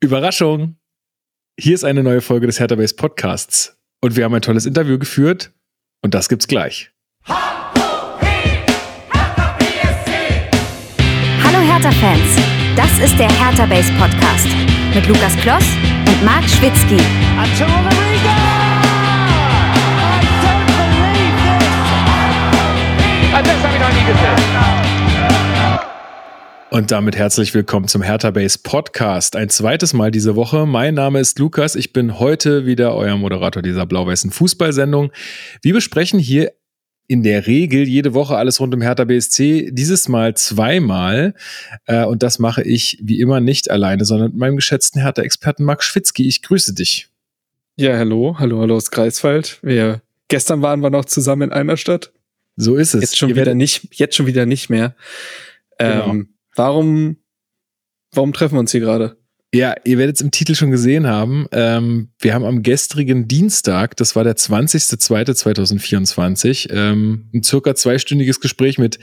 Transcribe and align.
Überraschung! 0.00 0.76
Hier 1.58 1.74
ist 1.74 1.82
eine 1.84 2.02
neue 2.02 2.20
Folge 2.20 2.46
des 2.46 2.60
Hertha 2.60 2.74
Base 2.74 2.94
Podcasts 2.94 3.78
und 4.02 4.14
wir 4.14 4.24
haben 4.24 4.34
ein 4.34 4.42
tolles 4.42 4.66
Interview 4.66 4.98
geführt 4.98 5.54
und 6.02 6.12
das 6.12 6.28
gibt's 6.28 6.46
gleich. 6.46 6.90
Hallo 7.26 7.38
Hertha-Fans, 11.66 12.36
das 12.76 12.98
ist 12.98 13.18
der 13.18 13.30
Hertha 13.30 13.64
Base 13.64 13.90
Podcast 13.94 14.48
mit 14.94 15.06
Lukas 15.06 15.34
Kloss 15.38 15.64
und 16.06 16.24
Marc 16.26 16.44
Schwitzky. 16.44 16.98
Das 23.32 23.62
habe 23.62 23.74
ich 23.74 23.80
noch 23.80 23.92
nie 23.92 24.04
gesehen. 24.04 24.75
Und 26.76 26.90
damit 26.90 27.16
herzlich 27.16 27.54
willkommen 27.54 27.88
zum 27.88 28.02
Hertha 28.02 28.30
Base 28.30 28.58
Podcast. 28.62 29.34
Ein 29.34 29.48
zweites 29.48 29.94
Mal 29.94 30.10
diese 30.10 30.36
Woche. 30.36 30.66
Mein 30.66 30.92
Name 30.92 31.20
ist 31.20 31.38
Lukas. 31.38 31.74
Ich 31.74 31.94
bin 31.94 32.18
heute 32.18 32.66
wieder 32.66 32.94
euer 32.94 33.16
Moderator 33.16 33.62
dieser 33.62 33.86
blau-weißen 33.86 34.30
Fußballsendung. 34.30 35.10
Wir 35.62 35.72
besprechen 35.72 36.18
hier 36.18 36.52
in 37.06 37.22
der 37.22 37.46
Regel 37.46 37.88
jede 37.88 38.12
Woche 38.12 38.36
alles 38.36 38.60
rund 38.60 38.74
um 38.74 38.82
Hertha 38.82 39.04
BSC. 39.04 39.70
Dieses 39.72 40.06
Mal 40.10 40.36
zweimal. 40.36 41.32
Äh, 41.86 42.04
und 42.04 42.22
das 42.22 42.38
mache 42.38 42.62
ich 42.62 42.98
wie 43.00 43.20
immer 43.20 43.40
nicht 43.40 43.70
alleine, 43.70 44.04
sondern 44.04 44.32
mit 44.32 44.38
meinem 44.38 44.56
geschätzten 44.56 45.00
Hertha-Experten 45.00 45.64
Marc 45.64 45.82
Schwitzky. 45.82 46.28
Ich 46.28 46.42
grüße 46.42 46.74
dich. 46.74 47.08
Ja, 47.76 47.96
hallo. 47.96 48.36
Hallo, 48.38 48.60
hallo 48.60 48.76
aus 48.76 48.90
Greifswald. 48.90 49.60
Wir, 49.62 50.02
gestern 50.28 50.60
waren 50.60 50.80
wir 50.80 50.90
noch 50.90 51.06
zusammen 51.06 51.48
in 51.48 51.52
einer 51.52 51.78
Stadt. 51.78 52.12
So 52.56 52.76
ist 52.76 52.92
es. 52.92 53.00
Jetzt 53.00 53.16
schon 53.16 53.34
wieder 53.34 53.54
nicht, 53.54 53.98
jetzt 53.98 54.14
schon 54.14 54.26
wieder 54.26 54.44
nicht 54.44 54.68
mehr. 54.68 54.94
Genau. 55.78 56.10
Ähm, 56.10 56.35
Warum, 56.56 57.18
warum 58.12 58.32
treffen 58.32 58.54
wir 58.54 58.60
uns 58.60 58.72
hier 58.72 58.80
gerade? 58.80 59.22
Ja, 59.54 59.76
ihr 59.84 59.96
werdet 59.96 60.16
es 60.16 60.22
im 60.22 60.32
Titel 60.32 60.56
schon 60.56 60.72
gesehen 60.72 61.06
haben. 61.06 61.46
Ähm, 61.52 62.08
wir 62.18 62.34
haben 62.34 62.44
am 62.44 62.62
gestrigen 62.62 63.28
Dienstag, 63.28 63.96
das 63.96 64.16
war 64.16 64.24
der 64.24 64.36
20.02.2024, 64.36 66.72
ähm, 66.72 67.30
ein 67.32 67.44
circa 67.44 67.76
zweistündiges 67.76 68.40
Gespräch 68.40 68.76
mit 68.76 68.98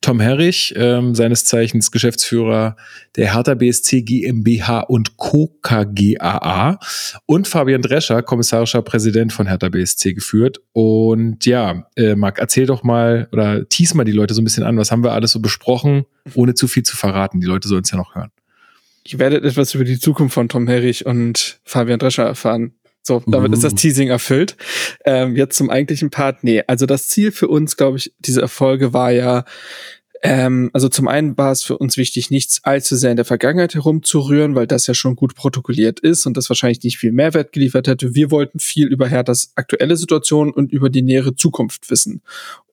Tom 0.00 0.20
Herrich, 0.20 0.72
ähm, 0.76 1.16
seines 1.16 1.46
Zeichens 1.46 1.90
Geschäftsführer 1.90 2.76
der 3.16 3.34
Hertha 3.34 3.54
BSC 3.54 4.02
GmbH 4.02 4.78
und 4.80 5.16
Co. 5.16 5.58
KGAA 5.62 6.78
und 7.26 7.48
Fabian 7.48 7.82
Drescher, 7.82 8.22
kommissarischer 8.22 8.82
Präsident 8.82 9.32
von 9.32 9.48
Hertha 9.48 9.68
BSC 9.68 10.14
geführt. 10.14 10.60
Und 10.72 11.44
ja, 11.44 11.88
äh, 11.96 12.14
Marc, 12.14 12.38
erzähl 12.38 12.66
doch 12.66 12.84
mal 12.84 13.26
oder 13.32 13.68
tease 13.68 13.96
mal 13.96 14.04
die 14.04 14.12
Leute 14.12 14.32
so 14.32 14.40
ein 14.40 14.44
bisschen 14.44 14.62
an. 14.64 14.78
Was 14.78 14.92
haben 14.92 15.02
wir 15.02 15.12
alles 15.12 15.32
so 15.32 15.40
besprochen, 15.40 16.04
ohne 16.34 16.54
zu 16.54 16.68
viel 16.68 16.84
zu 16.84 16.96
verraten? 16.96 17.40
Die 17.40 17.46
Leute 17.46 17.66
sollen 17.66 17.82
es 17.82 17.90
ja 17.90 17.98
noch 17.98 18.14
hören. 18.14 18.30
Ihr 19.12 19.18
werdet 19.18 19.44
etwas 19.44 19.74
über 19.74 19.84
die 19.84 19.98
Zukunft 19.98 20.34
von 20.34 20.48
Tom 20.48 20.68
Herrich 20.68 21.06
und 21.06 21.60
Fabian 21.64 21.98
Drescher 21.98 22.24
erfahren. 22.24 22.74
So, 23.02 23.22
damit 23.26 23.50
uh. 23.50 23.54
ist 23.54 23.64
das 23.64 23.72
uh. 23.72 23.76
Teasing 23.76 24.08
erfüllt. 24.08 24.56
Ähm, 25.04 25.34
jetzt 25.34 25.56
zum 25.56 25.70
eigentlichen 25.70 26.10
Part. 26.10 26.44
Nee, 26.44 26.62
also 26.66 26.84
das 26.84 27.08
Ziel 27.08 27.32
für 27.32 27.48
uns, 27.48 27.76
glaube 27.76 27.96
ich, 27.96 28.12
diese 28.18 28.42
Erfolge 28.42 28.92
war 28.92 29.10
ja, 29.10 29.44
ähm, 30.22 30.68
also 30.74 30.90
zum 30.90 31.08
einen 31.08 31.38
war 31.38 31.52
es 31.52 31.62
für 31.62 31.78
uns 31.78 31.96
wichtig, 31.96 32.30
nichts 32.30 32.60
allzu 32.64 32.96
sehr 32.96 33.10
in 33.10 33.16
der 33.16 33.24
Vergangenheit 33.24 33.74
herumzurühren, 33.74 34.54
weil 34.54 34.66
das 34.66 34.86
ja 34.86 34.92
schon 34.92 35.16
gut 35.16 35.34
protokolliert 35.34 36.00
ist 36.00 36.26
und 36.26 36.36
das 36.36 36.50
wahrscheinlich 36.50 36.82
nicht 36.82 36.98
viel 36.98 37.12
Mehrwert 37.12 37.52
geliefert 37.52 37.88
hätte. 37.88 38.14
Wir 38.14 38.30
wollten 38.30 38.58
viel 38.58 38.88
über 38.88 39.08
Herthas 39.08 39.52
aktuelle 39.54 39.96
Situation 39.96 40.52
und 40.52 40.70
über 40.70 40.90
die 40.90 41.02
nähere 41.02 41.34
Zukunft 41.34 41.90
wissen. 41.90 42.20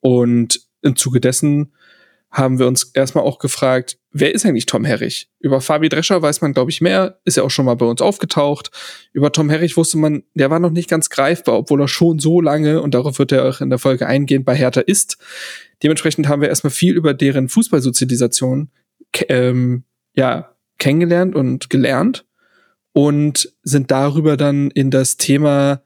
Und 0.00 0.60
im 0.82 0.96
Zuge 0.96 1.20
dessen 1.20 1.72
haben 2.36 2.58
wir 2.58 2.66
uns 2.66 2.90
erstmal 2.92 3.24
auch 3.24 3.38
gefragt, 3.38 3.98
wer 4.12 4.34
ist 4.34 4.44
eigentlich 4.44 4.66
Tom 4.66 4.84
Herrich? 4.84 5.30
Über 5.40 5.62
Fabi 5.62 5.88
Drescher 5.88 6.20
weiß 6.20 6.42
man, 6.42 6.52
glaube 6.52 6.70
ich, 6.70 6.82
mehr, 6.82 7.18
ist 7.24 7.38
ja 7.38 7.42
auch 7.42 7.50
schon 7.50 7.64
mal 7.64 7.76
bei 7.76 7.86
uns 7.86 8.02
aufgetaucht. 8.02 8.70
Über 9.14 9.32
Tom 9.32 9.48
Herrich 9.48 9.78
wusste 9.78 9.96
man, 9.96 10.22
der 10.34 10.50
war 10.50 10.58
noch 10.58 10.70
nicht 10.70 10.90
ganz 10.90 11.08
greifbar, 11.08 11.56
obwohl 11.56 11.80
er 11.80 11.88
schon 11.88 12.18
so 12.18 12.42
lange, 12.42 12.82
und 12.82 12.92
darauf 12.92 13.18
wird 13.18 13.32
er 13.32 13.48
auch 13.48 13.62
in 13.62 13.70
der 13.70 13.78
Folge 13.78 14.06
eingehen, 14.06 14.44
bei 14.44 14.54
Hertha 14.54 14.82
ist. 14.82 15.16
Dementsprechend 15.82 16.28
haben 16.28 16.42
wir 16.42 16.50
erstmal 16.50 16.72
viel 16.72 16.94
über 16.94 17.14
deren 17.14 17.48
Fußballsozialisation 17.48 18.68
ähm, 19.30 19.84
ja, 20.14 20.54
kennengelernt 20.78 21.34
und 21.34 21.70
gelernt 21.70 22.26
und 22.92 23.50
sind 23.62 23.90
darüber 23.90 24.36
dann 24.36 24.70
in 24.70 24.90
das 24.90 25.16
Thema 25.16 25.80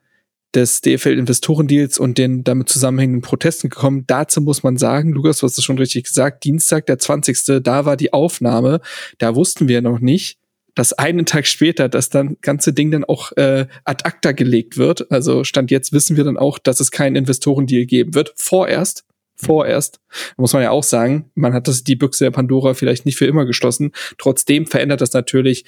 des 0.55 0.81
DFL-Investorendeals 0.81 1.99
und 1.99 2.19
den 2.19 2.43
damit 2.43 2.69
zusammenhängenden 2.69 3.23
Protesten 3.23 3.69
gekommen. 3.69 4.05
Dazu 4.07 4.41
muss 4.41 4.63
man 4.63 4.77
sagen, 4.77 5.13
Lukas, 5.13 5.39
du 5.39 5.47
hast 5.47 5.59
es 5.59 5.65
schon 5.65 5.79
richtig 5.79 6.05
gesagt, 6.05 6.45
Dienstag, 6.45 6.87
der 6.87 6.99
20., 6.99 7.63
da 7.63 7.85
war 7.85 7.97
die 7.97 8.13
Aufnahme. 8.13 8.81
Da 9.19 9.35
wussten 9.35 9.69
wir 9.69 9.81
noch 9.81 10.01
nicht, 10.01 10.39
dass 10.75 10.93
einen 10.93 11.27
Tag 11.27 11.47
später 11.47 11.89
das 11.89 12.09
dann 12.09 12.37
ganze 12.41 12.73
Ding 12.73 12.91
dann 12.91 13.05
auch 13.05 13.33
äh, 13.33 13.67
ad 13.85 14.05
acta 14.05 14.33
gelegt 14.33 14.77
wird. 14.77 15.11
Also 15.11 15.45
Stand 15.45 15.71
jetzt 15.71 15.93
wissen 15.93 16.17
wir 16.17 16.25
dann 16.25 16.37
auch, 16.37 16.59
dass 16.59 16.81
es 16.81 16.91
keinen 16.91 17.17
Investorendeal 17.17 17.87
geben 17.87 18.15
wird. 18.15 18.33
Vorerst. 18.37 19.05
Vorerst. 19.37 20.01
muss 20.37 20.53
man 20.53 20.63
ja 20.63 20.71
auch 20.71 20.83
sagen, 20.83 21.31
man 21.35 21.55
hat 21.55 21.67
das, 21.67 21.83
die 21.83 21.97
Büchse 21.97 22.25
der 22.25 22.31
Pandora 22.31 22.75
vielleicht 22.75 23.07
nicht 23.07 23.17
für 23.17 23.25
immer 23.25 23.47
geschlossen. 23.47 23.93
Trotzdem 24.19 24.67
verändert 24.67 25.01
das 25.01 25.15
natürlich 25.15 25.65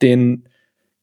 den 0.00 0.48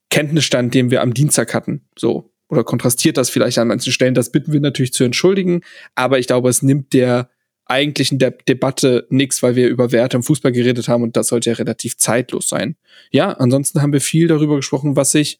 Kenntnisstand, 0.09 0.73
den 0.73 0.91
wir 0.91 1.01
am 1.01 1.13
Dienstag 1.13 1.53
hatten. 1.53 1.85
So 1.97 2.28
oder 2.49 2.63
kontrastiert 2.63 3.17
das 3.17 3.29
vielleicht 3.29 3.57
an 3.59 3.67
manchen 3.67 3.93
Stellen. 3.93 4.13
Das 4.13 4.31
bitten 4.31 4.51
wir 4.51 4.59
natürlich 4.59 4.93
zu 4.93 5.03
entschuldigen, 5.03 5.61
aber 5.95 6.19
ich 6.19 6.27
glaube, 6.27 6.49
es 6.49 6.61
nimmt 6.61 6.93
der 6.93 7.29
eigentlichen 7.65 8.17
De 8.17 8.33
Debatte 8.47 9.05
nichts, 9.09 9.43
weil 9.43 9.55
wir 9.55 9.69
über 9.69 9.91
Werte 9.91 10.17
im 10.17 10.23
Fußball 10.23 10.51
geredet 10.51 10.87
haben 10.87 11.03
und 11.03 11.15
das 11.15 11.27
sollte 11.27 11.51
ja 11.51 11.55
relativ 11.55 11.97
zeitlos 11.97 12.49
sein. 12.49 12.75
Ja, 13.11 13.31
ansonsten 13.33 13.81
haben 13.81 13.93
wir 13.93 14.01
viel 14.01 14.27
darüber 14.27 14.55
gesprochen, 14.55 14.95
was 14.95 15.11
sich 15.11 15.39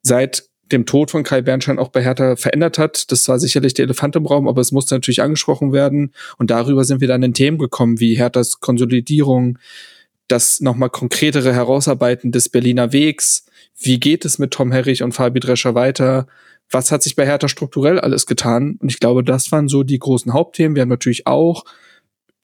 seit 0.00 0.48
dem 0.72 0.86
Tod 0.86 1.10
von 1.10 1.22
Kai 1.22 1.42
Bernstein 1.42 1.78
auch 1.78 1.88
bei 1.88 2.02
Hertha 2.02 2.36
verändert 2.36 2.78
hat. 2.78 3.12
Das 3.12 3.28
war 3.28 3.38
sicherlich 3.38 3.74
der 3.74 3.84
Elefant 3.84 4.16
im 4.16 4.24
Raum, 4.26 4.48
aber 4.48 4.62
es 4.62 4.72
musste 4.72 4.94
natürlich 4.94 5.20
angesprochen 5.20 5.72
werden. 5.72 6.14
Und 6.38 6.50
darüber 6.50 6.84
sind 6.84 7.02
wir 7.02 7.08
dann 7.08 7.22
in 7.22 7.34
Themen 7.34 7.58
gekommen, 7.58 8.00
wie 8.00 8.16
Herthas 8.16 8.60
Konsolidierung, 8.60 9.58
das 10.28 10.60
nochmal 10.60 10.90
konkretere 10.90 11.52
Herausarbeiten 11.52 12.32
des 12.32 12.48
Berliner 12.48 12.92
Wegs, 12.92 13.46
wie 13.78 13.98
geht 13.98 14.24
es 14.24 14.38
mit 14.38 14.52
Tom 14.52 14.72
Herrich 14.72 15.02
und 15.02 15.12
Fabi 15.12 15.40
Drescher 15.40 15.74
weiter? 15.74 16.26
Was 16.70 16.90
hat 16.90 17.02
sich 17.02 17.16
bei 17.16 17.26
Hertha 17.26 17.48
strukturell 17.48 18.00
alles 18.00 18.26
getan? 18.26 18.78
Und 18.80 18.90
ich 18.90 19.00
glaube, 19.00 19.24
das 19.24 19.52
waren 19.52 19.68
so 19.68 19.82
die 19.82 19.98
großen 19.98 20.32
Hauptthemen. 20.32 20.74
Wir 20.74 20.82
haben 20.82 20.88
natürlich 20.88 21.26
auch 21.26 21.64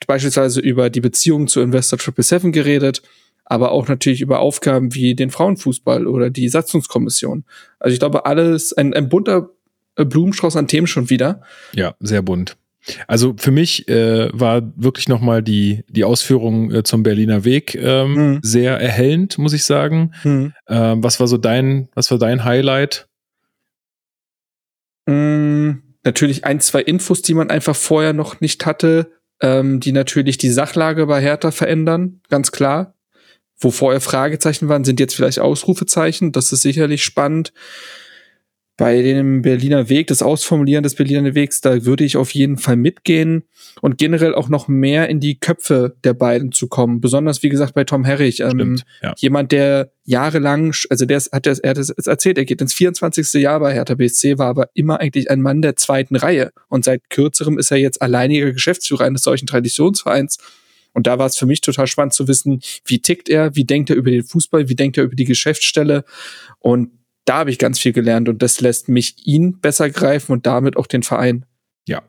beispielsweise 0.07 0.61
über 0.61 0.91
die 0.91 1.01
Beziehung 1.01 1.49
zu 1.49 1.61
Investor 1.61 1.99
777 1.99 2.53
geredet, 2.53 3.03
aber 3.45 3.73
auch 3.73 3.89
natürlich 3.89 4.21
über 4.21 4.41
Aufgaben 4.41 4.95
wie 4.95 5.15
den 5.15 5.31
Frauenfußball 5.31 6.07
oder 6.07 6.31
die 6.31 6.49
Satzungskommission. 6.49 7.45
Also 7.79 7.95
ich 7.95 7.99
glaube, 7.99 8.27
alles 8.27 8.73
ein, 8.73 8.95
ein 8.95 9.09
bunter 9.09 9.51
Blumenstrauß 9.97 10.57
an 10.57 10.69
Themen 10.69 10.87
schon 10.87 11.11
wieder. 11.11 11.43
Ja, 11.75 11.95
sehr 12.01 12.23
bunt. 12.23 12.57
Also 13.07 13.35
für 13.39 13.51
mich 13.51 13.89
äh, 13.89 14.29
war 14.33 14.63
wirklich 14.77 15.09
nochmal 15.09 15.43
die, 15.43 15.85
die 15.89 16.05
Ausführung 16.05 16.73
äh, 16.73 16.83
zum 16.83 17.03
Berliner 17.03 17.45
Weg 17.45 17.75
ähm, 17.75 18.15
mhm. 18.15 18.39
sehr 18.43 18.79
erhellend, 18.79 19.39
muss 19.39 19.53
ich 19.53 19.65
sagen. 19.65 20.13
Mhm. 20.25 20.53
Ähm, 20.69 21.03
was 21.03 21.21
war 21.21 21.29
so 21.29 21.37
dein, 21.37 21.89
was 21.95 22.11
war 22.11 22.19
dein 22.19 22.45
Highlight? 22.45 23.09
Mhm, 25.07 25.83
natürlich 26.05 26.45
ein, 26.45 26.61
zwei 26.61 26.83
Infos, 26.83 27.23
die 27.23 27.35
man 27.35 27.51
einfach 27.51 27.77
vorher 27.77 28.13
noch 28.13 28.41
nicht 28.41 28.67
hatte, 28.67 29.13
ähm, 29.41 29.81
die 29.81 29.93
natürlich 29.93 30.39
die 30.39 30.51
Sachlage 30.51 31.07
bei 31.07 31.21
Hertha 31.21 31.51
verändern, 31.51 32.21
ganz 32.29 32.53
klar. 32.53 32.95
Wo 33.61 33.71
vorher 33.71 34.01
Fragezeichen 34.01 34.69
waren, 34.69 34.85
sind 34.85 35.01
jetzt 35.01 35.17
vielleicht 35.17 35.41
Ausrufezeichen. 35.41 36.31
Das 36.31 36.53
ist 36.53 36.63
sicherlich 36.63 37.03
spannend 37.03 37.53
bei 38.79 39.03
dem 39.03 39.43
Berliner 39.43 39.89
Weg, 39.89 40.07
das 40.07 40.23
Ausformulieren 40.23 40.85
des 40.85 40.95
Berliner 40.95 41.35
Wegs, 41.35 41.61
da 41.61 41.85
würde 41.85 42.05
ich 42.05 42.17
auf 42.17 42.31
jeden 42.31 42.59
Fall 42.59 42.77
mitgehen 42.77 43.43
und 43.83 43.99
generell 43.99 44.37
auch 44.37 44.49
noch 44.49 44.69
mehr 44.69 45.09
in 45.09 45.19
die 45.19 45.41
Köpfe 45.41 45.97
der 46.05 46.15
beiden 46.15 46.53
zu 46.53 46.69
kommen. 46.69 47.01
Besonders, 47.01 47.43
wie 47.43 47.49
gesagt, 47.49 47.75
bei 47.75 47.83
Tom 47.83 48.05
Herrich. 48.05 48.39
Ähm, 48.39 48.51
Stimmt, 48.51 48.85
ja. 49.03 49.15
Jemand, 49.19 49.51
der 49.51 49.91
jahrelang, 50.05 50.73
also 50.91 51.07
der 51.07 51.19
hat 51.19 51.47
das, 51.47 51.59
er 51.59 51.71
hat 51.71 51.77
das 51.79 51.91
erzählt, 51.91 52.39
er 52.39 52.45
geht 52.45 52.61
ins 52.61 52.73
24. 52.73 53.33
Jahr 53.43 53.59
bei 53.59 53.75
Hertha 53.75 53.97
BSC, 53.97 54.39
war 54.39 54.47
aber 54.47 54.69
immer 54.75 55.01
eigentlich 55.01 55.29
ein 55.29 55.43
Mann 55.43 55.61
der 55.61 55.75
zweiten 55.75 56.15
Reihe. 56.15 56.53
Und 56.69 56.85
seit 56.85 57.11
kürzerem 57.11 57.59
ist 57.59 57.73
er 57.73 57.79
jetzt 57.79 58.01
alleiniger 58.01 58.53
Geschäftsführer 58.53 59.05
eines 59.05 59.23
solchen 59.23 59.49
Traditionsvereins. 59.49 60.39
Und 60.93 61.09
da 61.09 61.19
war 61.19 61.27
es 61.27 61.37
für 61.37 61.47
mich 61.47 61.63
total 61.63 61.89
spannend 61.89 62.15
zu 62.15 62.29
wissen, 62.29 62.61
wie 62.85 63.01
tickt 63.01 63.29
er, 63.29 63.57
wie 63.57 63.65
denkt 63.65 63.91
er 63.91 63.97
über 63.97 64.13
den 64.13 64.23
Fußball, 64.23 64.69
wie 64.69 64.77
denkt 64.77 64.99
er 64.99 65.05
über 65.05 65.17
die 65.17 65.25
Geschäftsstelle. 65.25 66.05
Und 66.61 66.91
da 67.29 67.39
habe 67.39 67.51
ich 67.51 67.59
ganz 67.59 67.79
viel 67.79 67.93
gelernt 67.93 68.29
und 68.29 68.43
das 68.43 68.61
lässt 68.61 68.89
mich 68.89 69.27
ihn 69.27 69.61
besser 69.61 69.91
greifen 69.91 70.33
und 70.33 70.47
damit 70.47 70.77
auch 70.77 70.87
den 70.87 71.03
Verein. 71.03 71.45
Ja. 71.87 72.03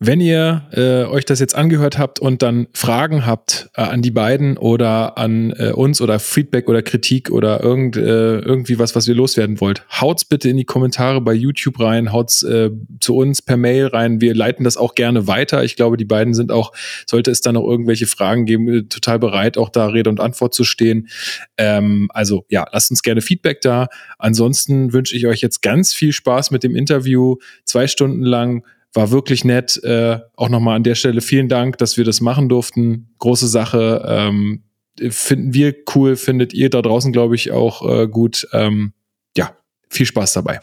Wenn 0.00 0.20
ihr 0.20 0.68
äh, 0.70 1.10
euch 1.10 1.24
das 1.24 1.40
jetzt 1.40 1.56
angehört 1.56 1.98
habt 1.98 2.20
und 2.20 2.40
dann 2.40 2.68
Fragen 2.72 3.26
habt 3.26 3.68
äh, 3.74 3.80
an 3.80 4.00
die 4.00 4.12
beiden 4.12 4.56
oder 4.56 5.18
an 5.18 5.50
äh, 5.50 5.72
uns 5.72 6.00
oder 6.00 6.20
Feedback 6.20 6.68
oder 6.68 6.82
Kritik 6.82 7.32
oder 7.32 7.64
irgend, 7.64 7.96
äh, 7.96 8.38
irgendwie 8.38 8.78
was, 8.78 8.94
was 8.94 9.08
ihr 9.08 9.16
loswerden 9.16 9.60
wollt, 9.60 9.82
haut's 9.90 10.24
bitte 10.24 10.50
in 10.50 10.56
die 10.56 10.64
Kommentare 10.64 11.20
bei 11.20 11.32
YouTube 11.32 11.80
rein, 11.80 12.12
haut's 12.12 12.44
äh, 12.44 12.70
zu 13.00 13.16
uns 13.16 13.42
per 13.42 13.56
Mail 13.56 13.88
rein. 13.88 14.20
Wir 14.20 14.36
leiten 14.36 14.62
das 14.62 14.76
auch 14.76 14.94
gerne 14.94 15.26
weiter. 15.26 15.64
Ich 15.64 15.74
glaube, 15.74 15.96
die 15.96 16.04
beiden 16.04 16.32
sind 16.32 16.52
auch, 16.52 16.72
sollte 17.04 17.32
es 17.32 17.40
da 17.40 17.50
noch 17.50 17.64
irgendwelche 17.64 18.06
Fragen 18.06 18.46
geben, 18.46 18.68
äh, 18.68 18.82
total 18.84 19.18
bereit, 19.18 19.58
auch 19.58 19.68
da 19.68 19.88
Rede 19.88 20.10
und 20.10 20.20
Antwort 20.20 20.54
zu 20.54 20.62
stehen. 20.62 21.08
Ähm, 21.56 22.08
also 22.14 22.44
ja, 22.48 22.66
lasst 22.70 22.92
uns 22.92 23.02
gerne 23.02 23.20
Feedback 23.20 23.62
da. 23.62 23.88
Ansonsten 24.16 24.92
wünsche 24.92 25.16
ich 25.16 25.26
euch 25.26 25.40
jetzt 25.40 25.60
ganz 25.60 25.92
viel 25.92 26.12
Spaß 26.12 26.52
mit 26.52 26.62
dem 26.62 26.76
Interview. 26.76 27.38
Zwei 27.64 27.88
Stunden 27.88 28.22
lang 28.22 28.62
war 28.92 29.10
wirklich 29.10 29.44
nett. 29.44 29.82
Äh, 29.84 30.18
auch 30.36 30.48
nochmal 30.48 30.76
an 30.76 30.82
der 30.82 30.94
Stelle 30.94 31.20
vielen 31.20 31.48
Dank, 31.48 31.78
dass 31.78 31.96
wir 31.96 32.04
das 32.04 32.20
machen 32.20 32.48
durften. 32.48 33.14
Große 33.18 33.48
Sache. 33.48 34.04
Ähm, 34.06 34.64
finden 35.10 35.54
wir 35.54 35.74
cool, 35.94 36.16
findet 36.16 36.52
ihr 36.54 36.70
da 36.70 36.82
draußen, 36.82 37.12
glaube 37.12 37.34
ich, 37.34 37.52
auch 37.52 37.88
äh, 37.88 38.08
gut. 38.08 38.48
Ähm, 38.52 38.92
ja, 39.36 39.56
viel 39.88 40.06
Spaß 40.06 40.32
dabei. 40.32 40.60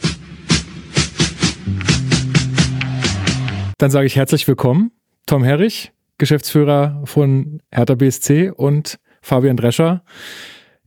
Dann 3.77 3.91
sage 3.91 4.07
ich 4.07 4.15
herzlich 4.15 4.47
willkommen, 4.47 4.91
Tom 5.25 5.43
Herrich, 5.43 5.91
Geschäftsführer 6.17 7.01
von 7.05 7.61
Hertha 7.71 7.95
BSC 7.95 8.49
und 8.49 8.99
Fabian 9.21 9.57
Drescher, 9.57 10.03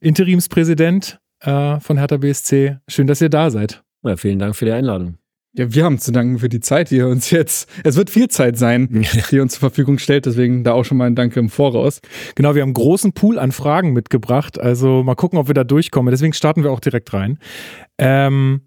Interimspräsident 0.00 1.19
äh, 1.40 1.81
von 1.81 1.99
Hertha 1.99 2.17
BSC. 2.17 2.79
Schön, 2.88 3.06
dass 3.06 3.20
ihr 3.20 3.29
da 3.29 3.50
seid. 3.50 3.82
Ja, 4.05 4.17
vielen 4.17 4.38
Dank 4.38 4.56
für 4.56 4.64
die 4.64 4.73
Einladung. 4.73 5.17
Ja, 5.54 5.72
wir 5.72 5.84
haben 5.84 5.98
zu 5.98 6.12
danken 6.12 6.38
für 6.38 6.48
die 6.48 6.60
Zeit, 6.60 6.90
die 6.90 6.96
ihr 6.96 7.08
uns 7.08 7.30
jetzt, 7.30 7.70
es 7.82 7.96
wird 7.96 8.10
viel 8.10 8.28
Zeit 8.28 8.58
sein, 8.58 8.88
die 9.30 9.36
ihr 9.36 9.42
uns 9.42 9.54
zur 9.54 9.60
Verfügung 9.60 9.98
stellt, 9.98 10.26
deswegen 10.26 10.62
da 10.62 10.72
auch 10.72 10.84
schon 10.84 10.98
mal 10.98 11.06
ein 11.06 11.14
Danke 11.14 11.40
im 11.40 11.48
Voraus. 11.48 12.00
Genau, 12.34 12.54
wir 12.54 12.62
haben 12.62 12.68
einen 12.68 12.74
großen 12.74 13.12
Pool 13.12 13.38
an 13.38 13.52
Fragen 13.52 13.92
mitgebracht, 13.92 14.60
also 14.60 15.02
mal 15.02 15.14
gucken, 15.14 15.38
ob 15.38 15.48
wir 15.48 15.54
da 15.54 15.64
durchkommen. 15.64 16.10
Deswegen 16.10 16.34
starten 16.34 16.64
wir 16.64 16.70
auch 16.70 16.80
direkt 16.80 17.12
rein. 17.14 17.38
Ähm, 17.96 18.60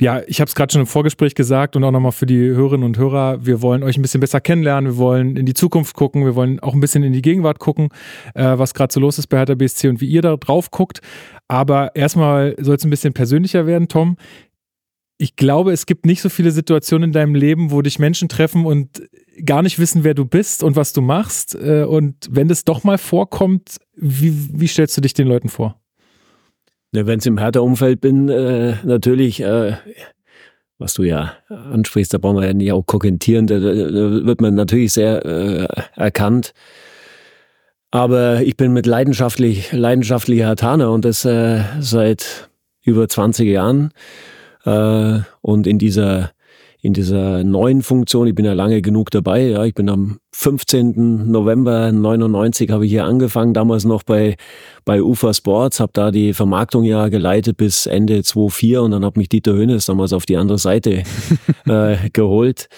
ja, 0.00 0.22
ich 0.26 0.40
habe 0.40 0.48
es 0.48 0.56
gerade 0.56 0.72
schon 0.72 0.80
im 0.80 0.86
Vorgespräch 0.88 1.34
gesagt 1.36 1.76
und 1.76 1.84
auch 1.84 1.92
nochmal 1.92 2.10
für 2.10 2.26
die 2.26 2.40
Hörerinnen 2.40 2.84
und 2.84 2.98
Hörer, 2.98 3.46
wir 3.46 3.62
wollen 3.62 3.82
euch 3.84 3.96
ein 3.96 4.02
bisschen 4.02 4.20
besser 4.20 4.40
kennenlernen, 4.40 4.92
wir 4.92 4.96
wollen 4.96 5.36
in 5.36 5.46
die 5.46 5.54
Zukunft 5.54 5.94
gucken, 5.94 6.24
wir 6.24 6.34
wollen 6.34 6.58
auch 6.58 6.74
ein 6.74 6.80
bisschen 6.80 7.04
in 7.04 7.12
die 7.12 7.22
Gegenwart 7.22 7.60
gucken, 7.60 7.90
äh, 8.34 8.58
was 8.58 8.74
gerade 8.74 8.92
so 8.92 8.98
los 8.98 9.18
ist 9.18 9.28
bei 9.28 9.36
Hertha 9.36 9.54
BSC 9.54 9.88
und 9.88 10.00
wie 10.00 10.08
ihr 10.08 10.22
da 10.22 10.36
drauf 10.36 10.70
guckt. 10.70 11.00
Aber 11.46 11.94
erstmal 11.94 12.56
soll 12.58 12.76
es 12.76 12.84
ein 12.84 12.90
bisschen 12.90 13.12
persönlicher 13.12 13.66
werden, 13.66 13.86
Tom 13.86 14.16
ich 15.16 15.36
glaube, 15.36 15.72
es 15.72 15.86
gibt 15.86 16.06
nicht 16.06 16.20
so 16.20 16.28
viele 16.28 16.50
Situationen 16.50 17.10
in 17.10 17.12
deinem 17.12 17.34
Leben, 17.34 17.70
wo 17.70 17.82
dich 17.82 17.98
Menschen 17.98 18.28
treffen 18.28 18.66
und 18.66 19.02
gar 19.44 19.62
nicht 19.62 19.78
wissen, 19.78 20.04
wer 20.04 20.14
du 20.14 20.24
bist 20.24 20.62
und 20.62 20.76
was 20.76 20.92
du 20.92 21.00
machst. 21.00 21.54
Äh, 21.54 21.84
und 21.84 22.28
wenn 22.30 22.48
das 22.48 22.64
doch 22.64 22.84
mal 22.84 22.98
vorkommt, 22.98 23.78
wie, 23.96 24.32
wie 24.52 24.66
stellst 24.66 24.96
du 24.96 25.00
dich 25.00 25.14
den 25.14 25.28
Leuten 25.28 25.48
vor? 25.48 25.80
Ja, 26.92 27.06
wenn 27.06 27.18
es 27.18 27.26
im 27.26 27.38
Hertha-Umfeld 27.38 28.00
bin, 28.00 28.28
äh, 28.28 28.76
natürlich, 28.84 29.40
äh, 29.40 29.76
was 30.78 30.94
du 30.94 31.02
ja 31.02 31.34
ansprichst, 31.48 32.12
da 32.12 32.18
brauchen 32.18 32.40
wir 32.40 32.46
ja 32.46 32.54
nicht 32.54 32.72
auch 32.72 32.84
kokettieren, 32.84 33.46
da, 33.46 33.58
da 33.58 33.70
wird 34.24 34.40
man 34.40 34.54
natürlich 34.54 34.92
sehr 34.92 35.24
äh, 35.24 35.66
erkannt. 35.96 36.52
Aber 37.90 38.42
ich 38.42 38.56
bin 38.56 38.72
mit 38.72 38.86
leidenschaftlich, 38.86 39.72
leidenschaftlicher 39.72 40.46
Hertaner 40.46 40.90
und 40.90 41.04
das 41.04 41.24
äh, 41.24 41.62
seit 41.78 42.50
über 42.82 43.08
20 43.08 43.48
Jahren. 43.48 43.92
Äh, 44.64 45.20
und 45.42 45.66
in 45.66 45.78
dieser, 45.78 46.32
in 46.80 46.92
dieser 46.92 47.44
neuen 47.44 47.82
Funktion, 47.82 48.26
ich 48.26 48.34
bin 48.34 48.44
ja 48.44 48.52
lange 48.52 48.82
genug 48.82 49.10
dabei, 49.10 49.42
ja, 49.48 49.64
ich 49.64 49.74
bin 49.74 49.88
am 49.88 50.18
15. 50.34 51.30
November 51.30 51.92
99 51.92 52.70
habe 52.70 52.84
ich 52.84 52.92
hier 52.92 53.04
angefangen, 53.04 53.54
damals 53.54 53.84
noch 53.84 54.02
bei, 54.02 54.36
bei 54.84 55.02
UFA 55.02 55.32
Sports, 55.32 55.80
habe 55.80 55.92
da 55.94 56.10
die 56.10 56.34
Vermarktung 56.34 56.84
ja 56.84 57.08
geleitet 57.08 57.56
bis 57.56 57.86
Ende 57.86 58.22
2004 58.22 58.82
und 58.82 58.90
dann 58.90 59.04
hat 59.04 59.16
mich 59.16 59.28
Dieter 59.28 59.54
Hönes 59.54 59.86
damals 59.86 60.12
auf 60.12 60.26
die 60.26 60.36
andere 60.36 60.58
Seite 60.58 61.04
äh, 61.66 61.96
geholt. 62.12 62.68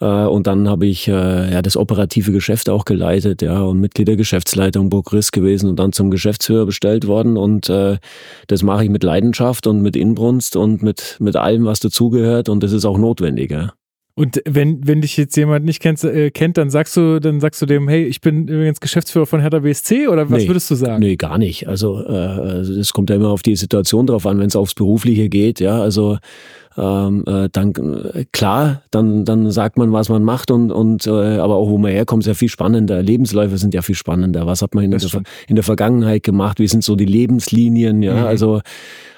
Äh, 0.00 0.04
und 0.04 0.46
dann 0.46 0.68
habe 0.68 0.86
ich 0.86 1.08
äh, 1.08 1.52
ja 1.52 1.62
das 1.62 1.76
operative 1.76 2.32
Geschäft 2.32 2.68
auch 2.68 2.84
geleitet, 2.84 3.42
ja, 3.42 3.62
und 3.62 3.80
Mitglied 3.80 4.08
der 4.08 4.16
Geschäftsleitung 4.16 4.90
Burgriss 4.90 5.32
gewesen 5.32 5.68
und 5.68 5.78
dann 5.78 5.92
zum 5.92 6.10
Geschäftsführer 6.10 6.66
bestellt 6.66 7.06
worden. 7.06 7.36
Und 7.36 7.68
äh, 7.68 7.98
das 8.46 8.62
mache 8.62 8.84
ich 8.84 8.90
mit 8.90 9.02
Leidenschaft 9.02 9.66
und 9.66 9.82
mit 9.82 9.96
Inbrunst 9.96 10.56
und 10.56 10.82
mit, 10.82 11.16
mit 11.20 11.36
allem, 11.36 11.64
was 11.64 11.80
dazugehört. 11.80 12.48
Und 12.48 12.62
das 12.62 12.72
ist 12.72 12.84
auch 12.84 12.98
notwendig, 12.98 13.50
ja. 13.50 13.72
Und 14.18 14.42
wenn, 14.44 14.84
wenn 14.84 15.00
dich 15.00 15.16
jetzt 15.16 15.36
jemand 15.36 15.64
nicht 15.64 15.80
kennt, 15.80 16.02
äh, 16.02 16.32
kennt, 16.32 16.58
dann 16.58 16.70
sagst 16.70 16.96
du, 16.96 17.20
dann 17.20 17.38
sagst 17.38 17.62
du 17.62 17.66
dem, 17.66 17.86
hey, 17.86 18.02
ich 18.02 18.20
bin 18.20 18.48
übrigens 18.48 18.80
Geschäftsführer 18.80 19.26
von 19.26 19.40
Hertha 19.40 19.60
BSC 19.60 20.08
oder 20.08 20.28
was 20.28 20.42
nee, 20.42 20.48
würdest 20.48 20.68
du 20.72 20.74
sagen? 20.74 20.98
Nee, 20.98 21.14
gar 21.14 21.38
nicht. 21.38 21.68
Also 21.68 22.04
äh, 22.04 22.82
kommt 22.92 23.10
ja 23.10 23.16
immer 23.16 23.28
auf 23.28 23.42
die 23.42 23.54
Situation 23.54 24.08
drauf 24.08 24.26
an, 24.26 24.40
wenn 24.40 24.48
es 24.48 24.56
aufs 24.56 24.74
Berufliche 24.74 25.28
geht, 25.28 25.60
ja. 25.60 25.80
Also 25.80 26.18
ähm, 26.76 27.22
äh, 27.28 27.48
dann 27.52 27.72
äh, 28.12 28.24
klar, 28.32 28.82
dann, 28.90 29.24
dann 29.24 29.52
sagt 29.52 29.78
man, 29.78 29.92
was 29.92 30.08
man 30.08 30.24
macht 30.24 30.50
und, 30.50 30.72
und 30.72 31.06
äh, 31.06 31.38
aber 31.38 31.54
auch 31.54 31.68
wo 31.68 31.78
man 31.78 31.92
herkommt, 31.92 32.24
ist 32.24 32.28
ja 32.28 32.34
viel 32.34 32.48
spannender. 32.48 33.00
Lebensläufe 33.00 33.56
sind 33.56 33.72
ja 33.72 33.82
viel 33.82 33.94
spannender. 33.94 34.46
Was 34.46 34.62
hat 34.62 34.74
man 34.74 34.82
in, 34.82 34.90
der, 34.90 35.00
in 35.46 35.54
der 35.54 35.64
Vergangenheit 35.64 36.24
gemacht? 36.24 36.58
Wie 36.58 36.66
sind 36.66 36.82
so 36.82 36.96
die 36.96 37.04
Lebenslinien? 37.04 38.02
Ja, 38.02 38.16
mhm. 38.16 38.26
also 38.26 38.62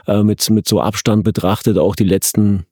äh, 0.06 0.23
mit, 0.23 0.50
mit 0.50 0.69
so 0.69 0.82
Abstand 0.82 1.25
betrachtet 1.25 1.79
auch 1.79 1.97
die 1.97 2.05
letzten 2.05 2.67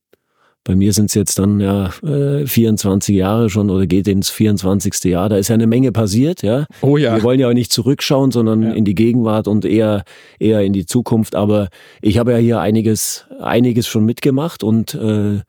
bei 0.68 0.76
mir 0.76 0.92
sind 0.92 1.06
es 1.06 1.14
jetzt 1.14 1.38
dann 1.38 1.60
ja 1.60 1.94
äh, 2.02 2.46
24 2.46 3.16
Jahre 3.16 3.48
schon 3.48 3.70
oder 3.70 3.86
geht 3.86 4.06
ins 4.06 4.28
24. 4.28 5.02
Jahr. 5.04 5.30
Da 5.30 5.38
ist 5.38 5.48
ja 5.48 5.54
eine 5.54 5.66
Menge 5.66 5.92
passiert, 5.92 6.42
ja. 6.42 6.66
Oh 6.82 6.98
ja. 6.98 7.16
Wir 7.16 7.22
wollen 7.22 7.40
ja 7.40 7.48
auch 7.48 7.54
nicht 7.54 7.72
zurückschauen, 7.72 8.32
sondern 8.32 8.62
ja. 8.62 8.72
in 8.72 8.84
die 8.84 8.94
Gegenwart 8.94 9.48
und 9.48 9.64
eher 9.64 10.04
eher 10.38 10.60
in 10.60 10.74
die 10.74 10.84
Zukunft. 10.84 11.34
Aber 11.34 11.68
ich 12.02 12.18
habe 12.18 12.32
ja 12.32 12.36
hier 12.36 12.60
einiges 12.60 13.24
einiges 13.40 13.86
schon 13.86 14.04
mitgemacht 14.04 14.62
und 14.62 14.94
äh, 14.94 15.40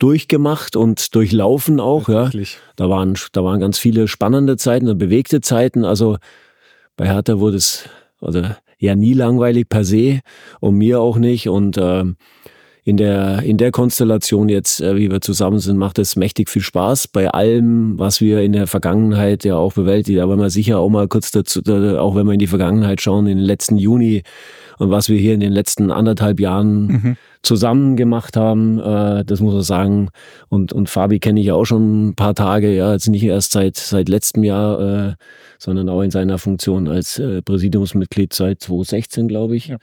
durchgemacht 0.00 0.74
und 0.74 1.14
durchlaufen 1.14 1.78
auch, 1.78 2.08
ja. 2.08 2.28
Da 2.74 2.90
waren 2.90 3.14
da 3.30 3.44
waren 3.44 3.60
ganz 3.60 3.78
viele 3.78 4.08
spannende 4.08 4.56
Zeiten, 4.56 4.98
bewegte 4.98 5.40
Zeiten. 5.40 5.84
Also 5.84 6.16
bei 6.96 7.06
Hertha 7.06 7.38
wurde 7.38 7.58
es 7.58 7.88
oder 8.20 8.58
ja 8.80 8.96
nie 8.96 9.14
langweilig 9.14 9.68
per 9.68 9.84
se 9.84 10.18
und 10.58 10.74
mir 10.74 11.00
auch 11.00 11.16
nicht 11.16 11.48
und 11.48 11.76
äh, 11.76 12.06
in 12.84 12.98
der, 12.98 13.42
in 13.42 13.56
der 13.56 13.70
Konstellation 13.70 14.48
jetzt, 14.50 14.80
äh, 14.82 14.96
wie 14.96 15.10
wir 15.10 15.22
zusammen 15.22 15.58
sind, 15.58 15.78
macht 15.78 15.98
es 15.98 16.16
mächtig 16.16 16.50
viel 16.50 16.62
Spaß. 16.62 17.08
Bei 17.08 17.30
allem, 17.30 17.98
was 17.98 18.20
wir 18.20 18.42
in 18.42 18.52
der 18.52 18.66
Vergangenheit 18.66 19.44
ja 19.44 19.56
auch 19.56 19.72
bewältigt, 19.72 20.20
aber 20.20 20.36
man 20.36 20.50
sicher 20.50 20.78
auch 20.78 20.90
mal 20.90 21.08
kurz 21.08 21.30
dazu, 21.30 21.60
auch 21.60 22.14
wenn 22.14 22.26
wir 22.26 22.34
in 22.34 22.38
die 22.38 22.46
Vergangenheit 22.46 23.00
schauen, 23.00 23.26
in 23.26 23.38
den 23.38 23.46
letzten 23.46 23.78
Juni 23.78 24.22
und 24.78 24.90
was 24.90 25.08
wir 25.08 25.18
hier 25.18 25.34
in 25.34 25.40
den 25.40 25.52
letzten 25.52 25.90
anderthalb 25.90 26.40
Jahren 26.40 26.86
mhm. 26.86 27.16
zusammen 27.42 27.96
gemacht 27.96 28.36
haben, 28.36 28.78
äh, 28.78 29.24
das 29.24 29.40
muss 29.40 29.54
man 29.54 29.62
sagen. 29.62 30.08
Und, 30.48 30.72
und 30.72 30.90
Fabi 30.90 31.20
kenne 31.20 31.40
ich 31.40 31.46
ja 31.46 31.54
auch 31.54 31.64
schon 31.64 32.08
ein 32.08 32.14
paar 32.14 32.34
Tage, 32.34 32.74
ja, 32.74 32.92
jetzt 32.92 33.08
nicht 33.08 33.24
erst 33.24 33.52
seit, 33.52 33.76
seit 33.76 34.08
letztem 34.08 34.44
Jahr, 34.44 34.80
äh, 34.80 35.14
sondern 35.58 35.88
auch 35.88 36.02
in 36.02 36.10
seiner 36.10 36.38
Funktion 36.38 36.88
als 36.88 37.18
äh, 37.18 37.40
Präsidiumsmitglied 37.40 38.32
seit 38.34 38.60
2016, 38.60 39.28
glaube 39.28 39.56
ich. 39.56 39.68
Ja. 39.68 39.78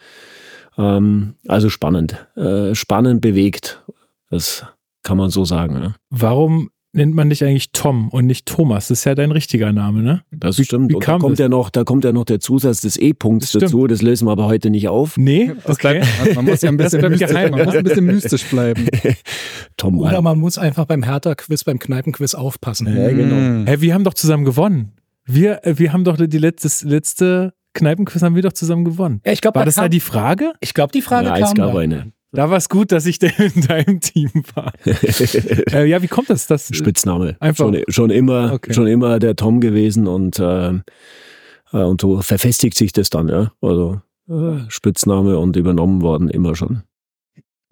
Ähm, 0.77 1.35
also 1.47 1.69
spannend, 1.69 2.27
äh, 2.35 2.75
spannend 2.75 3.21
bewegt. 3.21 3.83
Das 4.29 4.65
kann 5.03 5.17
man 5.17 5.29
so 5.29 5.45
sagen. 5.45 5.73
Ne? 5.73 5.95
Warum 6.09 6.69
nennt 6.93 7.15
man 7.15 7.29
dich 7.29 7.43
eigentlich 7.43 7.71
Tom 7.71 8.09
und 8.09 8.25
nicht 8.25 8.45
Thomas? 8.45 8.87
Das 8.87 8.99
ist 8.99 9.05
ja 9.05 9.15
dein 9.15 9.31
richtiger 9.31 9.71
Name, 9.71 10.01
ne? 10.01 10.23
Das 10.31 10.57
wie, 10.57 10.63
stimmt. 10.63 10.89
Wie 10.89 10.95
und 10.95 11.07
da 11.07 11.17
kommt 11.17 11.39
ja 11.39 11.49
noch, 11.49 11.69
da 11.69 11.83
kommt 11.83 12.03
ja 12.03 12.11
noch 12.11 12.25
der 12.25 12.39
Zusatz 12.39 12.81
des 12.81 12.97
E-Punkts 12.97 13.51
dazu. 13.51 13.87
Das 13.87 14.01
lösen 14.01 14.27
wir 14.27 14.31
aber 14.31 14.45
heute 14.45 14.69
nicht 14.69 14.87
auf. 14.87 15.17
Nee, 15.17 15.51
okay. 15.65 16.03
Bleibt, 16.19 16.35
man 16.35 16.45
muss 16.45 16.61
ja 16.61 16.69
ein 16.69 16.77
bisschen, 16.77 17.01
mystisch, 17.09 17.31
man 17.31 17.65
muss 17.65 17.75
ein 17.75 17.83
bisschen 17.83 18.05
mystisch 18.05 18.45
bleiben. 18.45 18.87
Tom 19.77 19.99
Oder 19.99 20.21
man 20.21 20.39
muss 20.39 20.57
einfach 20.57 20.85
beim 20.85 21.03
Hertha-Quiz, 21.03 21.63
beim 21.63 21.79
Kneipenquiz 21.79 22.35
aufpassen. 22.35 22.87
Ja, 22.87 23.09
genau. 23.09 23.35
Hm. 23.35 23.65
Hey, 23.67 23.81
wir 23.81 23.93
haben 23.93 24.03
doch 24.03 24.13
zusammen 24.13 24.45
gewonnen. 24.45 24.93
Wir, 25.25 25.65
äh, 25.65 25.77
wir 25.77 25.93
haben 25.93 26.03
doch 26.03 26.17
die 26.17 26.37
letzte, 26.37 26.87
letzte 26.87 27.53
Kneipenquiz 27.73 28.21
haben 28.21 28.35
wir 28.35 28.41
doch 28.41 28.53
zusammen 28.53 28.85
gewonnen. 28.85 29.21
Ja, 29.25 29.31
ich 29.31 29.41
glaub, 29.41 29.55
war 29.55 29.65
das 29.65 29.75
kam, 29.75 29.85
da 29.85 29.89
die 29.89 29.99
Frage? 29.99 30.53
Ich 30.59 30.73
glaube, 30.73 30.91
die 30.91 31.01
Frage 31.01 31.27
ja, 31.27 31.33
kam. 31.33 31.43
Es 31.43 31.53
gab 31.53 31.73
da. 31.73 31.79
eine. 31.79 32.11
Da 32.33 32.49
war 32.49 32.57
es 32.57 32.69
gut, 32.69 32.91
dass 32.91 33.05
ich 33.05 33.21
in 33.39 33.61
deinem 33.61 33.99
Team 33.99 34.31
war. 34.55 34.73
äh, 35.73 35.85
ja, 35.85 36.01
wie 36.01 36.07
kommt 36.07 36.29
das? 36.29 36.47
das 36.47 36.69
Spitzname. 36.73 37.35
Einfach. 37.39 37.65
Schon, 37.65 37.83
schon 37.87 38.09
immer, 38.09 38.53
okay. 38.53 38.73
schon 38.73 38.87
immer 38.87 39.19
der 39.19 39.35
Tom 39.35 39.59
gewesen 39.59 40.07
und, 40.07 40.39
äh, 40.39 40.69
äh, 40.69 40.81
und 41.71 42.01
so 42.01 42.21
verfestigt 42.21 42.77
sich 42.77 42.93
das 42.93 43.09
dann, 43.09 43.27
ja. 43.27 43.51
Also 43.61 44.01
äh, 44.29 44.59
Spitzname 44.69 45.37
und 45.37 45.55
übernommen 45.55 46.01
worden 46.01 46.29
immer 46.29 46.55
schon. 46.55 46.83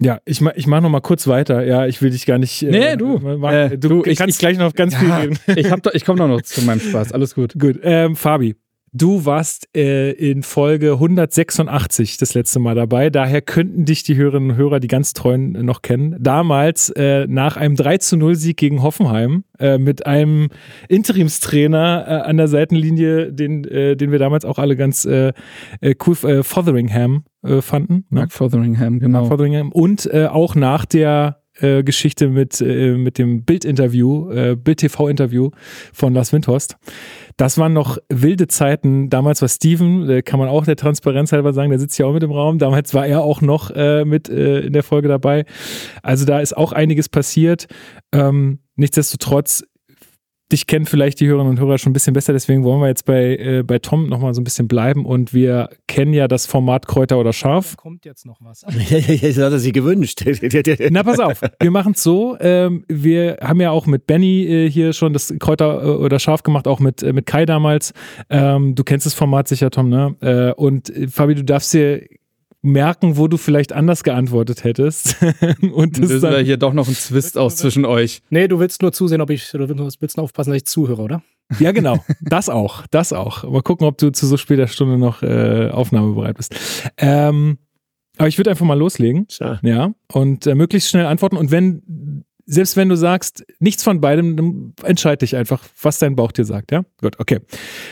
Ja, 0.02 0.20
ich, 0.26 0.42
ich 0.56 0.68
mache 0.68 0.82
noch 0.82 0.90
mal 0.90 1.02
kurz 1.02 1.28
weiter. 1.28 1.66
Ja, 1.66 1.86
ich 1.86 2.02
will 2.02 2.10
dich 2.10 2.26
gar 2.26 2.38
nicht. 2.38 2.64
Äh, 2.64 2.72
nee, 2.72 2.96
du. 2.96 3.20
Mach, 3.20 3.70
du, 3.72 3.78
du 3.78 4.04
ich, 4.06 4.18
kannst 4.18 4.36
ich, 4.36 4.40
gleich 4.40 4.58
noch 4.58 4.74
ganz 4.74 4.94
ja, 4.94 5.00
viel 5.00 5.12
reden. 5.12 5.40
ich, 5.58 5.72
hab 5.72 5.94
ich 5.94 6.06
komme 6.06 6.20
noch, 6.20 6.28
noch 6.30 6.42
zu 6.42 6.62
meinem 6.62 6.80
Spaß. 6.80 7.12
Alles 7.12 7.36
gut. 7.36 7.54
Gut. 7.60 7.80
Ähm, 7.84 8.16
Fabi, 8.16 8.56
Du 8.92 9.26
warst 9.26 9.70
äh, 9.76 10.12
in 10.12 10.42
Folge 10.42 10.94
186 10.94 12.18
das 12.18 12.34
letzte 12.34 12.60
Mal 12.60 12.76
dabei. 12.76 13.10
Daher 13.10 13.42
könnten 13.42 13.86
dich 13.86 14.04
die 14.04 14.16
Hörerinnen 14.16 14.52
und 14.52 14.58
Hörer, 14.58 14.80
die 14.80 14.88
ganz 14.88 15.14
treuen, 15.14 15.52
noch 15.52 15.82
kennen. 15.82 16.16
Damals 16.20 16.90
äh, 16.92 17.28
nach 17.28 17.56
einem 17.58 17.76
3 17.76 17.98
zu 18.00 18.18
0 18.18 18.36
Sieg 18.36 18.58
gegen 18.58 18.82
Hoffenheim 18.82 19.44
äh, 19.60 19.78
mit 19.78 20.08
einem 20.08 20.50
Interimstrainer 20.88 22.06
äh, 22.08 22.12
an 22.30 22.38
der 22.38 22.48
Seitenlinie, 22.48 23.32
den, 23.32 23.64
äh, 23.66 23.96
den 23.96 24.12
wir 24.12 24.20
damals 24.20 24.44
auch 24.46 24.58
alle 24.58 24.76
ganz 24.76 25.06
äh, 25.06 25.34
cool, 26.06 26.16
äh, 26.24 26.44
Fotheringham 26.44 27.24
fanden. 27.62 27.94
Ne? 28.10 28.20
Mark 28.20 28.34
Fotheringham, 28.34 29.00
genau. 29.00 29.20
Mark 29.20 29.32
Fotheringham. 29.32 29.72
Und 29.72 30.14
auch 30.14 30.56
nach 30.56 30.86
der 30.86 31.39
äh, 31.62 31.84
Geschichte 31.84 32.28
mit, 32.28 32.62
äh, 32.62 32.96
mit 32.96 33.18
dem 33.18 33.44
Bild-Interview, 33.44 34.32
äh, 34.32 34.56
Bild-TV-Interview 34.56 35.52
von 35.94 36.14
Lars 36.14 36.34
Windhorst. 36.34 36.78
Das 37.38 37.58
waren 37.58 37.74
noch 37.74 37.98
wilde 38.10 38.48
Zeiten. 38.48 39.10
Damals 39.10 39.42
war 39.42 39.48
Steven, 39.48 40.24
kann 40.26 40.40
man 40.40 40.50
auch 40.50 40.66
der 40.66 40.76
Transparenz 40.76 41.32
halber 41.32 41.54
sagen, 41.54 41.70
der 41.70 41.80
sitzt 41.80 41.98
ja 41.98 42.06
auch 42.06 42.14
mit 42.14 42.24
im 42.24 42.32
Raum. 42.32 42.60
Damals 42.60 42.94
war 42.94 43.08
er 43.08 43.22
auch 43.22 43.42
noch 43.42 43.72
äh, 43.72 44.04
mit 44.04 44.28
äh, 44.30 44.60
in 44.60 44.74
der 44.74 44.84
Folge 44.84 45.08
dabei. 45.08 45.46
Also 46.04 46.26
da 46.26 46.40
ist 46.40 46.56
auch 46.58 46.74
einiges 46.74 47.08
passiert. 47.08 47.68
Ähm, 48.12 48.60
nichtsdestotrotz 48.76 49.64
dich 50.52 50.68
kennen 50.68 50.86
vielleicht 50.86 51.20
die 51.20 51.28
Hörerinnen 51.28 51.52
und 51.52 51.60
Hörer 51.60 51.78
schon 51.78 51.92
ein 51.92 51.94
bisschen 51.94 52.14
besser, 52.14 52.34
deswegen 52.34 52.64
wollen 52.64 52.82
wir 52.82 52.88
jetzt 52.88 53.06
bei, 53.06 53.36
äh, 53.38 53.64
bei 53.64 53.80
Tom 53.80 54.08
nochmal 54.10 54.34
so 54.34 54.42
ein 54.42 54.44
bisschen 54.44 54.68
bleiben 54.68 55.06
und 55.06 55.34
wir 55.34 55.70
kennen 55.88 56.14
ja 56.14 56.28
das 56.28 56.46
Format 56.46 56.88
Kräuter 56.88 57.20
oder 57.20 57.34
Scharf. 57.34 57.78
Kommt 57.78 58.06
jetzt 58.06 58.26
noch 58.26 58.40
was. 58.42 58.62
das 58.62 59.38
hat 59.38 59.52
er 59.52 59.60
sich 59.60 59.74
gewünscht. 59.74 60.24
Na, 60.90 61.04
pass 61.04 61.20
auf, 61.20 61.42
wir 61.60 61.72
machen 61.72 61.94
es 61.94 62.04
so. 62.04 62.38
Ähm, 62.40 62.84
wir 62.88 63.38
haben 63.42 63.62
ja 63.62 63.72
auch 63.72 63.86
mit 63.86 64.08
Benny 64.08 64.46
äh, 64.46 64.70
hier 64.70 64.94
schon 64.94 65.14
das 65.14 65.34
Kräuter 65.40 65.84
äh, 65.84 65.88
oder 65.88 66.20
Scharf 66.20 66.44
gemacht, 66.44 66.68
auch 66.68 66.80
mit, 66.80 67.04
äh, 67.04 67.14
mit 67.14 67.26
Kai 67.26 67.46
damals. 67.46 67.94
Ähm, 68.30 68.76
du 68.76 68.84
kennst 68.84 69.06
das 69.06 69.14
Format 69.14 69.48
sicher, 69.48 69.70
Tom, 69.70 69.90
ne? 69.90 70.16
Äh, 70.22 70.54
und 70.54 70.90
äh, 70.90 71.08
Fabi, 71.08 71.36
du 71.36 71.44
darfst 71.44 71.74
dir 71.74 72.02
merken, 72.62 73.18
wo 73.18 73.28
du 73.28 73.38
vielleicht 73.38 73.74
anders 73.74 74.04
geantwortet 74.04 74.64
hättest. 74.64 75.18
und 75.74 75.98
das 75.98 76.10
ist 76.10 76.24
dann, 76.24 76.44
hier 76.44 76.58
doch 76.58 76.74
noch 76.74 76.88
ein 76.88 76.94
Zwist 76.94 77.38
aus 77.38 77.56
zwischen 77.58 77.86
euch. 77.86 78.22
Nee, 78.30 78.48
du 78.48 78.60
willst 78.60 78.82
nur 78.82 78.92
zusehen, 78.92 79.22
ob 79.22 79.30
ich, 79.30 79.50
du 79.52 79.60
willst 79.68 80.18
nur 80.18 80.24
aufpassen, 80.24 80.52
dass 80.52 80.58
ich 80.58 80.66
zuhöre, 80.66 81.02
oder? 81.02 81.24
Ja, 81.60 81.72
genau. 81.72 82.04
Das 82.22 82.50
auch. 82.50 82.86
Das 82.92 83.14
auch. 83.14 83.44
Mal 83.44 83.62
gucken, 83.62 83.88
ob 83.88 83.98
du 83.98 84.12
zu 84.12 84.28
so 84.28 84.38
später 84.38 84.68
Stunde 84.68 84.98
noch 84.98 85.24
äh, 85.24 85.70
aufnahmebereit 85.72 86.38
bist. 86.38 86.54
Ähm, 86.98 87.58
aber 88.18 88.28
ich 88.28 88.38
würde 88.38 88.52
einfach 88.52 88.66
mal 88.66 88.78
loslegen. 88.78 89.28
Ja. 89.40 89.60
ja 89.64 89.94
und 90.12 90.46
äh, 90.46 90.54
möglichst 90.54 90.90
schnell 90.90 91.06
antworten. 91.06 91.38
Und 91.38 91.52
wenn, 91.52 92.26
selbst 92.46 92.76
wenn 92.76 92.90
du 92.90 92.96
sagst, 92.96 93.46
nichts 93.60 93.84
von 93.84 94.02
beidem, 94.02 94.36
dann 94.36 94.74
entscheide 94.84 95.20
dich 95.20 95.36
einfach, 95.36 95.64
was 95.82 96.00
dein 96.00 96.16
Bauch 96.16 96.32
dir 96.32 96.46
sagt. 96.46 96.72
Ja? 96.72 96.84
Gut, 97.00 97.20
okay. 97.20 97.40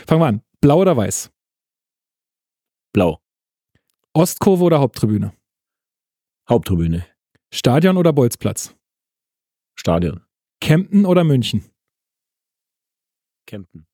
Fangen 0.06 0.22
wir 0.22 0.28
an. 0.28 0.42
Blau 0.62 0.82
oder 0.82 0.98
weiß? 0.98 1.32
Blau. 2.94 3.20
Ostkurve 4.18 4.64
oder 4.64 4.80
Haupttribüne? 4.80 5.32
Haupttribüne. 6.50 7.06
Stadion 7.54 7.98
oder 7.98 8.14
Bolzplatz? 8.14 8.76
Stadion. 9.76 10.26
Kempten 10.60 11.06
oder 11.06 11.24
München? 11.24 11.70
Kempten. 13.46 13.86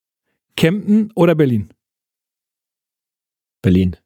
Kempten 0.55 1.11
oder 1.15 1.35
Berlin? 1.35 1.73
Berlin. 3.61 3.97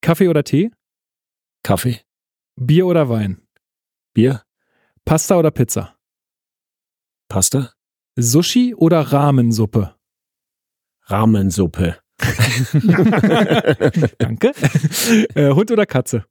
Kaffee 0.00 0.26
oder 0.26 0.42
Tee? 0.42 0.72
Kaffee. 1.62 2.00
Bier 2.56 2.86
oder 2.86 3.08
Wein? 3.08 3.46
Bier. 4.14 4.44
Pasta 5.04 5.38
oder 5.38 5.52
Pizza? 5.52 5.96
Pasta. 7.28 7.72
Sushi 8.16 8.74
oder 8.74 9.12
Rahmensuppe? 9.12 9.94
Rahmensuppe. 11.02 12.01
Danke. 14.18 14.52
Äh, 15.34 15.50
Hund 15.54 15.70
oder 15.70 15.86
Katze? 15.86 16.24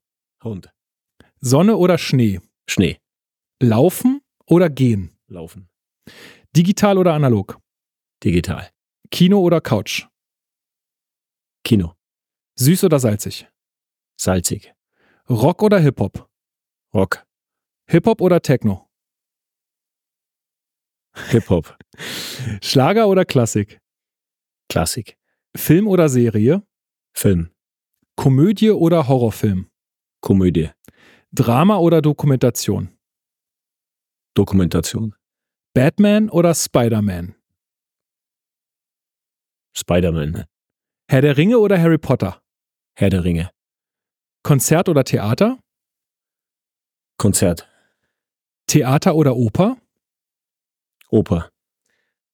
Hund. 0.44 0.72
Sonne 1.40 1.76
oder 1.78 1.98
Schnee? 1.98 2.40
Schnee. 2.68 3.00
Laufen 3.62 4.22
oder 4.46 4.70
gehen? 4.70 5.18
Laufen. 5.28 5.70
Digital 6.56 6.98
oder 6.98 7.14
analog? 7.14 7.60
Digital. 8.24 8.70
Kino 9.10 9.40
oder 9.40 9.62
Couch? 9.62 10.08
Kino. 11.64 11.96
Süß 12.56 12.84
oder 12.86 13.00
salzig? 13.00 13.48
Salzig. 14.20 14.74
Rock 15.30 15.64
oder 15.64 15.80
Hip-Hop? 15.80 16.30
Rock. 16.94 17.26
Hip-Hop 17.90 18.22
oder 18.22 18.42
Techno? 18.42 18.90
Hip-Hop. 21.30 21.78
Schlager 22.62 23.08
oder 23.08 23.26
Klassik? 23.26 23.80
Klassik. 24.70 25.18
Film 25.56 25.88
oder 25.88 26.10
Serie? 26.10 26.64
Film. 27.14 27.52
Komödie 28.16 28.72
oder 28.72 29.08
Horrorfilm? 29.08 29.70
Komödie. 30.22 30.70
Drama 31.32 31.78
oder 31.78 32.02
Dokumentation? 32.02 32.98
Dokumentation. 34.34 35.16
Batman 35.74 36.30
oder 36.30 36.54
Spider-Man? 36.54 37.36
Spider-Man. 39.76 40.46
Herr 41.10 41.22
der 41.22 41.38
Ringe 41.38 41.58
oder 41.60 41.80
Harry 41.80 41.98
Potter? 41.98 42.42
Herr 42.96 43.10
der 43.10 43.24
Ringe. 43.24 43.52
Konzert 44.44 44.90
oder 44.90 45.04
Theater? 45.04 45.60
Konzert. 47.18 47.68
Theater 48.68 49.16
oder 49.16 49.36
Oper? 49.36 49.78
Oper. 51.10 51.50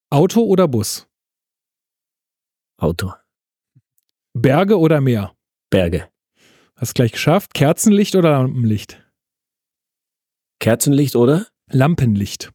Auto 0.09 0.43
oder 0.43 0.67
Bus? 0.67 1.07
Auto. 2.77 3.13
Berge 4.33 4.77
oder 4.77 5.01
Meer? 5.01 5.35
Berge. 5.69 6.09
Hast 6.75 6.93
gleich 6.93 7.11
geschafft. 7.11 7.53
Kerzenlicht 7.55 8.15
oder 8.15 8.31
Lampenlicht? 8.31 9.03
Kerzenlicht 10.59 11.15
oder? 11.15 11.47
Lampenlicht. 11.71 12.51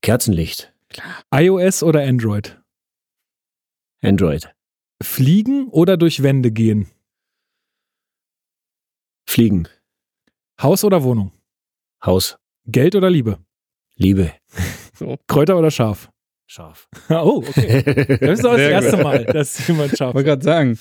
Kerzenlicht. 0.00 0.72
Klar. 0.88 1.22
iOS 1.34 1.82
oder 1.82 2.02
Android? 2.02 2.58
Android. 4.02 4.54
Fliegen 5.02 5.68
oder 5.68 5.96
durch 5.96 6.22
Wände 6.22 6.50
gehen? 6.50 6.90
Fliegen. 9.28 9.68
Haus 10.62 10.82
oder 10.82 11.02
Wohnung? 11.02 11.32
Haus. 12.04 12.38
Geld 12.64 12.94
oder 12.94 13.10
Liebe? 13.10 13.38
Liebe. 13.96 14.32
So. 14.98 15.16
Kräuter 15.28 15.56
oder 15.56 15.70
Schaf? 15.70 16.10
Scharf. 16.50 16.88
oh, 17.10 17.44
okay. 17.46 18.18
Das 18.20 18.38
ist 18.38 18.44
auch 18.46 18.52
das 18.56 18.60
erste 18.60 18.96
Mal, 18.96 19.26
dass 19.26 19.68
jemand 19.68 19.96
scharf 19.98 20.10
Ich 20.10 20.14
wollte 20.14 20.28
gerade 20.28 20.42
sagen. 20.42 20.78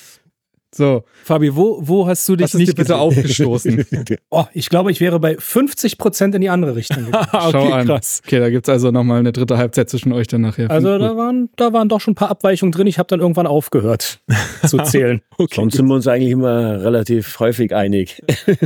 So. 0.76 1.04
Fabi, 1.24 1.56
wo, 1.56 1.80
wo 1.82 2.08
hast 2.08 2.28
du 2.28 2.36
dich 2.36 2.44
Was 2.44 2.54
ist 2.54 2.60
nicht 2.60 2.72
dir 2.74 2.76
bitte 2.76 2.98
aufgestoßen? 2.98 3.86
oh, 4.30 4.44
ich 4.54 4.70
glaube, 4.70 4.92
ich 4.92 5.00
wäre 5.00 5.20
bei 5.20 5.38
50 5.38 5.98
Prozent 5.98 6.36
in 6.36 6.42
die 6.42 6.50
andere 6.50 6.76
Richtung 6.76 7.06
gegangen. 7.06 7.28
okay, 7.32 7.50
Schau 7.52 7.72
an. 7.72 7.88
Krass. 7.88 8.22
Okay, 8.26 8.40
da 8.40 8.50
gibt 8.50 8.68
es 8.68 8.72
also 8.72 8.92
nochmal 8.92 9.20
eine 9.20 9.32
dritte 9.32 9.58
Halbzeit 9.58 9.90
zwischen 9.90 10.12
euch 10.12 10.28
dann 10.28 10.42
nachher. 10.42 10.70
Also 10.70 10.98
da 10.98 11.16
waren, 11.16 11.50
da 11.56 11.72
waren 11.72 11.88
doch 11.88 12.02
schon 12.02 12.12
ein 12.12 12.16
paar 12.16 12.30
Abweichungen 12.30 12.74
drin. 12.74 12.86
Ich 12.86 13.00
habe 13.00 13.08
dann 13.08 13.22
irgendwann 13.22 13.48
aufgehört 13.48 14.20
zu 14.66 14.78
zählen. 14.84 15.22
okay. 15.38 15.56
Sonst 15.56 15.78
sind 15.78 15.88
wir 15.88 15.96
uns 15.96 16.08
eigentlich 16.08 16.32
immer 16.32 16.82
relativ 16.84 17.40
häufig 17.40 17.74
einig. 17.74 18.22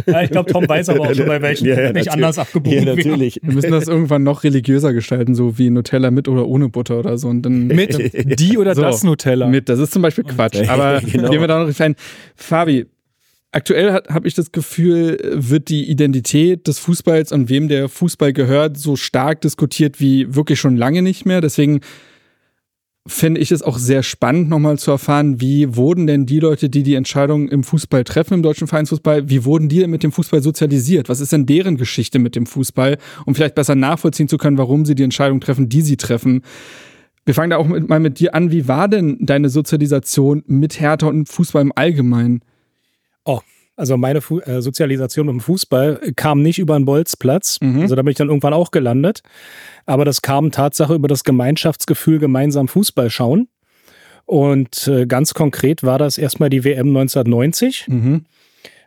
ja, 0.08 0.24
ich 0.24 0.32
glaube, 0.32 0.52
Tom 0.52 0.68
weiß 0.68 0.90
aber 0.90 1.02
auch 1.02 1.14
schon, 1.14 1.28
bei 1.28 1.42
welchen 1.42 1.68
ja, 1.68 1.80
ja, 1.80 1.94
nicht 1.94 2.12
anders 2.12 2.40
abgebogen 2.40 2.80
ja, 2.80 2.96
natürlich. 2.96 3.40
Wir 3.44 3.54
müssen 3.54 3.72
das 3.72 3.88
irgendwann 3.88 4.24
noch 4.24 4.44
religiöser 4.44 4.92
gestalten, 4.92 5.36
so 5.36 5.60
wie 5.60 5.70
Nutella 5.70 6.10
mit 6.10 6.28
oder 6.28 6.48
ohne 6.48 6.70
Butter 6.70 6.98
oder 7.00 7.18
so. 7.20 7.28
Und 7.28 7.44
dann 7.44 7.68
mit 7.68 8.40
die 8.40 8.58
oder 8.58 8.74
so, 8.74 8.82
das 8.82 9.04
Nutella. 9.04 9.48
Mit, 9.48 9.70
das 9.70 9.80
ist 9.80 9.94
zum 9.94 10.02
Beispiel 10.02 10.24
Quatsch. 10.24 10.68
Aber 10.68 11.00
genau. 11.02 11.30
gehen 11.30 11.42
wir 11.42 11.48
da 11.48 11.60
noch 11.60 11.68
rein. 11.92 11.96
Fabi, 12.36 12.86
aktuell 13.52 13.94
habe 14.10 14.28
ich 14.28 14.34
das 14.34 14.52
Gefühl, 14.52 15.20
wird 15.34 15.70
die 15.70 15.90
Identität 15.90 16.68
des 16.68 16.80
Fußballs 16.80 17.32
und 17.32 17.50
wem 17.50 17.68
der 17.68 17.90
Fußball 17.90 18.34
gehört 18.34 18.78
so 18.78 18.96
stark 18.96 19.42
diskutiert 19.42 20.00
wie 20.00 20.34
wirklich 20.34 20.60
schon 20.60 20.78
lange 20.78 21.02
nicht 21.02 21.26
mehr. 21.26 21.42
Deswegen 21.42 21.82
fände 23.08 23.42
ich 23.42 23.52
es 23.52 23.64
auch 23.64 23.80
sehr 23.80 24.04
spannend, 24.04 24.50
nochmal 24.50 24.78
zu 24.78 24.92
erfahren, 24.92 25.42
wie 25.42 25.76
wurden 25.76 26.06
denn 26.06 26.28
die 26.28 26.40
Leute, 26.40 26.70
die 26.70 26.84
die 26.84 26.94
Entscheidung 26.94 27.50
im 27.50 27.64
Fußball 27.64 28.04
treffen, 28.04 28.36
im 28.36 28.44
deutschen 28.44 28.68
Vereinsfußball, 28.68 29.28
wie 29.28 29.44
wurden 29.44 29.70
die 29.70 29.80
denn 29.80 29.90
mit 29.90 30.04
dem 30.04 30.12
Fußball 30.12 30.44
sozialisiert? 30.44 31.10
Was 31.10 31.20
ist 31.20 31.32
denn 31.32 31.48
deren 31.48 31.78
Geschichte 31.78 32.20
mit 32.20 32.36
dem 32.36 32.46
Fußball? 32.46 33.00
Um 33.26 33.34
vielleicht 33.34 33.56
besser 33.56 33.74
nachvollziehen 33.74 34.28
zu 34.28 34.38
können, 34.38 34.60
warum 34.60 34.86
sie 34.86 34.94
die 34.94 35.02
Entscheidung 35.02 35.42
treffen, 35.42 35.68
die 35.68 35.82
sie 35.82 35.98
treffen. 35.98 36.44
Wir 37.26 37.34
fangen 37.34 37.52
da 37.52 37.58
auch 37.58 37.68
mit, 37.68 37.88
mal 37.88 38.00
mit 38.00 38.20
dir 38.20 38.34
an. 38.34 38.52
Wie 38.52 38.68
war 38.68 38.88
denn 38.88 39.18
deine 39.22 39.50
Sozialisation 39.50 40.44
mit 40.48 40.80
Hertha 40.80 41.08
und 41.08 41.30
Fußball 41.30 41.62
im 41.62 41.72
Allgemeinen? 41.76 42.42
Oh, 43.26 43.42
also 43.76 43.98
meine 43.98 44.22
Fu 44.22 44.40
äh, 44.40 44.62
Sozialisation 44.62 45.28
im 45.28 45.40
Fußball 45.40 46.14
kam 46.16 46.42
nicht 46.42 46.60
über 46.60 46.76
einen 46.76 46.86
Bolzplatz. 46.86 47.60
Mhm. 47.62 47.82
Also 47.82 47.96
da 47.96 48.02
bin 48.02 48.12
ich 48.12 48.18
dann 48.18 48.30
irgendwann 48.30 48.54
auch 48.54 48.72
gelandet. 48.72 49.22
Aber 49.86 50.06
das 50.06 50.22
kam 50.22 50.52
Tatsache 50.52 50.96
über 50.96 51.08
das 51.08 51.24
Gemeinschaftsgefühl, 51.24 52.20
gemeinsam 52.20 52.68
Fußball 52.68 53.10
schauen. 53.10 53.48
Und 54.26 54.88
äh, 54.88 55.06
ganz 55.06 55.34
konkret 55.34 55.84
war 55.84 56.00
das 56.00 56.18
erstmal 56.18 56.50
die 56.50 56.64
WM 56.64 56.88
1990. 56.88 57.88
Mhm. 57.88 58.26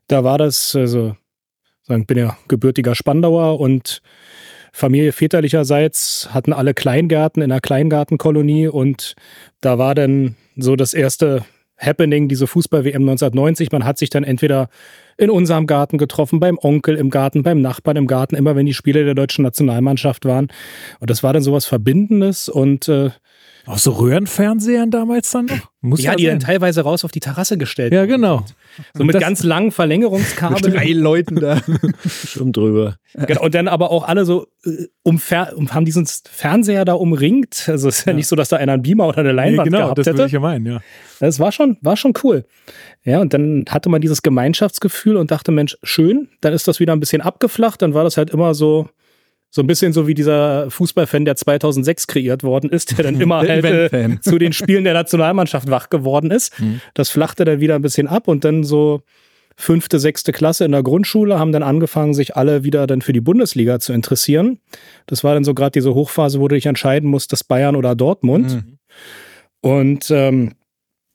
Da 0.06 0.24
war 0.24 0.38
das, 0.38 0.74
also, 0.76 1.16
ich 1.88 2.06
bin 2.06 2.18
ja 2.18 2.36
gebürtiger 2.48 2.94
Spandauer 2.94 3.60
und 3.60 4.02
Familie 4.76 5.12
väterlicherseits 5.12 6.30
hatten 6.32 6.52
alle 6.52 6.74
Kleingärten 6.74 7.40
in 7.42 7.52
einer 7.52 7.60
Kleingartenkolonie 7.60 8.66
und 8.66 9.14
da 9.60 9.78
war 9.78 9.94
dann 9.94 10.34
so 10.56 10.74
das 10.74 10.94
erste 10.94 11.44
Happening, 11.78 12.26
diese 12.26 12.48
Fußball-WM 12.48 13.02
1990. 13.02 13.70
Man 13.70 13.84
hat 13.84 13.98
sich 13.98 14.10
dann 14.10 14.24
entweder 14.24 14.68
in 15.16 15.30
unserem 15.30 15.68
Garten 15.68 15.96
getroffen, 15.96 16.40
beim 16.40 16.58
Onkel 16.60 16.96
im 16.96 17.10
Garten, 17.10 17.44
beim 17.44 17.60
Nachbarn 17.60 17.96
im 17.96 18.08
Garten, 18.08 18.34
immer 18.34 18.56
wenn 18.56 18.66
die 18.66 18.74
Spiele 18.74 19.04
der 19.04 19.14
deutschen 19.14 19.44
Nationalmannschaft 19.44 20.24
waren. 20.24 20.48
Und 20.98 21.08
das 21.08 21.22
war 21.22 21.32
dann 21.32 21.42
sowas 21.42 21.66
Verbindendes 21.66 22.48
und 22.48 22.88
äh, 22.88 23.10
auch 23.66 23.78
so 23.78 23.92
Röhrenfernsehern 23.92 24.90
damals 24.90 25.30
dann 25.30 25.46
noch? 25.46 25.70
Muss 25.80 26.02
ja, 26.02 26.14
die 26.14 26.26
dann 26.26 26.40
teilweise 26.40 26.82
raus 26.82 27.04
auf 27.04 27.12
die 27.12 27.20
Terrasse 27.20 27.58
gestellt. 27.58 27.92
Ja, 27.92 28.06
genau. 28.06 28.44
So 28.94 29.04
mit 29.04 29.18
ganz 29.18 29.42
langen 29.42 29.70
Verlängerungskabeln. 29.70 30.74
Drei 30.74 30.92
Leuten 30.92 31.36
da. 31.36 31.60
Schon 32.06 32.52
drüber. 32.52 32.96
Genau, 33.14 33.42
und 33.42 33.54
dann 33.54 33.68
aber 33.68 33.90
auch 33.90 34.06
alle 34.06 34.24
so 34.24 34.46
äh, 34.64 34.86
um, 35.02 35.20
um, 35.56 35.74
haben 35.74 35.84
diesen 35.84 36.06
Fernseher 36.06 36.84
da 36.84 36.94
umringt. 36.94 37.68
Also 37.68 37.88
es 37.88 38.00
ist 38.00 38.06
ja, 38.06 38.12
ja, 38.12 38.16
nicht 38.16 38.28
so, 38.28 38.36
dass 38.36 38.48
da 38.48 38.56
einer 38.56 38.72
einen 38.72 38.82
Beamer 38.82 39.08
oder 39.08 39.18
eine 39.18 39.32
Leinwand 39.32 39.70
nee, 39.70 39.76
genau, 39.76 39.84
gehabt 39.84 39.98
das 39.98 40.06
hätte. 40.06 40.26
Ich 40.26 40.32
ja 40.32 40.40
meinen, 40.40 40.66
ja. 40.66 40.80
Das 41.20 41.38
war 41.38 41.52
schon, 41.52 41.76
war 41.80 41.96
schon 41.96 42.12
cool. 42.22 42.44
Ja, 43.04 43.20
und 43.20 43.32
dann 43.32 43.64
hatte 43.68 43.88
man 43.88 44.00
dieses 44.00 44.22
Gemeinschaftsgefühl 44.22 45.16
und 45.16 45.30
dachte, 45.30 45.52
Mensch, 45.52 45.76
schön, 45.82 46.28
dann 46.40 46.52
ist 46.52 46.66
das 46.66 46.80
wieder 46.80 46.92
ein 46.92 47.00
bisschen 47.00 47.22
abgeflacht, 47.22 47.82
dann 47.82 47.94
war 47.94 48.04
das 48.04 48.16
halt 48.16 48.30
immer 48.30 48.54
so, 48.54 48.88
so 49.54 49.62
ein 49.62 49.68
bisschen 49.68 49.92
so 49.92 50.08
wie 50.08 50.14
dieser 50.14 50.68
Fußballfan, 50.68 51.24
der 51.24 51.36
2006 51.36 52.08
kreiert 52.08 52.42
worden 52.42 52.70
ist, 52.70 52.98
der 52.98 53.04
dann 53.04 53.20
immer 53.20 53.38
halt 53.38 53.64
äh, 53.64 54.18
zu 54.20 54.36
den 54.36 54.52
Spielen 54.52 54.82
der 54.82 54.94
Nationalmannschaft 54.94 55.70
wach 55.70 55.90
geworden 55.90 56.32
ist. 56.32 56.58
Mhm. 56.60 56.80
Das 56.94 57.08
flachte 57.08 57.44
dann 57.44 57.60
wieder 57.60 57.76
ein 57.76 57.82
bisschen 57.82 58.08
ab 58.08 58.26
und 58.26 58.44
dann 58.44 58.64
so 58.64 59.02
fünfte, 59.54 60.00
sechste 60.00 60.32
Klasse 60.32 60.64
in 60.64 60.72
der 60.72 60.82
Grundschule 60.82 61.38
haben 61.38 61.52
dann 61.52 61.62
angefangen, 61.62 62.14
sich 62.14 62.34
alle 62.34 62.64
wieder 62.64 62.88
dann 62.88 63.00
für 63.00 63.12
die 63.12 63.20
Bundesliga 63.20 63.78
zu 63.78 63.92
interessieren. 63.92 64.58
Das 65.06 65.22
war 65.22 65.34
dann 65.34 65.44
so 65.44 65.54
gerade 65.54 65.70
diese 65.70 65.94
Hochphase, 65.94 66.40
wo 66.40 66.48
du 66.48 66.56
dich 66.56 66.66
entscheiden 66.66 67.08
musst, 67.08 67.32
das 67.32 67.44
Bayern 67.44 67.76
oder 67.76 67.94
Dortmund. 67.94 68.56
Mhm. 68.56 68.78
Und 69.60 70.10
ähm, 70.10 70.54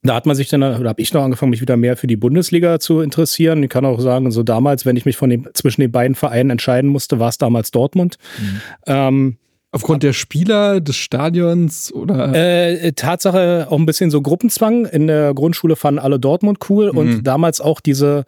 da 0.02 0.16
hat 0.16 0.26
man 0.26 0.36
sich 0.36 0.48
dann, 0.48 0.64
oder 0.64 0.90
habe 0.90 1.02
ich 1.02 1.14
noch 1.14 1.24
angefangen, 1.24 1.50
mich 1.50 1.62
wieder 1.62 1.78
mehr 1.78 1.98
für 1.98 2.08
die 2.08 2.16
Bundesliga 2.16 2.80
zu 2.80 3.02
interessieren. 3.02 3.62
Ich 3.64 3.70
kann 3.70 3.86
auch 3.86 4.00
sagen, 4.00 4.32
so 4.32 4.44
damals, 4.44 4.86
wenn 4.86 4.96
ich 4.96 5.06
mich 5.06 5.18
von 5.18 5.30
dem, 5.30 5.48
zwischen 5.54 5.82
den 5.82 5.92
beiden 5.92 6.16
Vereinen 6.16 6.52
entscheiden 6.52 6.90
musste, 6.90 7.20
war 7.20 7.30
es 7.30 7.38
damals 7.38 7.72
Dortmund. 7.72 8.18
Mhm. 8.40 8.62
Ähm, 8.86 9.38
Aufgrund 9.72 10.02
der 10.02 10.14
Spieler, 10.14 10.82
des 10.82 10.96
Stadions 10.96 11.94
oder? 11.94 12.34
Äh, 12.34 12.92
Tatsache 12.94 13.68
auch 13.70 13.78
ein 13.78 13.86
bisschen 13.86 14.10
so 14.10 14.20
Gruppenzwang. 14.20 14.86
In 14.86 15.06
der 15.06 15.36
Grundschule 15.36 15.76
fanden 15.76 16.00
alle 16.00 16.20
Dortmund 16.20 16.58
cool 16.72 16.92
mhm. 16.92 16.98
und 16.98 17.24
damals 17.24 17.62
auch 17.62 17.80
diese, 17.80 18.24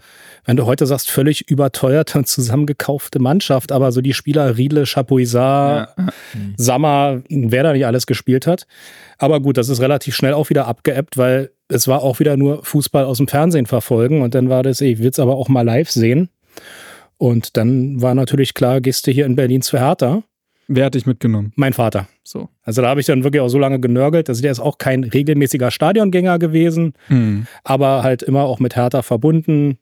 wenn 0.46 0.56
du 0.56 0.68
heute 0.68 0.86
sagst, 0.86 1.10
völlig 1.10 1.50
überteuerte 1.50 2.24
zusammengekaufte 2.26 3.18
Mannschaft, 3.18 3.72
aber 3.72 3.92
so 3.92 4.02
die 4.02 4.14
Spieler 4.14 4.56
Riedle, 4.56 4.86
Chapuisat, 4.86 5.96
ja. 5.98 6.06
mhm. 6.36 6.54
Sammer, 6.58 7.24
wer 7.28 7.64
da 7.64 7.74
nicht 7.74 7.88
alles 7.88 8.06
gespielt 8.06 8.46
hat. 8.46 8.68
Aber 9.18 9.40
gut, 9.40 9.58
das 9.58 9.70
ist 9.70 9.82
relativ 9.82 10.16
schnell 10.16 10.34
auch 10.34 10.52
wieder 10.52 10.68
abgeebbt, 10.68 11.18
weil 11.18 11.50
es 11.72 11.88
war 11.88 12.04
auch 12.04 12.20
wieder 12.20 12.38
nur 12.38 12.64
Fußball 12.64 13.06
aus 13.06 13.18
dem 13.18 13.28
Fernsehen 13.28 13.66
verfolgen 13.66 14.22
und 14.22 14.36
dann 14.36 14.50
war 14.50 14.64
das, 14.64 14.82
ich 14.82 15.00
will 15.00 15.10
es 15.10 15.20
aber 15.20 15.36
auch 15.36 15.50
mal 15.50 15.64
live 15.64 15.90
sehen. 15.90 16.30
Und 17.18 17.56
dann 17.58 18.02
war 18.02 18.16
natürlich 18.16 18.54
klar, 18.54 18.82
gehst 18.82 19.06
du 19.08 19.12
hier 19.12 19.26
in 19.26 19.36
Berlin 19.36 19.62
zu 19.62 19.80
Hertha. 19.80 20.24
Wer 20.68 20.86
hat 20.86 20.96
dich 20.96 21.06
mitgenommen? 21.06 21.52
Mein 21.56 21.74
Vater. 21.74 22.08
So. 22.24 22.50
Also 22.64 22.82
da 22.82 22.90
habe 22.90 23.00
ich 23.00 23.06
dann 23.06 23.24
wirklich 23.24 23.42
auch 23.42 23.50
so 23.50 23.60
lange 23.60 23.80
genörgelt. 23.80 24.30
Also 24.30 24.42
der 24.42 24.52
ist 24.52 24.60
auch 24.60 24.78
kein 24.78 25.04
regelmäßiger 25.04 25.70
Stadiongänger 25.70 26.40
gewesen, 26.40 26.94
mhm. 27.10 27.46
aber 27.64 28.04
halt 28.04 28.24
immer 28.24 28.44
auch 28.44 28.60
mit 28.60 28.76
Hertha 28.76 29.02
verbunden. 29.02 29.78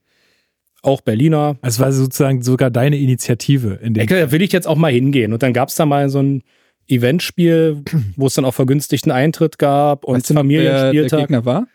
Auch 0.82 1.02
Berliner. 1.02 1.58
Es 1.62 1.80
war 1.80 1.92
sozusagen 1.92 2.42
sogar 2.42 2.72
deine 2.72 2.98
Initiative. 2.98 3.80
In 3.82 3.94
dem 3.94 4.08
da 4.08 4.32
will 4.32 4.42
ich 4.42 4.52
jetzt 4.52 4.68
auch 4.68 4.78
mal 4.78 4.92
hingehen. 4.92 5.34
Und 5.34 5.44
dann 5.44 5.54
gab 5.54 5.70
es 5.70 5.76
da 5.76 5.86
mal 5.86 6.10
so 6.10 6.20
ein 6.20 6.44
Eventspiel, 6.88 7.84
wo 8.16 8.28
es 8.28 8.34
dann 8.34 8.46
auch 8.46 8.54
vergünstigten 8.54 9.12
Eintritt 9.12 9.60
gab 9.60 10.06
und 10.06 10.16
weißt 10.16 10.34
Familienspieltag. 10.34 10.94
Wer 10.94 11.10
der 11.10 11.20
Gegner 11.20 11.46
war? 11.46 11.68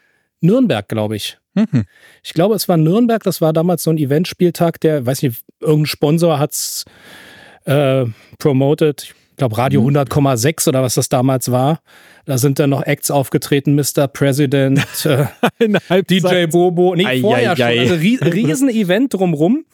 Nürnberg, 0.44 0.88
glaube 0.88 1.16
ich. 1.16 1.38
Mhm. 1.54 1.84
Ich 2.22 2.34
glaube, 2.34 2.54
es 2.54 2.68
war 2.68 2.76
Nürnberg. 2.76 3.22
Das 3.22 3.40
war 3.40 3.52
damals 3.52 3.82
so 3.82 3.90
ein 3.90 3.98
Eventspieltag, 3.98 4.80
der, 4.80 5.06
weiß 5.06 5.22
nicht, 5.22 5.44
irgendein 5.60 5.86
Sponsor 5.86 6.38
hat 6.38 6.52
es 6.52 6.84
äh, 7.64 8.04
promoted. 8.38 9.14
Ich 9.30 9.36
glaube, 9.36 9.58
Radio 9.58 9.82
mhm. 9.82 9.96
100,6 9.96 10.68
oder 10.68 10.82
was 10.82 10.94
das 10.94 11.08
damals 11.08 11.50
war. 11.50 11.80
Da 12.24 12.38
sind 12.38 12.58
dann 12.58 12.70
noch 12.70 12.82
Acts 12.82 13.10
aufgetreten, 13.10 13.74
Mr. 13.74 14.06
President, 14.06 14.80
äh, 15.58 16.02
DJ 16.04 16.46
Bobo. 16.46 16.94
Nee, 16.94 17.04
ei, 17.04 17.20
vorher 17.20 17.50
ei, 17.50 17.64
ei. 17.64 17.74
schon. 17.74 17.78
Also 17.80 17.94
riesen 18.30 18.68
Event 18.68 19.14
drumrum. 19.14 19.64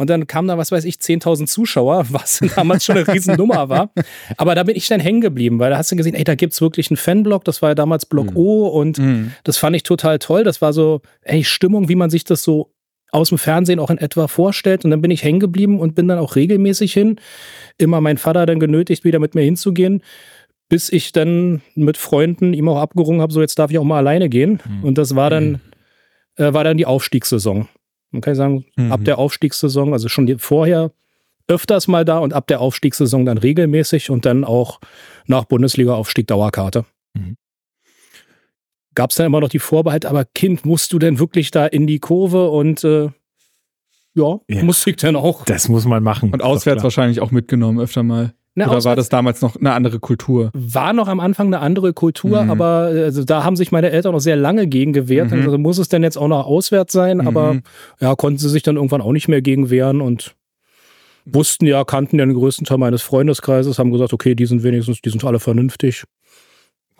Und 0.00 0.08
dann 0.08 0.26
kamen 0.26 0.48
da, 0.48 0.56
was 0.56 0.72
weiß 0.72 0.84
ich, 0.84 0.94
10.000 0.94 1.46
Zuschauer, 1.46 2.06
was 2.10 2.40
damals 2.56 2.86
schon 2.86 2.96
eine 2.96 3.06
Riesennummer 3.06 3.68
war. 3.68 3.90
Aber 4.38 4.54
da 4.54 4.62
bin 4.62 4.74
ich 4.74 4.88
dann 4.88 4.98
hängen 4.98 5.20
geblieben, 5.20 5.58
weil 5.58 5.68
da 5.68 5.76
hast 5.76 5.92
du 5.92 5.96
gesehen, 5.96 6.14
ey, 6.14 6.24
da 6.24 6.36
gibt 6.36 6.54
es 6.54 6.62
wirklich 6.62 6.90
einen 6.90 6.96
Fanblock. 6.96 7.44
Das 7.44 7.60
war 7.60 7.68
ja 7.68 7.74
damals 7.74 8.06
Block 8.06 8.30
mhm. 8.30 8.36
O 8.38 8.66
und 8.68 8.98
mhm. 8.98 9.32
das 9.44 9.58
fand 9.58 9.76
ich 9.76 9.82
total 9.82 10.18
toll. 10.18 10.42
Das 10.42 10.62
war 10.62 10.72
so, 10.72 11.02
ey, 11.20 11.44
Stimmung, 11.44 11.90
wie 11.90 11.96
man 11.96 12.08
sich 12.08 12.24
das 12.24 12.42
so 12.42 12.72
aus 13.12 13.28
dem 13.28 13.36
Fernsehen 13.36 13.78
auch 13.78 13.90
in 13.90 13.98
etwa 13.98 14.26
vorstellt. 14.26 14.86
Und 14.86 14.90
dann 14.90 15.02
bin 15.02 15.10
ich 15.10 15.22
hängen 15.22 15.38
geblieben 15.38 15.78
und 15.78 15.94
bin 15.94 16.08
dann 16.08 16.18
auch 16.18 16.34
regelmäßig 16.34 16.94
hin. 16.94 17.16
Immer 17.76 18.00
mein 18.00 18.16
Vater 18.16 18.46
dann 18.46 18.58
genötigt, 18.58 19.04
wieder 19.04 19.18
mit 19.18 19.34
mir 19.34 19.42
hinzugehen, 19.42 20.02
bis 20.70 20.88
ich 20.88 21.12
dann 21.12 21.60
mit 21.74 21.98
Freunden 21.98 22.54
ihm 22.54 22.70
auch 22.70 22.80
abgerungen 22.80 23.20
habe, 23.20 23.34
so 23.34 23.42
jetzt 23.42 23.58
darf 23.58 23.70
ich 23.70 23.76
auch 23.76 23.84
mal 23.84 23.98
alleine 23.98 24.30
gehen. 24.30 24.60
Mhm. 24.66 24.82
Und 24.82 24.96
das 24.96 25.14
war 25.14 25.28
dann, 25.28 25.60
mhm. 26.38 26.44
äh, 26.44 26.54
war 26.54 26.64
dann 26.64 26.78
die 26.78 26.86
Aufstiegssaison. 26.86 27.68
Man 28.10 28.22
kann 28.22 28.34
sagen, 28.34 28.64
mhm. 28.76 28.92
ab 28.92 29.04
der 29.04 29.18
Aufstiegssaison, 29.18 29.92
also 29.92 30.08
schon 30.08 30.38
vorher 30.38 30.92
öfters 31.48 31.88
mal 31.88 32.04
da 32.04 32.18
und 32.18 32.32
ab 32.32 32.46
der 32.46 32.60
Aufstiegssaison 32.60 33.26
dann 33.26 33.38
regelmäßig 33.38 34.10
und 34.10 34.24
dann 34.24 34.44
auch 34.44 34.80
nach 35.26 35.44
Bundesliga-Aufstieg 35.44 36.26
Dauerkarte. 36.26 36.84
Mhm 37.14 37.36
gab 38.94 39.10
es 39.10 39.16
dann 39.16 39.26
immer 39.26 39.40
noch 39.40 39.48
die 39.48 39.58
Vorbehalte, 39.58 40.08
aber 40.08 40.24
Kind, 40.24 40.64
musst 40.64 40.92
du 40.92 40.98
denn 40.98 41.18
wirklich 41.18 41.50
da 41.50 41.66
in 41.66 41.86
die 41.86 42.00
Kurve 42.00 42.50
und 42.50 42.84
äh, 42.84 43.10
ja, 44.14 44.40
ja, 44.48 44.62
musste 44.64 44.90
ich 44.90 44.96
dann 44.96 45.16
auch. 45.16 45.44
Das 45.44 45.68
muss 45.68 45.84
man 45.84 46.02
machen. 46.02 46.32
Und 46.32 46.42
auswärts 46.42 46.82
wahrscheinlich 46.82 47.20
auch 47.20 47.30
mitgenommen 47.30 47.78
öfter 47.78 48.02
mal. 48.02 48.34
Na, 48.54 48.68
Oder 48.68 48.84
war 48.84 48.96
das 48.96 49.08
damals 49.08 49.42
noch 49.42 49.56
eine 49.56 49.72
andere 49.72 50.00
Kultur? 50.00 50.50
War 50.54 50.92
noch 50.92 51.06
am 51.06 51.20
Anfang 51.20 51.46
eine 51.46 51.60
andere 51.60 51.92
Kultur, 51.92 52.42
mhm. 52.42 52.50
aber 52.50 52.90
also, 52.92 53.24
da 53.24 53.44
haben 53.44 53.54
sich 53.54 53.70
meine 53.70 53.90
Eltern 53.90 54.12
noch 54.12 54.20
sehr 54.20 54.36
lange 54.36 54.66
gegen 54.66 54.92
gewehrt. 54.92 55.30
Mhm. 55.30 55.42
Also 55.42 55.56
muss 55.56 55.78
es 55.78 55.88
denn 55.88 56.02
jetzt 56.02 56.18
auch 56.18 56.28
noch 56.28 56.46
auswärts 56.46 56.92
sein? 56.92 57.18
Mhm. 57.18 57.28
Aber 57.28 57.58
ja, 58.00 58.14
konnten 58.16 58.38
sie 58.38 58.48
sich 58.48 58.62
dann 58.62 58.76
irgendwann 58.76 59.02
auch 59.02 59.12
nicht 59.12 59.28
mehr 59.28 59.40
gegen 59.40 59.70
wehren 59.70 60.00
und 60.00 60.34
wussten 61.24 61.66
ja, 61.66 61.84
kannten 61.84 62.18
ja 62.18 62.26
den 62.26 62.34
größten 62.34 62.66
Teil 62.66 62.78
meines 62.78 63.02
Freundeskreises, 63.02 63.78
haben 63.78 63.92
gesagt, 63.92 64.12
okay, 64.12 64.34
die 64.34 64.46
sind 64.46 64.64
wenigstens, 64.64 65.00
die 65.00 65.10
sind 65.10 65.24
alle 65.24 65.38
vernünftig 65.38 66.04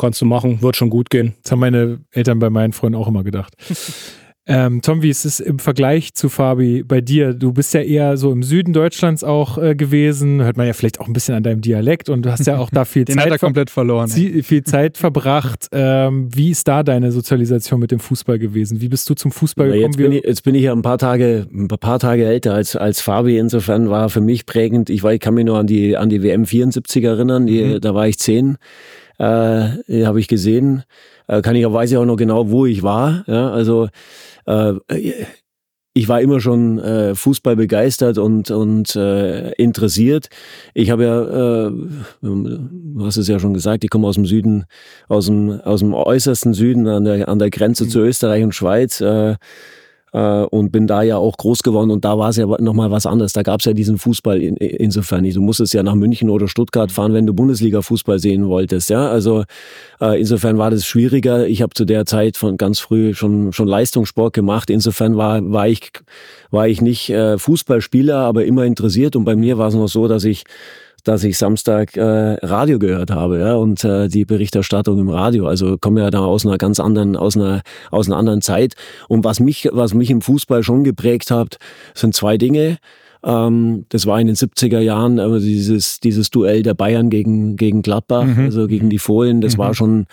kannst 0.00 0.20
du 0.22 0.24
machen, 0.24 0.62
wird 0.62 0.76
schon 0.76 0.90
gut 0.90 1.10
gehen. 1.10 1.34
Das 1.42 1.52
haben 1.52 1.60
meine 1.60 2.00
Eltern 2.10 2.38
bei 2.38 2.50
meinen 2.50 2.72
Freunden 2.72 2.98
auch 2.98 3.06
immer 3.06 3.22
gedacht. 3.22 3.54
ähm, 4.50 4.82
Tom, 4.82 5.02
wie 5.02 5.10
ist 5.10 5.24
es 5.24 5.38
im 5.38 5.60
Vergleich 5.60 6.14
zu 6.14 6.28
Fabi 6.28 6.82
bei 6.82 7.00
dir? 7.00 7.34
Du 7.34 7.52
bist 7.52 7.72
ja 7.72 7.82
eher 7.82 8.16
so 8.16 8.32
im 8.32 8.42
Süden 8.42 8.72
Deutschlands 8.72 9.22
auch 9.22 9.58
äh, 9.58 9.76
gewesen, 9.76 10.42
hört 10.42 10.56
man 10.56 10.66
ja 10.66 10.72
vielleicht 10.72 11.00
auch 11.00 11.06
ein 11.06 11.12
bisschen 11.12 11.36
an 11.36 11.44
deinem 11.44 11.60
Dialekt 11.60 12.08
und 12.08 12.22
du 12.22 12.32
hast 12.32 12.46
ja 12.46 12.58
auch 12.58 12.68
da 12.70 12.84
viel 12.84 13.04
Den 13.06 13.16
Zeit 13.16 13.26
hat 13.26 13.32
er 13.32 13.38
komplett 13.38 13.70
verloren. 13.70 14.08
Viel 14.08 14.64
Zeit 14.64 14.98
verbracht. 14.98 15.68
Ähm, 15.70 16.28
wie 16.34 16.50
ist 16.50 16.66
da 16.66 16.82
deine 16.82 17.12
Sozialisation 17.12 17.78
mit 17.78 17.92
dem 17.92 18.00
Fußball 18.00 18.40
gewesen? 18.40 18.80
Wie 18.80 18.88
bist 18.88 19.08
du 19.08 19.14
zum 19.14 19.30
Fußball 19.30 19.68
gekommen? 19.68 19.84
Jetzt 19.84 19.96
bin, 19.96 20.12
ich, 20.12 20.24
jetzt 20.24 20.42
bin 20.42 20.54
ich 20.56 20.64
ja 20.64 20.72
ein 20.72 20.82
paar 20.82 20.98
Tage, 20.98 21.46
ein 21.52 21.68
paar 21.68 22.00
Tage 22.00 22.24
älter 22.24 22.54
als, 22.54 22.74
als 22.74 23.00
Fabi. 23.00 23.38
Insofern 23.38 23.88
war 23.88 24.10
für 24.10 24.20
mich 24.20 24.46
prägend. 24.46 24.90
Ich, 24.90 25.04
war, 25.04 25.12
ich 25.12 25.20
kann 25.20 25.34
mich 25.34 25.44
nur 25.44 25.58
an 25.58 25.68
die, 25.68 25.96
an 25.96 26.08
die 26.08 26.24
WM 26.24 26.44
74 26.44 27.04
erinnern. 27.04 27.46
Die, 27.46 27.62
mhm. 27.62 27.80
Da 27.80 27.94
war 27.94 28.08
ich 28.08 28.18
zehn 28.18 28.58
äh, 29.20 30.04
habe 30.06 30.18
ich 30.18 30.28
gesehen. 30.28 30.82
Äh, 31.28 31.42
kann 31.42 31.54
ich 31.54 31.66
auch, 31.66 31.72
weiß 31.72 31.90
ich 31.92 31.98
auch 31.98 32.04
noch 32.04 32.16
genau, 32.16 32.50
wo 32.50 32.66
ich 32.66 32.82
war. 32.82 33.24
Ja, 33.26 33.50
also 33.50 33.88
äh, 34.46 34.74
ich 35.92 36.08
war 36.08 36.20
immer 36.20 36.40
schon 36.40 36.78
äh, 36.78 37.14
Fußball 37.14 37.56
begeistert 37.56 38.16
und, 38.18 38.50
und 38.50 38.94
äh, 38.94 39.50
interessiert. 39.52 40.28
Ich 40.72 40.90
habe 40.90 41.04
ja, 41.04 41.66
äh, 41.66 41.72
du 42.22 43.04
hast 43.04 43.16
es 43.16 43.26
ja 43.26 43.40
schon 43.40 43.54
gesagt, 43.54 43.82
ich 43.82 43.90
komme 43.90 44.06
aus 44.06 44.14
dem 44.14 44.24
Süden, 44.24 44.66
aus 45.08 45.26
dem, 45.26 45.60
aus 45.60 45.80
dem 45.80 45.92
äußersten 45.92 46.54
Süden 46.54 46.86
an 46.86 47.04
der, 47.04 47.28
an 47.28 47.40
der 47.40 47.50
Grenze 47.50 47.84
mhm. 47.84 47.88
zu 47.88 48.00
Österreich 48.00 48.44
und 48.44 48.54
Schweiz. 48.54 49.00
Äh, 49.00 49.36
äh, 50.12 50.42
und 50.42 50.72
bin 50.72 50.86
da 50.86 51.02
ja 51.02 51.16
auch 51.16 51.36
groß 51.36 51.62
geworden 51.62 51.90
und 51.90 52.04
da 52.04 52.18
war 52.18 52.30
es 52.30 52.36
ja 52.36 52.46
nochmal 52.46 52.90
was 52.90 53.06
anderes. 53.06 53.32
Da 53.32 53.42
gab 53.42 53.60
es 53.60 53.66
ja 53.66 53.72
diesen 53.72 53.98
Fußball 53.98 54.40
in, 54.40 54.56
insofern 54.56 55.22
nicht. 55.22 55.36
Du 55.36 55.42
musstest 55.42 55.74
ja 55.74 55.82
nach 55.82 55.94
München 55.94 56.30
oder 56.30 56.48
Stuttgart 56.48 56.90
fahren, 56.90 57.12
wenn 57.12 57.26
du 57.26 57.34
Bundesliga-Fußball 57.34 58.18
sehen 58.18 58.48
wolltest. 58.48 58.90
Ja, 58.90 59.08
also 59.08 59.44
äh, 60.00 60.18
insofern 60.18 60.58
war 60.58 60.70
das 60.70 60.84
schwieriger. 60.84 61.46
Ich 61.46 61.62
habe 61.62 61.74
zu 61.74 61.84
der 61.84 62.06
Zeit 62.06 62.36
von 62.36 62.56
ganz 62.56 62.80
früh 62.80 63.14
schon 63.14 63.52
schon 63.52 63.68
Leistungssport 63.68 64.32
gemacht. 64.32 64.70
Insofern 64.70 65.16
war 65.16 65.40
war 65.50 65.68
ich 65.68 65.92
war 66.50 66.68
ich 66.68 66.80
nicht 66.80 67.10
äh, 67.10 67.38
Fußballspieler, 67.38 68.16
aber 68.16 68.44
immer 68.44 68.64
interessiert. 68.64 69.16
Und 69.16 69.24
bei 69.24 69.36
mir 69.36 69.58
war 69.58 69.68
es 69.68 69.74
noch 69.74 69.88
so, 69.88 70.08
dass 70.08 70.24
ich 70.24 70.44
dass 71.02 71.24
ich 71.24 71.36
Samstag 71.38 71.96
äh, 71.96 72.02
Radio 72.42 72.78
gehört 72.78 73.10
habe, 73.10 73.38
ja, 73.40 73.54
und 73.54 73.82
äh, 73.84 74.08
die 74.08 74.24
Berichterstattung 74.24 74.98
im 74.98 75.08
Radio. 75.08 75.46
Also 75.46 75.76
komme 75.78 76.00
ja 76.00 76.10
da 76.10 76.20
aus 76.20 76.44
einer 76.46 76.58
ganz 76.58 76.80
anderen, 76.80 77.16
aus 77.16 77.36
einer, 77.36 77.62
aus 77.90 78.06
einer 78.08 78.16
anderen 78.16 78.42
Zeit. 78.42 78.74
Und 79.08 79.24
was 79.24 79.40
mich, 79.40 79.68
was 79.72 79.94
mich 79.94 80.10
im 80.10 80.20
Fußball 80.20 80.62
schon 80.62 80.84
geprägt 80.84 81.30
hat, 81.30 81.56
sind 81.94 82.14
zwei 82.14 82.36
Dinge. 82.38 82.78
Ähm, 83.22 83.84
das 83.90 84.06
war 84.06 84.20
in 84.20 84.26
den 84.28 84.36
70er 84.36 84.80
Jahren, 84.80 85.18
aber 85.20 85.40
dieses, 85.40 86.00
dieses 86.00 86.30
Duell 86.30 86.62
der 86.62 86.74
Bayern 86.74 87.10
gegen, 87.10 87.56
gegen 87.56 87.82
Gladbach, 87.82 88.24
Mhm. 88.24 88.44
also 88.46 88.66
gegen 88.66 88.88
die 88.90 88.98
Fohlen, 88.98 89.40
das 89.42 89.54
Mhm. 89.56 89.58
war 89.58 89.74
schon, 89.74 90.06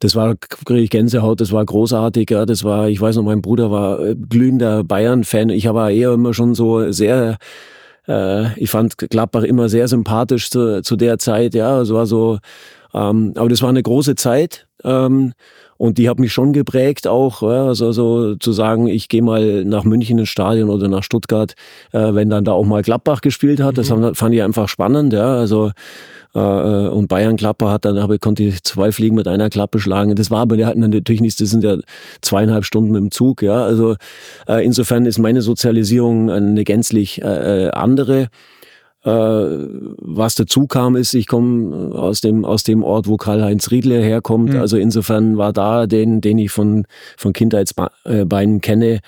das 0.00 0.16
war, 0.16 0.34
kriege 0.36 0.80
ich 0.80 0.90
Gänsehaut, 0.90 1.40
das 1.40 1.52
war 1.52 1.64
großartig, 1.64 2.30
ja, 2.30 2.46
das 2.46 2.64
war, 2.64 2.88
ich 2.88 3.00
weiß 3.00 3.16
noch, 3.16 3.22
mein 3.22 3.42
Bruder 3.42 3.70
war 3.70 4.00
äh, 4.00 4.16
glühender 4.16 4.82
Bayern-Fan, 4.82 5.50
ich 5.50 5.66
war 5.68 5.90
eher 5.90 6.12
immer 6.14 6.34
schon 6.34 6.54
so 6.56 6.90
sehr, 6.90 7.36
äh, 8.10 8.58
ich 8.58 8.70
fand 8.70 8.98
Gladbach 8.98 9.44
immer 9.44 9.68
sehr 9.68 9.88
sympathisch 9.88 10.50
zu, 10.50 10.82
zu 10.82 10.96
der 10.96 11.18
Zeit, 11.18 11.54
ja, 11.54 11.80
es 11.80 11.92
war 11.92 12.06
so, 12.06 12.38
ähm, 12.92 13.32
aber 13.36 13.48
das 13.48 13.62
war 13.62 13.68
eine 13.68 13.82
große 13.82 14.16
Zeit, 14.16 14.66
ähm, 14.84 15.32
und 15.80 15.96
die 15.96 16.10
hat 16.10 16.18
mich 16.18 16.30
schon 16.30 16.52
geprägt 16.52 17.06
auch, 17.06 17.40
ja, 17.40 17.68
also 17.68 17.90
so 17.92 18.34
zu 18.34 18.52
sagen, 18.52 18.86
ich 18.86 19.08
gehe 19.08 19.22
mal 19.22 19.64
nach 19.64 19.84
München 19.84 20.18
ins 20.18 20.28
Stadion 20.28 20.68
oder 20.68 20.88
nach 20.88 21.02
Stuttgart, 21.02 21.54
äh, 21.92 22.12
wenn 22.12 22.28
dann 22.28 22.44
da 22.44 22.52
auch 22.52 22.66
mal 22.66 22.82
Gladbach 22.82 23.22
gespielt 23.22 23.62
hat. 23.62 23.78
Das 23.78 23.88
fand 23.88 24.14
fand 24.14 24.34
ich 24.34 24.42
einfach 24.42 24.68
spannend, 24.68 25.14
ja. 25.14 25.36
Also 25.38 25.70
äh, 26.34 26.38
und 26.38 27.08
Bayern 27.08 27.36
Gladbach 27.36 27.70
hat 27.70 27.86
dann 27.86 27.98
habe 27.98 28.18
konnte 28.18 28.42
ich 28.42 28.62
zwei 28.62 28.92
Fliegen 28.92 29.16
mit 29.16 29.26
einer 29.26 29.48
Klappe 29.48 29.80
schlagen. 29.80 30.14
Das 30.16 30.30
war 30.30 30.40
aber 30.40 30.58
die 30.58 30.66
hatten 30.66 30.82
dann 30.82 30.90
natürlich 30.90 31.22
nicht, 31.22 31.40
das 31.40 31.48
sind 31.48 31.64
ja 31.64 31.78
zweieinhalb 32.20 32.66
Stunden 32.66 32.92
dem 32.92 33.10
Zug, 33.10 33.40
ja. 33.40 33.64
Also 33.64 33.96
äh, 34.46 34.62
insofern 34.62 35.06
ist 35.06 35.18
meine 35.18 35.40
Sozialisierung 35.40 36.28
eine 36.28 36.62
gänzlich 36.64 37.22
äh, 37.22 37.68
äh, 37.68 37.70
andere. 37.70 38.28
Äh, 39.02 39.10
was 39.10 40.34
dazu 40.34 40.66
kam, 40.66 40.94
ist, 40.94 41.14
ich 41.14 41.26
komme 41.26 41.94
aus 41.94 42.20
dem, 42.20 42.44
aus 42.44 42.64
dem 42.64 42.82
Ort, 42.82 43.06
wo 43.06 43.16
Karl-Heinz 43.16 43.70
Riedle 43.70 44.00
herkommt. 44.02 44.52
Mhm. 44.52 44.60
Also 44.60 44.76
insofern 44.76 45.38
war 45.38 45.52
da 45.52 45.86
den, 45.86 46.20
den 46.20 46.38
ich 46.38 46.50
von, 46.50 46.84
von 47.16 47.32
Kindheitsbeinen 47.32 48.60
kenne. 48.60 49.00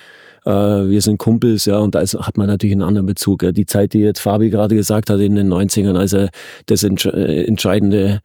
Äh, 0.44 0.50
wir 0.50 1.02
sind 1.02 1.18
Kumpels, 1.18 1.66
ja, 1.66 1.78
und 1.78 1.94
da 1.94 2.00
ist, 2.00 2.14
hat 2.14 2.38
man 2.38 2.46
natürlich 2.46 2.72
einen 2.72 2.82
anderen 2.82 3.06
Bezug. 3.06 3.42
Ja. 3.42 3.52
Die 3.52 3.66
Zeit, 3.66 3.92
die 3.92 4.00
jetzt 4.00 4.20
Fabi 4.20 4.48
gerade 4.48 4.74
gesagt 4.74 5.10
hat 5.10 5.20
in 5.20 5.36
den 5.36 5.52
90ern, 5.52 5.96
als 5.96 6.14
er 6.14 6.30
das 6.66 6.82
entsch 6.84 7.06
äh, 7.06 7.44
entscheidende 7.44 8.20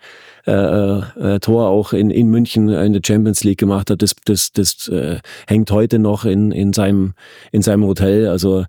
äh, 0.45 0.51
äh, 0.53 1.39
Tor 1.39 1.67
auch 1.67 1.91
in, 1.91 2.10
in 2.10 2.30
München 2.30 2.69
in 2.69 2.93
der 2.93 3.01
Champions 3.06 3.43
League 3.43 3.60
gemacht 3.60 3.89
hat, 3.91 4.01
das, 4.01 4.15
das, 4.23 4.53
das 4.53 4.88
äh, 4.88 5.17
hängt 5.47 5.69
heute 5.71 5.99
noch 5.99 6.23
in, 6.23 6.51
in, 6.51 6.71
seinem, 6.71 7.13
in 7.51 7.62
seinem 7.62 7.84
Hotel. 7.84 8.30
Also 8.30 8.63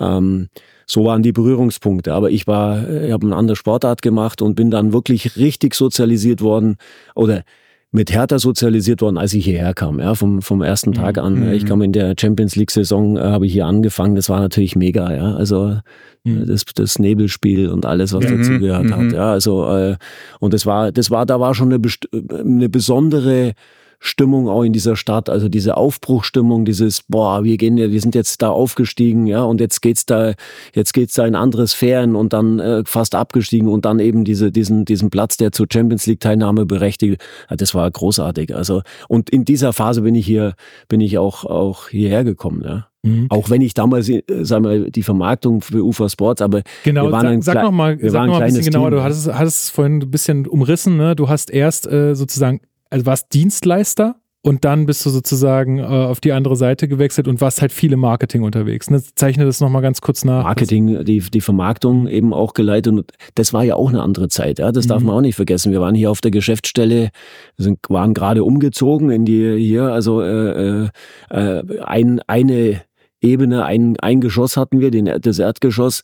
ähm, 0.00 0.48
so 0.90 1.04
waren 1.04 1.22
die 1.22 1.32
Berührungspunkte. 1.32 2.14
Aber 2.14 2.30
ich 2.30 2.46
war, 2.46 2.88
ich 2.88 3.12
habe 3.12 3.26
eine 3.26 3.36
andere 3.36 3.56
Sportart 3.56 4.02
gemacht 4.02 4.42
und 4.42 4.54
bin 4.54 4.70
dann 4.70 4.92
wirklich 4.92 5.36
richtig 5.36 5.74
sozialisiert 5.74 6.40
worden 6.40 6.76
oder 7.14 7.42
mit 7.90 8.12
Hertha 8.12 8.38
sozialisiert 8.38 9.00
worden, 9.00 9.16
als 9.16 9.32
ich 9.32 9.44
hierher 9.46 9.72
kam, 9.72 9.98
ja, 9.98 10.14
vom, 10.14 10.42
vom 10.42 10.60
ersten 10.60 10.92
Tag 10.92 11.16
an. 11.16 11.46
Mhm. 11.46 11.52
Ich 11.52 11.64
kam 11.64 11.80
in 11.80 11.92
der 11.92 12.14
Champions 12.20 12.54
League 12.54 12.70
Saison, 12.70 13.16
äh, 13.16 13.20
habe 13.20 13.46
ich 13.46 13.52
hier 13.52 13.64
angefangen. 13.64 14.14
Das 14.14 14.28
war 14.28 14.40
natürlich 14.40 14.76
mega, 14.76 15.14
ja. 15.14 15.34
Also 15.34 15.78
Mhm. 16.24 16.46
das, 16.46 16.64
das 16.74 16.98
Nebelspiel 16.98 17.68
und 17.68 17.86
alles, 17.86 18.12
was 18.12 18.24
Mhm, 18.24 18.38
dazugehört 18.38 18.84
mhm. 18.84 18.94
hat. 18.96 19.12
Ja, 19.12 19.30
also 19.30 19.66
äh, 19.74 19.96
und 20.40 20.52
das 20.52 20.66
war, 20.66 20.90
das 20.92 21.10
war, 21.10 21.24
da 21.24 21.38
war 21.38 21.54
schon 21.54 21.68
eine, 21.68 21.78
best- 21.78 22.08
eine 22.12 22.68
besondere 22.68 23.52
Stimmung 24.00 24.48
auch 24.48 24.62
in 24.62 24.72
dieser 24.72 24.94
Stadt, 24.96 25.28
also 25.28 25.48
diese 25.48 25.76
Aufbruchstimmung, 25.76 26.64
dieses 26.64 27.02
boah, 27.08 27.42
wir 27.42 27.56
gehen, 27.56 27.76
ja- 27.76 27.90
wir 27.90 28.00
sind 28.00 28.14
jetzt 28.14 28.42
da 28.42 28.50
aufgestiegen, 28.50 29.26
ja, 29.26 29.42
und 29.42 29.60
jetzt 29.60 29.82
geht's 29.82 30.06
da, 30.06 30.34
jetzt 30.74 30.94
geht's 30.94 31.14
da 31.14 31.26
in 31.26 31.34
andere 31.34 31.66
Sphären 31.66 32.14
und 32.14 32.32
dann 32.32 32.60
äh, 32.60 32.82
fast 32.86 33.14
abgestiegen 33.14 33.68
und 33.68 33.84
dann 33.84 33.98
eben 33.98 34.24
diese, 34.24 34.52
diesen, 34.52 34.84
diesen 34.84 35.10
Platz, 35.10 35.36
der 35.36 35.50
zur 35.52 35.66
Champions 35.72 36.06
League 36.06 36.20
Teilnahme 36.20 36.64
berechtigt, 36.64 37.20
ja, 37.50 37.56
das 37.56 37.74
war 37.74 37.90
großartig. 37.90 38.54
Also 38.54 38.82
und 39.08 39.30
in 39.30 39.44
dieser 39.44 39.72
Phase 39.72 40.02
bin 40.02 40.14
ich 40.14 40.26
hier, 40.26 40.54
bin 40.88 41.00
ich 41.00 41.18
auch 41.18 41.44
auch 41.44 41.88
hierher 41.88 42.22
gekommen, 42.24 42.62
ja. 42.64 42.86
Mhm. 43.02 43.26
Auch 43.30 43.48
wenn 43.50 43.62
ich 43.62 43.74
damals, 43.74 44.08
äh, 44.08 44.22
sagen 44.42 44.64
wir, 44.64 44.90
die 44.90 45.02
Vermarktung 45.02 45.60
für 45.60 45.84
UFA 45.84 46.08
Sports, 46.08 46.42
aber 46.42 46.62
Genau, 46.84 47.04
wir 47.06 47.12
waren 47.12 47.22
sag, 47.22 47.30
ein 47.32 47.42
sag 47.42 47.62
noch 47.62 47.70
mal, 47.72 48.00
wir 48.00 48.10
sag 48.10 48.18
waren 48.20 48.26
noch 48.26 48.32
mal 48.34 48.36
ein 48.38 48.48
kleines 48.50 48.58
bisschen 48.58 48.72
genauer. 48.72 48.90
Team. 48.90 48.98
Du 48.98 49.02
hattest, 49.04 49.34
hattest 49.34 49.62
es 49.64 49.70
vorhin 49.70 49.98
ein 50.02 50.10
bisschen 50.10 50.46
umrissen. 50.46 50.96
Ne? 50.96 51.14
Du 51.16 51.28
hast 51.28 51.50
erst 51.50 51.86
äh, 51.90 52.14
sozusagen, 52.14 52.60
also 52.90 53.06
warst 53.06 53.32
Dienstleister 53.34 54.16
und 54.40 54.64
dann 54.64 54.86
bist 54.86 55.04
du 55.04 55.10
sozusagen 55.10 55.78
äh, 55.78 55.82
auf 55.82 56.20
die 56.20 56.32
andere 56.32 56.54
Seite 56.56 56.86
gewechselt 56.86 57.26
und 57.26 57.40
warst 57.40 57.60
halt 57.60 57.72
viele 57.72 57.96
Marketing 57.96 58.42
unterwegs. 58.44 58.88
Ne? 58.88 59.02
Zeichne 59.16 59.44
das 59.44 59.60
noch 59.60 59.68
mal 59.68 59.80
ganz 59.80 60.00
kurz 60.00 60.24
nach. 60.24 60.44
Marketing, 60.44 61.04
die, 61.04 61.18
die 61.18 61.40
Vermarktung 61.40 62.06
eben 62.06 62.32
auch 62.32 62.54
geleitet. 62.54 62.92
Und 62.92 63.12
das 63.34 63.52
war 63.52 63.64
ja 63.64 63.74
auch 63.74 63.88
eine 63.88 64.00
andere 64.00 64.28
Zeit. 64.28 64.60
Ja? 64.60 64.70
Das 64.70 64.86
darf 64.86 65.00
Mhm. 65.00 65.06
man 65.06 65.16
auch 65.16 65.20
nicht 65.22 65.34
vergessen. 65.34 65.72
Wir 65.72 65.80
waren 65.80 65.94
hier 65.94 66.10
auf 66.10 66.20
der 66.20 66.30
Geschäftsstelle, 66.30 67.10
sind, 67.56 67.80
waren 67.88 68.14
gerade 68.14 68.44
umgezogen 68.44 69.10
in 69.10 69.24
die 69.24 69.58
hier, 69.58 69.92
also 69.92 70.22
äh, 70.22 70.84
äh, 70.84 70.88
äh, 71.30 71.80
ein, 71.80 72.20
eine 72.28 72.80
Ebene, 73.20 73.64
ein, 73.64 73.96
ein 73.98 74.20
Geschoss 74.20 74.56
hatten 74.56 74.78
wir, 74.80 74.92
den, 74.92 75.10
das 75.20 75.40
Erdgeschoss. 75.40 76.02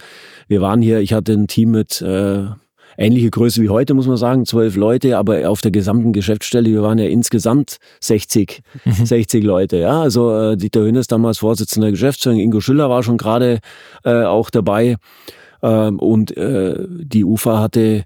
Wir 0.48 0.60
waren 0.60 0.82
hier, 0.82 0.98
ich 1.00 1.12
hatte 1.12 1.32
ein 1.32 1.46
Team 1.46 1.70
mit 1.70 2.02
äh, 2.02 2.46
ähnliche 2.96 3.30
Größe 3.30 3.62
wie 3.62 3.68
heute, 3.68 3.94
muss 3.94 4.06
man 4.06 4.16
sagen, 4.16 4.46
zwölf 4.46 4.76
Leute, 4.76 5.18
aber 5.18 5.48
auf 5.48 5.60
der 5.60 5.70
gesamten 5.70 6.12
Geschäftsstelle, 6.12 6.70
wir 6.70 6.82
waren 6.82 6.98
ja 6.98 7.06
insgesamt 7.06 7.78
60, 8.00 8.62
60 8.84 9.44
Leute, 9.44 9.78
ja. 9.78 10.02
Also 10.02 10.36
äh, 10.36 10.56
Dieter 10.56 10.80
Hönes 10.80 11.06
damals 11.06 11.38
Vorsitzender 11.38 11.86
der 11.86 11.92
Geschäftsführung, 11.92 12.38
Ingo 12.38 12.60
Schüller 12.60 12.90
war 12.90 13.02
schon 13.02 13.16
gerade 13.16 13.60
äh, 14.04 14.24
auch 14.24 14.50
dabei. 14.50 14.96
Ähm, 15.62 15.98
und 15.98 16.36
äh, 16.36 16.76
die 16.88 17.24
UFA 17.24 17.60
hatte 17.60 18.04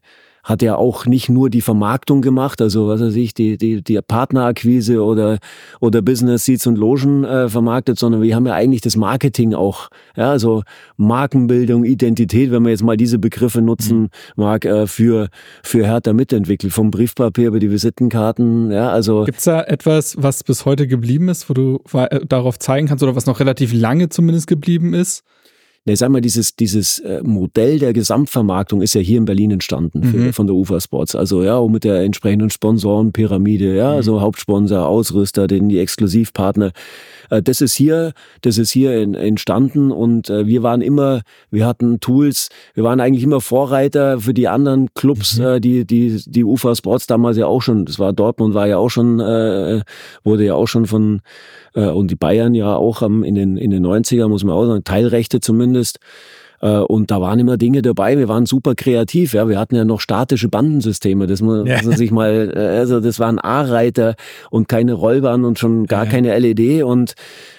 hat 0.49 0.63
ja 0.63 0.77
auch 0.77 1.05
nicht 1.05 1.29
nur 1.29 1.51
die 1.51 1.61
Vermarktung 1.61 2.23
gemacht, 2.23 2.63
also 2.63 2.89
was 2.89 3.03
weiß 3.03 3.15
ich, 3.17 3.35
die, 3.35 3.59
die, 3.59 3.83
die 3.83 4.01
Partnerakquise 4.01 5.05
oder, 5.05 5.39
oder 5.79 6.01
Business 6.01 6.47
Seats 6.47 6.67
und 6.67 6.79
Logen 6.79 7.25
äh, 7.25 7.51
vermarktet, 7.51 7.99
sondern 7.99 8.23
wir 8.23 8.35
haben 8.35 8.47
ja 8.47 8.55
eigentlich 8.55 8.81
das 8.81 8.97
Marketing 8.97 9.53
auch, 9.53 9.91
ja, 10.17 10.31
also 10.31 10.63
Markenbildung, 10.97 11.85
Identität, 11.85 12.51
wenn 12.51 12.63
man 12.63 12.71
jetzt 12.71 12.83
mal 12.83 12.97
diese 12.97 13.19
Begriffe 13.19 13.61
nutzen 13.61 14.09
mag, 14.37 14.65
äh, 14.65 14.87
für, 14.87 15.29
für 15.63 15.87
Hertha 15.87 16.15
mitentwickelt, 16.15 16.73
vom 16.73 16.91
Briefpapier 16.91 17.49
über 17.49 17.59
die 17.59 17.71
Visitenkarten, 17.71 18.71
ja, 18.71 18.89
also 18.89 19.25
Gibt's 19.25 19.45
da 19.45 19.63
etwas, 19.63 20.17
was 20.19 20.45
bis 20.45 20.65
heute 20.65 20.87
geblieben 20.87 21.29
ist, 21.29 21.51
wo 21.51 21.55
du 21.55 21.83
äh, 21.93 22.21
darauf 22.27 22.59
zeigen 22.59 22.89
kannst 22.89 23.05
oder 23.05 23.15
was 23.15 23.27
noch 23.27 23.41
relativ 23.41 23.75
lange 23.75 24.09
zumindest 24.09 24.47
geblieben 24.47 24.95
ist? 24.95 25.25
Ne, 25.89 25.97
sag 25.97 26.11
mal, 26.11 26.21
dieses, 26.21 26.55
dieses 26.55 26.99
äh, 26.99 27.23
Modell 27.25 27.79
der 27.79 27.95
Gesamtvermarktung 27.95 28.83
ist 28.83 28.93
ja 28.93 29.01
hier 29.01 29.17
in 29.17 29.25
Berlin 29.25 29.53
entstanden 29.53 30.05
für, 30.05 30.19
Mhm. 30.19 30.33
von 30.35 30.47
der 30.47 30.55
UFA 30.55 30.81
Sports. 30.83 31.15
Also 31.15 31.43
ja, 31.43 31.67
mit 31.67 31.83
der 31.85 32.03
entsprechenden 32.03 32.51
Sponsorenpyramide, 32.51 33.75
ja, 33.75 33.93
also 33.93 34.21
Hauptsponsor, 34.21 34.87
Ausrüster, 34.87 35.47
den 35.47 35.71
die 35.71 35.79
Exklusivpartner. 35.79 36.73
Äh, 37.31 37.43
das 37.43 37.61
ist 37.61 37.75
hier, 37.75 38.13
das 38.43 38.59
ist 38.59 38.71
hier 38.71 38.93
entstanden 38.93 39.91
und 39.91 40.31
äh, 40.31 40.47
wir 40.47 40.63
waren 40.63 40.81
immer, 40.81 41.23
wir 41.51 41.67
hatten 41.67 42.01
Tools, 42.01 42.49
wir 42.75 42.85
waren 42.85 43.01
eigentlich 43.01 43.25
immer 43.25 43.41
Vorreiter 43.41 44.21
für 44.21 44.35
die 44.35 44.49
anderen 44.49 44.89
Clubs, 44.95 45.39
äh, 45.39 45.61
die, 45.61 45.85
die, 45.85 46.23
die 46.27 46.45
UFA 46.45 46.75
Sports 46.75 47.07
damals 47.07 47.37
ja 47.37 47.47
auch 47.47 47.63
schon, 47.63 47.85
das 47.85 47.99
war 47.99 48.13
Dortmund 48.13 48.55
war 48.55 48.67
ja 48.67 48.79
auch 48.79 48.89
schon, 48.89 49.19
wurde 49.19 50.45
ja 50.45 50.55
auch 50.55 50.67
schon 50.67 50.87
von 50.87 51.21
und 51.75 52.11
die 52.11 52.17
Bayern 52.17 52.55
ja 52.55 52.75
auch 52.75 53.03
in, 53.03 53.35
den, 53.35 53.57
in 53.57 53.71
den 53.71 53.87
90er, 53.87 54.29
muss 54.29 54.45
man 54.45 54.55
auch 54.55 54.67
sagen, 54.67 54.85
Teilrechte 54.85 55.41
zumindest. 55.41 55.99
Äh, 56.61 56.79
Und 56.79 57.11
da 57.11 57.21
waren 57.21 57.39
immer 57.39 57.57
Dinge 57.57 57.83
dabei. 57.83 58.19
Wir 58.19 58.29
waren 58.29 58.47
super 58.47 58.75
kreativ. 58.75 59.33
Ja, 59.35 59.49
wir 59.49 59.59
hatten 59.59 59.77
ja 59.77 59.85
noch 59.85 60.01
statische 60.01 60.49
Bandensysteme. 60.49 61.27
Das 61.27 61.41
muss 61.43 61.67
Ja. 61.69 61.81
man 61.83 61.97
sich 61.97 62.11
mal, 62.11 62.53
äh, 62.55 62.59
also 62.79 63.01
das 63.01 63.19
waren 63.21 63.39
A-Reiter 63.39 64.15
und 64.51 64.69
keine 64.69 64.93
Rollbahn 64.95 65.45
und 65.45 65.59
schon 65.59 65.87
gar 65.87 66.05
Ja. 66.05 66.11
keine 66.11 66.35
LED. 66.39 66.83
Und 66.83 67.15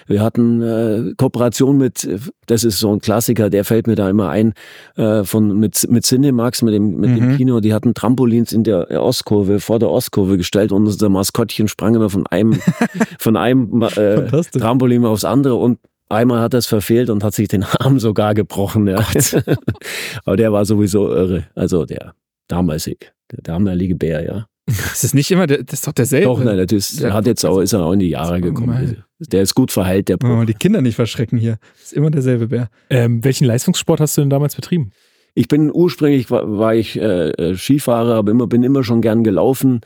wir 0.06 0.22
hatten 0.22 0.60
äh, 0.62 1.14
Kooperation 1.16 1.78
mit, 1.78 2.08
das 2.46 2.64
ist 2.64 2.78
so 2.78 2.92
ein 2.92 3.00
Klassiker, 3.00 3.48
der 3.48 3.64
fällt 3.64 3.86
mir 3.86 3.94
da 3.94 4.10
immer 4.10 4.28
ein, 4.28 4.52
äh, 4.96 5.24
von 5.24 5.58
mit 5.58 5.86
mit 5.88 6.04
Cinemax, 6.04 6.62
mit 6.62 6.74
dem 6.74 6.96
mit 6.96 7.10
Mhm. 7.10 7.14
dem 7.16 7.36
Kino. 7.36 7.60
Die 7.60 7.72
hatten 7.72 7.94
Trampolins 7.94 8.52
in 8.52 8.64
der 8.64 9.02
Ostkurve 9.02 9.60
vor 9.60 9.78
der 9.78 9.90
Ostkurve 9.90 10.36
gestellt 10.36 10.72
und 10.72 10.86
unser 10.86 11.08
Maskottchen 11.08 11.68
sprang 11.68 11.94
immer 11.94 12.10
von 12.10 12.26
einem 12.26 12.52
von 13.18 13.36
einem 13.36 13.82
äh. 13.82 14.26
Trampolin 14.52 15.04
aufs 15.04 15.24
andere 15.24 15.54
und 15.54 15.78
Einmal 16.10 16.40
hat 16.40 16.54
er 16.54 16.58
es 16.58 16.66
verfehlt 16.66 17.08
und 17.08 17.24
hat 17.24 17.34
sich 17.34 17.48
den 17.48 17.62
Arm 17.78 17.98
sogar 17.98 18.34
gebrochen. 18.34 18.86
Ja. 18.88 18.98
Aber 20.24 20.36
der 20.36 20.52
war 20.52 20.64
sowieso 20.64 21.08
irre. 21.08 21.46
Also 21.54 21.86
der 21.86 22.14
damalig, 22.48 23.12
der 23.30 23.38
damalige 23.42 23.94
Bär, 23.94 24.24
ja. 24.24 24.46
Das 24.66 25.02
ist 25.02 25.14
nicht 25.14 25.30
immer, 25.30 25.46
der, 25.46 25.64
das 25.64 25.80
ist 25.80 25.86
doch 25.86 25.92
derselbe. 25.92 26.26
Doch, 26.26 26.42
nein, 26.44 26.56
das 26.56 26.72
ist, 26.72 27.00
Ja. 27.00 27.12
hat 27.12 27.26
jetzt 27.26 27.44
auch, 27.44 27.60
ist 27.60 27.72
er 27.72 27.80
auch 27.84 27.92
in 27.92 27.98
die 28.00 28.08
Jahre 28.10 28.40
gekommen. 28.40 28.68
Mal. 28.68 29.04
Der 29.18 29.42
ist 29.42 29.54
gut 29.54 29.72
verheilt, 29.72 30.08
der 30.08 30.16
Bruch. 30.16 30.28
mal 30.28 30.46
die 30.46 30.54
Kinder 30.54 30.80
nicht 30.80 30.94
verschrecken 30.94 31.38
hier. 31.38 31.58
Das 31.74 31.86
ist 31.86 31.92
immer 31.92 32.10
derselbe 32.10 32.48
Bär. 32.48 32.68
Ähm, 32.88 33.24
welchen 33.24 33.46
Leistungssport 33.46 34.00
hast 34.00 34.16
du 34.16 34.20
denn 34.22 34.30
damals 34.30 34.54
betrieben? 34.54 34.90
Ich 35.34 35.48
bin 35.48 35.70
ursprünglich 35.72 36.30
war, 36.30 36.58
war 36.58 36.74
ich 36.74 37.00
äh, 37.00 37.30
äh, 37.30 37.56
Skifahrer, 37.56 38.14
aber 38.14 38.30
immer 38.32 38.46
bin 38.46 38.62
immer 38.62 38.82
schon 38.84 39.00
gern 39.00 39.22
gelaufen 39.24 39.80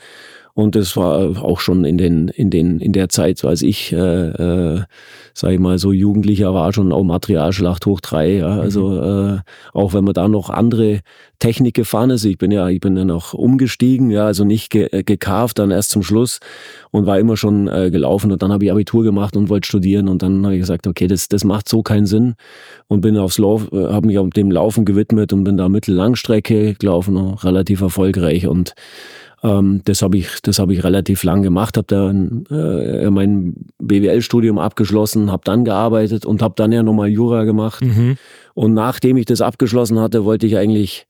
Und 0.57 0.75
das 0.75 0.95
war 0.95 1.43
auch 1.43 1.59
schon 1.59 1.83
in 1.83 1.97
den, 1.97 2.29
in 2.29 2.49
den, 2.49 2.79
in 2.79 2.93
der 2.93 3.09
Zeit, 3.09 3.43
als 3.43 3.61
ich, 3.61 3.91
äh, 3.91 3.97
äh, 3.97 4.83
sag 5.33 5.51
ich 5.51 5.59
mal, 5.59 5.77
so 5.77 5.91
Jugendlicher 5.91 6.53
war, 6.53 6.71
schon 6.71 6.93
auch 6.93 7.03
Materialschlacht 7.03 7.85
hoch 7.85 7.99
drei. 7.99 8.37
Ja. 8.37 8.61
Also 8.61 8.87
mhm. 8.87 9.35
äh, 9.35 9.39
auch 9.73 9.93
wenn 9.93 10.05
man 10.05 10.13
da 10.13 10.29
noch 10.29 10.49
andere 10.49 11.01
Technik 11.39 11.73
gefahren 11.73 12.09
ist, 12.09 12.23
ich 12.23 12.37
bin 12.37 12.51
ja, 12.51 12.69
ich 12.69 12.79
bin 12.79 12.95
dann 12.95 13.11
auch 13.11 13.33
umgestiegen, 13.33 14.11
ja, 14.11 14.27
also 14.27 14.45
nicht 14.45 14.69
ge 14.69 14.87
äh, 14.93 15.03
gekauft, 15.03 15.59
dann 15.59 15.71
erst 15.71 15.89
zum 15.89 16.03
Schluss 16.03 16.39
und 16.89 17.05
war 17.05 17.19
immer 17.19 17.35
schon 17.35 17.67
äh, 17.67 17.91
gelaufen. 17.91 18.31
Und 18.31 18.41
dann 18.41 18.53
habe 18.53 18.63
ich 18.63 18.71
Abitur 18.71 19.03
gemacht 19.03 19.35
und 19.35 19.49
wollte 19.49 19.67
studieren. 19.67 20.07
Und 20.07 20.21
dann 20.21 20.45
habe 20.45 20.55
ich 20.55 20.61
gesagt, 20.61 20.87
okay, 20.87 21.07
das, 21.07 21.27
das 21.27 21.43
macht 21.43 21.67
so 21.67 21.83
keinen 21.83 22.05
Sinn. 22.05 22.35
Und 22.87 23.01
bin 23.01 23.17
aufs 23.17 23.39
Lauf, 23.39 23.73
äh, 23.73 23.87
habe 23.87 24.07
mich 24.07 24.17
auf 24.19 24.29
dem 24.29 24.51
Laufen 24.51 24.85
gewidmet 24.85 25.33
und 25.33 25.43
bin 25.43 25.57
da 25.57 25.67
Mittellangstrecke 25.67 26.75
gelaufen, 26.75 27.17
relativ 27.17 27.81
erfolgreich. 27.81 28.47
Und 28.47 28.73
ähm, 29.45 29.81
das 29.85 30.01
habe 30.01 30.17
ich, 30.17 30.41
das 30.41 30.57
habe 30.57 30.73
ich 30.73 30.83
relativ 30.83 31.23
lang 31.23 31.43
gemacht, 31.43 31.77
habe 31.77 31.87
dann 31.87 32.45
äh, 32.49 33.09
mein 33.11 33.53
BWL-Studium 33.79 34.57
abgeschlossen, 34.57 35.31
habe 35.31 35.43
dann 35.45 35.65
gearbeitet 35.65 36.25
und 36.25 36.41
habe 36.41 36.55
dann 36.57 36.71
ja 36.71 36.81
nochmal 36.81 37.09
Jura 37.09 37.43
gemacht. 37.43 37.83
Mhm. 37.83 38.17
Und 38.55 38.73
nachdem 38.73 39.17
ich 39.17 39.25
das 39.25 39.41
abgeschlossen 39.41 39.99
hatte, 39.99 40.25
wollte 40.25 40.47
ich 40.47 40.57
eigentlich 40.57 41.05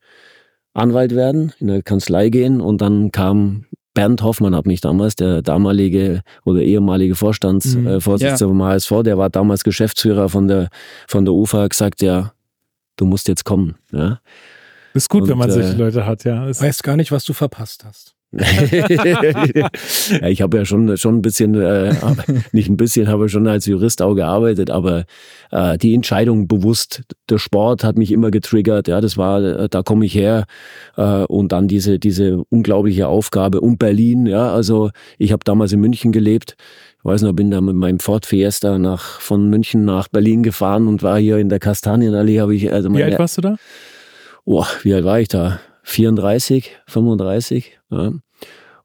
Anwalt 0.73 1.15
werden, 1.15 1.53
in 1.59 1.67
der 1.67 1.81
Kanzlei 1.81 2.29
gehen 2.29 2.59
und 2.59 2.81
dann 2.81 3.11
kam 3.11 3.65
Bernd 3.93 4.21
Hoffmann 4.23 4.53
hat 4.53 4.65
mich 4.65 4.81
damals, 4.81 5.15
der 5.15 5.41
damalige 5.41 6.21
oder 6.43 6.61
ehemalige 6.61 7.15
Vorstandsvorsitzende 7.15 8.47
mhm. 8.47 8.59
äh, 8.59 8.73
ja. 8.73 8.75
vom 8.75 8.97
HSV, 8.99 9.03
der 9.05 9.17
war 9.17 9.29
damals 9.29 9.63
Geschäftsführer 9.63 10.27
von 10.27 10.49
der, 10.49 10.67
von 11.07 11.23
der 11.23 11.33
UFA, 11.33 11.65
gesagt, 11.67 12.01
ja, 12.01 12.33
du 12.97 13.05
musst 13.05 13.29
jetzt 13.29 13.45
kommen. 13.45 13.75
Ja. 13.93 14.19
Ist 14.93 15.09
gut, 15.09 15.23
und, 15.23 15.29
wenn 15.29 15.37
man 15.37 15.49
solche 15.49 15.69
äh, 15.69 15.77
Leute 15.77 16.05
hat, 16.05 16.25
ja. 16.25 16.45
Weißt 16.45 16.83
gar 16.83 16.97
nicht, 16.97 17.13
was 17.13 17.23
du 17.23 17.31
verpasst 17.31 17.85
hast. 17.85 18.14
ja, 19.53 20.27
ich 20.27 20.41
habe 20.41 20.57
ja 20.57 20.65
schon, 20.65 20.97
schon 20.97 21.17
ein 21.17 21.21
bisschen, 21.21 21.55
äh, 21.55 21.93
nicht 22.51 22.69
ein 22.69 22.75
bisschen, 22.75 23.07
habe 23.07 23.29
schon 23.29 23.47
als 23.47 23.65
Jurist 23.65 24.01
auch 24.01 24.13
gearbeitet, 24.13 24.69
aber 24.69 25.05
äh, 25.51 25.77
die 25.77 25.93
Entscheidung 25.93 26.47
bewusst, 26.47 27.03
der 27.29 27.37
Sport 27.37 27.85
hat 27.85 27.97
mich 27.97 28.11
immer 28.11 28.31
getriggert, 28.31 28.89
ja, 28.89 28.99
das 28.99 29.17
war, 29.17 29.41
äh, 29.41 29.69
da 29.69 29.83
komme 29.83 30.05
ich 30.05 30.15
her 30.15 30.45
äh, 30.97 31.23
und 31.23 31.53
dann 31.53 31.69
diese, 31.69 31.97
diese 31.97 32.43
unglaubliche 32.49 33.07
Aufgabe 33.07 33.61
und 33.61 33.79
Berlin, 33.79 34.25
ja, 34.25 34.53
also 34.53 34.89
ich 35.17 35.31
habe 35.31 35.43
damals 35.45 35.71
in 35.71 35.79
München 35.79 36.11
gelebt, 36.11 36.57
ich 36.99 37.05
weiß 37.05 37.21
noch, 37.21 37.33
bin 37.33 37.51
da 37.51 37.61
mit 37.61 37.75
meinem 37.75 37.99
Ford 37.99 38.25
Fiesta 38.25 38.77
nach, 38.77 39.21
von 39.21 39.49
München 39.49 39.85
nach 39.85 40.09
Berlin 40.09 40.43
gefahren 40.43 40.87
und 40.87 41.03
war 41.03 41.19
hier 41.19 41.37
in 41.37 41.47
der 41.47 41.59
Kastanienallee, 41.59 42.41
habe 42.41 42.53
ich, 42.53 42.73
also 42.73 42.89
meine, 42.89 43.05
Wie 43.05 43.11
alt 43.11 43.19
warst 43.19 43.37
du 43.37 43.41
da? 43.41 43.55
Boah, 44.43 44.67
wie 44.83 44.93
alt 44.93 45.05
war 45.05 45.19
ich 45.21 45.29
da? 45.29 45.59
34, 45.83 46.71
35. 46.87 47.79
Ja 47.91 48.11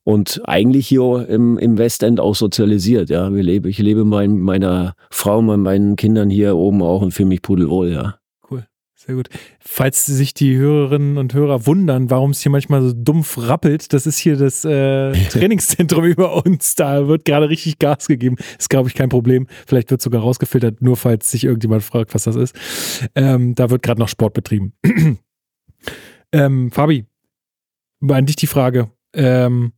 und 0.05 0.41
eigentlich 0.45 0.89
hier 0.89 1.29
im, 1.29 1.59
im 1.59 1.79
Westend 1.79 2.21
auch 2.21 2.35
sozialisiert. 2.35 3.11
Ja, 3.11 3.33
wir 3.35 3.43
lebe, 3.43 3.69
ich 3.69 3.79
lebe 3.79 4.05
mit 4.05 4.31
meiner 4.31 4.95
Frau, 5.11 5.43
mit 5.43 5.59
meinen 5.59 5.97
Kindern 5.97 6.31
hier 6.31 6.57
oben 6.57 6.83
auch 6.83 7.03
und 7.03 7.13
fühle 7.13 7.29
mich 7.29 7.43
pudelwohl. 7.43 7.93
Ja. 7.93 8.19
Cool, 8.51 8.67
sehr 8.95 9.15
gut. 9.15 9.29
Falls 9.61 10.07
sich 10.07 10.33
die 10.33 10.57
Hörerinnen 10.57 11.19
und 11.19 11.35
Hörer 11.35 11.67
wundern, 11.67 12.11
warum 12.11 12.31
es 12.31 12.41
hier 12.41 12.51
manchmal 12.51 12.83
so 12.83 12.93
dumpf 12.95 13.37
rappelt, 13.37 13.93
das 13.93 14.07
ist 14.07 14.19
hier 14.19 14.37
das 14.37 14.65
äh, 14.65 15.13
Trainingszentrum 15.29 16.05
über 16.05 16.45
uns. 16.45 16.75
Da 16.75 17.07
wird 17.07 17.27
gerade 17.27 17.51
richtig 17.51 17.79
Gas 17.79 18.09
gegeben. 18.09 18.37
Ist 18.59 18.71
glaube 18.71 18.89
ich 18.89 18.95
kein 18.95 19.11
Problem. 19.11 19.47
Vielleicht 19.67 19.91
wird 19.91 20.01
sogar 20.01 20.23
rausgefiltert, 20.23 20.81
nur 20.81 20.97
falls 20.97 21.31
sich 21.31 21.45
irgendjemand 21.45 21.83
fragt, 21.83 22.15
was 22.15 22.25
das 22.25 22.37
ist. 22.37 22.57
Ähm, 23.15 23.55
da 23.55 23.69
wird 23.69 23.83
gerade 23.83 24.01
noch 24.01 24.09
Sport 24.09 24.33
betrieben. 24.33 24.73
ähm, 26.33 26.71
Fabi, 26.71 27.05
an 28.09 28.25
dich 28.25 28.37
die 28.37 28.47
Frage. 28.47 28.91
Ähm, 29.13 29.73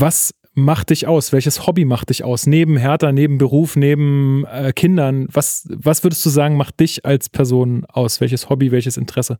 was 0.00 0.34
macht 0.54 0.90
dich 0.90 1.06
aus? 1.06 1.32
Welches 1.32 1.66
Hobby 1.66 1.84
macht 1.84 2.10
dich 2.10 2.24
aus? 2.24 2.46
Neben 2.46 2.76
Hertha, 2.76 3.12
neben 3.12 3.38
Beruf, 3.38 3.76
neben 3.76 4.44
äh, 4.46 4.72
Kindern, 4.72 5.26
was, 5.32 5.68
was 5.70 6.02
würdest 6.02 6.24
du 6.26 6.30
sagen, 6.30 6.56
macht 6.56 6.80
dich 6.80 7.04
als 7.04 7.28
Person 7.28 7.84
aus? 7.86 8.20
Welches 8.20 8.48
Hobby, 8.48 8.72
welches 8.72 8.96
Interesse? 8.96 9.38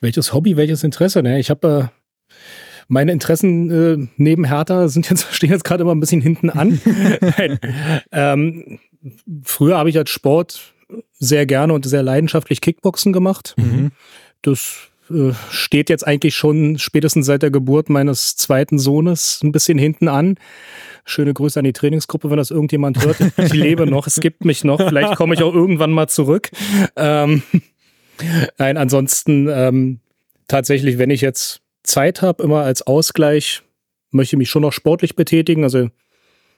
Welches 0.00 0.32
Hobby, 0.32 0.56
welches 0.56 0.82
Interesse? 0.82 1.22
Ne, 1.22 1.38
ich 1.38 1.50
habe 1.50 1.90
äh, 1.90 2.34
meine 2.88 3.12
Interessen 3.12 3.70
äh, 3.70 4.08
neben 4.16 4.44
Hertha 4.44 4.88
sind 4.88 5.08
jetzt, 5.08 5.26
stehen 5.34 5.50
jetzt 5.50 5.64
gerade 5.64 5.82
immer 5.82 5.94
ein 5.94 6.00
bisschen 6.00 6.20
hinten 6.20 6.50
an. 6.50 6.80
ähm, 8.12 8.80
früher 9.42 9.78
habe 9.78 9.90
ich 9.90 9.96
als 9.96 10.10
Sport 10.10 10.74
sehr 11.12 11.46
gerne 11.46 11.72
und 11.72 11.86
sehr 11.86 12.02
leidenschaftlich 12.02 12.60
Kickboxen 12.60 13.12
gemacht. 13.12 13.54
Mhm. 13.56 13.92
Das 14.42 14.89
äh, 15.10 15.32
steht 15.50 15.90
jetzt 15.90 16.06
eigentlich 16.06 16.34
schon 16.34 16.78
spätestens 16.78 17.26
seit 17.26 17.42
der 17.42 17.50
Geburt 17.50 17.88
meines 17.90 18.36
zweiten 18.36 18.78
Sohnes 18.78 19.40
ein 19.42 19.52
bisschen 19.52 19.78
hinten 19.78 20.08
an. 20.08 20.36
Schöne 21.04 21.34
Grüße 21.34 21.58
an 21.58 21.64
die 21.64 21.72
Trainingsgruppe, 21.72 22.30
wenn 22.30 22.36
das 22.36 22.50
irgendjemand 22.50 23.04
hört. 23.04 23.16
Ich 23.38 23.52
lebe 23.52 23.86
noch, 23.86 24.06
es 24.06 24.20
gibt 24.20 24.44
mich 24.44 24.64
noch. 24.64 24.78
Vielleicht 24.78 25.16
komme 25.16 25.34
ich 25.34 25.42
auch 25.42 25.54
irgendwann 25.54 25.92
mal 25.92 26.08
zurück. 26.08 26.50
Ähm, 26.96 27.42
nein, 28.58 28.76
ansonsten 28.76 29.48
ähm, 29.50 30.00
tatsächlich, 30.48 30.98
wenn 30.98 31.10
ich 31.10 31.20
jetzt 31.20 31.60
Zeit 31.82 32.22
habe, 32.22 32.42
immer 32.42 32.62
als 32.62 32.82
Ausgleich, 32.82 33.62
möchte 34.10 34.36
ich 34.36 34.38
mich 34.38 34.50
schon 34.50 34.62
noch 34.62 34.72
sportlich 34.72 35.16
betätigen. 35.16 35.64
Also 35.64 35.88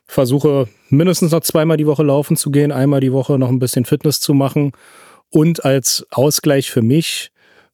versuche 0.06 0.68
mindestens 0.88 1.32
noch 1.32 1.40
zweimal 1.40 1.76
die 1.76 1.86
Woche 1.86 2.02
laufen 2.02 2.36
zu 2.36 2.50
gehen, 2.50 2.72
einmal 2.72 3.00
die 3.00 3.12
Woche 3.12 3.38
noch 3.38 3.48
ein 3.48 3.58
bisschen 3.58 3.84
Fitness 3.84 4.20
zu 4.20 4.34
machen 4.34 4.72
und 5.30 5.64
als 5.64 6.06
Ausgleich 6.10 6.70
für 6.70 6.82
mich 6.82 7.31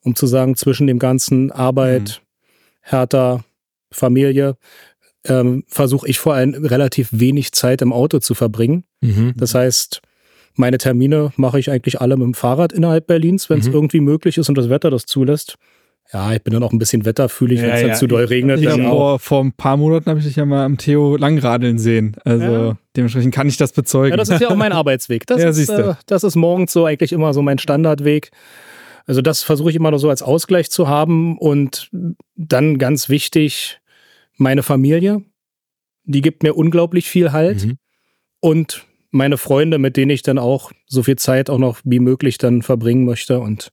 um 0.09 0.15
zu 0.15 0.27
sagen, 0.27 0.57
zwischen 0.57 0.87
dem 0.87 0.99
ganzen 0.99 1.53
Arbeit, 1.53 2.21
mhm. 2.21 2.81
härter 2.81 3.45
Familie, 3.93 4.57
ähm, 5.27 5.65
versuche 5.69 6.09
ich 6.09 6.19
vor 6.19 6.35
allem 6.35 6.55
relativ 6.55 7.09
wenig 7.13 7.53
Zeit 7.53 7.83
im 7.83 7.93
Auto 7.93 8.19
zu 8.19 8.35
verbringen. 8.35 8.85
Mhm. 9.01 9.35
Das 9.37 9.55
heißt, 9.55 10.01
meine 10.55 10.79
Termine 10.79 11.33
mache 11.37 11.59
ich 11.59 11.71
eigentlich 11.71 12.01
alle 12.01 12.17
mit 12.17 12.25
dem 12.25 12.35
Fahrrad 12.35 12.73
innerhalb 12.73 13.07
Berlins, 13.07 13.51
wenn 13.51 13.61
es 13.61 13.69
mhm. 13.69 13.75
irgendwie 13.75 14.01
möglich 14.01 14.39
ist 14.39 14.49
und 14.49 14.59
das 14.59 14.71
Wetter 14.71 14.91
das 14.91 15.07
zulässt. 15.07 15.57
Ja, 16.13 16.33
ich 16.33 16.43
bin 16.43 16.55
dann 16.55 16.63
auch 16.63 16.73
ein 16.73 16.79
bisschen 16.79 17.05
wetterfühlig, 17.05 17.61
wenn 17.61 17.69
es 17.69 17.83
ja, 17.83 17.89
ja. 17.89 17.95
zu 17.95 18.07
doll 18.07 18.25
regnet. 18.25 18.63
Ich 18.63 18.71
vor, 18.71 19.19
vor 19.19 19.45
ein 19.45 19.53
paar 19.53 19.77
Monaten 19.77 20.09
habe 20.09 20.19
ich 20.19 20.25
dich 20.25 20.37
ja 20.37 20.47
mal 20.47 20.65
am 20.65 20.79
Theo 20.79 21.17
langradeln 21.17 21.79
sehen. 21.79 22.17
Also 22.25 22.47
ja. 22.47 22.79
dementsprechend 22.97 23.35
kann 23.35 23.47
ich 23.47 23.59
das 23.59 23.73
bezeugen. 23.73 24.13
Ja, 24.13 24.17
das 24.17 24.31
ist 24.31 24.41
ja 24.41 24.49
auch 24.49 24.57
mein 24.57 24.73
Arbeitsweg. 24.73 25.27
Das, 25.27 25.59
ist, 25.59 25.69
äh, 25.69 25.95
das 26.07 26.25
ist 26.25 26.35
morgens 26.35 26.73
so 26.73 26.87
eigentlich 26.87 27.13
immer 27.13 27.35
so 27.35 27.43
mein 27.43 27.59
Standardweg. 27.59 28.31
Also 29.09 29.23
das 29.23 29.43
versuche 29.43 29.71
ich 29.71 29.77
immer 29.77 29.91
noch 29.91 29.99
so 29.99 30.11
als 30.11 30.23
Ausgleich 30.23 30.71
zu 30.71 30.87
haben. 30.87 31.39
Und 31.39 31.91
dann 32.37 32.79
ganz 32.79 33.09
wichtig, 33.09 33.81
meine 34.37 34.63
Familie, 34.63 35.23
die 36.05 36.21
gibt 36.21 36.43
mir 36.43 36.55
unglaublich 36.55 37.09
viel 37.09 37.33
Halt. 37.33 37.65
Mhm. 37.65 37.79
Und 38.41 38.87
meine 39.11 39.39
Freunde, 39.39 39.79
mit 39.79 39.97
denen 39.97 40.11
ich 40.11 40.21
dann 40.21 40.39
auch 40.39 40.73
so 40.87 41.03
viel 41.03 41.17
Zeit 41.17 41.49
auch 41.49 41.59
noch 41.59 41.81
wie 41.85 42.01
möglich 42.01 42.37
dann 42.37 42.61
verbringen 42.61 43.07
möchte. 43.07 43.41
Und 43.41 43.73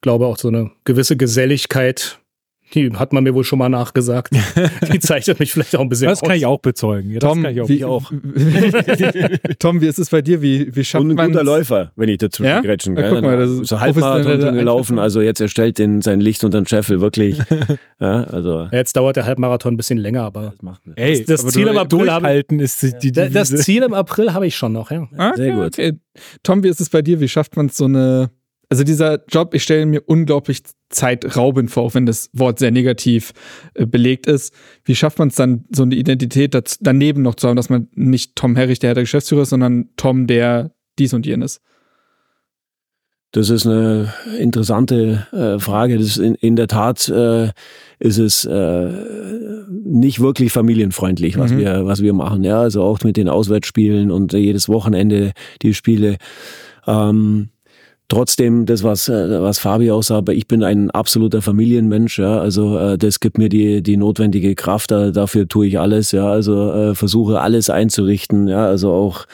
glaube 0.00 0.26
auch 0.26 0.36
so 0.36 0.48
eine 0.48 0.72
gewisse 0.84 1.16
Geselligkeit 1.16 2.18
die 2.74 2.92
hat 2.94 3.12
man 3.12 3.24
mir 3.24 3.34
wohl 3.34 3.44
schon 3.44 3.58
mal 3.58 3.68
nachgesagt. 3.68 4.34
Die 4.92 4.98
zeichnet 5.00 5.38
mich 5.40 5.52
vielleicht 5.52 5.76
auch 5.76 5.80
ein 5.80 5.88
bisschen 5.88 6.08
Das 6.08 6.22
aus. 6.22 6.28
kann 6.28 6.36
ich 6.36 6.46
auch 6.46 6.60
bezeugen. 6.60 7.10
Ja, 7.10 7.18
Tom, 7.18 7.44
ich 7.44 7.60
auch. 7.60 7.68
Wie, 7.68 7.84
auch. 7.84 8.10
Tom, 9.58 9.80
wie 9.80 9.86
ist 9.86 9.98
es 9.98 10.10
bei 10.10 10.22
dir? 10.22 10.42
Wie, 10.42 10.74
wie 10.74 10.84
schafft 10.84 11.04
Und 11.04 11.18
ein 11.18 11.28
guter 11.28 11.44
Läufer, 11.44 11.92
wenn 11.96 12.08
ich 12.08 12.18
dazu 12.18 12.44
ja? 12.44 12.60
grätschen 12.60 12.94
kann. 12.94 13.04
Ja, 13.04 13.10
guck 13.10 13.22
mal, 13.22 13.36
das 13.36 13.50
ist 13.50 13.68
so 13.68 13.80
Halbmarathon 13.80 14.54
gelaufen, 14.54 14.98
also 14.98 15.20
jetzt 15.20 15.40
erstellt 15.40 15.78
den, 15.78 16.02
sein 16.02 16.20
Licht 16.20 16.44
unter 16.44 16.60
den 16.60 16.66
Scheffel, 16.66 17.00
wirklich. 17.00 17.38
ja, 18.00 18.24
also. 18.24 18.68
Jetzt 18.72 18.96
dauert 18.96 19.16
der 19.16 19.26
Halbmarathon 19.26 19.74
ein 19.74 19.76
bisschen 19.76 19.98
länger, 19.98 20.22
aber 20.22 20.52
das, 20.52 20.62
macht 20.62 20.82
Ey, 20.96 21.24
das, 21.24 21.42
das 21.42 21.52
Ziel 21.52 21.66
im 21.66 21.76
April 21.76 22.10
halten 22.10 22.60
ist 22.60 22.82
die, 22.82 23.12
die, 23.12 23.12
Das 23.12 23.54
Ziel 23.54 23.82
im 23.82 23.94
April 23.94 24.32
habe 24.32 24.46
ich 24.46 24.56
schon 24.56 24.72
noch, 24.72 24.90
ja. 24.90 25.08
Ah, 25.16 25.34
Sehr 25.36 25.54
gut. 25.54 25.66
Okay. 25.66 25.92
Tom, 26.42 26.62
wie 26.62 26.68
ist 26.68 26.80
es 26.80 26.90
bei 26.90 27.02
dir? 27.02 27.20
Wie 27.20 27.28
schafft 27.28 27.56
man 27.56 27.68
so 27.68 27.84
eine 27.84 28.30
also 28.72 28.84
dieser 28.84 29.22
Job, 29.28 29.52
ich 29.52 29.64
stelle 29.64 29.84
mir 29.84 30.00
unglaublich 30.06 30.62
zeitraubend 30.88 31.70
vor, 31.70 31.82
auch 31.82 31.94
wenn 31.94 32.06
das 32.06 32.30
Wort 32.32 32.58
sehr 32.58 32.70
negativ 32.70 33.34
äh, 33.74 33.84
belegt 33.84 34.26
ist. 34.26 34.54
Wie 34.82 34.94
schafft 34.94 35.18
man 35.18 35.28
es 35.28 35.34
dann, 35.34 35.66
so 35.70 35.82
eine 35.82 35.94
Identität 35.94 36.56
daneben 36.80 37.20
noch 37.20 37.34
zu 37.34 37.48
haben, 37.48 37.56
dass 37.56 37.68
man 37.68 37.88
nicht 37.94 38.34
Tom 38.34 38.56
Herrich, 38.56 38.78
der 38.78 38.94
der 38.94 39.02
Geschäftsführer 39.02 39.42
ist, 39.42 39.50
sondern 39.50 39.90
Tom, 39.98 40.26
der 40.26 40.72
dies 40.98 41.12
und 41.12 41.26
jenes? 41.26 41.60
Das 43.32 43.50
ist 43.50 43.66
eine 43.66 44.14
interessante 44.38 45.26
äh, 45.32 45.58
Frage. 45.58 45.98
Das 45.98 46.16
in, 46.16 46.34
in 46.36 46.56
der 46.56 46.68
Tat 46.68 47.10
äh, 47.10 47.50
ist 47.98 48.16
es 48.16 48.46
äh, 48.46 48.90
nicht 49.68 50.18
wirklich 50.20 50.50
familienfreundlich, 50.50 51.36
was 51.36 51.52
mhm. 51.52 51.58
wir 51.58 51.84
was 51.84 52.00
wir 52.00 52.14
machen. 52.14 52.42
Ja, 52.42 52.62
also 52.62 52.82
auch 52.82 53.00
mit 53.04 53.18
den 53.18 53.28
Auswärtsspielen 53.28 54.10
und 54.10 54.32
jedes 54.32 54.70
Wochenende 54.70 55.32
die 55.60 55.74
Spiele. 55.74 56.16
Ähm, 56.86 57.50
Trotzdem, 58.08 58.66
das, 58.66 58.82
was, 58.82 59.08
äh, 59.08 59.40
was 59.40 59.58
Fabi 59.58 59.90
auch 59.90 60.02
sagt, 60.02 60.28
ich 60.28 60.46
bin 60.46 60.62
ein 60.62 60.90
absoluter 60.90 61.40
Familienmensch, 61.40 62.18
ja. 62.18 62.38
Also 62.38 62.78
äh, 62.78 62.98
das 62.98 63.20
gibt 63.20 63.38
mir 63.38 63.48
die, 63.48 63.82
die 63.82 63.96
notwendige 63.96 64.54
Kraft, 64.54 64.90
da, 64.90 65.10
dafür 65.10 65.48
tue 65.48 65.66
ich 65.66 65.78
alles, 65.78 66.12
ja. 66.12 66.28
Also 66.28 66.72
äh, 66.72 66.94
versuche 66.94 67.40
alles 67.40 67.70
einzurichten, 67.70 68.48
ja. 68.48 68.66
Also 68.66 68.92
auch 68.92 69.26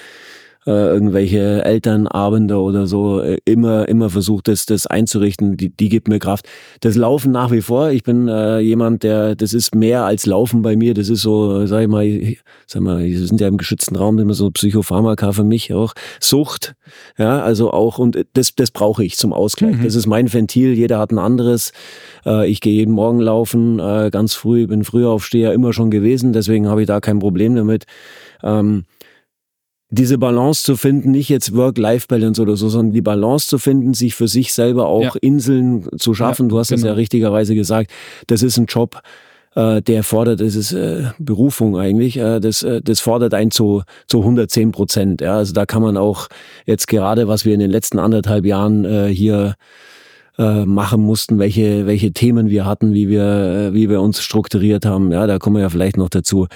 äh, 0.67 0.71
irgendwelche 0.71 1.65
Elternabende 1.65 2.59
oder 2.61 2.87
so, 2.87 3.21
äh, 3.21 3.39
immer, 3.45 3.89
immer 3.89 4.11
versucht, 4.11 4.49
das, 4.49 4.67
das 4.67 4.87
einzurichten, 4.87 5.57
die, 5.57 5.71
die 5.71 5.89
gibt 5.89 6.09
mir 6.09 6.19
Kraft. 6.19 6.47
Das 6.81 6.97
Laufen 6.97 7.33
nach 7.33 7.51
wie 7.51 7.63
vor, 7.63 7.91
ich 7.91 8.03
bin 8.03 8.29
äh, 8.29 8.59
jemand, 8.59 9.03
der, 9.03 9.35
das 9.35 9.55
ist 9.55 9.75
mehr 9.75 10.05
als 10.05 10.27
Laufen 10.27 10.63
bei 10.63 10.77
mir, 10.77 10.95
das 10.95 11.09
ist 11.09 11.23
so, 11.23 11.67
sag 11.67 11.83
ich 11.83 11.89
mal, 11.89 12.35
sag 12.67 12.83
mal, 12.83 13.05
wir 13.05 13.27
sind 13.27 13.41
ja 13.41 13.49
im 13.49 13.57
geschützten 13.57 13.97
Raum, 13.97 14.19
immer 14.19 14.35
so 14.35 14.51
Psychopharmaka 14.51 15.33
für 15.33 15.45
mich 15.45 15.73
auch, 15.73 15.95
Sucht, 16.21 16.75
ja, 17.17 17.41
also 17.43 17.73
auch, 17.73 17.99
und 17.99 18.19
das, 18.35 18.55
das 18.55 18.71
brauche 18.71 19.05
ich 19.05 19.17
zum 19.17 19.33
Ausgleich. 19.33 19.77
Mhm. 19.77 19.85
Das 19.85 19.95
ist 19.95 20.07
mein 20.07 20.33
Ventil, 20.33 20.75
jeder 20.75 20.99
hat 20.99 21.13
ein 21.13 21.19
anderes. 21.19 21.73
Äh, 22.27 22.49
ich 22.51 22.61
gehe 22.61 22.75
jeden 22.75 22.93
Morgen 22.93 23.21
laufen, 23.21 23.79
äh, 23.79 24.11
ganz 24.11 24.35
früh, 24.35 24.67
bin 24.67 24.85
früher 24.85 25.11
Aufsteher 25.11 25.53
immer 25.53 25.73
schon 25.73 25.91
gewesen, 25.91 26.33
deswegen 26.33 26.69
habe 26.69 26.83
ich 26.83 26.87
da 26.87 27.01
kein 27.01 27.19
Problem 27.19 27.55
damit. 27.55 27.85
Ähm, 28.43 28.85
diese 29.91 30.19
Balance 30.19 30.65
zu 30.65 30.77
finden, 30.77 31.13
nicht 31.13 31.29
jetzt 31.31 31.57
Work-Life-Balance 31.57 32.43
oder 32.43 32.57
so, 32.57 32.69
sondern 32.69 32.93
die 32.93 33.01
Balance 33.01 33.47
zu 33.47 33.59
finden, 33.59 33.95
sich 33.95 34.15
für 34.15 34.29
sich 34.29 34.53
selber 34.53 34.87
auch 34.87 35.03
ja. 35.03 35.13
Inseln 35.23 35.87
zu 35.97 36.15
schaffen. 36.15 36.47
Ja, 36.47 36.49
du 36.51 36.59
hast 36.59 36.73
es 36.73 36.83
genau. 36.83 36.93
ja 36.93 36.95
richtigerweise 36.95 37.55
gesagt. 37.55 37.91
Das 38.27 38.43
ist 38.43 38.59
ein 38.59 38.67
Job, 38.67 39.01
äh, 39.55 39.81
der 39.81 40.03
fordert, 40.03 40.41
das 40.41 40.55
ist 40.55 40.73
äh, 40.73 41.05
Berufung 41.19 41.79
eigentlich, 41.79 42.19
äh, 42.19 42.39
das, 42.39 42.63
äh, 42.63 42.83
das 42.83 43.01
fordert 43.01 43.33
einen 43.33 43.51
zu, 43.51 43.83
zu 44.07 44.19
110 44.21 44.73
Prozent. 44.73 45.21
Ja? 45.23 45.37
Also 45.37 45.55
da 45.55 45.65
kann 45.65 45.81
man 45.81 45.97
auch 45.97 46.29
jetzt 46.67 46.87
gerade, 46.87 47.27
was 47.27 47.47
wir 47.47 47.55
in 47.55 47.61
den 47.61 47.71
letzten 47.71 47.99
anderthalb 47.99 48.45
Jahren 48.45 48.85
äh, 48.85 49.09
hier 49.09 49.55
äh, 50.39 50.65
machen 50.65 51.01
mussten, 51.01 51.39
welche, 51.39 51.87
welche 51.87 52.13
Themen 52.13 52.51
wir 52.51 52.65
hatten, 52.65 52.93
wie 52.93 53.09
wir, 53.09 53.25
äh, 53.25 53.75
wie 53.75 53.89
wir 53.89 54.01
uns 54.01 54.23
strukturiert 54.23 54.87
haben. 54.87 55.11
Ja, 55.13 55.27
da 55.27 55.39
kommen 55.39 55.57
wir 55.57 55.63
ja 55.63 55.71
vielleicht 55.71 55.97
noch 55.97 56.11
dazu. 56.11 56.47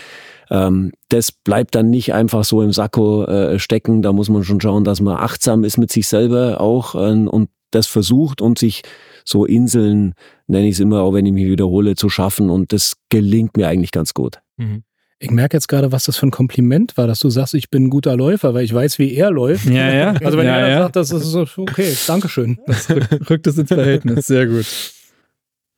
Ähm, 0.53 0.93
das 1.09 1.33
bleibt 1.33 1.75
dann 1.75 1.88
nicht 1.88 2.12
einfach 2.12 2.45
so 2.45 2.61
im 2.61 2.73
Sakko 2.73 3.25
äh, 3.25 3.59
stecken. 3.59 4.03
Da 4.03 4.12
muss 4.12 4.29
man 4.29 4.45
schon 4.45 4.61
schauen, 4.61 4.85
dass 4.85 5.01
man 5.01 5.17
achtsam 5.17 5.65
ist 5.65 5.79
mit 5.79 5.91
sich 5.91 6.07
selber 6.07 6.61
auch 6.61 6.95
äh, 6.95 6.99
und 6.99 7.49
das 7.71 7.87
versucht 7.87 8.43
und 8.43 8.59
sich 8.59 8.83
so 9.25 9.47
Inseln, 9.47 10.12
nenne 10.47 10.67
ich 10.67 10.75
es 10.75 10.81
immer, 10.81 11.01
auch 11.01 11.15
wenn 11.15 11.25
ich 11.25 11.33
mich 11.33 11.47
wiederhole, 11.47 11.95
zu 11.95 12.11
schaffen. 12.11 12.51
Und 12.51 12.75
das 12.75 12.99
gelingt 13.09 13.57
mir 13.57 13.67
eigentlich 13.67 13.93
ganz 13.93 14.12
gut. 14.12 14.41
Mhm. 14.59 14.85
Ich 15.19 15.31
merke 15.31 15.57
jetzt 15.57 15.69
gerade, 15.69 15.91
was 15.91 16.05
das 16.05 16.19
für 16.19 16.27
ein 16.27 16.33
Kompliment 16.33 16.97
war, 16.99 17.07
dass 17.07 17.21
du 17.21 17.31
sagst, 17.31 17.55
ich 17.55 17.71
bin 17.71 17.85
ein 17.85 17.91
guter 17.91 18.15
Läufer, 18.15 18.53
weil 18.53 18.65
ich 18.65 18.75
weiß, 18.75 18.99
wie 18.99 19.15
er 19.15 19.31
läuft. 19.31 19.67
Ja, 19.67 19.91
ja. 19.91 20.15
Also 20.23 20.37
wenn 20.37 20.47
ja, 20.47 20.59
er 20.59 20.69
ja. 20.69 20.79
sagt, 20.83 20.97
das 20.97 21.12
ist 21.12 21.25
so, 21.31 21.47
okay, 21.59 21.97
Dankeschön. 22.07 22.59
Das 22.67 22.91
rückt, 22.91 23.31
rückt 23.31 23.47
es 23.47 23.57
ins 23.57 23.69
Verhältnis. 23.69 24.27
Sehr 24.27 24.49
gut. 24.49 24.67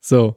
So. 0.01 0.35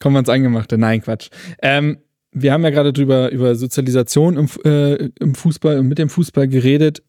Kommen 0.00 0.16
wir 0.16 0.20
ins 0.20 0.28
Eingemachte. 0.28 0.76
Nein, 0.76 1.00
Quatsch. 1.00 1.30
Ähm, 1.62 1.98
wir 2.32 2.52
haben 2.52 2.64
ja 2.64 2.70
gerade 2.70 2.92
drüber 2.92 3.30
über 3.30 3.54
Sozialisation 3.54 4.36
im, 4.36 4.48
äh, 4.64 5.10
im 5.20 5.34
Fußball 5.34 5.78
und 5.78 5.88
mit 5.88 5.98
dem 5.98 6.08
Fußball 6.08 6.48
geredet. 6.48 7.02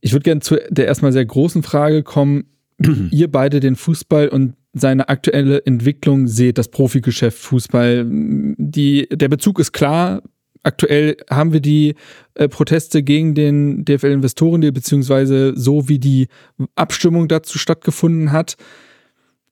Ich 0.00 0.12
würde 0.12 0.24
gerne 0.24 0.40
zu 0.40 0.56
der 0.70 0.86
erstmal 0.86 1.12
sehr 1.12 1.24
großen 1.24 1.62
Frage 1.62 2.02
kommen. 2.02 2.44
Ihr 3.10 3.30
beide 3.30 3.60
den 3.60 3.76
Fußball 3.76 4.28
und 4.28 4.54
seine 4.72 5.08
aktuelle 5.08 5.64
Entwicklung 5.64 6.26
seht, 6.26 6.58
das 6.58 6.68
Profigeschäft 6.68 7.38
Fußball. 7.38 8.06
Die, 8.08 9.08
der 9.10 9.28
Bezug 9.28 9.58
ist 9.58 9.72
klar. 9.72 10.22
Aktuell 10.62 11.16
haben 11.30 11.52
wir 11.52 11.60
die 11.60 11.94
äh, 12.34 12.48
Proteste 12.48 13.02
gegen 13.02 13.34
den 13.34 13.84
DFL-Investoren, 13.84 14.60
beziehungsweise 14.60 15.54
so 15.56 15.88
wie 15.88 15.98
die 15.98 16.28
Abstimmung 16.74 17.28
dazu 17.28 17.58
stattgefunden 17.58 18.32
hat. 18.32 18.56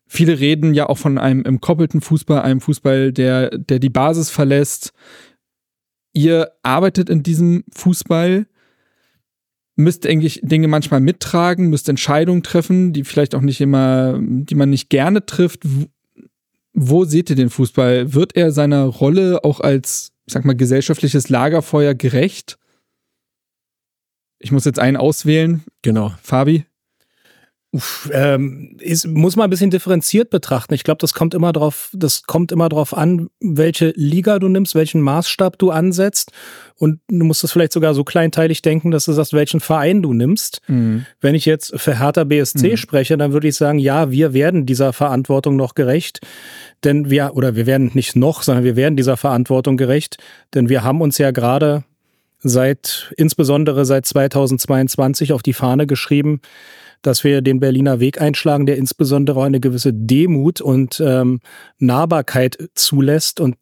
Viele 0.06 0.38
reden 0.38 0.74
ja 0.74 0.88
auch 0.88 0.98
von 0.98 1.18
einem 1.18 1.44
entkoppelten 1.44 2.00
Fußball, 2.00 2.42
einem 2.42 2.60
Fußball, 2.60 3.12
der, 3.12 3.56
der 3.56 3.78
die 3.78 3.90
Basis 3.90 4.30
verlässt. 4.30 4.92
Ihr 6.12 6.52
arbeitet 6.62 7.08
in 7.10 7.22
diesem 7.22 7.64
Fußball, 7.74 8.46
müsst 9.76 10.06
eigentlich 10.06 10.40
Dinge 10.42 10.68
manchmal 10.68 11.00
mittragen, 11.00 11.70
müsst 11.70 11.88
Entscheidungen 11.88 12.42
treffen, 12.42 12.92
die 12.92 13.04
vielleicht 13.04 13.34
auch 13.34 13.40
nicht 13.40 13.60
immer, 13.60 14.18
die 14.20 14.54
man 14.54 14.70
nicht 14.70 14.90
gerne 14.90 15.26
trifft. 15.26 15.66
Wo 16.72 17.04
seht 17.04 17.30
ihr 17.30 17.36
den 17.36 17.50
Fußball? 17.50 18.14
Wird 18.14 18.36
er 18.36 18.52
seiner 18.52 18.84
Rolle 18.84 19.42
auch 19.42 19.60
als, 19.60 20.12
ich 20.26 20.34
sag 20.34 20.44
mal, 20.44 20.56
gesellschaftliches 20.56 21.28
Lagerfeuer 21.28 21.94
gerecht? 21.94 22.58
Ich 24.38 24.52
muss 24.52 24.64
jetzt 24.64 24.78
einen 24.78 24.96
auswählen. 24.96 25.64
Genau. 25.82 26.12
Fabi? 26.22 26.66
Uff, 27.74 28.08
ähm, 28.12 28.76
ist, 28.78 29.04
muss 29.08 29.34
man 29.34 29.48
ein 29.48 29.50
bisschen 29.50 29.72
differenziert 29.72 30.30
betrachten. 30.30 30.74
Ich 30.74 30.84
glaube, 30.84 30.98
das 31.00 31.12
kommt 31.12 31.34
immer 31.34 31.52
drauf, 31.52 31.90
das 31.92 32.22
kommt 32.22 32.52
immer 32.52 32.68
drauf 32.68 32.96
an, 32.96 33.30
welche 33.40 33.92
Liga 33.96 34.38
du 34.38 34.46
nimmst, 34.46 34.76
welchen 34.76 35.00
Maßstab 35.00 35.58
du 35.58 35.72
ansetzt. 35.72 36.30
Und 36.76 37.00
du 37.08 37.24
musst 37.24 37.42
das 37.42 37.50
vielleicht 37.50 37.72
sogar 37.72 37.92
so 37.94 38.04
kleinteilig 38.04 38.62
denken, 38.62 38.92
dass 38.92 39.06
du 39.06 39.12
sagst, 39.12 39.32
welchen 39.32 39.58
Verein 39.58 40.02
du 40.02 40.12
nimmst. 40.12 40.60
Mhm. 40.68 41.04
Wenn 41.20 41.34
ich 41.34 41.46
jetzt 41.46 41.72
für 41.80 41.98
Hertha 41.98 42.22
BSC 42.22 42.70
mhm. 42.70 42.76
spreche, 42.76 43.16
dann 43.16 43.32
würde 43.32 43.48
ich 43.48 43.56
sagen, 43.56 43.80
ja, 43.80 44.12
wir 44.12 44.32
werden 44.32 44.66
dieser 44.66 44.92
Verantwortung 44.92 45.56
noch 45.56 45.74
gerecht. 45.74 46.20
Denn 46.84 47.10
wir, 47.10 47.32
oder 47.34 47.56
wir 47.56 47.66
werden 47.66 47.90
nicht 47.94 48.14
noch, 48.14 48.44
sondern 48.44 48.62
wir 48.62 48.76
werden 48.76 48.96
dieser 48.96 49.16
Verantwortung 49.16 49.76
gerecht. 49.76 50.18
Denn 50.54 50.68
wir 50.68 50.84
haben 50.84 51.00
uns 51.00 51.18
ja 51.18 51.32
gerade 51.32 51.82
seit, 52.38 53.12
insbesondere 53.16 53.84
seit 53.84 54.06
2022 54.06 55.32
auf 55.32 55.42
die 55.42 55.54
Fahne 55.54 55.88
geschrieben, 55.88 56.40
dass 57.06 57.22
wir 57.22 57.42
den 57.42 57.60
Berliner 57.60 58.00
Weg 58.00 58.20
einschlagen, 58.20 58.66
der 58.66 58.78
insbesondere 58.78 59.44
eine 59.44 59.60
gewisse 59.60 59.92
Demut 59.92 60.60
und 60.60 61.00
ähm, 61.04 61.40
Nahbarkeit 61.78 62.70
zulässt 62.74 63.40
und 63.40 63.56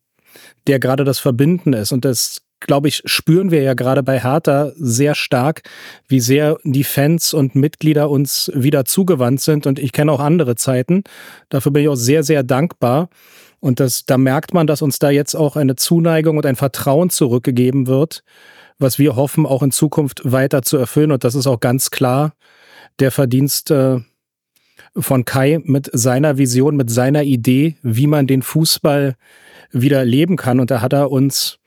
der 0.68 0.78
gerade 0.78 1.04
das 1.04 1.18
Verbinden 1.18 1.72
ist. 1.72 1.92
Und 1.92 2.04
das, 2.04 2.42
glaube 2.60 2.86
ich, 2.86 3.02
spüren 3.04 3.50
wir 3.50 3.62
ja 3.62 3.74
gerade 3.74 4.04
bei 4.04 4.20
Hertha 4.20 4.70
sehr 4.76 5.16
stark, 5.16 5.62
wie 6.06 6.20
sehr 6.20 6.56
die 6.62 6.84
Fans 6.84 7.34
und 7.34 7.56
Mitglieder 7.56 8.08
uns 8.08 8.50
wieder 8.54 8.84
zugewandt 8.84 9.40
sind. 9.40 9.66
Und 9.66 9.80
ich 9.80 9.92
kenne 9.92 10.12
auch 10.12 10.20
andere 10.20 10.54
Zeiten. 10.54 11.02
Dafür 11.48 11.72
bin 11.72 11.82
ich 11.82 11.88
auch 11.88 11.96
sehr, 11.96 12.22
sehr 12.22 12.44
dankbar. 12.44 13.08
Und 13.58 13.80
das, 13.80 14.06
da 14.06 14.18
merkt 14.18 14.54
man, 14.54 14.68
dass 14.68 14.82
uns 14.82 15.00
da 15.00 15.10
jetzt 15.10 15.34
auch 15.34 15.56
eine 15.56 15.74
Zuneigung 15.74 16.36
und 16.36 16.46
ein 16.46 16.56
Vertrauen 16.56 17.10
zurückgegeben 17.10 17.88
wird, 17.88 18.22
was 18.78 19.00
wir 19.00 19.16
hoffen, 19.16 19.46
auch 19.46 19.62
in 19.64 19.72
Zukunft 19.72 20.20
weiter 20.24 20.62
zu 20.62 20.76
erfüllen. 20.76 21.10
Und 21.10 21.24
das 21.24 21.34
ist 21.34 21.48
auch 21.48 21.60
ganz 21.60 21.90
klar 21.90 22.32
der 22.98 23.10
Verdienst 23.10 23.70
äh, 23.70 23.98
von 24.96 25.24
Kai 25.24 25.60
mit 25.64 25.90
seiner 25.92 26.38
Vision, 26.38 26.76
mit 26.76 26.90
seiner 26.90 27.22
Idee, 27.22 27.76
wie 27.82 28.06
man 28.06 28.26
den 28.26 28.42
Fußball 28.42 29.16
wieder 29.70 30.04
leben 30.04 30.36
kann. 30.36 30.60
Und 30.60 30.70
da 30.70 30.80
hat 30.80 30.92
er 30.92 31.10
uns 31.10 31.58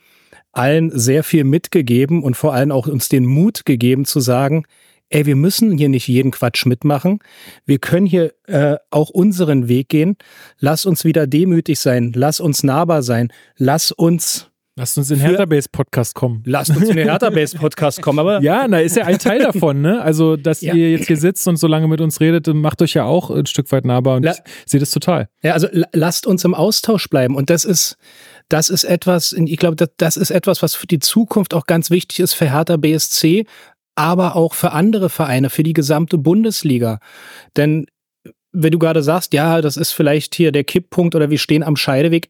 allen 0.52 0.98
sehr 0.98 1.24
viel 1.24 1.44
mitgegeben 1.44 2.24
und 2.24 2.36
vor 2.38 2.54
allem 2.54 2.72
auch 2.72 2.88
uns 2.88 3.10
den 3.10 3.26
Mut 3.26 3.66
gegeben 3.66 4.06
zu 4.06 4.20
sagen, 4.20 4.66
ey, 5.10 5.26
wir 5.26 5.36
müssen 5.36 5.78
hier 5.78 5.90
nicht 5.90 6.08
jeden 6.08 6.32
Quatsch 6.32 6.66
mitmachen. 6.66 7.20
Wir 7.66 7.80
können 7.80 8.06
hier 8.06 8.34
äh, 8.48 8.78
auch 8.90 9.10
unseren 9.10 9.68
Weg 9.68 9.90
gehen. 9.90 10.18
Lass 10.60 10.86
uns 10.86 11.04
wieder 11.04 11.28
demütig 11.28 11.80
sein. 11.80 12.12
Lass 12.16 12.40
uns 12.40 12.64
nahbar 12.64 13.04
sein. 13.04 13.32
Lass 13.58 13.92
uns 13.92 14.50
Lasst 14.78 14.98
uns 14.98 15.10
in 15.10 15.20
den 15.20 15.28
Hertha-Base-Podcast 15.30 16.16
kommen. 16.16 16.44
Lasst 16.46 16.76
uns 16.76 16.90
in 16.90 16.98
den 16.98 17.08
Hertha-Base-Podcast 17.08 18.02
kommen, 18.02 18.20
aber. 18.20 18.42
Ja, 18.42 18.68
na, 18.68 18.82
ist 18.82 18.98
ja 18.98 19.06
ein 19.06 19.20
Teil 19.20 19.40
davon, 19.40 19.80
ne? 19.80 20.02
Also, 20.02 20.36
dass 20.36 20.60
ja. 20.60 20.74
ihr 20.74 20.92
jetzt 20.92 21.08
hier 21.08 21.16
sitzt 21.16 21.48
und 21.48 21.56
so 21.56 21.68
lange 21.68 21.88
mit 21.88 22.02
uns 22.02 22.20
redet, 22.20 22.48
macht 22.48 22.82
euch 22.82 22.94
ja 22.94 23.06
auch 23.06 23.30
ein 23.30 23.46
Stück 23.46 23.72
weit 23.72 23.86
nahbar 23.86 24.18
und 24.18 24.24
La 24.24 24.34
ich 24.34 24.38
sehe 24.66 24.82
das 24.82 24.92
total. 24.92 25.30
Ja, 25.42 25.54
also 25.54 25.70
lasst 25.94 26.28
uns 26.28 26.44
im 26.44 26.54
Austausch 26.54 27.08
bleiben. 27.10 27.38
Und 27.38 27.50
das 27.50 27.64
ist, 27.64 27.96
das 28.50 28.70
ist 28.70 28.84
etwas, 28.84 29.32
ich 29.32 29.58
glaube, 29.58 29.78
das, 29.78 29.92
das 29.96 30.18
ist 30.18 30.32
etwas, 30.32 30.62
was 30.62 30.76
für 30.76 30.88
die 30.88 31.00
Zukunft 31.00 31.54
auch 31.54 31.68
ganz 31.68 31.90
wichtig 31.90 32.20
ist 32.20 32.34
für 32.34 32.52
Hertha 32.52 32.76
BSC, 32.76 33.46
aber 33.96 34.36
auch 34.36 34.54
für 34.54 34.74
andere 34.74 35.10
Vereine, 35.10 35.50
für 35.50 35.64
die 35.64 35.72
gesamte 35.72 36.18
Bundesliga. 36.18 37.00
Denn 37.56 37.86
wenn 38.52 38.72
du 38.72 38.80
gerade 38.80 39.04
sagst, 39.04 39.34
ja, 39.34 39.62
das 39.62 39.78
ist 39.78 39.94
vielleicht 39.94 40.36
hier 40.36 40.52
der 40.52 40.66
Kipppunkt 40.66 41.16
oder 41.16 41.30
wir 41.30 41.38
stehen 41.38 41.64
am 41.64 41.78
Scheideweg 41.78 42.30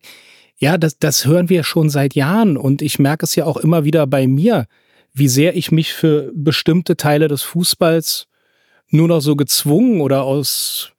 ja, 0.58 0.78
das, 0.78 0.98
das 0.98 1.26
hören 1.26 1.50
wir 1.50 1.64
schon 1.64 1.90
seit 1.90 2.16
Jahren 2.16 2.58
und 2.58 2.82
ich 2.82 3.00
merke 3.00 3.26
es 3.26 3.36
ja 3.36 3.46
auch 3.46 3.58
immer 3.58 3.84
wieder 3.84 4.08
bei 4.08 4.28
mir, 4.28 4.68
wie 5.14 5.28
sehr 5.28 5.56
ich 5.56 5.72
mich 5.72 5.94
für 5.94 6.32
bestimmte 6.34 6.98
Teile 6.98 7.28
des 7.28 7.42
Fußballs 7.42 8.28
nur 8.90 9.08
noch 9.08 9.22
so 9.22 9.36
gezwungen 9.36 10.02
oder 10.02 10.24
aus 10.24 10.92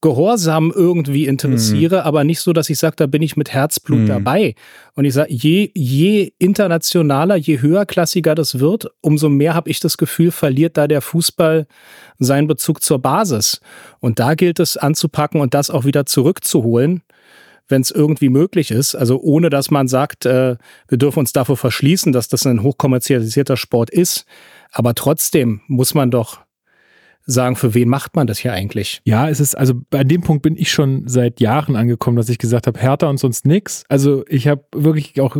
Gehorsam 0.00 0.72
irgendwie 0.72 1.26
interessiere, 1.26 1.96
mhm. 1.96 2.02
aber 2.02 2.22
nicht 2.22 2.38
so, 2.38 2.52
dass 2.52 2.70
ich 2.70 2.78
sage, 2.78 2.94
da 2.96 3.06
bin 3.06 3.20
ich 3.20 3.36
mit 3.36 3.52
Herzblut 3.52 3.98
mhm. 4.00 4.06
dabei. 4.06 4.54
Und 4.94 5.06
ich 5.06 5.14
sage, 5.14 5.32
je, 5.32 5.72
je 5.74 6.30
internationaler, 6.38 7.34
je 7.34 7.60
höherklassiger 7.60 8.36
das 8.36 8.60
wird, 8.60 8.92
umso 9.00 9.28
mehr 9.28 9.54
habe 9.54 9.68
ich 9.70 9.80
das 9.80 9.98
Gefühl, 9.98 10.30
verliert 10.30 10.76
da 10.76 10.86
der 10.86 11.00
Fußball 11.00 11.66
seinen 12.20 12.46
Bezug 12.46 12.80
zur 12.80 13.00
Basis. 13.00 13.60
Und 13.98 14.20
da 14.20 14.34
gilt 14.34 14.60
es 14.60 14.76
anzupacken 14.76 15.40
und 15.40 15.52
das 15.52 15.68
auch 15.68 15.84
wieder 15.84 16.06
zurückzuholen 16.06 17.02
wenn 17.68 17.82
es 17.82 17.90
irgendwie 17.90 18.28
möglich 18.28 18.70
ist. 18.70 18.94
Also 18.94 19.20
ohne 19.20 19.50
dass 19.50 19.70
man 19.70 19.88
sagt, 19.88 20.26
äh, 20.26 20.56
wir 20.88 20.98
dürfen 20.98 21.20
uns 21.20 21.32
davor 21.32 21.56
verschließen, 21.56 22.12
dass 22.12 22.28
das 22.28 22.46
ein 22.46 22.62
hochkommerzialisierter 22.62 23.56
Sport 23.56 23.90
ist. 23.90 24.24
Aber 24.72 24.94
trotzdem 24.94 25.60
muss 25.66 25.94
man 25.94 26.10
doch 26.10 26.40
sagen, 27.28 27.56
für 27.56 27.74
wen 27.74 27.88
macht 27.88 28.16
man 28.16 28.26
das 28.26 28.38
hier 28.38 28.52
eigentlich? 28.52 29.02
Ja, 29.04 29.28
es 29.28 29.38
ist, 29.38 29.54
also 29.54 29.74
bei 29.90 30.02
dem 30.02 30.22
Punkt 30.22 30.42
bin 30.42 30.56
ich 30.56 30.72
schon 30.72 31.06
seit 31.06 31.40
Jahren 31.40 31.76
angekommen, 31.76 32.16
dass 32.16 32.30
ich 32.30 32.38
gesagt 32.38 32.66
habe, 32.66 32.80
härter 32.80 33.10
und 33.10 33.18
sonst 33.18 33.44
nix. 33.44 33.84
Also 33.88 34.24
ich 34.28 34.48
habe 34.48 34.64
wirklich 34.72 35.20
auch 35.20 35.36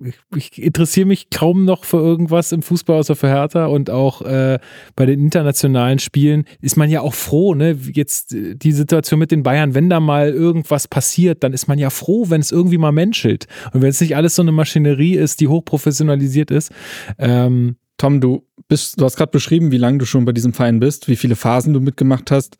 ich, 0.00 0.16
ich 0.36 0.62
interessiere 0.62 1.06
mich 1.06 1.30
kaum 1.30 1.64
noch 1.64 1.84
für 1.84 1.98
irgendwas 1.98 2.52
im 2.52 2.62
Fußball 2.62 2.98
außer 2.98 3.16
für 3.16 3.28
Hertha 3.28 3.66
und 3.66 3.90
auch 3.90 4.22
äh, 4.22 4.58
bei 4.94 5.06
den 5.06 5.20
internationalen 5.20 5.98
Spielen 5.98 6.44
ist 6.60 6.76
man 6.76 6.88
ja 6.88 7.00
auch 7.00 7.14
froh, 7.14 7.54
ne? 7.54 7.76
Jetzt 7.92 8.32
äh, 8.32 8.54
die 8.54 8.72
Situation 8.72 9.18
mit 9.18 9.32
den 9.32 9.42
Bayern, 9.42 9.74
wenn 9.74 9.90
da 9.90 9.98
mal 9.98 10.30
irgendwas 10.30 10.86
passiert, 10.86 11.42
dann 11.42 11.52
ist 11.52 11.66
man 11.66 11.78
ja 11.78 11.90
froh, 11.90 12.30
wenn 12.30 12.40
es 12.40 12.52
irgendwie 12.52 12.78
mal 12.78 12.92
menschelt 12.92 13.46
und 13.72 13.82
wenn 13.82 13.90
es 13.90 14.00
nicht 14.00 14.14
alles 14.14 14.36
so 14.36 14.42
eine 14.42 14.52
Maschinerie 14.52 15.14
ist, 15.14 15.40
die 15.40 15.48
hochprofessionalisiert 15.48 16.50
ist. 16.50 16.70
Ähm, 17.18 17.76
Tom, 17.96 18.20
du 18.20 18.46
bist, 18.68 19.00
du 19.00 19.04
hast 19.04 19.16
gerade 19.16 19.32
beschrieben, 19.32 19.72
wie 19.72 19.78
lange 19.78 19.98
du 19.98 20.04
schon 20.04 20.24
bei 20.24 20.32
diesem 20.32 20.52
Verein 20.52 20.78
bist, 20.78 21.08
wie 21.08 21.16
viele 21.16 21.34
Phasen 21.34 21.72
du 21.72 21.80
mitgemacht 21.80 22.30
hast. 22.30 22.56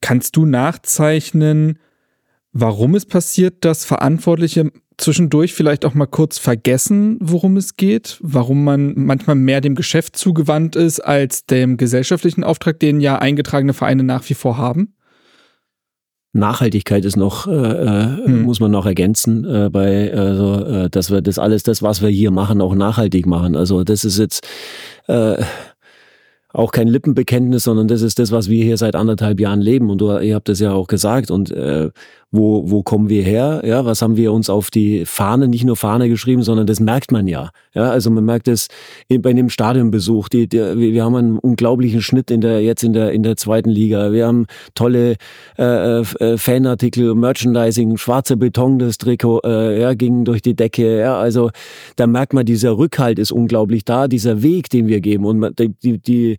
Kannst 0.00 0.36
du 0.36 0.44
nachzeichnen, 0.44 1.78
warum 2.52 2.96
es 2.96 3.06
passiert, 3.06 3.64
dass 3.64 3.84
Verantwortliche 3.84 4.72
zwischendurch 4.98 5.54
vielleicht 5.54 5.84
auch 5.84 5.94
mal 5.94 6.06
kurz 6.06 6.38
vergessen, 6.38 7.18
worum 7.20 7.56
es 7.56 7.76
geht, 7.76 8.18
warum 8.22 8.64
man 8.64 8.94
manchmal 8.96 9.36
mehr 9.36 9.60
dem 9.60 9.74
Geschäft 9.74 10.16
zugewandt 10.16 10.76
ist 10.76 11.00
als 11.00 11.44
dem 11.44 11.76
gesellschaftlichen 11.76 12.44
Auftrag, 12.44 12.80
den 12.80 13.00
ja 13.00 13.18
eingetragene 13.18 13.74
Vereine 13.74 14.04
nach 14.04 14.28
wie 14.28 14.34
vor 14.34 14.56
haben? 14.56 14.94
Nachhaltigkeit 16.32 17.04
ist 17.04 17.16
noch, 17.16 17.46
äh, 17.46 17.52
äh 17.52 18.24
hm. 18.24 18.42
muss 18.42 18.60
man 18.60 18.70
noch 18.70 18.86
ergänzen, 18.86 19.44
äh, 19.44 19.70
bei, 19.70 20.12
also, 20.12 20.64
äh, 20.64 20.90
dass 20.90 21.10
wir 21.10 21.22
das 21.22 21.38
alles, 21.38 21.62
das, 21.62 21.82
was 21.82 22.02
wir 22.02 22.10
hier 22.10 22.30
machen, 22.30 22.60
auch 22.60 22.74
nachhaltig 22.74 23.26
machen. 23.26 23.56
Also 23.56 23.84
das 23.84 24.04
ist 24.04 24.18
jetzt 24.18 24.46
äh, 25.08 25.42
auch 26.56 26.72
kein 26.72 26.88
Lippenbekenntnis, 26.88 27.64
sondern 27.64 27.86
das 27.86 28.00
ist 28.00 28.18
das, 28.18 28.32
was 28.32 28.48
wir 28.48 28.64
hier 28.64 28.78
seit 28.78 28.96
anderthalb 28.96 29.40
Jahren 29.40 29.60
leben. 29.60 29.90
Und 29.90 30.00
du, 30.00 30.18
ihr 30.18 30.34
habt 30.34 30.48
das 30.48 30.58
ja 30.58 30.72
auch 30.72 30.86
gesagt. 30.86 31.30
Und 31.30 31.50
äh, 31.50 31.90
wo, 32.32 32.68
wo 32.70 32.82
kommen 32.82 33.08
wir 33.08 33.22
her? 33.22 33.62
Ja, 33.64 33.84
was 33.84 34.02
haben 34.02 34.16
wir 34.16 34.32
uns 34.32 34.50
auf 34.50 34.70
die 34.70 35.04
Fahne, 35.06 35.48
nicht 35.48 35.64
nur 35.64 35.76
Fahne 35.76 36.08
geschrieben, 36.08 36.42
sondern 36.42 36.66
das 36.66 36.80
merkt 36.80 37.12
man 37.12 37.28
ja. 37.28 37.50
Ja, 37.72 37.90
also 37.90 38.10
man 38.10 38.24
merkt 38.24 38.48
es 38.48 38.68
bei 39.08 39.32
dem 39.32 39.48
Stadionbesuch. 39.48 40.28
Die, 40.28 40.48
die, 40.48 40.58
wir 40.58 41.04
haben 41.04 41.14
einen 41.14 41.38
unglaublichen 41.38 42.02
Schnitt 42.02 42.30
in 42.30 42.40
der, 42.40 42.62
jetzt 42.62 42.82
in 42.82 42.92
der, 42.92 43.12
in 43.12 43.22
der 43.22 43.36
zweiten 43.36 43.70
Liga. 43.70 44.12
Wir 44.12 44.26
haben 44.26 44.46
tolle 44.74 45.16
äh, 45.58 46.00
äh, 46.00 46.36
Fanartikel, 46.36 47.14
Merchandising, 47.14 47.96
schwarzer 47.96 48.36
Beton, 48.36 48.78
das 48.78 48.98
Trikot, 48.98 49.40
äh, 49.44 49.80
ja, 49.80 49.94
ging 49.94 50.24
durch 50.24 50.42
die 50.42 50.54
Decke. 50.54 50.98
Ja, 50.98 51.18
also 51.18 51.50
da 51.94 52.06
merkt 52.06 52.32
man, 52.32 52.44
dieser 52.44 52.76
Rückhalt 52.76 53.18
ist 53.18 53.30
unglaublich 53.30 53.84
da, 53.84 54.08
dieser 54.08 54.42
Weg, 54.42 54.68
den 54.70 54.88
wir 54.88 55.00
geben. 55.00 55.24
Und 55.24 55.58
die, 55.58 55.68
die, 55.68 55.98
die 55.98 56.36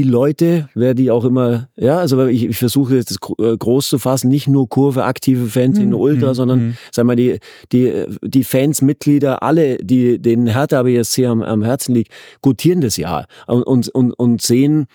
Leute, 0.00 0.70
wer 0.74 0.94
die 0.94 1.10
auch 1.10 1.26
immer, 1.26 1.68
ja, 1.76 1.98
also 1.98 2.26
ich, 2.26 2.44
ich 2.44 2.56
versuche 2.56 2.96
jetzt 2.96 3.10
das 3.10 3.18
äh, 3.38 3.54
groß 3.54 3.88
zu 3.88 3.98
fassen, 3.98 4.30
nicht 4.30 4.48
nur 4.48 4.66
Kurve, 4.66 5.04
aktive 5.04 5.46
Fans 5.48 5.78
in 5.78 5.88
mhm. 5.88 5.96
Ultra, 5.96 6.28
mhm. 6.28 6.34
sondern, 6.34 6.58
mhm. 6.60 6.76
sag 6.90 7.04
mal, 7.04 7.16
die, 7.16 7.38
die, 7.72 8.06
die 8.22 8.44
Fans, 8.44 8.80
Mitglieder, 8.80 9.42
alle, 9.42 9.76
die 9.76 10.18
den 10.18 10.46
Hertha 10.46 10.82
BSC 10.82 11.26
am, 11.26 11.42
am 11.42 11.62
Herzen 11.62 11.94
liegt, 11.94 12.10
gutieren 12.40 12.80
das 12.80 12.96
ja 12.96 13.26
und, 13.46 13.64
und, 13.64 13.90
und, 13.90 14.12
und 14.12 14.40
sehen, 14.40 14.86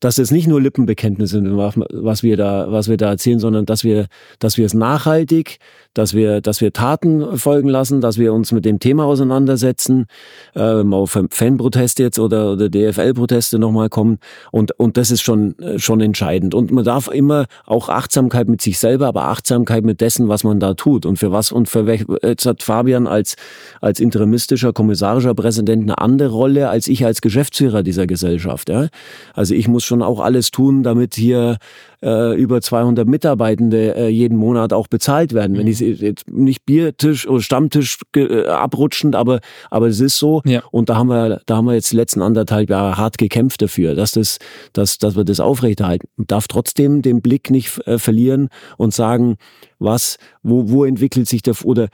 dass 0.00 0.18
es 0.18 0.30
nicht 0.30 0.46
nur 0.46 0.60
Lippenbekenntnisse 0.60 1.40
sind, 1.40 1.56
was 1.56 2.22
wir 2.22 2.36
da, 2.36 2.70
was 2.70 2.88
wir 2.88 2.96
da 2.96 3.10
erzählen, 3.10 3.40
sondern 3.40 3.66
dass 3.66 3.82
wir, 3.82 4.06
dass 4.38 4.56
wir 4.56 4.64
es 4.64 4.74
nachhaltig, 4.74 5.58
dass 5.94 6.14
wir, 6.14 6.40
dass 6.40 6.60
wir 6.60 6.72
Taten 6.72 7.36
folgen 7.36 7.68
lassen, 7.68 8.00
dass 8.00 8.18
wir 8.18 8.32
uns 8.32 8.52
mit 8.52 8.64
dem 8.64 8.78
Thema 8.78 9.04
auseinandersetzen, 9.04 10.06
ähm, 10.54 10.94
auf 10.94 11.18
Fanproteste 11.30 12.04
jetzt 12.04 12.20
oder, 12.20 12.52
oder 12.52 12.68
DFL-Proteste 12.68 13.58
nochmal 13.58 13.88
kommen. 13.88 14.18
Und, 14.52 14.78
und 14.78 14.96
das 14.96 15.10
ist 15.10 15.22
schon, 15.22 15.56
schon 15.76 16.00
entscheidend. 16.00 16.54
Und 16.54 16.70
man 16.70 16.84
darf 16.84 17.08
immer 17.08 17.46
auch 17.66 17.88
Achtsamkeit 17.88 18.48
mit 18.48 18.62
sich 18.62 18.78
selber, 18.78 19.08
aber 19.08 19.24
Achtsamkeit 19.24 19.84
mit 19.84 20.00
dessen, 20.00 20.28
was 20.28 20.44
man 20.44 20.60
da 20.60 20.74
tut 20.74 21.06
und 21.06 21.18
für 21.18 21.32
was 21.32 21.50
und 21.50 21.68
für 21.68 21.86
welch, 21.86 22.04
jetzt 22.22 22.46
hat 22.46 22.62
Fabian 22.62 23.08
als, 23.08 23.34
als 23.80 23.98
interimistischer, 23.98 24.72
kommissarischer 24.72 25.34
Präsident 25.34 25.82
eine 25.82 25.98
andere 25.98 26.28
Rolle 26.28 26.68
als 26.68 26.86
ich 26.86 27.04
als 27.04 27.20
Geschäftsführer 27.20 27.82
dieser 27.82 28.06
Gesellschaft. 28.06 28.68
Ja? 28.68 28.88
Also 29.34 29.54
ich 29.54 29.66
muss 29.66 29.87
schon 29.88 30.02
auch 30.02 30.20
alles 30.20 30.50
tun, 30.50 30.82
damit 30.82 31.14
hier 31.16 31.56
äh, 32.02 32.40
über 32.40 32.60
200 32.60 33.08
Mitarbeitende 33.08 33.96
äh, 33.96 34.08
jeden 34.08 34.36
Monat 34.36 34.72
auch 34.72 34.86
bezahlt 34.86 35.32
werden. 35.32 35.54
Mhm. 35.54 35.58
Wenn 35.58 35.66
ich 35.66 35.80
jetzt 35.80 36.30
nicht 36.30 36.64
Biertisch 36.64 37.26
oder 37.26 37.42
Stammtisch 37.42 37.98
äh, 38.14 38.46
abrutschend, 38.46 39.16
aber 39.16 39.40
aber 39.70 39.88
es 39.88 40.00
ist 40.00 40.18
so. 40.18 40.42
Ja. 40.44 40.62
Und 40.70 40.88
da 40.88 40.96
haben 40.96 41.08
wir 41.08 41.40
da 41.46 41.56
haben 41.56 41.66
wir 41.66 41.74
jetzt 41.74 41.90
die 41.90 41.96
letzten 41.96 42.22
anderthalb 42.22 42.70
Jahre 42.70 42.96
hart 42.96 43.18
gekämpft 43.18 43.62
dafür, 43.62 43.94
dass 43.94 44.12
das 44.12 44.38
dass 44.72 44.98
dass 44.98 45.16
wir 45.16 45.24
das 45.24 45.40
aufrechterhalten. 45.40 46.08
Und 46.16 46.30
darf 46.30 46.46
trotzdem 46.46 47.02
den 47.02 47.20
Blick 47.20 47.50
nicht 47.50 47.84
äh, 47.86 47.98
verlieren 47.98 48.48
und 48.76 48.94
sagen, 48.94 49.36
was 49.78 50.18
wo 50.42 50.70
wo 50.70 50.84
entwickelt 50.84 51.26
sich 51.28 51.42
der 51.42 51.54
oder 51.64 51.88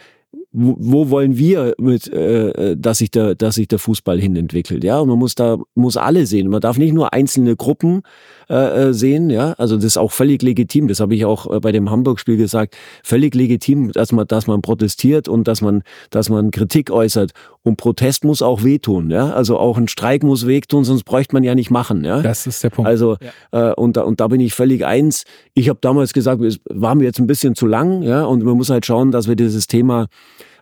wo, 0.57 0.77
wo 0.79 1.11
wollen 1.11 1.37
wir 1.37 1.75
mit, 1.79 2.07
äh, 2.13 2.77
dass 2.77 2.99
sich 2.99 3.11
der, 3.11 3.35
dass 3.35 3.57
sich 3.57 3.67
der 3.67 3.81
Fußball 3.81 4.21
hin 4.21 4.37
entwickelt, 4.37 4.85
ja? 4.85 5.01
Und 5.01 5.09
man 5.09 5.19
muss 5.19 5.35
da 5.35 5.59
muss 5.75 5.97
alle 5.97 6.27
sehen. 6.27 6.49
Man 6.49 6.61
darf 6.61 6.79
nicht 6.79 6.93
nur 6.93 7.13
einzelne 7.13 7.57
Gruppen 7.57 8.03
äh, 8.49 8.89
äh, 8.89 8.95
sehen, 8.95 9.31
ja? 9.31 9.55
Also 9.59 9.75
das 9.75 9.85
ist 9.85 9.97
auch 9.97 10.13
völlig 10.13 10.43
legitim. 10.43 10.87
Das 10.87 11.01
habe 11.01 11.17
ich 11.17 11.25
auch 11.25 11.53
äh, 11.53 11.59
bei 11.59 11.73
dem 11.73 11.91
Hamburg-Spiel 11.91 12.37
gesagt. 12.37 12.77
Völlig 13.03 13.35
legitim, 13.35 13.91
dass 13.91 14.13
man, 14.13 14.29
dass 14.29 14.47
man 14.47 14.63
protestiert 14.63 15.29
und 15.29 15.49
dass 15.49 15.61
man, 15.61 15.83
dass 16.11 16.29
man 16.29 16.53
Kritik 16.53 16.91
äußert. 16.91 17.33
Und 17.63 17.77
Protest 17.77 18.25
muss 18.25 18.41
auch 18.41 18.63
wehtun, 18.63 19.11
ja? 19.11 19.33
Also 19.33 19.59
auch 19.59 19.77
ein 19.77 19.89
Streik 19.89 20.23
muss 20.23 20.47
wehtun, 20.47 20.85
sonst 20.85 21.03
bräuchte 21.03 21.35
man 21.35 21.43
ja 21.43 21.57
nicht 21.57 21.71
machen, 21.71 22.05
ja? 22.05 22.23
Das 22.23 22.47
ist 22.47 22.63
der 22.63 22.71
Punkt. 22.71 22.89
Also 22.89 23.17
ja. 23.53 23.71
äh, 23.71 23.75
und 23.75 23.97
da 23.97 24.03
und 24.03 24.21
da 24.21 24.29
bin 24.29 24.41
ich 24.41 24.55
völlig 24.55 24.85
eins. 24.85 25.25
Ich 25.55 25.69
habe 25.69 25.79
damals 25.81 26.13
gesagt, 26.13 26.43
es 26.43 26.61
war 26.69 26.95
mir 26.95 27.05
jetzt 27.05 27.21
ein 27.21 27.29
bisschen 27.29 27.55
zu 27.55 27.67
lang, 27.67 28.03
ja? 28.03 28.25
Und 28.25 28.43
man 28.43 28.57
muss 28.57 28.71
halt 28.71 28.85
schauen, 28.85 29.13
dass 29.13 29.29
wir 29.29 29.37
dieses 29.37 29.67
Thema 29.69 30.09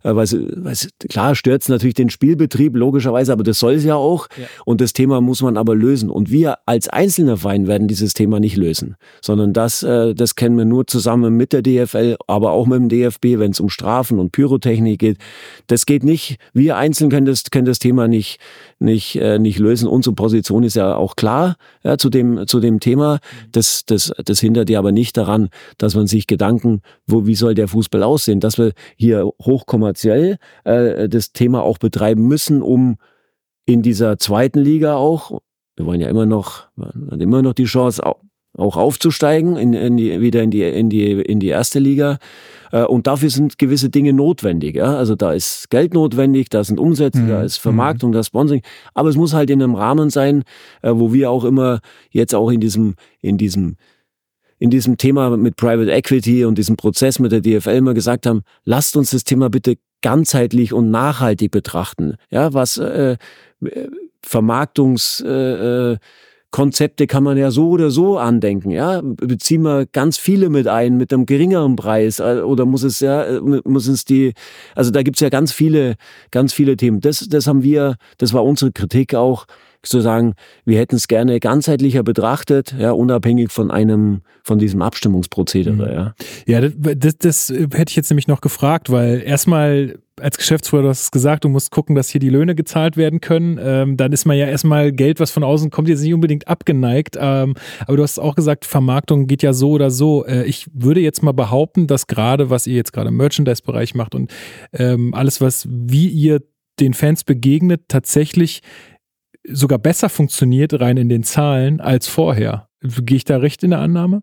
äh, 0.03 0.14
weil, 0.14 0.26
weil 0.57 0.76
klar 1.09 1.34
stört 1.34 1.62
es 1.62 1.68
natürlich 1.68 1.94
den 1.94 2.11
Spielbetrieb, 2.11 2.76
logischerweise, 2.76 3.32
aber 3.32 3.42
das 3.42 3.59
soll 3.59 3.74
es 3.74 3.84
ja 3.84 3.94
auch. 3.94 4.28
Ja. 4.36 4.46
Und 4.64 4.80
das 4.80 4.92
Thema 4.92 5.20
muss 5.20 5.42
man 5.42 5.57
aber 5.57 5.74
lösen. 5.74 6.11
Und 6.11 6.30
wir 6.30 6.59
als 6.66 6.88
einzelner 6.88 7.36
Verein 7.36 7.66
werden 7.66 7.88
dieses 7.88 8.14
Thema 8.14 8.40
nicht 8.40 8.57
lösen, 8.57 8.96
sondern 9.20 9.53
das, 9.53 9.82
äh, 9.82 10.14
das 10.14 10.34
kennen 10.34 10.57
wir 10.57 10.64
nur 10.64 10.86
zusammen 10.86 11.36
mit 11.36 11.53
der 11.53 11.62
DFL, 11.62 12.16
aber 12.26 12.53
auch 12.53 12.66
mit 12.66 12.78
dem 12.78 12.88
DFB, 12.88 13.38
wenn 13.38 13.53
es 13.53 13.61
um 13.61 13.68
Strafen 13.68 14.18
und 14.18 14.32
Pyrotechnik 14.32 14.98
geht. 14.98 15.18
Das 15.66 15.86
geht 15.86 16.05
nicht. 16.05 16.38
Wir 16.53 16.76
einzeln 16.76 17.11
können 17.11 17.26
das, 17.26 17.44
können 17.50 17.66
das 17.66 17.78
Thema 17.78 18.09
nicht, 18.09 18.38
nicht, 18.78 19.16
äh, 19.16 19.38
nicht 19.38 19.59
lösen. 19.59 19.88
Unsere 19.88 20.14
Position 20.14 20.62
ist 20.62 20.76
ja 20.76 20.96
auch 20.96 21.16
klar 21.16 21.57
ja, 21.84 21.98
zu, 21.98 22.11
dem, 22.11 22.46
zu 22.46 22.61
dem 22.61 22.80
Thema. 22.80 23.18
Das, 23.50 23.84
das, 23.86 24.12
das 24.24 24.40
hindert 24.40 24.70
ja 24.70 24.78
aber 24.78 24.92
nicht 24.92 25.16
daran, 25.16 25.48
dass 25.78 25.94
man 25.94 26.07
sich 26.07 26.26
Gedanken, 26.26 26.80
wo, 27.07 27.26
wie 27.26 27.34
soll 27.34 27.55
der 27.55 27.68
Fußball 27.68 28.03
aussehen, 28.03 28.40
dass 28.40 28.59
wir 28.59 28.72
hier 28.96 29.30
hochkommerziell 29.93 30.38
äh, 30.64 31.09
das 31.09 31.32
Thema 31.32 31.62
auch 31.62 31.78
betreiben 31.78 32.26
müssen, 32.26 32.62
um 32.62 32.97
in 33.66 33.82
dieser 33.82 34.18
zweiten 34.18 34.61
Liga 34.61 34.97
auch, 34.97 35.40
wir 35.76 35.86
wollen 35.86 36.01
ja 36.01 36.09
immer 36.09 36.26
noch, 36.26 36.66
immer 37.11 37.43
noch 37.43 37.55
die 37.55 37.64
Chance, 37.64 38.03
auch 38.55 38.76
aufzusteigen, 38.76 39.57
in, 39.57 39.72
in 39.72 39.97
die, 39.97 40.20
wieder 40.20 40.43
in 40.43 40.51
die, 40.51 40.62
in, 40.62 40.90
die, 40.90 41.12
in 41.12 41.40
die 41.40 41.49
erste 41.49 41.78
Liga. 41.78 42.18
Äh, 42.70 42.84
und 42.84 43.07
dafür 43.07 43.30
sind 43.30 43.59
gewisse 43.59 43.88
Dinge 43.88 44.12
notwendig. 44.12 44.76
Ja? 44.76 44.97
Also 44.97 45.14
da 45.14 45.32
ist 45.32 45.70
Geld 45.70 45.95
notwendig, 45.95 46.51
da 46.51 46.62
sind 46.62 46.78
Umsätze, 46.78 47.20
mhm. 47.20 47.28
da 47.28 47.43
ist 47.43 47.57
Vermarktung, 47.57 48.11
mhm. 48.11 48.14
da 48.14 48.20
ist 48.20 48.26
Sponsoring. 48.26 48.62
Aber 48.93 49.09
es 49.09 49.16
muss 49.16 49.32
halt 49.32 49.49
in 49.49 49.62
einem 49.62 49.74
Rahmen 49.74 50.11
sein, 50.11 50.43
äh, 50.82 50.90
wo 50.93 51.14
wir 51.14 51.30
auch 51.30 51.45
immer 51.45 51.80
jetzt 52.11 52.34
auch 52.34 52.51
in 52.51 52.61
diesem, 52.61 52.95
in 53.22 53.38
diesem 53.38 53.76
in 54.63 54.71
diesem 54.71 54.97
Thema 54.97 55.37
mit 55.37 55.57
Private 55.57 55.91
Equity 55.91 56.45
und 56.45 56.57
diesem 56.57 56.77
Prozess 56.77 57.19
mit 57.19 57.33
der 57.33 57.41
DFL 57.41 57.71
immer 57.71 57.95
gesagt 57.95 58.27
haben, 58.27 58.43
lasst 58.65 58.97
uns 58.97 59.11
das 59.11 59.25
Thema 59.25 59.51
bitte 59.51 59.77
ganzheitlich 60.03 60.73
und 60.73 60.89
nachhaltig 60.89 61.51
betrachten. 61.51 62.15
Ja, 62.31 62.55
was 62.55 62.77
äh, 62.77 63.17
Vermarktungs 64.23 65.21
äh, 65.27 65.93
äh 65.93 65.99
Konzepte 66.53 67.09
kann 67.09 67.24
man 67.24 67.36
ja 67.36 67.50
so 67.50 67.70
oder 67.70 67.90
so 67.90 68.18
andenken, 68.18 68.70
ja. 68.70 69.00
Beziehen 69.03 69.62
wir 69.62 69.86
ganz 69.86 70.18
viele 70.18 70.50
mit 70.50 70.68
ein, 70.68 70.96
mit 70.96 71.12
einem 71.12 71.26
geringeren 71.26 71.74
Preis, 71.74 72.20
äh, 72.20 72.42
oder 72.44 72.66
muss 72.66 72.84
es 72.84 73.00
ja, 73.00 73.24
äh, 73.24 73.40
muss 73.40 73.88
es 73.88 74.05
die, 74.05 74.34
also 74.76 74.92
da 74.92 75.03
gibt's 75.03 75.20
ja 75.20 75.30
ganz 75.30 75.53
viele, 75.53 75.96
ganz 76.30 76.53
viele 76.53 76.76
Themen. 76.76 77.00
Das, 77.00 77.26
das 77.28 77.46
haben 77.46 77.64
wir, 77.64 77.96
das 78.18 78.32
war 78.32 78.44
unsere 78.44 78.70
Kritik 78.70 79.14
auch, 79.14 79.46
zu 79.82 80.00
sagen, 80.00 80.34
wir 80.64 80.78
hätten 80.78 80.94
es 80.94 81.09
gerne 81.09 81.40
ganzheitlicher 81.40 82.03
betrachtet, 82.03 82.74
ja, 82.78 82.92
unabhängig 82.92 83.50
von 83.50 83.72
einem, 83.72 84.22
von 84.44 84.59
diesem 84.59 84.80
Abstimmungsprozedere, 84.80 85.74
mhm. 85.74 85.92
ja. 85.92 86.14
Ja, 86.46 86.61
das, 86.61 86.72
das, 86.98 87.16
das 87.18 87.48
hätte 87.50 87.90
ich 87.90 87.96
jetzt 87.96 88.11
nämlich 88.11 88.28
noch 88.28 88.40
gefragt, 88.40 88.90
weil 88.90 89.22
erstmal 89.24 89.98
als 90.21 90.37
Geschäftsführer, 90.37 90.83
du 90.83 90.89
hast 90.89 91.03
es 91.03 91.11
gesagt, 91.11 91.45
du 91.45 91.49
musst 91.49 91.71
gucken, 91.71 91.95
dass 91.95 92.09
hier 92.09 92.21
die 92.21 92.29
Löhne 92.29 92.55
gezahlt 92.55 92.97
werden 92.97 93.21
können. 93.21 93.59
Ähm, 93.63 93.97
dann 93.97 94.13
ist 94.13 94.25
man 94.25 94.37
ja 94.37 94.47
erstmal 94.47 94.93
Geld, 94.93 95.21
was 95.21 95.31
von 95.31 95.45
außen 95.45 95.71
kommt, 95.71 95.89
jetzt 95.89 96.03
nicht 96.03 96.15
unbedingt 96.15 96.49
abgeneigt. 96.49 97.17
Ähm, 97.19 97.55
aber 97.87 97.97
du 97.97 98.03
hast 98.03 98.19
auch 98.19 98.35
gesagt, 98.35 98.65
Vermarktung 98.65 99.27
geht 99.27 99.43
ja 99.43 99.53
so 99.53 99.71
oder 99.71 99.91
so. 99.91 100.25
Äh, 100.27 100.45
ich 100.45 100.69
würde 100.73 101.01
jetzt 101.01 101.23
mal 101.23 101.33
behaupten, 101.33 101.87
dass 101.87 102.07
gerade, 102.07 102.51
was 102.51 102.67
ihr 102.67 102.77
jetzt 102.77 102.93
gerade 102.93 103.09
im 103.09 103.17
Merchandise-Bereich 103.17 103.95
macht 103.95 104.15
und 104.15 104.31
ähm, 104.73 105.15
alles, 105.15 105.41
was 105.41 105.67
wie 105.69 106.09
ihr 106.09 106.41
den 106.81 106.95
Fans 106.95 107.25
begegnet, 107.25 107.83
tatsächlich 107.89 108.61
sogar 109.49 109.79
besser 109.79 110.09
funktioniert 110.09 110.81
rein 110.81 110.97
in 110.97 111.09
den 111.09 111.23
Zahlen 111.23 111.81
als 111.81 112.07
vorher. 112.07 112.69
Gehe 112.81 113.17
ich 113.17 113.25
da 113.25 113.39
recht 113.39 113.63
in 113.63 113.71
der 113.71 113.81
Annahme? 113.81 114.23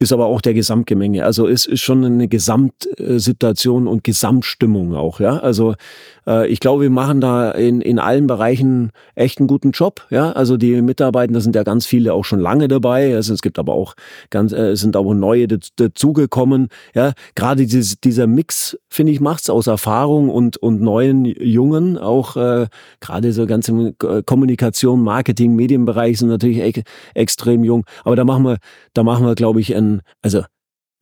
Ist 0.00 0.14
aber 0.14 0.26
auch 0.26 0.40
der 0.40 0.54
Gesamtgemenge. 0.54 1.26
Also 1.26 1.46
es 1.46 1.66
ist 1.66 1.82
schon 1.82 2.02
eine 2.04 2.26
Gesamtsituation 2.26 3.86
und 3.86 4.02
Gesamtstimmung 4.02 4.94
auch, 4.94 5.20
ja. 5.20 5.36
Also 5.36 5.74
äh, 6.26 6.48
ich 6.48 6.58
glaube, 6.60 6.84
wir 6.84 6.90
machen 6.90 7.20
da 7.20 7.50
in, 7.50 7.82
in 7.82 7.98
allen 7.98 8.26
Bereichen 8.26 8.92
echt 9.14 9.38
einen 9.38 9.46
guten 9.46 9.72
Job, 9.72 10.06
ja. 10.08 10.32
Also 10.32 10.56
die 10.56 10.80
Mitarbeiter, 10.80 11.38
sind 11.42 11.54
ja 11.54 11.64
ganz 11.64 11.84
viele 11.84 12.14
auch 12.14 12.24
schon 12.24 12.40
lange 12.40 12.66
dabei. 12.66 13.14
Also 13.14 13.34
es 13.34 13.42
gibt 13.42 13.58
aber 13.58 13.74
auch 13.74 13.94
ganz, 14.30 14.52
äh, 14.52 14.74
sind 14.74 14.96
aber 14.96 15.14
neue 15.14 15.46
dazugekommen, 15.48 16.68
ja. 16.94 17.12
Gerade 17.34 17.66
dieses, 17.66 18.00
dieser 18.00 18.26
Mix, 18.26 18.78
finde 18.88 19.12
ich, 19.12 19.20
macht's 19.20 19.50
aus 19.50 19.66
Erfahrung 19.66 20.30
und, 20.30 20.56
und 20.56 20.80
neuen 20.80 21.26
Jungen, 21.26 21.98
auch 21.98 22.36
äh, 22.36 22.68
gerade 23.00 23.34
so 23.34 23.44
ganze 23.44 23.92
Kommunikation, 24.24 25.02
Marketing, 25.02 25.56
Medienbereich 25.56 26.18
sind 26.18 26.28
natürlich 26.28 26.58
e 26.58 26.82
extrem 27.12 27.64
jung. 27.64 27.84
Aber 28.04 28.16
da 28.16 28.24
machen 28.24 28.44
wir, 28.44 28.56
da 28.94 29.02
machen 29.02 29.26
wir, 29.26 29.34
glaube 29.34 29.60
ich, 29.60 29.74
also 30.22 30.44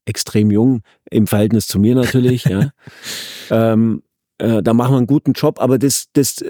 extrem 0.07 0.51
jung 0.51 0.81
im 1.11 1.27
Verhältnis 1.27 1.67
zu 1.67 1.79
mir 1.79 1.95
natürlich, 1.95 2.45
ja. 2.45 2.71
ähm, 3.51 4.03
äh, 4.39 4.63
da 4.63 4.73
machen 4.73 4.93
wir 4.93 4.99
einen 4.99 5.07
guten 5.07 5.33
Job, 5.33 5.61
aber 5.61 5.79
das, 5.79 6.07
das, 6.13 6.45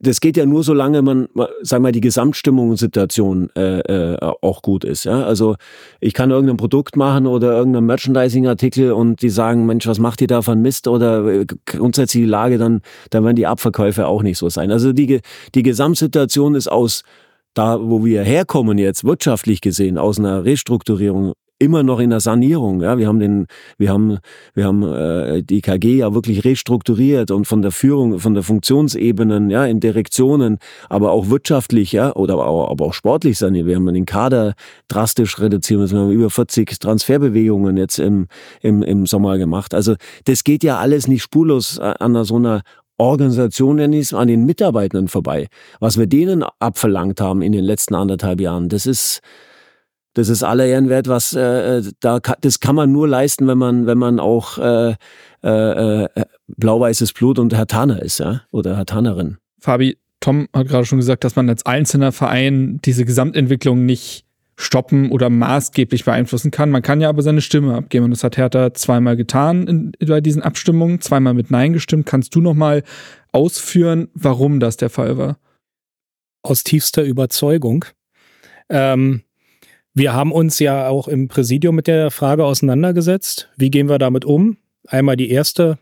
das 0.00 0.20
geht 0.20 0.36
ja 0.36 0.46
nur, 0.46 0.64
solange 0.64 1.02
man, 1.02 1.28
sagen 1.60 1.84
wir, 1.84 1.92
die 1.92 2.00
Gesamtstimmung 2.00 2.70
und 2.70 2.76
Situation 2.76 3.50
äh, 3.54 3.80
äh, 3.80 4.18
auch 4.40 4.62
gut 4.62 4.82
ist. 4.84 5.04
Ja? 5.04 5.24
Also 5.24 5.56
ich 6.00 6.14
kann 6.14 6.30
irgendein 6.30 6.56
Produkt 6.56 6.96
machen 6.96 7.26
oder 7.26 7.52
irgendein 7.52 7.84
Merchandising-Artikel 7.84 8.92
und 8.92 9.20
die 9.20 9.28
sagen, 9.28 9.66
Mensch, 9.66 9.86
was 9.86 9.98
macht 9.98 10.22
ihr 10.22 10.26
da 10.26 10.40
von 10.40 10.62
Mist 10.62 10.88
oder 10.88 11.26
äh, 11.26 11.46
grundsätzlich 11.66 12.22
die 12.22 12.28
Lage, 12.28 12.56
dann, 12.56 12.80
dann 13.10 13.24
werden 13.24 13.36
die 13.36 13.46
Abverkäufe 13.46 14.06
auch 14.06 14.22
nicht 14.22 14.38
so 14.38 14.48
sein. 14.48 14.72
Also 14.72 14.94
die, 14.94 15.20
die 15.54 15.62
Gesamtsituation 15.62 16.54
ist 16.54 16.68
aus 16.68 17.04
da, 17.54 17.78
wo 17.80 18.04
wir 18.04 18.22
herkommen 18.22 18.78
jetzt 18.78 19.04
wirtschaftlich 19.04 19.60
gesehen, 19.60 19.98
aus 19.98 20.18
einer 20.18 20.44
Restrukturierung 20.44 21.34
immer 21.60 21.82
noch 21.82 22.00
in 22.00 22.10
der 22.10 22.20
Sanierung. 22.20 22.80
Ja, 22.80 22.98
wir 22.98 23.06
haben 23.06 23.20
den, 23.20 23.46
wir 23.76 23.90
haben, 23.90 24.18
wir 24.54 24.64
haben 24.64 24.82
äh, 24.82 25.42
die 25.42 25.60
KG 25.60 25.98
ja 25.98 26.14
wirklich 26.14 26.44
restrukturiert 26.44 27.30
und 27.30 27.46
von 27.46 27.60
der 27.60 27.70
Führung, 27.70 28.18
von 28.18 28.34
der 28.34 28.42
Funktionsebenen, 28.42 29.50
ja, 29.50 29.66
in 29.66 29.78
Direktionen, 29.78 30.58
aber 30.88 31.12
auch 31.12 31.28
wirtschaftlich, 31.28 31.92
ja, 31.92 32.14
oder 32.16 32.34
aber 32.34 32.80
auch, 32.80 32.94
sportlich 32.94 33.38
saniert. 33.38 33.66
Wir 33.66 33.76
haben 33.76 33.92
den 33.92 34.06
Kader 34.06 34.54
drastisch 34.88 35.38
reduziert. 35.38 35.92
Wir 35.92 35.98
haben 35.98 36.10
über 36.10 36.30
40 36.30 36.78
Transferbewegungen 36.80 37.76
jetzt 37.76 37.98
im, 37.98 38.26
im, 38.62 38.82
im 38.82 39.06
Sommer 39.06 39.36
gemacht. 39.36 39.74
Also 39.74 39.96
das 40.24 40.44
geht 40.44 40.64
ja 40.64 40.78
alles 40.78 41.08
nicht 41.08 41.22
spurlos 41.22 41.78
an 41.78 42.24
so 42.24 42.36
einer 42.36 42.62
Organisation 43.00 43.78
es, 43.94 44.12
an 44.12 44.28
den 44.28 44.44
Mitarbeitern 44.44 45.08
vorbei. 45.08 45.48
Was 45.80 45.98
wir 45.98 46.06
denen 46.06 46.44
abverlangt 46.58 47.20
haben 47.20 47.42
in 47.42 47.52
den 47.52 47.64
letzten 47.64 47.94
anderthalb 47.94 48.40
Jahren, 48.40 48.68
das 48.68 48.86
ist, 48.86 49.20
das 50.14 50.28
ist 50.28 50.42
aller 50.42 50.66
Ehren 50.66 50.88
wert, 50.88 51.08
was 51.08 51.32
äh, 51.32 51.82
da 52.00 52.18
das 52.18 52.60
kann 52.60 52.76
man 52.76 52.92
nur 52.92 53.08
leisten, 53.08 53.46
wenn 53.46 53.58
man 53.58 53.86
wenn 53.86 53.98
man 53.98 54.20
auch 54.20 54.58
äh, 54.58 54.94
äh, 55.42 56.04
äh 56.04 56.08
blau-weißes 56.48 57.12
Blut 57.12 57.38
und 57.38 57.54
Hertaner 57.54 58.02
ist, 58.02 58.18
ja 58.18 58.42
oder 58.52 58.76
Hertanerin. 58.76 59.38
Fabi, 59.60 59.96
Tom 60.20 60.48
hat 60.54 60.68
gerade 60.68 60.84
schon 60.84 60.98
gesagt, 60.98 61.24
dass 61.24 61.36
man 61.36 61.48
als 61.48 61.64
einzelner 61.64 62.12
Verein 62.12 62.80
diese 62.84 63.04
Gesamtentwicklung 63.06 63.86
nicht 63.86 64.26
stoppen 64.60 65.10
oder 65.10 65.30
maßgeblich 65.30 66.04
beeinflussen 66.04 66.50
kann. 66.50 66.70
Man 66.70 66.82
kann 66.82 67.00
ja 67.00 67.08
aber 67.08 67.22
seine 67.22 67.40
Stimme 67.40 67.74
abgeben 67.74 68.04
und 68.04 68.10
das 68.10 68.22
hat 68.22 68.36
Hertha 68.36 68.74
zweimal 68.74 69.16
getan 69.16 69.66
in, 69.66 69.92
bei 70.06 70.20
diesen 70.20 70.42
Abstimmungen, 70.42 71.00
zweimal 71.00 71.34
mit 71.34 71.50
Nein 71.50 71.72
gestimmt. 71.72 72.06
Kannst 72.06 72.34
du 72.34 72.40
noch 72.40 72.54
mal 72.54 72.82
ausführen, 73.32 74.08
warum 74.14 74.60
das 74.60 74.76
der 74.76 74.90
Fall 74.90 75.16
war? 75.16 75.38
Aus 76.42 76.62
tiefster 76.62 77.02
Überzeugung. 77.02 77.86
Ähm, 78.68 79.22
wir 79.94 80.12
haben 80.12 80.30
uns 80.30 80.58
ja 80.58 80.88
auch 80.88 81.08
im 81.08 81.28
Präsidium 81.28 81.74
mit 81.74 81.86
der 81.86 82.10
Frage 82.10 82.44
auseinandergesetzt. 82.44 83.48
Wie 83.56 83.70
gehen 83.70 83.88
wir 83.88 83.98
damit 83.98 84.24
um? 84.24 84.58
Einmal 84.86 85.16
die 85.16 85.30
erste, 85.30 85.78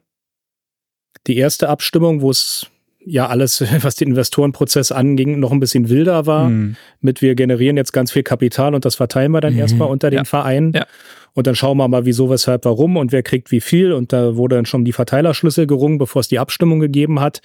die 1.26 1.36
erste 1.36 1.68
Abstimmung, 1.68 2.22
wo 2.22 2.30
es 2.30 2.70
ja 3.08 3.26
alles, 3.26 3.62
was 3.82 3.96
den 3.96 4.08
Investorenprozess 4.08 4.92
anging, 4.92 5.40
noch 5.40 5.52
ein 5.52 5.60
bisschen 5.60 5.88
wilder 5.88 6.26
war. 6.26 6.48
Mhm. 6.48 6.76
Mit 7.00 7.22
wir 7.22 7.34
generieren 7.34 7.76
jetzt 7.76 7.92
ganz 7.92 8.12
viel 8.12 8.22
Kapital 8.22 8.74
und 8.74 8.84
das 8.84 8.94
verteilen 8.94 9.32
wir 9.32 9.40
dann 9.40 9.54
mhm. 9.54 9.60
erstmal 9.60 9.88
unter 9.88 10.10
den 10.10 10.18
ja. 10.18 10.24
Vereinen. 10.24 10.72
Ja. 10.74 10.86
Und 11.34 11.46
dann 11.46 11.54
schauen 11.54 11.76
wir 11.76 11.86
mal, 11.86 12.04
wieso, 12.04 12.30
weshalb, 12.30 12.64
warum 12.64 12.96
und 12.96 13.12
wer 13.12 13.22
kriegt 13.22 13.52
wie 13.52 13.60
viel. 13.60 13.92
Und 13.92 14.12
da 14.12 14.36
wurde 14.36 14.56
dann 14.56 14.66
schon 14.66 14.84
die 14.84 14.92
Verteilerschlüssel 14.92 15.66
gerungen, 15.66 15.98
bevor 15.98 16.20
es 16.20 16.28
die 16.28 16.38
Abstimmung 16.38 16.80
gegeben 16.80 17.20
hat. 17.20 17.40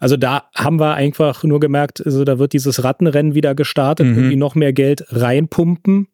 Also 0.00 0.16
da 0.16 0.44
haben 0.54 0.80
wir 0.80 0.94
einfach 0.94 1.44
nur 1.44 1.60
gemerkt, 1.60 2.04
also 2.04 2.24
da 2.24 2.38
wird 2.38 2.54
dieses 2.54 2.82
Rattenrennen 2.82 3.34
wieder 3.34 3.54
gestartet, 3.54 4.06
mhm. 4.06 4.16
irgendwie 4.16 4.36
noch 4.36 4.54
mehr 4.54 4.72
Geld 4.72 5.04
reinpumpen, 5.10 6.08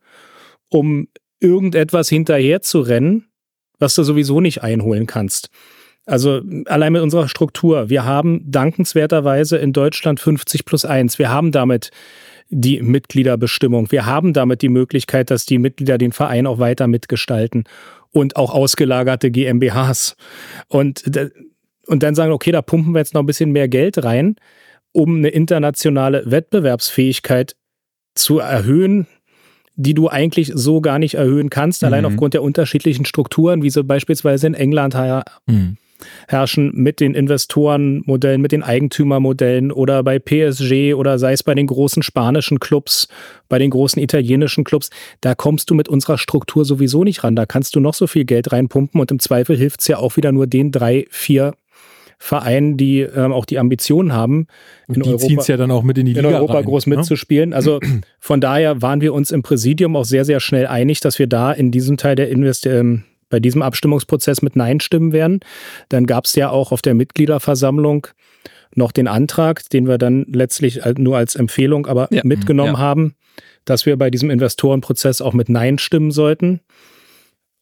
um 0.68 1.06
irgendetwas 1.38 2.08
hinterher 2.08 2.62
zu 2.62 2.80
rennen, 2.80 3.26
was 3.78 3.94
du 3.94 4.02
sowieso 4.02 4.40
nicht 4.40 4.62
einholen 4.62 5.06
kannst. 5.06 5.50
Also 6.04 6.40
allein 6.66 6.92
mit 6.92 7.02
unserer 7.02 7.28
Struktur. 7.28 7.88
Wir 7.88 8.04
haben 8.04 8.42
dankenswerterweise 8.50 9.56
in 9.58 9.72
Deutschland 9.72 10.18
50 10.18 10.64
plus 10.64 10.84
1. 10.84 11.18
Wir 11.18 11.30
haben 11.30 11.52
damit 11.52 11.90
die 12.48 12.82
Mitgliederbestimmung. 12.82 13.90
Wir 13.92 14.04
haben 14.04 14.32
damit 14.32 14.62
die 14.62 14.68
Möglichkeit, 14.68 15.30
dass 15.30 15.46
die 15.46 15.58
Mitglieder 15.58 15.98
den 15.98 16.12
Verein 16.12 16.46
auch 16.46 16.58
weiter 16.58 16.86
mitgestalten 16.88 17.64
und 18.10 18.36
auch 18.36 18.52
ausgelagerte 18.52 19.30
GmbHs. 19.30 20.16
Und, 20.68 21.04
und 21.86 22.02
dann 22.02 22.14
sagen, 22.14 22.32
okay, 22.32 22.50
da 22.50 22.62
pumpen 22.62 22.92
wir 22.92 22.98
jetzt 22.98 23.14
noch 23.14 23.22
ein 23.22 23.26
bisschen 23.26 23.52
mehr 23.52 23.68
Geld 23.68 24.04
rein, 24.04 24.36
um 24.90 25.16
eine 25.16 25.28
internationale 25.28 26.24
Wettbewerbsfähigkeit 26.30 27.54
zu 28.14 28.40
erhöhen, 28.40 29.06
die 29.76 29.94
du 29.94 30.08
eigentlich 30.08 30.52
so 30.54 30.82
gar 30.82 30.98
nicht 30.98 31.14
erhöhen 31.14 31.48
kannst, 31.48 31.84
allein 31.84 32.02
mhm. 32.02 32.08
aufgrund 32.08 32.34
der 32.34 32.42
unterschiedlichen 32.42 33.06
Strukturen, 33.06 33.62
wie 33.62 33.70
sie 33.70 33.84
beispielsweise 33.84 34.48
in 34.48 34.54
England 34.54 34.94
mhm 35.46 35.78
herrschen 36.28 36.72
mit 36.74 37.00
den 37.00 37.14
Investorenmodellen, 37.14 38.40
mit 38.40 38.52
den 38.52 38.62
Eigentümermodellen 38.62 39.72
oder 39.72 40.02
bei 40.02 40.18
PSG 40.18 40.94
oder 40.94 41.18
sei 41.18 41.32
es 41.32 41.42
bei 41.42 41.54
den 41.54 41.66
großen 41.66 42.02
spanischen 42.02 42.60
Clubs, 42.60 43.08
bei 43.48 43.58
den 43.58 43.70
großen 43.70 44.02
italienischen 44.02 44.64
Clubs. 44.64 44.90
Da 45.20 45.34
kommst 45.34 45.70
du 45.70 45.74
mit 45.74 45.88
unserer 45.88 46.18
Struktur 46.18 46.64
sowieso 46.64 47.04
nicht 47.04 47.24
ran. 47.24 47.36
Da 47.36 47.46
kannst 47.46 47.74
du 47.76 47.80
noch 47.80 47.94
so 47.94 48.06
viel 48.06 48.24
Geld 48.24 48.52
reinpumpen 48.52 49.00
und 49.00 49.10
im 49.10 49.18
Zweifel 49.18 49.56
hilft 49.56 49.80
es 49.80 49.88
ja 49.88 49.98
auch 49.98 50.16
wieder 50.16 50.32
nur 50.32 50.46
den 50.46 50.72
drei, 50.72 51.06
vier 51.10 51.54
Vereinen, 52.22 52.76
die 52.76 53.00
ähm, 53.00 53.32
auch 53.32 53.44
die 53.44 53.58
Ambitionen 53.58 54.12
haben, 54.12 54.46
und 54.86 54.96
in 54.96 55.02
die 55.02 55.08
Europa, 55.08 55.44
ja 55.48 55.56
dann 55.56 55.72
auch 55.72 55.82
mit 55.82 55.98
in 55.98 56.06
die 56.06 56.12
Liga 56.12 56.28
in 56.28 56.34
Europa 56.36 56.54
rein, 56.54 56.64
groß 56.64 56.86
ne? 56.86 56.96
mitzuspielen. 56.96 57.52
Also 57.52 57.80
von 58.20 58.40
daher 58.40 58.80
waren 58.80 59.00
wir 59.00 59.12
uns 59.12 59.32
im 59.32 59.42
Präsidium 59.42 59.96
auch 59.96 60.04
sehr, 60.04 60.24
sehr 60.24 60.38
schnell 60.38 60.68
einig, 60.68 61.00
dass 61.00 61.18
wir 61.18 61.26
da 61.26 61.50
in 61.50 61.72
diesem 61.72 61.96
Teil 61.96 62.14
der 62.14 62.28
Invest 62.28 62.64
ähm, 62.66 63.02
bei 63.32 63.40
diesem 63.40 63.62
Abstimmungsprozess 63.62 64.42
mit 64.42 64.56
Nein 64.56 64.78
stimmen 64.78 65.12
werden. 65.12 65.40
Dann 65.88 66.06
gab 66.06 66.26
es 66.26 66.34
ja 66.34 66.50
auch 66.50 66.70
auf 66.70 66.82
der 66.82 66.92
Mitgliederversammlung 66.92 68.08
noch 68.74 68.92
den 68.92 69.08
Antrag, 69.08 69.68
den 69.70 69.88
wir 69.88 69.96
dann 69.96 70.26
letztlich 70.28 70.80
nur 70.98 71.16
als 71.16 71.34
Empfehlung 71.34 71.86
aber 71.86 72.08
ja. 72.12 72.20
mitgenommen 72.24 72.74
ja. 72.74 72.78
haben, 72.78 73.14
dass 73.64 73.86
wir 73.86 73.96
bei 73.96 74.10
diesem 74.10 74.28
Investorenprozess 74.28 75.22
auch 75.22 75.32
mit 75.32 75.48
Nein 75.48 75.78
stimmen 75.78 76.10
sollten. 76.10 76.60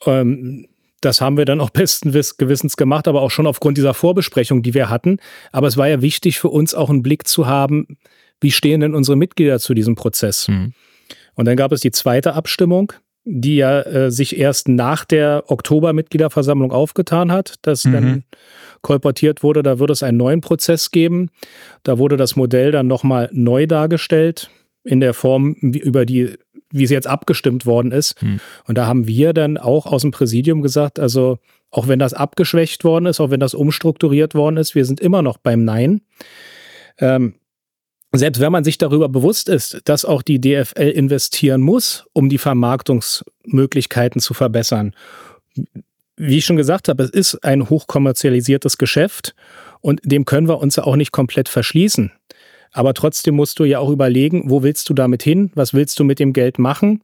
Ähm, 0.07 0.67
das 1.01 1.21
haben 1.21 1.37
wir 1.37 1.45
dann 1.45 1.61
auch 1.61 1.71
besten 1.71 2.11
Gewissens 2.11 2.77
gemacht, 2.77 3.07
aber 3.07 3.23
auch 3.23 3.31
schon 3.31 3.47
aufgrund 3.47 3.79
dieser 3.79 3.95
Vorbesprechung, 3.95 4.65
die 4.65 4.75
wir 4.75 4.91
hatten. 4.91 5.19
Aber 5.53 5.69
es 5.69 5.77
war 5.77 5.89
ja 5.89 6.03
wichtig 6.03 6.41
für 6.41 6.49
uns 6.49 6.75
auch 6.75 6.91
einen 6.91 7.05
Blick 7.05 7.29
zu 7.29 7.47
haben, 7.47 7.97
wie 8.41 8.51
stehen 8.51 8.81
denn 8.81 8.97
unsere 8.97 9.17
Mitglieder 9.17 9.61
zu 9.61 9.73
diesem 9.73 9.95
Prozess. 9.95 10.49
Mhm. 10.49 10.73
Und 11.37 11.45
dann 11.45 11.57
gab 11.57 11.71
es 11.71 11.81
die 11.81 11.93
zweite 11.93 12.35
Abstimmung, 12.35 12.93
die 13.25 13.57
ja 13.57 13.81
äh, 13.83 14.11
sich 14.11 14.39
erst 14.39 14.69
nach 14.69 15.05
der 15.05 15.45
Oktober-Mitgliederversammlung 15.49 16.73
aufgetan 16.73 17.31
hat, 17.31 17.55
dass 17.63 17.85
mhm. 17.85 17.93
dann 17.93 18.25
kolportiert 18.83 19.43
wurde, 19.43 19.63
da 19.63 19.79
würde 19.79 19.93
es 19.93 20.03
einen 20.03 20.17
neuen 20.17 20.41
Prozess 20.41 20.91
geben. 20.91 21.31
Da 21.83 21.99
wurde 21.99 22.17
das 22.17 22.37
Modell 22.37 22.73
dann 22.73 22.87
nochmal 22.87 23.29
neu 23.33 23.67
dargestellt, 23.67 24.51
in 24.85 25.01
der 25.01 25.13
Form, 25.13 25.57
wie, 25.61 25.79
über 25.79 26.07
die, 26.07 26.35
wie 26.71 26.85
es 26.85 26.91
jetzt 26.91 27.07
abgestimmt 27.07 27.67
worden 27.67 27.93
ist. 27.93 28.23
Mhm. 28.23 28.41
Und 28.67 28.79
da 28.79 28.87
haben 28.87 29.07
wir 29.07 29.33
dann 29.35 29.59
auch 29.59 29.87
aus 29.87 30.03
dem 30.03 30.11
Präsidium 30.11 30.63
gesagt, 30.63 30.99
also 30.99 31.39
auch 31.71 31.89
wenn 31.89 31.99
das 31.99 32.15
abgeschwächt 32.15 32.83
worden 32.85 33.07
ist, 33.07 33.21
auch 33.21 33.31
wenn 33.31 33.41
das 33.41 33.55
umstrukturiert 33.55 34.35
worden 34.35 34.57
ist, 34.57 34.75
wir 34.75 34.85
sind 34.85 35.01
immer 35.01 35.23
noch 35.23 35.37
beim 35.37 35.65
Nein. 35.65 36.01
Ähm, 36.99 37.35
selbst 38.13 38.41
wenn 38.41 38.53
man 38.53 38.65
sich 38.65 38.79
darüber 38.79 39.09
bewusst 39.09 39.49
ist, 39.49 39.81
dass 39.85 40.05
auch 40.05 40.23
die 40.23 40.41
DFL 40.41 40.89
investieren 40.89 41.61
muss, 41.61 42.07
um 42.13 42.29
die 42.29 42.39
Vermarktungsmöglichkeiten 42.39 44.21
zu 44.21 44.35
verbessern. 44.35 44.95
Wie 46.17 46.39
ich 46.39 46.45
schon 46.45 46.57
gesagt 46.57 46.89
habe, 46.89 47.05
es 47.05 47.11
ist 47.11 47.45
ein 47.45 47.71
hochkommerzialisiertes 47.71 48.79
Geschäft 48.79 49.35
und 49.81 50.01
dem 50.05 50.25
können 50.25 50.49
wir 50.49 50.59
uns 50.59 50.77
ja 50.77 50.85
auch 50.85 50.97
nicht 50.97 51.13
komplett 51.13 51.49
verschließen. 51.49 52.13
Aber 52.73 52.95
trotzdem 52.95 53.35
musst 53.35 53.59
du 53.59 53.65
ja 53.65 53.79
auch 53.79 53.91
überlegen, 53.91 54.45
wo 54.49 54.63
willst 54.63 54.89
du 54.89 54.95
damit 54.95 55.23
hin? 55.23 55.51
Was 55.55 55.75
willst 55.75 55.99
du 55.99 56.05
mit 56.05 56.19
dem 56.19 56.33
Geld 56.33 56.59
machen? 56.59 57.03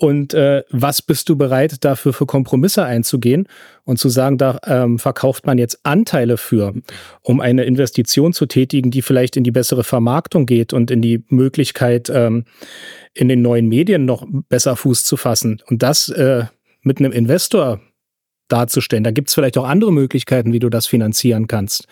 Und 0.00 0.32
äh, 0.32 0.64
was 0.70 1.02
bist 1.02 1.28
du 1.28 1.36
bereit, 1.36 1.84
dafür 1.84 2.14
für 2.14 2.24
Kompromisse 2.24 2.82
einzugehen 2.86 3.46
und 3.84 3.98
zu 3.98 4.08
sagen, 4.08 4.38
da 4.38 4.58
ähm, 4.64 4.98
verkauft 4.98 5.44
man 5.44 5.58
jetzt 5.58 5.80
Anteile 5.82 6.38
für, 6.38 6.72
um 7.20 7.38
eine 7.38 7.64
Investition 7.64 8.32
zu 8.32 8.46
tätigen, 8.46 8.90
die 8.90 9.02
vielleicht 9.02 9.36
in 9.36 9.44
die 9.44 9.50
bessere 9.50 9.84
Vermarktung 9.84 10.46
geht 10.46 10.72
und 10.72 10.90
in 10.90 11.02
die 11.02 11.22
Möglichkeit, 11.28 12.08
ähm, 12.08 12.46
in 13.12 13.28
den 13.28 13.42
neuen 13.42 13.68
Medien 13.68 14.06
noch 14.06 14.26
besser 14.48 14.74
Fuß 14.74 15.04
zu 15.04 15.18
fassen. 15.18 15.60
Und 15.66 15.82
das 15.82 16.08
äh, 16.08 16.44
mit 16.80 16.98
einem 16.98 17.12
Investor 17.12 17.82
darzustellen. 18.48 19.04
Da 19.04 19.10
gibt 19.10 19.28
es 19.28 19.34
vielleicht 19.34 19.58
auch 19.58 19.68
andere 19.68 19.92
Möglichkeiten, 19.92 20.54
wie 20.54 20.60
du 20.60 20.70
das 20.70 20.86
finanzieren 20.86 21.46
kannst. 21.46 21.86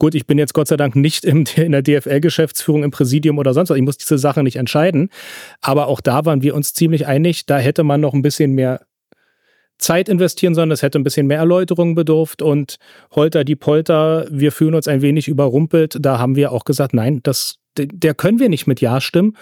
Gut, 0.00 0.14
ich 0.14 0.26
bin 0.26 0.38
jetzt 0.38 0.54
Gott 0.54 0.66
sei 0.66 0.78
Dank 0.78 0.96
nicht 0.96 1.24
in 1.26 1.44
der 1.44 1.82
DFL-Geschäftsführung, 1.82 2.82
im 2.82 2.90
Präsidium 2.90 3.38
oder 3.38 3.54
sonst 3.54 3.70
was. 3.70 3.76
Ich 3.76 3.84
muss 3.84 3.98
diese 3.98 4.18
Sache 4.18 4.42
nicht 4.42 4.56
entscheiden. 4.56 5.10
Aber 5.60 5.86
auch 5.86 6.00
da 6.00 6.24
waren 6.24 6.42
wir 6.42 6.56
uns 6.56 6.72
ziemlich 6.72 7.06
einig, 7.06 7.46
da 7.46 7.58
hätte 7.58 7.84
man 7.84 8.00
noch 8.00 8.14
ein 8.14 8.22
bisschen 8.22 8.52
mehr 8.52 8.80
Zeit 9.78 10.08
investieren 10.08 10.54
sollen, 10.54 10.70
es 10.70 10.82
hätte 10.82 10.98
ein 10.98 11.04
bisschen 11.04 11.26
mehr 11.26 11.38
Erläuterung 11.38 11.94
bedurft 11.94 12.42
und 12.42 12.76
Holter 13.12 13.44
die 13.44 13.56
Polter, 13.56 14.26
wir 14.30 14.52
fühlen 14.52 14.74
uns 14.74 14.88
ein 14.88 15.00
wenig 15.00 15.28
überrumpelt. 15.28 15.96
Da 16.00 16.18
haben 16.18 16.36
wir 16.36 16.52
auch 16.52 16.64
gesagt, 16.64 16.92
nein, 16.92 17.20
das, 17.22 17.58
der 17.76 18.14
können 18.14 18.38
wir 18.38 18.48
nicht 18.48 18.66
mit 18.66 18.80
Ja 18.80 19.00
stimmen 19.00 19.36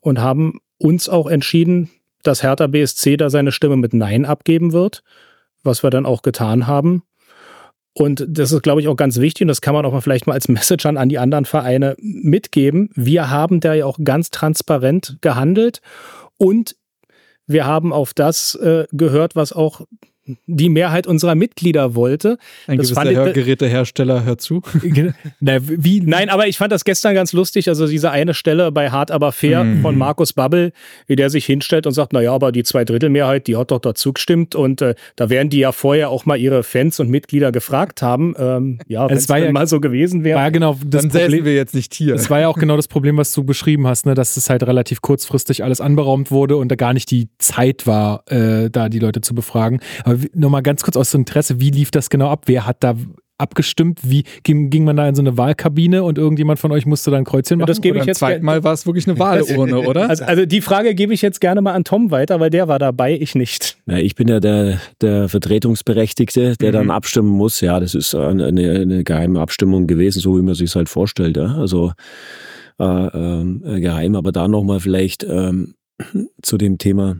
und 0.00 0.20
haben 0.20 0.60
uns 0.78 1.08
auch 1.08 1.26
entschieden, 1.26 1.90
dass 2.22 2.42
Hertha 2.42 2.66
BSC 2.66 3.16
da 3.16 3.30
seine 3.30 3.52
Stimme 3.52 3.76
mit 3.76 3.92
Nein 3.92 4.24
abgeben 4.24 4.72
wird, 4.72 5.02
was 5.62 5.82
wir 5.82 5.90
dann 5.90 6.06
auch 6.06 6.22
getan 6.22 6.66
haben. 6.66 7.02
Und 7.96 8.26
das 8.28 8.50
ist, 8.50 8.62
glaube 8.62 8.80
ich, 8.80 8.88
auch 8.88 8.96
ganz 8.96 9.20
wichtig 9.20 9.42
und 9.42 9.48
das 9.48 9.60
kann 9.60 9.72
man 9.72 9.86
auch 9.86 9.92
mal 9.92 10.00
vielleicht 10.00 10.26
mal 10.26 10.34
als 10.34 10.48
Message 10.48 10.84
an, 10.84 11.08
die 11.08 11.18
anderen 11.18 11.44
Vereine 11.44 11.96
mitgeben. 11.98 12.90
Wir 12.94 13.30
haben 13.30 13.60
da 13.60 13.72
ja 13.74 13.86
auch 13.86 13.98
ganz 14.02 14.30
transparent 14.30 15.18
gehandelt 15.20 15.80
und 16.36 16.76
wir 17.46 17.66
haben 17.66 17.92
auf 17.92 18.14
das 18.14 18.54
äh, 18.56 18.86
gehört, 18.90 19.36
was 19.36 19.52
auch 19.52 19.82
die 20.46 20.68
Mehrheit 20.68 21.06
unserer 21.06 21.34
Mitglieder 21.34 21.94
wollte. 21.94 22.38
Ein 22.66 22.78
das 22.78 22.90
gewisser 22.94 23.10
Hörgerätehersteller 23.10 24.24
hört 24.24 24.40
zu. 24.40 24.62
Na, 25.40 25.58
wie? 25.60 26.00
Nein, 26.00 26.30
aber 26.30 26.46
ich 26.46 26.58
fand 26.58 26.72
das 26.72 26.84
gestern 26.84 27.14
ganz 27.14 27.32
lustig. 27.32 27.68
Also 27.68 27.86
diese 27.86 28.10
eine 28.10 28.34
Stelle 28.34 28.72
bei 28.72 28.90
Hart 28.90 29.10
aber 29.10 29.32
fair 29.32 29.64
mhm. 29.64 29.82
von 29.82 29.98
Markus 29.98 30.32
Babbel, 30.32 30.72
wie 31.06 31.16
der 31.16 31.30
sich 31.30 31.44
hinstellt 31.44 31.86
und 31.86 31.92
sagt, 31.92 32.12
naja, 32.12 32.32
aber 32.32 32.52
die 32.52 32.62
Zweidrittelmehrheit, 32.62 33.46
die 33.46 33.56
hat 33.56 33.70
doch 33.70 33.80
dazu 33.80 34.12
gestimmt 34.12 34.54
und 34.54 34.80
äh, 34.80 34.94
da 35.16 35.28
werden 35.28 35.50
die 35.50 35.58
ja 35.58 35.72
vorher 35.72 36.10
auch 36.10 36.24
mal 36.26 36.36
ihre 36.36 36.62
Fans 36.62 37.00
und 37.00 37.10
Mitglieder 37.10 37.52
gefragt 37.52 38.02
haben. 38.02 38.34
Ähm, 38.38 38.78
ja, 38.88 39.08
wenn 39.08 39.16
es 39.16 39.28
ja, 39.28 39.52
mal 39.52 39.66
so 39.66 39.80
gewesen 39.80 40.24
wäre. 40.24 40.38
War 40.38 40.50
genau 40.50 40.78
das 40.84 41.02
dann 41.02 41.10
Problem, 41.10 41.44
wir 41.44 41.54
jetzt 41.54 41.74
nicht 41.74 41.94
hier. 41.94 42.14
Das 42.14 42.30
war 42.30 42.40
ja 42.40 42.48
auch 42.48 42.58
genau 42.58 42.76
das 42.76 42.88
Problem, 42.88 43.16
was 43.16 43.32
du 43.32 43.44
beschrieben 43.44 43.86
hast, 43.86 44.06
ne, 44.06 44.14
dass 44.14 44.36
es 44.36 44.48
halt 44.48 44.62
relativ 44.62 45.02
kurzfristig 45.02 45.62
alles 45.62 45.80
anberaumt 45.80 46.30
wurde 46.30 46.56
und 46.56 46.68
da 46.68 46.76
gar 46.76 46.94
nicht 46.94 47.10
die 47.10 47.28
Zeit 47.38 47.86
war, 47.86 48.24
äh, 48.30 48.70
da 48.70 48.88
die 48.88 48.98
Leute 48.98 49.20
zu 49.20 49.34
befragen. 49.34 49.80
Aber 50.04 50.13
aber 50.14 50.24
nochmal 50.34 50.62
ganz 50.62 50.82
kurz 50.82 50.96
aus 50.96 51.14
Interesse, 51.14 51.60
wie 51.60 51.70
lief 51.70 51.90
das 51.90 52.10
genau 52.10 52.30
ab? 52.30 52.44
Wer 52.46 52.66
hat 52.66 52.78
da 52.80 52.96
abgestimmt? 53.38 54.00
Wie 54.02 54.24
ging, 54.42 54.70
ging, 54.70 54.84
man 54.84 54.96
da 54.96 55.08
in 55.08 55.14
so 55.14 55.22
eine 55.22 55.36
Wahlkabine 55.36 56.04
und 56.04 56.18
irgendjemand 56.18 56.58
von 56.58 56.70
euch 56.72 56.86
musste 56.86 57.10
dann 57.10 57.24
Kreuzchen 57.24 57.58
machen? 57.58 57.66
Das 57.66 57.80
gebe 57.80 57.98
ich 57.98 58.04
jetzt 58.04 58.20
Mal 58.20 58.62
war 58.64 58.72
es 58.72 58.86
wirklich 58.86 59.08
eine 59.08 59.18
Wahlurne, 59.18 59.80
oder? 59.80 60.08
Also, 60.14 60.24
also, 60.24 60.46
die 60.46 60.60
Frage 60.60 60.94
gebe 60.94 61.14
ich 61.14 61.22
jetzt 61.22 61.40
gerne 61.40 61.60
mal 61.60 61.72
an 61.72 61.84
Tom 61.84 62.10
weiter, 62.10 62.38
weil 62.38 62.50
der 62.50 62.68
war 62.68 62.78
dabei, 62.78 63.18
ich 63.18 63.34
nicht. 63.34 63.78
Ja, 63.86 63.96
ich 63.96 64.14
bin 64.14 64.28
ja 64.28 64.38
der, 64.38 64.80
der 65.00 65.28
Vertretungsberechtigte, 65.28 66.56
der 66.56 66.68
mhm. 66.68 66.72
dann 66.72 66.90
abstimmen 66.90 67.30
muss. 67.30 67.60
Ja, 67.60 67.80
das 67.80 67.94
ist 67.94 68.14
eine, 68.14 68.46
eine, 68.46 69.02
geheime 69.02 69.40
Abstimmung 69.40 69.86
gewesen, 69.86 70.20
so 70.20 70.38
wie 70.38 70.42
man 70.42 70.54
sich 70.54 70.74
halt 70.74 70.88
vorstellt. 70.88 71.36
Ja? 71.36 71.56
Also 71.56 71.92
äh, 72.78 72.84
äh, 72.84 73.80
geheim, 73.80 74.14
aber 74.14 74.30
da 74.30 74.46
nochmal 74.46 74.80
vielleicht 74.80 75.24
ähm, 75.24 75.74
zu 76.42 76.58
dem 76.58 76.78
Thema. 76.78 77.16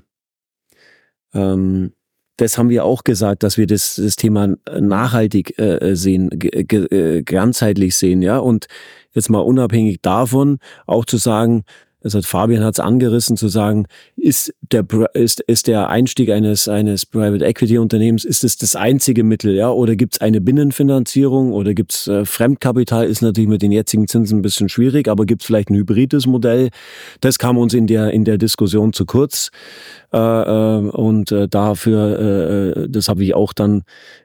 Ähm, 1.33 1.93
das 2.37 2.59
haben 2.59 2.69
wir 2.69 2.85
auch 2.85 3.05
gesagt, 3.05 3.43
dass 3.43 3.57
wir 3.57 3.67
das, 3.67 3.97
das 3.97 4.17
Thema 4.17 4.55
nachhaltig 4.69 5.59
äh, 5.59 5.95
sehen, 5.95 6.31
äh, 6.41 7.23
ganzheitlich 7.23 7.97
sehen, 7.97 8.23
ja. 8.23 8.39
Und 8.39 8.67
jetzt 9.13 9.31
mal 9.31 9.41
unabhängig 9.41 10.01
davon 10.03 10.59
auch 10.87 11.05
zu 11.05 11.17
sagen, 11.17 11.65
das 12.05 12.15
hat 12.15 12.27
Fabian 12.27 12.63
hat's 12.63 12.81
angerissen 12.81 13.39
zu 13.39 13.49
sagen, 13.49 13.87
ist 14.15 14.55
der 14.61 14.85
ist 15.15 15.41
ist 15.41 15.67
der 15.67 15.89
Einstieg 15.89 16.31
eines 16.31 16.69
eines 16.69 17.07
Private 17.07 17.45
Equity 17.45 17.79
Unternehmens 17.79 18.27
ist 18.27 18.45
es 18.45 18.59
das 18.59 18.77
einzige 18.77 19.25
Mittel, 19.25 19.55
ja, 19.55 19.71
oder 19.71 19.97
gibt's 19.97 20.21
eine 20.21 20.43
Binnenfinanzierung 20.43 21.53
oder 21.53 21.73
gibt's 21.73 22.07
äh, 22.07 22.27
Fremdkapital 22.27 23.07
ist 23.07 23.23
natürlich 23.23 23.49
mit 23.49 23.63
den 23.63 23.73
jetzigen 23.73 24.07
Zinsen 24.07 24.39
ein 24.39 24.43
bisschen 24.43 24.69
schwierig, 24.69 25.09
aber 25.09 25.25
gibt's 25.25 25.47
vielleicht 25.47 25.71
ein 25.71 25.77
hybrides 25.77 26.27
Modell? 26.27 26.69
Das 27.21 27.39
kam 27.39 27.57
uns 27.57 27.73
in 27.73 27.87
der 27.87 28.11
in 28.11 28.25
der 28.25 28.37
Diskussion 28.37 28.93
zu 28.93 29.07
kurz. 29.07 29.51
Äh, 30.13 30.19
äh, 30.19 30.91
und 30.91 31.33
äh, 31.33 31.49
dafür, 31.49 32.19
äh, 32.21 32.81
äh 32.83 32.89
das 32.89 33.09
habe 33.09 33.25
ich 33.25 33.35
auch 33.35 33.55
dann 33.55 33.83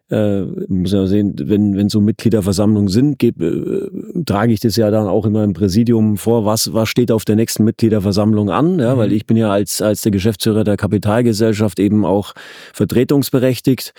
äh, 0.10 0.42
muss 0.68 0.92
ja 0.92 1.06
sehen, 1.06 1.36
wenn, 1.38 1.78
wenn 1.78 1.90
so 1.90 2.02
Mitgliederversammlungen 2.02 2.90
sind, 2.90 3.20
geb, 3.20 3.42
äh, 3.42 3.90
trage 4.26 4.54
ich 4.54 4.60
das 4.60 4.76
ja 4.76 4.90
dann 4.90 5.08
auch 5.08 5.26
immer 5.26 5.44
im 5.44 5.54
Präsidium 5.54 6.18
vor, 6.18 6.46
was, 6.46 6.74
was 6.74 6.90
steht 6.90 7.12
auf 7.12 7.26
der 7.26 7.36
nächsten 7.36 7.64
Mitgliederversammlung 7.64 8.50
an, 8.50 8.80
ja, 8.80 8.96
mhm. 8.96 9.00
weil 9.00 9.14
ich 9.14 9.28
bin 9.28 9.38
ja 9.38 9.52
als, 9.52 9.82
als 9.82 10.02
der 10.02 10.12
Geschäftsführer 10.12 10.64
der 10.64 10.78
Kapitalgesellschaft 10.78 11.80
eben 11.80 12.06
auch 12.06 12.34
vertretungsberechtigt 12.74 13.94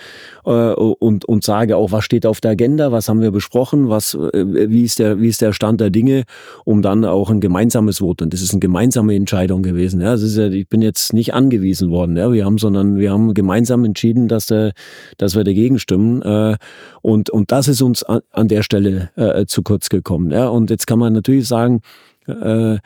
äh, 0.45 0.49
und, 0.49 1.25
und 1.25 1.43
sage 1.43 1.77
auch, 1.77 1.91
was 1.91 2.03
steht 2.03 2.25
auf 2.25 2.41
der 2.41 2.51
Agenda, 2.51 2.91
was 2.91 3.07
haben 3.07 3.21
wir 3.21 3.31
besprochen, 3.31 3.87
was, 3.87 4.13
äh, 4.13 4.69
wie, 4.69 4.83
ist 4.83 4.99
der, 4.99 5.21
wie 5.21 5.29
ist 5.29 5.41
der 5.41 5.53
Stand 5.53 5.79
der 5.79 5.91
Dinge, 5.91 6.23
um 6.65 6.81
dann 6.81 7.05
auch 7.05 7.29
ein 7.29 7.39
gemeinsames 7.39 7.99
Votum. 7.99 8.29
Das 8.29 8.41
ist 8.41 8.51
eine 8.51 8.59
gemeinsame 8.59 9.15
Entscheidung 9.15 9.63
gewesen. 9.63 10.01
Ja. 10.01 10.11
Das 10.11 10.23
ist 10.23 10.35
ja, 10.35 10.47
ich 10.47 10.67
bin 10.67 10.81
jetzt 10.81 11.13
nicht 11.13 11.33
angewiesen 11.33 11.89
worden, 11.89 12.17
ja. 12.17 12.31
Wir 12.31 12.43
haben, 12.43 12.57
sondern 12.57 12.97
wir 12.97 13.11
haben 13.11 13.33
gemeinsam 13.33 13.85
entschieden, 13.85 14.27
dass, 14.27 14.47
der, 14.47 14.73
dass 15.17 15.35
wir 15.35 15.43
dagegen 15.43 15.79
stimmen 15.79 16.00
Firmen. 16.01 16.21
Äh, 16.21 16.57
und, 17.01 17.29
und 17.29 17.51
das 17.51 17.67
ist 17.67 17.81
uns 17.81 18.03
an, 18.03 18.47
der 18.47 18.63
Stelle 18.63 19.11
äh, 19.15 19.45
zu 19.45 19.63
kurz 19.63 19.89
gekommen. 19.89 20.33
Und 20.33 20.69
jetzt 20.69 20.87
kann 20.87 20.99
man 20.99 21.13
natürlich 21.13 21.47
sagen, 21.47 21.81
äh, 22.27 22.77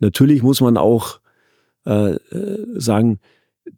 natürlich 0.00 0.42
muss 0.42 0.60
man 0.60 0.76
auch 0.76 1.20
sagen, 1.84 3.18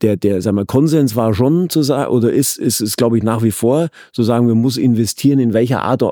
der, 0.03 0.19
der, 0.19 0.43
sag 0.43 0.53
mal, 0.53 0.67
Konsens 0.67 1.17
war 1.17 1.33
schon 1.33 1.71
zu 1.71 1.83
sagen, 1.83 2.13
oder 2.13 2.31
ist, 2.31 2.59
ist, 2.59 2.83
ist, 2.83 2.99
glaube 2.99 3.17
ich, 3.17 3.25
nach 3.25 3.43
wie 3.43 3.51
vor 3.51 3.89
zu 4.13 4.23
sagen, 4.23 4.47
wir 4.47 4.55
muss 4.55 4.77
investieren, 4.77 5.39
in 5.39 5.55
welcher 5.55 5.81
Art 5.81 6.03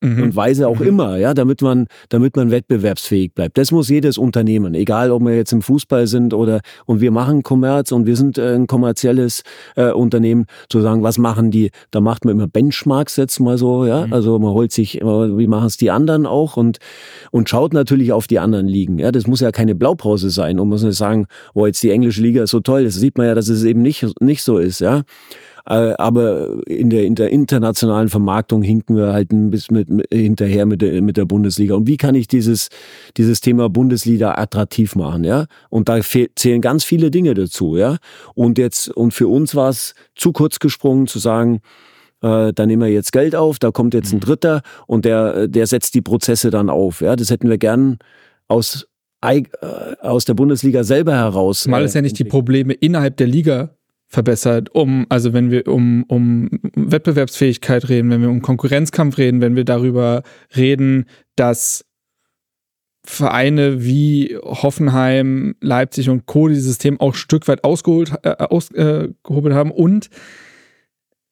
mhm. 0.00 0.22
und 0.22 0.36
Weise 0.36 0.68
auch 0.68 0.78
mhm. 0.78 0.86
immer, 0.86 1.16
ja, 1.16 1.34
damit 1.34 1.62
man, 1.62 1.86
damit 2.08 2.36
man 2.36 2.50
wettbewerbsfähig 2.50 3.34
bleibt. 3.34 3.58
Das 3.58 3.72
muss 3.72 3.88
jedes 3.88 4.18
Unternehmen, 4.18 4.74
egal 4.74 5.10
ob 5.10 5.22
wir 5.22 5.36
jetzt 5.36 5.52
im 5.52 5.62
Fußball 5.62 6.06
sind 6.06 6.34
oder 6.34 6.60
und 6.86 7.00
wir 7.00 7.10
machen 7.10 7.42
Kommerz 7.42 7.92
und 7.92 8.06
wir 8.06 8.16
sind 8.16 8.38
äh, 8.38 8.54
ein 8.54 8.66
kommerzielles 8.66 9.42
äh, 9.76 9.90
Unternehmen, 9.90 10.46
zu 10.68 10.80
sagen, 10.80 11.02
was 11.02 11.18
machen 11.18 11.50
die? 11.50 11.70
Da 11.90 12.00
macht 12.00 12.24
man 12.24 12.34
immer 12.34 12.46
Benchmarks 12.46 13.16
jetzt 13.16 13.38
mal 13.40 13.58
so, 13.58 13.84
ja, 13.86 14.06
mhm. 14.06 14.12
also 14.12 14.38
man 14.38 14.52
holt 14.52 14.72
sich, 14.72 15.00
wie 15.00 15.46
machen 15.46 15.66
es 15.66 15.76
die 15.76 15.90
anderen 15.90 16.26
auch 16.26 16.56
und 16.56 16.78
und 17.30 17.48
schaut 17.48 17.72
natürlich 17.72 18.12
auf 18.12 18.26
die 18.26 18.38
anderen 18.38 18.66
Ligen. 18.66 18.98
Ja, 18.98 19.12
das 19.12 19.26
muss 19.26 19.40
ja 19.40 19.50
keine 19.52 19.74
Blaupause 19.74 20.30
sein, 20.30 20.58
um 20.58 20.68
muss 20.68 20.82
nicht 20.82 20.96
sagen, 20.96 21.26
oh 21.54 21.66
jetzt 21.66 21.82
die 21.82 21.90
englische 21.90 22.22
Liga 22.22 22.42
ist 22.42 22.50
so 22.50 22.60
toll. 22.60 22.84
Das 22.84 22.94
sieht 22.94 23.18
man 23.18 23.26
ja, 23.26 23.34
dass 23.34 23.48
es 23.48 23.64
eben 23.64 23.82
nicht 23.82 24.06
nicht 24.20 24.42
so 24.42 24.58
ist, 24.58 24.80
ja. 24.80 25.02
Äh, 25.70 25.94
aber 25.98 26.66
in 26.66 26.90
der, 26.90 27.04
in 27.04 27.14
der 27.14 27.30
internationalen 27.30 28.08
Vermarktung 28.08 28.60
hinken 28.60 28.96
wir 28.96 29.12
halt 29.12 29.30
ein 29.30 29.50
bisschen 29.50 29.76
mit, 29.76 29.88
mit, 29.88 30.06
hinterher 30.12 30.66
mit 30.66 30.82
der, 30.82 31.00
mit 31.00 31.16
der 31.16 31.26
Bundesliga. 31.26 31.76
Und 31.76 31.86
wie 31.86 31.96
kann 31.96 32.16
ich 32.16 32.26
dieses, 32.26 32.70
dieses 33.16 33.40
Thema 33.40 33.68
Bundesliga 33.68 34.32
attraktiv 34.32 34.96
machen, 34.96 35.22
ja? 35.22 35.46
Und 35.68 35.88
da 35.88 36.00
zählen 36.00 36.60
ganz 36.60 36.82
viele 36.82 37.12
Dinge 37.12 37.34
dazu, 37.34 37.76
ja? 37.76 37.98
Und 38.34 38.58
jetzt, 38.58 38.88
und 38.88 39.14
für 39.14 39.28
uns 39.28 39.54
war 39.54 39.68
es 39.68 39.94
zu 40.16 40.32
kurz 40.32 40.58
gesprungen 40.58 41.06
zu 41.06 41.20
sagen, 41.20 41.60
äh, 42.20 42.52
da 42.52 42.66
nehmen 42.66 42.82
wir 42.82 42.88
jetzt 42.88 43.12
Geld 43.12 43.36
auf, 43.36 43.60
da 43.60 43.70
kommt 43.70 43.94
jetzt 43.94 44.12
ein 44.12 44.16
mhm. 44.16 44.22
Dritter 44.22 44.62
und 44.88 45.04
der, 45.04 45.46
der 45.46 45.68
setzt 45.68 45.94
die 45.94 46.02
Prozesse 46.02 46.50
dann 46.50 46.68
auf, 46.68 47.00
ja? 47.00 47.14
Das 47.14 47.30
hätten 47.30 47.48
wir 47.48 47.58
gern 47.58 47.98
aus 48.48 48.88
äh, 49.22 49.44
aus 50.00 50.24
der 50.24 50.34
Bundesliga 50.34 50.82
selber 50.82 51.14
heraus. 51.14 51.68
Mal 51.68 51.84
ist 51.84 51.94
ja 51.94 52.02
nicht 52.02 52.18
die 52.18 52.24
Probleme 52.24 52.72
innerhalb 52.72 53.18
der 53.18 53.28
Liga 53.28 53.76
verbessert, 54.10 54.74
um, 54.74 55.06
also 55.08 55.32
wenn 55.32 55.52
wir 55.52 55.68
um, 55.68 56.04
um 56.08 56.50
Wettbewerbsfähigkeit 56.74 57.88
reden, 57.88 58.10
wenn 58.10 58.20
wir 58.20 58.28
um 58.28 58.42
Konkurrenzkampf 58.42 59.18
reden, 59.18 59.40
wenn 59.40 59.54
wir 59.54 59.64
darüber 59.64 60.24
reden, 60.56 61.06
dass 61.36 61.84
Vereine 63.04 63.84
wie 63.84 64.36
Hoffenheim, 64.42 65.54
Leipzig 65.60 66.10
und 66.10 66.26
Co. 66.26 66.48
dieses 66.48 66.64
System 66.64 67.00
auch 67.00 67.12
ein 67.12 67.14
Stück 67.14 67.46
weit 67.46 67.62
ausgeholt, 67.62 68.12
äh, 68.24 68.30
ausgehobelt 68.30 69.54
haben 69.54 69.70
und 69.70 70.10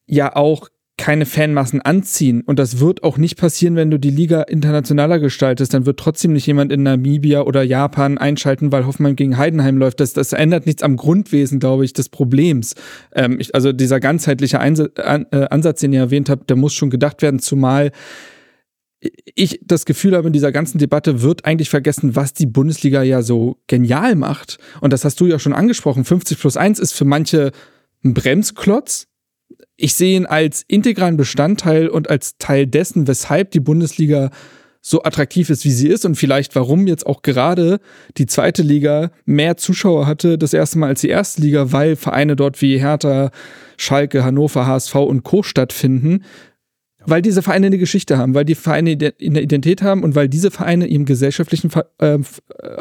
ja 0.07 0.37
auch 0.37 0.69
keine 0.99 1.25
Fanmassen 1.25 1.81
anziehen. 1.81 2.43
Und 2.43 2.59
das 2.59 2.81
wird 2.81 3.03
auch 3.03 3.17
nicht 3.17 3.39
passieren, 3.39 3.77
wenn 3.77 3.91
du 3.91 3.99
die 3.99 4.11
Liga 4.11 4.43
internationaler 4.43 5.19
gestaltest. 5.19 5.73
Dann 5.73 5.87
wird 5.87 5.99
trotzdem 5.99 6.35
nicht 6.35 6.47
jemand 6.47 6.71
in 6.71 6.83
Namibia 6.83 7.43
oder 7.43 7.63
Japan 7.63 8.19
einschalten, 8.19 8.71
weil 8.73 8.85
Hoffenheim 8.85 9.17
gegen 9.17 9.39
Heidenheim 9.39 9.79
läuft. 9.79 10.01
Das, 10.01 10.13
das 10.13 10.35
ändert 10.35 10.67
nichts 10.67 10.83
am 10.83 10.97
Grundwesen, 10.97 11.61
glaube 11.61 11.87
ich, 11.87 11.95
des 11.95 12.11
Problems. 12.11 12.75
Ähm, 13.15 13.39
ich, 13.41 13.55
also 13.55 13.73
dieser 13.73 14.01
ganzheitliche 14.01 14.61
Einsatz, 14.61 14.99
an, 14.99 15.27
äh, 15.31 15.47
Ansatz, 15.49 15.81
den 15.81 15.95
ihr 15.95 16.01
erwähnt 16.01 16.29
habt, 16.29 16.51
der 16.51 16.57
muss 16.57 16.75
schon 16.75 16.91
gedacht 16.91 17.23
werden, 17.23 17.39
zumal 17.39 17.93
ich 19.35 19.61
das 19.65 19.85
Gefühl 19.85 20.17
habe, 20.17 20.27
in 20.27 20.33
dieser 20.33 20.51
ganzen 20.51 20.79
Debatte 20.79 21.23
wird 21.23 21.45
eigentlich 21.45 21.71
vergessen, 21.71 22.17
was 22.17 22.35
die 22.35 22.47
Bundesliga 22.47 23.03
ja 23.03 23.23
so 23.23 23.59
genial 23.69 24.17
macht. 24.17 24.59
Und 24.81 24.93
das 24.93 25.05
hast 25.05 25.21
du 25.21 25.27
ja 25.27 25.39
schon 25.39 25.53
angesprochen. 25.53 26.05
50 26.05 26.39
plus 26.39 26.57
1 26.57 26.81
ist 26.81 26.93
für 26.93 27.05
manche 27.05 27.53
ein 28.05 28.15
Bremsklotz. 28.15 29.07
Ich 29.81 29.95
sehe 29.95 30.17
ihn 30.17 30.27
als 30.27 30.65
integralen 30.67 31.17
Bestandteil 31.17 31.89
und 31.89 32.11
als 32.11 32.37
Teil 32.37 32.67
dessen, 32.67 33.07
weshalb 33.07 33.53
die 33.53 33.61
Bundesliga 33.61 34.31
so 34.81 35.05
attraktiv 35.05 35.51
ist, 35.51 35.65
wie 35.65 35.71
sie 35.71 35.87
ist 35.87 36.05
und 36.05 36.17
vielleicht 36.17 36.57
warum 36.57 36.89
jetzt 36.89 37.07
auch 37.07 37.23
gerade 37.23 37.79
die 38.17 38.27
zweite 38.27 38.63
Liga 38.63 39.13
mehr 39.25 39.57
Zuschauer 39.57 40.07
hatte, 40.07 40.37
das 40.37 40.53
erste 40.53 40.79
Mal 40.79 40.89
als 40.89 41.03
die 41.03 41.09
erste 41.09 41.43
Liga, 41.43 41.71
weil 41.71 41.95
Vereine 41.95 42.35
dort 42.35 42.61
wie 42.61 42.81
Hertha, 42.81 43.31
Schalke, 43.77 44.25
Hannover, 44.25 44.67
HSV 44.67 44.97
und 44.97 45.23
Co. 45.23 45.45
stattfinden, 45.45 46.25
weil 47.07 47.23
diese 47.23 47.43
Vereine 47.43 47.67
eine 47.67 47.79
Geschichte 47.79 48.19
haben, 48.19 48.35
weil 48.35 48.45
die 48.45 48.57
Vereine 48.57 48.91
eine 48.91 49.41
Identität 49.41 49.83
haben 49.83 50.03
und 50.03 50.17
weil 50.17 50.29
diese 50.29 50.51
Vereine 50.51 50.87
ihrem 50.87 51.05
gesellschaftlichen 51.05 51.71
äh, 51.99 52.19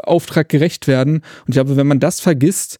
Auftrag 0.01 0.49
gerecht 0.49 0.87
werden. 0.87 1.17
Und 1.17 1.49
ich 1.49 1.53
glaube, 1.53 1.77
wenn 1.77 1.87
man 1.87 1.99
das 1.99 2.19
vergisst, 2.21 2.79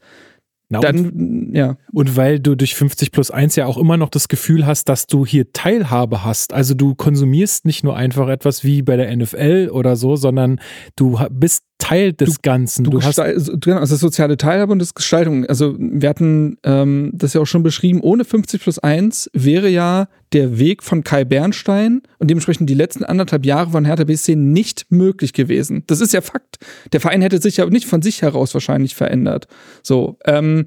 na, 0.69 0.81
dann, 0.81 1.09
und, 1.09 1.55
ja. 1.55 1.77
Und 1.93 2.17
weil 2.17 2.39
du 2.39 2.55
durch 2.55 2.75
50 2.75 3.11
plus 3.11 3.31
1 3.31 3.55
ja 3.55 3.65
auch 3.65 3.77
immer 3.77 3.95
noch 3.95 4.09
das 4.09 4.27
Gefühl 4.27 4.65
hast, 4.65 4.89
dass 4.89 5.07
du 5.07 5.25
hier 5.25 5.53
Teilhabe 5.53 6.25
hast. 6.25 6.53
Also 6.53 6.73
du 6.73 6.93
konsumierst 6.93 7.65
nicht 7.65 7.83
nur 7.83 7.95
einfach 7.95 8.27
etwas 8.27 8.63
wie 8.63 8.81
bei 8.81 8.97
der 8.97 9.15
NFL 9.15 9.69
oder 9.71 9.95
so, 9.95 10.17
sondern 10.17 10.59
du 10.97 11.19
bist 11.31 11.63
Teil 11.79 12.13
des 12.13 12.35
du, 12.35 12.41
Ganzen. 12.41 12.83
Du, 12.83 12.91
du 12.91 13.03
hast 13.03 13.17
genau, 13.61 13.77
also 13.77 13.95
soziale 13.95 14.37
Teilhabe 14.37 14.71
und 14.71 14.79
das 14.79 14.95
Gestaltung. 14.95 15.45
Also 15.45 15.75
wir 15.77 16.09
hatten 16.09 16.57
ähm, 16.63 17.11
das 17.13 17.33
ja 17.33 17.41
auch 17.41 17.45
schon 17.45 17.63
beschrieben, 17.63 18.01
ohne 18.01 18.25
50 18.25 18.61
plus 18.61 18.79
1 18.79 19.29
wäre 19.33 19.69
ja 19.69 20.07
der 20.33 20.57
Weg 20.57 20.83
von 20.83 21.03
Kai 21.03 21.23
Bernstein 21.23 22.01
und 22.17 22.29
dementsprechend 22.29 22.69
die 22.69 22.73
letzten 22.73 23.03
anderthalb 23.03 23.45
Jahre 23.45 23.71
von 23.71 23.85
Hertha 23.85 24.05
BSC 24.05 24.35
nicht 24.35 24.87
möglich 24.89 25.33
gewesen. 25.33 25.83
Das 25.87 26.01
ist 26.01 26.13
ja 26.13 26.21
Fakt. 26.21 26.57
Der 26.93 26.99
Verein 26.99 27.21
hätte 27.21 27.39
sich 27.39 27.57
ja 27.57 27.65
nicht 27.67 27.85
von 27.85 28.01
sich 28.01 28.21
heraus 28.21 28.53
wahrscheinlich 28.53 28.95
verändert. 28.95 29.47
So, 29.83 30.17
ähm, 30.25 30.65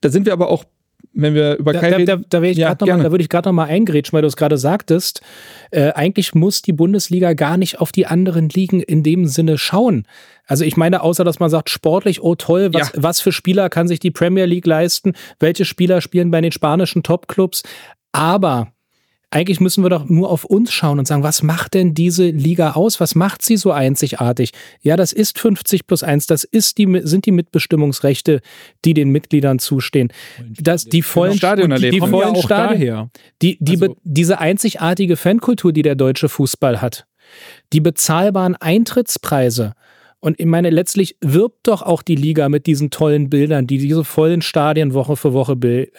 da 0.00 0.08
sind 0.08 0.26
wir 0.26 0.32
aber 0.32 0.48
auch 0.48 0.64
wenn 1.14 1.34
wir 1.34 1.56
über 1.56 1.72
Kai 1.72 1.90
da, 1.90 2.16
da, 2.16 2.16
da, 2.16 2.40
da, 2.40 2.46
ja, 2.46 2.76
noch 2.96 3.10
würde 3.10 3.22
ich 3.22 3.28
gerade 3.28 3.48
noch 3.48 3.54
mal 3.54 3.66
eingrätschen, 3.66 4.12
weil 4.12 4.22
du 4.22 4.28
es 4.28 4.36
gerade 4.36 4.58
sagtest. 4.58 5.22
Äh, 5.70 5.92
eigentlich 5.92 6.34
muss 6.34 6.62
die 6.62 6.72
Bundesliga 6.72 7.32
gar 7.34 7.56
nicht 7.56 7.80
auf 7.80 7.92
die 7.92 8.06
anderen 8.06 8.48
Ligen 8.48 8.80
in 8.80 9.02
dem 9.02 9.26
Sinne 9.26 9.56
schauen. 9.56 10.06
Also 10.46 10.64
ich 10.64 10.76
meine, 10.76 11.02
außer 11.02 11.24
dass 11.24 11.40
man 11.40 11.50
sagt, 11.50 11.70
sportlich, 11.70 12.22
oh 12.22 12.34
toll, 12.34 12.74
was, 12.74 12.92
ja. 12.92 13.02
was 13.02 13.20
für 13.20 13.32
Spieler 13.32 13.70
kann 13.70 13.88
sich 13.88 14.00
die 14.00 14.10
Premier 14.10 14.44
League 14.44 14.66
leisten? 14.66 15.14
Welche 15.38 15.64
Spieler 15.64 16.00
spielen 16.00 16.30
bei 16.30 16.40
den 16.40 16.52
spanischen 16.52 17.02
Topclubs? 17.02 17.62
Aber 18.12 18.73
eigentlich 19.30 19.60
müssen 19.60 19.82
wir 19.82 19.90
doch 19.90 20.08
nur 20.08 20.30
auf 20.30 20.44
uns 20.44 20.72
schauen 20.72 20.98
und 20.98 21.08
sagen, 21.08 21.22
was 21.22 21.42
macht 21.42 21.74
denn 21.74 21.94
diese 21.94 22.28
Liga 22.28 22.72
aus? 22.72 23.00
Was 23.00 23.14
macht 23.14 23.42
sie 23.42 23.56
so 23.56 23.72
einzigartig? 23.72 24.52
Ja, 24.80 24.96
das 24.96 25.12
ist 25.12 25.38
50 25.38 25.86
plus 25.86 26.02
1, 26.02 26.26
das 26.26 26.44
ist 26.44 26.78
die, 26.78 27.00
sind 27.02 27.26
die 27.26 27.32
Mitbestimmungsrechte, 27.32 28.40
die 28.84 28.94
den 28.94 29.10
Mitgliedern 29.10 29.58
zustehen. 29.58 30.12
Das, 30.60 30.84
die 30.84 31.02
vollen 31.02 31.36
Stadion 31.36 31.74
die, 31.74 31.90
die 31.90 32.00
vollen 32.00 32.34
ja 32.34 32.42
Stadien, 32.42 33.10
die, 33.42 33.58
die, 33.60 33.80
also. 33.80 33.96
diese 34.04 34.38
einzigartige 34.38 35.16
Fankultur, 35.16 35.72
die 35.72 35.82
der 35.82 35.96
deutsche 35.96 36.28
Fußball 36.28 36.80
hat, 36.80 37.06
die 37.72 37.80
bezahlbaren 37.80 38.54
Eintrittspreise, 38.54 39.74
und 40.24 40.40
ich 40.40 40.46
meine, 40.46 40.70
letztlich 40.70 41.18
wirbt 41.20 41.68
doch 41.68 41.82
auch 41.82 42.00
die 42.00 42.14
Liga 42.14 42.48
mit 42.48 42.66
diesen 42.66 42.88
tollen 42.88 43.28
Bildern, 43.28 43.66
die 43.66 43.76
diese 43.76 44.04
vollen 44.04 44.40
Stadien 44.40 44.94
Woche 44.94 45.16
für 45.16 45.34
Woche 45.34 45.52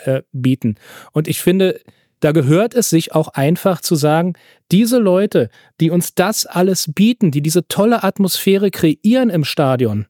äh, 0.05 0.23
bieten. 0.32 0.78
Und 1.11 1.28
ich 1.28 1.41
finde, 1.41 1.80
da 2.22 2.32
gehört 2.32 2.74
es 2.74 2.89
sich 2.89 3.13
auch 3.13 3.28
einfach 3.28 3.82
zu 3.82 3.95
sagen, 3.95 4.34
diese 4.72 4.97
Leute, 4.97 5.49
die 5.82 5.91
uns 5.91 6.16
das 6.16 6.45
alles 6.45 6.91
bieten, 6.93 7.32
die 7.32 7.41
diese 7.41 7.68
tolle 7.68 8.03
Atmosphäre 8.03 8.72
kreieren 8.72 9.30
im 9.30 9.43
Stadion, 9.43 10.07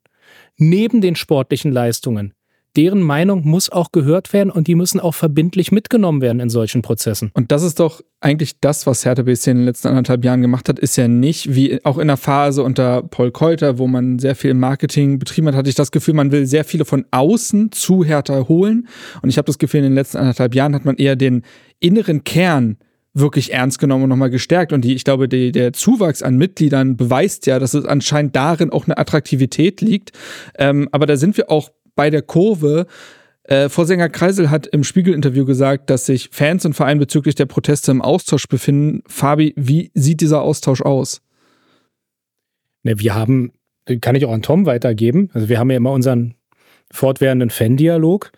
neben 0.57 1.01
den 1.01 1.15
sportlichen 1.15 1.71
Leistungen, 1.71 2.34
deren 2.75 3.01
Meinung 3.01 3.47
muss 3.47 3.69
auch 3.69 3.91
gehört 3.91 4.33
werden 4.33 4.49
und 4.49 4.67
die 4.67 4.75
müssen 4.75 4.99
auch 4.99 5.13
verbindlich 5.13 5.71
mitgenommen 5.71 6.21
werden 6.21 6.39
in 6.39 6.49
solchen 6.49 6.81
Prozessen. 6.81 7.31
Und 7.33 7.51
das 7.51 7.63
ist 7.63 7.79
doch 7.79 8.01
eigentlich 8.19 8.59
das, 8.59 8.87
was 8.87 9.05
Hertha 9.05 9.23
BSC 9.23 9.51
in 9.51 9.57
den 9.57 9.65
letzten 9.65 9.89
anderthalb 9.89 10.25
Jahren 10.25 10.41
gemacht 10.41 10.67
hat, 10.67 10.79
ist 10.79 10.95
ja 10.95 11.07
nicht 11.07 11.55
wie 11.55 11.83
auch 11.85 11.97
in 11.97 12.07
der 12.07 12.17
Phase 12.17 12.63
unter 12.63 13.03
Paul 13.03 13.31
Keuter, 13.31 13.77
wo 13.77 13.87
man 13.87 14.19
sehr 14.19 14.35
viel 14.35 14.53
Marketing 14.53 15.19
betrieben 15.19 15.47
hat, 15.47 15.55
hatte 15.55 15.69
ich 15.69 15.75
das 15.75 15.91
Gefühl, 15.91 16.13
man 16.13 16.31
will 16.31 16.45
sehr 16.45 16.63
viele 16.63 16.85
von 16.85 17.05
außen 17.11 17.71
zu 17.71 18.03
Hertha 18.03 18.47
holen. 18.47 18.87
Und 19.21 19.29
ich 19.29 19.37
habe 19.37 19.45
das 19.45 19.57
Gefühl, 19.57 19.79
in 19.79 19.85
den 19.85 19.95
letzten 19.95 20.17
anderthalb 20.17 20.55
Jahren 20.55 20.75
hat 20.75 20.85
man 20.85 20.95
eher 20.95 21.15
den 21.15 21.43
inneren 21.79 22.23
Kern 22.23 22.77
wirklich 23.13 23.53
ernst 23.53 23.79
genommen 23.79 24.03
und 24.03 24.09
nochmal 24.09 24.29
gestärkt. 24.29 24.73
Und 24.73 24.81
die, 24.83 24.93
ich 24.93 25.05
glaube, 25.05 25.29
die, 25.29 25.51
der 25.51 25.73
Zuwachs 25.73 26.21
an 26.21 26.35
Mitgliedern 26.35 26.97
beweist 26.97 27.47
ja, 27.47 27.59
dass 27.59 27.73
es 27.73 27.85
anscheinend 27.85 28.35
darin 28.35 28.71
auch 28.71 28.85
eine 28.85 28.97
Attraktivität 28.97 29.81
liegt. 29.81 30.11
Ähm, 30.57 30.89
aber 30.91 31.05
da 31.05 31.15
sind 31.15 31.37
wir 31.37 31.49
auch 31.49 31.69
bei 31.95 32.09
der 32.09 32.21
Kurve. 32.21 32.87
Äh, 33.43 33.69
Vorsänger 33.69 34.09
Kreisel 34.09 34.49
hat 34.49 34.67
im 34.67 34.83
Spiegel-Interview 34.83 35.45
gesagt, 35.45 35.89
dass 35.89 36.05
sich 36.05 36.29
Fans 36.31 36.65
und 36.65 36.73
Verein 36.73 36.99
bezüglich 36.99 37.35
der 37.35 37.45
Proteste 37.45 37.91
im 37.91 38.01
Austausch 38.01 38.47
befinden. 38.47 39.03
Fabi, 39.07 39.53
wie 39.55 39.91
sieht 39.93 40.21
dieser 40.21 40.41
Austausch 40.41 40.81
aus? 40.81 41.21
Ne, 42.83 42.99
wir 42.99 43.13
haben, 43.13 43.51
kann 44.01 44.15
ich 44.15 44.25
auch 44.25 44.31
an 44.31 44.41
Tom 44.41 44.65
weitergeben. 44.65 45.29
Also 45.33 45.49
wir 45.49 45.59
haben 45.59 45.69
ja 45.69 45.77
immer 45.77 45.91
unseren 45.91 46.35
fortwährenden 46.91 47.49
Fan-Dialog 47.49 48.31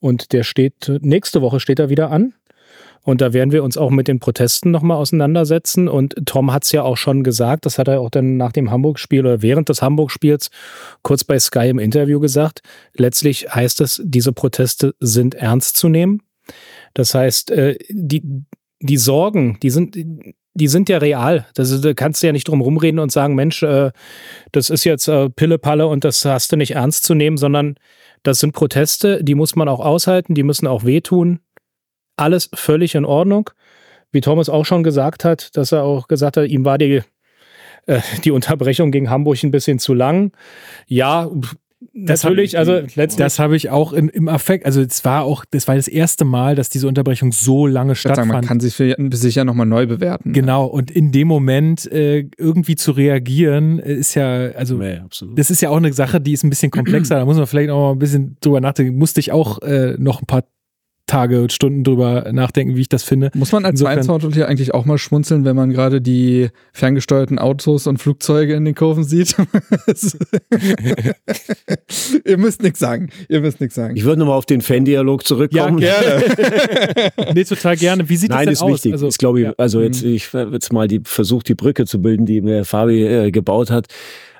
und 0.00 0.32
der 0.32 0.42
steht, 0.42 0.90
nächste 1.00 1.42
Woche 1.42 1.60
steht 1.60 1.78
er 1.78 1.88
wieder 1.88 2.10
an. 2.10 2.34
Und 3.04 3.20
da 3.20 3.32
werden 3.32 3.50
wir 3.50 3.64
uns 3.64 3.76
auch 3.76 3.90
mit 3.90 4.06
den 4.06 4.20
Protesten 4.20 4.70
nochmal 4.70 4.96
auseinandersetzen. 4.96 5.88
Und 5.88 6.14
Tom 6.24 6.52
hat 6.52 6.64
es 6.64 6.72
ja 6.72 6.82
auch 6.82 6.96
schon 6.96 7.24
gesagt, 7.24 7.66
das 7.66 7.78
hat 7.78 7.88
er 7.88 8.00
auch 8.00 8.10
dann 8.10 8.36
nach 8.36 8.52
dem 8.52 8.70
Hamburg-Spiel 8.70 9.20
oder 9.20 9.42
während 9.42 9.68
des 9.68 9.82
Hamburg-Spiels 9.82 10.50
kurz 11.02 11.24
bei 11.24 11.38
Sky 11.38 11.68
im 11.68 11.80
Interview 11.80 12.20
gesagt. 12.20 12.62
Letztlich 12.94 13.48
heißt 13.52 13.80
es, 13.80 14.00
diese 14.04 14.32
Proteste 14.32 14.94
sind 15.00 15.34
ernst 15.34 15.76
zu 15.76 15.88
nehmen. 15.88 16.22
Das 16.94 17.14
heißt, 17.14 17.50
äh, 17.50 17.76
die, 17.88 18.22
die 18.80 18.96
Sorgen, 18.96 19.58
die 19.62 19.70
sind, 19.70 19.96
die 20.54 20.68
sind 20.68 20.88
ja 20.88 20.98
real. 20.98 21.46
Das, 21.54 21.80
da 21.80 21.94
kannst 21.94 22.22
du 22.22 22.28
ja 22.28 22.32
nicht 22.32 22.46
drum 22.46 22.60
rumreden 22.60 23.00
und 23.00 23.10
sagen, 23.10 23.34
Mensch, 23.34 23.64
äh, 23.64 23.90
das 24.52 24.70
ist 24.70 24.84
jetzt 24.84 25.08
äh, 25.08 25.28
Pille-Palle 25.28 25.88
und 25.88 26.04
das 26.04 26.24
hast 26.24 26.52
du 26.52 26.56
nicht 26.56 26.72
ernst 26.72 27.02
zu 27.04 27.14
nehmen, 27.14 27.36
sondern 27.36 27.74
das 28.22 28.38
sind 28.38 28.52
Proteste, 28.52 29.24
die 29.24 29.34
muss 29.34 29.56
man 29.56 29.68
auch 29.68 29.80
aushalten, 29.80 30.34
die 30.34 30.44
müssen 30.44 30.68
auch 30.68 30.84
wehtun 30.84 31.40
alles 32.16 32.50
völlig 32.54 32.94
in 32.94 33.04
Ordnung. 33.04 33.50
Wie 34.10 34.20
Thomas 34.20 34.48
auch 34.48 34.66
schon 34.66 34.82
gesagt 34.82 35.24
hat, 35.24 35.56
dass 35.56 35.72
er 35.72 35.84
auch 35.84 36.08
gesagt 36.08 36.36
hat, 36.36 36.48
ihm 36.48 36.64
war 36.64 36.78
die, 36.78 37.02
äh, 37.86 38.00
die 38.24 38.30
Unterbrechung 38.30 38.90
gegen 38.90 39.10
Hamburg 39.10 39.42
ein 39.42 39.50
bisschen 39.50 39.78
zu 39.78 39.94
lang. 39.94 40.32
Ja, 40.86 41.30
das 41.94 42.22
natürlich, 42.22 42.56
also 42.58 42.72
letztlich. 42.72 43.16
Das 43.16 43.38
habe 43.38 43.56
ich 43.56 43.70
auch 43.70 43.92
in, 43.92 44.08
im 44.08 44.28
Affekt, 44.28 44.66
also 44.66 44.80
es 44.80 45.04
war 45.04 45.24
auch, 45.24 45.44
das 45.50 45.66
war 45.66 45.74
das 45.74 45.88
erste 45.88 46.24
Mal, 46.24 46.54
dass 46.54 46.68
diese 46.68 46.86
Unterbrechung 46.86 47.32
so 47.32 47.66
lange 47.66 47.94
stattfand. 47.94 48.28
Sagen, 48.28 48.40
man 48.40 48.46
kann 48.46 48.60
sich 48.60 48.74
für 48.74 48.94
sich 49.12 49.34
ja 49.34 49.44
nochmal 49.44 49.66
neu 49.66 49.86
bewerten. 49.86 50.32
Genau, 50.32 50.66
und 50.66 50.90
in 50.90 51.12
dem 51.12 51.28
Moment 51.28 51.90
äh, 51.90 52.28
irgendwie 52.38 52.76
zu 52.76 52.92
reagieren, 52.92 53.80
äh, 53.80 53.94
ist 53.94 54.14
ja, 54.14 54.50
also 54.52 54.76
nee, 54.76 55.00
das 55.34 55.50
ist 55.50 55.60
ja 55.60 55.70
auch 55.70 55.76
eine 55.76 55.92
Sache, 55.92 56.20
die 56.20 56.32
ist 56.32 56.44
ein 56.44 56.50
bisschen 56.50 56.70
komplexer, 56.70 57.16
da 57.16 57.24
muss 57.24 57.36
man 57.36 57.46
vielleicht 57.46 57.70
auch 57.70 57.88
mal 57.88 57.92
ein 57.92 57.98
bisschen 57.98 58.36
drüber 58.40 58.60
nachdenken. 58.60 58.96
Musste 58.96 59.20
ich 59.20 59.32
auch 59.32 59.60
äh, 59.62 59.96
noch 59.98 60.22
ein 60.22 60.26
paar 60.26 60.44
Tage 61.12 61.42
und 61.42 61.52
Stunden 61.52 61.84
drüber 61.84 62.32
nachdenken, 62.32 62.74
wie 62.74 62.80
ich 62.80 62.88
das 62.88 63.02
finde. 63.02 63.30
Muss 63.34 63.52
man 63.52 63.66
als 63.66 63.82
Insofern, 63.82 64.32
hier 64.32 64.48
eigentlich 64.48 64.72
auch 64.72 64.86
mal 64.86 64.96
schmunzeln, 64.96 65.44
wenn 65.44 65.54
man 65.54 65.70
gerade 65.70 66.00
die 66.00 66.48
ferngesteuerten 66.72 67.38
Autos 67.38 67.86
und 67.86 67.98
Flugzeuge 67.98 68.54
in 68.54 68.64
den 68.64 68.74
Kurven 68.74 69.04
sieht? 69.04 69.36
Ihr 72.24 72.38
müsst 72.38 72.62
nichts 72.62 72.78
sagen. 72.78 73.10
Ihr 73.28 73.42
müsst 73.42 73.60
nichts 73.60 73.74
sagen. 73.74 73.94
Ich 73.94 74.04
würde 74.04 74.20
nochmal 74.20 74.38
auf 74.38 74.46
den 74.46 74.62
Fan-Dialog 74.62 75.26
zurückkommen. 75.26 75.80
Ja, 75.80 76.00
gerne. 76.00 77.34
nee, 77.34 77.44
total 77.44 77.76
gerne. 77.76 78.08
Wie 78.08 78.16
sieht 78.16 78.30
Nein, 78.30 78.46
das 78.46 78.60
denn 78.60 78.68
aus? 78.68 78.70
Nein, 78.70 78.74
ist 78.76 78.84
wichtig. 78.84 78.92
Also, 78.94 79.08
ist, 79.08 79.18
glaube 79.18 79.40
ich, 79.40 79.46
ja. 79.48 79.54
also 79.58 79.82
jetzt, 79.82 80.02
mhm. 80.02 80.14
ich 80.14 80.32
jetzt 80.32 80.72
mal 80.72 80.88
die 80.88 81.02
versucht, 81.04 81.46
die 81.46 81.54
Brücke 81.54 81.84
zu 81.84 82.00
bilden, 82.00 82.24
die 82.24 82.40
mir 82.40 82.64
Fabi 82.64 83.04
äh, 83.04 83.30
gebaut 83.30 83.70
hat. 83.70 83.88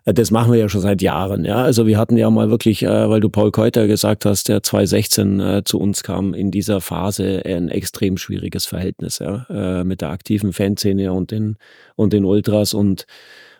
Äh, 0.04 0.14
das 0.14 0.30
machen 0.30 0.52
wir 0.52 0.58
ja 0.58 0.68
schon 0.68 0.80
seit 0.80 1.02
Jahren. 1.02 1.44
Ja, 1.44 1.62
also 1.62 1.86
wir 1.86 1.98
hatten 1.98 2.16
ja 2.16 2.30
mal 2.30 2.50
wirklich, 2.50 2.82
äh, 2.82 3.08
weil 3.08 3.20
du 3.20 3.28
Paul 3.28 3.50
Keuter 3.50 3.86
gesagt 3.86 4.24
hast, 4.24 4.48
der 4.48 4.62
2016 4.62 5.40
äh, 5.40 5.62
zu 5.64 5.78
uns 5.78 6.02
kam, 6.02 6.34
in 6.34 6.50
dieser 6.50 6.80
Phase 6.80 7.42
ein 7.44 7.68
extrem 7.68 8.16
schwieriges 8.16 8.66
Verhältnis 8.66 9.18
ja, 9.18 9.46
äh, 9.50 9.84
mit 9.84 10.00
der 10.00 10.10
aktiven 10.10 10.52
Fanszene 10.52 11.12
und 11.12 11.30
den 11.30 11.56
und 11.96 12.12
den 12.12 12.24
Ultras 12.24 12.74
und 12.74 13.06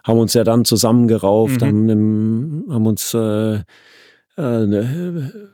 haben 0.04 0.18
uns 0.18 0.34
ja 0.34 0.44
dann 0.44 0.64
zusammengerauft, 0.64 1.60
mhm. 1.60 1.66
haben, 1.66 2.64
haben 2.70 2.86
uns 2.86 3.14
äh, 3.14 3.54
äh, 3.54 3.62
eine 4.36 5.52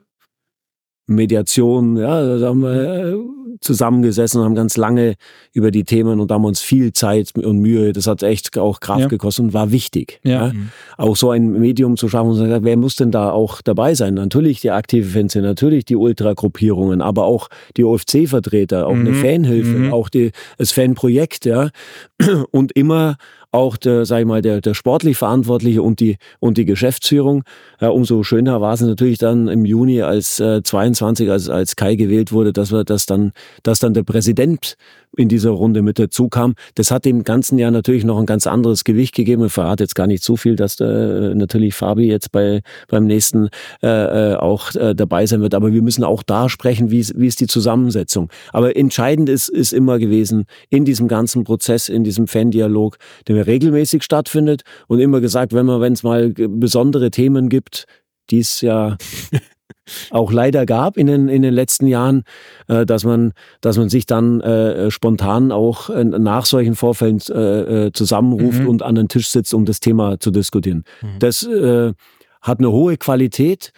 Mediation, 1.06 1.96
ja, 1.96 2.38
da 2.38 2.46
haben 2.46 2.62
wir 2.62 3.18
zusammengesessen 3.60 4.40
und 4.40 4.46
haben 4.46 4.54
ganz 4.54 4.76
lange 4.76 5.14
über 5.52 5.70
die 5.70 5.84
Themen 5.84 6.20
und 6.20 6.30
haben 6.30 6.44
uns 6.44 6.60
viel 6.60 6.92
Zeit 6.92 7.32
und 7.36 7.58
Mühe, 7.58 7.92
das 7.92 8.06
hat 8.06 8.22
echt 8.22 8.56
auch 8.58 8.80
Kraft 8.80 9.00
Ja. 9.00 9.06
gekostet 9.08 9.44
und 9.46 9.52
war 9.54 9.70
wichtig. 9.72 10.20
Ja. 10.24 10.48
Ja. 10.48 10.52
Auch 10.96 11.16
so 11.16 11.30
ein 11.30 11.52
Medium 11.58 11.96
zu 11.96 12.08
schaffen 12.08 12.30
und 12.30 12.36
zu 12.36 12.46
sagen, 12.48 12.64
wer 12.64 12.76
muss 12.76 12.96
denn 12.96 13.10
da 13.10 13.30
auch 13.30 13.60
dabei 13.62 13.94
sein? 13.94 14.14
Natürlich 14.14 14.60
die 14.60 14.70
aktive 14.70 15.08
Fanszene, 15.08 15.46
natürlich 15.46 15.84
die 15.84 15.96
Ultra-Gruppierungen, 15.96 17.02
aber 17.02 17.24
auch 17.24 17.48
die 17.76 17.84
OFC-Vertreter, 17.84 18.86
auch 18.86 18.94
eine 18.94 19.10
Mhm. 19.10 19.14
Fanhilfe, 19.14 19.78
Mhm. 19.78 19.92
auch 19.92 20.08
die, 20.08 20.32
das 20.58 20.72
Fanprojekt, 20.72 21.44
ja. 21.44 21.70
Und 22.50 22.72
immer 22.72 23.16
auch 23.50 23.78
der, 23.78 24.04
sag 24.04 24.20
ich 24.20 24.26
mal, 24.26 24.42
der, 24.42 24.60
der 24.60 24.74
sportlich 24.74 25.16
Verantwortliche 25.16 25.82
und 25.82 26.00
die, 26.00 26.18
und 26.38 26.58
die 26.58 26.66
Geschäftsführung. 26.66 27.44
Ja, 27.80 27.88
umso 27.88 28.22
schöner 28.22 28.60
war 28.60 28.74
es 28.74 28.82
natürlich 28.82 29.16
dann 29.16 29.48
im 29.48 29.64
Juni, 29.64 30.02
als 30.02 30.38
äh, 30.38 30.62
22, 30.62 31.30
als, 31.30 31.48
als 31.48 31.74
Kai 31.74 31.94
gewählt 31.94 32.30
wurde, 32.30 32.52
dass 32.52 32.72
wir 32.72 32.84
das 32.84 33.06
dann, 33.06 33.32
dass 33.62 33.78
dann 33.80 33.94
der 33.94 34.02
Präsident 34.02 34.76
in 35.16 35.28
dieser 35.28 35.50
Runde 35.50 35.82
mit 35.82 35.98
dazu 35.98 36.28
kam. 36.28 36.54
Das 36.74 36.90
hat 36.90 37.04
dem 37.04 37.24
ganzen 37.24 37.58
Jahr 37.58 37.70
natürlich 37.70 38.04
noch 38.04 38.18
ein 38.18 38.26
ganz 38.26 38.46
anderes 38.46 38.84
Gewicht 38.84 39.14
gegeben. 39.14 39.44
Ich 39.46 39.52
verrate 39.52 39.84
jetzt 39.84 39.94
gar 39.94 40.06
nicht 40.06 40.22
so 40.22 40.36
viel, 40.36 40.54
dass 40.54 40.76
da, 40.76 41.30
äh, 41.30 41.34
natürlich 41.34 41.74
Fabi 41.74 42.06
jetzt 42.06 42.30
bei, 42.30 42.60
beim 42.88 43.06
nächsten 43.06 43.48
äh, 43.82 44.32
äh, 44.32 44.36
auch 44.36 44.74
äh, 44.74 44.94
dabei 44.94 45.26
sein 45.26 45.40
wird. 45.40 45.54
Aber 45.54 45.72
wir 45.72 45.82
müssen 45.82 46.04
auch 46.04 46.22
da 46.22 46.48
sprechen, 46.48 46.90
wie 46.90 46.98
wie 47.14 47.26
ist 47.26 47.40
die 47.40 47.46
Zusammensetzung. 47.46 48.30
Aber 48.52 48.76
entscheidend 48.76 49.28
ist, 49.28 49.48
ist 49.48 49.72
immer 49.72 49.98
gewesen, 49.98 50.44
in 50.68 50.84
diesem 50.84 51.08
ganzen 51.08 51.44
Prozess, 51.44 51.88
in 51.88 52.04
diesem 52.04 52.26
Fan-Dialog, 52.26 52.98
der 53.26 53.46
regelmäßig 53.46 54.02
stattfindet 54.02 54.62
und 54.88 55.00
immer 55.00 55.20
gesagt, 55.20 55.52
wenn 55.52 55.66
man, 55.66 55.80
wenn 55.80 55.92
es 55.92 56.02
mal 56.02 56.30
besondere 56.30 57.10
Themen 57.10 57.48
gibt, 57.48 57.86
die 58.30 58.40
es 58.40 58.60
ja 58.60 58.96
auch 60.10 60.32
leider 60.32 60.66
gab 60.66 60.96
in 60.96 61.06
den, 61.06 61.28
in 61.28 61.42
den 61.42 61.54
letzten 61.54 61.86
Jahren, 61.86 62.24
äh, 62.68 62.86
dass 62.86 63.04
man, 63.04 63.32
dass 63.60 63.78
man 63.78 63.88
sich 63.88 64.06
dann 64.06 64.40
äh, 64.40 64.90
spontan 64.90 65.52
auch 65.52 65.90
äh, 65.90 66.04
nach 66.04 66.46
solchen 66.46 66.74
Vorfällen 66.74 67.20
äh, 67.28 67.86
äh, 67.86 67.92
zusammenruft 67.92 68.60
Mhm. 68.60 68.68
und 68.68 68.82
an 68.82 68.94
den 68.94 69.08
Tisch 69.08 69.28
sitzt, 69.28 69.54
um 69.54 69.64
das 69.64 69.80
Thema 69.80 70.18
zu 70.20 70.30
diskutieren. 70.30 70.84
Das 71.18 71.42
äh, 71.44 71.92
hat 72.40 72.58
eine 72.58 72.70
hohe 72.70 72.96
Qualität, 72.96 73.72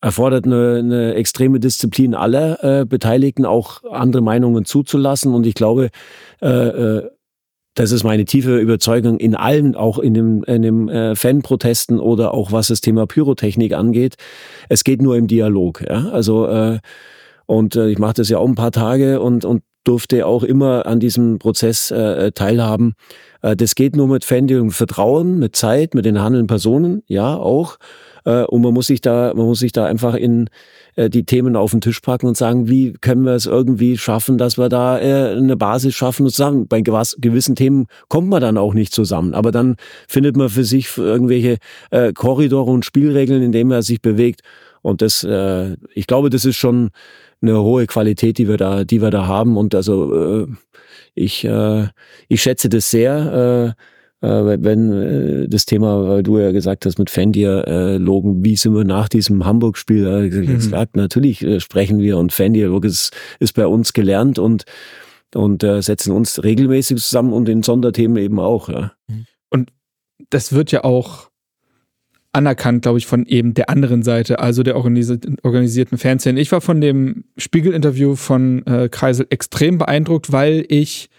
erfordert 0.00 0.44
eine, 0.46 0.76
eine 0.78 1.14
extreme 1.14 1.60
Disziplin 1.60 2.14
aller 2.14 2.84
Beteiligten, 2.84 3.46
auch 3.46 3.82
andere 3.90 4.22
Meinungen 4.22 4.64
zuzulassen. 4.64 5.34
Und 5.34 5.46
ich 5.46 5.54
glaube, 5.54 5.88
das 7.74 7.90
ist 7.90 8.04
meine 8.04 8.24
tiefe 8.24 8.58
Überzeugung 8.58 9.18
in 9.18 9.34
allen, 9.34 9.74
auch 9.74 9.98
in 9.98 10.14
dem, 10.14 10.44
in 10.44 10.62
dem 10.62 10.88
äh, 10.88 11.16
Fanprotesten 11.16 11.98
oder 11.98 12.32
auch 12.32 12.52
was 12.52 12.68
das 12.68 12.80
Thema 12.80 13.06
Pyrotechnik 13.06 13.74
angeht. 13.74 14.14
Es 14.68 14.84
geht 14.84 15.02
nur 15.02 15.16
im 15.16 15.26
Dialog. 15.26 15.82
Ja? 15.88 16.08
Also 16.10 16.46
äh, 16.46 16.78
und 17.46 17.76
äh, 17.76 17.88
ich 17.88 17.98
mache 17.98 18.14
das 18.14 18.28
ja 18.28 18.38
auch 18.38 18.48
ein 18.48 18.54
paar 18.54 18.72
Tage 18.72 19.20
und 19.20 19.44
und 19.44 19.62
durfte 19.84 20.26
auch 20.26 20.42
immer 20.42 20.86
an 20.86 20.98
diesem 20.98 21.38
Prozess 21.38 21.90
äh, 21.90 22.32
teilhaben. 22.32 22.94
Äh, 23.42 23.54
das 23.54 23.74
geht 23.74 23.96
nur 23.96 24.08
mit 24.08 24.24
Fan 24.24 24.70
Vertrauen, 24.70 25.38
mit 25.38 25.56
Zeit, 25.56 25.94
mit 25.94 26.06
den 26.06 26.20
handelnden 26.20 26.46
Personen, 26.46 27.02
ja 27.06 27.36
auch. 27.36 27.76
Äh, 28.24 28.44
und 28.44 28.62
man 28.62 28.74
muss 28.74 28.86
sich 28.86 29.00
da, 29.00 29.32
man 29.34 29.46
muss 29.46 29.60
sich 29.60 29.72
da 29.72 29.86
einfach 29.86 30.14
in 30.14 30.48
äh, 30.96 31.10
die 31.10 31.24
Themen 31.24 31.56
auf 31.56 31.72
den 31.72 31.80
Tisch 31.80 32.00
packen 32.00 32.26
und 32.26 32.36
sagen, 32.36 32.68
wie 32.68 32.92
können 32.92 33.24
wir 33.24 33.32
es 33.32 33.46
irgendwie 33.46 33.98
schaffen, 33.98 34.38
dass 34.38 34.58
wir 34.58 34.68
da 34.68 34.98
äh, 34.98 35.36
eine 35.36 35.56
Basis 35.56 35.94
schaffen 35.94 36.24
und 36.24 36.34
sagen, 36.34 36.68
bei 36.68 36.80
gewissen 36.80 37.56
Themen 37.56 37.86
kommt 38.08 38.28
man 38.28 38.40
dann 38.40 38.58
auch 38.58 38.74
nicht 38.74 38.92
zusammen. 38.94 39.34
Aber 39.34 39.52
dann 39.52 39.76
findet 40.08 40.36
man 40.36 40.48
für 40.48 40.64
sich 40.64 40.96
irgendwelche 40.96 41.58
äh, 41.90 42.12
Korridore 42.12 42.70
und 42.70 42.84
Spielregeln, 42.84 43.42
in 43.42 43.52
denen 43.52 43.70
man 43.70 43.82
sich 43.82 44.00
bewegt. 44.00 44.42
Und 44.82 45.02
das, 45.02 45.24
äh, 45.24 45.76
ich 45.94 46.06
glaube, 46.06 46.30
das 46.30 46.44
ist 46.44 46.56
schon 46.56 46.90
eine 47.40 47.60
hohe 47.60 47.86
Qualität, 47.86 48.38
die 48.38 48.48
wir 48.48 48.56
da, 48.56 48.84
die 48.84 49.02
wir 49.02 49.10
da 49.10 49.26
haben. 49.26 49.56
Und 49.56 49.74
also 49.74 50.44
äh, 50.44 50.46
ich, 51.14 51.44
äh, 51.44 51.88
ich 52.28 52.42
schätze 52.42 52.68
das 52.68 52.90
sehr. 52.90 53.74
Äh, 54.24 54.54
äh, 54.54 54.58
wenn 54.62 54.92
äh, 54.92 55.48
das 55.48 55.66
Thema, 55.66 56.08
weil 56.08 56.22
du 56.22 56.38
ja 56.38 56.52
gesagt 56.52 56.86
hast, 56.86 56.98
mit 56.98 57.10
Fandialogen, 57.10 58.44
wie 58.44 58.56
sind 58.56 58.74
wir 58.74 58.84
nach 58.84 59.08
diesem 59.08 59.44
Hamburg-Spiel, 59.44 60.06
äh, 60.06 60.30
Mhm. 60.34 60.86
natürlich 60.94 61.42
äh, 61.42 61.60
sprechen 61.60 61.98
wir 61.98 62.18
und 62.18 62.32
Fandialog 62.32 62.84
ist, 62.84 63.12
ist 63.38 63.54
bei 63.54 63.66
uns 63.66 63.92
gelernt 63.92 64.38
und, 64.38 64.64
und 65.34 65.62
äh, 65.62 65.82
setzen 65.82 66.12
uns 66.12 66.42
regelmäßig 66.42 66.98
zusammen 66.98 67.32
und 67.32 67.48
in 67.48 67.62
Sonderthemen 67.62 68.16
eben 68.16 68.40
auch. 68.40 68.68
Ja. 68.68 68.92
das 70.30 70.52
wird 70.52 70.72
ja 70.72 70.84
auch 70.84 71.28
anerkannt, 72.32 72.82
glaube 72.82 72.98
ich, 72.98 73.06
von 73.06 73.26
eben 73.26 73.54
der 73.54 73.68
anderen 73.70 74.02
Seite, 74.02 74.40
also 74.40 74.62
der 74.62 74.76
organisi 74.76 75.18
organisierten 75.42 75.98
Fanszene. 75.98 76.40
Ich 76.40 76.50
war 76.50 76.60
von 76.60 76.80
dem 76.80 77.24
Spiegel-Interview 77.36 78.16
von 78.16 78.66
äh, 78.66 78.88
Kreisel 78.88 79.26
extrem 79.30 79.78
beeindruckt, 79.78 80.32
weil 80.32 80.64
ich 80.68 81.10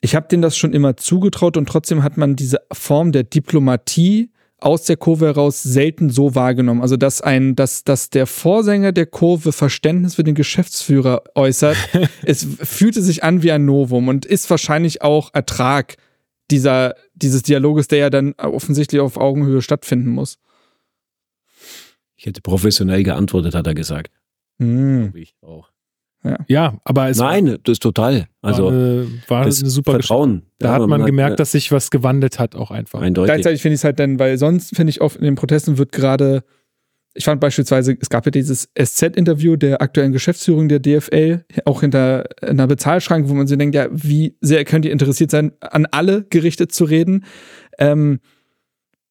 ich 0.00 0.14
habe 0.14 0.28
denen 0.28 0.42
das 0.42 0.56
schon 0.56 0.72
immer 0.72 0.96
zugetraut 0.96 1.56
und 1.56 1.68
trotzdem 1.68 2.02
hat 2.02 2.16
man 2.16 2.36
diese 2.36 2.60
Form 2.72 3.12
der 3.12 3.24
Diplomatie 3.24 4.30
aus 4.60 4.84
der 4.84 4.96
Kurve 4.96 5.26
heraus 5.26 5.62
selten 5.62 6.10
so 6.10 6.34
wahrgenommen. 6.34 6.82
Also 6.82 6.96
dass 6.96 7.20
ein, 7.20 7.54
dass, 7.54 7.84
dass 7.84 8.10
der 8.10 8.26
Vorsänger 8.26 8.92
der 8.92 9.06
Kurve 9.06 9.52
Verständnis 9.52 10.16
für 10.16 10.24
den 10.24 10.34
Geschäftsführer 10.34 11.22
äußert, 11.34 11.76
es 12.22 12.46
fühlte 12.60 13.02
sich 13.02 13.22
an 13.22 13.42
wie 13.42 13.52
ein 13.52 13.64
Novum 13.64 14.08
und 14.08 14.24
ist 14.24 14.50
wahrscheinlich 14.50 15.02
auch 15.02 15.30
Ertrag 15.32 15.96
dieser, 16.50 16.94
dieses 17.14 17.42
Dialoges, 17.42 17.88
der 17.88 17.98
ja 17.98 18.10
dann 18.10 18.32
offensichtlich 18.34 19.00
auf 19.00 19.16
Augenhöhe 19.16 19.62
stattfinden 19.62 20.10
muss. 20.10 20.38
Ich 22.16 22.26
hätte 22.26 22.40
professionell 22.40 23.04
geantwortet, 23.04 23.54
hat 23.54 23.66
er 23.66 23.74
gesagt. 23.74 24.12
Hm. 24.58 25.02
Glaube 25.04 25.20
ich 25.20 25.36
auch. 25.40 25.70
Ja, 26.48 26.78
aber 26.84 27.08
es 27.08 27.18
Nein, 27.18 27.58
das 27.62 27.72
ist 27.74 27.82
total. 27.82 28.26
war, 28.40 28.50
Also 28.50 28.68
eine, 28.68 29.06
war 29.28 29.44
das 29.44 29.60
eine 29.60 29.70
super 29.70 29.92
Geschichte. 29.92 30.08
Vertrauen. 30.08 30.42
Da 30.58 30.68
Ja, 30.68 30.74
hat 30.82 30.88
man 30.88 31.00
hat, 31.02 31.06
gemerkt, 31.06 31.34
äh, 31.34 31.36
dass 31.36 31.52
sich 31.52 31.70
was 31.72 31.90
gewandelt 31.90 32.38
hat, 32.38 32.54
auch 32.56 32.70
einfach. 32.70 33.00
eindeutig. 33.00 33.32
Gleichzeitig 33.32 33.62
finde 33.62 33.74
ich 33.74 33.80
es 33.80 33.84
halt 33.84 33.98
dann, 34.00 34.18
weil 34.18 34.36
sonst 34.36 34.74
finde 34.76 34.90
ich 34.90 35.00
oft 35.00 35.16
in 35.16 35.22
den 35.24 35.36
Protesten 35.36 35.78
wird 35.78 35.92
gerade, 35.92 36.42
ich 37.14 37.24
fand 37.24 37.40
beispielsweise, 37.40 37.96
es 38.00 38.10
gab 38.10 38.26
ja 38.26 38.30
dieses 38.30 38.68
SZ-Interview 38.78 39.56
der 39.56 39.80
aktuellen 39.80 40.12
Geschäftsführung 40.12 40.68
der 40.68 40.80
DFL, 40.80 41.44
auch 41.64 41.80
hinter 41.80 42.24
einer 42.42 42.66
Bezahlschranke, 42.66 43.28
wo 43.28 43.34
man 43.34 43.46
sich 43.46 43.56
denkt, 43.58 43.74
ja, 43.74 43.86
wie 43.90 44.36
sehr 44.40 44.64
könnt 44.64 44.84
ihr 44.84 44.92
interessiert 44.92 45.30
sein, 45.30 45.52
an 45.60 45.86
alle 45.90 46.24
gerichtet 46.30 46.72
zu 46.72 46.84
reden. 46.84 47.24
Ähm, 47.78 48.20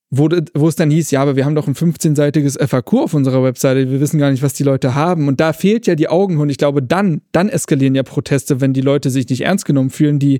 wo, 0.09 0.29
wo 0.53 0.69
es 0.69 0.75
dann 0.77 0.89
hieß, 0.89 1.11
ja, 1.11 1.21
aber 1.21 1.35
wir 1.35 1.43
haben 1.43 1.55
doch 1.55 1.67
ein 1.67 1.75
15-seitiges 1.75 2.57
FAQ 2.65 2.93
auf 2.93 3.13
unserer 3.13 3.43
Webseite, 3.43 3.91
wir 3.91 3.99
wissen 3.99 4.19
gar 4.19 4.31
nicht, 4.31 4.41
was 4.41 4.53
die 4.53 4.63
Leute 4.63 4.95
haben. 4.95 5.27
Und 5.27 5.41
da 5.41 5.51
fehlt 5.51 5.85
ja 5.85 5.95
die 5.95 6.07
Augenhöhe. 6.07 6.43
Und 6.43 6.49
ich 6.49 6.57
glaube, 6.57 6.81
dann, 6.81 7.21
dann 7.33 7.49
eskalieren 7.49 7.93
ja 7.93 8.03
Proteste, 8.03 8.61
wenn 8.61 8.71
die 8.71 8.81
Leute 8.81 9.09
sich 9.09 9.27
nicht 9.27 9.41
ernst 9.41 9.65
genommen 9.65 9.89
fühlen, 9.89 10.17
die 10.17 10.39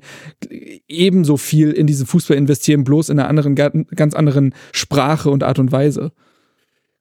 ebenso 0.87 1.35
viel 1.35 1.71
in 1.71 1.85
diesen 1.85 2.07
Fußball 2.07 2.37
investieren, 2.37 2.85
bloß 2.85 3.09
in 3.09 3.19
einer 3.19 3.27
anderen, 3.27 3.55
ganz 3.55 4.13
anderen 4.13 4.53
Sprache 4.71 5.29
und 5.29 5.43
Art 5.43 5.59
und 5.59 5.73
Weise. 5.73 6.13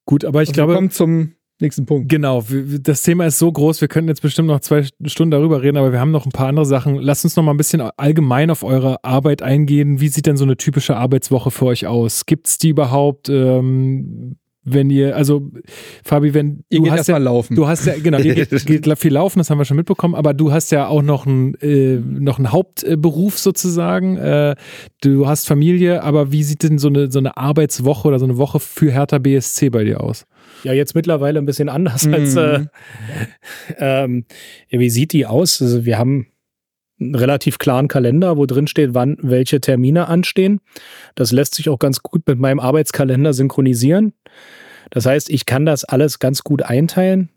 Gut, 0.05 0.25
aber 0.25 0.43
ich 0.43 0.49
Und 0.49 0.55
glaube, 0.55 0.75
kommen 0.75 0.91
zum 0.91 1.36
nächsten 1.61 1.87
Punkt. 1.87 2.09
Genau, 2.09 2.45
das 2.81 3.03
Thema 3.03 3.27
ist 3.27 3.39
so 3.39 3.51
groß, 3.51 3.81
wir 3.81 3.89
könnten 3.89 4.09
jetzt 4.09 4.23
bestimmt 4.23 4.49
noch 4.49 4.61
zwei 4.61 4.87
Stunden 5.05 5.31
darüber 5.31 5.63
reden, 5.63 5.77
aber 5.77 5.93
wir 5.93 6.01
haben 6.01 6.11
noch 6.11 6.27
ein 6.27 6.33
paar 6.33 6.49
andere 6.49 6.67
Sachen. 6.67 6.97
Lasst 6.97 7.25
uns 7.25 7.37
noch 7.37 7.45
mal 7.45 7.53
ein 7.53 7.57
bisschen 7.57 7.81
allgemein 7.81 8.51
auf 8.51 8.63
eure 8.63 9.03
Arbeit 9.05 9.43
eingehen. 9.43 10.01
Wie 10.01 10.09
sieht 10.09 10.27
denn 10.27 10.37
so 10.37 10.45
eine 10.45 10.57
typische 10.57 10.97
Arbeitswoche 10.97 11.51
für 11.51 11.67
euch 11.67 11.87
aus? 11.87 12.27
Gibt 12.27 12.47
es 12.47 12.59
die 12.59 12.71
überhaupt? 12.71 13.29
Ähm, 13.29 14.37
wenn 14.67 14.91
ihr, 14.91 15.17
also 15.17 15.49
Fabi, 16.05 16.35
wenn 16.35 16.65
Ihr 16.69 16.83
du 16.83 16.91
hast 16.91 17.07
ja, 17.07 17.19
laufen. 17.19 17.55
du 17.55 17.69
hast 17.69 17.87
ja, 17.87 17.95
genau, 18.03 18.19
ihr 18.19 18.35
geht, 18.35 18.51
geht 18.67 18.99
viel 18.99 19.13
laufen, 19.13 19.39
das 19.39 19.49
haben 19.49 19.59
wir 19.59 19.65
schon 19.65 19.77
mitbekommen, 19.77 20.17
aber 20.17 20.35
du 20.35 20.51
hast 20.51 20.73
ja 20.73 20.89
auch 20.89 21.03
noch 21.03 21.25
einen, 21.25 21.55
äh, 21.61 21.99
noch 21.99 22.39
einen 22.39 22.51
Hauptberuf 22.51 23.39
sozusagen. 23.39 24.17
Äh, 24.17 24.57
du 25.03 25.29
hast 25.29 25.47
Familie, 25.47 26.03
aber 26.03 26.33
wie 26.33 26.43
sieht 26.43 26.65
denn 26.65 26.79
so 26.79 26.89
eine, 26.89 27.11
so 27.13 27.21
eine 27.21 27.37
Arbeitswoche 27.37 28.09
oder 28.09 28.19
so 28.19 28.25
eine 28.25 28.39
Woche 28.39 28.59
für 28.59 28.91
Hertha 28.91 29.19
BSC 29.19 29.71
bei 29.71 29.85
dir 29.85 30.01
aus? 30.01 30.27
Ja, 30.65 30.73
jetzt 30.73 30.95
mittlerweile 30.95 31.39
ein 31.39 31.47
bisschen 31.47 31.69
anders 31.69 32.07
Mhm. 32.07 32.15
als 32.15 32.37
äh, 32.37 32.61
ähm, 33.79 34.25
ja, 34.69 34.79
wie 34.81 34.91
sieht 34.91 35.13
die 35.13 35.27
aus? 35.27 35.61
Also 35.63 35.85
wir 35.85 35.99
haben 35.99 36.27
einen 36.99 37.15
relativ 37.15 37.59
klaren 37.59 37.89
Kalender, 37.89 38.37
wo 38.37 38.47
drin 38.47 38.67
steht, 38.67 38.95
wann 38.95 39.19
welche 39.21 39.61
Termine 39.61 40.09
anstehen. 40.09 40.61
Das 41.15 41.31
lässt 41.33 41.55
sich 41.55 41.69
auch 41.69 41.79
ganz 41.79 42.03
gut 42.03 42.23
mit 42.27 42.39
meinem 42.39 42.59
Arbeitskalender 42.61 43.35
synchronisieren. 43.35 44.15
Das 44.91 45.05
heißt, 45.05 45.29
ich 45.31 45.47
kann 45.47 45.67
das 45.67 45.85
alles 45.85 46.19
ganz 46.21 46.43
gut 46.43 46.63
einteilen. 46.63 47.29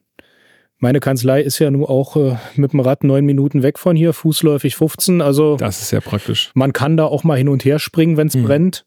Meine 0.78 1.02
Kanzlei 1.02 1.42
ist 1.42 1.60
ja 1.60 1.70
nun 1.72 1.84
auch 1.84 2.16
äh, 2.16 2.38
mit 2.56 2.72
dem 2.72 2.80
Rad 2.80 3.04
neun 3.04 3.26
Minuten 3.26 3.64
weg 3.64 3.78
von 3.78 3.98
hier, 3.98 4.14
fußläufig 4.14 4.78
15. 4.78 5.22
Also 5.22 5.58
Das 5.58 5.82
ist 5.82 5.90
sehr 5.90 6.00
praktisch. 6.00 6.52
man 6.54 6.72
kann 6.72 6.96
da 6.96 7.04
auch 7.04 7.26
mal 7.26 7.38
hin 7.38 7.50
und 7.50 7.66
her 7.66 7.80
springen, 7.80 8.16
wenn 8.16 8.28
es 8.28 8.36
Mhm. 8.36 8.44
brennt. 8.44 8.86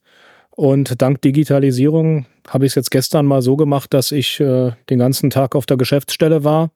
Und 0.54 1.00
dank 1.00 1.22
Digitalisierung 1.22 2.26
habe 2.48 2.66
ich 2.66 2.72
es 2.72 2.74
jetzt 2.74 2.90
gestern 2.90 3.26
mal 3.26 3.42
so 3.42 3.56
gemacht, 3.56 3.94
dass 3.94 4.12
ich 4.12 4.38
äh, 4.40 4.72
den 4.90 4.98
ganzen 4.98 5.30
Tag 5.30 5.54
auf 5.54 5.66
der 5.66 5.76
Geschäftsstelle 5.76 6.44
war 6.44 6.70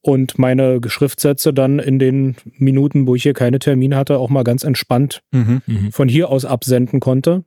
und 0.00 0.38
meine 0.38 0.80
Schriftsätze 0.86 1.52
dann 1.52 1.78
in 1.78 1.98
den 1.98 2.36
Minuten, 2.56 3.06
wo 3.06 3.14
ich 3.14 3.22
hier 3.22 3.34
keine 3.34 3.58
Termine 3.58 3.96
hatte, 3.96 4.18
auch 4.18 4.30
mal 4.30 4.44
ganz 4.44 4.62
entspannt 4.62 5.22
Mhm. 5.32 5.62
Mhm. 5.66 5.92
von 5.92 6.08
hier 6.08 6.28
aus 6.28 6.44
absenden 6.44 7.00
konnte. 7.00 7.44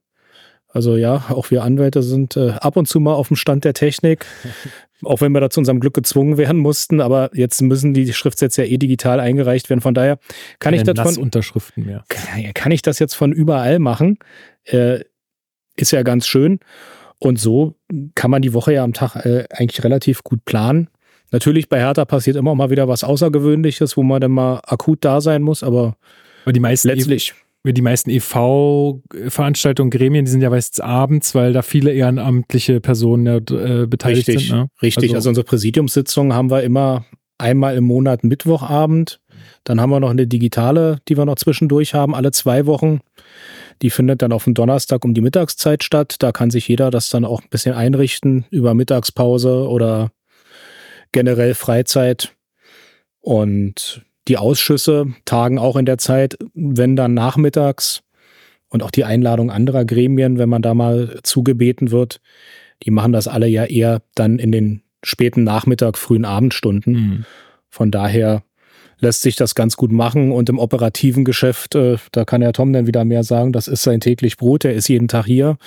Also 0.68 0.96
ja, 0.96 1.26
auch 1.30 1.52
wir 1.52 1.64
Anwälte 1.64 2.02
sind 2.02 2.38
äh, 2.38 2.52
ab 2.52 2.78
und 2.78 2.88
zu 2.88 3.00
mal 3.00 3.14
auf 3.14 3.28
dem 3.28 3.36
Stand 3.36 3.66
der 3.66 3.74
Technik. 3.74 4.26
auch 5.04 5.22
wenn 5.22 5.32
wir 5.32 5.42
da 5.42 5.50
zu 5.50 5.60
unserem 5.60 5.80
Glück 5.80 5.94
gezwungen 5.94 6.38
werden 6.38 6.60
mussten, 6.60 7.02
aber 7.02 7.30
jetzt 7.34 7.62
müssen 7.62 7.94
die 7.94 8.14
Schriftsätze 8.14 8.64
ja 8.64 8.72
eh 8.72 8.78
digital 8.78 9.20
eingereicht 9.20 9.70
werden. 9.70 9.82
Von 9.82 9.94
daher 9.94 10.20
kann 10.60 10.74
ich 10.74 10.84
das 10.84 11.00
von 11.00 11.22
Unterschriften 11.22 11.86
mehr. 11.86 12.04
Kann, 12.08 12.54
kann 12.54 12.72
ich 12.72 12.82
das 12.82 13.00
jetzt 13.00 13.16
von 13.16 13.32
überall 13.32 13.80
machen? 13.80 14.20
Äh, 14.64 15.00
ist 15.76 15.92
ja 15.92 16.04
ganz 16.04 16.28
schön. 16.28 16.60
Und 17.20 17.40
so 17.40 17.76
kann 18.16 18.32
man 18.32 18.42
die 18.42 18.54
Woche 18.54 18.74
ja 18.74 18.84
am 18.84 18.94
Tag 18.94 19.26
äh, 19.26 19.46
eigentlich 19.52 19.84
relativ 19.84 20.24
gut 20.24 20.44
planen. 20.46 20.90
Natürlich 21.32 21.70
bei 21.70 21.80
Hertha 21.80 22.04
passiert 22.06 22.36
immer 22.36 22.56
mal 22.56 22.70
wieder 22.72 22.88
was 22.88 23.04
Außergewöhnliches, 23.04 23.96
wo 23.96 24.04
man 24.04 24.20
dann 24.20 24.32
mal 24.32 24.60
akut 24.66 25.06
da 25.06 25.22
sein 25.22 25.42
muss, 25.44 25.64
aber, 25.64 25.96
aber 26.44 26.54
die 26.54 26.60
meisten 26.60 26.90
letztlich 26.90 27.34
die 27.64 27.82
meisten 27.82 28.10
EV-Veranstaltungen, 28.10 29.92
Gremien, 29.92 30.26
die 30.26 30.32
sind 30.32 30.42
ja 30.42 30.50
meistens 30.50 30.80
abends, 30.80 31.36
weil 31.36 31.54
da 31.54 31.62
viele 31.62 31.92
ehrenamtliche 31.94 32.82
Personen 32.82 33.26
ja, 33.26 33.36
äh, 33.36 33.86
beteiligt 33.86 34.28
richtig, 34.28 34.48
sind. 34.48 34.58
Ne? 34.58 34.68
Richtig, 34.82 35.04
also, 35.10 35.16
also 35.16 35.30
unsere 35.30 35.46
Präsidiumssitzungen 35.46 36.34
haben 36.34 36.50
wir 36.50 36.64
immer 36.64 37.06
einmal 37.38 37.76
im 37.76 37.84
Monat 37.84 38.24
Mittwochabend. 38.24 39.20
Dann 39.64 39.80
haben 39.80 39.92
wir 39.92 40.00
noch 40.00 40.10
eine 40.10 40.28
digitale, 40.28 40.98
die 41.08 41.18
wir 41.18 41.26
noch 41.26 41.36
zwischendurch 41.36 41.94
haben, 41.94 42.16
alle 42.16 42.32
zwei 42.32 42.66
Wochen. 42.66 43.02
Die 43.82 43.90
findet 43.90 44.22
dann 44.22 44.32
auf 44.32 44.44
dem 44.44 44.54
Donnerstag 44.54 45.04
um 45.04 45.14
die 45.14 45.22
Mittagszeit 45.22 45.84
statt. 45.84 46.16
Da 46.20 46.32
kann 46.32 46.52
sich 46.52 46.68
jeder 46.68 46.92
das 46.92 47.10
dann 47.10 47.26
auch 47.26 47.42
ein 47.42 47.50
bisschen 47.50 47.74
einrichten 47.74 48.46
über 48.52 48.74
Mittagspause 48.74 49.68
oder 49.68 50.12
generell 51.12 51.54
Freizeit. 51.54 52.36
Und 53.20 54.04
die 54.28 54.38
Ausschüsse 54.38 55.08
tagen 55.26 55.58
auch 55.58 55.76
in 55.76 55.86
der 55.86 55.98
Zeit, 55.98 56.38
wenn 56.54 56.96
dann 56.96 57.14
nachmittags 57.14 58.04
und 58.70 58.84
auch 58.84 58.92
die 58.92 59.04
Einladung 59.04 59.52
anderer 59.52 59.84
Gremien, 59.84 60.38
wenn 60.38 60.50
man 60.50 60.62
da 60.62 60.74
mal 60.74 61.20
zugebeten 61.24 61.92
wird, 61.92 62.22
die 62.84 62.92
machen 62.92 63.14
das 63.14 63.28
alle 63.28 63.48
ja 63.48 63.66
eher 63.66 64.02
dann 64.16 64.40
in 64.40 64.52
den 64.52 64.84
späten 65.04 65.44
Nachmittag, 65.44 65.98
frühen 65.98 66.26
Abendstunden. 66.26 66.94
Mhm. 66.94 67.26
Von 67.70 67.92
daher 67.92 68.44
lässt 69.02 69.22
sich 69.22 69.36
das 69.36 69.56
ganz 69.56 69.76
gut 69.76 69.92
machen. 69.92 70.32
Und 70.32 70.48
im 70.48 70.60
operativen 70.60 71.26
Geschäft, 71.26 71.76
äh, 71.76 71.98
da 72.12 72.24
kann 72.24 72.42
ja 72.42 72.52
Tom 72.52 72.72
dann 72.72 72.88
wieder 72.88 73.04
mehr 73.04 73.24
sagen, 73.24 73.52
das 73.52 73.68
ist 73.68 73.84
sein 73.84 74.00
täglich 74.00 74.38
Brot, 74.38 74.64
er 74.64 74.74
ist 74.74 74.88
jeden 74.88 75.08
Tag 75.08 75.26
hier. 75.26 75.58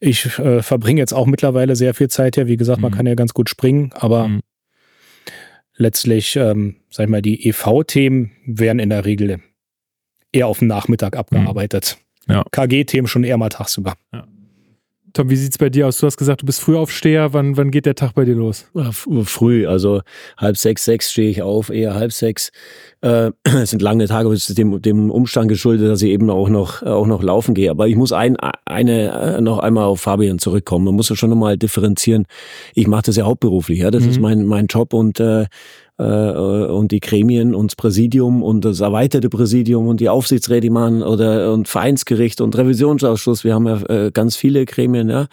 Ich 0.00 0.38
äh, 0.38 0.62
verbringe 0.62 1.00
jetzt 1.00 1.12
auch 1.12 1.26
mittlerweile 1.26 1.76
sehr 1.76 1.92
viel 1.92 2.08
Zeit 2.08 2.36
hier. 2.36 2.46
Wie 2.46 2.56
gesagt, 2.56 2.78
mhm. 2.78 2.82
man 2.82 2.92
kann 2.92 3.06
ja 3.06 3.14
ganz 3.14 3.34
gut 3.34 3.50
springen, 3.50 3.90
aber 3.94 4.28
mhm. 4.28 4.40
letztlich, 5.76 6.36
ähm, 6.36 6.76
sag 6.90 7.04
ich 7.04 7.10
mal, 7.10 7.22
die 7.22 7.48
EV-Themen 7.48 8.30
werden 8.46 8.78
in 8.78 8.90
der 8.90 9.04
Regel 9.04 9.40
eher 10.32 10.46
auf 10.46 10.60
den 10.60 10.68
Nachmittag 10.68 11.16
abgearbeitet. 11.16 11.98
Mhm. 12.26 12.34
Ja. 12.34 12.44
KG-Themen 12.50 13.08
schon 13.08 13.24
eher 13.24 13.36
mal 13.38 13.48
tagsüber. 13.48 13.94
Ja. 14.12 14.26
Tom, 15.18 15.30
wie 15.30 15.36
sieht 15.36 15.50
es 15.50 15.58
bei 15.58 15.68
dir 15.68 15.88
aus? 15.88 15.98
Du 15.98 16.06
hast 16.06 16.16
gesagt, 16.16 16.42
du 16.42 16.46
bist 16.46 16.60
Frühaufsteher. 16.60 17.32
Wann, 17.32 17.56
wann 17.56 17.72
geht 17.72 17.86
der 17.86 17.96
Tag 17.96 18.14
bei 18.14 18.24
dir 18.24 18.36
los? 18.36 18.70
Früh, 19.24 19.66
also 19.66 20.02
halb 20.36 20.56
sechs, 20.56 20.84
sechs 20.84 21.10
stehe 21.10 21.28
ich 21.28 21.42
auf, 21.42 21.70
eher 21.70 21.96
halb 21.96 22.12
sechs. 22.12 22.52
Äh, 23.00 23.32
es 23.42 23.70
sind 23.70 23.82
lange 23.82 24.06
Tage, 24.06 24.28
es 24.28 24.48
ist 24.48 24.56
dem, 24.56 24.80
dem 24.80 25.10
Umstand 25.10 25.48
geschuldet, 25.48 25.88
dass 25.90 26.02
ich 26.02 26.10
eben 26.10 26.30
auch 26.30 26.48
noch, 26.48 26.84
auch 26.84 27.08
noch 27.08 27.20
laufen 27.20 27.54
gehe. 27.54 27.68
Aber 27.68 27.88
ich 27.88 27.96
muss 27.96 28.12
ein, 28.12 28.36
eine, 28.64 29.38
äh, 29.38 29.40
noch 29.40 29.58
einmal 29.58 29.86
auf 29.86 30.02
Fabian 30.02 30.38
zurückkommen. 30.38 30.84
Man 30.84 30.94
muss 30.94 31.08
ja 31.08 31.16
schon 31.16 31.30
nochmal 31.30 31.58
differenzieren. 31.58 32.26
Ich 32.74 32.86
mache 32.86 33.02
das 33.06 33.16
ja 33.16 33.24
hauptberuflich, 33.24 33.80
ja. 33.80 33.90
Das 33.90 34.04
mhm. 34.04 34.10
ist 34.10 34.20
mein, 34.20 34.46
mein 34.46 34.68
Job 34.68 34.94
und 34.94 35.18
äh, 35.18 35.42
äh, 35.42 35.46
und 35.98 36.92
die 36.92 37.00
Gremien 37.00 37.56
und 37.56 37.72
das 37.72 37.76
Präsidium 37.76 38.44
und 38.44 38.64
das 38.64 38.78
erweiterte 38.78 39.28
Präsidium 39.28 39.88
und 39.88 39.98
die 39.98 40.08
Aufsichtsräte 40.08 40.68
die 40.68 40.70
machen 40.70 41.02
oder 41.02 41.52
und 41.52 41.66
Vereinsgericht 41.66 42.40
und 42.40 42.56
Revisionsausschuss. 42.56 43.44
Wir 43.44 43.54
haben 43.54 43.66
ja 43.66 43.82
äh, 43.88 44.10
ganz 44.12 44.36
viele 44.36 44.64
Gremien, 44.66 45.08
ja. 45.08 45.26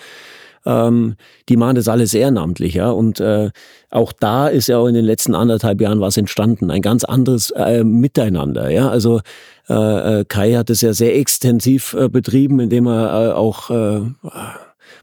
Ähm, 0.68 1.16
die 1.48 1.58
machen 1.58 1.76
das 1.76 1.88
alles 1.88 2.14
ehrenamtlich, 2.14 2.76
ja. 2.76 2.90
Und 2.90 3.20
äh, 3.20 3.52
auch 3.92 4.14
da 4.14 4.48
ist 4.48 4.68
ja 4.68 4.80
auch 4.80 4.88
in 4.88 4.96
den 4.96 5.06
letzten 5.06 5.36
anderthalb 5.36 5.80
Jahren 5.82 6.00
was 6.00 6.18
entstanden, 6.18 6.72
ein 6.72 6.82
ganz 6.82 7.04
anderes 7.04 7.52
äh, 7.52 7.84
Miteinander, 7.84 8.72
ja. 8.72 8.90
Also 8.90 9.22
äh, 9.70 10.22
äh 10.22 10.26
Kai 10.28 10.54
hat 10.54 10.70
es 10.70 10.82
ja 10.82 10.94
sehr 10.94 11.16
extensiv 11.16 11.94
äh, 11.94 12.10
betrieben, 12.10 12.60
indem 12.60 12.88
er 12.88 13.30
äh, 13.30 13.34
auch 13.34 13.70
äh, 13.70 14.02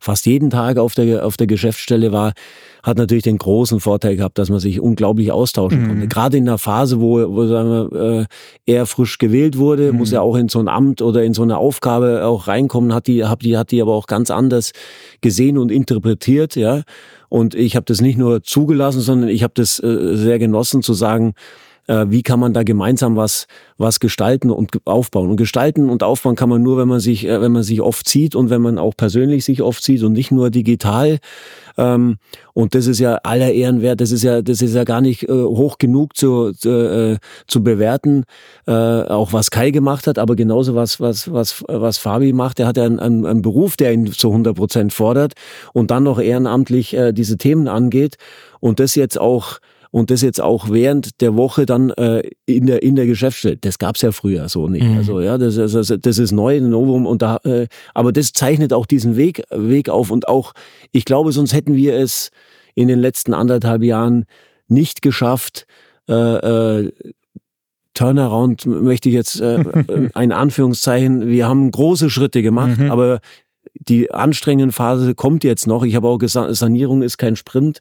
fast 0.02 0.26
jeden 0.26 0.50
Tag 0.50 0.78
auf 0.78 0.94
der 0.94 1.24
auf 1.24 1.36
der 1.36 1.46
Geschäftsstelle 1.46 2.12
war 2.12 2.32
hat 2.82 2.98
natürlich 2.98 3.22
den 3.22 3.38
großen 3.38 3.78
Vorteil 3.78 4.16
gehabt, 4.16 4.38
dass 4.38 4.50
man 4.50 4.58
sich 4.58 4.80
unglaublich 4.80 5.30
austauschen 5.30 5.82
mhm. 5.82 5.88
konnte. 5.88 6.08
Gerade 6.08 6.36
in 6.36 6.46
der 6.46 6.58
Phase, 6.58 7.00
wo, 7.00 7.18
wo 7.32 7.46
sagen 7.46 7.70
wir, 7.70 8.20
äh, 8.20 8.24
er 8.66 8.86
frisch 8.86 9.18
gewählt 9.18 9.56
wurde, 9.56 9.92
mhm. 9.92 9.98
muss 9.98 10.12
er 10.12 10.22
auch 10.22 10.34
in 10.34 10.48
so 10.48 10.58
ein 10.58 10.68
Amt 10.68 11.00
oder 11.00 11.22
in 11.22 11.32
so 11.32 11.42
eine 11.42 11.58
Aufgabe 11.58 12.24
auch 12.24 12.48
reinkommen, 12.48 12.92
hat 12.92 13.06
die, 13.06 13.24
hat 13.24 13.42
die, 13.42 13.56
hat 13.56 13.70
die 13.70 13.80
aber 13.80 13.94
auch 13.94 14.08
ganz 14.08 14.30
anders 14.30 14.72
gesehen 15.20 15.58
und 15.58 15.70
interpretiert, 15.70 16.56
ja. 16.56 16.82
Und 17.28 17.54
ich 17.54 17.76
habe 17.76 17.84
das 17.86 18.00
nicht 18.00 18.18
nur 18.18 18.42
zugelassen, 18.42 19.00
sondern 19.00 19.30
ich 19.30 19.42
habe 19.42 19.54
das 19.54 19.78
äh, 19.82 20.16
sehr 20.16 20.38
genossen 20.38 20.82
zu 20.82 20.92
sagen, 20.92 21.34
äh, 21.88 22.06
wie 22.08 22.22
kann 22.22 22.38
man 22.38 22.52
da 22.52 22.62
gemeinsam 22.62 23.16
was, 23.16 23.46
was 23.76 23.98
gestalten 23.98 24.50
und 24.50 24.70
aufbauen. 24.84 25.30
Und 25.30 25.36
gestalten 25.36 25.90
und 25.90 26.02
aufbauen 26.02 26.36
kann 26.36 26.48
man 26.48 26.62
nur, 26.62 26.78
wenn 26.78 26.88
man 26.88 27.00
sich, 27.00 27.26
äh, 27.26 27.40
wenn 27.40 27.52
man 27.52 27.62
sich 27.64 27.80
oft 27.80 28.08
sieht 28.08 28.34
und 28.34 28.50
wenn 28.50 28.62
man 28.62 28.78
auch 28.78 28.96
persönlich 28.96 29.44
sich 29.44 29.62
oft 29.62 29.82
sieht 29.82 30.02
und 30.02 30.12
nicht 30.12 30.30
nur 30.30 30.50
digital. 30.50 31.18
Ähm, 31.76 32.18
und 32.54 32.74
das 32.74 32.86
ist 32.86 33.00
ja 33.00 33.14
aller 33.24 33.50
Ehren 33.52 33.82
wert. 33.82 34.00
Das 34.00 34.12
ist 34.12 34.22
ja, 34.22 34.42
das 34.42 34.62
ist 34.62 34.74
ja 34.74 34.84
gar 34.84 35.00
nicht 35.00 35.28
äh, 35.28 35.32
hoch 35.32 35.78
genug 35.78 36.16
zu, 36.16 36.52
zu, 36.52 37.18
zu 37.46 37.64
bewerten, 37.64 38.24
auch 38.66 39.32
was 39.32 39.50
Kai 39.50 39.70
gemacht 39.70 40.06
hat, 40.06 40.18
aber 40.18 40.36
genauso 40.36 40.74
was, 40.74 41.00
was, 41.00 41.32
was, 41.32 41.64
was 41.66 41.98
Fabi 41.98 42.32
macht. 42.32 42.60
Er 42.60 42.66
hat 42.66 42.76
ja 42.76 42.84
einen, 42.84 43.26
einen, 43.26 43.42
Beruf, 43.42 43.76
der 43.76 43.92
ihn 43.92 44.06
zu 44.12 44.28
100 44.28 44.56
Prozent 44.56 44.92
fordert 44.92 45.32
und 45.72 45.90
dann 45.90 46.04
noch 46.04 46.20
ehrenamtlich 46.20 46.96
diese 47.12 47.38
Themen 47.38 47.68
angeht 47.68 48.16
und 48.60 48.80
das 48.80 48.94
jetzt 48.94 49.18
auch 49.18 49.58
und 49.92 50.10
das 50.10 50.22
jetzt 50.22 50.40
auch 50.40 50.70
während 50.70 51.20
der 51.20 51.36
Woche 51.36 51.66
dann 51.66 51.90
äh, 51.90 52.22
in 52.46 52.66
der 52.66 52.82
in 52.82 52.96
der 52.96 53.06
Geschäftsstelle. 53.06 53.58
Das 53.58 53.78
gab's 53.78 54.00
ja 54.00 54.10
früher 54.10 54.48
so 54.48 54.66
nicht. 54.66 54.88
Mhm. 54.88 54.96
Also 54.96 55.20
ja, 55.20 55.36
das, 55.36 55.54
das, 55.54 55.94
das 56.00 56.18
ist 56.18 56.32
neu, 56.32 56.56
ein 56.56 56.70
Novum 56.70 57.06
und 57.06 57.22
da, 57.22 57.36
äh, 57.44 57.68
aber 57.94 58.10
das 58.10 58.32
zeichnet 58.32 58.72
auch 58.72 58.86
diesen 58.86 59.16
Weg 59.16 59.42
Weg 59.50 59.90
auf 59.90 60.10
und 60.10 60.26
auch, 60.28 60.54
ich 60.92 61.04
glaube, 61.04 61.30
sonst 61.32 61.52
hätten 61.52 61.76
wir 61.76 61.94
es 61.94 62.30
in 62.74 62.88
den 62.88 62.98
letzten 62.98 63.34
anderthalb 63.34 63.82
Jahren 63.82 64.24
nicht 64.66 65.02
geschafft. 65.02 65.66
Äh, 66.08 66.14
äh, 66.14 66.92
Turnaround 67.92 68.64
möchte 68.64 69.10
ich 69.10 69.14
jetzt 69.14 69.42
äh, 69.42 69.62
ein 70.14 70.32
Anführungszeichen. 70.32 71.28
Wir 71.28 71.46
haben 71.46 71.70
große 71.70 72.08
Schritte 72.08 72.40
gemacht, 72.40 72.78
mhm. 72.78 72.90
aber 72.90 73.20
die 73.74 74.10
anstrengende 74.10 74.72
Phase 74.72 75.14
kommt 75.14 75.44
jetzt 75.44 75.66
noch. 75.66 75.84
Ich 75.84 75.96
habe 75.96 76.08
auch 76.08 76.18
gesagt, 76.18 76.54
Sanierung 76.56 77.02
ist 77.02 77.18
kein 77.18 77.36
Sprint. 77.36 77.80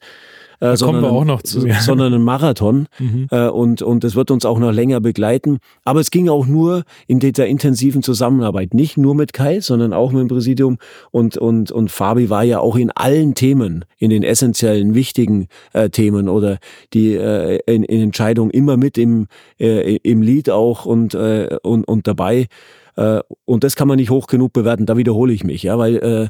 Äh, 0.61 0.77
sondern, 0.77 1.01
kommen 1.01 1.13
wir 1.13 1.19
auch 1.19 1.25
noch 1.25 1.41
zu. 1.41 1.65
Ja. 1.67 1.81
Sondern 1.81 2.13
ein 2.13 2.21
Marathon. 2.21 2.87
Mhm. 2.99 3.27
Äh, 3.31 3.47
und, 3.47 3.81
und 3.81 4.03
das 4.03 4.15
wird 4.15 4.29
uns 4.29 4.45
auch 4.45 4.59
noch 4.59 4.71
länger 4.71 5.01
begleiten. 5.01 5.57
Aber 5.83 5.99
es 5.99 6.11
ging 6.11 6.29
auch 6.29 6.45
nur 6.45 6.83
in 7.07 7.19
dieser 7.19 7.47
intensiven 7.47 8.03
Zusammenarbeit. 8.03 8.73
Nicht 8.75 8.95
nur 8.95 9.15
mit 9.15 9.33
Kai, 9.33 9.59
sondern 9.59 9.91
auch 9.91 10.11
mit 10.11 10.21
dem 10.21 10.27
Präsidium. 10.27 10.77
Und, 11.09 11.35
und, 11.35 11.71
und 11.71 11.89
Fabi 11.89 12.29
war 12.29 12.43
ja 12.43 12.59
auch 12.59 12.75
in 12.75 12.91
allen 12.91 13.33
Themen, 13.33 13.85
in 13.97 14.11
den 14.11 14.21
essentiellen, 14.21 14.93
wichtigen 14.93 15.47
äh, 15.73 15.89
Themen 15.89 16.29
oder 16.29 16.59
die 16.93 17.15
äh, 17.15 17.59
in, 17.65 17.83
in 17.83 18.01
Entscheidungen 18.01 18.51
immer 18.51 18.77
mit 18.77 18.99
im, 18.99 19.27
äh, 19.59 19.95
im 19.97 20.21
Lied 20.21 20.51
auch 20.51 20.85
und, 20.85 21.15
äh, 21.15 21.57
und, 21.63 21.87
und 21.87 22.07
dabei. 22.07 22.47
Äh, 22.95 23.19
und 23.45 23.63
das 23.63 23.75
kann 23.75 23.87
man 23.87 23.97
nicht 23.97 24.09
hoch 24.09 24.27
genug 24.27 24.53
bewerten, 24.53 24.85
da 24.85 24.97
wiederhole 24.97 25.33
ich 25.33 25.43
mich, 25.43 25.63
ja, 25.63 25.77
weil 25.77 25.95
äh, 25.97 26.27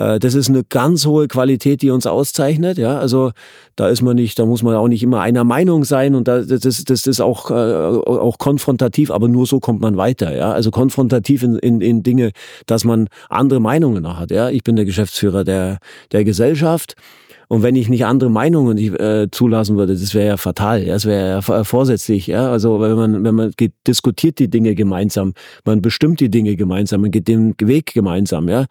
äh, 0.00 0.18
das 0.18 0.34
ist 0.34 0.48
eine 0.48 0.64
ganz 0.64 1.06
hohe 1.06 1.28
Qualität, 1.28 1.82
die 1.82 1.90
uns 1.90 2.06
auszeichnet, 2.06 2.78
ja. 2.78 2.98
Also 2.98 3.32
da 3.76 3.88
ist 3.88 4.02
man 4.02 4.16
nicht, 4.16 4.38
da 4.38 4.46
muss 4.46 4.62
man 4.62 4.74
auch 4.74 4.88
nicht 4.88 5.02
immer 5.02 5.20
einer 5.20 5.44
Meinung 5.44 5.84
sein 5.84 6.14
und 6.14 6.26
da, 6.28 6.40
das, 6.40 6.84
das, 6.84 7.06
ist 7.06 7.20
auch, 7.20 7.50
äh, 7.50 7.54
auch 7.54 8.38
konfrontativ, 8.38 9.10
aber 9.10 9.28
nur 9.28 9.46
so 9.46 9.60
kommt 9.60 9.80
man 9.80 9.96
weiter, 9.96 10.34
ja. 10.34 10.52
Also 10.52 10.70
konfrontativ 10.70 11.42
in, 11.42 11.56
in, 11.56 11.80
in 11.80 12.02
Dinge, 12.02 12.30
dass 12.66 12.84
man 12.84 13.08
andere 13.28 13.60
Meinungen 13.60 14.18
hat, 14.18 14.30
ja. 14.30 14.50
Ich 14.50 14.64
bin 14.64 14.76
der 14.76 14.84
Geschäftsführer 14.84 15.44
der, 15.44 15.78
der 16.12 16.24
Gesellschaft. 16.24 16.94
Und 17.50 17.64
wenn 17.64 17.74
ich 17.74 17.88
nicht 17.88 18.06
andere 18.06 18.30
Meinungen 18.30 18.78
äh, 18.78 19.26
zulassen 19.32 19.76
würde, 19.76 19.94
das 19.94 20.14
wäre 20.14 20.28
ja 20.28 20.36
fatal, 20.36 20.84
ja, 20.84 20.94
das 20.94 21.04
wäre 21.04 21.42
ja 21.42 21.64
vorsätzlich, 21.64 22.28
ja. 22.28 22.48
Also 22.48 22.80
wenn 22.80 22.94
man, 22.94 23.24
wenn 23.24 23.34
man 23.34 23.50
geht, 23.56 23.72
diskutiert 23.88 24.38
die 24.38 24.48
Dinge 24.48 24.76
gemeinsam, 24.76 25.34
man 25.64 25.82
bestimmt 25.82 26.20
die 26.20 26.30
Dinge 26.30 26.54
gemeinsam, 26.54 27.00
man 27.00 27.10
geht 27.10 27.26
den 27.26 27.56
Weg 27.58 27.92
gemeinsam, 27.92 28.48
ja. 28.48 28.66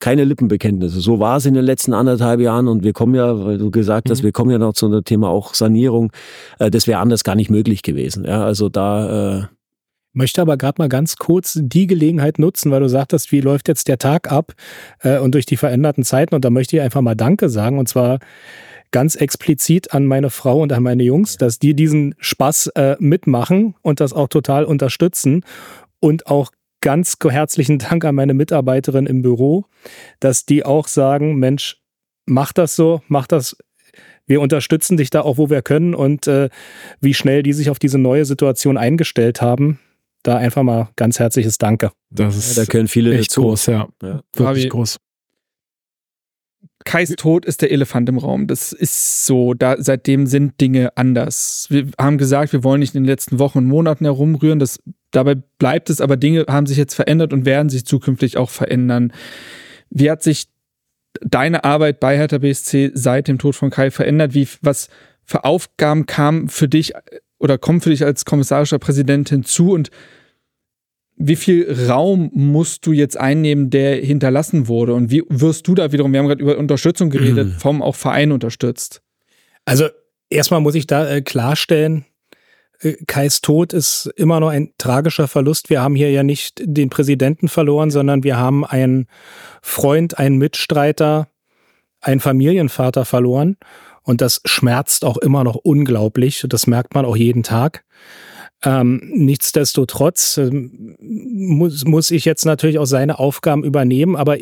Keine 0.00 0.24
Lippenbekenntnisse. 0.24 1.00
So 1.00 1.18
war 1.18 1.38
es 1.38 1.46
in 1.46 1.54
den 1.54 1.64
letzten 1.64 1.94
anderthalb 1.94 2.40
Jahren 2.40 2.68
und 2.68 2.84
wir 2.84 2.92
kommen 2.92 3.14
ja, 3.14 3.42
weil 3.42 3.56
du 3.56 3.70
gesagt 3.70 4.10
hast, 4.10 4.20
mhm. 4.20 4.24
wir 4.24 4.32
kommen 4.32 4.50
ja 4.50 4.58
noch 4.58 4.74
zu 4.74 4.86
einem 4.86 5.02
Thema 5.02 5.30
auch 5.30 5.54
Sanierung. 5.54 6.12
Äh, 6.58 6.70
das 6.70 6.86
wäre 6.86 7.00
anders 7.00 7.24
gar 7.24 7.36
nicht 7.36 7.50
möglich 7.50 7.82
gewesen. 7.82 8.26
Ja, 8.26 8.44
also 8.44 8.68
da 8.68 9.38
äh, 9.38 9.42
Möchte 10.12 10.40
aber 10.42 10.56
gerade 10.56 10.80
mal 10.80 10.88
ganz 10.88 11.16
kurz 11.16 11.58
die 11.60 11.86
Gelegenheit 11.86 12.38
nutzen, 12.38 12.70
weil 12.70 12.80
du 12.80 12.88
sagtest, 12.88 13.30
wie 13.30 13.40
läuft 13.40 13.68
jetzt 13.68 13.86
der 13.86 13.98
Tag 13.98 14.30
ab 14.30 14.54
äh, 15.00 15.18
und 15.18 15.34
durch 15.34 15.46
die 15.46 15.56
veränderten 15.56 16.04
Zeiten. 16.04 16.34
Und 16.34 16.44
da 16.44 16.50
möchte 16.50 16.76
ich 16.76 16.82
einfach 16.82 17.00
mal 17.00 17.14
Danke 17.14 17.48
sagen. 17.48 17.78
Und 17.78 17.88
zwar 17.88 18.18
ganz 18.90 19.14
explizit 19.14 19.94
an 19.94 20.06
meine 20.06 20.30
Frau 20.30 20.60
und 20.60 20.72
an 20.72 20.82
meine 20.82 21.04
Jungs, 21.04 21.36
dass 21.36 21.60
die 21.60 21.74
diesen 21.74 22.16
Spaß 22.18 22.68
äh, 22.74 22.96
mitmachen 22.98 23.76
und 23.82 24.00
das 24.00 24.12
auch 24.12 24.28
total 24.28 24.64
unterstützen. 24.64 25.44
Und 26.00 26.26
auch 26.26 26.50
ganz 26.80 27.16
herzlichen 27.22 27.78
Dank 27.78 28.04
an 28.04 28.14
meine 28.14 28.34
Mitarbeiterin 28.34 29.06
im 29.06 29.22
Büro, 29.22 29.66
dass 30.18 30.44
die 30.44 30.64
auch 30.64 30.88
sagen, 30.88 31.36
Mensch, 31.36 31.80
mach 32.26 32.52
das 32.52 32.74
so, 32.74 33.02
mach 33.06 33.26
das 33.26 33.56
wir 34.26 34.40
unterstützen 34.40 34.96
dich 34.96 35.10
da 35.10 35.22
auch, 35.22 35.38
wo 35.38 35.50
wir 35.50 35.60
können 35.60 35.92
und 35.92 36.28
äh, 36.28 36.50
wie 37.00 37.14
schnell 37.14 37.42
die 37.42 37.52
sich 37.52 37.68
auf 37.68 37.80
diese 37.80 37.98
neue 37.98 38.24
Situation 38.24 38.76
eingestellt 38.76 39.42
haben. 39.42 39.80
Da 40.22 40.36
einfach 40.36 40.62
mal 40.62 40.90
ganz 40.96 41.18
herzliches 41.18 41.58
Danke. 41.58 41.92
Das 42.10 42.36
ist 42.36 42.56
ja, 42.56 42.64
da 42.64 42.70
können 42.70 42.88
viele 42.88 43.16
echt 43.16 43.30
dazu. 43.30 43.42
groß, 43.42 43.66
ja. 43.66 43.88
ja. 44.02 44.22
Wirklich 44.34 44.64
Fabi, 44.64 44.68
groß. 44.68 44.96
Kais 46.84 47.10
Tod 47.16 47.44
ist 47.44 47.62
der 47.62 47.70
Elefant 47.70 48.08
im 48.08 48.18
Raum. 48.18 48.46
Das 48.46 48.72
ist 48.72 49.26
so. 49.26 49.54
Da, 49.54 49.76
seitdem 49.78 50.26
sind 50.26 50.60
Dinge 50.60 50.96
anders. 50.96 51.66
Wir 51.70 51.88
haben 51.98 52.18
gesagt, 52.18 52.52
wir 52.52 52.64
wollen 52.64 52.80
nicht 52.80 52.94
in 52.94 53.02
den 53.02 53.08
letzten 53.08 53.38
Wochen 53.38 53.58
und 53.58 53.66
Monaten 53.66 54.04
herumrühren. 54.04 54.58
Das, 54.58 54.78
dabei 55.10 55.34
bleibt 55.34 55.90
es, 55.90 56.00
aber 56.00 56.16
Dinge 56.16 56.46
haben 56.48 56.66
sich 56.66 56.78
jetzt 56.78 56.94
verändert 56.94 57.32
und 57.32 57.44
werden 57.44 57.68
sich 57.68 57.84
zukünftig 57.84 58.36
auch 58.36 58.50
verändern. 58.50 59.12
Wie 59.90 60.10
hat 60.10 60.22
sich 60.22 60.48
deine 61.20 61.64
Arbeit 61.64 62.00
bei 62.00 62.16
Hertha 62.16 62.38
BSC 62.38 62.92
seit 62.94 63.28
dem 63.28 63.38
Tod 63.38 63.56
von 63.56 63.70
Kai 63.70 63.90
verändert? 63.90 64.34
Wie, 64.34 64.48
was 64.62 64.88
für 65.24 65.44
Aufgaben 65.44 66.06
kamen 66.06 66.48
für 66.48 66.68
dich 66.68 66.92
oder 67.40 67.58
kommen 67.58 67.80
für 67.80 67.90
dich 67.90 68.04
als 68.04 68.24
kommissarischer 68.24 68.78
Präsident 68.78 69.28
hinzu 69.28 69.72
und 69.72 69.90
wie 71.22 71.36
viel 71.36 71.70
Raum 71.88 72.30
musst 72.32 72.86
du 72.86 72.92
jetzt 72.92 73.18
einnehmen, 73.18 73.68
der 73.68 73.96
hinterlassen 73.96 74.68
wurde? 74.68 74.94
Und 74.94 75.10
wie 75.10 75.22
wirst 75.28 75.68
du 75.68 75.74
da 75.74 75.92
wiederum, 75.92 76.12
wir 76.12 76.20
haben 76.20 76.28
gerade 76.28 76.40
über 76.40 76.56
Unterstützung 76.56 77.10
geredet, 77.10 77.48
mhm. 77.48 77.52
vom 77.52 77.82
auch 77.82 77.94
Verein 77.94 78.32
unterstützt? 78.32 79.02
Also 79.66 79.88
erstmal 80.30 80.60
muss 80.60 80.74
ich 80.74 80.86
da 80.86 81.10
äh, 81.10 81.20
klarstellen, 81.20 82.06
äh, 82.80 82.94
Kais 83.06 83.40
Tod 83.40 83.72
ist 83.72 84.10
immer 84.16 84.40
noch 84.40 84.48
ein 84.48 84.72
tragischer 84.78 85.28
Verlust. 85.28 85.70
Wir 85.70 85.82
haben 85.82 85.94
hier 85.94 86.10
ja 86.10 86.22
nicht 86.22 86.60
den 86.64 86.90
Präsidenten 86.90 87.48
verloren, 87.48 87.90
sondern 87.90 88.24
wir 88.24 88.36
haben 88.36 88.64
einen 88.64 89.06
Freund, 89.62 90.18
einen 90.18 90.38
Mitstreiter, 90.38 91.28
einen 92.00 92.20
Familienvater 92.20 93.04
verloren. 93.04 93.56
Und 94.02 94.20
das 94.20 94.40
schmerzt 94.44 95.04
auch 95.04 95.18
immer 95.18 95.44
noch 95.44 95.56
unglaublich. 95.56 96.44
Das 96.48 96.66
merkt 96.66 96.94
man 96.94 97.04
auch 97.04 97.16
jeden 97.16 97.42
Tag. 97.42 97.84
Ähm, 98.62 99.00
nichtsdestotrotz 99.14 100.36
äh, 100.36 100.50
muss, 101.00 101.84
muss 101.84 102.10
ich 102.10 102.24
jetzt 102.24 102.44
natürlich 102.44 102.78
auch 102.78 102.86
seine 102.86 103.18
Aufgaben 103.18 103.64
übernehmen, 103.64 104.16
aber 104.16 104.36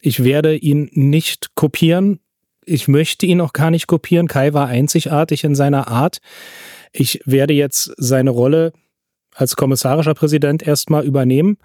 ich 0.00 0.24
werde 0.24 0.56
ihn 0.56 0.90
nicht 0.92 1.54
kopieren. 1.54 2.20
Ich 2.64 2.88
möchte 2.88 3.26
ihn 3.26 3.40
auch 3.40 3.52
gar 3.52 3.70
nicht 3.70 3.86
kopieren. 3.86 4.28
Kai 4.28 4.52
war 4.52 4.66
einzigartig 4.66 5.44
in 5.44 5.54
seiner 5.54 5.88
Art. 5.88 6.18
Ich 6.92 7.20
werde 7.24 7.54
jetzt 7.54 7.92
seine 7.96 8.30
Rolle 8.30 8.72
als 9.34 9.56
kommissarischer 9.56 10.14
Präsident 10.14 10.66
erstmal 10.66 11.04
übernehmen 11.04 11.58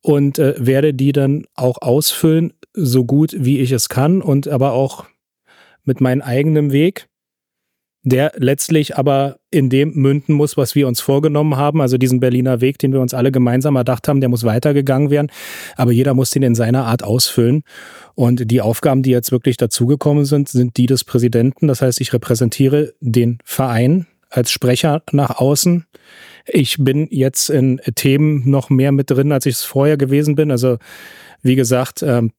und 0.00 0.38
äh, 0.38 0.54
werde 0.58 0.94
die 0.94 1.12
dann 1.12 1.44
auch 1.54 1.82
ausfüllen, 1.82 2.52
so 2.72 3.04
gut 3.04 3.34
wie 3.36 3.58
ich 3.60 3.72
es 3.72 3.88
kann 3.88 4.22
und 4.22 4.48
aber 4.48 4.72
auch 4.72 5.04
mit 5.88 6.00
meinem 6.00 6.22
eigenen 6.22 6.70
Weg 6.70 7.08
der 8.04 8.32
letztlich 8.36 8.96
aber 8.96 9.38
in 9.50 9.70
dem 9.70 9.92
münden 9.94 10.34
muss, 10.34 10.56
was 10.56 10.74
wir 10.74 10.88
uns 10.88 11.00
vorgenommen 11.00 11.56
haben. 11.56 11.80
Also 11.80 11.98
diesen 11.98 12.20
Berliner 12.20 12.60
Weg, 12.60 12.78
den 12.78 12.92
wir 12.92 13.00
uns 13.00 13.14
alle 13.14 13.32
gemeinsam 13.32 13.76
erdacht 13.76 14.08
haben, 14.08 14.20
der 14.20 14.28
muss 14.28 14.44
weitergegangen 14.44 15.10
werden. 15.10 15.30
Aber 15.76 15.92
jeder 15.92 16.14
muss 16.14 16.30
den 16.30 16.42
in 16.42 16.54
seiner 16.54 16.86
Art 16.86 17.02
ausfüllen. 17.02 17.62
Und 18.14 18.50
die 18.50 18.60
Aufgaben, 18.60 19.02
die 19.02 19.10
jetzt 19.10 19.32
wirklich 19.32 19.56
dazugekommen 19.56 20.24
sind, 20.24 20.48
sind 20.48 20.76
die 20.76 20.86
des 20.86 21.04
Präsidenten. 21.04 21.68
Das 21.68 21.82
heißt, 21.82 22.00
ich 22.00 22.12
repräsentiere 22.12 22.94
den 23.00 23.38
Verein 23.44 24.06
als 24.30 24.50
Sprecher 24.50 25.02
nach 25.12 25.38
außen. 25.38 25.86
Ich 26.46 26.76
bin 26.78 27.08
jetzt 27.10 27.50
in 27.50 27.80
Themen 27.94 28.48
noch 28.48 28.70
mehr 28.70 28.92
mit 28.92 29.10
drin, 29.10 29.32
als 29.32 29.46
ich 29.46 29.56
es 29.56 29.64
vorher 29.64 29.96
gewesen 29.96 30.34
bin. 30.34 30.50
Also 30.50 30.78
wie 31.42 31.56
gesagt, 31.56 32.02
ähm, 32.02 32.32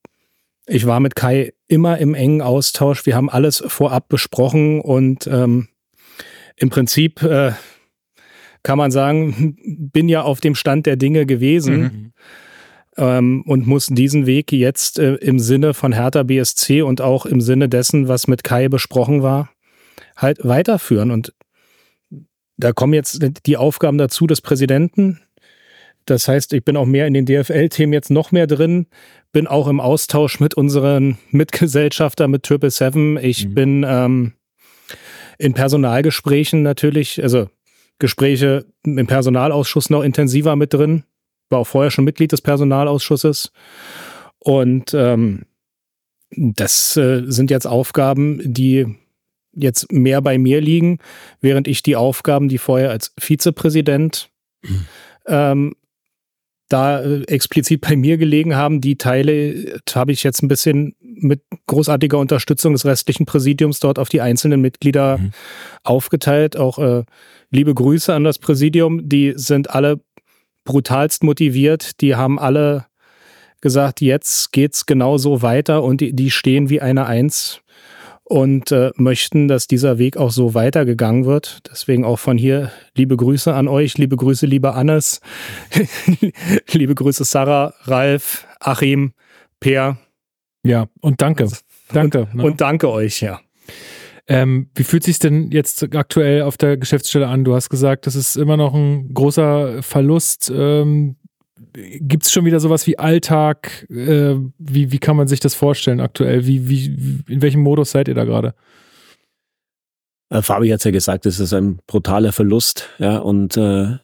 ich 0.70 0.86
war 0.86 1.00
mit 1.00 1.16
Kai 1.16 1.54
immer 1.68 1.98
im 1.98 2.14
engen 2.14 2.42
Austausch. 2.42 3.06
Wir 3.06 3.16
haben 3.16 3.30
alles 3.30 3.64
vorab 3.68 4.08
besprochen 4.08 4.82
und 4.82 5.28
ähm, 5.28 5.68
im 6.56 6.70
Prinzip 6.70 7.24
äh, 7.24 7.54
kann 8.64 8.78
man 8.78 8.92
sagen, 8.92 9.58
bin 9.94 10.10
ja 10.10 10.22
auf 10.22 10.40
dem 10.40 10.56
Stand 10.56 10.86
der 10.86 10.96
Dinge 10.96 11.26
gewesen. 11.26 11.80
Mhm. 11.82 12.14
Ähm, 12.98 13.44
und 13.46 13.66
muss 13.66 13.88
diesen 13.88 14.26
Weg 14.26 14.52
jetzt 14.52 15.00
äh, 15.00 15.16
im 15.16 15.40
Sinne 15.40 15.74
von 15.74 15.94
Hertha 15.94 16.24
BSC 16.24 16.82
und 16.82 17.02
auch 17.02 17.26
im 17.26 17.40
Sinne 17.40 17.70
dessen, 17.70 18.08
was 18.08 18.28
mit 18.28 18.44
Kai 18.44 18.68
besprochen 18.68 19.24
war, 19.24 19.50
halt 20.18 20.40
weiterführen. 20.44 21.12
Und 21.12 21.34
da 22.58 22.74
kommen 22.74 22.94
jetzt 22.94 23.20
die 23.46 23.58
Aufgaben 23.58 23.98
dazu 23.98 24.28
des 24.28 24.42
Präsidenten, 24.42 25.22
das 26.10 26.28
heißt, 26.28 26.54
ich 26.54 26.64
bin 26.64 26.78
auch 26.78 26.86
mehr 26.86 27.08
in 27.08 27.14
den 27.14 27.26
DFL-Themen 27.26 27.94
jetzt 27.94 28.10
noch 28.10 28.32
mehr 28.32 28.48
drin, 28.48 28.88
bin 29.32 29.48
auch 29.48 29.68
im 29.68 29.80
Austausch 29.80 30.40
mit 30.40 30.56
unseren 30.56 31.18
Mitgesellschaftern, 31.32 32.32
mit 32.32 32.44
Triple 32.44 32.72
Seven. 32.72 33.18
Ich 33.18 33.48
mhm. 33.48 33.54
bin 33.54 33.86
ähm, 33.88 34.34
in 35.38 35.54
Personalgesprächen 35.54 36.64
natürlich, 36.64 37.22
also 37.22 37.48
Gespräche 38.00 38.66
im 38.86 39.08
Personalausschuss 39.08 39.90
noch 39.90 40.04
intensiver 40.04 40.56
mit 40.56 40.74
drin. 40.74 41.04
War 41.50 41.60
auch 41.60 41.68
vorher 41.68 41.92
schon 41.92 42.06
Mitglied 42.06 42.32
des 42.32 42.42
Personalausschusses. 42.42 43.52
Und 44.40 44.94
ähm, 44.94 45.46
das 46.32 46.96
äh, 46.98 47.24
sind 47.26 47.52
jetzt 47.52 47.68
Aufgaben, 47.68 48.42
die 48.44 48.96
jetzt 49.54 49.92
mehr 49.92 50.22
bei 50.22 50.38
mir 50.38 50.62
liegen, 50.62 51.00
während 51.42 51.68
ich 51.68 51.84
die 51.84 51.96
Aufgaben, 51.96 52.50
die 52.50 52.58
vorher 52.58 52.92
als 52.92 53.14
Vizepräsident 53.18 54.30
mhm. 54.62 54.86
ähm, 55.28 55.76
da 56.70 57.02
äh, 57.02 57.24
explizit 57.24 57.82
bei 57.82 57.96
mir 57.96 58.18
gelegen 58.18 58.56
haben. 58.56 58.80
Die 58.80 58.98
Teile 58.98 59.34
äh, 59.34 59.80
habe 59.94 60.12
ich 60.12 60.24
jetzt 60.24 60.42
ein 60.42 60.48
bisschen 60.48 60.96
mit 61.02 61.42
großartiger 61.68 62.18
Unterstützung 62.18 62.74
des 62.74 62.86
restlichen 62.86 63.26
Präsidiums 63.26 63.80
dort 63.80 64.00
auf 64.00 64.10
die 64.10 64.22
einzelnen 64.22 64.62
Mitglieder 64.62 65.18
mhm. 65.18 65.32
aufgeteilt. 65.84 66.56
Auch 66.56 66.80
äh, 66.80 67.04
liebe 67.50 67.74
Grüße 67.74 68.14
an 68.14 68.24
das 68.24 68.40
Präsidium. 68.40 69.10
Die 69.10 69.34
sind 69.36 69.70
alle 69.70 70.00
brutalst 70.64 71.24
motiviert. 71.24 72.00
Die 72.02 72.16
haben 72.16 72.40
alle 72.40 72.86
gesagt, 73.62 74.00
jetzt 74.00 74.52
geht's 74.52 74.86
genau 74.86 75.18
so 75.18 75.42
weiter 75.42 75.84
und 75.84 76.00
die, 76.00 76.14
die 76.14 76.32
stehen 76.32 76.70
wie 76.70 76.82
eine 76.82 77.08
Eins 77.08 77.62
und 78.30 78.72
äh, 78.72 78.92
möchten, 78.96 79.48
dass 79.48 79.66
dieser 79.66 79.98
Weg 79.98 80.16
auch 80.16 80.32
so 80.32 80.54
weitergegangen 80.54 81.26
wird. 81.26 81.60
Deswegen 81.70 82.06
auch 82.06 82.20
von 82.20 82.38
hier 82.38 82.72
liebe 82.96 83.18
Grüße 83.18 83.54
an 83.54 83.68
euch, 83.68 83.98
liebe 83.98 84.16
Grüße, 84.16 84.46
liebe 84.46 84.74
Annes, 84.74 85.20
liebe 86.72 86.94
Grüße 86.94 87.24
Sarah, 87.24 87.74
Ralf, 87.86 88.46
Achim, 88.60 89.14
Per. 89.60 89.98
Ja, 90.64 90.88
und 91.02 91.22
danke. 91.22 91.50
Danke. 91.92 92.22
Und, 92.22 92.36
ne? 92.36 92.44
und 92.44 92.62
danke 92.62 92.92
euch, 92.92 93.20
ja. 93.22 93.40
Ähm, 94.28 94.70
wie 94.76 94.84
fühlt 94.84 95.04
sich 95.04 95.18
denn 95.18 95.50
jetzt 95.50 95.96
aktuell 95.96 96.44
auf 96.44 96.56
der 96.56 96.78
Geschäftsstelle 96.78 97.28
an? 97.28 97.44
Du 97.44 97.56
hast 97.56 97.70
gesagt, 97.70 98.06
das 98.06 98.16
ist 98.16 98.36
immer 98.36 98.58
noch 98.58 98.76
ein 98.76 99.12
großer 99.12 99.82
Verlust. 99.82 100.52
Ähm, 100.56 101.16
Gibt 102.00 102.24
es 102.24 102.32
schon 102.32 102.46
wieder 102.46 102.60
sowas 102.60 102.88
wie 102.88 102.98
Alltag? 103.00 103.88
Äh, 103.90 104.36
wie, 104.58 104.92
wie 104.92 105.00
kann 105.00 105.16
man 105.16 105.28
sich 105.28 105.40
das 105.40 105.56
vorstellen 105.56 106.00
aktuell? 106.00 106.46
Wie, 106.46 106.68
wie, 106.68 107.24
in 107.28 107.42
welchem 107.42 107.62
Modus 107.62 107.92
seid 107.92 108.08
ihr 108.08 108.16
da 108.16 108.26
gerade? 108.26 108.54
Äh, 110.30 110.42
Fabi 110.42 110.70
hat 110.70 110.84
ja 110.84 110.92
gesagt, 110.92 111.26
es 111.26 111.40
ist 111.40 111.54
ein 111.54 111.80
brutaler 111.88 112.32
Verlust, 112.32 112.90
ja, 113.00 113.18
und 113.18 113.58
äh, 113.58 113.98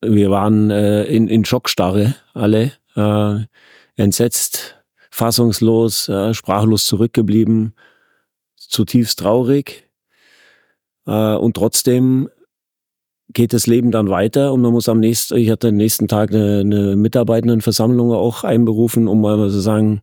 wir 0.00 0.30
waren 0.30 0.70
äh, 0.70 1.04
in, 1.04 1.28
in 1.28 1.44
Schockstarre 1.44 2.14
alle, 2.32 2.72
äh, 2.94 3.40
entsetzt, 3.96 4.76
fassungslos, 5.10 6.08
äh, 6.08 6.34
sprachlos 6.34 6.86
zurückgeblieben, 6.86 7.74
zutiefst 8.56 9.18
traurig. 9.18 9.84
Und 11.04 11.56
trotzdem 11.56 12.28
geht 13.32 13.52
das 13.52 13.66
Leben 13.66 13.90
dann 13.90 14.08
weiter 14.08 14.52
und 14.52 14.60
man 14.62 14.72
muss 14.72 14.88
am 14.88 15.00
nächsten, 15.00 15.36
ich 15.36 15.50
hatte 15.50 15.68
am 15.68 15.76
nächsten 15.76 16.08
Tag 16.08 16.30
eine, 16.30 16.60
eine 16.60 16.96
Mitarbeitendenversammlung 16.96 18.12
auch 18.12 18.44
einberufen, 18.44 19.06
um 19.08 19.20
mal 19.20 19.50
zu 19.50 19.60
sagen, 19.60 20.00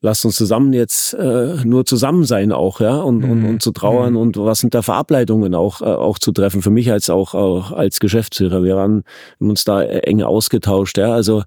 lasst 0.00 0.24
uns 0.24 0.36
zusammen 0.36 0.72
jetzt 0.72 1.14
äh, 1.14 1.56
nur 1.64 1.86
zusammen 1.86 2.24
sein 2.24 2.52
auch, 2.52 2.80
ja, 2.80 2.96
und, 2.96 3.18
mhm. 3.18 3.30
und, 3.30 3.44
und 3.46 3.62
zu 3.62 3.72
trauern 3.72 4.12
mhm. 4.12 4.18
und 4.18 4.36
was 4.36 4.60
sind 4.60 4.74
da 4.74 4.82
für 4.82 4.94
Ableitungen 4.94 5.54
auch, 5.54 5.80
äh, 5.80 5.86
auch 5.86 6.18
zu 6.18 6.32
treffen, 6.32 6.62
für 6.62 6.70
mich 6.70 6.92
als 6.92 7.10
auch, 7.10 7.34
auch 7.34 7.72
als 7.72 8.00
Geschäftsführer. 8.00 8.62
Wir 8.62 8.76
haben 8.76 9.04
uns 9.38 9.64
da 9.64 9.82
eng 9.82 10.22
ausgetauscht, 10.22 10.98
ja, 10.98 11.12
also 11.12 11.42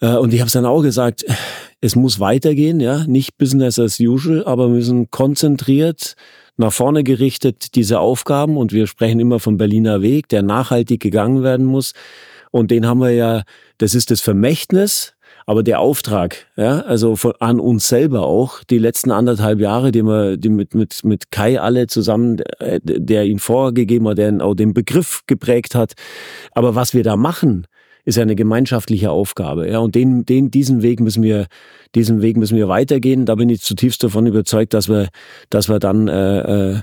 äh, 0.00 0.16
und 0.16 0.32
ich 0.32 0.40
habe 0.40 0.46
es 0.46 0.54
dann 0.54 0.66
auch 0.66 0.82
gesagt, 0.82 1.24
es 1.80 1.94
muss 1.94 2.20
weitergehen, 2.20 2.80
ja, 2.80 3.06
nicht 3.06 3.36
Business 3.36 3.78
as 3.78 4.00
usual, 4.00 4.44
aber 4.46 4.68
wir 4.68 4.76
müssen 4.76 5.10
konzentriert 5.10 6.14
nach 6.56 6.72
vorne 6.72 7.04
gerichtet 7.04 7.74
diese 7.74 8.00
Aufgaben 8.00 8.56
und 8.56 8.72
wir 8.72 8.86
sprechen 8.86 9.20
immer 9.20 9.40
vom 9.40 9.56
Berliner 9.56 10.02
Weg, 10.02 10.28
der 10.28 10.42
nachhaltig 10.42 11.00
gegangen 11.00 11.42
werden 11.42 11.66
muss. 11.66 11.92
Und 12.50 12.70
den 12.70 12.86
haben 12.86 13.00
wir 13.00 13.10
ja, 13.10 13.42
das 13.78 13.94
ist 13.94 14.10
das 14.10 14.20
Vermächtnis, 14.20 15.14
aber 15.44 15.62
der 15.62 15.80
Auftrag, 15.80 16.46
ja, 16.56 16.80
also 16.80 17.14
von, 17.14 17.32
an 17.38 17.60
uns 17.60 17.88
selber 17.88 18.22
auch, 18.22 18.64
die 18.64 18.78
letzten 18.78 19.12
anderthalb 19.12 19.60
Jahre, 19.60 19.92
die 19.92 20.02
wir 20.02 20.36
die 20.36 20.48
mit, 20.48 20.74
mit, 20.74 21.04
mit 21.04 21.30
Kai 21.30 21.60
alle 21.60 21.86
zusammen, 21.86 22.38
der, 22.60 22.80
der 22.80 23.24
ihn 23.26 23.38
vorgegeben 23.38 24.08
hat, 24.08 24.18
der 24.18 24.40
auch 24.40 24.54
den 24.54 24.74
Begriff 24.74 25.22
geprägt 25.26 25.74
hat. 25.74 25.92
Aber 26.52 26.74
was 26.74 26.94
wir 26.94 27.04
da 27.04 27.16
machen, 27.16 27.66
ist 28.06 28.16
ja 28.16 28.22
eine 28.22 28.36
gemeinschaftliche 28.36 29.10
Aufgabe. 29.10 29.68
Ja, 29.68 29.80
und 29.80 29.94
den, 29.94 30.24
den, 30.24 30.50
diesen 30.50 30.80
Weg 30.80 31.00
müssen 31.00 31.22
wir, 31.22 31.46
diesen 31.94 32.22
Weg 32.22 32.36
müssen 32.36 32.56
wir 32.56 32.68
weitergehen. 32.68 33.26
Da 33.26 33.34
bin 33.34 33.50
ich 33.50 33.60
zutiefst 33.60 34.02
davon 34.02 34.26
überzeugt, 34.26 34.72
dass 34.74 34.88
wir, 34.88 35.08
dass 35.50 35.68
wir 35.68 35.80
dann, 35.80 36.06
äh, 36.06 36.38
äh, 36.38 36.80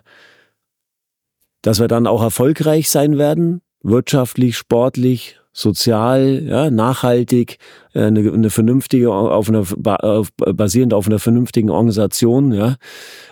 dass 1.62 1.80
wir 1.80 1.88
dann 1.88 2.08
auch 2.08 2.22
erfolgreich 2.22 2.90
sein 2.90 3.18
werden, 3.18 3.62
wirtschaftlich, 3.82 4.58
sportlich, 4.58 5.40
sozial, 5.54 6.44
ja, 6.44 6.70
nachhaltig, 6.70 7.58
äh, 7.94 8.02
eine, 8.04 8.32
eine 8.32 8.50
vernünftige, 8.50 9.14
auf 9.14 9.48
einer, 9.48 9.66
auf, 10.04 10.28
basierend 10.36 10.94
auf 10.94 11.08
einer 11.08 11.20
vernünftigen 11.20 11.70
Organisation, 11.70 12.52
ja. 12.52 12.76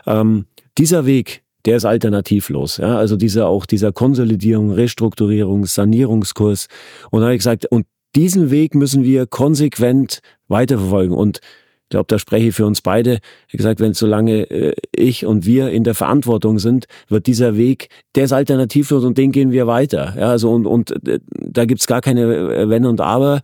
Ähm, 0.08 0.46
dieser 0.78 1.06
Weg, 1.06 1.44
der 1.66 1.78
ist 1.78 1.86
alternativlos. 1.86 2.78
Ja? 2.78 2.98
Also 2.98 3.16
dieser 3.16 3.48
auch 3.48 3.66
dieser 3.66 3.92
Konsolidierung, 3.92 4.72
Restrukturierung, 4.72 5.66
Sanierungskurs. 5.66 6.68
Und 7.10 7.22
da 7.22 7.26
habe 7.26 7.36
ich 7.36 7.40
gesagt, 7.40 7.66
und 7.70 7.86
diesen 8.16 8.52
Weg 8.52 8.76
müssen 8.76 9.04
wir 9.04 9.26
konsequent 9.26 10.20
weiterverfolgen. 10.48 11.16
Und 11.16 11.38
ich 11.38 11.90
glaube, 11.90 12.08
da 12.08 12.20
spreche 12.20 12.48
ich 12.48 12.56
für 12.56 12.66
uns 12.66 12.82
beide. 12.82 13.20
Ich 13.50 13.58
gesagt, 13.58 13.80
wenn 13.80 13.94
solange 13.94 14.50
äh, 14.50 14.76
ich 14.96 15.26
und 15.26 15.46
wir 15.46 15.72
in 15.72 15.84
der 15.84 15.94
Verantwortung 15.94 16.58
sind, 16.58 16.86
wird 17.10 17.28
dieser 17.28 17.58
Weg, 17.58 17.90
der 18.16 18.26
ist 18.26 18.34
alternativlos 18.34 19.04
und 19.04 19.18
den 19.18 19.32
gehen 19.32 19.52
wir 19.52 19.68
weiter. 19.68 20.16
Ja, 20.18 20.30
also 20.30 20.52
und, 20.52 20.66
und 20.66 21.08
äh, 21.08 21.20
da 21.30 21.66
gibt's 21.66 21.88
gar 21.88 22.02
keine 22.02 22.22
äh, 22.22 22.70
Wenn 22.70 22.86
und 22.86 23.02
Aber. 23.02 23.42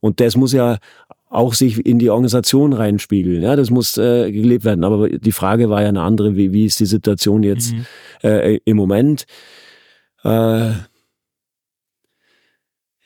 Und 0.00 0.20
das 0.20 0.36
muss 0.36 0.52
ja 0.52 0.78
auch 1.30 1.54
sich 1.54 1.86
in 1.86 1.98
die 1.98 2.10
Organisation 2.10 2.72
reinspiegeln. 2.72 3.42
Ja, 3.42 3.56
das 3.56 3.70
muss 3.70 3.96
äh, 3.96 4.30
gelebt 4.32 4.64
werden. 4.64 4.84
Aber 4.84 5.08
die 5.08 5.32
Frage 5.32 5.70
war 5.70 5.80
ja 5.80 5.88
eine 5.88 6.02
andere, 6.02 6.36
wie, 6.36 6.52
wie 6.52 6.66
ist 6.66 6.80
die 6.80 6.86
Situation 6.86 7.44
jetzt 7.44 7.72
mhm. 7.72 7.86
äh, 8.22 8.56
im 8.64 8.76
Moment? 8.76 9.24
Äh, 10.24 10.72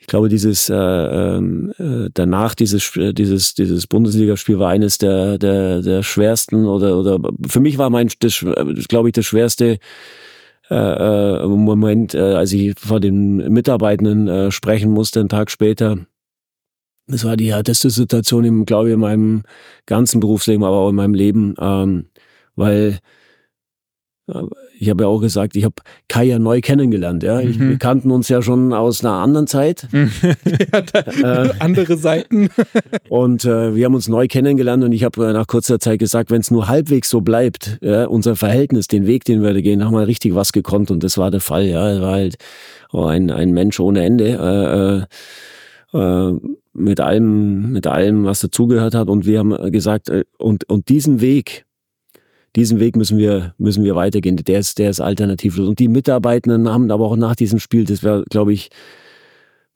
ich 0.00 0.08
glaube, 0.08 0.28
dieses 0.28 0.68
äh, 0.68 0.74
ähm, 0.74 1.72
äh, 1.78 2.10
danach 2.12 2.54
dieses 2.54 2.92
dieses 2.92 3.54
dieses 3.54 3.86
Bundesligaspiel 3.86 4.58
war 4.58 4.70
eines 4.70 4.98
der 4.98 5.38
der 5.38 5.80
der 5.80 6.02
schwersten 6.02 6.66
oder 6.66 6.98
oder 6.98 7.18
für 7.46 7.60
mich 7.60 7.78
war 7.78 7.88
mein 7.88 8.10
das 8.20 8.44
glaube 8.88 9.08
ich 9.08 9.14
das 9.14 9.24
schwerste 9.24 9.78
äh, 10.70 10.74
äh, 10.74 11.46
Moment, 11.46 12.14
äh, 12.14 12.18
als 12.18 12.52
ich 12.52 12.78
vor 12.78 13.00
den 13.00 13.36
Mitarbeitenden 13.52 14.28
äh, 14.28 14.50
sprechen 14.50 14.90
musste, 14.90 15.20
einen 15.20 15.28
Tag 15.28 15.50
später 15.50 15.98
das 17.06 17.24
war 17.24 17.36
die 17.36 17.52
härteste 17.52 17.90
Situation, 17.90 18.44
im, 18.44 18.64
glaube 18.64 18.88
ich, 18.88 18.94
in 18.94 19.00
meinem 19.00 19.42
ganzen 19.86 20.20
Berufsleben, 20.20 20.64
aber 20.64 20.76
auch 20.76 20.90
in 20.90 20.96
meinem 20.96 21.14
Leben, 21.14 21.54
ähm, 21.60 22.06
weil 22.56 22.98
äh, 24.28 24.42
ich 24.78 24.90
habe 24.90 25.04
ja 25.04 25.08
auch 25.08 25.20
gesagt, 25.20 25.54
ich 25.56 25.64
habe 25.64 25.76
Kai 26.08 26.24
ja 26.24 26.38
neu 26.38 26.60
kennengelernt. 26.60 27.22
Ja, 27.22 27.40
ich, 27.40 27.58
mhm. 27.58 27.70
wir 27.70 27.78
kannten 27.78 28.10
uns 28.10 28.28
ja 28.28 28.42
schon 28.42 28.72
aus 28.72 29.04
einer 29.04 29.14
anderen 29.14 29.46
Zeit, 29.46 29.86
ja, 29.92 31.44
äh, 31.44 31.50
andere 31.58 31.96
Seiten. 31.96 32.48
und 33.08 33.44
äh, 33.44 33.74
wir 33.74 33.84
haben 33.84 33.94
uns 33.94 34.08
neu 34.08 34.26
kennengelernt 34.26 34.82
und 34.82 34.92
ich 34.92 35.04
habe 35.04 35.28
äh, 35.28 35.32
nach 35.32 35.46
kurzer 35.46 35.78
Zeit 35.78 35.98
gesagt, 35.98 36.30
wenn 36.30 36.40
es 36.40 36.50
nur 36.50 36.68
halbwegs 36.68 37.10
so 37.10 37.20
bleibt, 37.20 37.78
ja, 37.82 38.06
unser 38.06 38.36
Verhältnis, 38.36 38.88
den 38.88 39.06
Weg, 39.06 39.24
den 39.24 39.42
wir 39.42 39.52
da 39.52 39.60
gehen, 39.60 39.84
haben 39.84 39.94
wir 39.94 40.06
richtig 40.06 40.34
was 40.34 40.52
gekonnt 40.52 40.90
und 40.90 41.04
das 41.04 41.18
war 41.18 41.30
der 41.30 41.40
Fall. 41.40 41.66
Ja, 41.66 41.88
er 41.88 42.02
war 42.02 42.12
halt 42.12 42.36
oh, 42.92 43.04
ein 43.04 43.30
ein 43.30 43.52
Mensch 43.52 43.78
ohne 43.78 44.04
Ende. 44.04 45.06
Äh, 45.92 45.98
äh 45.98 46.38
mit 46.74 47.00
allem, 47.00 47.72
mit 47.72 47.86
allem, 47.86 48.24
was 48.24 48.40
dazugehört 48.40 48.94
hat. 48.94 49.08
Und 49.08 49.26
wir 49.26 49.38
haben 49.38 49.72
gesagt, 49.72 50.08
äh, 50.08 50.24
und, 50.38 50.68
und 50.68 50.88
diesen 50.88 51.20
Weg, 51.20 51.64
diesen 52.56 52.78
Weg 52.80 52.96
müssen 52.96 53.18
wir, 53.18 53.54
müssen 53.58 53.84
wir 53.84 53.96
weitergehen. 53.96 54.36
Der 54.36 54.58
ist, 54.58 54.78
der 54.78 54.90
ist 54.90 55.00
alternativlos. 55.00 55.68
Und 55.68 55.78
die 55.78 55.88
Mitarbeitenden 55.88 56.68
haben 56.68 56.90
aber 56.90 57.06
auch 57.06 57.16
nach 57.16 57.36
diesem 57.36 57.58
Spiel, 57.58 57.84
das 57.84 58.02
wäre, 58.02 58.24
glaube 58.30 58.52
ich, 58.52 58.70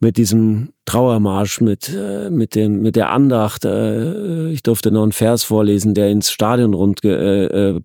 mit 0.01 0.17
diesem 0.17 0.71
Trauermarsch, 0.85 1.61
mit, 1.61 1.93
äh, 1.93 2.31
mit, 2.31 2.55
dem, 2.55 2.83
mit 2.83 2.95
der 2.95 3.11
Andacht. 3.11 3.65
Äh, 3.65 4.51
ich 4.51 4.63
durfte 4.63 4.93
noch 4.93 5.03
einen 5.03 5.13
Vers 5.13 5.43
vorlesen, 5.43 5.95
der 5.95 6.11
ins 6.11 6.31
Stadion 6.31 6.75
rund 6.75 7.05
äh, 7.05 7.47
äh, 7.47 7.81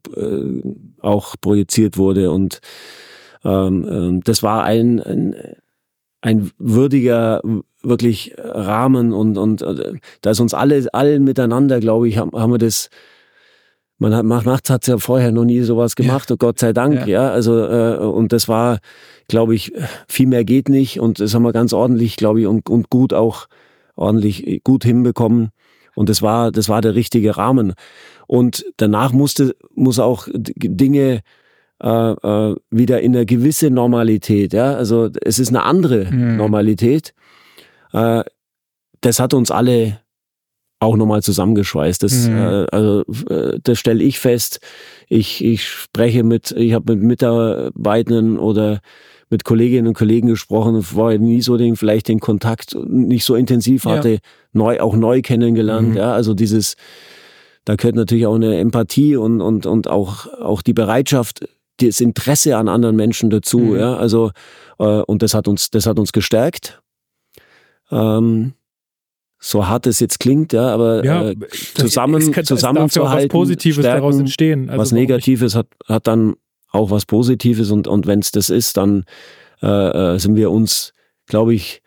auch 1.01 1.35
projiziert 1.41 1.97
wurde. 1.97 2.29
Und 2.31 2.61
ähm, 3.43 3.87
ähm, 3.89 4.21
das 4.23 4.43
war 4.43 4.63
ein, 4.63 5.01
ein, 5.01 5.35
ein 6.21 6.51
würdiger, 6.59 7.41
wirklich 7.83 8.33
Rahmen 8.37 9.13
und, 9.13 9.37
und 9.37 9.61
äh, 9.61 9.93
da 10.21 10.31
ist 10.31 10.39
uns 10.39 10.53
alle, 10.53 10.85
allen 10.93 11.23
miteinander, 11.23 11.79
glaube 11.79 12.07
ich, 12.07 12.17
haben, 12.17 12.31
haben 12.33 12.51
wir 12.51 12.57
das, 12.57 12.89
man 13.97 14.15
hat, 14.15 14.25
macht, 14.25 14.69
hat 14.69 14.87
ja 14.87 14.97
vorher 14.97 15.31
noch 15.31 15.45
nie 15.45 15.61
sowas 15.61 15.95
gemacht, 15.95 16.29
ja. 16.29 16.35
Gott 16.37 16.59
sei 16.59 16.73
Dank, 16.73 17.01
ja. 17.01 17.07
ja. 17.07 17.29
Also, 17.31 17.59
äh, 17.65 17.97
und 17.97 18.31
das 18.31 18.47
war, 18.47 18.79
glaube 19.27 19.55
ich, 19.55 19.73
viel 20.07 20.27
mehr 20.27 20.45
geht 20.45 20.69
nicht 20.69 20.99
und 20.99 21.19
das 21.19 21.33
haben 21.33 21.43
wir 21.43 21.53
ganz 21.53 21.73
ordentlich, 21.73 22.15
glaube 22.15 22.41
ich, 22.41 22.47
und, 22.47 22.69
und 22.69 22.89
gut 22.89 23.13
auch 23.13 23.47
ordentlich 23.95 24.61
gut 24.63 24.83
hinbekommen. 24.83 25.49
Und 25.95 26.09
das 26.09 26.21
war, 26.21 26.51
das 26.51 26.69
war 26.69 26.81
der 26.81 26.95
richtige 26.95 27.37
Rahmen. 27.37 27.73
Und 28.27 28.65
danach 28.77 29.13
musste, 29.13 29.55
muss 29.75 29.99
auch 29.99 30.27
Dinge 30.33 31.21
äh, 31.81 32.11
äh, 32.11 32.55
wieder 32.71 33.01
in 33.01 33.15
eine 33.15 33.25
gewisse 33.25 33.69
Normalität. 33.69 34.53
Ja? 34.53 34.73
Also 34.73 35.09
es 35.21 35.37
ist 35.37 35.49
eine 35.49 35.63
andere 35.63 36.05
mhm. 36.11 36.37
Normalität. 36.37 37.13
Äh, 37.93 38.23
das 39.01 39.19
hat 39.19 39.33
uns 39.33 39.51
alle 39.51 39.99
auch 40.79 40.97
nochmal 40.97 41.23
zusammengeschweißt. 41.23 42.03
Das, 42.03 42.27
mhm. 42.27 42.37
äh, 42.37 42.65
also, 42.71 43.03
äh, 43.29 43.59
das 43.63 43.79
stelle 43.79 44.03
ich 44.03 44.19
fest. 44.19 44.59
Ich, 45.07 45.43
ich 45.43 45.67
spreche 45.67 46.23
mit, 46.23 46.51
ich 46.51 46.73
habe 46.73 46.95
mit 46.95 47.03
Mitarbeitenden 47.03 48.37
oder 48.37 48.81
mit 49.29 49.45
Kolleginnen 49.45 49.87
und 49.87 49.93
Kollegen 49.95 50.27
gesprochen, 50.27 50.85
war 50.93 51.17
nie 51.17 51.41
so 51.41 51.57
den, 51.57 51.75
vielleicht 51.75 52.07
den 52.07 52.19
Kontakt 52.19 52.75
nicht 52.87 53.25
so 53.25 53.35
intensiv 53.35 53.85
hatte, 53.85 54.09
ja. 54.09 54.19
neu, 54.51 54.79
auch 54.79 54.95
neu 54.95 55.21
kennengelernt. 55.21 55.89
Mhm. 55.89 55.97
Ja, 55.97 56.13
also 56.13 56.35
dieses, 56.35 56.75
da 57.65 57.75
gehört 57.75 57.95
natürlich 57.95 58.27
auch 58.27 58.35
eine 58.35 58.57
Empathie 58.57 59.15
und, 59.15 59.41
und, 59.41 59.65
und 59.65 59.87
auch, 59.87 60.27
auch 60.39 60.61
die 60.61 60.73
Bereitschaft, 60.73 61.47
das 61.77 61.99
Interesse 61.99 62.57
an 62.57 62.67
anderen 62.67 62.95
Menschen 62.95 63.31
dazu. 63.31 63.59
Mhm. 63.59 63.77
Ja, 63.77 63.95
also, 63.95 64.31
äh, 64.77 64.83
und 64.83 65.23
das 65.23 65.33
hat 65.33 65.47
uns, 65.47 65.71
das 65.71 65.87
hat 65.87 65.97
uns 65.97 66.11
gestärkt. 66.11 66.82
Ähm, 67.93 68.53
so 69.39 69.67
hart 69.67 69.87
es 69.87 69.99
jetzt 69.99 70.19
klingt, 70.21 70.53
ja, 70.53 70.69
aber 70.69 71.03
ja, 71.03 71.29
äh, 71.29 71.35
zusammen, 71.75 72.21
es 72.21 72.31
kann, 72.31 72.45
zusammenzuhalten, 72.45 73.25
was 73.25 73.31
Positives 73.31 73.83
stärken, 73.83 74.01
daraus 74.01 74.17
entstehen. 74.17 74.69
Also 74.69 74.81
was 74.81 74.91
Negatives 74.93 75.53
hat, 75.53 75.67
hat 75.85 76.07
dann 76.07 76.35
auch 76.71 76.91
was 76.91 77.05
Positives 77.05 77.69
und, 77.69 77.87
und 77.87 78.07
wenn 78.07 78.19
es 78.19 78.31
das 78.31 78.49
ist, 78.49 78.77
dann 78.77 79.03
äh, 79.61 79.67
äh, 79.67 80.17
sind 80.17 80.37
wir 80.37 80.49
uns, 80.49 80.93
glaube 81.27 81.53
ich, 81.53 81.82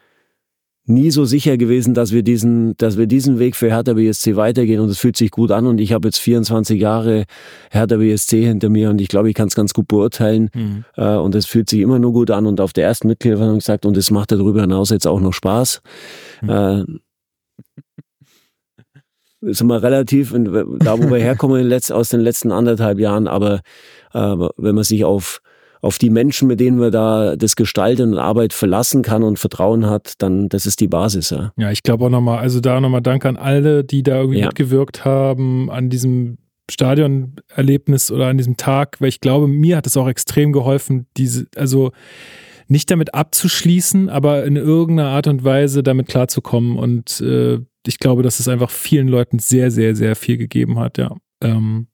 nie 0.89 1.11
so 1.11 1.25
sicher 1.25 1.57
gewesen, 1.57 1.95
dass 1.95 2.13
wir 2.13 2.23
diesen, 2.23 2.77
dass 2.77 2.97
wir 2.97 3.07
diesen 3.07 3.39
Weg 3.39 3.57
für 3.57 3.69
Hertha 3.69 3.95
BSC 3.95 4.37
weitergehen 4.37 4.81
und 4.81 4.89
es 4.89 4.99
fühlt 4.99 5.17
sich 5.17 5.31
gut 5.31 5.51
an 5.51 5.67
und 5.67 5.81
ich 5.81 5.93
habe 5.93 6.09
jetzt 6.09 6.19
24 6.19 6.81
Jahre 6.81 7.25
Hertha 7.71 7.97
BSC 7.97 8.45
hinter 8.45 8.69
mir 8.69 8.91
und 8.91 9.01
ich 9.01 9.09
glaube, 9.09 9.29
ich 9.29 9.35
kann 9.35 9.49
es 9.49 9.55
ganz 9.55 9.75
gut 9.75 9.89
beurteilen 9.89 10.51
mhm. 10.55 10.85
äh, 10.97 11.17
und 11.17 11.35
es 11.35 11.47
fühlt 11.47 11.69
sich 11.69 11.81
immer 11.81 11.99
nur 11.99 12.13
gut 12.13 12.31
an 12.31 12.47
und 12.47 12.61
auf 12.61 12.73
der 12.73 12.85
ersten 12.85 13.09
Mitgliederversammlung 13.09 13.59
gesagt 13.59 13.85
und 13.85 13.97
es 13.97 14.11
macht 14.11 14.33
darüber 14.33 14.61
hinaus 14.61 14.91
jetzt 14.91 15.07
auch 15.07 15.21
noch 15.21 15.33
Spaß. 15.33 15.83
Mhm. 16.43 16.51
Äh, 16.51 16.85
sind 19.53 19.67
wir 19.69 19.83
relativ 19.83 20.33
da, 20.33 20.99
wo 20.99 21.11
wir 21.11 21.19
herkommen 21.19 21.73
aus 21.91 22.09
den 22.09 22.21
letzten 22.21 22.53
anderthalb 22.53 22.99
Jahren, 22.99 23.29
aber 23.29 23.61
äh, 24.13 24.37
wenn 24.57 24.75
man 24.75 24.85
sich 24.85 25.05
auf 25.05 25.41
auf 25.81 25.99
die 25.99 26.11
Menschen, 26.11 26.49
mit 26.49 26.61
denen 26.61 26.81
wir 26.81 26.91
da 26.91 27.37
das 27.37 27.57
Gestalten 27.57 28.13
und 28.13 28.19
Arbeit 28.19 28.53
verlassen 28.53 29.03
kann 29.03 29.23
und 29.23 29.39
Vertrauen 29.39 29.87
hat, 29.87 30.15
dann 30.19 30.49
das 30.49 30.67
ist 30.67 30.81
die 30.81 30.89
Basis. 30.89 31.31
Ja, 31.31 31.53
ja 31.57 31.71
ich 31.71 31.83
glaube 31.83 32.07
auch 32.07 32.11
nochmal, 32.11 32.39
also 32.39 32.61
da 32.61 32.81
nochmal 32.81 33.03
Dank 33.03 33.25
an 33.25 33.37
alle, 33.37 33.85
die 33.85 34.03
da 34.03 34.17
irgendwie 34.17 34.41
ja. 34.41 34.47
mitgewirkt 34.47 35.05
haben, 35.05 35.71
an 35.71 35.91
diesem 35.91 36.39
Stadionerlebnis 36.71 38.11
oder 38.11 38.27
an 38.27 38.39
diesem 38.39 38.57
Tag, 38.57 39.01
weil 39.01 39.09
ich 39.09 39.21
glaube, 39.21 39.47
mir 39.47 39.77
hat 39.77 39.87
es 39.87 39.97
auch 39.97 40.09
extrem 40.09 40.53
geholfen, 40.53 41.07
diese, 41.17 41.47
also 41.55 41.93
nicht 42.69 42.91
damit 42.91 43.15
abzuschließen, 43.15 44.09
aber 44.09 44.45
in 44.45 44.57
irgendeiner 44.57 45.11
Art 45.11 45.29
und 45.29 45.45
Weise 45.45 45.83
damit 45.83 46.09
klarzukommen. 46.09 46.77
Und 46.77 47.21
äh, 47.21 47.61
ich 47.87 47.99
glaube, 48.01 48.23
dass 48.23 48.41
es 48.41 48.49
einfach 48.49 48.71
vielen 48.71 49.07
Leuten 49.07 49.39
sehr, 49.39 49.71
sehr, 49.71 49.95
sehr 49.95 50.17
viel 50.17 50.37
gegeben 50.37 50.79
hat, 50.79 50.99
ja. 50.99 51.15
Ähm, 51.41 51.87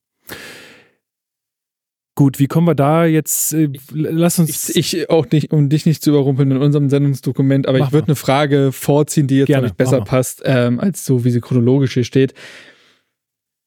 Gut, 2.15 2.39
wie 2.39 2.47
kommen 2.47 2.67
wir 2.67 2.75
da 2.75 3.07
jetzt? 3.07 3.55
Äh, 3.55 3.71
lass 3.93 4.39
uns. 4.39 4.69
Ich, 4.69 4.95
ich, 4.95 5.11
auch 5.11 5.31
nicht, 5.31 5.51
um 5.51 5.71
dich 5.71 5.87
nicht 5.87 6.03
zu 6.03 6.11
überrumpeln 6.11 6.51
in 6.51 6.59
unserem 6.59 6.91
Sendungsdokument, 6.91 7.67
aber 7.67 7.79
Mach 7.79 7.87
ich 7.87 7.93
würde 7.93 8.09
eine 8.09 8.17
Frage 8.17 8.71
vorziehen, 8.71 9.27
die 9.27 9.39
jetzt, 9.39 9.47
glaube 9.47 9.69
ich, 9.69 9.73
besser 9.73 10.03
passt, 10.03 10.43
ähm, 10.45 10.79
als 10.79 11.07
so, 11.07 11.25
wie 11.25 11.31
sie 11.31 11.41
chronologisch 11.41 11.95
hier 11.95 12.05
steht. 12.05 12.35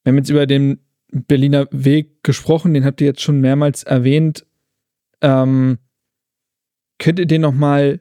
Wir 0.04 0.12
haben 0.12 0.18
jetzt 0.18 0.30
über 0.30 0.46
den 0.46 0.80
Berliner 1.12 1.68
Weg 1.72 2.24
gesprochen, 2.24 2.76
den 2.76 2.86
habt 2.86 3.02
ihr 3.02 3.08
jetzt 3.08 3.22
schon 3.22 3.42
mehrmals 3.42 3.84
erwähnt. 3.84 4.46
Ähm, 5.22 5.80
könnt 7.00 7.18
ihr 7.18 7.26
den 7.26 7.42
nochmal, 7.42 8.00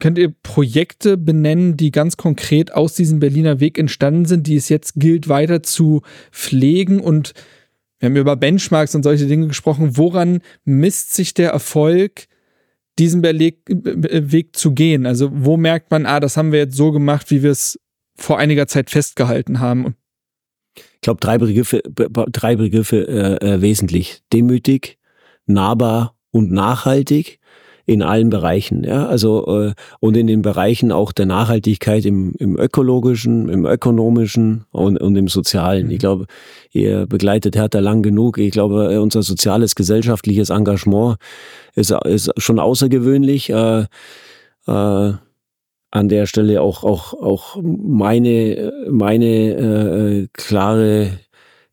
könnt 0.00 0.18
ihr 0.18 0.34
Projekte 0.42 1.16
benennen, 1.16 1.76
die 1.76 1.92
ganz 1.92 2.16
konkret 2.16 2.74
aus 2.74 2.94
diesem 2.94 3.20
Berliner 3.20 3.60
Weg 3.60 3.78
entstanden 3.78 4.24
sind, 4.24 4.48
die 4.48 4.56
es 4.56 4.68
jetzt 4.68 4.94
gilt, 4.96 5.28
weiter 5.28 5.62
zu 5.62 6.02
pflegen 6.32 6.98
und 6.98 7.34
wir 7.98 8.08
haben 8.08 8.16
über 8.16 8.36
Benchmarks 8.36 8.94
und 8.94 9.02
solche 9.02 9.26
Dinge 9.26 9.48
gesprochen. 9.48 9.96
Woran 9.96 10.40
misst 10.64 11.14
sich 11.14 11.34
der 11.34 11.50
Erfolg 11.50 12.26
diesen 12.98 13.22
Beleg, 13.22 13.62
Weg 13.66 14.56
zu 14.56 14.72
gehen? 14.72 15.06
Also 15.06 15.30
wo 15.32 15.56
merkt 15.56 15.90
man, 15.90 16.06
ah, 16.06 16.20
das 16.20 16.36
haben 16.36 16.52
wir 16.52 16.60
jetzt 16.60 16.76
so 16.76 16.92
gemacht, 16.92 17.30
wie 17.30 17.42
wir 17.42 17.50
es 17.50 17.78
vor 18.16 18.38
einiger 18.38 18.66
Zeit 18.66 18.90
festgehalten 18.90 19.60
haben? 19.60 19.96
Ich 20.76 21.00
glaube, 21.02 21.20
drei 21.20 21.38
Begriffe, 21.38 21.82
drei 21.84 22.56
Begriffe 22.56 23.08
äh, 23.08 23.54
äh, 23.54 23.60
wesentlich. 23.60 24.22
Demütig, 24.32 24.98
nahbar 25.46 26.16
und 26.30 26.52
nachhaltig 26.52 27.37
in 27.88 28.02
allen 28.02 28.28
Bereichen. 28.28 28.84
Ja? 28.84 29.06
Also 29.06 29.46
äh, 29.46 29.72
und 29.98 30.14
in 30.14 30.26
den 30.26 30.42
Bereichen 30.42 30.92
auch 30.92 31.10
der 31.10 31.24
Nachhaltigkeit 31.24 32.04
im, 32.04 32.34
im 32.38 32.58
ökologischen, 32.58 33.48
im 33.48 33.64
ökonomischen 33.64 34.66
und, 34.72 35.00
und 35.00 35.16
im 35.16 35.26
sozialen. 35.26 35.86
Mhm. 35.86 35.92
Ich 35.92 35.98
glaube, 35.98 36.26
ihr 36.70 37.06
begleitet 37.06 37.56
Hertha 37.56 37.78
lang 37.78 38.02
genug. 38.02 38.36
Ich 38.36 38.50
glaube, 38.50 39.00
unser 39.00 39.22
soziales, 39.22 39.74
gesellschaftliches 39.74 40.50
Engagement 40.50 41.16
ist, 41.74 41.90
ist 41.90 42.30
schon 42.36 42.58
außergewöhnlich. 42.58 43.48
Äh, 43.48 43.86
äh, 44.66 45.12
an 45.90 46.10
der 46.10 46.26
Stelle 46.26 46.60
auch 46.60 46.84
auch 46.84 47.14
auch 47.14 47.56
meine 47.62 48.70
meine 48.90 49.26
äh, 49.26 50.28
klare 50.34 51.12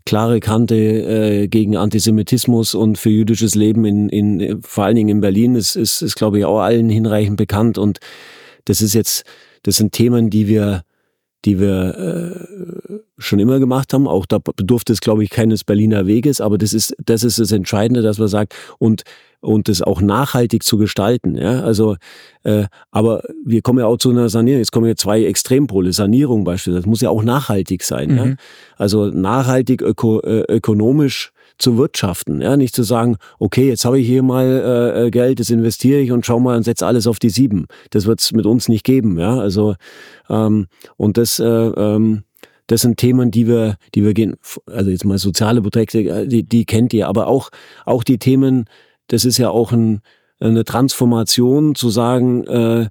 klare 0.06 0.40
Kante 0.40 0.76
äh, 0.76 1.48
gegen 1.48 1.78
Antisemitismus 1.78 2.76
und 2.76 2.98
für 2.98 3.10
jüdisches 3.10 3.56
Leben 3.56 3.86
in, 3.86 4.10
in 4.10 4.62
vor 4.62 4.86
allen 4.86 4.96
Dingen 4.96 5.10
in 5.10 5.22
Berlin 5.22 5.56
ist, 5.56 5.76
ist, 5.76 6.02
ist 6.02 6.16
glaube 6.16 6.40
ich 6.40 6.46
auch 6.46 6.60
allen 6.60 6.90
hinreichend 6.90 7.38
bekannt. 7.38 7.78
Und 7.78 8.00
das 8.66 8.82
ist 8.82 8.94
jetzt 8.94 9.26
das 9.66 9.78
sind 9.78 9.94
Themen, 9.94 10.30
die 10.30 10.48
wir 10.48 10.84
die 11.46 11.60
wir 11.60 11.98
äh, 11.98 13.00
schon 13.18 13.40
immer 13.40 13.60
gemacht 13.60 13.94
haben. 13.94 14.08
Auch 14.08 14.26
da 14.26 14.40
bedurfte 14.40 14.94
es, 14.94 15.00
glaube 15.00 15.24
ich, 15.24 15.30
keines 15.30 15.64
Berliner 15.64 16.08
Weges, 16.08 16.42
aber 16.42 16.58
das 16.58 16.74
ist, 16.74 16.96
das 17.04 17.24
ist 17.24 17.40
das 17.40 17.52
Entscheidende, 17.52 18.02
dass 18.02 18.18
man 18.18 18.28
sagt, 18.28 18.56
und, 18.80 19.04
und 19.42 19.70
das 19.70 19.82
auch 19.82 20.02
nachhaltig 20.02 20.64
zu 20.64 20.78
gestalten. 20.78 21.36
Ja? 21.36 21.62
Also, 21.62 21.98
äh, 22.44 22.66
aber 22.92 23.22
wir 23.46 23.62
kommen 23.62 23.80
ja 23.80 23.86
auch 23.86 23.98
zu 23.98 24.10
einer 24.10 24.30
Sanierung. 24.30 24.60
Jetzt 24.60 24.72
kommen 24.72 24.88
ja 24.88 24.96
zwei 24.96 25.24
Extrempole. 25.24 25.94
Sanierung 25.94 26.44
beispielsweise, 26.44 26.82
das 26.82 26.88
muss 26.88 27.02
ja 27.02 27.10
auch 27.10 27.24
nachhaltig 27.24 27.84
sein. 27.84 28.12
Mhm. 28.12 28.18
Ja? 28.18 28.36
Also 28.78 29.06
nachhaltig 29.08 29.82
öko, 29.82 30.22
äh, 30.22 30.44
ökonomisch 30.50 31.32
zu 31.58 31.78
wirtschaften. 31.78 32.42
Ja, 32.42 32.58
nicht 32.58 32.76
zu 32.76 32.84
sagen, 32.84 33.18
okay, 33.40 33.68
jetzt 33.68 33.86
habe 33.86 34.00
ich 34.00 34.08
hier 34.08 34.24
mal 34.24 34.46
äh, 34.46 35.06
äh 35.06 35.12
Geld, 35.12 35.40
das 35.40 35.50
investiere 35.50 36.00
ich 36.00 36.12
und 36.12 36.26
schau 36.26 36.40
mal 36.40 36.58
und 36.58 36.64
setze 36.64 36.86
alles 36.86 37.08
auf 37.08 37.20
die 37.20 37.30
sieben. 37.30 37.66
Das 37.92 38.06
wird 38.06 38.22
es 38.22 38.32
mit 38.32 38.46
uns 38.46 38.68
nicht 38.68 38.84
geben. 38.84 39.18
Ja, 39.20 39.40
also 39.40 39.76
ähm, 40.30 40.68
und 40.98 41.18
das 41.18 41.40
äh, 41.40 41.46
ähm, 41.46 42.24
das 42.68 42.82
sind 42.82 42.98
Themen, 42.98 43.32
die 43.32 43.48
wir, 43.48 43.78
die 43.94 44.04
wir 44.04 44.14
gehen, 44.14 44.38
also 44.66 44.90
jetzt 44.90 45.06
mal 45.06 45.18
soziale 45.18 45.62
Beträge, 45.62 46.10
äh, 46.10 46.28
die, 46.28 46.44
die 46.44 46.66
kennt 46.66 46.94
ihr, 46.94 47.08
aber 47.08 47.28
auch, 47.28 47.50
auch 47.86 48.04
die 48.04 48.18
Themen, 48.18 48.66
das 49.08 49.26
ist 49.26 49.38
ja 49.38 49.50
auch 49.50 49.72
ein, 49.72 50.02
eine 50.40 50.66
Transformation 50.66 51.76
zu 51.76 51.90
sagen, 51.90 52.46
äh, 52.48 52.90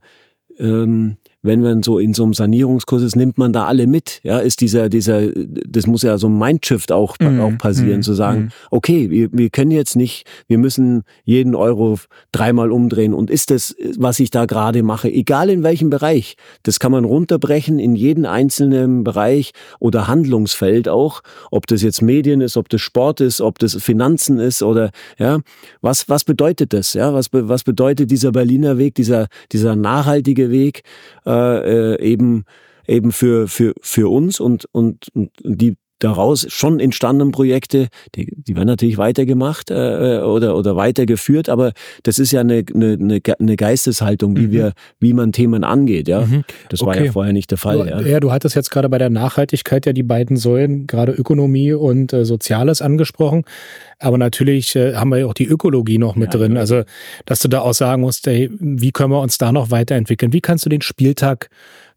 ähm, 0.58 1.16
wenn 1.44 1.60
man 1.60 1.82
so 1.82 1.98
in 1.98 2.14
so 2.14 2.24
einem 2.24 2.32
Sanierungskurs 2.32 3.02
ist, 3.02 3.16
nimmt 3.16 3.36
man 3.36 3.52
da 3.52 3.66
alle 3.66 3.86
mit. 3.86 4.20
Ja, 4.22 4.38
ist 4.38 4.62
dieser, 4.62 4.88
dieser, 4.88 5.28
das 5.28 5.86
muss 5.86 6.02
ja 6.02 6.16
so 6.16 6.26
ein 6.26 6.38
Mindshift 6.38 6.90
auch, 6.90 7.16
mm, 7.20 7.38
auch 7.40 7.58
passieren, 7.58 7.98
mm, 7.98 8.02
zu 8.02 8.14
sagen, 8.14 8.44
mm. 8.44 8.50
okay, 8.70 9.10
wir, 9.10 9.28
wir 9.30 9.50
können 9.50 9.70
jetzt 9.70 9.94
nicht, 9.94 10.26
wir 10.48 10.56
müssen 10.56 11.02
jeden 11.24 11.54
Euro 11.54 11.98
dreimal 12.32 12.72
umdrehen. 12.72 13.12
Und 13.12 13.30
ist 13.30 13.50
das, 13.50 13.76
was 13.98 14.20
ich 14.20 14.30
da 14.30 14.46
gerade 14.46 14.82
mache, 14.82 15.12
egal 15.12 15.50
in 15.50 15.62
welchem 15.62 15.90
Bereich, 15.90 16.36
das 16.62 16.80
kann 16.80 16.92
man 16.92 17.04
runterbrechen 17.04 17.78
in 17.78 17.94
jeden 17.94 18.24
einzelnen 18.24 19.04
Bereich 19.04 19.52
oder 19.78 20.08
Handlungsfeld 20.08 20.88
auch, 20.88 21.20
ob 21.50 21.66
das 21.66 21.82
jetzt 21.82 22.00
Medien 22.00 22.40
ist, 22.40 22.56
ob 22.56 22.70
das 22.70 22.80
Sport 22.80 23.20
ist, 23.20 23.42
ob 23.42 23.58
das 23.58 23.74
Finanzen 23.74 24.38
ist 24.38 24.62
oder, 24.62 24.92
ja, 25.18 25.40
was, 25.82 26.08
was 26.08 26.24
bedeutet 26.24 26.72
das? 26.72 26.94
Ja, 26.94 27.12
was, 27.12 27.28
was 27.32 27.64
bedeutet 27.64 28.10
dieser 28.10 28.32
Berliner 28.32 28.78
Weg, 28.78 28.94
dieser, 28.94 29.26
dieser 29.52 29.76
nachhaltige 29.76 30.50
Weg? 30.50 30.84
Äh, 31.26 31.34
äh, 31.35 32.01
eben 32.02 32.44
eben 32.86 33.12
für 33.12 33.48
für 33.48 33.74
für 33.81 34.11
uns 34.11 34.40
und 34.40 34.66
und, 34.73 35.09
und 35.15 35.31
die 35.43 35.77
daraus 36.05 36.47
schon 36.51 36.81
entstandenen 36.81 37.32
Projekte, 37.32 37.89
die, 38.14 38.28
die 38.36 38.55
werden 38.55 38.68
natürlich 38.68 38.98
weitergemacht 38.98 39.70
äh, 39.70 40.20
oder, 40.20 40.56
oder 40.56 40.76
weitergeführt, 40.76 41.48
aber 41.48 41.72
das 42.02 42.18
ist 42.18 42.31
ja 42.31 42.40
eine, 42.40 42.64
eine, 42.74 43.20
eine 43.39 43.56
Geisteshaltung, 43.56 44.36
wie 44.36 44.48
mhm. 44.48 44.52
wir, 44.52 44.72
wie 45.01 45.14
man 45.14 45.32
Themen 45.32 45.64
angeht, 45.64 46.06
ja. 46.09 46.26
Mhm. 46.26 46.44
Das 46.68 46.82
okay. 46.82 46.98
war 46.98 47.05
ja 47.05 47.12
vorher 47.12 47.32
nicht 47.32 47.51
der 47.51 47.59
Fall. 47.59 47.78
Du, 47.78 47.86
ja. 47.86 48.01
ja, 48.01 48.20
du 48.20 48.32
hattest 48.32 48.55
jetzt 48.55 48.70
gerade 48.70 48.89
bei 48.89 48.98
der 48.98 49.10
Nachhaltigkeit 49.10 49.86
ja 49.86 49.93
die 49.93 50.02
beiden 50.02 50.36
Säulen, 50.36 50.86
gerade 50.86 51.12
Ökonomie 51.12 51.72
und 51.72 52.12
äh, 52.12 52.24
Soziales 52.24 52.82
angesprochen. 52.82 53.44
Aber 53.98 54.18
natürlich 54.18 54.76
äh, 54.76 54.94
haben 54.94 55.10
wir 55.10 55.18
ja 55.18 55.26
auch 55.26 55.35
die 55.35 55.47
Ökologie 55.47 55.98
noch 55.98 56.16
mit 56.16 56.35
ja, 56.35 56.40
drin. 56.40 56.59
Also, 56.59 56.82
dass 57.24 57.40
du 57.40 57.48
da 57.48 57.60
auch 57.60 57.72
sagen 57.72 58.02
musst, 58.02 58.26
ey, 58.26 58.51
wie 58.59 58.93
können 58.93 59.12
wir 59.12 59.20
uns 59.20 59.39
da 59.39 59.52
noch 59.52 59.70
weiterentwickeln? 59.70 60.32
Wie 60.32 60.43
kannst 60.43 60.66
du 60.66 60.68
den 60.68 60.82
Spieltag 60.82 61.48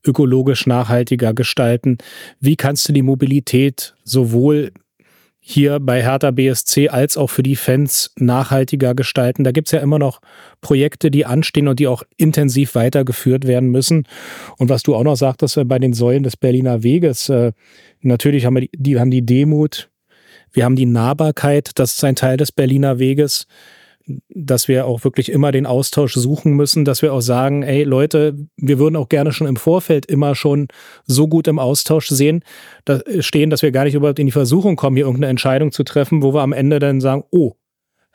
ökologisch 0.06 0.68
nachhaltiger 0.68 1.34
gestalten? 1.34 1.98
Wie 2.40 2.56
kannst 2.56 2.88
du 2.88 2.94
die 2.94 3.02
Mobilität 3.02 3.95
sowohl 4.03 4.72
hier 5.49 5.80
bei 5.80 6.03
Hertha 6.03 6.32
BSC 6.32 6.90
als 6.90 7.15
auch 7.15 7.30
für 7.30 7.41
die 7.41 7.56
Fans 7.56 8.11
nachhaltiger 8.18 8.94
gestalten. 8.94 9.45
Da 9.45 9.53
gibt 9.53 9.69
es 9.69 9.72
ja 9.72 9.80
immer 9.80 9.98
noch 9.98 10.19
Projekte, 10.60 11.10
die 11.10 11.26
anstehen 11.26 11.69
und 11.69 11.80
die 11.80 11.88
auch 11.88 12.03
intensiv 12.18 12.76
weitergeführt 12.76 13.48
werden 13.48 13.69
müssen. 13.69 14.10
Und 14.57 14.68
was 14.68 14.84
du 14.84 14.94
auch 14.94 15.06
noch 15.06 15.15
sagtest 15.15 15.57
bei 15.69 15.80
den 15.80 15.94
Säulen 15.94 16.24
des 16.24 16.36
Berliner 16.36 16.84
Weges, 16.84 17.30
äh, 17.30 17.53
natürlich 18.02 18.45
haben 18.45 18.56
wir 18.56 18.61
die, 18.64 18.72
die 18.74 18.99
haben 18.99 19.10
die 19.10 19.26
Demut, 19.26 19.90
wir 20.52 20.65
haben 20.65 20.76
die 20.76 20.86
Nahbarkeit, 20.86 21.72
das 21.76 21.94
ist 21.94 22.03
ein 22.03 22.18
Teil 22.18 22.36
des 22.36 22.52
Berliner 22.52 22.99
Weges 22.99 23.48
dass 24.30 24.68
wir 24.68 24.86
auch 24.86 25.04
wirklich 25.04 25.32
immer 25.32 25.52
den 25.52 25.66
Austausch 25.66 26.14
suchen 26.14 26.54
müssen, 26.54 26.86
dass 26.86 27.02
wir 27.02 27.14
auch 27.14 27.22
sagen, 27.22 27.64
ey 27.64 27.84
Leute, 27.84 28.36
wir 28.56 28.80
würden 28.80 28.96
auch 28.96 29.10
gerne 29.10 29.32
schon 29.32 29.48
im 29.48 29.56
Vorfeld 29.56 30.06
immer 30.06 30.36
schon 30.36 30.68
so 31.06 31.28
gut 31.28 31.48
im 31.48 31.60
Austausch 31.60 32.08
sehen, 32.08 32.44
da 32.86 33.02
stehen, 33.20 33.50
dass 33.50 33.62
wir 33.62 33.72
gar 33.72 33.84
nicht 33.84 33.96
überhaupt 33.96 34.20
in 34.20 34.26
die 34.26 34.32
Versuchung 34.32 34.76
kommen, 34.76 34.96
hier 34.96 35.06
irgendeine 35.06 35.30
Entscheidung 35.30 35.72
zu 35.72 35.84
treffen, 35.84 36.22
wo 36.22 36.34
wir 36.34 36.42
am 36.42 36.54
Ende 36.54 36.80
dann 36.80 37.02
sagen, 37.02 37.24
oh, 37.32 37.54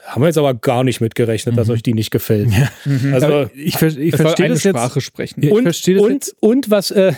haben 0.04 0.22
wir 0.22 0.26
jetzt 0.26 0.38
aber 0.38 0.54
gar 0.54 0.82
nicht 0.84 1.00
mitgerechnet, 1.00 1.54
mhm. 1.54 1.56
dass 1.56 1.70
euch 1.70 1.82
die 1.82 1.94
nicht 1.94 2.10
gefällt. 2.10 2.50
Ja. 2.50 2.68
Mhm. 2.84 3.14
Also 3.14 3.50
ich, 3.54 3.80
ich 3.80 4.16
verstehe 4.16 4.48
das 4.48 4.62
Sprache 4.62 4.98
jetzt. 4.98 5.06
sprechen. 5.06 5.48
Und, 5.50 5.88
und, 5.88 6.34
und 6.40 6.70
was 6.70 6.90
äh, 6.90 7.12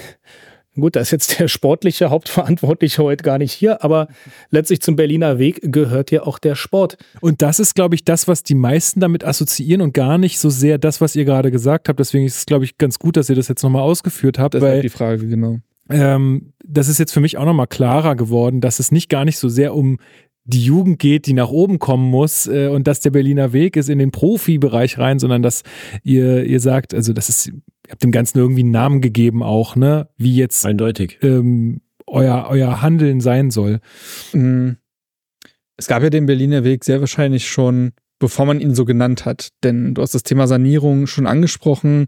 Gut, 0.76 0.96
da 0.96 1.00
ist 1.00 1.12
jetzt 1.12 1.38
der 1.38 1.46
sportliche 1.46 2.10
Hauptverantwortliche 2.10 3.02
heute 3.02 3.22
gar 3.22 3.38
nicht 3.38 3.52
hier, 3.52 3.84
aber 3.84 4.08
letztlich 4.50 4.80
zum 4.80 4.96
Berliner 4.96 5.38
Weg 5.38 5.60
gehört 5.62 6.10
ja 6.10 6.24
auch 6.24 6.38
der 6.38 6.56
Sport. 6.56 6.96
Und 7.20 7.42
das 7.42 7.60
ist, 7.60 7.74
glaube 7.74 7.94
ich, 7.94 8.04
das, 8.04 8.26
was 8.26 8.42
die 8.42 8.56
meisten 8.56 8.98
damit 8.98 9.24
assoziieren 9.24 9.82
und 9.82 9.94
gar 9.94 10.18
nicht 10.18 10.38
so 10.38 10.50
sehr 10.50 10.78
das, 10.78 11.00
was 11.00 11.14
ihr 11.14 11.24
gerade 11.24 11.52
gesagt 11.52 11.88
habt. 11.88 12.00
Deswegen 12.00 12.24
ist 12.24 12.38
es, 12.38 12.46
glaube 12.46 12.64
ich, 12.64 12.76
ganz 12.76 12.98
gut, 12.98 13.16
dass 13.16 13.30
ihr 13.30 13.36
das 13.36 13.48
jetzt 13.48 13.62
nochmal 13.62 13.82
ausgeführt 13.82 14.38
habt. 14.38 14.54
Das 14.54 14.62
weil, 14.62 14.78
ist 14.78 14.82
die 14.82 14.88
Frage, 14.88 15.26
genau. 15.28 15.58
Ähm, 15.90 16.52
das 16.64 16.88
ist 16.88 16.98
jetzt 16.98 17.12
für 17.12 17.20
mich 17.20 17.36
auch 17.36 17.44
nochmal 17.44 17.66
klarer 17.66 18.16
geworden, 18.16 18.60
dass 18.60 18.80
es 18.80 18.90
nicht 18.90 19.08
gar 19.08 19.24
nicht 19.24 19.38
so 19.38 19.48
sehr 19.48 19.74
um 19.74 19.98
die 20.44 20.62
Jugend 20.62 20.98
geht, 20.98 21.26
die 21.26 21.32
nach 21.32 21.48
oben 21.48 21.78
kommen 21.78 22.10
muss 22.10 22.46
äh, 22.46 22.68
und 22.68 22.86
dass 22.86 23.00
der 23.00 23.10
Berliner 23.10 23.52
Weg 23.52 23.76
ist 23.76 23.88
in 23.88 23.98
den 23.98 24.10
Profibereich 24.10 24.98
rein, 24.98 25.18
sondern 25.18 25.42
dass 25.42 25.62
ihr, 26.02 26.44
ihr 26.44 26.60
sagt, 26.60 26.94
also 26.94 27.12
das 27.12 27.28
ist, 27.28 27.52
ihr 27.86 27.92
habt 27.92 28.02
dem 28.02 28.12
Ganzen 28.12 28.38
irgendwie 28.38 28.62
einen 28.62 28.70
Namen 28.70 29.00
gegeben 29.00 29.42
auch, 29.42 29.76
ne? 29.76 30.08
Wie 30.16 30.36
jetzt 30.36 30.64
eindeutig 30.64 31.18
ähm, 31.22 31.80
euer, 32.06 32.46
euer 32.48 32.82
Handeln 32.82 33.20
sein 33.20 33.50
soll. 33.50 33.80
Mhm. 34.32 34.76
Es 35.76 35.88
gab 35.88 36.02
ja 36.02 36.10
den 36.10 36.26
Berliner 36.26 36.64
Weg 36.64 36.84
sehr 36.84 37.00
wahrscheinlich 37.00 37.48
schon, 37.48 37.92
bevor 38.18 38.46
man 38.46 38.60
ihn 38.60 38.74
so 38.74 38.84
genannt 38.84 39.24
hat. 39.24 39.48
Denn 39.64 39.94
du 39.94 40.02
hast 40.02 40.14
das 40.14 40.22
Thema 40.22 40.46
Sanierung 40.46 41.06
schon 41.06 41.26
angesprochen 41.26 42.06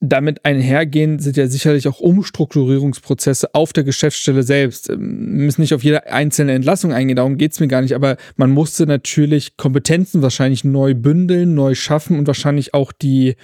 damit 0.00 0.44
einhergehen 0.44 1.18
sind 1.18 1.36
ja 1.36 1.46
sicherlich 1.46 1.88
auch 1.88 2.00
Umstrukturierungsprozesse 2.00 3.54
auf 3.54 3.72
der 3.72 3.84
Geschäftsstelle 3.84 4.42
selbst. 4.42 4.88
Wir 4.88 4.96
ähm, 4.96 5.44
müssen 5.44 5.62
nicht 5.62 5.74
auf 5.74 5.82
jede 5.82 6.06
einzelne 6.12 6.52
Entlassung 6.52 6.92
eingehen, 6.92 7.16
darum 7.16 7.38
geht's 7.38 7.60
mir 7.60 7.68
gar 7.68 7.80
nicht, 7.80 7.94
aber 7.94 8.16
man 8.36 8.50
musste 8.50 8.86
natürlich 8.86 9.56
Kompetenzen 9.56 10.22
wahrscheinlich 10.22 10.64
neu 10.64 10.94
bündeln, 10.94 11.54
neu 11.54 11.74
schaffen 11.74 12.18
und 12.18 12.26
wahrscheinlich 12.26 12.74
auch 12.74 12.92
die, 12.92 13.36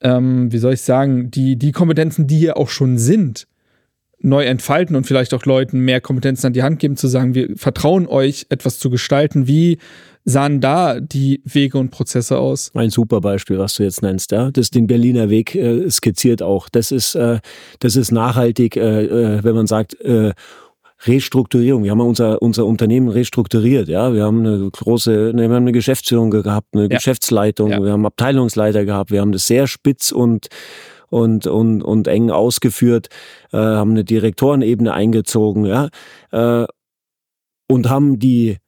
ähm, 0.00 0.52
wie 0.52 0.58
soll 0.58 0.74
ich 0.74 0.82
sagen, 0.82 1.30
die, 1.30 1.56
die 1.56 1.72
Kompetenzen, 1.72 2.26
die 2.26 2.38
hier 2.38 2.56
auch 2.56 2.68
schon 2.68 2.98
sind, 2.98 3.46
neu 4.22 4.44
entfalten 4.44 4.96
und 4.96 5.06
vielleicht 5.06 5.32
auch 5.32 5.44
Leuten 5.46 5.80
mehr 5.80 6.00
Kompetenzen 6.00 6.48
an 6.48 6.52
die 6.52 6.62
Hand 6.62 6.78
geben, 6.78 6.96
zu 6.96 7.08
sagen, 7.08 7.34
wir 7.34 7.56
vertrauen 7.56 8.06
euch, 8.06 8.46
etwas 8.50 8.78
zu 8.78 8.90
gestalten, 8.90 9.46
wie 9.46 9.78
sahen 10.24 10.60
da 10.60 11.00
die 11.00 11.40
Wege 11.44 11.78
und 11.78 11.90
Prozesse 11.90 12.38
aus? 12.38 12.70
Ein 12.74 12.90
super 12.90 13.22
Beispiel, 13.22 13.58
was 13.58 13.74
du 13.74 13.82
jetzt 13.82 14.02
nennst, 14.02 14.32
ja. 14.32 14.50
Das 14.50 14.70
den 14.70 14.86
Berliner 14.86 15.30
Weg 15.30 15.54
äh, 15.54 15.88
skizziert 15.90 16.42
auch. 16.42 16.68
Das 16.68 16.92
ist, 16.92 17.14
äh, 17.14 17.40
das 17.78 17.96
ist 17.96 18.12
nachhaltig, 18.12 18.76
äh, 18.76 19.04
äh 19.04 19.44
wenn 19.44 19.54
man 19.54 19.66
sagt, 19.66 19.98
äh, 20.02 20.32
Restrukturierung. 21.04 21.82
Wir 21.84 21.92
haben 21.92 22.00
unser, 22.00 22.42
unser 22.42 22.66
Unternehmen 22.66 23.08
restrukturiert, 23.08 23.88
ja. 23.88 24.12
Wir 24.12 24.24
haben 24.24 24.46
eine 24.46 24.70
große, 24.70 25.34
wir 25.34 25.44
haben 25.44 25.52
eine 25.52 25.72
Geschäftsführung 25.72 26.30
gehabt, 26.30 26.68
eine 26.72 26.82
ja. 26.82 26.88
Geschäftsleitung, 26.88 27.70
ja. 27.70 27.82
wir 27.82 27.92
haben 27.92 28.04
Abteilungsleiter 28.04 28.84
gehabt, 28.84 29.10
wir 29.10 29.20
haben 29.20 29.32
das 29.32 29.46
sehr 29.46 29.66
spitz 29.66 30.12
und 30.12 30.48
und, 31.08 31.48
und, 31.48 31.82
und 31.82 32.06
eng 32.06 32.30
ausgeführt, 32.30 33.08
äh, 33.52 33.56
haben 33.56 33.90
eine 33.90 34.04
Direktorenebene 34.04 34.92
eingezogen, 34.92 35.64
ja, 35.64 35.88
äh, 36.30 36.66
und 37.68 37.88
haben 37.90 38.20
die 38.20 38.58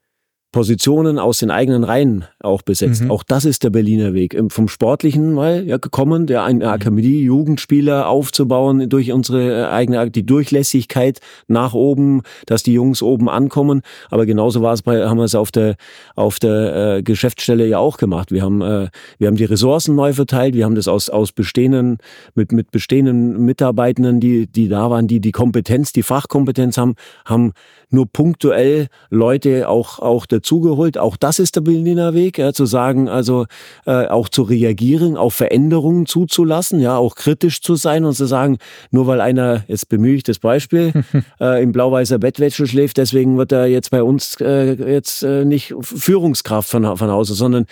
Positionen 0.52 1.18
aus 1.18 1.38
den 1.38 1.50
eigenen 1.50 1.82
Reihen 1.82 2.26
auch 2.44 2.62
besetzt. 2.62 3.05
Mhm. 3.05 3.10
Auch 3.10 3.23
das 3.23 3.44
ist 3.44 3.64
der 3.64 3.70
Berliner 3.70 4.14
Weg. 4.14 4.36
Vom 4.48 4.69
Sportlichen 4.69 5.35
mal 5.35 5.66
ja, 5.66 5.77
gekommen, 5.77 6.27
der 6.27 6.44
eine 6.44 6.64
mhm. 6.64 6.70
Akademie, 6.70 7.23
Jugendspieler 7.23 8.09
aufzubauen 8.09 8.89
durch 8.89 9.12
unsere 9.12 9.62
äh, 9.62 9.64
eigene, 9.66 10.10
die 10.10 10.27
Durchlässigkeit 10.27 11.20
nach 11.48 11.74
oben, 11.74 12.23
dass 12.47 12.62
die 12.62 12.73
Jungs 12.73 13.02
oben 13.02 13.28
ankommen. 13.28 13.82
Aber 14.10 14.27
genauso 14.27 14.62
war 14.62 14.73
es 14.73 14.82
bei, 14.82 15.06
haben 15.06 15.19
wir 15.19 15.24
es 15.24 15.35
auf 15.35 15.51
der, 15.51 15.77
auf 16.14 16.39
der 16.39 16.97
äh, 16.97 17.02
Geschäftsstelle 17.02 17.66
ja 17.66 17.78
auch 17.78 17.97
gemacht. 17.97 18.32
Wir 18.32 18.43
haben, 18.43 18.62
äh, 18.62 18.89
wir 19.19 19.28
haben 19.28 19.36
die 19.36 19.44
Ressourcen 19.44 19.94
neu 19.94 20.12
verteilt. 20.12 20.55
Wir 20.55 20.64
haben 20.64 20.74
das 20.74 20.89
aus, 20.89 21.10
aus 21.10 21.32
bestehenden, 21.32 21.98
mit, 22.35 22.52
mit 22.52 22.70
bestehenden 22.70 23.44
Mitarbeitenden, 23.44 24.20
die, 24.20 24.47
die 24.47 24.69
da 24.69 24.90
waren, 24.90 25.06
die 25.06 25.20
die 25.20 25.32
Kompetenz, 25.32 25.93
die 25.93 26.02
Fachkompetenz 26.02 26.78
haben, 26.78 26.94
haben 27.24 27.52
nur 27.90 28.06
punktuell 28.06 28.89
Leute 29.10 29.69
auch, 29.69 29.98
auch 29.98 30.27
dazugeholt. 30.27 30.98
Auch 30.98 31.16
das 31.16 31.39
ist 31.39 31.56
der 31.56 31.60
Berliner 31.60 32.14
Weg, 32.14 32.31
ja, 32.38 32.52
zu 32.52 32.66
sagen, 32.66 33.09
also 33.09 33.46
äh, 33.86 34.06
auch 34.06 34.28
zu 34.28 34.42
reagieren, 34.42 35.16
auf 35.16 35.34
Veränderungen 35.34 36.06
zuzulassen, 36.06 36.80
ja, 36.80 36.96
auch 36.96 37.14
kritisch 37.14 37.60
zu 37.60 37.76
sein 37.76 38.04
und 38.04 38.14
zu 38.14 38.26
sagen, 38.26 38.59
nur 38.90 39.06
weil 39.06 39.20
einer, 39.20 39.64
jetzt 39.68 39.88
bemühe 39.88 40.16
ich 40.16 40.22
das 40.22 40.38
Beispiel, 40.38 40.92
äh, 41.40 41.62
in 41.62 41.72
blau-weißer 41.72 42.18
Bettwäsche 42.18 42.66
schläft, 42.66 42.96
deswegen 42.96 43.38
wird 43.38 43.52
er 43.52 43.66
jetzt 43.66 43.90
bei 43.90 44.02
uns 44.02 44.36
äh, 44.40 44.72
jetzt 44.72 45.22
äh, 45.22 45.44
nicht 45.44 45.74
Führungskraft 45.80 46.68
von, 46.68 46.96
von 46.96 47.10
Hause, 47.10 47.34
sondern 47.34 47.66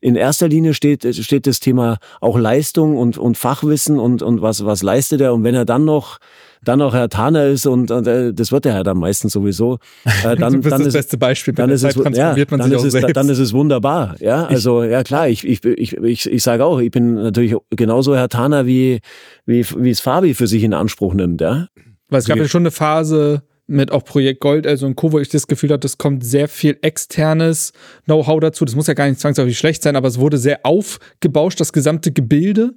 in 0.00 0.14
erster 0.14 0.48
Linie 0.48 0.74
steht, 0.74 1.04
steht 1.14 1.46
das 1.46 1.60
Thema 1.60 1.98
auch 2.20 2.38
Leistung 2.38 2.96
und, 2.96 3.18
und 3.18 3.36
Fachwissen 3.36 3.98
und, 3.98 4.22
und 4.22 4.42
was, 4.42 4.64
was 4.64 4.82
leistet 4.82 5.20
er. 5.20 5.34
Und 5.34 5.44
wenn 5.44 5.54
er 5.54 5.64
dann 5.64 5.84
noch 5.84 6.18
dann 6.64 6.78
noch 6.78 6.94
Herr 6.94 7.08
Taner 7.08 7.46
ist 7.46 7.66
und, 7.66 7.90
und 7.90 8.06
äh, 8.06 8.32
das 8.32 8.52
wird 8.52 8.66
er 8.66 8.74
ja 8.74 8.82
dann 8.82 8.98
meistens 8.98 9.32
sowieso. 9.32 9.78
Äh, 10.24 10.34
dann, 10.36 10.54
du 10.54 10.60
bist 10.60 10.72
dann 10.72 10.80
das 10.80 10.88
ist, 10.88 10.94
beste 10.94 11.18
Beispiel. 11.18 11.52
Dann 11.52 11.68
ist, 11.68 11.82
es, 11.82 11.94
ja, 11.94 12.34
dann, 12.34 12.72
ist 12.72 12.84
es, 12.84 13.12
dann 13.12 13.28
ist 13.28 13.38
es 13.38 13.52
wunderbar. 13.52 14.16
Ja, 14.18 14.46
also 14.46 14.82
ja 14.82 15.02
klar, 15.02 15.28
ich, 15.28 15.46
ich, 15.46 15.64
ich, 15.64 15.96
ich, 15.96 16.30
ich 16.30 16.42
sage 16.42 16.64
auch, 16.64 16.80
ich 16.80 16.90
bin 16.90 17.14
natürlich 17.14 17.54
genauso 17.70 18.16
Herr 18.16 18.28
Taner, 18.28 18.66
wie, 18.66 19.00
wie, 19.44 19.64
wie 19.76 19.90
es 19.90 20.00
Fabi 20.00 20.34
für 20.34 20.46
sich 20.46 20.62
in 20.64 20.72
Anspruch 20.72 21.12
nimmt. 21.12 21.40
Ja? 21.40 21.68
Weil 22.08 22.20
es 22.20 22.26
gab 22.26 22.38
ja 22.38 22.48
schon 22.48 22.62
eine 22.62 22.70
Phase, 22.70 23.42
mit 23.66 23.90
auch 23.90 24.04
Projekt 24.04 24.40
Gold, 24.40 24.66
also 24.66 24.86
in 24.86 24.94
Co, 24.94 25.12
wo 25.12 25.18
ich 25.18 25.28
das 25.28 25.46
Gefühl 25.46 25.70
hatte, 25.70 25.86
es 25.86 25.98
kommt 25.98 26.24
sehr 26.24 26.48
viel 26.48 26.78
externes 26.82 27.72
Know-how 28.04 28.40
dazu. 28.40 28.64
Das 28.64 28.74
muss 28.74 28.86
ja 28.86 28.94
gar 28.94 29.08
nicht 29.08 29.20
zwangsläufig 29.20 29.58
schlecht 29.58 29.82
sein, 29.82 29.96
aber 29.96 30.08
es 30.08 30.18
wurde 30.18 30.38
sehr 30.38 30.60
aufgebauscht, 30.64 31.60
das 31.60 31.72
gesamte 31.72 32.12
Gebilde. 32.12 32.74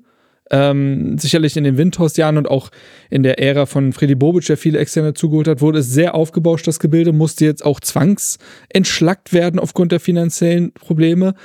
Ähm, 0.51 1.17
sicherlich 1.19 1.57
in 1.57 1.63
den 1.63 1.77
Windhorst-Jahren 1.77 2.37
und 2.37 2.47
auch 2.47 2.69
in 3.09 3.21
der 3.23 3.39
Ära 3.39 3.65
von 3.65 3.93
Freddy 3.93 4.15
Bobic, 4.15 4.45
der 4.45 4.57
viele 4.57 4.79
Externe 4.79 5.13
zugeholt 5.13 5.47
hat, 5.47 5.61
wurde 5.61 5.79
es 5.79 5.91
sehr 5.91 6.15
aufgebauscht, 6.15 6.67
das 6.67 6.79
Gebilde, 6.79 7.13
musste 7.13 7.45
jetzt 7.45 7.63
auch 7.63 7.79
zwangsentschlackt 7.79 9.31
werden 9.31 9.59
aufgrund 9.59 9.91
der 9.91 9.99
finanziellen 9.99 10.73
Probleme. 10.73 11.35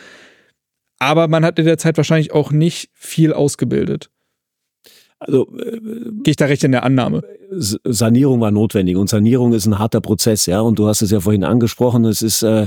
Aber 0.98 1.28
man 1.28 1.44
hat 1.44 1.58
in 1.58 1.66
der 1.66 1.76
Zeit 1.76 1.96
wahrscheinlich 1.98 2.32
auch 2.32 2.50
nicht 2.50 2.90
viel 2.94 3.32
ausgebildet. 3.34 4.10
Also 5.26 5.48
äh, 5.58 5.80
gehe 6.22 6.32
ich 6.32 6.36
da 6.36 6.46
recht 6.46 6.64
in 6.64 6.72
der 6.72 6.84
Annahme. 6.84 7.22
Sanierung 7.50 8.40
war 8.40 8.50
notwendig 8.50 8.96
und 8.96 9.08
Sanierung 9.08 9.52
ist 9.52 9.66
ein 9.66 9.78
harter 9.78 10.00
Prozess, 10.00 10.46
ja. 10.46 10.60
Und 10.60 10.78
du 10.78 10.86
hast 10.86 11.02
es 11.02 11.10
ja 11.10 11.20
vorhin 11.20 11.44
angesprochen. 11.44 12.04
Es 12.04 12.22
ist 12.22 12.42
äh, 12.42 12.66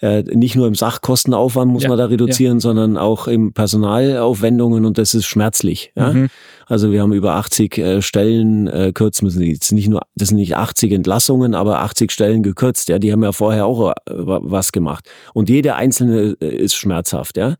äh, 0.00 0.22
nicht 0.22 0.56
nur 0.56 0.66
im 0.66 0.74
Sachkostenaufwand 0.74 1.72
muss 1.72 1.84
ja, 1.84 1.88
man 1.88 1.98
da 1.98 2.06
reduzieren, 2.06 2.58
ja. 2.58 2.60
sondern 2.60 2.98
auch 2.98 3.28
im 3.28 3.52
Personalaufwendungen 3.52 4.84
und 4.84 4.98
das 4.98 5.14
ist 5.14 5.26
schmerzlich. 5.26 5.92
Ja? 5.94 6.12
Mhm. 6.12 6.28
Also 6.66 6.92
wir 6.92 7.00
haben 7.00 7.12
über 7.12 7.34
80 7.34 7.78
äh, 7.78 8.02
Stellen 8.02 8.66
äh, 8.66 8.92
kürzen 8.92 9.24
müssen. 9.24 9.40
Jetzt 9.42 9.72
nicht 9.72 9.88
nur, 9.88 10.02
das 10.14 10.28
sind 10.28 10.38
nicht 10.38 10.56
80 10.56 10.92
Entlassungen, 10.92 11.54
aber 11.54 11.80
80 11.80 12.10
Stellen 12.10 12.42
gekürzt. 12.42 12.88
Ja, 12.88 12.98
die 12.98 13.12
haben 13.12 13.22
ja 13.22 13.32
vorher 13.32 13.66
auch 13.66 13.90
äh, 13.90 13.94
was 14.06 14.72
gemacht. 14.72 15.08
Und 15.32 15.48
jede 15.48 15.76
einzelne 15.76 16.36
äh, 16.40 16.56
ist 16.56 16.74
schmerzhaft. 16.74 17.36
Ja, 17.36 17.54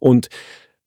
und 0.00 0.28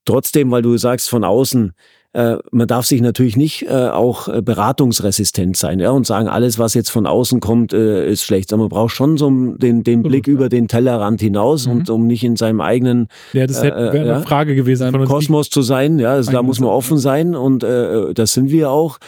trotzdem, 0.06 0.52
weil 0.52 0.62
du 0.62 0.78
sagst 0.78 1.10
von 1.10 1.24
außen 1.24 1.74
äh, 2.14 2.38
man 2.52 2.68
darf 2.68 2.86
sich 2.86 3.02
natürlich 3.02 3.38
nicht 3.38 3.64
äh, 3.64 3.88
auch 3.88 4.28
äh, 4.28 4.42
beratungsresistent 4.42 5.56
sein 5.56 5.80
ja, 5.80 5.92
und 5.92 6.06
sagen, 6.06 6.28
alles, 6.28 6.60
was 6.60 6.74
jetzt 6.74 6.90
von 6.90 7.06
außen 7.06 7.40
kommt, 7.40 7.72
äh, 7.74 8.10
ist 8.10 8.24
schlecht. 8.24 8.50
Sondern 8.50 8.66
man 8.66 8.70
braucht 8.70 8.94
schon 8.94 9.18
so 9.18 9.30
den, 9.30 9.84
den 9.84 10.04
Blick 10.04 10.28
über 10.28 10.50
den 10.50 10.68
Tellerrand 10.68 11.22
hinaus 11.22 11.68
mhm. 11.68 11.72
und 11.72 11.90
um 11.90 12.08
nicht 12.08 12.24
in 12.24 12.36
seinem 12.36 12.60
eigenen 12.60 13.08
ja, 13.32 13.48
das 13.48 13.64
wäre 13.64 13.96
äh, 13.96 14.00
eine 14.00 14.22
Frage 14.22 14.56
gewesen, 14.56 14.92
von 14.92 15.06
Kosmos 15.06 15.50
zu 15.50 15.62
sein. 15.62 16.00
Ja, 16.00 16.12
also 16.14 16.32
da 16.32 16.44
muss 16.44 16.60
man 16.60 16.70
offen 16.70 16.98
sein 16.98 17.36
und 17.36 17.64
äh, 17.64 18.14
das 18.14 18.34
sind 18.34 18.52
wir 18.52 18.72
auch 18.72 19.00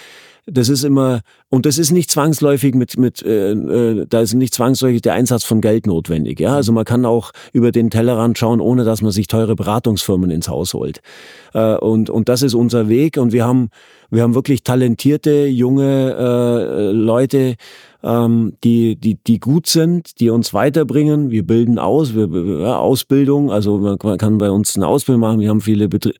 das 0.46 0.68
ist 0.68 0.84
immer, 0.84 1.22
und 1.54 1.68
das 1.68 1.78
ist 1.78 1.92
nicht 1.92 2.10
zwangsläufig 2.10 2.74
mit, 2.74 2.98
mit 2.98 3.22
äh, 3.22 3.52
äh, 3.52 4.08
da 4.10 4.22
ist 4.22 4.34
nicht 4.34 4.56
zwangsläufig 4.56 5.04
der 5.04 5.14
Einsatz 5.14 5.44
von 5.44 5.62
Geld 5.62 5.86
notwendig. 5.86 6.40
Ja? 6.40 6.56
Also 6.56 6.72
man 6.72 6.84
kann 6.84 7.06
auch 7.06 7.32
über 7.52 7.72
den 7.72 7.92
Tellerrand 7.92 8.40
schauen, 8.40 8.60
ohne 8.60 8.86
dass 8.86 9.04
man 9.04 9.12
sich 9.12 9.28
teure 9.28 9.56
Beratungsfirmen 9.56 10.32
ins 10.32 10.50
Haus 10.50 10.74
holt. 10.74 11.02
Äh, 11.54 11.76
und, 11.76 12.10
und 12.10 12.28
das 12.28 12.42
ist 12.42 12.56
unser 12.56 12.90
Weg. 12.90 13.18
Und 13.18 13.34
wir 13.34 13.46
haben, 13.46 13.70
wir 14.10 14.24
haben 14.24 14.34
wirklich 14.34 14.64
talentierte, 14.64 15.46
junge 15.46 16.16
äh, 16.18 16.92
Leute, 16.92 17.54
ähm, 18.02 18.54
die, 18.64 18.96
die, 18.96 19.20
die 19.24 19.40
gut 19.40 19.68
sind, 19.68 20.20
die 20.20 20.32
uns 20.32 20.56
weiterbringen. 20.56 21.30
Wir 21.30 21.46
bilden 21.46 21.78
aus, 21.78 22.16
wir, 22.16 22.30
ja, 22.62 22.78
Ausbildung, 22.80 23.52
also 23.52 23.78
man, 23.78 24.18
kann 24.18 24.40
bei 24.40 24.50
uns 24.50 24.76
eine 24.76 24.88
Ausbildung 24.88 25.22
machen. 25.22 25.40
Wir 25.40 25.50
haben 25.50 25.62
viele 25.62 25.88
Betrie 25.88 26.16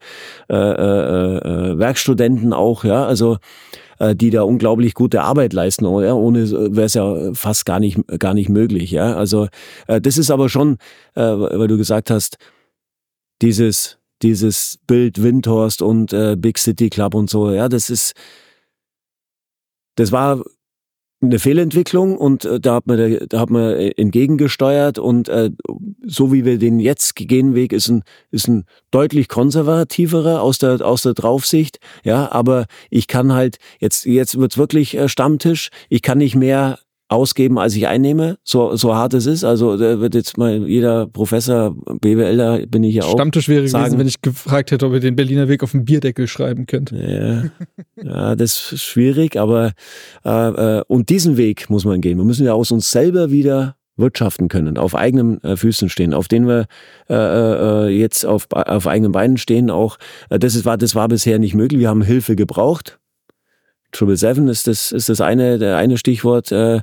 äh, 0.48 0.56
äh, 0.56 1.38
äh, 1.38 1.80
Werkstudenten 1.80 2.54
auch, 2.54 2.84
ja, 2.84 3.04
also 3.04 3.34
äh, 3.34 3.38
die 4.12 4.30
da 4.30 4.44
unglaublich 4.44 4.94
gute 4.94 5.22
Arbeit 5.22 5.54
leisten. 5.54 5.86
Ja? 5.86 6.14
Ohne 6.14 6.50
wäre 6.76 6.86
es 6.86 6.94
ja 6.94 7.34
fast 7.34 7.66
gar 7.66 7.80
nicht, 7.80 8.00
gar 8.20 8.34
nicht 8.34 8.50
möglich. 8.50 8.92
Ja? 8.92 9.16
Also 9.16 9.48
äh, 9.88 10.02
das 10.02 10.18
ist 10.18 10.32
aber 10.32 10.50
schon, 10.50 10.78
äh, 11.16 11.22
weil 11.22 11.68
du 11.68 11.78
gesagt 11.78 12.10
hast, 12.10 12.38
dieses, 13.42 13.98
dieses 14.22 14.80
Bild 14.88 15.22
Windhorst 15.22 15.82
und 15.82 16.14
äh, 16.14 16.36
Big 16.38 16.58
City 16.58 16.90
Club 16.90 17.16
und 17.16 17.30
so, 17.30 17.52
ja, 17.52 17.70
das 17.70 17.90
ist, 17.90 18.14
das 19.96 20.12
war 20.12 20.44
eine 21.32 21.40
Fehlentwicklung 21.40 22.18
und 22.18 22.46
äh, 22.46 22.60
da 22.60 22.76
hat 22.76 22.88
man 22.88 23.18
da 23.30 23.40
hat 23.40 23.50
man 23.50 23.74
entgegengesteuert 23.74 25.00
und 25.00 25.30
äh, 25.30 25.52
so 26.06 26.32
wie 26.34 26.46
wir 26.46 26.58
den 26.58 26.80
jetzt 26.80 27.16
gehen 27.16 27.56
Weg 27.56 27.74
ist 27.74 27.90
ein 27.90 28.04
ist 28.32 28.48
ein 28.48 28.66
deutlich 28.92 29.28
konservativerer 29.28 30.42
aus 30.42 30.58
der 30.58 30.86
aus 30.86 31.04
der 31.04 31.14
Draufsicht 31.14 31.80
ja 32.04 32.32
aber 32.32 32.66
ich 32.90 33.08
kann 33.08 33.34
halt 33.34 33.58
jetzt 33.80 34.06
jetzt 34.06 34.38
wird's 34.38 34.58
wirklich 34.58 34.96
äh, 34.96 35.08
Stammtisch. 35.08 35.70
Ich 35.90 36.02
kann 36.02 36.18
nicht 36.18 36.36
mehr 36.36 36.80
ausgeben, 37.08 37.60
als 37.60 37.76
ich 37.76 37.88
einnehme, 37.88 38.38
so, 38.44 38.76
so 38.76 38.96
hart 38.96 39.14
es 39.14 39.26
ist. 39.26 39.44
Also 39.44 39.78
da 39.78 40.00
wird 40.00 40.16
jetzt 40.16 40.38
mal 40.38 40.68
jeder 40.68 41.08
Professor, 41.08 41.76
BWLer 42.02 42.66
bin 42.68 42.84
ich 42.84 42.96
ja 42.96 43.04
auch. 43.04 43.14
Stammtisch 43.14 43.48
wäre 43.48 43.68
sagen, 43.68 43.86
gewesen, 43.86 44.00
wenn 44.00 44.08
ich 44.08 44.22
gefragt 44.22 44.72
hätte, 44.72 44.86
ob 44.86 44.94
ihr 44.94 45.00
den 45.00 45.16
Berliner 45.16 45.48
Weg 45.48 45.64
auf 45.64 45.72
dem 45.72 45.86
Bierdeckel 45.86 46.28
schreiben 46.28 46.66
könnt. 46.66 46.92
Ja, 46.92 47.44
ja 48.02 48.36
das 48.36 48.72
ist 48.72 48.84
schwierig, 48.84 49.38
aber 49.38 49.74
äh, 50.26 50.80
äh, 50.80 50.84
und 50.88 51.10
diesen 51.10 51.38
Weg 51.38 51.70
muss 51.70 51.86
man 51.86 52.02
gehen. 52.02 52.18
Wir 52.18 52.26
müssen 52.26 52.46
ja 52.46 52.54
aus 52.54 52.72
uns 52.72 52.90
selber 52.92 53.32
wieder 53.32 53.76
wirtschaften 53.96 54.48
können, 54.48 54.78
auf 54.78 54.96
eigenen 54.96 55.42
äh, 55.44 55.56
Füßen 55.56 55.88
stehen, 55.90 56.16
auf 56.16 56.28
denen 56.28 56.48
wir 56.48 56.66
äh, 57.10 57.14
äh, 57.14 57.88
jetzt 57.90 58.26
auf, 58.26 58.48
auf 58.52 58.88
eigenen 58.88 59.12
Beinen 59.12 59.38
stehen. 59.38 59.70
Auch 59.70 59.98
äh, 60.30 60.40
das 60.40 60.56
ist, 60.56 60.66
war 60.66 60.78
das 60.78 60.96
war 60.96 61.08
bisher 61.08 61.38
nicht 61.38 61.54
möglich. 61.54 61.80
Wir 61.80 61.90
haben 61.90 62.02
Hilfe 62.02 62.36
gebraucht 62.36 63.00
Triple 63.94 64.18
Seven 64.18 64.48
ist 64.48 64.68
das 64.68 64.92
ist 64.92 65.08
das 65.08 65.22
eine 65.22 65.58
der 65.58 65.78
eine 65.78 65.98
Stichwort 65.98 66.52
äh, 66.52 66.82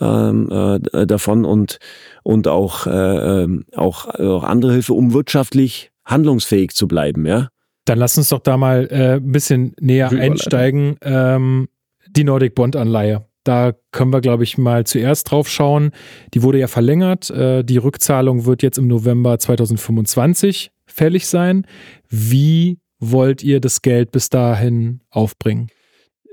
ähm, 0.00 0.50
äh, 0.50 1.06
davon 1.06 1.44
und 1.44 1.78
und 2.22 2.48
auch 2.48 2.86
äh, 2.86 3.42
ähm, 3.42 3.64
auch 3.76 4.08
auch 4.08 4.44
andere 4.44 4.72
Hilfe, 4.72 4.94
um 4.94 5.12
wirtschaftlich 5.12 5.90
handlungsfähig 6.04 6.72
zu 6.72 6.88
bleiben, 6.88 7.26
ja. 7.26 7.48
Dann 7.86 7.98
lass 7.98 8.16
uns 8.16 8.30
doch 8.30 8.38
da 8.38 8.56
mal 8.56 8.88
äh, 8.90 9.16
ein 9.16 9.32
bisschen 9.32 9.74
näher 9.78 10.10
einsteigen. 10.10 10.96
Ähm, 11.02 11.68
die 12.08 12.24
Nordic 12.24 12.54
Bond 12.54 12.76
Anleihe. 12.76 13.26
Da 13.44 13.74
können 13.92 14.10
wir, 14.10 14.22
glaube 14.22 14.42
ich, 14.42 14.56
mal 14.56 14.86
zuerst 14.86 15.30
drauf 15.30 15.50
schauen. 15.50 15.90
Die 16.32 16.42
wurde 16.42 16.58
ja 16.58 16.66
verlängert. 16.66 17.28
Äh, 17.30 17.62
die 17.62 17.76
Rückzahlung 17.76 18.46
wird 18.46 18.62
jetzt 18.62 18.78
im 18.78 18.86
November 18.86 19.38
2025 19.38 20.70
fällig 20.86 21.26
sein. 21.26 21.66
Wie 22.08 22.78
wollt 23.00 23.42
ihr 23.42 23.60
das 23.60 23.82
Geld 23.82 24.12
bis 24.12 24.30
dahin 24.30 25.00
aufbringen? 25.10 25.68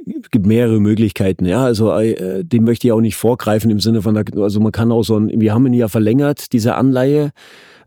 Gibt 0.05 0.45
mehrere 0.45 0.79
Möglichkeiten, 0.79 1.45
ja. 1.45 1.63
Also 1.63 1.91
äh, 1.91 2.43
dem 2.43 2.63
möchte 2.63 2.87
ich 2.87 2.91
auch 2.91 3.01
nicht 3.01 3.15
vorgreifen 3.15 3.69
im 3.69 3.79
Sinne 3.79 4.01
von, 4.01 4.17
also 4.17 4.59
man 4.59 4.71
kann 4.71 4.91
auch 4.91 5.03
so 5.03 5.17
ein, 5.17 5.29
wir 5.39 5.53
haben 5.53 5.65
ihn 5.67 5.73
ja 5.73 5.87
verlängert, 5.87 6.53
diese 6.53 6.75
Anleihe. 6.75 7.31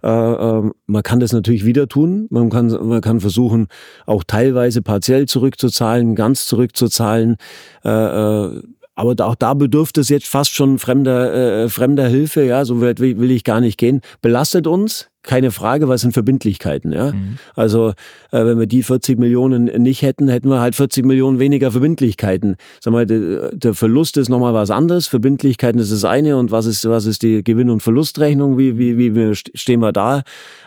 Äh, 0.02 0.08
äh, 0.08 0.70
man 0.86 1.02
kann 1.02 1.20
das 1.20 1.32
natürlich 1.32 1.64
wieder 1.64 1.88
tun. 1.88 2.26
Man 2.30 2.50
kann, 2.50 2.68
man 2.86 3.00
kann 3.00 3.20
versuchen, 3.20 3.68
auch 4.06 4.22
teilweise 4.22 4.82
partiell 4.82 5.26
zurückzuzahlen, 5.26 6.14
ganz 6.14 6.46
zurückzuzahlen. 6.46 7.36
Äh, 7.84 7.88
äh, 7.88 8.62
aber 8.96 9.26
auch 9.26 9.34
da 9.34 9.54
bedürfte 9.54 10.02
es 10.02 10.08
jetzt 10.08 10.28
fast 10.28 10.52
schon 10.52 10.78
fremder, 10.78 11.64
äh, 11.64 11.68
fremder 11.68 12.06
Hilfe, 12.06 12.44
ja, 12.44 12.64
so 12.64 12.80
weit 12.80 13.00
will 13.00 13.30
ich 13.30 13.42
gar 13.42 13.60
nicht 13.60 13.76
gehen. 13.76 14.02
Belastet 14.22 14.68
uns, 14.68 15.10
keine 15.24 15.50
Frage, 15.50 15.88
was 15.88 16.02
sind 16.02 16.12
Verbindlichkeiten. 16.12 16.92
Ja? 16.92 17.12
Mhm. 17.12 17.38
Also 17.56 17.88
äh, 18.30 18.44
wenn 18.44 18.58
wir 18.58 18.66
die 18.66 18.82
40 18.82 19.18
Millionen 19.18 19.64
nicht 19.64 20.02
hätten, 20.02 20.28
hätten 20.28 20.48
wir 20.48 20.60
halt 20.60 20.74
40 20.74 21.04
Millionen 21.04 21.38
weniger 21.38 21.72
Verbindlichkeiten. 21.72 22.56
Sag 22.80 22.92
mal, 22.92 23.06
der, 23.06 23.50
der 23.52 23.74
Verlust 23.74 24.16
ist 24.16 24.28
nochmal 24.28 24.54
was 24.54 24.70
anderes. 24.70 25.08
Verbindlichkeiten 25.08 25.80
ist 25.80 25.90
das 25.90 26.04
eine 26.04 26.36
und 26.36 26.52
was 26.52 26.66
ist 26.66 26.88
was 26.88 27.06
ist 27.06 27.22
die 27.22 27.42
Gewinn- 27.42 27.70
und 27.70 27.82
Verlustrechnung? 27.82 28.58
Wie 28.58 28.78
wie 28.78 29.14
wie 29.14 29.34
stehen 29.34 29.80
wir 29.80 29.92
da? 29.92 30.22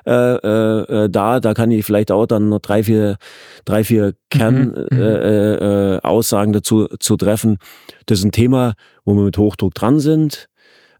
Äh, 0.05 0.11
äh, 0.11 1.05
äh, 1.05 1.09
da 1.09 1.39
da 1.39 1.53
kann 1.53 1.71
ich 1.71 1.85
vielleicht 1.85 2.11
auch 2.11 2.25
dann 2.25 2.49
noch 2.49 2.59
drei 2.59 2.83
vier 2.83 3.17
drei 3.63 3.83
vier 3.83 4.13
Kernaussagen 4.29 4.89
mhm. 4.91 4.97
äh, 4.97 5.95
äh, 5.95 6.49
äh, 6.49 6.51
dazu 6.51 6.87
zu 6.99 7.15
treffen. 7.15 7.57
Das 8.07 8.19
ist 8.19 8.25
ein 8.25 8.31
Thema, 8.31 8.73
wo 9.05 9.13
wir 9.13 9.23
mit 9.23 9.37
Hochdruck 9.37 9.75
dran 9.75 9.99
sind. 9.99 10.49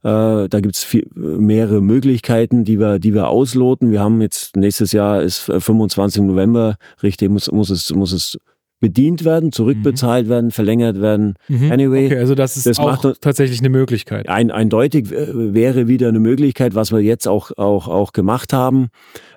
Äh, 0.07 0.47
da 0.47 0.61
gibt 0.61 0.75
es 0.75 0.87
mehrere 1.15 1.81
Möglichkeiten, 1.81 2.63
die 2.63 2.79
wir, 2.79 2.97
die 2.97 3.13
wir 3.13 3.27
ausloten. 3.27 3.91
Wir 3.91 3.99
haben 3.99 4.21
jetzt 4.21 4.55
nächstes 4.55 4.93
Jahr 4.93 5.21
ist 5.21 5.39
25. 5.39 6.21
November, 6.21 6.77
richtig, 7.03 7.29
muss, 7.29 7.51
muss 7.51 7.69
es, 7.69 7.93
muss 7.93 8.13
es 8.13 8.39
bedient 8.79 9.25
werden, 9.25 9.51
zurückbezahlt 9.51 10.27
mhm. 10.27 10.29
werden, 10.29 10.51
verlängert 10.51 11.01
werden. 11.01 11.33
Mhm. 11.47 11.71
Anyway, 11.71 12.05
okay, 12.07 12.17
also 12.19 12.35
das 12.35 12.57
ist 12.57 12.67
das 12.67 12.77
auch 12.79 13.03
macht, 13.03 13.21
tatsächlich 13.21 13.59
eine 13.59 13.69
Möglichkeit. 13.69 14.29
Ein, 14.29 14.51
eindeutig 14.51 15.11
äh, 15.11 15.53
wäre 15.53 15.87
wieder 15.87 16.09
eine 16.09 16.19
Möglichkeit, 16.19 16.75
was 16.75 16.91
wir 16.91 16.99
jetzt 16.99 17.27
auch 17.27 17.51
auch 17.57 17.87
auch 17.87 18.13
gemacht 18.13 18.53
haben, 18.53 18.89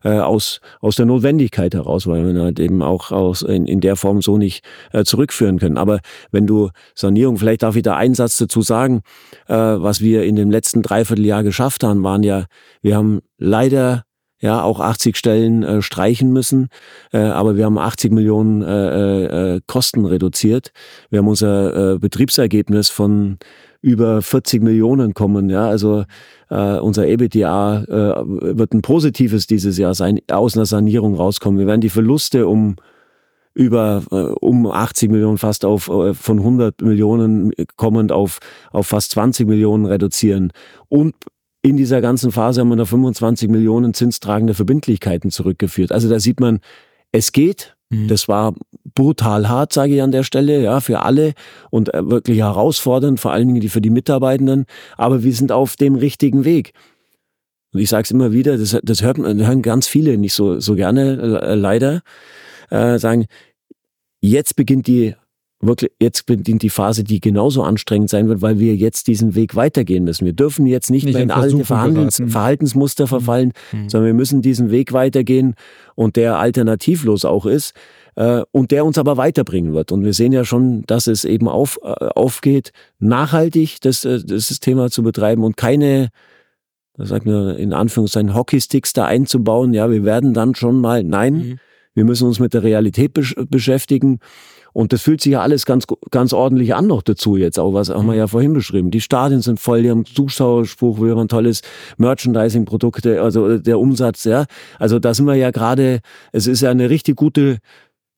äh, 0.04 0.10
aus 0.10 0.60
aus 0.80 0.96
der 0.96 1.06
Notwendigkeit 1.06 1.74
heraus, 1.74 2.06
weil 2.06 2.34
wir 2.34 2.42
halt 2.42 2.60
eben 2.60 2.82
auch 2.82 3.12
aus 3.12 3.42
in, 3.42 3.66
in 3.66 3.80
der 3.80 3.96
Form 3.96 4.20
so 4.20 4.36
nicht 4.36 4.64
äh, 4.92 5.04
zurückführen 5.04 5.58
können. 5.58 5.78
Aber 5.78 6.00
wenn 6.30 6.46
du 6.46 6.68
Sanierung, 6.94 7.38
vielleicht 7.38 7.62
darf 7.62 7.76
ich 7.76 7.82
da 7.82 7.96
einen 7.96 8.14
Satz 8.14 8.36
dazu 8.36 8.60
sagen, 8.60 9.00
äh, 9.48 9.54
was 9.54 10.02
wir 10.02 10.24
in 10.24 10.36
dem 10.36 10.50
letzten 10.50 10.82
Dreivierteljahr 10.82 11.42
geschafft 11.42 11.82
haben, 11.82 12.02
waren 12.02 12.22
ja, 12.22 12.44
wir 12.82 12.96
haben 12.96 13.20
leider 13.38 14.04
ja 14.40 14.62
auch 14.62 14.80
80 14.80 15.16
Stellen 15.16 15.62
äh, 15.62 15.82
streichen 15.82 16.32
müssen, 16.32 16.68
äh, 17.12 17.18
aber 17.18 17.56
wir 17.56 17.66
haben 17.66 17.78
80 17.78 18.12
Millionen 18.12 18.62
äh, 18.62 19.56
äh, 19.56 19.60
Kosten 19.66 20.06
reduziert. 20.06 20.72
Wir 21.10 21.18
haben 21.20 21.28
unser 21.28 21.94
äh, 21.94 21.98
Betriebsergebnis 21.98 22.88
von 22.88 23.38
über 23.82 24.22
40 24.22 24.62
Millionen 24.62 25.14
kommen. 25.14 25.48
Ja, 25.48 25.68
also 25.68 26.04
äh, 26.50 26.78
unser 26.78 27.06
EBITDA 27.06 27.84
äh, 27.84 28.56
wird 28.58 28.74
ein 28.74 28.82
positives 28.82 29.46
dieses 29.46 29.78
Jahr 29.78 29.94
sein, 29.94 30.20
aus 30.30 30.56
einer 30.56 30.66
Sanierung 30.66 31.14
rauskommen. 31.14 31.58
Wir 31.58 31.66
werden 31.66 31.80
die 31.80 31.88
Verluste 31.88 32.46
um 32.46 32.76
über 33.54 34.02
äh, 34.10 34.14
um 34.40 34.66
80 34.66 35.10
Millionen 35.10 35.38
fast 35.38 35.64
auf 35.64 35.88
äh, 35.88 36.14
von 36.14 36.38
100 36.38 36.82
Millionen 36.82 37.52
kommend 37.76 38.12
auf 38.12 38.38
auf 38.70 38.86
fast 38.86 39.10
20 39.12 39.46
Millionen 39.48 39.86
reduzieren 39.86 40.52
und 40.88 41.14
in 41.62 41.76
dieser 41.76 42.00
ganzen 42.00 42.32
Phase 42.32 42.60
haben 42.60 42.68
wir 42.68 42.76
noch 42.76 42.88
25 42.88 43.48
Millionen 43.48 43.94
zinstragende 43.94 44.54
Verbindlichkeiten 44.54 45.30
zurückgeführt. 45.30 45.92
Also 45.92 46.08
da 46.08 46.18
sieht 46.18 46.40
man, 46.40 46.60
es 47.12 47.32
geht. 47.32 47.76
Mhm. 47.90 48.08
Das 48.08 48.28
war 48.28 48.54
brutal 48.94 49.48
hart, 49.48 49.72
sage 49.72 49.94
ich 49.94 50.02
an 50.02 50.12
der 50.12 50.22
Stelle, 50.22 50.62
ja, 50.62 50.80
für 50.80 51.00
alle 51.00 51.34
und 51.70 51.92
äh, 51.92 52.08
wirklich 52.08 52.38
herausfordernd, 52.38 53.20
vor 53.20 53.32
allen 53.32 53.52
Dingen 53.52 53.68
für 53.68 53.80
die 53.80 53.90
Mitarbeitenden. 53.90 54.64
Aber 54.96 55.22
wir 55.22 55.32
sind 55.34 55.52
auf 55.52 55.76
dem 55.76 55.96
richtigen 55.96 56.44
Weg. 56.44 56.72
Und 57.72 57.80
ich 57.80 57.88
sage 57.88 58.04
es 58.04 58.10
immer 58.10 58.32
wieder, 58.32 58.56
das, 58.56 58.76
das 58.82 59.02
hört, 59.02 59.18
hören 59.18 59.62
ganz 59.62 59.86
viele 59.86 60.18
nicht 60.18 60.34
so, 60.34 60.60
so 60.60 60.74
gerne, 60.74 61.40
äh, 61.42 61.54
leider, 61.54 62.02
äh, 62.70 62.98
sagen, 62.98 63.26
jetzt 64.20 64.56
beginnt 64.56 64.86
die 64.86 65.14
wirklich, 65.60 65.90
jetzt 66.00 66.26
beginnt 66.26 66.62
die 66.62 66.70
Phase, 66.70 67.04
die 67.04 67.20
genauso 67.20 67.62
anstrengend 67.62 68.08
sein 68.10 68.28
wird, 68.28 68.40
weil 68.42 68.58
wir 68.58 68.74
jetzt 68.74 69.06
diesen 69.06 69.34
Weg 69.34 69.54
weitergehen 69.54 70.04
müssen. 70.04 70.24
Wir 70.24 70.32
dürfen 70.32 70.66
jetzt 70.66 70.90
nicht, 70.90 71.04
nicht 71.04 71.14
mehr 71.14 71.22
in 71.22 71.30
alte 71.30 71.64
Verhandlungs 71.64 72.20
Verhaltensmuster 72.26 73.04
mhm. 73.04 73.08
verfallen, 73.08 73.52
mhm. 73.72 73.88
sondern 73.88 74.06
wir 74.06 74.14
müssen 74.14 74.42
diesen 74.42 74.70
Weg 74.70 74.92
weitergehen 74.92 75.54
und 75.94 76.16
der 76.16 76.38
alternativlos 76.38 77.24
auch 77.24 77.44
ist 77.44 77.74
äh, 78.16 78.42
und 78.52 78.70
der 78.70 78.84
uns 78.86 78.96
aber 78.96 79.16
weiterbringen 79.18 79.74
wird. 79.74 79.92
Und 79.92 80.04
wir 80.04 80.14
sehen 80.14 80.32
ja 80.32 80.44
schon, 80.44 80.84
dass 80.86 81.06
es 81.06 81.24
eben 81.24 81.48
auf, 81.48 81.78
äh, 81.82 81.88
aufgeht, 82.14 82.72
nachhaltig 82.98 83.80
das, 83.82 84.04
äh, 84.04 84.24
das 84.24 84.48
Thema 84.60 84.90
zu 84.90 85.02
betreiben 85.02 85.44
und 85.44 85.56
keine 85.56 86.08
da 86.96 87.06
sagt 87.06 87.24
man 87.24 87.56
in 87.56 87.72
Anführungszeichen 87.72 88.34
Hockeysticks 88.34 88.92
da 88.92 89.06
einzubauen. 89.06 89.72
Ja, 89.72 89.90
wir 89.90 90.04
werden 90.04 90.34
dann 90.34 90.54
schon 90.54 90.82
mal, 90.82 91.02
nein, 91.02 91.34
mhm. 91.34 91.58
wir 91.94 92.04
müssen 92.04 92.26
uns 92.26 92.40
mit 92.40 92.52
der 92.52 92.62
Realität 92.62 93.14
besch 93.14 93.34
beschäftigen 93.48 94.18
und 94.72 94.92
das 94.92 95.02
fühlt 95.02 95.20
sich 95.20 95.32
ja 95.32 95.40
alles 95.40 95.66
ganz, 95.66 95.84
ganz 96.10 96.32
ordentlich 96.32 96.74
an 96.74 96.86
noch 96.86 97.02
dazu 97.02 97.36
jetzt 97.36 97.58
auch, 97.58 97.72
was 97.72 97.90
haben 97.90 98.06
wir 98.06 98.14
ja 98.14 98.26
vorhin 98.26 98.52
beschrieben. 98.52 98.90
Die 98.90 99.00
Stadien 99.00 99.40
sind 99.40 99.60
voll, 99.60 99.82
die 99.82 99.90
haben 99.90 100.04
Zuschauerspruch, 100.04 101.00
wir 101.00 101.16
haben 101.16 101.28
tolles 101.28 101.62
Merchandising-Produkte, 101.98 103.20
also 103.20 103.58
der 103.58 103.78
Umsatz, 103.78 104.24
ja. 104.24 104.46
Also 104.78 104.98
da 104.98 105.14
sind 105.14 105.26
wir 105.26 105.34
ja 105.34 105.50
gerade, 105.50 106.00
es 106.32 106.46
ist 106.46 106.60
ja 106.60 106.70
eine 106.70 106.90
richtig 106.90 107.16
gute, 107.16 107.58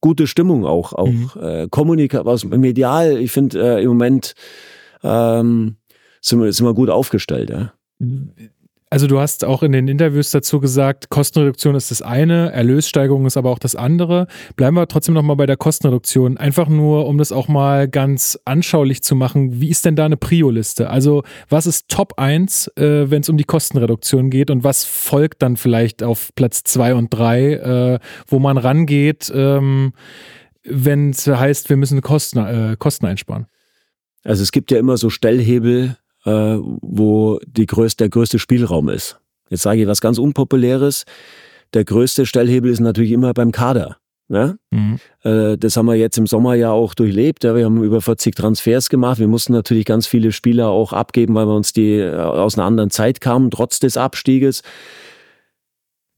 gute 0.01 0.27
Stimmung 0.27 0.66
auch, 0.66 0.93
auch 0.93 1.09
mhm. 1.09 1.31
äh, 1.41 1.69
Kommunika 1.70 2.24
was 2.24 2.45
medial, 2.45 3.19
ich 3.19 3.33
finde 3.33 3.79
äh, 3.79 3.83
im 3.83 3.89
Moment 3.89 4.35
ähm, 5.03 5.77
sind, 6.20 6.41
wir, 6.41 6.53
sind 6.53 6.66
wir 6.66 6.74
gut 6.74 6.91
aufgestellt, 6.91 7.51
ja. 7.51 7.73
Also 8.93 9.06
du 9.06 9.20
hast 9.20 9.43
auch 9.47 9.62
in 9.62 9.73
den 9.73 9.89
Interviews 9.89 10.32
dazu 10.32 10.60
gesagt, 10.60 11.09
Kostenreduktion 11.09 11.74
ist 11.74 11.90
das 11.90 12.02
eine, 12.02 12.52
Erlössteigerung 12.52 13.24
ist 13.24 13.39
aber 13.39 13.48
auch 13.48 13.59
das 13.59 13.74
andere. 13.74 14.27
Bleiben 14.55 14.77
wir 14.77 14.86
trotzdem 14.86 15.14
nochmal 15.14 15.36
bei 15.36 15.47
der 15.47 15.56
Kostenreduktion. 15.56 16.36
Einfach 16.36 16.69
nur, 16.69 17.06
um 17.06 17.16
das 17.16 17.32
auch 17.32 17.48
mal 17.48 17.89
ganz 17.89 18.39
anschaulich 18.44 19.02
zu 19.02 19.16
machen, 19.16 19.62
wie 19.62 19.70
ist 19.70 19.86
denn 19.86 19.97
da 19.97 20.05
eine 20.05 20.19
Prio-Liste? 20.19 20.90
Also 20.90 21.23
was 21.48 21.66
ist 21.66 21.89
Top 21.89 22.19
1, 22.19 22.70
äh, 22.77 23.10
wenn 23.10 23.23
es 23.23 23.31
um 23.31 23.39
die 23.39 23.44
Kostenreduktion 23.44 24.28
geht 24.28 24.51
und 24.51 24.62
was 24.62 24.85
folgt 24.85 25.40
dann 25.40 25.56
vielleicht 25.56 26.02
auf 26.02 26.28
Platz 26.35 26.62
2 26.62 26.94
und 26.94 27.14
3, 27.14 27.52
äh, 27.52 27.98
wo 28.27 28.40
man 28.40 28.59
rangeht, 28.59 29.32
ähm, 29.35 29.94
wenn 30.64 31.12
es 31.12 31.27
heißt, 31.27 31.70
wir 31.70 31.78
müssen 31.78 32.02
Kosten, 32.02 32.40
äh, 32.40 32.77
Kosten 32.78 33.06
einsparen? 33.06 33.47
Also 34.23 34.43
es 34.43 34.52
gibt 34.52 34.70
ja 34.70 34.78
immer 34.78 34.98
so 34.98 35.09
Stellhebel, 35.09 35.97
äh, 36.24 36.57
wo 36.59 37.39
die 37.47 37.66
größte, 37.66 38.05
der 38.05 38.09
größte 38.11 38.39
Spielraum 38.39 38.89
ist. 38.89 39.19
Jetzt 39.49 39.62
sage 39.62 39.82
ich 39.82 39.86
was 39.86 40.01
ganz 40.01 40.19
Unpopuläres. 40.19 41.05
Der 41.74 41.85
größte 41.85 42.27
Stellhebel 42.27 42.70
ist 42.70 42.81
natürlich 42.81 43.12
immer 43.12 43.32
beim 43.35 43.53
Kader. 43.53 43.97
Ja? 44.28 44.55
Mhm. 44.70 44.99
Äh, 45.23 45.59
das 45.59 45.77
haben 45.77 45.86
wir 45.86 45.94
jetzt 45.94 46.16
im 46.16 46.27
Sommer 46.27 46.55
ja 46.55 46.70
auch 46.70 46.94
durchlebt. 46.94 47.44
Ja? 47.44 47.55
Wir 47.55 47.66
haben 47.66 47.82
über 47.82 48.01
40 48.01 48.35
Transfers 48.35 48.89
gemacht. 48.89 49.19
Wir 49.19 49.28
mussten 49.28 49.53
natürlich 49.53 49.85
ganz 49.85 50.07
viele 50.07 50.32
Spieler 50.32 50.69
auch 50.69 50.93
abgeben, 50.93 51.35
weil 51.35 51.47
wir 51.47 51.55
uns 51.55 51.73
die 51.73 51.99
äh, 51.99 52.16
aus 52.16 52.57
einer 52.57 52.66
anderen 52.66 52.90
Zeit 52.90 53.20
kamen, 53.20 53.51
trotz 53.51 53.78
des 53.78 53.97
Abstieges. 53.97 54.62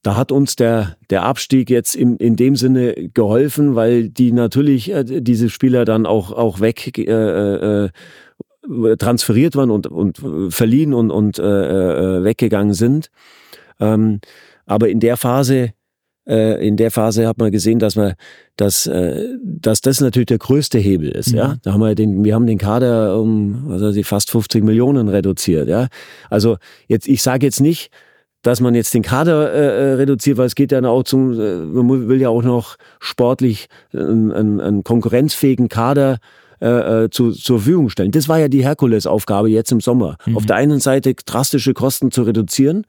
Da 0.05 0.16
hat 0.16 0.32
uns 0.32 0.55
der, 0.55 0.97
der 1.09 1.22
Abstieg 1.22 1.70
jetzt 1.70 1.97
in, 1.97 2.18
in 2.18 2.36
dem 2.36 2.56
Sinne 2.56 2.94
geholfen, 3.14 3.74
weil 3.74 4.10
die 4.10 4.32
natürlich 4.32 4.93
äh, 4.93 5.02
diese 5.22 5.48
Spieler 5.48 5.85
dann 5.85 6.05
auch, 6.05 6.31
auch 6.31 6.60
weg 6.60 6.98
äh, 6.98 7.85
äh, 7.85 7.89
transferiert 8.98 9.56
waren 9.56 9.70
und, 9.70 9.86
und 9.86 10.20
verliehen 10.48 10.94
und, 10.94 11.10
und 11.10 11.38
äh, 11.38 11.42
äh, 11.42 12.24
weggegangen 12.24 12.74
sind. 12.74 13.10
Ähm, 13.80 14.20
aber 14.66 14.88
in 14.88 15.00
der 15.00 15.16
Phase, 15.16 15.72
äh, 16.26 16.66
in 16.66 16.76
der 16.76 16.90
Phase 16.90 17.26
hat 17.26 17.38
man 17.38 17.50
gesehen, 17.50 17.78
dass 17.78 17.96
man, 17.96 18.14
dass, 18.56 18.86
äh, 18.86 19.26
dass 19.42 19.80
das 19.80 20.00
natürlich 20.00 20.26
der 20.26 20.38
größte 20.38 20.78
Hebel 20.78 21.10
ist. 21.10 21.32
Mhm. 21.32 21.38
Ja, 21.38 21.56
da 21.62 21.72
haben 21.72 21.80
wir 21.80 21.94
den, 21.94 22.24
wir 22.24 22.34
haben 22.34 22.46
den 22.46 22.58
Kader 22.58 23.20
um 23.20 23.70
also 23.70 24.02
fast 24.02 24.30
50 24.30 24.64
Millionen 24.64 25.08
reduziert. 25.08 25.68
Ja, 25.68 25.88
also 26.30 26.56
jetzt, 26.88 27.08
ich 27.08 27.22
sage 27.22 27.46
jetzt 27.46 27.60
nicht, 27.60 27.90
dass 28.42 28.60
man 28.60 28.74
jetzt 28.74 28.92
den 28.92 29.02
Kader 29.02 29.52
äh, 29.52 29.58
äh 29.58 29.94
reduziert, 29.94 30.36
weil 30.36 30.46
es 30.46 30.54
geht 30.54 30.70
ja 30.70 30.82
auch 30.86 31.02
zum, 31.02 31.38
äh, 31.38 31.56
man 31.56 32.08
will 32.08 32.20
ja 32.20 32.28
auch 32.28 32.42
noch 32.42 32.76
sportlich 33.00 33.68
einen, 33.92 34.60
einen 34.60 34.84
konkurrenzfähigen 34.84 35.68
Kader 35.68 36.18
äh, 36.60 37.05
äh, 37.05 37.10
zu, 37.10 37.32
zur 37.32 37.59
Verfügung 37.59 37.89
stellen. 37.89 38.10
Das 38.10 38.28
war 38.28 38.39
ja 38.39 38.48
die 38.48 38.64
Herkulesaufgabe 38.64 39.48
jetzt 39.48 39.72
im 39.72 39.81
Sommer. 39.81 40.16
Mhm. 40.26 40.36
Auf 40.36 40.47
der 40.47 40.56
einen 40.56 40.81
Seite 40.81 41.14
drastische 41.14 41.74
Kosten 41.74 42.10
zu 42.10 42.22
reduzieren, 42.22 42.86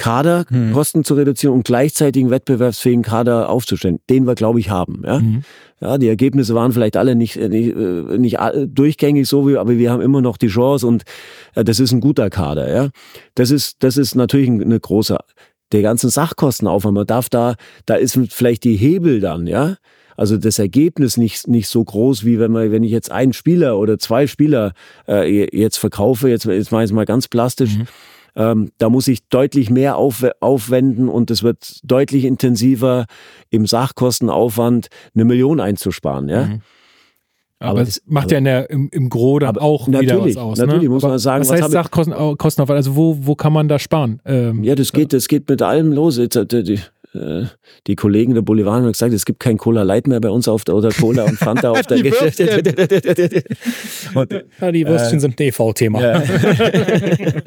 Kaderkosten 0.00 1.00
mhm. 1.00 1.04
zu 1.04 1.14
reduzieren 1.14 1.54
und 1.54 1.64
gleichzeitig 1.64 2.22
einen 2.22 2.30
wettbewerbsfähigen 2.30 3.02
Kader 3.02 3.50
aufzustellen, 3.50 3.98
den 4.08 4.26
wir, 4.26 4.34
glaube 4.34 4.58
ich, 4.58 4.70
haben. 4.70 5.02
Ja? 5.04 5.18
Mhm. 5.18 5.42
ja, 5.80 5.98
die 5.98 6.08
Ergebnisse 6.08 6.54
waren 6.54 6.72
vielleicht 6.72 6.96
alle 6.96 7.14
nicht, 7.14 7.36
äh, 7.36 7.48
nicht, 7.48 7.76
äh, 7.76 8.18
nicht 8.18 8.38
durchgängig 8.66 9.28
so, 9.28 9.46
wie, 9.46 9.58
aber 9.58 9.76
wir 9.76 9.90
haben 9.90 10.00
immer 10.00 10.22
noch 10.22 10.38
die 10.38 10.48
Chance 10.48 10.86
und 10.86 11.02
äh, 11.54 11.64
das 11.64 11.80
ist 11.80 11.92
ein 11.92 12.00
guter 12.00 12.30
Kader. 12.30 12.72
Ja? 12.72 12.88
Das, 13.34 13.50
ist, 13.50 13.82
das 13.82 13.98
ist 13.98 14.14
natürlich 14.14 14.48
eine 14.48 14.80
große, 14.80 15.18
der 15.72 15.82
ganzen 15.82 16.08
Sachkostenaufwand. 16.08 16.94
Man 16.94 17.06
darf 17.06 17.28
da, 17.28 17.56
da 17.84 17.94
ist 17.94 18.18
vielleicht 18.30 18.64
die 18.64 18.76
Hebel 18.76 19.20
dann, 19.20 19.46
ja, 19.46 19.76
also 20.20 20.36
das 20.36 20.58
Ergebnis 20.58 21.16
nicht, 21.16 21.48
nicht 21.48 21.66
so 21.66 21.82
groß, 21.82 22.26
wie 22.26 22.38
wenn 22.38 22.52
man, 22.52 22.70
wenn 22.70 22.82
ich 22.82 22.90
jetzt 22.90 23.10
einen 23.10 23.32
Spieler 23.32 23.78
oder 23.78 23.98
zwei 23.98 24.26
Spieler 24.26 24.74
äh, 25.08 25.48
jetzt 25.56 25.78
verkaufe, 25.78 26.28
jetzt, 26.28 26.44
jetzt 26.44 26.70
mache 26.72 26.82
ich 26.82 26.90
es 26.90 26.92
mal 26.92 27.06
ganz 27.06 27.26
plastisch. 27.26 27.78
Mhm. 27.78 27.86
Ähm, 28.36 28.70
da 28.76 28.90
muss 28.90 29.08
ich 29.08 29.26
deutlich 29.28 29.70
mehr 29.70 29.96
auf, 29.96 30.22
aufwenden 30.40 31.08
und 31.08 31.30
es 31.30 31.42
wird 31.42 31.80
deutlich 31.84 32.26
intensiver 32.26 33.06
im 33.48 33.64
Sachkostenaufwand 33.64 34.88
eine 35.14 35.24
Million 35.24 35.58
einzusparen. 35.58 36.28
Ja? 36.28 36.44
Mhm. 36.44 36.60
Aber, 37.58 37.80
es 37.80 38.02
macht 38.04 38.24
aber, 38.24 38.32
ja 38.32 38.38
in 38.38 38.44
der, 38.44 38.68
im, 38.68 38.90
im 38.92 39.08
Gro 39.08 39.38
dann 39.38 39.56
auch 39.56 39.88
wieder 39.88 40.22
was 40.22 40.36
aus. 40.36 40.58
Ne? 40.58 40.66
Natürlich 40.66 40.88
ne? 40.90 40.94
muss 40.94 41.02
man 41.02 41.18
sagen. 41.18 41.40
Was, 41.44 41.48
was 41.48 41.62
heißt 41.62 41.70
Sachkosten, 41.70 42.36
Kostenaufwand? 42.36 42.76
Also 42.76 42.94
wo, 42.94 43.16
wo 43.22 43.36
kann 43.36 43.54
man 43.54 43.68
da 43.68 43.78
sparen? 43.78 44.20
Ähm, 44.26 44.64
ja, 44.64 44.74
das 44.74 44.92
geht, 44.92 45.14
das 45.14 45.28
geht 45.28 45.48
mit 45.48 45.62
allem 45.62 45.92
los. 45.92 46.18
Jetzt, 46.18 46.36
äh, 46.36 46.62
die, 46.62 46.78
die, 47.12 47.18
äh, 47.18 47.46
die 47.86 47.96
Kollegen 47.96 48.34
der 48.34 48.42
Boulevard 48.42 48.82
haben 48.82 48.86
gesagt, 48.86 49.12
es 49.12 49.24
gibt 49.24 49.40
kein 49.40 49.58
Cola 49.58 49.82
Light 49.82 50.06
mehr 50.06 50.20
bei 50.20 50.30
uns 50.30 50.48
auf 50.48 50.64
der, 50.64 50.76
oder 50.76 50.90
Cola 50.90 51.24
und 51.24 51.38
Fanta 51.38 51.70
auf 51.70 51.82
der 51.86 52.02
Geschichte. 52.02 52.44
ja, 54.60 54.72
die 54.72 54.86
Würstchen 54.86 55.18
äh, 55.18 55.20
sind 55.20 55.36
TV-Thema. 55.36 56.00
Ja. 56.00 56.22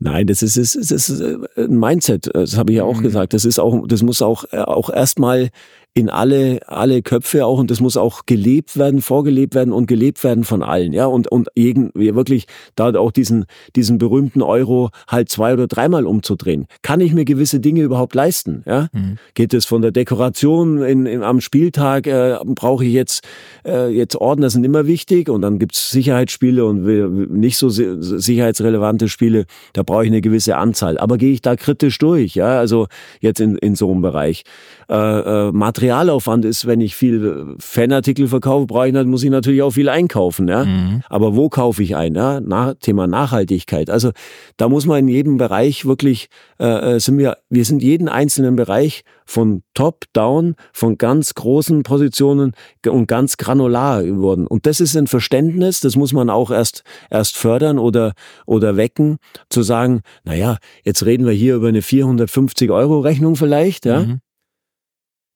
Nein, 0.00 0.26
das 0.26 0.42
ist, 0.42 0.56
das 0.56 0.74
ist, 0.74 0.90
das 0.90 1.08
ist 1.08 1.22
ein 1.56 1.78
Mindset. 1.78 2.28
Das 2.34 2.56
habe 2.56 2.72
ich 2.72 2.78
ja 2.78 2.84
auch 2.84 2.98
mhm. 2.98 3.02
gesagt. 3.02 3.32
Das 3.32 3.44
ist 3.44 3.58
auch, 3.58 3.86
das 3.86 4.02
muss 4.02 4.22
auch, 4.22 4.44
auch 4.52 4.90
erstmal 4.90 5.50
in 5.96 6.10
alle, 6.10 6.58
alle 6.66 7.02
Köpfe 7.02 7.46
auch 7.46 7.60
und 7.60 7.70
das 7.70 7.80
muss 7.80 7.96
auch 7.96 8.26
gelebt 8.26 8.76
werden, 8.76 9.00
vorgelebt 9.00 9.54
werden 9.54 9.72
und 9.72 9.86
gelebt 9.86 10.24
werden 10.24 10.42
von 10.42 10.64
allen, 10.64 10.92
ja, 10.92 11.06
und, 11.06 11.30
und 11.30 11.48
irgendwie 11.54 12.14
wirklich 12.16 12.46
da 12.74 12.92
auch 12.94 13.12
diesen, 13.12 13.46
diesen 13.76 13.98
berühmten 13.98 14.42
Euro 14.42 14.90
halt 15.06 15.28
zwei 15.28 15.52
oder 15.52 15.68
dreimal 15.68 16.04
umzudrehen. 16.04 16.66
Kann 16.82 17.00
ich 17.00 17.14
mir 17.14 17.24
gewisse 17.24 17.60
Dinge 17.60 17.82
überhaupt 17.82 18.16
leisten, 18.16 18.64
ja? 18.66 18.88
Mhm. 18.92 19.18
Geht 19.34 19.54
es 19.54 19.66
von 19.66 19.82
der 19.82 19.92
Dekoration 19.92 20.82
in, 20.82 21.06
in 21.06 21.22
am 21.22 21.40
Spieltag, 21.40 22.08
äh, 22.08 22.38
brauche 22.44 22.84
ich 22.84 22.92
jetzt, 22.92 23.24
äh, 23.64 23.88
jetzt 23.88 24.16
Ordner 24.16 24.50
sind 24.50 24.64
immer 24.64 24.88
wichtig 24.88 25.28
und 25.28 25.42
dann 25.42 25.60
gibt's 25.60 25.92
Sicherheitsspiele 25.92 26.64
und 26.64 26.82
nicht 27.30 27.56
so 27.56 27.68
sicherheitsrelevante 27.68 29.08
Spiele, 29.08 29.44
da 29.74 29.84
brauche 29.84 30.04
ich 30.04 30.10
eine 30.10 30.22
gewisse 30.22 30.56
Anzahl. 30.56 30.98
Aber 30.98 31.18
gehe 31.18 31.32
ich 31.32 31.40
da 31.40 31.54
kritisch 31.54 31.98
durch, 31.98 32.34
ja, 32.34 32.58
also 32.58 32.88
jetzt 33.20 33.38
in, 33.38 33.56
in 33.58 33.76
so 33.76 33.92
einem 33.92 34.02
Bereich. 34.02 34.42
Äh, 34.88 34.94
äh, 34.94 35.52
Materialaufwand 35.84 36.46
ist, 36.46 36.66
wenn 36.66 36.80
ich 36.80 36.96
viel 36.96 37.56
Fanartikel 37.58 38.26
verkaufe, 38.28 38.66
brauche 38.66 38.88
ich, 38.88 38.94
muss 39.06 39.22
ich 39.22 39.28
natürlich 39.28 39.60
auch 39.60 39.72
viel 39.72 39.90
einkaufen. 39.90 40.48
Ja? 40.48 40.64
Mhm. 40.64 41.02
Aber 41.10 41.36
wo 41.36 41.50
kaufe 41.50 41.82
ich 41.82 41.94
ein? 41.94 42.14
Ja? 42.14 42.40
Na, 42.40 42.72
Thema 42.72 43.06
Nachhaltigkeit. 43.06 43.90
Also 43.90 44.12
da 44.56 44.70
muss 44.70 44.86
man 44.86 45.00
in 45.00 45.08
jedem 45.08 45.36
Bereich 45.36 45.84
wirklich, 45.84 46.28
äh, 46.58 46.94
äh 46.94 47.00
sind 47.00 47.18
wir, 47.18 47.36
wir 47.50 47.66
sind 47.66 47.82
jeden 47.82 48.08
einzelnen 48.08 48.56
Bereich 48.56 49.02
von 49.26 49.62
top 49.74 50.04
down, 50.14 50.54
von 50.72 50.96
ganz 50.96 51.34
großen 51.34 51.82
Positionen 51.82 52.52
und 52.86 53.06
ganz 53.06 53.36
granular 53.36 54.02
geworden. 54.02 54.46
Und 54.46 54.64
das 54.64 54.80
ist 54.80 54.96
ein 54.96 55.06
Verständnis, 55.06 55.80
das 55.80 55.96
muss 55.96 56.14
man 56.14 56.30
auch 56.30 56.50
erst, 56.50 56.82
erst 57.10 57.36
fördern 57.36 57.78
oder, 57.78 58.14
oder 58.46 58.78
wecken, 58.78 59.18
zu 59.50 59.62
sagen, 59.62 60.00
naja, 60.24 60.56
jetzt 60.82 61.04
reden 61.04 61.26
wir 61.26 61.32
hier 61.32 61.56
über 61.56 61.68
eine 61.68 61.82
450 61.82 62.70
Euro 62.70 63.00
Rechnung 63.00 63.36
vielleicht, 63.36 63.84
ja. 63.84 64.00
Mhm. 64.00 64.20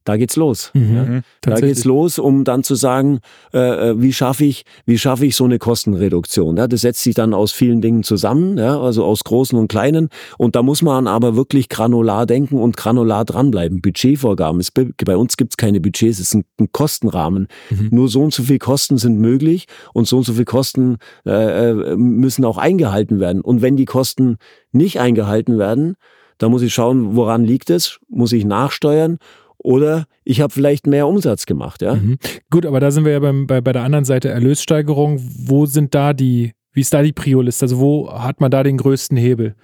Da 0.09 0.17
geht's 0.17 0.37
los. 0.37 0.71
Mhm, 0.73 0.97
ja. 0.97 1.05
Mhm. 1.05 1.21
Da 1.43 1.57
geht's 1.57 1.85
los, 1.85 2.19
um 2.19 2.45
dann 2.45 2.63
zu 2.63 2.77
sagen, 2.77 3.19
äh, 3.53 3.91
äh, 3.91 4.01
wie 4.01 4.15
schaffe 4.15 4.47
ich, 4.47 4.65
wie 4.87 4.97
schaffe 4.97 5.27
ich 5.27 5.37
so 5.37 5.45
eine 5.45 5.59
Kostenreduktion? 5.59 6.57
Ja, 6.57 6.67
das 6.67 6.81
setzt 6.81 7.03
sich 7.03 7.15
dann 7.15 7.35
aus 7.35 7.53
vielen 7.53 7.83
Dingen 7.83 8.03
zusammen, 8.05 8.57
ja, 8.57 8.81
also 8.81 9.05
aus 9.05 9.23
großen 9.23 9.59
und 9.59 9.69
kleinen. 9.69 10.09
Und 10.39 10.57
da 10.57 10.63
muss 10.63 10.81
man 10.81 11.07
aber 11.07 11.37
wirklich 11.37 11.69
granular 11.69 12.25
denken 12.25 12.57
und 12.57 12.79
granular 12.79 13.27
dranbleiben. 13.27 13.83
Budgetvorgaben. 13.83 14.61
Es, 14.61 14.71
bei 14.71 15.17
uns 15.19 15.37
gibt's 15.37 15.59
keine 15.59 15.79
Budgets, 15.79 16.21
es 16.21 16.29
ist 16.29 16.35
ein, 16.37 16.45
ein 16.59 16.73
Kostenrahmen. 16.73 17.47
Mhm. 17.69 17.89
Nur 17.91 18.09
so 18.09 18.23
und 18.23 18.33
so 18.33 18.45
viel 18.45 18.59
Kosten 18.59 18.97
sind 18.97 19.19
möglich 19.19 19.67
und 19.93 20.09
so 20.09 20.17
und 20.17 20.23
so 20.23 20.33
viel 20.33 20.47
Kosten 20.47 20.97
äh, 21.27 21.71
äh 21.71 21.97
müssen 21.97 22.47
auch 22.47 22.57
eingehalten 22.57 23.21
werden. 23.21 23.43
Und 23.43 23.61
wenn 23.61 23.77
die 23.77 23.85
Kosten 23.85 24.39
nicht 24.73 25.01
eingehalten 25.01 25.59
werden, 25.59 25.97
da 26.39 26.49
muss 26.49 26.63
ich 26.63 26.73
schauen, 26.73 27.15
woran 27.15 27.45
liegt 27.45 27.69
es, 27.69 27.99
muss 28.09 28.33
ich 28.33 28.47
nachsteuern 28.47 29.19
oder 29.59 30.07
ich 30.25 30.41
habe 30.41 30.53
vielleicht 30.53 30.87
mehr 30.87 31.07
Umsatz 31.07 31.47
gemacht, 31.47 31.83
ja. 31.83 31.95
Mhm. 31.95 32.19
Gut, 32.51 32.65
aber 32.65 32.81
da 32.81 32.91
sind 32.91 33.05
wir 33.05 33.13
ja 33.13 33.21
beim, 33.21 33.47
bei, 33.47 33.61
bei 33.61 33.73
der 33.73 33.83
anderen 33.83 34.05
Seite 34.05 34.29
Erlössteigerung. 34.29 35.21
Wo 35.21 35.67
sind 35.67 35.95
da 35.95 36.13
die, 36.13 36.53
wie 36.73 36.81
ist 36.81 36.95
da 36.95 37.03
die 37.03 37.13
Prio-Liste? 37.13 37.65
Also 37.65 37.79
wo 37.79 38.13
hat 38.13 38.41
man 38.41 38.51
da 38.51 38.63
den 38.63 38.77
größten 38.77 39.17
Hebel? 39.17 39.55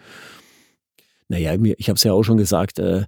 Naja, 1.29 1.55
ich 1.79 1.89
habe 1.89 1.97
es 1.97 2.05
ja 2.05 2.13
auch 2.13 2.23
schon 2.23 2.37
gesagt, 2.37 2.79
äh, 2.79 3.05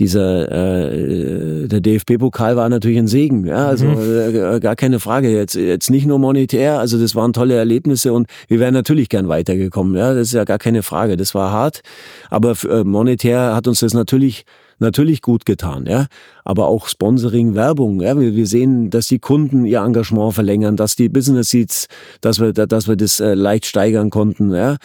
dieser 0.00 0.50
äh, 0.50 1.68
der 1.68 1.80
DFB-Pokal 1.80 2.56
war 2.56 2.68
natürlich 2.68 2.98
ein 2.98 3.06
Segen, 3.06 3.46
ja, 3.46 3.68
also 3.68 3.86
mhm. 3.86 4.56
äh, 4.56 4.60
gar 4.60 4.74
keine 4.74 4.98
Frage. 4.98 5.30
Jetzt 5.30 5.54
jetzt 5.54 5.88
nicht 5.88 6.04
nur 6.04 6.18
monetär, 6.18 6.80
also 6.80 6.98
das 6.98 7.14
waren 7.14 7.32
tolle 7.32 7.54
Erlebnisse 7.54 8.12
und 8.12 8.26
wir 8.48 8.58
wären 8.58 8.74
natürlich 8.74 9.08
gern 9.08 9.28
weitergekommen, 9.28 9.96
ja, 9.96 10.14
das 10.14 10.28
ist 10.28 10.34
ja 10.34 10.44
gar 10.44 10.58
keine 10.58 10.82
Frage. 10.82 11.16
Das 11.16 11.32
war 11.36 11.52
hart, 11.52 11.82
aber 12.28 12.56
äh, 12.68 12.82
monetär 12.82 13.54
hat 13.54 13.68
uns 13.68 13.80
das 13.80 13.94
natürlich 13.94 14.44
natürlich 14.80 15.22
gut 15.22 15.46
getan, 15.46 15.86
ja. 15.86 16.06
Aber 16.44 16.66
auch 16.66 16.88
Sponsoring, 16.88 17.54
Werbung, 17.54 18.00
ja. 18.00 18.18
Wir, 18.18 18.34
wir 18.34 18.46
sehen, 18.46 18.90
dass 18.90 19.08
die 19.08 19.18
Kunden 19.18 19.64
ihr 19.64 19.80
Engagement 19.80 20.34
verlängern, 20.34 20.76
dass 20.76 20.96
die 20.96 21.08
Business 21.08 21.50
Seats, 21.50 21.86
dass 22.20 22.40
wir, 22.40 22.52
dass 22.52 22.88
wir 22.88 22.96
das 22.96 23.20
äh, 23.20 23.34
leicht 23.34 23.66
steigern 23.66 24.10
konnten, 24.10 24.52
ja. 24.54 24.76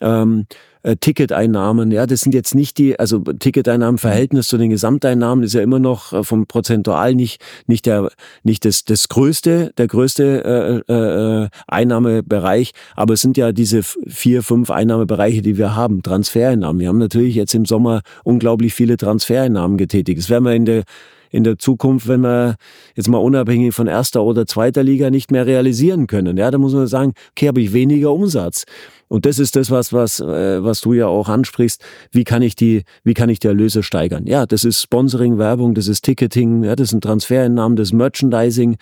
Ähm, 0.00 0.46
äh, 0.82 0.96
Ticketeinnahmen, 0.96 1.90
ja, 1.90 2.06
das 2.06 2.20
sind 2.20 2.34
jetzt 2.34 2.54
nicht 2.54 2.78
die, 2.78 2.98
also 2.98 3.18
Ticketeinnahmen 3.18 3.98
Verhältnis 3.98 4.48
zu 4.48 4.56
den 4.58 4.70
Gesamteinnahmen 4.70 5.44
ist 5.44 5.54
ja 5.54 5.60
immer 5.60 5.78
noch 5.78 6.12
äh, 6.12 6.24
vom 6.24 6.46
prozentual 6.46 7.14
nicht 7.14 7.40
nicht 7.66 7.86
der 7.86 8.10
nicht 8.42 8.64
das 8.64 8.84
das 8.84 9.08
größte 9.08 9.72
der 9.76 9.86
größte 9.86 10.84
äh, 10.88 10.92
äh, 10.92 11.48
Einnahmebereich, 11.66 12.72
aber 12.96 13.14
es 13.14 13.20
sind 13.20 13.36
ja 13.36 13.52
diese 13.52 13.82
vier 13.82 14.42
fünf 14.42 14.70
Einnahmebereiche, 14.70 15.42
die 15.42 15.58
wir 15.58 15.76
haben, 15.76 16.02
Transfereinnahmen. 16.02 16.80
Wir 16.80 16.88
haben 16.88 16.98
natürlich 16.98 17.34
jetzt 17.34 17.54
im 17.54 17.66
Sommer 17.66 18.02
unglaublich 18.24 18.74
viele 18.74 18.96
Transfereinnahmen 18.96 19.76
getätigt. 19.76 20.18
Das 20.18 20.30
werden 20.30 20.44
wir 20.44 20.54
in 20.54 20.64
der 20.64 20.84
in 21.30 21.44
der 21.44 21.58
Zukunft, 21.58 22.08
wenn 22.08 22.22
wir 22.22 22.56
jetzt 22.96 23.08
mal 23.08 23.18
unabhängig 23.18 23.74
von 23.74 23.86
erster 23.86 24.22
oder 24.22 24.46
zweiter 24.46 24.82
Liga 24.82 25.10
nicht 25.10 25.30
mehr 25.30 25.46
realisieren 25.46 26.06
können. 26.06 26.36
Ja, 26.36 26.50
da 26.50 26.58
muss 26.58 26.74
man 26.74 26.86
sagen, 26.88 27.12
okay, 27.30 27.48
habe 27.48 27.60
ich 27.60 27.72
weniger 27.72 28.12
Umsatz. 28.12 28.64
Und 29.10 29.26
das 29.26 29.40
ist 29.40 29.56
das, 29.56 29.72
was, 29.72 29.92
was, 29.92 30.20
äh, 30.20 30.62
was 30.62 30.80
du 30.80 30.92
ja 30.92 31.08
auch 31.08 31.28
ansprichst. 31.28 31.84
Wie 32.12 32.22
kann 32.22 32.42
ich 32.42 32.54
die, 32.54 32.84
wie 33.02 33.12
kann 33.12 33.28
ich 33.28 33.40
die 33.40 33.48
Erlöse 33.48 33.82
steigern? 33.82 34.24
Ja, 34.26 34.46
das 34.46 34.64
ist 34.64 34.80
Sponsoring, 34.80 35.36
Werbung, 35.36 35.74
das 35.74 35.88
ist 35.88 36.04
Ticketing, 36.04 36.62
ja, 36.62 36.76
das 36.76 36.90
sind 36.90 37.02
Transfereinnahmen, 37.02 37.74
das 37.74 37.88
ist 37.88 37.92
Merchandising 37.92 38.76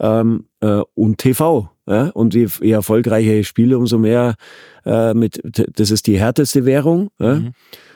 ähm, 0.00 0.46
äh, 0.60 0.80
und 0.94 1.18
TV. 1.18 1.70
Ja? 1.86 2.08
Und 2.08 2.34
je, 2.34 2.48
je 2.60 2.72
erfolgreicher 2.72 3.34
ich 3.34 3.46
spiele, 3.46 3.78
umso 3.78 3.98
mehr 3.98 4.34
äh, 4.84 5.14
mit, 5.14 5.40
das 5.44 5.92
ist 5.92 6.08
die 6.08 6.18
härteste 6.18 6.64
Währung. 6.64 7.10
Ja? 7.20 7.36
Mhm. 7.36 7.52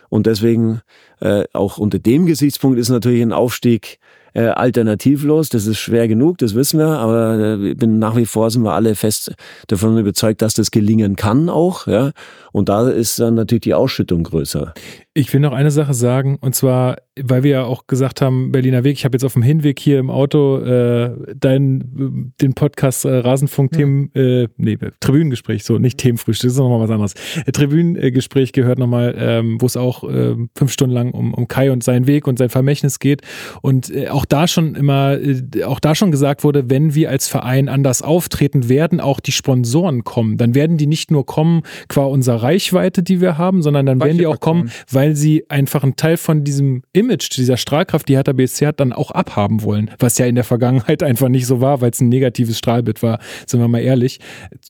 Und 0.08 0.26
deswegen 0.26 0.82
äh, 1.20 1.44
auch 1.52 1.78
unter 1.78 1.98
dem 1.98 2.26
Gesichtspunkt 2.26 2.78
ist 2.78 2.90
natürlich 2.90 3.22
ein 3.22 3.32
Aufstieg 3.32 3.98
äh, 4.34 4.46
alternativlos. 4.46 5.48
Das 5.48 5.66
ist 5.66 5.78
schwer 5.78 6.08
genug, 6.08 6.38
das 6.38 6.54
wissen 6.54 6.78
wir, 6.78 6.98
aber 6.98 7.58
äh, 7.60 7.74
bin 7.74 7.98
nach 7.98 8.16
wie 8.16 8.26
vor 8.26 8.50
sind 8.50 8.62
wir 8.62 8.72
alle 8.72 8.94
fest 8.94 9.34
davon 9.68 9.98
überzeugt, 9.98 10.42
dass 10.42 10.54
das 10.54 10.70
gelingen 10.70 11.16
kann 11.16 11.48
auch. 11.48 11.86
Ja, 11.86 12.12
und 12.52 12.68
da 12.68 12.88
ist 12.88 13.18
dann 13.18 13.34
natürlich 13.34 13.62
die 13.62 13.74
Ausschüttung 13.74 14.22
größer. 14.22 14.74
Ich 15.14 15.32
will 15.32 15.40
noch 15.40 15.52
eine 15.52 15.70
Sache 15.70 15.92
sagen, 15.92 16.38
und 16.40 16.54
zwar, 16.54 16.96
weil 17.20 17.42
wir 17.42 17.50
ja 17.50 17.64
auch 17.64 17.86
gesagt 17.86 18.22
haben, 18.22 18.52
Berliner 18.52 18.84
Weg, 18.84 18.96
ich 18.96 19.04
habe 19.04 19.14
jetzt 19.14 19.24
auf 19.24 19.34
dem 19.34 19.42
Hinweg 19.42 19.78
hier 19.78 19.98
im 19.98 20.10
Auto 20.10 20.58
äh, 20.58 21.10
dein, 21.36 22.32
den 22.40 22.54
Podcast 22.54 23.04
äh, 23.04 23.16
Rasenfunk-Themen, 23.16 24.10
ja. 24.14 24.22
äh, 24.22 24.48
nee, 24.56 24.78
Tribünengespräch, 25.00 25.64
so, 25.64 25.78
nicht 25.78 25.98
Themenfrühstück, 25.98 26.48
das 26.48 26.54
ist 26.54 26.58
nochmal 26.58 26.80
was 26.80 26.90
anderes. 26.90 27.14
Äh, 27.44 27.52
Tribünengespräch 27.52 28.52
gehört 28.52 28.78
nochmal, 28.78 29.14
ähm, 29.18 29.60
wo 29.60 29.66
es 29.66 29.76
auch 29.76 30.04
äh, 30.04 30.34
fünf 30.56 30.72
Stunden 30.72 30.94
lang 30.94 31.10
um, 31.10 31.34
um 31.34 31.48
Kai 31.48 31.72
und 31.72 31.84
seinen 31.84 32.06
Weg 32.06 32.26
und 32.26 32.38
sein 32.38 32.48
Vermächtnis 32.48 32.98
geht. 32.98 33.22
Und 33.60 33.94
äh, 33.94 34.08
auch 34.08 34.24
da 34.24 34.46
schon 34.46 34.74
immer, 34.74 35.18
äh, 35.18 35.64
auch 35.64 35.80
da 35.80 35.94
schon 35.94 36.10
gesagt 36.10 36.44
wurde, 36.44 36.70
wenn 36.70 36.94
wir 36.94 37.10
als 37.10 37.28
Verein 37.28 37.68
anders 37.68 38.02
auftreten, 38.02 38.68
werden 38.68 39.00
auch 39.00 39.20
die 39.20 39.32
Sponsoren 39.32 40.04
kommen. 40.04 40.38
Dann 40.38 40.54
werden 40.54 40.78
die 40.78 40.86
nicht 40.86 41.10
nur 41.10 41.26
kommen 41.26 41.62
qua 41.88 42.04
unserer 42.04 42.41
Reichweite, 42.42 43.02
die 43.02 43.20
wir 43.20 43.38
haben, 43.38 43.62
sondern 43.62 43.86
dann 43.86 44.00
werden 44.00 44.18
die 44.18 44.26
auch 44.26 44.40
kommen, 44.40 44.70
weil 44.90 45.02
weil 45.02 45.16
sie 45.16 45.44
einfach 45.50 45.82
einen 45.82 45.96
Teil 45.96 46.16
von 46.16 46.44
diesem 46.44 46.84
Image, 46.92 47.36
dieser 47.36 47.56
Strahlkraft, 47.56 48.08
die 48.08 48.14
Hertha 48.14 48.32
BSC 48.32 48.66
hat, 48.66 48.80
dann 48.80 48.92
auch 48.92 49.10
abhaben 49.10 49.62
wollen. 49.62 49.90
Was 49.98 50.16
ja 50.16 50.26
in 50.26 50.36
der 50.36 50.44
Vergangenheit 50.44 51.02
einfach 51.02 51.28
nicht 51.28 51.46
so 51.46 51.60
war, 51.60 51.80
weil 51.80 51.90
es 51.90 52.00
ein 52.00 52.08
negatives 52.08 52.56
Strahlbild 52.56 53.02
war, 53.02 53.18
sind 53.46 53.60
wir 53.60 53.68
mal 53.68 53.80
ehrlich, 53.80 54.20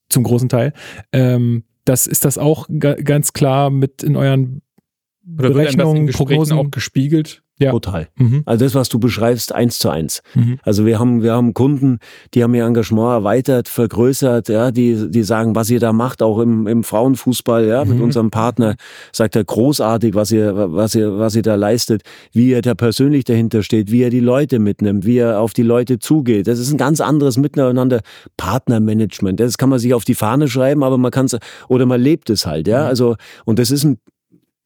zum 0.08 0.24
großen 0.24 0.48
Teil. 0.48 0.72
Ähm, 1.12 1.64
das 1.84 2.06
ist 2.06 2.24
das 2.24 2.38
auch 2.38 2.66
ganz 2.70 3.34
klar 3.34 3.70
mit 3.70 4.02
in 4.02 4.16
euren 4.16 4.62
Oder 5.38 5.50
Berechnungen, 5.50 6.08
Prognosen 6.08 6.58
auch 6.58 6.70
gespiegelt. 6.70 7.42
Ja. 7.58 7.70
Total. 7.70 8.08
Mhm. 8.16 8.42
Also 8.44 8.64
das, 8.64 8.74
was 8.74 8.88
du 8.88 8.98
beschreibst, 8.98 9.54
eins 9.54 9.78
zu 9.78 9.88
eins. 9.88 10.22
Mhm. 10.34 10.58
Also 10.62 10.84
wir 10.84 10.98
haben, 10.98 11.22
wir 11.22 11.32
haben 11.32 11.54
Kunden, 11.54 11.98
die 12.34 12.42
haben 12.42 12.54
ihr 12.54 12.64
Engagement 12.64 13.12
erweitert, 13.12 13.68
vergrößert, 13.68 14.48
ja, 14.48 14.72
die, 14.72 15.10
die 15.10 15.22
sagen, 15.22 15.54
was 15.54 15.70
ihr 15.70 15.78
da 15.78 15.92
macht, 15.92 16.22
auch 16.22 16.40
im, 16.40 16.66
im 16.66 16.82
Frauenfußball, 16.82 17.66
ja, 17.66 17.84
mhm. 17.84 17.90
mit 17.90 18.00
unserem 18.00 18.30
Partner, 18.30 18.74
sagt 19.12 19.36
er 19.36 19.44
großartig, 19.44 20.14
was 20.14 20.32
ihr, 20.32 20.72
was 20.72 20.96
ihr, 20.96 21.18
was 21.18 21.36
ihr 21.36 21.42
da 21.42 21.54
leistet, 21.54 22.02
wie 22.32 22.50
ihr 22.50 22.62
da 22.62 22.74
persönlich 22.74 23.24
dahinter 23.24 23.62
steht, 23.62 23.92
wie 23.92 24.02
er 24.02 24.10
die 24.10 24.20
Leute 24.20 24.58
mitnimmt, 24.58 25.06
wie 25.06 25.18
er 25.18 25.38
auf 25.38 25.52
die 25.52 25.62
Leute 25.62 26.00
zugeht. 26.00 26.48
Das 26.48 26.58
ist 26.58 26.72
ein 26.72 26.78
ganz 26.78 27.00
anderes 27.00 27.36
Miteinander. 27.36 28.00
Partnermanagement. 28.38 29.38
Das 29.38 29.56
kann 29.56 29.68
man 29.68 29.78
sich 29.78 29.94
auf 29.94 30.04
die 30.04 30.14
Fahne 30.14 30.48
schreiben, 30.48 30.82
aber 30.82 30.98
man 30.98 31.12
kann 31.12 31.26
es, 31.26 31.38
oder 31.68 31.86
man 31.86 32.00
lebt 32.00 32.28
es 32.30 32.44
halt, 32.44 32.66
ja. 32.66 32.80
Mhm. 32.80 32.86
Also, 32.88 33.16
und 33.44 33.60
das 33.60 33.70
ist 33.70 33.84
ein 33.84 33.98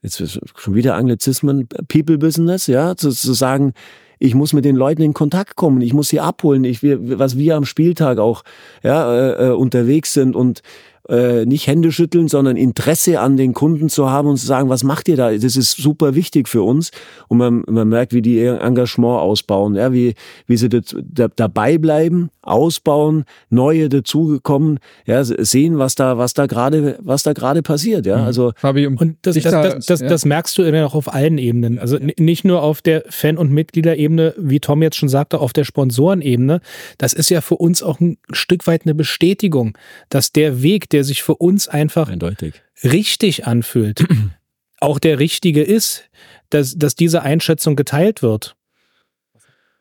jetzt 0.02 0.38
schon 0.56 0.74
wieder 0.74 0.94
Anglizismen, 0.94 1.68
People 1.88 2.18
Business, 2.18 2.66
ja, 2.66 2.96
zu, 2.96 3.10
zu 3.10 3.32
sagen, 3.32 3.72
ich 4.18 4.34
muss 4.34 4.52
mit 4.52 4.64
den 4.64 4.76
Leuten 4.76 5.02
in 5.02 5.12
Kontakt 5.12 5.56
kommen, 5.56 5.80
ich 5.80 5.92
muss 5.92 6.08
sie 6.08 6.20
abholen, 6.20 6.64
ich, 6.64 6.82
was 6.82 7.36
wir 7.36 7.56
am 7.56 7.64
Spieltag 7.64 8.18
auch 8.18 8.42
ja, 8.82 9.14
äh, 9.14 9.48
äh, 9.48 9.50
unterwegs 9.50 10.12
sind 10.12 10.34
und 10.34 10.62
äh, 11.08 11.46
nicht 11.46 11.66
Hände 11.66 11.92
schütteln, 11.92 12.28
sondern 12.28 12.56
Interesse 12.56 13.20
an 13.20 13.36
den 13.36 13.54
Kunden 13.54 13.88
zu 13.88 14.10
haben 14.10 14.28
und 14.28 14.36
zu 14.36 14.46
sagen, 14.46 14.68
was 14.68 14.84
macht 14.84 15.08
ihr 15.08 15.16
da? 15.16 15.32
Das 15.32 15.56
ist 15.56 15.76
super 15.76 16.14
wichtig 16.14 16.48
für 16.48 16.62
uns. 16.62 16.90
Und 17.28 17.38
man, 17.38 17.62
man 17.68 17.88
merkt, 17.88 18.12
wie 18.12 18.22
die 18.22 18.36
ihr 18.36 18.60
Engagement 18.60 19.20
ausbauen, 19.20 19.74
ja, 19.74 19.92
wie, 19.92 20.14
wie 20.46 20.56
sie 20.56 20.68
das, 20.68 20.96
da, 21.02 21.28
dabei 21.28 21.78
bleiben, 21.78 22.30
ausbauen, 22.42 23.24
neue 23.50 23.88
dazugekommen, 23.88 24.78
ja, 25.06 25.22
sehen, 25.24 25.78
was 25.78 25.94
da, 25.94 26.18
was 26.18 26.34
da 26.34 26.46
gerade, 26.46 26.98
was 27.00 27.22
da 27.22 27.32
gerade 27.32 27.62
passiert, 27.62 28.06
ja. 28.06 28.18
Mhm. 28.18 28.24
Also 28.24 28.52
Fabi, 28.56 28.86
um 28.86 28.96
und 28.96 29.16
das, 29.22 29.36
das, 29.36 29.44
das, 29.44 29.86
das, 29.86 30.00
ja. 30.00 30.08
das 30.08 30.24
merkst 30.24 30.56
du 30.58 30.62
ja 30.62 30.86
auch 30.86 30.94
auf 30.94 31.12
allen 31.12 31.38
Ebenen. 31.38 31.78
Also 31.78 31.98
nicht 32.18 32.44
nur 32.44 32.62
auf 32.62 32.82
der 32.82 33.04
Fan- 33.08 33.38
und 33.38 33.50
Mitgliederebene, 33.50 34.34
wie 34.36 34.60
Tom 34.60 34.82
jetzt 34.82 34.96
schon 34.96 35.08
sagte, 35.08 35.40
auf 35.40 35.52
der 35.52 35.64
Sponsorenebene. 35.64 36.60
Das 36.98 37.12
ist 37.12 37.30
ja 37.30 37.40
für 37.40 37.56
uns 37.56 37.82
auch 37.82 38.00
ein 38.00 38.18
Stück 38.32 38.66
weit 38.66 38.82
eine 38.84 38.94
Bestätigung, 38.94 39.76
dass 40.08 40.32
der 40.32 40.62
Weg, 40.62 40.88
der 40.90 40.95
sich 41.04 41.22
für 41.22 41.36
uns 41.36 41.68
einfach 41.68 42.08
Eindeutig. 42.08 42.62
richtig 42.84 43.46
anfühlt, 43.46 44.04
auch 44.80 44.98
der 44.98 45.18
richtige 45.18 45.62
ist, 45.62 46.08
dass, 46.50 46.76
dass 46.76 46.94
diese 46.94 47.22
Einschätzung 47.22 47.76
geteilt 47.76 48.22
wird. 48.22 48.56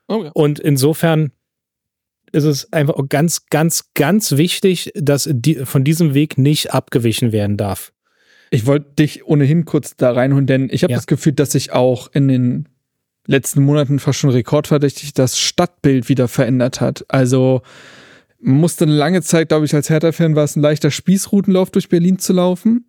Oh 0.08 0.24
ja. 0.24 0.30
Und 0.32 0.58
insofern 0.58 1.32
ist 2.32 2.44
es 2.44 2.72
einfach 2.72 2.96
ganz, 3.08 3.46
ganz, 3.46 3.90
ganz 3.94 4.32
wichtig, 4.32 4.92
dass 4.94 5.28
die, 5.30 5.64
von 5.64 5.84
diesem 5.84 6.14
Weg 6.14 6.38
nicht 6.38 6.72
abgewichen 6.72 7.32
werden 7.32 7.56
darf. 7.56 7.92
Ich 8.50 8.66
wollte 8.66 8.94
dich 8.98 9.26
ohnehin 9.26 9.64
kurz 9.64 9.96
da 9.96 10.12
reinholen, 10.12 10.46
denn 10.46 10.68
ich 10.70 10.82
habe 10.82 10.92
ja. 10.92 10.98
das 10.98 11.06
Gefühl, 11.06 11.32
dass 11.32 11.52
sich 11.52 11.72
auch 11.72 12.10
in 12.12 12.28
den 12.28 12.68
letzten 13.26 13.62
Monaten 13.62 13.98
fast 13.98 14.20
schon 14.20 14.30
rekordverdächtig 14.30 15.14
das 15.14 15.38
Stadtbild 15.38 16.08
wieder 16.08 16.28
verändert 16.28 16.80
hat. 16.80 17.04
Also 17.08 17.62
man 18.40 18.56
musste 18.56 18.84
eine 18.84 18.94
lange 18.94 19.22
Zeit, 19.22 19.48
glaube 19.48 19.66
ich, 19.66 19.74
als 19.74 19.90
Hertha-Fan 19.90 20.36
war 20.36 20.44
es 20.44 20.56
ein 20.56 20.62
leichter 20.62 20.90
Spießrutenlauf 20.90 21.70
durch 21.70 21.88
Berlin 21.88 22.18
zu 22.18 22.32
laufen. 22.32 22.86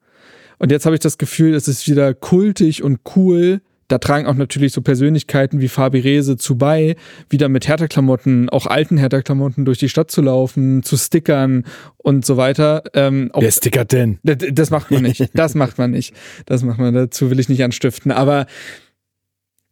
Und 0.60 0.72
jetzt 0.72 0.86
habe 0.86 0.96
ich 0.96 1.00
das 1.00 1.18
Gefühl, 1.18 1.54
es 1.54 1.68
ist 1.68 1.88
wieder 1.88 2.14
kultig 2.14 2.84
und 2.84 3.00
cool, 3.16 3.62
da 3.88 4.00
tragen 4.00 4.28
auch 4.28 4.34
natürlich 4.34 4.74
so 4.74 4.82
Persönlichkeiten 4.82 5.62
wie 5.62 5.70
Fabi 5.70 6.00
Rehse 6.00 6.36
zu 6.36 6.58
bei, 6.58 6.98
wieder 7.30 7.48
mit 7.48 7.68
Hertha-Klamotten, 7.68 8.50
auch 8.50 8.66
alten 8.66 8.98
Hertha-Klamotten 8.98 9.64
durch 9.64 9.78
die 9.78 9.88
Stadt 9.88 10.12
zu 10.12 10.22
laufen, 10.22 10.84
zu 10.84 10.98
stickern 10.98 11.64
und 11.98 12.26
so 12.26 12.36
weiter. 12.36 12.84
Ähm, 12.94 13.32
Wer 13.34 13.52
stickert 13.52 13.94
denn? 13.94 14.20
Das, 14.24 14.38
das 14.52 14.70
macht 14.72 14.92
man 14.92 15.04
nicht. 15.04 15.30
Das 15.34 15.56
macht 15.56 15.78
man 15.78 15.92
nicht. 15.92 16.14
Das 16.46 16.64
macht 16.64 16.80
man, 16.80 16.94
dazu 16.94 17.30
will 17.32 17.40
ich 17.40 17.48
nicht 17.48 17.64
anstiften. 17.64 18.12
Aber 18.12 18.46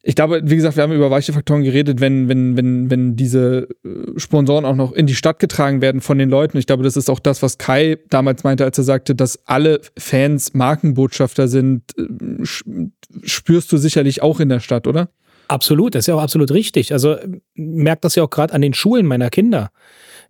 ich 0.08 0.14
glaube, 0.14 0.40
wie 0.44 0.56
gesagt, 0.56 0.76
wir 0.76 0.84
haben 0.84 0.92
über 0.92 1.10
weiche 1.10 1.34
Faktoren 1.34 1.64
geredet, 1.64 2.00
wenn, 2.00 2.30
wenn, 2.30 2.56
wenn, 2.56 2.92
wenn 2.92 3.16
diese 3.16 3.68
äh, 3.84 4.20
Sponsoren 4.20 4.64
auch 4.64 4.76
noch 4.76 4.92
in 4.92 5.08
die 5.08 5.16
Stadt 5.16 5.40
getragen 5.40 5.82
werden 5.82 6.00
von 6.00 6.20
den 6.20 6.30
Leuten. 6.30 6.60
Ich 6.60 6.68
glaube, 6.68 6.84
das 6.84 6.96
ist 6.96 7.10
auch 7.10 7.20
das, 7.20 7.42
was 7.42 7.58
Kai 7.58 7.98
damals 8.12 8.44
meinte, 8.44 8.66
als 8.66 8.78
er 8.78 8.84
sagte, 8.84 9.16
dass 9.16 9.48
alle 9.48 9.82
Fans 9.98 10.54
Markenbotschafter 10.54 11.48
sind, 11.48 11.82
äh, 11.98 12.46
spürst 13.24 13.72
du 13.72 13.78
sicherlich 13.78 14.22
auch 14.22 14.40
in 14.40 14.50
der 14.50 14.60
Stadt, 14.60 14.86
oder? 14.86 15.10
Absolut, 15.48 15.96
das 15.96 16.02
ist 16.02 16.08
ja 16.08 16.16
auch 16.16 16.22
absolut 16.22 16.52
richtig. 16.52 16.94
Also 16.94 17.16
merkt 17.56 18.06
das 18.06 18.14
ja 18.14 18.24
auch 18.24 18.30
gerade 18.30 18.54
an 18.54 18.62
den 18.62 18.76
Schulen 18.76 19.08
meiner 19.08 19.32
Kinder, 19.32 19.72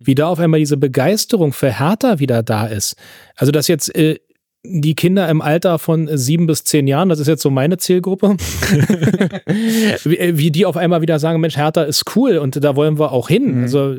wie 0.00 0.14
da 0.14 0.28
auf 0.28 0.38
einmal 0.38 0.60
diese 0.60 0.78
Begeisterung 0.78 1.52
für 1.52 1.78
Hertha 1.78 2.18
wieder 2.18 2.42
da 2.42 2.66
ist. 2.66 2.96
Also 3.34 3.52
dass 3.52 3.68
jetzt 3.68 3.94
äh, 3.94 4.20
die 4.68 4.94
Kinder 4.94 5.28
im 5.28 5.40
Alter 5.40 5.78
von 5.78 6.08
sieben 6.16 6.46
bis 6.46 6.64
zehn 6.64 6.86
Jahren, 6.86 7.08
das 7.08 7.20
ist 7.20 7.26
jetzt 7.26 7.42
so 7.42 7.50
meine 7.50 7.78
Zielgruppe, 7.78 8.36
wie, 10.04 10.38
wie, 10.38 10.50
die 10.50 10.66
auf 10.66 10.76
einmal 10.76 11.02
wieder 11.02 11.18
sagen, 11.18 11.40
Mensch, 11.40 11.56
Hertha 11.56 11.82
ist 11.82 12.16
cool 12.16 12.38
und 12.38 12.62
da 12.62 12.76
wollen 12.76 12.98
wir 12.98 13.12
auch 13.12 13.28
hin. 13.28 13.56
Mhm. 13.56 13.62
Also 13.62 13.96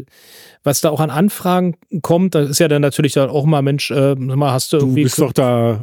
was 0.68 0.82
da 0.82 0.90
auch 0.90 1.00
an 1.00 1.10
Anfragen 1.10 1.78
kommt, 2.02 2.36
da 2.36 2.42
ist 2.42 2.60
ja 2.60 2.68
dann 2.68 2.82
natürlich 2.82 3.14
dann 3.14 3.30
auch 3.30 3.46
mal, 3.46 3.62
Mensch, 3.62 3.90
äh, 3.90 4.16
mal 4.16 4.52
hast 4.52 4.74
du 4.74 4.78
irgendwie. 4.78 5.04
Du 5.04 5.06
bist 5.06 5.20
doch 5.20 5.32
da. 5.32 5.80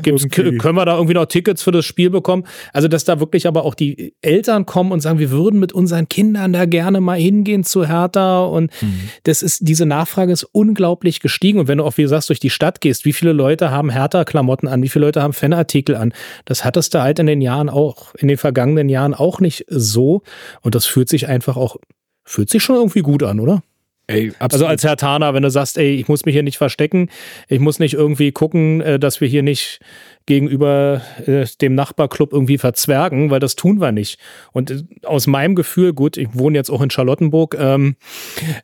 können 0.59 0.77
wir 0.77 0.85
da 0.85 0.97
irgendwie 0.97 1.15
noch 1.15 1.25
Tickets 1.25 1.63
für 1.63 1.73
das 1.73 1.87
Spiel 1.87 2.11
bekommen? 2.11 2.45
Also, 2.75 2.87
dass 2.87 3.05
da 3.05 3.19
wirklich 3.19 3.47
aber 3.47 3.65
auch 3.65 3.75
die 3.75 4.15
Eltern 4.21 4.67
kommen 4.67 4.93
und 4.93 5.01
sagen, 5.01 5.19
wir 5.19 5.31
würden 5.31 5.59
mit 5.59 5.73
unseren 5.73 6.07
Kindern 6.07 6.53
da 6.53 6.67
gerne 6.67 7.01
mal 7.01 7.19
hingehen 7.19 7.65
zu 7.65 7.89
Hertha. 7.89 8.45
Und 8.45 8.71
mhm. 8.83 9.09
das 9.23 9.43
ist, 9.43 9.67
diese 9.67 9.87
Nachfrage 9.87 10.33
ist 10.33 10.45
unglaublich 10.45 11.21
gestiegen. 11.21 11.61
Und 11.61 11.67
wenn 11.67 11.79
du 11.79 11.85
auch, 11.85 11.97
wie 11.97 12.03
du 12.03 12.09
sagst, 12.09 12.29
durch 12.29 12.41
die 12.41 12.51
Stadt 12.51 12.83
gehst, 12.83 13.07
wie 13.07 13.15
viele 13.15 13.33
Leute 13.33 13.71
haben 13.71 13.89
Hertha-Klamotten 13.89 14.69
an, 14.69 14.83
wie 14.83 14.91
viele 14.91 15.07
Leute 15.07 15.23
haben 15.23 15.33
Fanartikel 15.33 15.97
an? 15.97 16.13
Das 16.45 16.63
hattest 16.63 16.93
du 16.93 17.01
halt 17.01 17.19
in 17.19 17.27
den 17.27 17.41
Jahren 17.41 17.71
auch, 17.71 18.15
in 18.17 18.29
den 18.29 18.37
vergangenen 18.37 18.91
Jahren 18.91 19.15
auch 19.15 19.41
nicht 19.41 19.65
so. 19.69 20.21
Und 20.61 20.75
das 20.75 20.85
fühlt 20.85 21.09
sich 21.09 21.27
einfach 21.27 21.57
auch, 21.57 21.77
fühlt 22.23 22.51
sich 22.51 22.63
schon 22.63 22.77
irgendwie 22.77 23.01
gut 23.01 23.23
an, 23.23 23.41
oder? 23.41 23.63
Ey, 24.07 24.33
also 24.39 24.67
als 24.67 24.85
Herr 24.85 24.97
Tana, 24.97 25.33
wenn 25.33 25.43
du 25.43 25.51
sagst, 25.51 25.79
ey, 25.79 25.95
ich 25.95 26.09
muss 26.09 26.27
mich 26.27 26.35
hier 26.35 26.43
nicht 26.43 26.59
verstecken, 26.59 27.09
ich 27.49 27.59
muss 27.59 27.79
nicht 27.79 27.95
irgendwie 27.95 28.33
gucken, 28.33 28.83
äh, 28.83 28.99
dass 28.99 29.23
wir 29.23 29.29
hier 29.29 29.43
nicht 29.43 29.81
gegenüber 30.27 31.01
äh, 31.27 31.47
dem 31.61 31.75
Nachbarclub 31.75 32.33
irgendwie 32.33 32.59
verzwergen, 32.59 33.31
weil 33.31 33.41
das 33.41 33.57
tun 33.57 33.81
wir 33.81 33.93
nicht. 33.93 34.19
Und 34.53 34.71
äh, 34.71 34.83
aus 35.05 35.27
meinem 35.27 35.55
Gefühl, 35.55 35.95
gut, 35.95 36.19
ich 36.19 36.29
wohne 36.33 36.59
jetzt 36.59 36.71
auch 36.71 36.83
in 36.83 36.91
Charlottenburg, 36.91 37.57
ähm, 37.59 37.97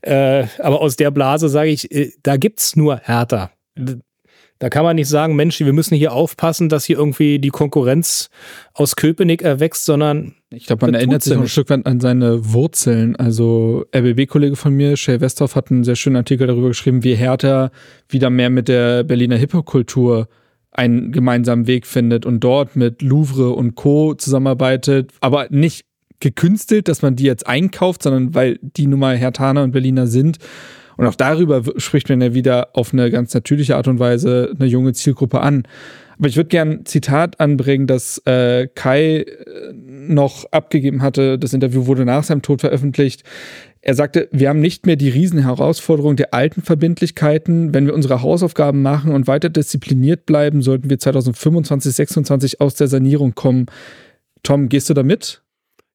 äh, 0.03 0.45
aber 0.59 0.83
aus 0.83 0.97
der 0.97 1.11
Blase 1.11 1.49
sage 1.49 1.71
ich, 1.71 1.89
da 2.23 2.37
gibt's 2.37 2.77
nur 2.77 2.99
Hertha. 2.99 3.51
Da 4.61 4.69
kann 4.69 4.85
man 4.85 4.95
nicht 4.95 5.09
sagen, 5.09 5.37
Mensch, 5.37 5.59
wir 5.59 5.73
müssen 5.73 5.97
hier 5.97 6.13
aufpassen, 6.13 6.69
dass 6.69 6.85
hier 6.85 6.99
irgendwie 6.99 7.39
die 7.39 7.49
Konkurrenz 7.49 8.29
aus 8.75 8.95
Köpenick 8.95 9.41
erwächst, 9.41 9.87
sondern 9.87 10.35
ich 10.51 10.67
glaube, 10.67 10.85
man 10.85 10.95
erinnert 10.95 11.23
sich 11.23 11.35
auch 11.35 11.41
ein 11.41 11.49
Stück 11.49 11.71
weit 11.71 11.87
an 11.87 11.99
seine 11.99 12.53
Wurzeln. 12.53 13.17
Also 13.17 13.87
RBB-Kollege 13.97 14.57
von 14.57 14.75
mir, 14.75 14.99
Shay 14.99 15.19
Westhoff, 15.23 15.57
hat 15.57 15.71
einen 15.71 15.83
sehr 15.83 15.97
schönen 15.97 16.17
Artikel 16.17 16.47
darüber 16.47 16.69
geschrieben, 16.69 17.03
wie 17.03 17.15
Hertha 17.15 17.71
wieder 18.11 18.29
mehr 18.29 18.51
mit 18.51 18.69
der 18.69 19.03
Berliner 19.03 19.39
Hip-Hop-Kultur 19.39 20.29
einen 20.73 21.11
gemeinsamen 21.11 21.67
Weg 21.67 21.87
findet 21.87 22.27
und 22.27 22.41
dort 22.41 22.77
mit 22.77 23.01
Louvre 23.01 23.51
und 23.51 23.77
Co. 23.77 24.13
zusammenarbeitet, 24.13 25.11
aber 25.21 25.47
nicht 25.49 25.87
gekünstelt, 26.21 26.89
dass 26.89 27.01
man 27.01 27.17
die 27.17 27.25
jetzt 27.25 27.47
einkauft, 27.47 28.03
sondern 28.03 28.35
weil 28.35 28.59
die 28.61 28.87
nun 28.87 29.01
mal 29.01 29.17
Hertaner 29.17 29.63
und 29.63 29.73
Berliner 29.73 30.07
sind 30.07 30.39
und 31.01 31.07
auch 31.07 31.15
darüber 31.15 31.63
spricht 31.79 32.11
man 32.11 32.21
ja 32.21 32.35
wieder 32.35 32.77
auf 32.77 32.93
eine 32.93 33.11
ganz 33.11 33.33
natürliche 33.33 33.75
Art 33.75 33.89
und 33.89 33.99
Weise 33.99 34.53
eine 34.55 34.69
junge 34.69 34.93
Zielgruppe 34.93 35.41
an. 35.41 35.63
Aber 36.19 36.29
ich 36.29 36.37
würde 36.37 36.49
gerne 36.49 36.73
ein 36.73 36.85
Zitat 36.85 37.41
anbringen, 37.41 37.87
das 37.87 38.19
äh, 38.27 38.69
Kai 38.75 39.21
äh, 39.21 39.25
noch 39.73 40.45
abgegeben 40.53 41.01
hatte. 41.01 41.39
Das 41.39 41.55
Interview 41.55 41.87
wurde 41.87 42.05
nach 42.05 42.23
seinem 42.23 42.43
Tod 42.43 42.61
veröffentlicht. 42.61 43.25
Er 43.81 43.95
sagte, 43.95 44.29
wir 44.31 44.51
haben 44.51 44.61
nicht 44.61 44.85
mehr 44.85 44.97
die 44.97 45.09
Riesenherausforderung 45.09 46.17
der 46.17 46.35
alten 46.35 46.61
Verbindlichkeiten. 46.61 47.73
Wenn 47.73 47.87
wir 47.87 47.95
unsere 47.95 48.21
Hausaufgaben 48.21 48.83
machen 48.83 49.13
und 49.13 49.27
weiter 49.27 49.49
diszipliniert 49.49 50.27
bleiben, 50.27 50.61
sollten 50.61 50.91
wir 50.91 50.99
2025, 50.99 51.95
2026 51.95 52.61
aus 52.61 52.75
der 52.75 52.89
Sanierung 52.89 53.35
kommen. 53.35 53.65
Tom, 54.43 54.69
gehst 54.69 54.91
du 54.91 54.93
da 54.93 55.03
mit? 55.03 55.41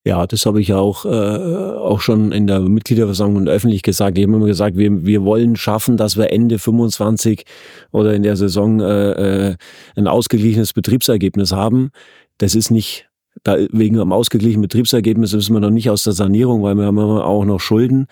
Ja, 0.07 0.27
das 0.27 0.45
habe 0.45 0.61
ich 0.61 0.67
ja 0.67 0.77
auch, 0.77 1.05
äh, 1.05 1.09
auch 1.09 1.99
schon 1.99 2.31
in 2.31 2.45
der 2.45 2.59
Mitgliederversammlung 2.59 3.37
und 3.37 3.49
öffentlich 3.49 3.81
gesagt. 3.81 4.19
Ich 4.19 4.23
habe 4.23 4.35
immer 4.35 4.45
gesagt, 4.45 4.77
wir, 4.77 5.03
wir 5.03 5.23
wollen 5.23 5.55
schaffen, 5.55 5.97
dass 5.97 6.15
wir 6.15 6.31
Ende 6.31 6.59
25 6.59 7.43
oder 7.91 8.13
in 8.13 8.21
der 8.21 8.35
Saison 8.35 8.79
äh, 8.81 9.49
äh, 9.49 9.55
ein 9.95 10.07
ausgeglichenes 10.07 10.73
Betriebsergebnis 10.73 11.53
haben. 11.53 11.89
Das 12.37 12.53
ist 12.53 12.69
nicht, 12.69 13.09
da 13.41 13.57
wegen 13.71 13.99
einem 13.99 14.11
ausgeglichenen 14.11 14.61
Betriebsergebnis 14.61 15.33
müssen 15.33 15.55
wir 15.55 15.59
noch 15.59 15.71
nicht 15.71 15.89
aus 15.89 16.03
der 16.03 16.13
Sanierung, 16.13 16.61
weil 16.61 16.75
wir 16.75 16.85
haben 16.85 16.99
auch 16.99 17.43
noch 17.43 17.59
Schulden. 17.59 18.05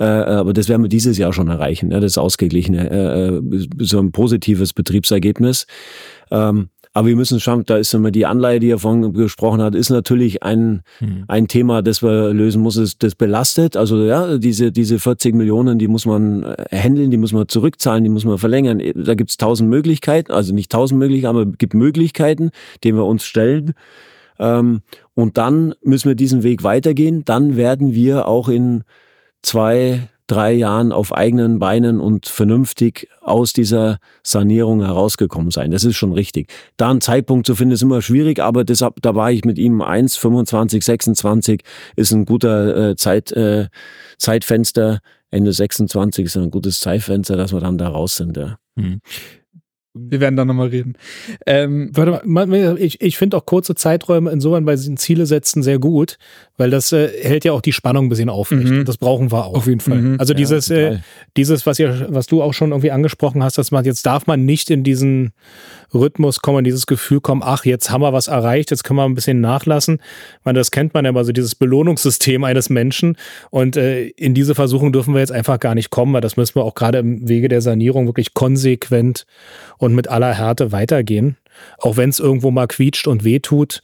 Äh, 0.00 0.04
aber 0.04 0.52
das 0.52 0.68
werden 0.68 0.82
wir 0.82 0.88
dieses 0.88 1.16
Jahr 1.16 1.32
schon 1.32 1.46
erreichen, 1.46 1.90
ne? 1.90 2.00
das 2.00 2.18
ausgeglichene, 2.18 2.90
äh, 2.90 3.36
äh 3.36 3.66
so 3.78 4.00
ein 4.00 4.10
positives 4.10 4.72
Betriebsergebnis. 4.72 5.68
Ähm, 6.32 6.70
aber 6.96 7.08
wir 7.08 7.16
müssen 7.16 7.40
schauen, 7.40 7.62
da 7.66 7.76
ist 7.76 7.92
immer 7.92 8.10
die 8.10 8.24
Anleihe, 8.24 8.58
die 8.58 8.70
er 8.70 8.78
vorhin 8.78 9.12
gesprochen 9.12 9.60
hat, 9.60 9.74
ist 9.74 9.90
natürlich 9.90 10.42
ein, 10.42 10.80
hm. 10.96 11.24
ein 11.28 11.46
Thema, 11.46 11.82
das 11.82 12.02
wir 12.02 12.32
lösen 12.32 12.62
müssen. 12.62 12.90
Das 13.00 13.14
belastet. 13.14 13.76
Also 13.76 14.02
ja, 14.02 14.38
diese, 14.38 14.72
diese 14.72 14.98
40 14.98 15.34
Millionen, 15.34 15.78
die 15.78 15.88
muss 15.88 16.06
man 16.06 16.44
äh, 16.44 16.56
handeln, 16.74 17.10
die 17.10 17.18
muss 17.18 17.34
man 17.34 17.48
zurückzahlen, 17.48 18.02
die 18.02 18.08
muss 18.08 18.24
man 18.24 18.38
verlängern. 18.38 18.80
Da 18.94 19.14
gibt 19.14 19.28
es 19.28 19.36
tausend 19.36 19.68
Möglichkeiten, 19.68 20.32
also 20.32 20.54
nicht 20.54 20.72
tausend 20.72 20.98
Möglichkeiten, 20.98 21.36
aber 21.36 21.50
es 21.50 21.58
gibt 21.58 21.74
Möglichkeiten, 21.74 22.50
denen 22.82 22.96
wir 22.96 23.04
uns 23.04 23.24
stellen. 23.24 23.74
Ähm, 24.38 24.80
und 25.12 25.36
dann 25.36 25.74
müssen 25.82 26.08
wir 26.08 26.14
diesen 26.14 26.44
Weg 26.44 26.62
weitergehen. 26.62 27.26
Dann 27.26 27.58
werden 27.58 27.92
wir 27.92 28.26
auch 28.26 28.48
in 28.48 28.84
zwei, 29.42 30.08
drei 30.26 30.52
Jahren 30.52 30.92
auf 30.92 31.14
eigenen 31.14 31.58
Beinen 31.58 32.00
und 32.00 32.26
vernünftig 32.26 33.08
aus 33.20 33.52
dieser 33.52 33.98
Sanierung 34.22 34.84
herausgekommen 34.84 35.50
sein. 35.50 35.70
Das 35.70 35.84
ist 35.84 35.96
schon 35.96 36.12
richtig. 36.12 36.52
Da 36.76 36.90
einen 36.90 37.00
Zeitpunkt 37.00 37.46
zu 37.46 37.54
finden, 37.54 37.74
ist 37.74 37.82
immer 37.82 38.02
schwierig, 38.02 38.40
aber 38.40 38.64
deshalb, 38.64 39.00
da 39.02 39.14
war 39.14 39.30
ich 39.30 39.44
mit 39.44 39.58
ihm 39.58 39.80
1, 39.82 40.16
25, 40.16 40.84
26 40.84 41.62
ist 41.96 42.12
ein 42.12 42.24
guter 42.24 42.90
äh, 42.90 42.96
Zeit, 42.96 43.32
äh, 43.32 43.68
Zeitfenster. 44.18 45.00
Ende 45.30 45.52
26 45.52 46.26
ist 46.26 46.36
ein 46.36 46.50
gutes 46.50 46.80
Zeitfenster, 46.80 47.36
dass 47.36 47.52
wir 47.52 47.60
dann 47.60 47.78
da 47.78 47.88
raus 47.88 48.16
sind. 48.16 48.36
Ja. 48.36 48.58
Hm. 48.78 49.00
Wir 49.98 50.20
werden 50.20 50.36
da 50.36 50.44
nochmal 50.44 50.68
reden. 50.68 50.94
Ähm, 51.46 51.90
Warte 51.94 52.20
mal, 52.26 52.78
ich, 52.78 53.00
ich 53.00 53.16
finde 53.16 53.36
auch 53.36 53.46
kurze 53.46 53.74
Zeiträume 53.74 54.30
insofern 54.30 54.64
bei 54.64 54.74
diesen 54.74 54.98
Ziele 54.98 55.24
setzen 55.24 55.62
sehr 55.62 55.78
gut, 55.78 56.18
weil 56.56 56.70
das 56.70 56.92
äh, 56.92 57.08
hält 57.22 57.44
ja 57.44 57.52
auch 57.52 57.60
die 57.60 57.72
Spannung 57.72 58.06
ein 58.06 58.08
bisschen 58.08 58.28
aufrecht. 58.28 58.70
Mhm. 58.70 58.84
Das 58.84 58.96
brauchen 58.96 59.30
wir 59.30 59.44
auch. 59.44 59.54
Auf 59.54 59.66
jeden 59.66 59.80
Fall. 59.80 60.16
Also 60.18 60.32
Ja, 60.32 60.36
dieses, 60.36 60.70
äh, 60.70 60.98
dieses, 61.36 61.66
was 61.66 61.78
ihr, 61.78 62.06
was 62.08 62.26
du 62.26 62.42
auch 62.42 62.54
schon 62.54 62.70
irgendwie 62.70 62.90
angesprochen 62.90 63.42
hast, 63.42 63.58
dass 63.58 63.70
man 63.70 63.84
jetzt 63.84 64.06
darf 64.06 64.26
man 64.26 64.44
nicht 64.44 64.70
in 64.70 64.82
diesen 64.82 65.32
Rhythmus 65.92 66.40
kommen, 66.40 66.58
in 66.58 66.64
dieses 66.64 66.86
Gefühl 66.86 67.20
kommen, 67.20 67.42
ach, 67.44 67.64
jetzt 67.64 67.90
haben 67.90 68.00
wir 68.00 68.12
was 68.12 68.28
erreicht, 68.28 68.70
jetzt 68.70 68.84
können 68.84 68.98
wir 68.98 69.04
ein 69.04 69.14
bisschen 69.14 69.40
nachlassen. 69.40 70.00
Man, 70.44 70.54
das 70.54 70.70
kennt 70.70 70.94
man 70.94 71.04
ja 71.04 71.10
immer 71.10 71.24
so, 71.24 71.32
dieses 71.32 71.54
Belohnungssystem 71.54 72.42
eines 72.44 72.70
Menschen. 72.70 73.16
Und 73.50 73.76
äh, 73.76 74.06
in 74.08 74.34
diese 74.34 74.54
Versuchung 74.54 74.92
dürfen 74.92 75.14
wir 75.14 75.20
jetzt 75.20 75.32
einfach 75.32 75.60
gar 75.60 75.74
nicht 75.74 75.90
kommen, 75.90 76.12
weil 76.12 76.20
das 76.20 76.36
müssen 76.36 76.54
wir 76.56 76.64
auch 76.64 76.74
gerade 76.74 76.98
im 76.98 77.28
Wege 77.28 77.48
der 77.48 77.60
Sanierung 77.60 78.06
wirklich 78.06 78.34
konsequent 78.34 79.26
und 79.78 79.94
mit 79.94 80.08
aller 80.08 80.34
Härte 80.34 80.72
weitergehen. 80.72 81.36
Auch 81.78 81.96
wenn 81.96 82.10
es 82.10 82.18
irgendwo 82.18 82.50
mal 82.50 82.66
quietscht 82.66 83.06
und 83.06 83.24
wehtut. 83.24 83.80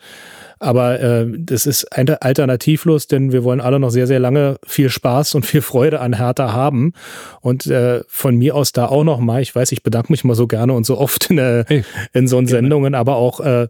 Aber 0.62 1.00
äh, 1.00 1.26
das 1.38 1.66
ist 1.66 1.92
ein- 1.92 2.08
alternativlos, 2.08 3.08
denn 3.08 3.32
wir 3.32 3.42
wollen 3.42 3.60
alle 3.60 3.80
noch 3.80 3.90
sehr, 3.90 4.06
sehr 4.06 4.20
lange 4.20 4.58
viel 4.64 4.90
Spaß 4.90 5.34
und 5.34 5.44
viel 5.44 5.60
Freude 5.60 5.98
an 5.98 6.16
Hertha 6.16 6.52
haben. 6.52 6.92
Und 7.40 7.66
äh, 7.66 8.02
von 8.06 8.36
mir 8.36 8.54
aus 8.54 8.70
da 8.70 8.86
auch 8.86 9.02
noch 9.02 9.18
mal, 9.18 9.42
ich 9.42 9.52
weiß, 9.52 9.72
ich 9.72 9.82
bedanke 9.82 10.12
mich 10.12 10.22
immer 10.22 10.36
so 10.36 10.46
gerne 10.46 10.72
und 10.74 10.86
so 10.86 10.98
oft 10.98 11.30
in, 11.30 11.38
äh, 11.38 11.64
Hey, 11.66 11.84
in 12.12 12.28
so 12.28 12.40
Sendungen, 12.46 12.94
aber 12.94 13.16
auch 13.16 13.40
äh, 13.40 13.66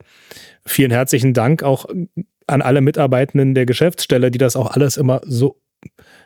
vielen 0.66 0.90
herzlichen 0.90 1.32
Dank 1.32 1.62
auch 1.62 1.86
an 2.47 2.60
alle 2.60 2.82
Mitarbeitenden 2.82 3.55
der 3.55 3.64
Geschäftsstelle, 3.64 4.31
die 4.31 4.39
das 4.39 4.55
auch 4.55 4.73
alles 4.73 4.98
immer 4.98 5.23
so 5.24 5.56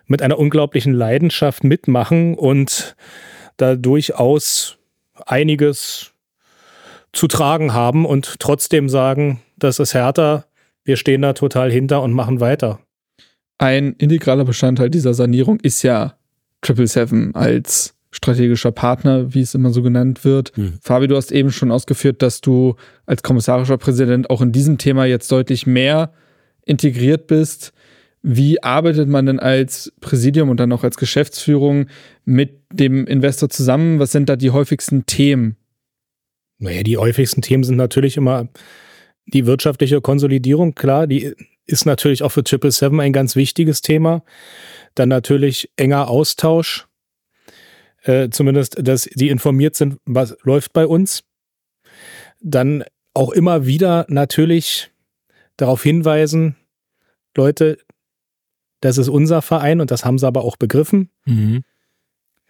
mit 0.06 0.20
einer 0.20 0.36
unglaublichen 0.38 0.94
Leidenschaft 0.94 1.62
mitmachen 1.62 2.34
und 2.34 2.96
da 3.56 3.76
durchaus 3.76 4.78
einiges 5.26 6.10
zu 7.12 7.28
tragen 7.28 7.72
haben 7.72 8.04
und 8.04 8.40
trotzdem 8.40 8.88
sagen, 8.88 9.40
das 9.56 9.78
ist 9.78 9.94
härter, 9.94 10.44
wir 10.86 10.96
stehen 10.96 11.22
da 11.22 11.34
total 11.34 11.70
hinter 11.70 12.02
und 12.02 12.12
machen 12.12 12.40
weiter. 12.40 12.80
Ein 13.58 13.94
integraler 13.94 14.44
Bestandteil 14.44 14.88
dieser 14.88 15.14
Sanierung 15.14 15.60
ist 15.60 15.82
ja 15.82 16.14
Triple 16.62 16.86
Seven 16.86 17.34
als 17.34 17.94
strategischer 18.10 18.72
Partner, 18.72 19.34
wie 19.34 19.40
es 19.40 19.54
immer 19.54 19.70
so 19.70 19.82
genannt 19.82 20.24
wird. 20.24 20.56
Mhm. 20.56 20.78
Fabi, 20.80 21.06
du 21.06 21.16
hast 21.16 21.32
eben 21.32 21.50
schon 21.50 21.70
ausgeführt, 21.70 22.22
dass 22.22 22.40
du 22.40 22.76
als 23.04 23.22
kommissarischer 23.22 23.76
Präsident 23.76 24.30
auch 24.30 24.40
in 24.40 24.52
diesem 24.52 24.78
Thema 24.78 25.04
jetzt 25.04 25.30
deutlich 25.30 25.66
mehr 25.66 26.12
integriert 26.64 27.26
bist. 27.26 27.72
Wie 28.22 28.62
arbeitet 28.62 29.08
man 29.08 29.26
denn 29.26 29.38
als 29.38 29.92
Präsidium 30.00 30.48
und 30.48 30.58
dann 30.58 30.72
auch 30.72 30.82
als 30.82 30.96
Geschäftsführung 30.96 31.86
mit 32.24 32.60
dem 32.72 33.06
Investor 33.06 33.48
zusammen? 33.48 33.98
Was 33.98 34.12
sind 34.12 34.28
da 34.28 34.36
die 34.36 34.50
häufigsten 34.50 35.06
Themen? 35.06 35.56
Naja, 36.58 36.82
die 36.82 36.96
häufigsten 36.96 37.42
Themen 37.42 37.64
sind 37.64 37.76
natürlich 37.76 38.16
immer 38.16 38.48
die 39.26 39.46
wirtschaftliche 39.46 40.00
Konsolidierung, 40.00 40.74
klar, 40.74 41.06
die 41.06 41.34
ist 41.66 41.84
natürlich 41.84 42.22
auch 42.22 42.30
für 42.30 42.44
Triple 42.44 42.70
Seven 42.70 43.00
ein 43.00 43.12
ganz 43.12 43.34
wichtiges 43.36 43.82
Thema. 43.82 44.22
Dann 44.94 45.08
natürlich 45.08 45.70
enger 45.76 46.08
Austausch, 46.08 46.86
äh, 48.04 48.30
zumindest, 48.30 48.76
dass 48.80 49.02
die 49.02 49.28
informiert 49.30 49.74
sind, 49.74 49.98
was 50.04 50.36
läuft 50.42 50.72
bei 50.72 50.86
uns. 50.86 51.24
Dann 52.40 52.84
auch 53.14 53.32
immer 53.32 53.66
wieder 53.66 54.06
natürlich 54.08 54.90
darauf 55.56 55.82
hinweisen, 55.82 56.56
Leute, 57.36 57.78
das 58.80 58.98
ist 58.98 59.08
unser 59.08 59.42
Verein 59.42 59.80
und 59.80 59.90
das 59.90 60.04
haben 60.04 60.18
sie 60.18 60.26
aber 60.26 60.44
auch 60.44 60.56
begriffen, 60.56 61.10
Mhm. 61.24 61.64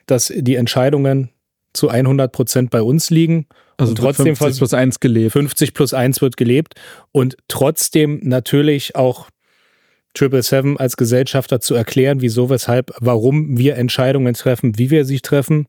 dass 0.06 0.32
die 0.34 0.56
Entscheidungen 0.56 1.30
zu 1.72 1.88
100 1.88 2.32
Prozent 2.32 2.70
bei 2.70 2.82
uns 2.82 3.10
liegen. 3.10 3.46
Also 3.76 3.90
Und 3.90 3.98
trotzdem 3.98 4.36
50 4.36 4.58
plus 4.58 4.74
1 4.74 5.00
gelebt. 5.00 5.32
50 5.32 5.74
plus 5.74 5.94
1 5.94 6.22
wird 6.22 6.36
gelebt 6.36 6.74
und 7.12 7.36
trotzdem 7.48 8.20
natürlich 8.22 8.96
auch 8.96 9.28
Triple 10.14 10.42
Seven 10.42 10.78
als 10.78 10.96
Gesellschafter 10.96 11.60
zu 11.60 11.74
erklären, 11.74 12.22
wieso, 12.22 12.48
weshalb, 12.48 12.90
warum 13.00 13.58
wir 13.58 13.76
Entscheidungen 13.76 14.32
treffen, 14.32 14.78
wie 14.78 14.90
wir 14.90 15.04
sie 15.04 15.20
treffen 15.20 15.68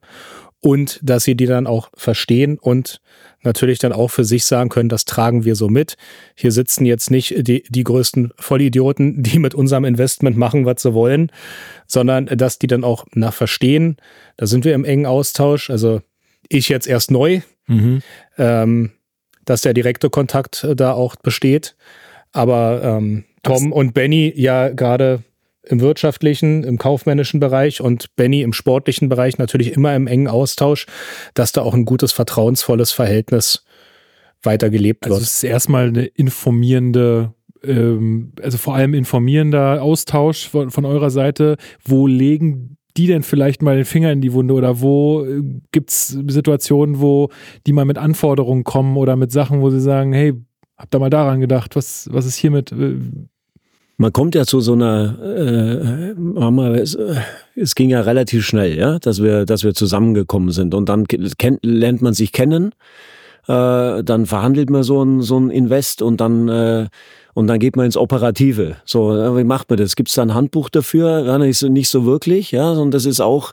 und 0.62 1.00
dass 1.04 1.24
sie 1.24 1.36
die 1.36 1.46
dann 1.46 1.68
auch 1.68 1.90
verstehen 1.96 2.58
und 2.58 3.02
natürlich 3.44 3.78
dann 3.80 3.94
auch 3.94 4.10
für 4.10 4.24
sich 4.24 4.46
sagen 4.46 4.70
können, 4.70 4.90
das 4.90 5.06
tragen 5.06 5.46
wir 5.46 5.56
so 5.56 5.70
mit. 5.70 5.96
Hier 6.36 6.52
sitzen 6.52 6.86
jetzt 6.86 7.12
nicht 7.12 7.48
die, 7.48 7.64
die 7.70 7.84
größten 7.84 8.32
Vollidioten, 8.38 9.22
die 9.22 9.40
mit 9.40 9.54
unserem 9.54 9.86
Investment 9.86 10.38
machen, 10.38 10.66
was 10.66 10.82
sie 10.82 10.94
wollen, 10.94 11.32
sondern 11.86 12.26
dass 12.26 12.58
die 12.58 12.68
dann 12.68 12.84
auch 12.84 13.06
nach 13.14 13.34
verstehen. 13.34 13.98
Da 14.38 14.48
sind 14.48 14.66
wir 14.66 14.74
im 14.74 14.86
engen 14.86 15.06
Austausch. 15.06 15.70
Also 15.70 16.02
ich 16.50 16.70
jetzt 16.70 16.88
erst 16.88 17.12
neu, 17.12 17.42
Mhm. 17.68 18.02
ähm, 18.38 18.92
dass 19.46 19.62
der 19.62 19.74
direkte 19.74 20.10
Kontakt 20.10 20.64
äh, 20.64 20.76
da 20.76 20.94
auch 20.94 21.16
besteht. 21.18 21.76
Aber 22.32 22.82
ähm, 22.84 23.26
Tom 23.44 23.72
und 23.72 23.94
Benny 23.94 24.32
ja 24.36 24.70
gerade 24.70 25.24
im 25.64 25.82
wirtschaftlichen, 25.82 26.64
im 26.64 26.78
kaufmännischen 26.78 27.40
Bereich 27.40 27.82
und 27.82 28.16
Benny 28.16 28.42
im 28.42 28.54
sportlichen 28.54 29.10
Bereich 29.10 29.38
natürlich 29.38 29.74
immer 29.74 29.96
im 29.96 30.08
engen 30.08 30.28
Austausch, 30.30 30.86
dass 31.34 31.52
da 31.52 31.62
auch 31.62 31.74
ein 31.74 31.84
gutes, 31.86 32.14
vertrauensvolles 32.14 32.92
Verhältnis 32.92 33.66
weitergelebt 34.44 35.06
Also 35.06 35.16
wird. 35.18 35.24
es 35.24 35.34
ist 35.38 35.44
erstmal 35.44 35.88
eine 35.88 36.06
informierende, 36.06 37.34
ähm, 37.64 38.32
also 38.42 38.58
vor 38.58 38.76
allem 38.76 38.94
informierender 38.94 39.82
Austausch 39.82 40.48
von, 40.48 40.72
von 40.72 40.86
eurer 40.86 41.10
Seite. 41.10 41.58
Wo 41.84 42.08
legen 42.08 42.77
die 42.98 43.08
denn 43.08 43.24
vielleicht 43.24 43.62
mal 43.62 43.76
den 43.76 43.86
Finger 43.86 44.12
in 44.12 44.22
die 44.22 44.34
Wunde 44.34 44.54
oder 44.54 44.82
wo 44.82 45.24
äh, 45.24 45.44
gibt 45.72 45.92
es 45.92 46.08
Situationen, 46.10 47.00
wo 47.00 47.30
die 47.66 47.74
mal 47.74 47.86
mit 47.86 47.98
Anforderungen 47.98 48.64
kommen 48.64 48.98
oder 48.98 49.16
mit 49.16 49.32
Sachen, 49.32 49.62
wo 49.62 49.70
sie 49.70 49.80
sagen, 49.80 50.14
hey, 50.14 50.34
habt 50.78 50.94
da 50.94 51.00
mal 51.00 51.10
daran 51.10 51.40
gedacht, 51.40 51.76
was, 51.76 52.10
was 52.12 52.26
ist 52.26 52.36
hiermit? 52.36 52.72
Äh, 52.72 52.96
Man 53.98 54.14
kommt 54.14 54.36
ja 54.36 54.46
zu 54.46 54.60
so 54.60 54.74
einer, 54.74 55.18
äh, 55.22 56.14
Mama, 56.16 56.76
es, 56.76 56.96
äh, 56.96 57.16
es 57.56 57.76
ging 57.76 57.90
ja 57.90 58.02
relativ 58.02 58.46
schnell, 58.46 58.78
ja, 58.78 59.00
dass 59.00 59.22
wir, 59.22 59.46
dass 59.46 59.64
wir 59.64 59.74
zusammengekommen 59.74 60.52
sind 60.52 60.74
und 60.74 60.90
dann 60.90 61.06
kennt, 61.08 61.60
lernt 61.64 62.02
man 62.02 62.14
sich 62.14 62.32
kennen, 62.32 62.74
äh, 63.48 64.04
dann 64.04 64.26
verhandelt 64.26 64.70
man 64.70 64.84
so 64.84 65.04
ein, 65.04 65.22
so 65.22 65.40
ein 65.40 65.50
Invest 65.50 66.02
und 66.02 66.22
dann, 66.22 66.48
äh, 66.50 66.88
und 67.38 67.46
dann 67.46 67.60
geht 67.60 67.76
man 67.76 67.86
ins 67.86 67.98
Operative. 67.98 68.78
So, 68.84 69.16
äh, 69.16 69.38
wie 69.38 69.44
macht 69.44 69.70
man 69.70 69.78
das? 69.78 69.96
Gibt 69.96 70.10
es 70.10 70.16
da 70.16 70.24
ein 70.24 70.34
Handbuch 70.34 70.70
dafür? 70.70 71.24
Ja, 71.24 71.38
nicht, 71.38 71.60
so, 71.60 71.68
nicht 71.68 71.88
so 71.88 72.04
wirklich, 72.04 72.52
ja, 72.52 72.74
sondern 72.74 72.90
das 72.90 73.06
ist 73.06 73.22
auch 73.22 73.52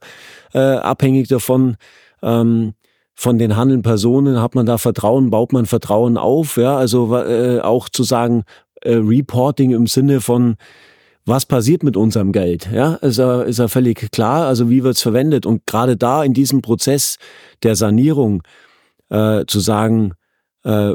äh, 0.55 0.59
abhängig 0.59 1.29
davon, 1.29 1.77
ähm, 2.23 2.73
von 3.15 3.37
den 3.37 3.57
handelnden 3.57 3.83
Personen, 3.83 4.41
hat 4.41 4.55
man 4.55 4.65
da 4.65 4.79
Vertrauen, 4.79 5.29
baut 5.29 5.53
man 5.53 5.67
Vertrauen 5.67 6.17
auf, 6.17 6.57
ja, 6.57 6.79
also 6.79 7.15
äh, 7.15 7.61
auch 7.61 7.91
zu 7.91 8.05
sagen, 8.05 8.45
äh, 8.81 8.95
Reporting 8.95 9.73
im 9.73 9.87
Sinne 9.87 10.23
von, 10.23 10.57
was 11.27 11.45
passiert 11.45 11.83
mit 11.83 11.99
unserem 11.99 12.33
Geld? 12.33 12.71
Ja, 12.73 12.95
ist 12.95 13.19
ja, 13.19 13.43
ist 13.43 13.59
ja 13.59 13.69
völlig 13.69 14.11
klar. 14.13 14.47
Also 14.47 14.71
wie 14.71 14.83
wird's 14.83 15.03
verwendet? 15.03 15.45
Und 15.45 15.67
gerade 15.67 15.99
da 15.99 16.25
in 16.25 16.33
diesem 16.33 16.63
Prozess 16.63 17.19
der 17.63 17.77
Sanierung 17.77 18.45
äh, 19.11 19.45
zu 19.47 19.61
sagen, 19.61 20.15
äh, 20.65 20.95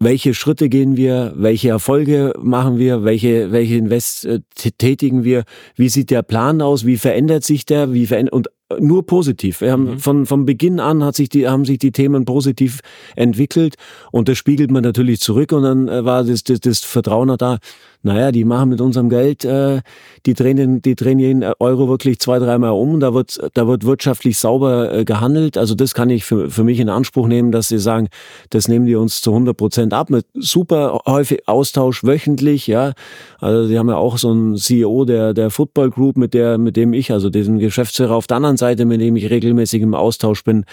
welche 0.00 0.32
Schritte 0.32 0.70
gehen 0.70 0.96
wir, 0.96 1.34
welche 1.36 1.68
Erfolge 1.68 2.32
machen 2.40 2.78
wir, 2.78 3.04
welche, 3.04 3.52
welche 3.52 3.76
Invest 3.76 4.24
äh, 4.24 4.40
tätigen 4.78 5.24
wir, 5.24 5.44
wie 5.76 5.90
sieht 5.90 6.10
der 6.10 6.22
Plan 6.22 6.62
aus, 6.62 6.86
wie 6.86 6.96
verändert 6.96 7.44
sich 7.44 7.66
der, 7.66 7.92
wie 7.92 8.06
verändert, 8.06 8.32
und 8.32 8.48
nur 8.78 9.04
positiv. 9.06 9.60
Wir 9.60 9.72
haben 9.72 9.98
von, 9.98 10.26
von 10.26 10.46
Beginn 10.46 10.80
an 10.80 11.02
hat 11.04 11.16
sich 11.16 11.28
die, 11.28 11.48
haben 11.48 11.64
sich 11.64 11.78
die 11.78 11.92
Themen 11.92 12.24
positiv 12.24 12.80
entwickelt 13.16 13.74
und 14.12 14.28
das 14.28 14.38
spiegelt 14.38 14.70
man 14.70 14.82
natürlich 14.82 15.20
zurück 15.20 15.52
und 15.52 15.62
dann 15.62 15.88
äh, 15.88 16.04
war 16.04 16.24
das, 16.24 16.44
das, 16.44 16.60
das 16.60 16.80
Vertrauen 16.80 17.36
da. 17.38 17.58
Naja, 18.02 18.32
die 18.32 18.44
machen 18.44 18.70
mit 18.70 18.80
unserem 18.80 19.10
Geld, 19.10 19.44
äh, 19.44 19.82
die 20.24 20.32
drehen 20.32 20.56
den, 20.56 20.80
die 20.80 20.94
drehen 20.94 21.18
jeden 21.18 21.44
Euro 21.58 21.86
wirklich 21.88 22.18
zwei, 22.18 22.38
dreimal 22.38 22.70
um. 22.70 22.98
Da 22.98 23.12
wird, 23.12 23.38
da 23.52 23.66
wird 23.66 23.84
wirtschaftlich 23.84 24.38
sauber 24.38 24.90
äh, 24.90 25.04
gehandelt. 25.04 25.58
Also 25.58 25.74
das 25.74 25.92
kann 25.92 26.08
ich 26.08 26.24
für, 26.24 26.50
für 26.50 26.64
mich 26.64 26.80
in 26.80 26.88
Anspruch 26.88 27.26
nehmen, 27.28 27.52
dass 27.52 27.68
sie 27.68 27.78
sagen, 27.78 28.08
das 28.48 28.68
nehmen 28.68 28.86
die 28.86 28.94
uns 28.94 29.20
zu 29.20 29.32
100 29.32 29.54
Prozent 29.54 29.92
ab 29.92 30.08
mit 30.08 30.24
super 30.32 31.02
häufig 31.06 31.46
Austausch 31.46 32.02
wöchentlich. 32.02 32.66
Ja, 32.66 32.94
also 33.38 33.66
sie 33.66 33.78
haben 33.78 33.90
ja 33.90 33.96
auch 33.96 34.16
so 34.16 34.30
einen 34.30 34.56
CEO 34.56 35.04
der 35.04 35.34
der 35.34 35.50
Football 35.50 35.90
Group, 35.90 36.16
mit 36.16 36.32
der 36.32 36.56
mit 36.56 36.76
dem 36.76 36.94
ich, 36.94 37.12
also 37.12 37.28
diesen 37.28 37.58
Geschäftsführer 37.58 38.14
auf 38.14 38.26
der 38.26 38.38
anderen 38.38 38.56
Seite, 38.60 38.84
mit 38.84 39.00
dem 39.00 39.16
ich 39.16 39.28
regelmäßig 39.28 39.82
im 39.82 39.94
Austausch 39.94 40.44
bin. 40.44 40.64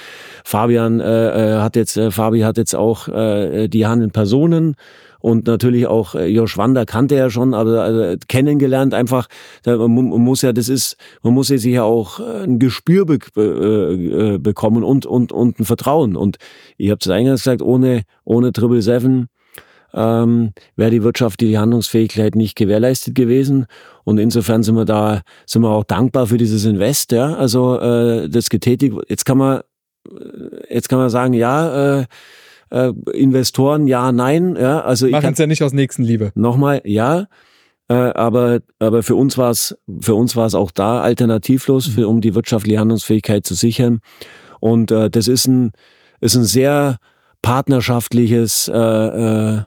Fabian 0.45 0.99
äh, 0.99 1.55
äh, 1.55 1.59
hat 1.59 1.75
jetzt, 1.75 1.97
äh, 1.97 2.11
Fabi 2.11 2.41
hat 2.41 2.57
jetzt 2.57 2.75
auch 2.75 3.07
äh, 3.07 3.67
die 3.67 3.87
handelnden 3.87 4.11
Personen 4.11 4.75
und 5.19 5.47
natürlich 5.47 5.87
auch 5.87 6.15
äh, 6.15 6.27
Josh 6.27 6.57
Wander 6.57 6.85
kannte 6.85 7.15
er 7.15 7.29
schon, 7.29 7.53
aber 7.53 7.81
also, 7.81 8.17
kennengelernt 8.27 8.93
einfach. 8.93 9.27
Man, 9.65 9.89
muss 9.89 10.41
ja, 10.41 10.53
das 10.53 10.69
ist, 10.69 10.97
man 11.23 11.33
muss 11.33 11.49
ja 11.49 11.57
sich 11.57 11.73
ja 11.73 11.83
auch 11.83 12.19
äh, 12.19 12.43
ein 12.43 12.59
Gespür 12.59 13.05
be 13.05 13.17
äh, 13.35 14.37
bekommen 14.37 14.83
und 14.83 15.05
und 15.05 15.31
und 15.31 15.59
ein 15.59 15.65
Vertrauen. 15.65 16.15
Und 16.15 16.37
ich 16.77 16.91
habe 16.91 16.99
es 17.01 17.09
eingangs 17.09 17.43
gesagt, 17.43 17.61
ohne 17.61 18.03
ohne 18.23 18.51
Triple 18.51 18.81
Seven 18.81 19.27
ähm, 19.97 20.51
wäre 20.75 20.91
die 20.91 21.03
wirtschaftliche 21.03 21.59
Handlungsfähigkeit 21.59 22.35
nicht 22.35 22.55
gewährleistet 22.55 23.15
gewesen. 23.15 23.65
Und 24.03 24.19
insofern 24.19 24.63
sind 24.63 24.75
wir 24.75 24.85
da, 24.85 25.21
sind 25.45 25.63
wir 25.63 25.71
auch 25.71 25.83
dankbar 25.83 26.27
für 26.27 26.37
dieses 26.37 26.63
Invest, 26.65 27.11
ja. 27.11 27.33
Also 27.33 27.79
äh, 27.79 28.29
das 28.29 28.49
getätigt. 28.49 28.95
Jetzt 29.09 29.25
kann 29.25 29.39
man, 29.39 29.61
jetzt 30.69 30.87
kann 30.87 30.99
man 30.99 31.09
sagen, 31.09 31.33
ja. 31.33 31.99
Äh, 32.01 32.05
äh, 32.69 32.91
Investoren, 33.13 33.87
ja, 33.87 34.11
nein, 34.11 34.57
ja, 34.59 34.81
also 34.81 35.07
Machen 35.07 35.31
es 35.31 35.39
ja 35.39 35.47
nicht 35.47 35.63
aus 35.63 35.71
Nächstenliebe. 35.71 36.31
nochmal, 36.35 36.81
ja, 36.83 37.27
Äh, 37.89 37.93
aber, 37.93 38.59
aber 38.79 39.01
für 39.01 39.15
uns 39.15 39.37
war 39.37 39.51
es, 39.51 39.77
für 40.01 40.15
uns 40.15 40.35
war 40.35 40.45
es 40.45 40.55
auch 40.55 40.71
da 40.71 40.99
alternativlos, 40.99 41.87
für, 41.87 42.09
um 42.09 42.19
die 42.19 42.35
wirtschaftliche 42.35 42.79
Handlungsfähigkeit 42.79 43.45
zu 43.45 43.53
sichern. 43.53 44.01
Und 44.59 44.91
äh, 44.91 45.09
das 45.09 45.29
ist 45.29 45.47
ein, 45.47 45.71
ist 46.19 46.35
ein 46.35 46.43
sehr 46.43 46.97
partnerschaftliches, 47.41 48.67
äh, 48.67 48.77
äh, 48.77 49.61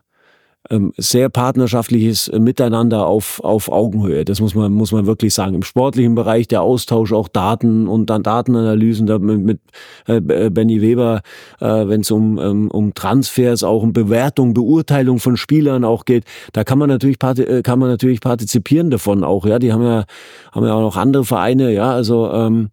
sehr 0.97 1.29
partnerschaftliches 1.29 2.31
Miteinander 2.33 3.07
auf, 3.07 3.41
auf 3.43 3.71
Augenhöhe. 3.71 4.25
Das 4.25 4.41
muss 4.41 4.55
man, 4.55 4.73
muss 4.73 4.93
man 4.93 5.07
wirklich 5.07 5.35
sagen. 5.35 5.55
Im 5.55 5.63
sportlichen 5.65 6.15
Bereich 6.15 6.47
der 6.47 6.63
Austausch 6.63 7.13
auch 7.13 7.29
Daten 7.29 7.89
und 7.89 8.09
dann 8.09 8.23
Datenanalysen 8.23 9.07
da 9.07 9.19
mit, 9.19 9.41
mit 9.41 9.61
äh, 10.07 10.21
Benny 10.51 10.81
Weber, 10.81 11.23
äh, 11.61 11.67
wenn 11.67 12.03
es 12.03 12.11
um, 12.13 12.39
ähm, 12.39 12.71
um 12.71 12.95
Transfers, 12.95 13.65
auch 13.65 13.83
um 13.83 13.93
Bewertung, 13.93 14.55
Beurteilung 14.55 15.19
von 15.19 15.37
Spielern 15.37 15.85
auch 15.85 16.05
geht, 16.05 16.25
da 16.53 16.63
kann 16.63 16.79
man 16.79 16.89
natürlich 16.89 17.21
äh, 17.21 17.63
kann 17.63 17.79
man 17.81 17.89
natürlich 17.89 18.21
partizipieren 18.21 18.91
davon 18.91 19.25
auch. 19.25 19.47
Ja, 19.47 19.59
die 19.59 19.73
haben 19.73 19.83
ja 19.83 20.05
haben 20.53 20.67
ja 20.67 20.75
auch 20.75 20.83
noch 20.83 20.97
andere 20.97 21.25
Vereine. 21.25 21.73
Ja, 21.73 21.93
also 21.93 22.31
ähm, 22.31 22.69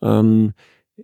ähm, 0.00 0.52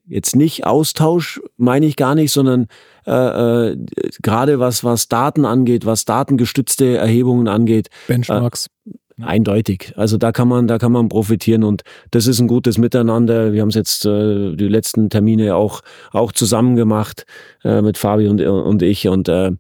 jetzt 0.07 0.37
nicht 0.37 0.67
Austausch, 0.67 1.41
meine 1.57 1.87
ich 1.87 1.97
gar 1.97 2.15
nicht, 2.15 2.33
sondern 2.33 2.67
äh, 3.07 3.71
äh, 3.71 3.77
gerade 4.23 4.61
was, 4.61 4.85
was 4.85 5.09
Daten 5.09 5.45
angeht, 5.45 5.87
was 5.87 6.05
datengestützte 6.05 6.97
Erhebungen 6.97 7.49
angeht. 7.49 7.89
Benchmarks. 8.07 8.67
Äh, 8.87 8.93
Eindeutig. 9.21 9.95
Also 9.97 10.17
da 10.17 10.31
kann 10.31 10.47
man, 10.47 10.69
da 10.69 10.79
kann 10.79 10.93
man 10.93 11.09
profitieren 11.09 11.65
und 11.65 11.83
das 12.13 12.29
ist 12.29 12.39
ein 12.39 12.47
gutes 12.47 12.79
Miteinander. 12.79 13.53
Wir 13.53 13.63
haben 13.63 13.71
es 13.71 13.75
jetzt 13.75 14.07
äh, 14.07 14.55
die 14.55 14.69
letzten 14.69 15.11
Termine 15.11 15.57
auch 15.57 15.81
auch 16.13 16.31
zusammen 16.31 16.77
gemacht 16.77 17.27
äh, 17.65 17.83
mit 17.83 17.99
Fabi 17.99 18.29
und 18.29 18.41
und 18.41 18.81
ich 18.81 19.09
und 19.09 19.29
äh, 19.29 19.51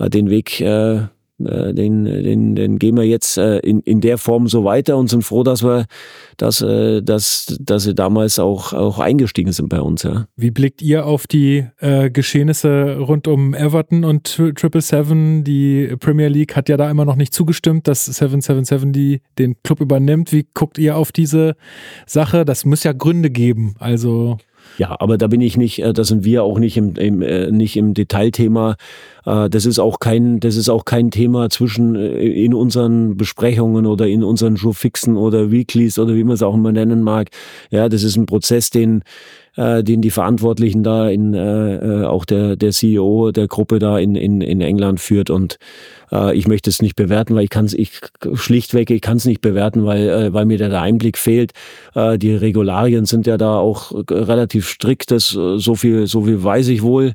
den 0.00 0.30
Weg 0.30 0.58
äh, 0.62 0.94
äh, 0.94 1.00
den, 1.38 2.04
den, 2.04 2.54
den 2.54 2.78
gehen 2.78 2.96
wir 2.96 3.04
jetzt 3.04 3.38
äh, 3.38 3.58
in, 3.58 3.80
in 3.80 4.00
der 4.00 4.18
Form 4.18 4.46
so 4.46 4.64
weiter 4.64 4.96
und 4.96 5.10
sind 5.10 5.22
froh, 5.22 5.42
dass 5.42 5.64
wir, 5.64 5.86
dass, 6.36 6.62
äh, 6.62 7.02
dass, 7.02 7.56
dass 7.60 7.82
sie 7.82 7.94
damals 7.94 8.38
auch, 8.38 8.72
auch 8.72 8.98
eingestiegen 9.00 9.52
sind 9.52 9.68
bei 9.68 9.80
uns. 9.80 10.04
Ja. 10.04 10.26
Wie 10.36 10.50
blickt 10.50 10.80
ihr 10.80 11.06
auf 11.06 11.26
die 11.26 11.66
äh, 11.78 12.10
Geschehnisse 12.10 12.98
rund 12.98 13.26
um 13.26 13.52
Everton 13.54 14.04
und 14.04 14.36
Triple 14.36 14.80
Seven? 14.80 15.42
Die 15.44 15.96
Premier 15.98 16.28
League 16.28 16.54
hat 16.54 16.68
ja 16.68 16.76
da 16.76 16.90
immer 16.90 17.04
noch 17.04 17.16
nicht 17.16 17.34
zugestimmt, 17.34 17.88
dass 17.88 18.04
777 18.04 18.92
die 18.92 19.20
den 19.38 19.56
Club 19.62 19.80
übernimmt. 19.80 20.32
Wie 20.32 20.46
guckt 20.54 20.78
ihr 20.78 20.96
auf 20.96 21.10
diese 21.10 21.56
Sache? 22.06 22.44
Das 22.44 22.64
muss 22.64 22.84
ja 22.84 22.92
Gründe 22.92 23.30
geben. 23.30 23.74
Also 23.78 24.38
ja, 24.78 24.96
aber 24.98 25.18
da 25.18 25.28
bin 25.28 25.40
ich 25.40 25.56
nicht, 25.56 25.82
äh, 25.82 25.92
da 25.92 26.04
sind 26.04 26.24
wir 26.24 26.42
auch 26.42 26.58
nicht 26.58 26.76
im, 26.76 26.94
im 26.96 27.22
äh, 27.22 27.50
nicht 27.50 27.76
im 27.76 27.94
Detailthema. 27.94 28.76
Äh, 29.24 29.48
das 29.50 29.66
ist 29.66 29.78
auch 29.78 29.98
kein, 30.00 30.40
das 30.40 30.56
ist 30.56 30.68
auch 30.68 30.84
kein 30.84 31.10
Thema 31.10 31.50
zwischen 31.50 31.94
in 31.94 32.54
unseren 32.54 33.16
Besprechungen 33.16 33.86
oder 33.86 34.06
in 34.06 34.24
unseren 34.24 34.56
Showfixen 34.56 35.16
oder 35.16 35.50
Weeklies 35.50 35.98
oder 35.98 36.14
wie 36.14 36.24
man 36.24 36.34
es 36.34 36.42
auch 36.42 36.54
immer 36.54 36.72
nennen 36.72 37.02
mag. 37.02 37.28
Ja, 37.70 37.88
das 37.88 38.02
ist 38.02 38.16
ein 38.16 38.26
Prozess, 38.26 38.70
den 38.70 39.02
äh, 39.56 39.82
den 39.82 40.00
die 40.00 40.10
Verantwortlichen 40.10 40.82
da 40.82 41.08
in 41.08 41.34
äh, 41.34 41.76
äh 41.76 42.04
auch 42.04 42.24
der 42.24 42.56
der 42.56 42.72
CEO 42.72 43.30
der 43.32 43.48
Gruppe 43.48 43.78
da 43.78 43.98
in 43.98 44.14
in, 44.14 44.40
in 44.40 44.60
England 44.60 45.00
führt 45.00 45.30
und 45.30 45.58
äh, 46.12 46.36
ich 46.36 46.46
möchte 46.46 46.70
es 46.70 46.82
nicht 46.82 46.96
bewerten, 46.96 47.34
weil 47.34 47.44
ich 47.44 47.50
kann 47.50 47.64
es 47.64 47.74
ich 47.74 48.00
schlichtweg 48.34 48.90
ich 48.90 49.00
kann 49.00 49.16
es 49.16 49.24
nicht 49.24 49.40
bewerten, 49.40 49.84
weil 49.84 50.08
äh, 50.08 50.32
weil 50.32 50.46
mir 50.46 50.58
da 50.58 50.68
der 50.68 50.82
Einblick 50.82 51.18
fehlt. 51.18 51.52
Äh, 51.94 52.18
die 52.18 52.34
Regularien 52.34 53.04
sind 53.04 53.26
ja 53.26 53.36
da 53.36 53.58
auch 53.58 53.92
relativ 54.10 54.68
strikt, 54.68 55.10
das 55.10 55.34
äh, 55.34 55.58
so 55.58 55.74
viel 55.74 56.06
so 56.06 56.22
viel 56.22 56.42
weiß 56.42 56.68
ich 56.68 56.82
wohl 56.82 57.12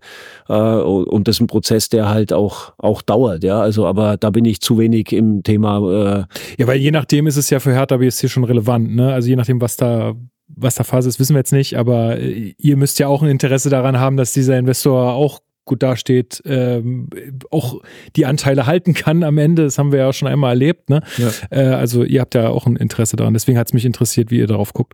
äh, 0.48 0.54
und 0.54 1.28
das 1.28 1.38
ist 1.38 1.42
ein 1.42 1.48
Prozess, 1.48 1.90
der 1.90 2.10
halt 2.10 2.34
auch 2.34 2.74
auch 2.78 3.02
dauert, 3.02 3.44
ja. 3.44 3.60
Also 3.62 3.86
aber 3.86 4.18
da 4.18 4.30
bin 4.30 4.46
ich 4.46 4.62
zu 4.62 4.78
wenig 4.78 5.12
im 5.12 5.44
Thema. 5.44 6.28
Äh, 6.30 6.36
ja, 6.58 6.68
weil 6.68 6.80
je 6.80 6.92
nachdem 6.92 7.28
ist 7.28 7.38
es 7.38 7.50
ja 7.50 7.60
für 7.60 7.74
Hertha 7.74 7.98
BSC 7.98 8.30
schon 8.30 8.44
relevant, 8.44 8.96
ne? 8.96 9.14
Also 9.14 9.30
je 9.30 9.36
nachdem, 9.36 9.62
was 9.62 9.78
da 9.78 10.16
was 10.56 10.76
da 10.76 10.84
Phase 10.84 11.10
ist, 11.10 11.20
wissen 11.20 11.36
wir 11.36 11.40
jetzt 11.40 11.54
nicht, 11.54 11.78
aber 11.78 12.18
äh, 12.18 12.54
ihr 12.58 12.78
müsst 12.78 13.00
ja 13.00 13.08
auch 13.08 13.22
ein 13.22 13.30
Interesse 13.30 13.70
daran 13.70 14.00
haben, 14.00 14.18
dass 14.18 14.34
dieser 14.34 14.58
Investor 14.58 15.14
auch 15.14 15.42
gut 15.66 15.84
dasteht, 15.84 16.42
ähm, 16.46 17.10
auch 17.52 17.82
die 18.16 18.26
Anteile 18.26 18.66
halten 18.66 18.96
kann 18.96 19.24
am 19.24 19.38
Ende. 19.38 19.64
Das 19.64 19.78
haben 19.78 19.92
wir 19.92 20.00
ja 20.00 20.10
auch 20.10 20.14
schon 20.14 20.28
einmal 20.28 20.52
erlebt. 20.52 20.90
Ne? 20.90 21.02
Ja. 21.18 21.30
Äh, 21.52 21.76
also 21.76 22.04
ihr 22.04 22.22
habt 22.22 22.34
ja 22.34 22.50
auch 22.50 22.66
ein 22.66 22.76
Interesse 22.76 23.16
daran. 23.16 23.34
Deswegen 23.34 23.58
hat 23.58 23.68
es 23.68 23.74
mich 23.74 23.86
interessiert, 23.86 24.32
wie 24.32 24.40
ihr 24.40 24.48
darauf 24.48 24.74
guckt. 24.74 24.94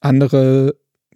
Andere 0.00 0.74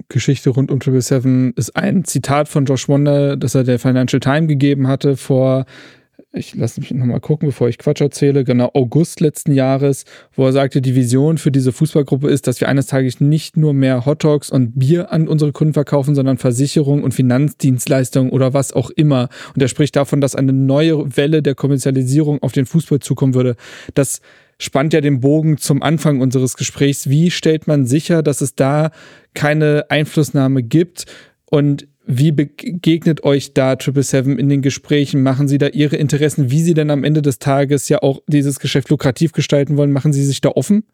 Geschichte 0.09 0.51
rund 0.51 0.71
um 0.71 0.79
Triple 0.79 1.03
Seven 1.03 1.53
ist 1.57 1.77
ein 1.77 2.05
Zitat 2.05 2.49
von 2.49 2.65
Josh 2.65 2.89
Wonder, 2.89 3.37
das 3.37 3.55
er 3.57 3.65
der 3.65 3.81
Financial 3.81 4.21
Times 4.21 4.49
gegeben 4.49 4.87
hatte 4.87 5.17
vor 5.17 5.67
ich 6.33 6.55
lasse 6.55 6.81
mich 6.81 6.93
nochmal 6.93 7.21
gucken, 7.21 7.49
bevor 7.49 7.69
ich 7.69 7.79
Quatsch 7.79 8.01
erzähle, 8.01 8.45
genau 8.45 8.71
August 8.75 9.21
letzten 9.21 9.53
Jahres, 9.53 10.05
wo 10.33 10.47
er 10.47 10.53
sagte, 10.53 10.81
die 10.81 10.95
Vision 10.95 11.39
für 11.39 11.51
diese 11.51 11.73
Fußballgruppe 11.73 12.29
ist, 12.29 12.47
dass 12.47 12.61
wir 12.61 12.69
eines 12.69 12.87
Tages 12.87 13.21
nicht 13.21 13.57
nur 13.57 13.73
mehr 13.73 14.07
Hotdogs 14.07 14.49
und 14.51 14.79
Bier 14.79 15.11
an 15.11 15.27
unsere 15.27 15.51
Kunden 15.51 15.75
verkaufen, 15.75 16.15
sondern 16.15 16.39
Versicherung 16.39 17.03
und 17.03 17.15
Finanzdienstleistungen 17.15 18.31
oder 18.31 18.55
was 18.55 18.73
auch 18.73 18.91
immer. 18.91 19.29
Und 19.55 19.63
er 19.63 19.69
spricht 19.69 19.97
davon, 19.97 20.21
dass 20.21 20.37
eine 20.37 20.53
neue 20.53 21.17
Welle 21.17 21.43
der 21.43 21.57
Kommerzialisierung 21.57 22.41
auf 22.43 22.53
den 22.53 22.67
Fußball 22.67 23.01
zukommen 23.01 23.35
würde. 23.35 23.57
Das 23.95 24.21
spannt 24.57 24.93
ja 24.93 25.01
den 25.01 25.19
Bogen 25.21 25.59
zum 25.59 25.83
Anfang 25.83 26.21
unseres 26.21 26.57
Gesprächs. 26.57 27.09
Wie 27.09 27.33
stellt 27.33 27.67
man 27.67 27.87
sicher, 27.87 28.23
dass 28.23 28.41
es 28.41 28.55
da 28.55 28.93
keine 29.35 29.87
Einflussnahme 29.89 30.63
gibt? 30.63 31.07
Und 31.51 31.89
wie 32.11 32.33
begegnet 32.33 33.25
euch 33.25 33.55
da 33.55 33.77
Triple 33.77 34.03
Seven 34.03 34.39
in 34.39 34.49
den 34.49 34.63
Gesprächen? 34.63 35.23
Machen 35.23 35.49
Sie 35.49 35.59
da 35.59 35.69
Ihre 35.69 35.97
Interessen, 35.97 36.51
wie 36.51 36.61
Sie 36.61 36.75
denn 36.75 36.91
am 36.91 37.05
Ende 37.05 37.23
des 37.23 37.39
Tages 37.39 37.89
ja 37.89 38.03
auch 38.03 38.21
dieses 38.27 38.59
Geschäft 38.59 38.89
lukrativ 38.91 39.33
gestalten 39.33 39.77
wollen? 39.77 39.93
Machen 39.93 40.13
Sie 40.13 40.25
sich 40.25 40.41
da 40.41 40.51
offen? 40.51 40.85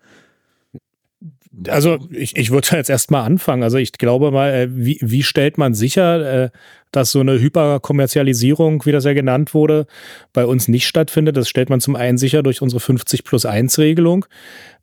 Also 1.68 1.98
ich, 2.10 2.36
ich 2.36 2.50
würde 2.50 2.68
jetzt 2.72 2.90
erstmal 2.90 3.24
anfangen. 3.24 3.62
Also 3.62 3.78
ich 3.78 3.92
glaube 3.92 4.30
mal, 4.30 4.52
äh, 4.52 4.68
wie, 4.70 4.98
wie 5.00 5.22
stellt 5.22 5.56
man 5.56 5.72
sicher, 5.72 6.44
äh, 6.44 6.50
dass 6.92 7.12
so 7.12 7.20
eine 7.20 7.40
Hyperkommerzialisierung, 7.40 8.84
wie 8.84 8.92
das 8.92 9.04
ja 9.04 9.14
genannt 9.14 9.54
wurde, 9.54 9.86
bei 10.34 10.44
uns 10.44 10.68
nicht 10.68 10.86
stattfindet? 10.86 11.36
Das 11.36 11.48
stellt 11.48 11.70
man 11.70 11.80
zum 11.80 11.96
einen 11.96 12.18
sicher 12.18 12.42
durch 12.42 12.60
unsere 12.60 12.80
50 12.80 13.24
plus 13.24 13.46
1 13.46 13.78
Regelung, 13.78 14.26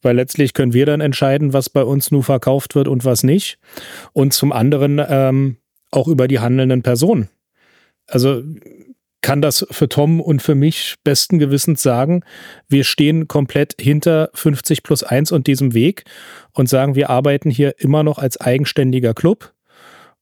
weil 0.01 0.15
letztlich 0.15 0.53
können 0.53 0.73
wir 0.73 0.87
dann 0.87 1.01
entscheiden, 1.01 1.53
was 1.53 1.69
bei 1.69 1.83
uns 1.83 2.09
nur 2.09 2.23
verkauft 2.23 2.73
wird 2.73 2.87
und 2.87 3.05
was 3.05 3.21
nicht. 3.21 3.59
Und 4.13 4.33
zum 4.33 4.51
anderen 4.51 4.99
ähm, 5.07 5.57
auch 5.93 6.07
über 6.07 6.27
die 6.27 6.39
handelnden 6.39 6.83
Personen. 6.83 7.29
Also 8.07 8.43
kann 9.21 9.41
das 9.41 9.65
für 9.71 9.89
Tom 9.89 10.19
und 10.19 10.41
für 10.41 10.53
mich 10.53 10.95
besten 11.03 11.39
Gewissens 11.39 11.81
sagen, 11.81 12.23
wir 12.67 12.83
stehen 12.83 13.27
komplett 13.27 13.75
hinter 13.79 14.29
50 14.33 14.83
plus 14.83 15.01
1 15.01 15.31
und 15.31 15.47
diesem 15.47 15.73
Weg 15.73 16.03
und 16.51 16.67
sagen, 16.67 16.95
wir 16.95 17.09
arbeiten 17.09 17.49
hier 17.49 17.75
immer 17.79 18.03
noch 18.03 18.19
als 18.19 18.39
eigenständiger 18.39 19.13
Club. 19.13 19.53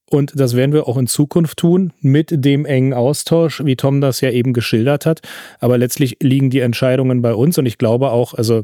Und 0.05 0.33
das 0.35 0.55
werden 0.55 0.73
wir 0.73 0.87
auch 0.87 0.97
in 0.97 1.07
Zukunft 1.07 1.57
tun, 1.57 1.93
mit 2.01 2.29
dem 2.31 2.65
engen 2.65 2.93
Austausch, 2.93 3.63
wie 3.65 3.77
Tom 3.77 4.01
das 4.01 4.21
ja 4.21 4.29
eben 4.29 4.53
geschildert 4.53 5.05
hat. 5.05 5.21
Aber 5.59 5.77
letztlich 5.77 6.17
liegen 6.21 6.49
die 6.49 6.59
Entscheidungen 6.59 7.21
bei 7.21 7.33
uns 7.33 7.57
und 7.57 7.65
ich 7.65 7.77
glaube 7.77 8.11
auch, 8.11 8.33
also 8.33 8.63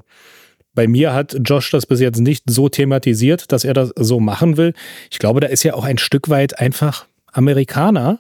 bei 0.77 0.87
mir 0.87 1.11
hat 1.11 1.35
Josh 1.43 1.71
das 1.71 1.87
bis 1.87 1.99
jetzt 1.99 2.19
nicht 2.19 2.43
so 2.47 2.69
thematisiert, 2.69 3.51
dass 3.51 3.63
er 3.63 3.73
das 3.73 3.91
so 3.95 4.19
machen 4.19 4.57
will. 4.57 4.75
Ich 5.09 5.17
glaube, 5.17 5.39
da 5.39 5.47
ist 5.47 5.63
ja 5.63 5.73
auch 5.73 5.83
ein 5.83 5.97
Stück 5.97 6.29
weit 6.29 6.59
einfach 6.59 7.07
Amerikaner, 7.31 8.19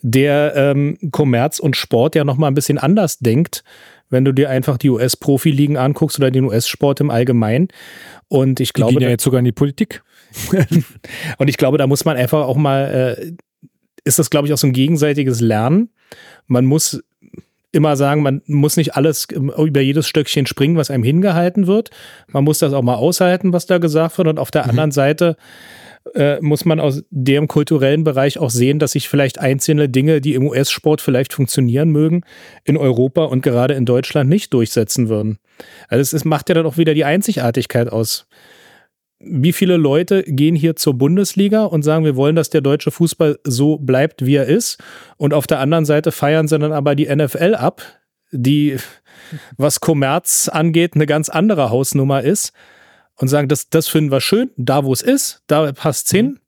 der 0.00 0.54
ähm, 0.56 0.96
Kommerz 1.10 1.58
und 1.58 1.76
Sport 1.76 2.14
ja 2.14 2.24
nochmal 2.24 2.50
ein 2.50 2.54
bisschen 2.54 2.78
anders 2.78 3.18
denkt, 3.18 3.64
wenn 4.08 4.24
du 4.24 4.32
dir 4.32 4.48
einfach 4.48 4.78
die 4.78 4.88
US-Profiligen 4.88 5.76
anguckst 5.76 6.18
oder 6.18 6.30
den 6.30 6.44
US-Sport 6.44 7.00
im 7.00 7.10
Allgemeinen. 7.10 7.68
Und 8.28 8.60
ich 8.60 8.72
glaube. 8.72 8.92
Die 8.92 8.96
gehen 8.96 9.04
ja 9.04 9.10
jetzt 9.10 9.24
sogar 9.24 9.40
in 9.40 9.44
die 9.44 9.52
Politik. 9.52 10.02
und 11.36 11.48
ich 11.48 11.58
glaube, 11.58 11.76
da 11.76 11.86
muss 11.86 12.06
man 12.06 12.16
einfach 12.16 12.46
auch 12.46 12.56
mal, 12.56 13.18
äh, 13.18 13.32
ist 14.04 14.18
das, 14.18 14.30
glaube 14.30 14.48
ich, 14.48 14.54
auch 14.54 14.58
so 14.58 14.66
ein 14.66 14.72
gegenseitiges 14.72 15.42
Lernen. 15.42 15.90
Man 16.46 16.64
muss 16.64 17.02
immer 17.72 17.96
sagen, 17.96 18.22
man 18.22 18.42
muss 18.46 18.76
nicht 18.76 18.96
alles 18.96 19.28
über 19.30 19.80
jedes 19.80 20.08
Stöckchen 20.08 20.46
springen, 20.46 20.76
was 20.76 20.90
einem 20.90 21.04
hingehalten 21.04 21.66
wird. 21.66 21.90
Man 22.28 22.44
muss 22.44 22.58
das 22.58 22.72
auch 22.72 22.82
mal 22.82 22.96
aushalten, 22.96 23.52
was 23.52 23.66
da 23.66 23.78
gesagt 23.78 24.18
wird. 24.18 24.28
Und 24.28 24.38
auf 24.38 24.50
der 24.50 24.64
mhm. 24.64 24.70
anderen 24.70 24.92
Seite 24.92 25.36
äh, 26.14 26.40
muss 26.40 26.64
man 26.64 26.80
aus 26.80 27.02
dem 27.10 27.46
kulturellen 27.46 28.04
Bereich 28.04 28.38
auch 28.38 28.50
sehen, 28.50 28.78
dass 28.78 28.92
sich 28.92 29.08
vielleicht 29.08 29.38
einzelne 29.38 29.88
Dinge, 29.88 30.20
die 30.20 30.34
im 30.34 30.46
US-Sport 30.46 31.00
vielleicht 31.00 31.32
funktionieren 31.32 31.90
mögen, 31.90 32.22
in 32.64 32.76
Europa 32.76 33.24
und 33.24 33.42
gerade 33.42 33.74
in 33.74 33.84
Deutschland 33.84 34.28
nicht 34.28 34.52
durchsetzen 34.54 35.08
würden. 35.08 35.38
Also 35.88 36.00
es 36.00 36.12
ist, 36.12 36.24
macht 36.24 36.48
ja 36.48 36.54
dann 36.54 36.66
auch 36.66 36.78
wieder 36.78 36.94
die 36.94 37.04
Einzigartigkeit 37.04 37.90
aus 37.90 38.26
wie 39.20 39.52
viele 39.52 39.76
Leute 39.76 40.22
gehen 40.22 40.56
hier 40.56 40.76
zur 40.76 40.94
Bundesliga 40.94 41.64
und 41.64 41.82
sagen, 41.82 42.04
wir 42.04 42.16
wollen, 42.16 42.36
dass 42.36 42.48
der 42.48 42.62
deutsche 42.62 42.90
Fußball 42.90 43.38
so 43.44 43.76
bleibt, 43.76 44.24
wie 44.24 44.36
er 44.36 44.46
ist. 44.46 44.78
Und 45.18 45.34
auf 45.34 45.46
der 45.46 45.60
anderen 45.60 45.84
Seite 45.84 46.10
feiern 46.10 46.48
sie 46.48 46.58
dann 46.58 46.72
aber 46.72 46.94
die 46.94 47.14
NFL 47.14 47.54
ab, 47.54 47.82
die, 48.32 48.78
was 49.58 49.80
Kommerz 49.80 50.48
angeht, 50.48 50.94
eine 50.94 51.06
ganz 51.06 51.28
andere 51.28 51.70
Hausnummer 51.70 52.22
ist. 52.22 52.52
Und 53.16 53.28
sagen, 53.28 53.48
das, 53.48 53.68
das 53.68 53.88
finden 53.88 54.10
wir 54.10 54.22
schön, 54.22 54.50
da 54.56 54.84
wo 54.84 54.94
es 54.94 55.02
ist, 55.02 55.42
da 55.46 55.70
passt 55.72 56.06
es 56.06 56.12
hin. 56.12 56.38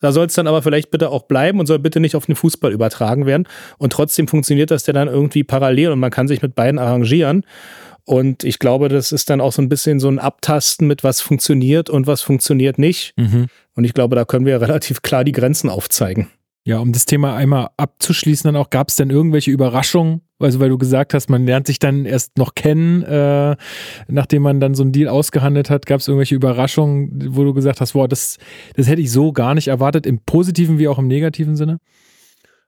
Da 0.00 0.10
soll 0.10 0.26
es 0.26 0.34
dann 0.34 0.48
aber 0.48 0.60
vielleicht 0.62 0.90
bitte 0.90 1.10
auch 1.10 1.22
bleiben 1.22 1.60
und 1.60 1.66
soll 1.66 1.78
bitte 1.78 2.00
nicht 2.00 2.16
auf 2.16 2.26
den 2.26 2.34
Fußball 2.34 2.72
übertragen 2.72 3.24
werden. 3.24 3.46
Und 3.78 3.92
trotzdem 3.92 4.26
funktioniert 4.26 4.72
das 4.72 4.84
ja 4.88 4.92
dann 4.92 5.06
irgendwie 5.06 5.44
parallel 5.44 5.92
und 5.92 6.00
man 6.00 6.10
kann 6.10 6.26
sich 6.26 6.42
mit 6.42 6.56
beiden 6.56 6.80
arrangieren. 6.80 7.46
Und 8.04 8.44
ich 8.44 8.58
glaube, 8.58 8.88
das 8.88 9.12
ist 9.12 9.30
dann 9.30 9.40
auch 9.40 9.52
so 9.52 9.62
ein 9.62 9.68
bisschen 9.68 10.00
so 10.00 10.08
ein 10.08 10.18
Abtasten 10.18 10.86
mit, 10.86 11.04
was 11.04 11.20
funktioniert 11.20 11.88
und 11.88 12.06
was 12.06 12.22
funktioniert 12.22 12.78
nicht. 12.78 13.14
Mhm. 13.16 13.46
Und 13.74 13.84
ich 13.84 13.94
glaube, 13.94 14.16
da 14.16 14.24
können 14.24 14.46
wir 14.46 14.60
relativ 14.60 15.02
klar 15.02 15.24
die 15.24 15.32
Grenzen 15.32 15.68
aufzeigen. 15.68 16.28
Ja, 16.64 16.78
um 16.78 16.92
das 16.92 17.06
Thema 17.06 17.34
einmal 17.34 17.70
abzuschließen, 17.76 18.46
dann 18.46 18.54
auch 18.54 18.70
gab 18.70 18.88
es 18.88 18.94
denn 18.94 19.10
irgendwelche 19.10 19.50
Überraschungen? 19.50 20.20
Also, 20.38 20.60
weil 20.60 20.68
du 20.68 20.78
gesagt 20.78 21.12
hast, 21.12 21.28
man 21.28 21.44
lernt 21.44 21.66
sich 21.66 21.80
dann 21.80 22.04
erst 22.04 22.38
noch 22.38 22.54
kennen, 22.54 23.02
äh, 23.02 23.56
nachdem 24.06 24.42
man 24.42 24.60
dann 24.60 24.74
so 24.74 24.84
einen 24.84 24.92
Deal 24.92 25.08
ausgehandelt 25.08 25.70
hat, 25.70 25.86
gab 25.86 26.00
es 26.00 26.08
irgendwelche 26.08 26.36
Überraschungen, 26.36 27.36
wo 27.36 27.42
du 27.42 27.52
gesagt 27.52 27.80
hast, 27.80 27.94
boah, 27.94 28.06
das, 28.06 28.38
das 28.74 28.86
hätte 28.86 29.02
ich 29.02 29.10
so 29.10 29.32
gar 29.32 29.54
nicht 29.54 29.68
erwartet, 29.68 30.06
im 30.06 30.20
positiven 30.20 30.78
wie 30.78 30.86
auch 30.86 30.98
im 30.98 31.08
negativen 31.08 31.56
Sinne? 31.56 31.78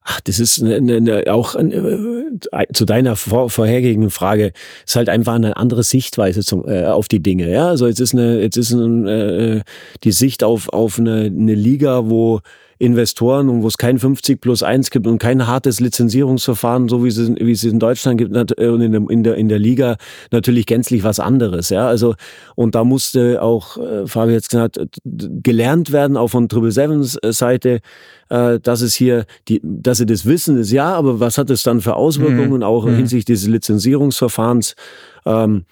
Ach, 0.07 0.21
das 0.21 0.39
ist 0.39 0.63
eine, 0.63 0.77
eine, 0.77 1.33
auch 1.33 1.55
äh, 1.55 2.67
zu 2.75 2.85
deiner 2.85 3.17
vor, 3.17 3.49
vorhergehenden 3.49 4.11
Frage, 4.11 4.53
ist 4.87 4.97
halt 4.97 5.09
einfach 5.09 5.33
eine 5.33 5.57
andere 5.57 5.83
Sichtweise 5.83 6.43
zum, 6.43 6.69
äh, 6.69 6.85
auf 6.85 7.09
die 7.09 7.23
Dinge. 7.23 7.51
Ja, 7.51 7.69
also 7.69 7.87
jetzt 7.87 8.01
ist 8.01 8.13
eine, 8.13 8.41
jetzt 8.41 8.59
ist 8.59 8.73
ein, 8.73 9.07
äh, 9.07 9.63
die 10.05 10.13
Sicht 10.13 10.45
auf 10.45 10.69
auf 10.69 10.99
eine, 10.99 11.25
eine 11.25 11.55
Liga, 11.55 12.11
wo 12.11 12.41
Investoren 12.79 13.49
und 13.49 13.63
wo 13.63 13.69
es 13.69 13.79
kein 13.79 13.99
50 13.99 14.41
plus 14.41 14.63
1 14.63 14.91
gibt 14.91 15.07
und 15.07 15.19
kein 15.19 15.47
hartes 15.47 15.81
Lizenzierungsverfahren, 15.81 16.89
so 16.89 17.05
wie 17.05 17.09
es, 17.09 17.19
wie 17.19 17.53
es 17.53 17.65
in 17.65 17.79
Deutschland 17.79 18.19
gibt 18.19 18.35
äh, 18.59 18.69
und 18.69 18.81
in 18.81 19.23
der, 19.23 19.35
in 19.35 19.49
der, 19.49 19.59
Liga 19.59 19.97
natürlich 20.31 20.67
gänzlich 20.67 21.05
was 21.05 21.21
anderes. 21.21 21.71
Ja, 21.71 21.87
also, 21.87 22.15
und 22.55 22.75
da 22.75 22.85
musste 22.85 23.41
auch, 23.43 23.77
äh, 23.77 24.07
Fabi 24.07 24.33
jetzt 24.33 24.51
gesagt, 24.51 24.81
gelernt 25.05 25.93
werden, 25.93 26.17
auch 26.17 26.29
von 26.29 26.49
Triple 26.49 26.73
Sevens 26.73 27.17
äh, 27.23 27.33
Seite, 27.33 27.81
dass 28.31 28.81
es 28.81 28.95
hier, 28.95 29.27
die, 29.49 29.61
dass 29.63 29.99
sie 29.99 30.07
das 30.07 30.25
wissen, 30.25 30.57
ist 30.57 30.73
ja, 30.73 30.95
aber 30.95 31.21
was 31.21 31.37
hat 31.37 31.51
es 31.51 31.63
dann 31.63 31.83
für 31.83 31.95
Auswirkungen, 31.95 32.59
mhm. 32.59 32.63
auch 32.63 32.87
mhm. 32.87 32.97
hinsichtlich 32.97 33.39
des 33.39 33.47
Lizenzierungsverfahrens? 33.47 34.75
Ähm, 35.27 35.67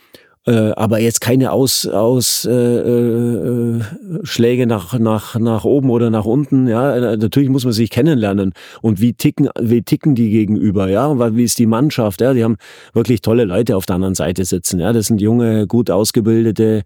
äh, 0.47 0.73
aber 0.73 0.99
jetzt 1.01 1.21
keine 1.21 1.53
Aus, 1.53 1.87
aus 1.87 2.45
äh, 2.45 2.51
äh, 2.53 3.81
Schläge 4.25 4.67
nach, 4.67 4.99
nach, 4.99 5.37
nach 5.37 5.65
oben 5.65 5.91
oder 5.91 6.11
nach 6.11 6.25
unten. 6.25 6.67
Ja, 6.67 6.97
äh, 6.97 7.17
natürlich 7.17 7.49
muss 7.49 7.65
man 7.65 7.73
sich 7.73 7.91
kennenlernen. 7.91 8.53
Und 8.81 9.01
wie 9.01 9.13
ticken, 9.13 9.49
wie 9.61 9.83
ticken 9.83 10.15
die 10.15 10.31
gegenüber? 10.31 10.89
Ja, 10.89 11.37
wie 11.37 11.45
ist 11.45 11.59
die 11.59 11.67
Mannschaft? 11.67 12.21
Ja, 12.21 12.35
die 12.35 12.43
haben 12.43 12.57
wirklich 12.93 13.21
tolle 13.21 13.45
Leute 13.45 13.77
auf 13.77 13.87
der 13.87 13.97
anderen 13.97 14.15
Seite 14.15 14.45
sitzen. 14.45 14.81
Ja, 14.81 14.93
das 14.93 15.07
sind 15.07 15.21
junge, 15.21 15.67
gut 15.67 15.91
ausgebildete 15.91 16.83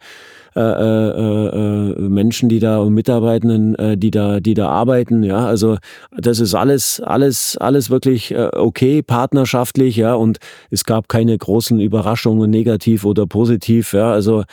äh, 0.57 0.61
äh, 0.61 1.49
äh, 1.49 2.09
Menschen, 2.09 2.49
die 2.49 2.61
da 2.61 2.79
und 2.79 2.95
Mitarbeitenden, 2.95 3.75
äh, 3.75 3.99
die 3.99 4.11
da, 4.11 4.41
die 4.41 4.55
da 4.55 4.71
arbeiten. 4.71 5.23
Ja, 5.23 5.45
also 5.45 5.77
das 6.17 6.41
ist 6.41 6.55
alles, 6.55 7.01
alles, 7.01 7.59
alles 7.59 7.91
wirklich 7.91 8.33
äh, 8.33 8.49
okay, 8.53 9.03
partnerschaftlich. 9.03 9.97
Ja, 9.97 10.15
und 10.15 10.39
es 10.71 10.85
gab 10.85 11.09
keine 11.09 11.37
großen 11.37 11.79
Überraschungen, 11.79 12.51
negativ 12.51 13.05
oder 13.05 13.27
positiv. 13.27 13.93
Ja, 13.93 14.13
also 14.13 14.45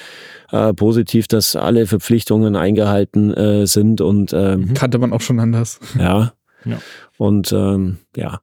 äh, 0.52 0.74
positiv, 0.74 1.28
dass 1.28 1.56
alle 1.56 1.88
Verpflichtungen 1.88 2.58
eingehalten 2.58 3.34
äh, 3.34 3.66
sind 3.66 4.02
und 4.02 4.34
ähm, 4.34 4.74
kannte 4.74 4.98
man 4.98 5.14
auch 5.14 5.22
schon 5.22 5.40
anders. 5.40 5.80
Ja. 5.98 6.34
ja. 6.66 6.80
Und 7.18 7.54
ähm, 7.54 8.00
ja. 8.18 8.42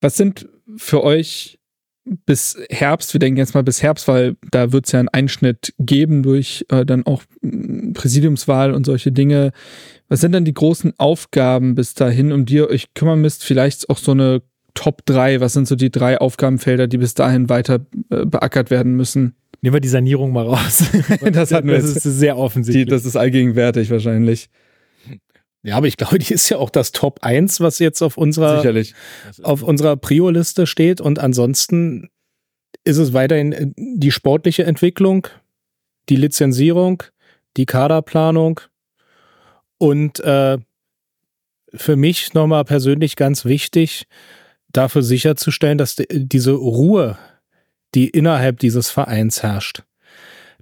Was 0.00 0.16
sind 0.16 0.48
für 0.76 1.04
euch 1.04 1.60
bis 2.04 2.58
Herbst, 2.68 3.14
wir 3.14 3.20
denken 3.20 3.38
jetzt 3.38 3.54
mal 3.54 3.62
bis 3.62 3.82
Herbst, 3.82 4.08
weil 4.08 4.36
da 4.50 4.72
wird 4.72 4.86
es 4.86 4.92
ja 4.92 4.98
einen 4.98 5.08
Einschnitt 5.08 5.72
geben 5.78 6.22
durch 6.22 6.64
äh, 6.68 6.84
dann 6.84 7.06
auch 7.06 7.22
mm, 7.42 7.92
Präsidiumswahl 7.92 8.74
und 8.74 8.84
solche 8.86 9.12
Dinge. 9.12 9.52
Was 10.08 10.20
sind 10.20 10.32
denn 10.32 10.44
die 10.44 10.54
großen 10.54 10.94
Aufgaben 10.98 11.74
bis 11.74 11.94
dahin, 11.94 12.32
um 12.32 12.44
die 12.44 12.56
ihr 12.56 12.68
euch 12.68 12.94
kümmern 12.94 13.20
müsst? 13.20 13.44
Vielleicht 13.44 13.88
auch 13.88 13.98
so 13.98 14.12
eine 14.12 14.42
Top 14.74 15.04
3, 15.06 15.40
was 15.40 15.52
sind 15.52 15.68
so 15.68 15.76
die 15.76 15.90
drei 15.90 16.18
Aufgabenfelder, 16.18 16.88
die 16.88 16.98
bis 16.98 17.14
dahin 17.14 17.48
weiter 17.48 17.86
äh, 18.10 18.24
beackert 18.26 18.70
werden 18.70 18.96
müssen? 18.96 19.34
Nehmen 19.60 19.74
wir 19.74 19.80
die 19.80 19.88
Sanierung 19.88 20.32
mal 20.32 20.46
raus. 20.46 20.84
das, 21.32 21.50
wir 21.50 21.62
das 21.62 21.84
ist 21.84 22.02
sehr 22.02 22.36
offensichtlich. 22.36 22.86
Die, 22.86 22.90
das 22.90 23.04
ist 23.04 23.16
allgegenwärtig 23.16 23.90
wahrscheinlich. 23.90 24.48
Ja, 25.62 25.76
aber 25.76 25.86
ich 25.86 25.96
glaube, 25.96 26.18
die 26.20 26.32
ist 26.32 26.48
ja 26.48 26.58
auch 26.58 26.70
das 26.70 26.92
Top 26.92 27.20
1, 27.22 27.60
was 27.60 27.78
jetzt 27.78 28.02
auf 28.02 28.16
unserer, 28.16 28.58
Sicherlich. 28.58 28.94
auf 29.42 29.62
unserer 29.62 29.96
Prio-Liste 29.96 30.66
steht. 30.66 31.00
Und 31.00 31.18
ansonsten 31.18 32.10
ist 32.84 32.98
es 32.98 33.12
weiterhin 33.12 33.52
äh, 33.52 33.66
die 33.76 34.10
sportliche 34.10 34.64
Entwicklung, 34.64 35.28
die 36.08 36.16
Lizenzierung, 36.16 37.02
die 37.56 37.66
Kaderplanung 37.66 38.60
und 39.78 40.20
äh, 40.20 40.58
für 41.74 41.96
mich 41.96 42.34
nochmal 42.34 42.64
persönlich 42.64 43.16
ganz 43.16 43.44
wichtig, 43.44 44.06
dafür 44.72 45.02
sicherzustellen, 45.02 45.78
dass 45.78 45.96
diese 46.10 46.52
Ruhe, 46.52 47.18
die 47.94 48.08
innerhalb 48.08 48.58
dieses 48.58 48.90
Vereins 48.90 49.42
herrscht, 49.42 49.82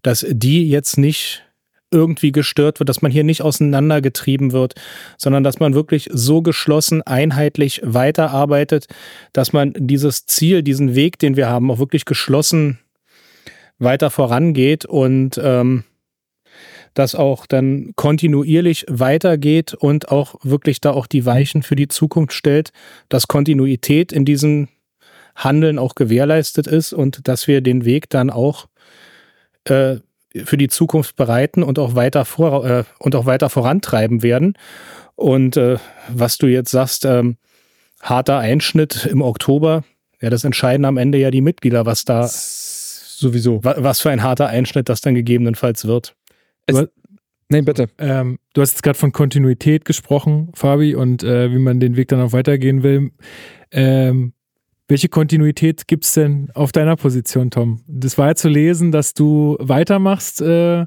dass 0.03 0.27
die 0.29 0.69
jetzt 0.69 0.99
nicht 0.99 1.45
irgendwie 1.91 2.33
gestört 2.33 2.81
wird, 2.81 2.89
dass 2.89 3.03
man 3.03 3.11
hier 3.11 3.25
nicht 3.25 3.43
auseinandergetrieben 3.43 4.53
wird, 4.53 4.75
sondern 5.17 5.45
dass 5.45 5.59
man 5.59 5.75
wirklich 5.75 6.09
so 6.13 6.43
geschlossen, 6.43 7.03
einheitlich 7.03 7.81
weiterarbeitet, 7.85 8.87
dass 9.33 9.53
man 9.53 9.75
dieses 9.77 10.27
Ziel, 10.27 10.63
diesen 10.63 10.95
Weg, 10.95 11.19
den 11.19 11.37
wir 11.37 11.49
haben, 11.49 11.71
auch 11.71 11.79
wirklich 11.79 12.05
geschlossen 12.05 12.79
weiter 13.79 14.11
vorangeht 14.11 14.85
und 14.85 15.41
ähm, 15.43 15.85
das 16.95 17.15
auch 17.15 17.47
dann 17.47 17.93
kontinuierlich 17.97 18.85
weitergeht 18.89 19.75
und 19.75 20.11
auch 20.11 20.35
wirklich 20.43 20.81
da 20.81 20.91
auch 20.91 21.07
die 21.07 21.25
Weichen 21.25 21.63
für 21.63 21.77
die 21.77 21.89
Zukunft 21.89 22.33
stellt, 22.35 22.73
dass 23.09 23.29
Kontinuität 23.29 24.13
in 24.13 24.25
diesem 24.25 24.69
Handeln 25.35 25.79
auch 25.79 25.95
gewährleistet 25.95 26.67
ist 26.67 26.93
und 26.93 27.27
dass 27.29 27.47
wir 27.47 27.61
den 27.61 27.85
Weg 27.85 28.11
dann 28.11 28.31
auch 28.31 28.67
äh, 29.65 29.97
für 30.45 30.57
die 30.57 30.69
Zukunft 30.69 31.17
bereiten 31.17 31.63
und 31.63 31.79
auch 31.79 31.95
weiter 31.95 32.25
vor 32.25 32.65
äh, 32.65 32.85
und 32.99 33.15
auch 33.17 33.27
weiter 33.27 33.51
vorantreiben 33.51 34.23
werden. 34.23 34.55
Und 35.17 35.57
äh, 35.57 35.79
was 36.09 36.39
du 36.39 36.47
jetzt 36.47 36.71
sagst, 36.71 37.05
ähm, 37.05 37.37
harter 38.01 38.39
Einschnitt 38.39 39.07
im 39.07 39.23
Oktober, 39.23 39.85
ja, 40.21 40.31
das 40.31 40.45
entscheiden 40.45 40.85
am 40.85 40.97
Ende 40.97 41.19
ja 41.19 41.31
die 41.31 41.41
Mitglieder, 41.41 41.87
was 41.87 42.05
da 42.05 42.27
sowieso, 42.29 43.63
wa 43.65 43.75
was 43.79 44.01
für 44.01 44.11
ein 44.11 44.23
harter 44.23 44.49
Einschnitt 44.49 44.89
das 44.89 45.01
dann 45.01 45.15
gegebenenfalls 45.15 45.87
wird. 45.87 46.15
Es, 46.67 46.87
Nein, 47.51 47.65
bitte. 47.65 47.89
Ähm, 47.99 48.39
du 48.53 48.63
hast 48.63 48.73
jetzt 48.73 48.83
gerade 48.85 48.99
von 48.99 49.11
Kontinuität 49.11 49.85
gesprochen, 49.85 50.53
Fabi, 50.55 50.95
und 50.95 51.25
äh, 51.25 51.51
wie 51.51 51.59
man 51.59 51.81
den 51.81 51.97
Weg 51.97 52.07
dann 52.09 52.21
auch 52.21 52.33
weitergehen 52.33 52.85
will. 52.85 53.11
Ähm, 53.73 54.35
welche 54.91 55.09
Kontinuität 55.09 55.87
gibt 55.87 56.05
es 56.05 56.15
denn 56.15 56.51
auf 56.53 56.73
deiner 56.73 56.97
Position, 56.97 57.51
Tom? 57.51 57.81
Das 57.87 58.19
war 58.19 58.27
ja 58.27 58.35
zu 58.35 58.49
lesen, 58.49 58.91
dass 58.91 59.15
du 59.15 59.57
weitermachst 59.61 60.41
äh, 60.43 60.85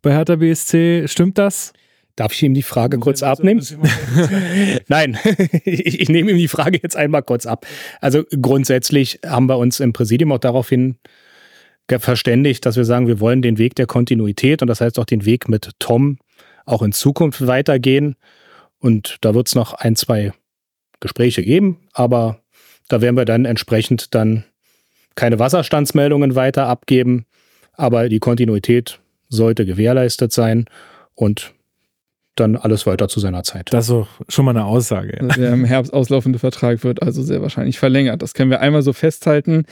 bei 0.00 0.12
Hertha 0.12 0.36
BSC. 0.36 1.06
Stimmt 1.06 1.36
das? 1.36 1.74
Darf 2.16 2.32
ich 2.32 2.42
ihm 2.42 2.54
die 2.54 2.62
Frage 2.62 2.98
kurz 2.98 3.22
abnehmen? 3.22 3.62
Nein, 4.88 5.18
ich, 5.64 6.00
ich, 6.00 6.08
nehme 6.08 6.30
ihm 6.30 6.38
die 6.38 6.48
Frage 6.48 6.80
jetzt 6.82 6.96
einmal 6.96 7.22
kurz 7.22 7.44
ab. 7.44 7.66
Also 8.00 8.24
grundsätzlich 8.40 9.20
haben 9.24 9.46
wir 9.50 9.58
uns 9.58 9.80
im 9.80 9.92
Präsidium 9.92 10.32
auch 10.32 10.38
daraufhin 10.38 10.96
verständigt, 11.88 12.64
dass 12.64 12.76
wir 12.76 12.86
sagen, 12.86 13.06
wir 13.06 13.20
wollen 13.20 13.42
den 13.42 13.58
Weg 13.58 13.74
der 13.74 13.86
Kontinuität 13.86 14.62
und 14.62 14.68
das 14.68 14.80
heißt 14.80 14.98
auch 14.98 15.04
den 15.04 15.26
Weg 15.26 15.50
mit 15.50 15.72
Tom 15.78 16.18
auch 16.64 16.80
in 16.80 16.92
Zukunft 16.92 17.46
weitergehen. 17.46 18.16
Und 18.78 19.18
da 19.20 19.34
wird 19.34 19.48
es 19.48 19.54
noch 19.54 19.74
ein, 19.74 19.94
zwei 19.94 20.32
Gespräche 21.00 21.42
geben, 21.42 21.80
aber 21.92 22.41
da 22.92 23.00
werden 23.00 23.16
wir 23.16 23.24
dann 23.24 23.46
entsprechend 23.46 24.14
dann 24.14 24.44
keine 25.14 25.38
Wasserstandsmeldungen 25.38 26.34
weiter 26.34 26.66
abgeben, 26.66 27.24
aber 27.72 28.10
die 28.10 28.18
Kontinuität 28.18 29.00
sollte 29.30 29.64
gewährleistet 29.64 30.30
sein 30.30 30.66
und 31.14 31.54
dann 32.34 32.56
alles 32.56 32.86
weiter 32.86 33.08
zu 33.08 33.18
seiner 33.18 33.44
Zeit. 33.44 33.72
Das 33.72 33.86
ist 33.86 33.90
doch 33.90 34.08
schon 34.28 34.44
mal 34.44 34.50
eine 34.50 34.66
Aussage. 34.66 35.18
Ja. 35.20 35.28
Der 35.28 35.52
im 35.54 35.64
Herbst 35.64 35.92
auslaufende 35.92 36.38
Vertrag 36.38 36.84
wird 36.84 37.02
also 37.02 37.22
sehr 37.22 37.40
wahrscheinlich 37.40 37.78
verlängert. 37.78 38.20
Das 38.20 38.34
können 38.34 38.50
wir 38.50 38.60
einmal 38.60 38.82
so 38.82 38.92
festhalten. 38.92 39.64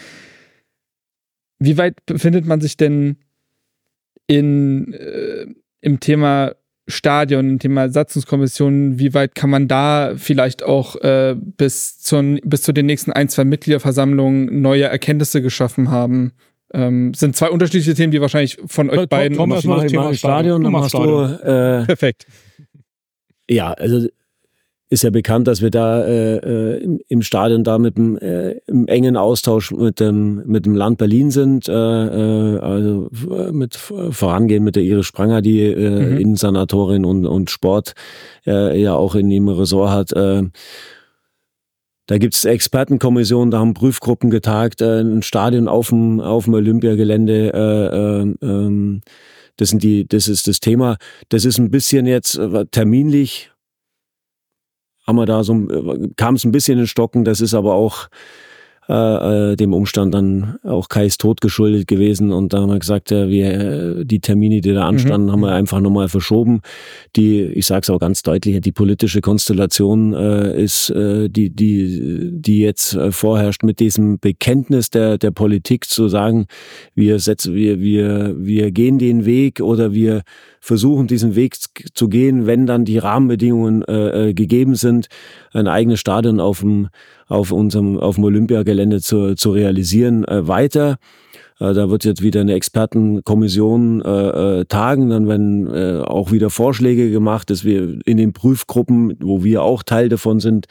Wie 1.59 1.77
weit 1.77 2.07
befindet 2.07 2.47
man 2.47 2.63
sich 2.63 2.79
denn 2.79 3.17
in, 4.27 4.95
äh, 4.95 5.47
im 5.83 6.01
Thema 6.01 6.55
Stadion, 6.91 7.59
Thema 7.59 7.89
Satzungskommission, 7.89 8.99
wie 8.99 9.15
weit 9.15 9.35
kann 9.35 9.51
man 9.51 9.69
da 9.69 10.13
vielleicht 10.17 10.63
auch 10.63 10.97
äh, 10.97 11.35
bis, 11.39 11.99
zur, 11.99 12.23
bis 12.45 12.63
zu 12.63 12.73
den 12.73 12.87
nächsten 12.87 13.13
ein, 13.13 13.29
zwei 13.29 13.45
Mitgliederversammlungen 13.45 14.61
neue 14.61 14.85
Erkenntnisse 14.85 15.43
geschaffen 15.43 15.91
haben? 15.91 16.33
Ähm, 16.73 17.15
sind 17.15 17.35
zwei 17.35 17.51
unterschiedliche 17.51 17.95
Themen, 17.95 18.13
die 18.13 18.21
wahrscheinlich 18.21 18.59
von 18.67 18.91
euch 18.91 19.09
beiden. 19.09 19.37
Thomas, 19.37 19.65
mach, 19.65 19.85
Thema 19.87 20.15
Stadion, 20.15 20.61
Stadion, 20.61 20.63
dann 20.63 20.73
machst 20.73 20.95
du. 20.95 21.23
Äh, 21.25 21.87
Perfekt. 21.87 22.27
Ja, 23.49 23.73
also 23.73 24.07
ist 24.91 25.05
ja 25.05 25.11
bekannt, 25.11 25.47
dass 25.47 25.63
wir 25.63 25.71
da 25.71 26.05
äh, 26.05 26.37
äh, 26.37 26.83
im, 26.83 27.01
im 27.09 27.23
Stadion 27.23 27.63
da 27.63 27.79
mit 27.79 27.97
dem 27.97 28.19
äh, 28.19 28.57
im 28.67 28.89
engen 28.89 29.17
Austausch 29.17 29.71
mit 29.71 30.01
dem 30.01 30.43
mit 30.47 30.67
dem 30.67 30.75
Land 30.75 30.99
Berlin 30.99 31.31
sind, 31.31 31.69
äh, 31.69 31.73
äh, 31.73 32.59
also 32.59 33.09
mit 33.53 33.77
vorangehen 33.77 34.65
mit 34.65 34.75
der 34.75 34.83
Iris 34.83 35.07
Spranger, 35.07 35.43
die 35.43 35.63
äh, 35.63 35.89
mhm. 35.89 36.19
Innensanatorin 36.19 37.05
und 37.05 37.25
und 37.25 37.51
Sport 37.51 37.95
äh, 38.47 38.81
ja 38.83 38.95
auch 38.95 39.15
in 39.15 39.31
ihrem 39.31 39.49
Ressort 39.49 39.91
hat. 39.91 40.13
Äh, 40.13 40.43
da 42.11 42.19
gibt's 42.19 42.45
Expertenkommissionen, 42.45 43.53
da 43.53 43.61
haben 43.61 43.73
Prüfgruppen 43.73 44.31
getagt, 44.31 44.81
äh, 44.81 45.01
ein 45.01 45.23
Stadion 45.23 45.69
auf 45.69 45.91
dem, 45.91 46.19
auf 46.19 46.47
dem 46.47 46.55
Olympiagelände. 46.55 47.53
Äh, 47.55 47.97
äh, 47.97 48.35
ähm, 48.43 49.03
das, 49.57 49.69
sind 49.69 49.85
die, 49.85 50.09
das 50.09 50.27
ist 50.27 50.49
das 50.49 50.59
Thema. 50.59 50.97
Das 51.29 51.45
ist 51.45 51.59
ein 51.59 51.71
bisschen 51.71 52.07
jetzt 52.07 52.37
äh, 52.37 52.67
terminlich, 52.67 53.53
haben 55.11 55.17
wir 55.17 55.27
da 55.27 55.45
so, 55.45 55.55
äh, 55.55 56.09
kam 56.17 56.37
es 56.37 56.45
ein 56.45 56.53
bisschen 56.53 56.79
in 56.79 56.87
Stocken. 56.87 57.25
Das 57.25 57.41
ist 57.41 57.53
aber 57.53 57.75
auch 57.75 58.09
äh, 58.91 59.53
äh, 59.53 59.57
dem 59.57 59.73
Umstand 59.73 60.15
dann 60.15 60.57
auch 60.65 60.89
Kais 60.89 61.17
Tod 61.17 61.41
geschuldet 61.41 61.87
gewesen. 61.87 62.33
Und 62.33 62.53
da 62.53 62.59
haben 62.61 62.71
wir 62.71 62.79
gesagt, 62.81 63.13
äh, 63.13 63.29
wir, 63.29 64.01
äh, 64.01 64.05
die 64.05 64.19
Termine, 64.19 64.61
die 64.61 64.73
da 64.73 64.89
anstanden, 64.89 65.29
mhm. 65.29 65.33
haben 65.33 65.41
wir 65.43 65.53
einfach 65.53 65.79
nochmal 65.79 66.09
verschoben. 66.09 66.61
Die, 67.15 67.41
ich 67.41 67.67
sage 67.67 67.83
es 67.83 67.91
auch 67.91 68.01
ganz 68.01 68.23
deutlich, 68.23 68.61
die 68.61 68.73
politische 68.73 69.21
Konstellation 69.21 70.13
äh, 70.13 70.61
ist 70.61 70.91
äh, 70.91 71.29
die, 71.29 71.51
die, 71.51 72.31
die 72.33 72.63
jetzt 72.63 72.95
äh, 72.95 73.13
vorherrscht 73.13 73.63
mit 73.63 73.79
diesem 73.79 74.19
Bekenntnis 74.19 74.91
der, 74.91 75.19
der 75.19 75.31
Politik 75.31 75.85
zu 75.85 76.09
sagen, 76.09 76.47
wir 76.97 77.21
setzen, 77.21 77.55
wir, 77.55 77.79
wir, 77.79 78.35
wir 78.39 78.73
gehen 78.73 78.99
den 78.99 79.25
Weg 79.25 79.61
oder 79.61 79.93
wir 79.93 80.23
versuchen, 80.59 81.07
diesen 81.07 81.37
Weg 81.37 81.57
zu 81.95 82.09
gehen, 82.09 82.47
wenn 82.47 82.67
dann 82.67 82.85
die 82.85 82.99
Rahmenbedingungen 82.99 83.83
äh, 83.87 84.35
gegeben 84.35 84.75
sind, 84.75 85.07
ein 85.53 85.69
eigenes 85.69 86.01
Stadion 86.01 86.41
auf 86.41 86.61
dem 86.61 86.89
auf 87.31 87.53
unserem 87.53 87.99
auf 87.99 88.17
dem 88.17 88.25
Olympiagelände 88.25 89.01
zu, 89.01 89.35
zu 89.37 89.53
realisieren, 89.53 90.25
äh, 90.25 90.47
weiter. 90.47 90.99
Äh, 91.61 91.73
da 91.75 91.89
wird 91.89 92.05
jetzt 92.05 92.23
wieder 92.23 92.41
eine 92.41 92.55
Expertenkommission 92.55 94.03
äh, 94.03 94.61
äh, 94.61 94.65
tagen, 94.65 95.11
dann 95.11 95.29
werden 95.29 95.67
äh, 95.73 96.03
auch 96.03 96.33
wieder 96.33 96.51
Vorschläge 96.51 97.11
gemacht, 97.11 97.49
dass 97.49 97.65
wir 97.65 97.99
in 98.05 98.17
den 98.17 98.33
Prüfgruppen, 98.33 99.17
wo 99.21 99.45
wir 99.45 99.63
auch 99.63 99.83
Teil 99.83 100.09
davon 100.09 100.41
sind, 100.41 100.67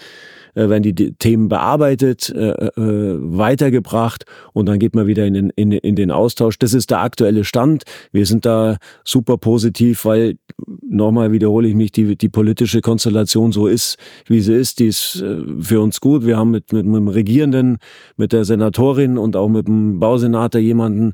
äh, 0.55 0.69
werden 0.69 0.83
die 0.83 1.13
Themen 1.13 1.49
bearbeitet, 1.49 2.29
äh, 2.29 2.49
äh, 2.49 3.17
weitergebracht 3.19 4.25
und 4.53 4.67
dann 4.67 4.79
geht 4.79 4.95
man 4.95 5.07
wieder 5.07 5.25
in 5.25 5.33
den, 5.33 5.49
in, 5.51 5.71
in 5.71 5.95
den 5.95 6.11
Austausch. 6.11 6.59
Das 6.59 6.73
ist 6.73 6.89
der 6.91 7.01
aktuelle 7.01 7.43
Stand. 7.43 7.83
Wir 8.11 8.25
sind 8.25 8.45
da 8.45 8.77
super 9.03 9.37
positiv, 9.37 10.05
weil 10.05 10.37
nochmal 10.81 11.31
wiederhole 11.31 11.67
ich 11.67 11.75
mich, 11.75 11.91
die, 11.91 12.15
die 12.15 12.29
politische 12.29 12.81
Konstellation 12.81 13.51
so 13.51 13.67
ist, 13.67 13.97
wie 14.27 14.41
sie 14.41 14.55
ist, 14.55 14.79
die 14.79 14.87
ist 14.87 15.21
äh, 15.21 15.37
für 15.59 15.81
uns 15.81 15.99
gut. 16.01 16.25
Wir 16.25 16.37
haben 16.37 16.51
mit, 16.51 16.73
mit, 16.73 16.85
mit 16.85 16.95
dem 16.95 17.07
Regierenden, 17.07 17.77
mit 18.17 18.33
der 18.33 18.45
Senatorin 18.45 19.17
und 19.17 19.35
auch 19.35 19.49
mit 19.49 19.67
dem 19.67 19.99
Bausenator 19.99 20.61
jemanden, 20.61 21.13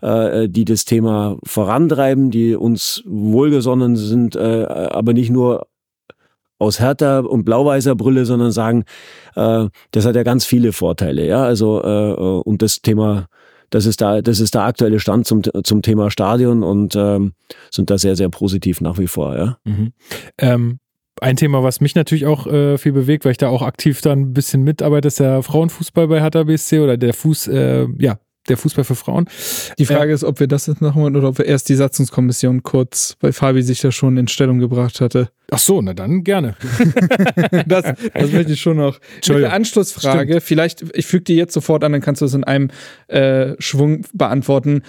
äh, 0.00 0.48
die 0.48 0.64
das 0.64 0.84
Thema 0.84 1.38
vorantreiben, 1.44 2.30
die 2.30 2.54
uns 2.54 3.02
wohlgesonnen 3.06 3.96
sind, 3.96 4.36
äh, 4.36 4.66
aber 4.68 5.12
nicht 5.12 5.30
nur 5.30 5.66
aus 6.58 6.80
härter 6.80 7.28
und 7.28 7.44
blau-weißer 7.44 7.94
Brille, 7.94 8.24
sondern 8.24 8.52
sagen, 8.52 8.84
äh, 9.34 9.66
das 9.90 10.06
hat 10.06 10.16
ja 10.16 10.22
ganz 10.22 10.44
viele 10.44 10.72
Vorteile. 10.72 11.26
Ja, 11.26 11.44
also 11.44 11.82
äh, 11.82 12.40
und 12.48 12.62
das 12.62 12.82
Thema, 12.82 13.26
das 13.70 13.86
ist 13.86 14.00
da, 14.00 14.22
das 14.22 14.40
ist 14.40 14.54
der 14.54 14.62
aktuelle 14.62 15.00
Stand 15.00 15.26
zum 15.26 15.42
zum 15.64 15.82
Thema 15.82 16.10
Stadion 16.10 16.62
und 16.62 16.96
ähm, 16.96 17.32
sind 17.70 17.90
da 17.90 17.98
sehr 17.98 18.16
sehr 18.16 18.28
positiv 18.28 18.80
nach 18.80 18.98
wie 18.98 19.08
vor. 19.08 19.36
Ja. 19.36 19.58
Mhm. 19.64 19.92
Ähm 20.38 20.78
ein 21.20 21.36
Thema, 21.36 21.62
was 21.62 21.80
mich 21.80 21.94
natürlich 21.94 22.26
auch 22.26 22.46
äh, 22.46 22.76
viel 22.76 22.92
bewegt, 22.92 23.24
weil 23.24 23.32
ich 23.32 23.38
da 23.38 23.48
auch 23.48 23.62
aktiv 23.62 24.02
dann 24.02 24.20
ein 24.20 24.32
bisschen 24.34 24.62
mitarbeite, 24.62 25.08
ist 25.08 25.20
der 25.20 25.42
Frauenfußball 25.42 26.08
bei 26.08 26.20
Hertha 26.20 26.44
BSC 26.44 26.80
oder 26.80 26.96
der 26.96 27.14
Fuß, 27.14 27.48
äh, 27.48 27.86
ja, 27.98 28.18
der 28.48 28.56
Fußball 28.56 28.84
für 28.84 28.94
Frauen. 28.94 29.26
Die 29.78 29.86
Frage 29.86 30.10
äh, 30.10 30.14
ist, 30.14 30.24
ob 30.24 30.40
wir 30.40 30.46
das 30.46 30.66
jetzt 30.66 30.80
machen 30.80 31.02
wollen 31.02 31.16
oder 31.16 31.28
ob 31.28 31.38
wir 31.38 31.46
erst 31.46 31.68
die 31.68 31.74
Satzungskommission 31.74 32.62
kurz, 32.62 33.16
weil 33.20 33.32
Fabi 33.32 33.62
sich 33.62 33.80
da 33.80 33.92
schon 33.92 34.16
in 34.16 34.28
Stellung 34.28 34.58
gebracht 34.58 35.00
hatte. 35.00 35.28
Ach 35.50 35.58
so, 35.58 35.80
na 35.80 35.94
dann 35.94 36.24
gerne. 36.24 36.56
das, 37.66 37.84
das 38.14 38.32
möchte 38.32 38.52
ich 38.52 38.60
schon 38.60 38.78
noch. 38.78 38.98
Der 39.28 39.52
Anschlussfrage, 39.52 40.32
Stimmt. 40.32 40.42
vielleicht, 40.42 40.84
ich 40.94 41.06
füge 41.06 41.24
die 41.24 41.36
jetzt 41.36 41.52
sofort 41.52 41.84
an, 41.84 41.92
dann 41.92 42.00
kannst 42.00 42.20
du 42.20 42.26
es 42.26 42.34
in 42.34 42.44
einem 42.44 42.70
äh, 43.08 43.54
Schwung 43.58 44.04
beantworten. 44.12 44.82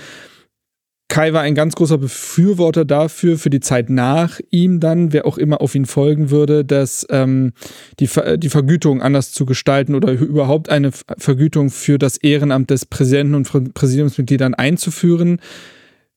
Kai 1.10 1.32
war 1.32 1.42
ein 1.42 1.56
ganz 1.56 1.76
großer 1.76 1.98
Befürworter 1.98 2.84
dafür, 2.84 3.38
für 3.38 3.50
die 3.50 3.62
Zeit 3.62 3.90
nach 3.90 4.42
ihm 4.52 4.82
dann, 4.82 5.14
wer 5.14 5.26
auch 5.26 5.38
immer 5.38 5.62
auf 5.62 5.74
ihn 5.74 5.86
folgen 5.86 6.32
würde, 6.32 6.66
dass 6.66 7.08
ähm, 7.10 7.54
die, 8.00 8.10
die 8.38 8.50
Vergütung 8.50 9.02
anders 9.02 9.32
zu 9.32 9.46
gestalten 9.46 9.96
oder 9.96 10.12
überhaupt 10.12 10.70
eine 10.70 10.92
Vergütung 10.92 11.70
für 11.70 11.98
das 11.98 12.18
Ehrenamt 12.18 12.72
des 12.72 12.86
Präsidenten 12.86 13.36
und 13.36 13.74
Präsidiumsmitgliedern 13.74 14.54
einzuführen. 14.54 15.40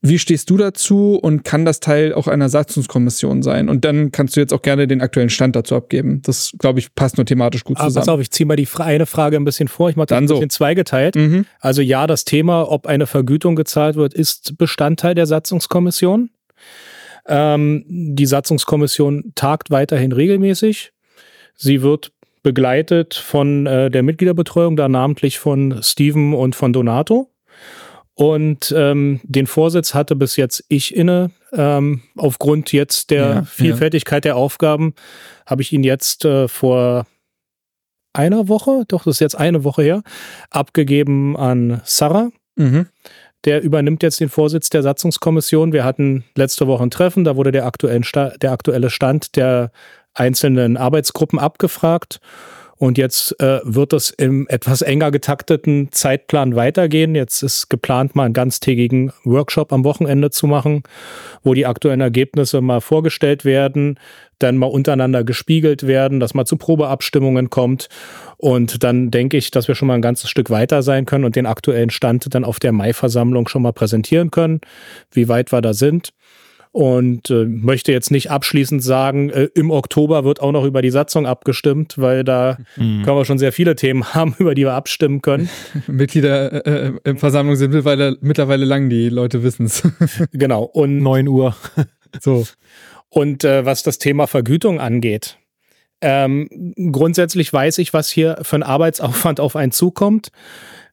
Wie 0.03 0.19
stehst 0.19 0.49
du 0.49 0.57
dazu 0.57 1.17
und 1.17 1.45
kann 1.45 1.67
das 1.67 1.81
Teil 1.81 2.15
auch 2.15 2.27
einer 2.27 2.49
Satzungskommission 2.49 3.43
sein? 3.43 3.69
Und 3.69 3.85
dann 3.85 4.13
kannst 4.13 4.35
du 4.35 4.41
jetzt 4.41 4.55
auch 4.55 4.63
gerne 4.63 4.87
den 4.87 5.03
aktuellen 5.03 5.29
Stand 5.29 5.57
dazu 5.57 5.77
abgeben. 5.77 6.23
Das, 6.23 6.53
glaube 6.59 6.79
ich, 6.79 6.95
passt 6.95 7.19
nur 7.19 7.27
thematisch 7.27 7.65
gut 7.65 7.77
zusammen. 7.77 7.97
Ah, 7.97 8.01
pass 8.01 8.09
auf, 8.09 8.21
ich 8.21 8.31
ziehe 8.31 8.47
mal 8.47 8.57
die 8.57 8.69
eine 8.79 9.05
Frage 9.05 9.37
ein 9.37 9.45
bisschen 9.45 9.69
vor. 9.69 9.91
Ich 9.91 9.97
mache 9.97 10.07
das 10.07 10.19
ein 10.19 10.27
bisschen 10.27 10.41
so. 10.43 10.47
zweigeteilt. 10.49 11.17
Mhm. 11.17 11.45
Also 11.61 11.83
ja, 11.83 12.07
das 12.07 12.25
Thema, 12.25 12.71
ob 12.71 12.87
eine 12.87 13.07
Vergütung 13.07 13.57
gezahlt 13.57 13.97
wird, 13.97 14.15
ist 14.15 14.57
Bestandteil 14.57 15.15
der 15.15 15.27
Satzungskommission. 15.27 16.31
Ähm, 17.27 17.85
die 17.87 18.27
Satzungskommission 18.27 19.33
tagt 19.35 19.71
weiterhin 19.71 20.13
regelmäßig. 20.13 20.93
Sie 21.57 21.83
wird 21.83 22.13
begleitet 22.43 23.15
von 23.15 23.67
äh, 23.67 23.91
der 23.91 24.03
Mitgliederbetreuung, 24.03 24.77
da 24.77 24.89
namentlich 24.89 25.39
von 25.39 25.83
Steven 25.83 26.33
und 26.33 26.57
von 26.57 26.73
Donato. 26.73 27.31
Und 28.21 28.75
ähm, 28.77 29.21
den 29.23 29.47
Vorsitz 29.47 29.95
hatte 29.95 30.15
bis 30.15 30.37
jetzt 30.37 30.63
ich 30.69 30.95
inne. 30.95 31.31
Ähm, 31.55 32.03
aufgrund 32.19 32.71
jetzt 32.71 33.11
der 33.11 33.29
ja, 33.29 33.43
Vielfältigkeit 33.45 34.27
ja. 34.27 34.33
der 34.33 34.37
Aufgaben 34.37 34.93
habe 35.47 35.63
ich 35.63 35.73
ihn 35.73 35.83
jetzt 35.83 36.27
äh, 36.27 36.47
vor 36.47 37.07
einer 38.13 38.47
Woche, 38.47 38.85
doch 38.89 39.05
das 39.05 39.17
ist 39.17 39.21
jetzt 39.21 39.39
eine 39.39 39.65
Woche 39.65 39.83
her, 39.85 40.03
abgegeben 40.51 41.35
an 41.35 41.81
Sarah. 41.85 42.29
Mhm. 42.57 42.89
Der 43.47 43.63
übernimmt 43.63 44.03
jetzt 44.03 44.21
den 44.21 44.29
Vorsitz 44.29 44.69
der 44.69 44.83
Satzungskommission. 44.83 45.73
Wir 45.73 45.85
hatten 45.85 46.25
letzte 46.37 46.67
Woche 46.67 46.83
ein 46.83 46.91
Treffen, 46.91 47.25
da 47.25 47.37
wurde 47.37 47.53
der, 47.53 47.65
aktuellen 47.65 48.05
der 48.43 48.53
aktuelle 48.53 48.91
Stand 48.91 49.35
der 49.37 49.73
einzelnen 50.13 50.77
Arbeitsgruppen 50.77 51.39
abgefragt. 51.39 52.21
Und 52.81 52.97
jetzt 52.97 53.39
äh, 53.43 53.61
wird 53.63 53.93
es 53.93 54.09
im 54.09 54.49
etwas 54.49 54.81
enger 54.81 55.11
getakteten 55.11 55.89
Zeitplan 55.93 56.57
weitergehen. 56.57 57.15
Jetzt 57.15 57.43
ist 57.43 57.69
geplant, 57.69 58.17
mal 58.17 58.25
einen 58.25 58.33
ganztägigen 58.33 59.13
Workshop 59.25 59.71
am 59.75 59.85
Wochenende 59.85 60.31
zu 60.31 60.47
machen, 60.47 60.83
wo 61.43 61.53
die 61.53 61.67
aktuellen 61.67 62.01
Ergebnisse 62.01 62.63
mal 62.63 62.81
vorgestellt 62.81 63.45
werden, 63.45 64.01
dann 64.39 64.57
mal 64.57 64.69
untereinander 64.69 65.25
gespiegelt 65.25 65.87
werden, 65.87 66.21
dass 66.21 66.33
mal 66.33 66.47
zu 66.47 66.57
Probeabstimmungen 66.57 67.51
kommt. 67.51 67.91
Und 68.39 68.83
dann 68.83 69.11
denke 69.11 69.37
ich, 69.37 69.51
dass 69.51 69.69
wir 69.69 69.75
schon 69.75 69.89
mal 69.89 69.97
ein 69.97 70.01
ganzes 70.01 70.31
Stück 70.31 70.49
weiter 70.49 70.83
sein 70.83 71.05
können 71.05 71.27
und 71.27 71.37
den 71.37 71.45
aktuellen 71.45 71.91
Stand 71.91 72.35
dann 72.35 72.45
auf 72.45 72.61
der 72.61 72.73
Mai-Versammlung 72.73 73.47
schon 73.47 73.61
mal 73.61 73.75
präsentieren 73.75 74.31
können, 74.31 74.63
wie 75.13 75.29
weit 75.29 75.53
wir 75.53 75.61
da 75.61 75.75
sind 75.75 76.15
und 76.73 77.31
äh, 77.31 77.45
möchte 77.47 77.91
jetzt 77.93 78.11
nicht 78.11 78.31
abschließend 78.31 78.83
sagen, 78.83 79.31
äh, 79.31 79.49
im 79.55 79.71
Oktober 79.71 80.25
wird 80.25 80.41
auch 80.41 80.53
noch 80.53 80.65
über 80.65 80.83
die 80.83 80.91
Satzung 80.91 81.27
abgestimmt, 81.27 81.99
weil 81.99 82.23
da 82.23 82.59
mhm. 82.77 83.03
können 83.03 83.17
wir 83.17 83.25
schon 83.25 83.39
sehr 83.39 83.53
viele 83.53 83.75
Themen 83.75 84.05
haben, 84.15 84.35
über 84.39 84.55
die 84.55 84.63
wir 84.63 84.75
abstimmen 84.75 85.21
können. 85.21 85.49
Mitglieder 85.89 86.67
äh, 86.67 86.93
äh, 87.05 87.17
Versammlung 87.17 87.57
sind 87.57 87.71
mittlerweile, 87.73 88.17
mittlerweile 88.21 88.65
lang, 88.65 88.89
die 88.89 89.09
Leute 89.09 89.43
wissen 89.43 89.67
es. 89.67 89.83
genau. 90.33 90.63
Und 90.63 90.99
9 90.99 91.27
Uhr. 91.29 91.57
so. 92.21 92.47
Und 93.09 93.43
äh, 93.43 93.65
was 93.65 93.83
das 93.83 93.99
Thema 93.99 94.29
Vergütung 94.29 94.79
angeht, 94.79 95.39
ähm, 96.01 96.49
grundsätzlich 96.93 97.53
weiß 97.53 97.79
ich, 97.79 97.93
was 97.93 98.09
hier 98.09 98.39
für 98.43 98.57
ein 98.57 98.63
Arbeitsaufwand 98.63 99.41
auf 99.41 99.57
einen 99.57 99.73
zukommt. 99.73 100.31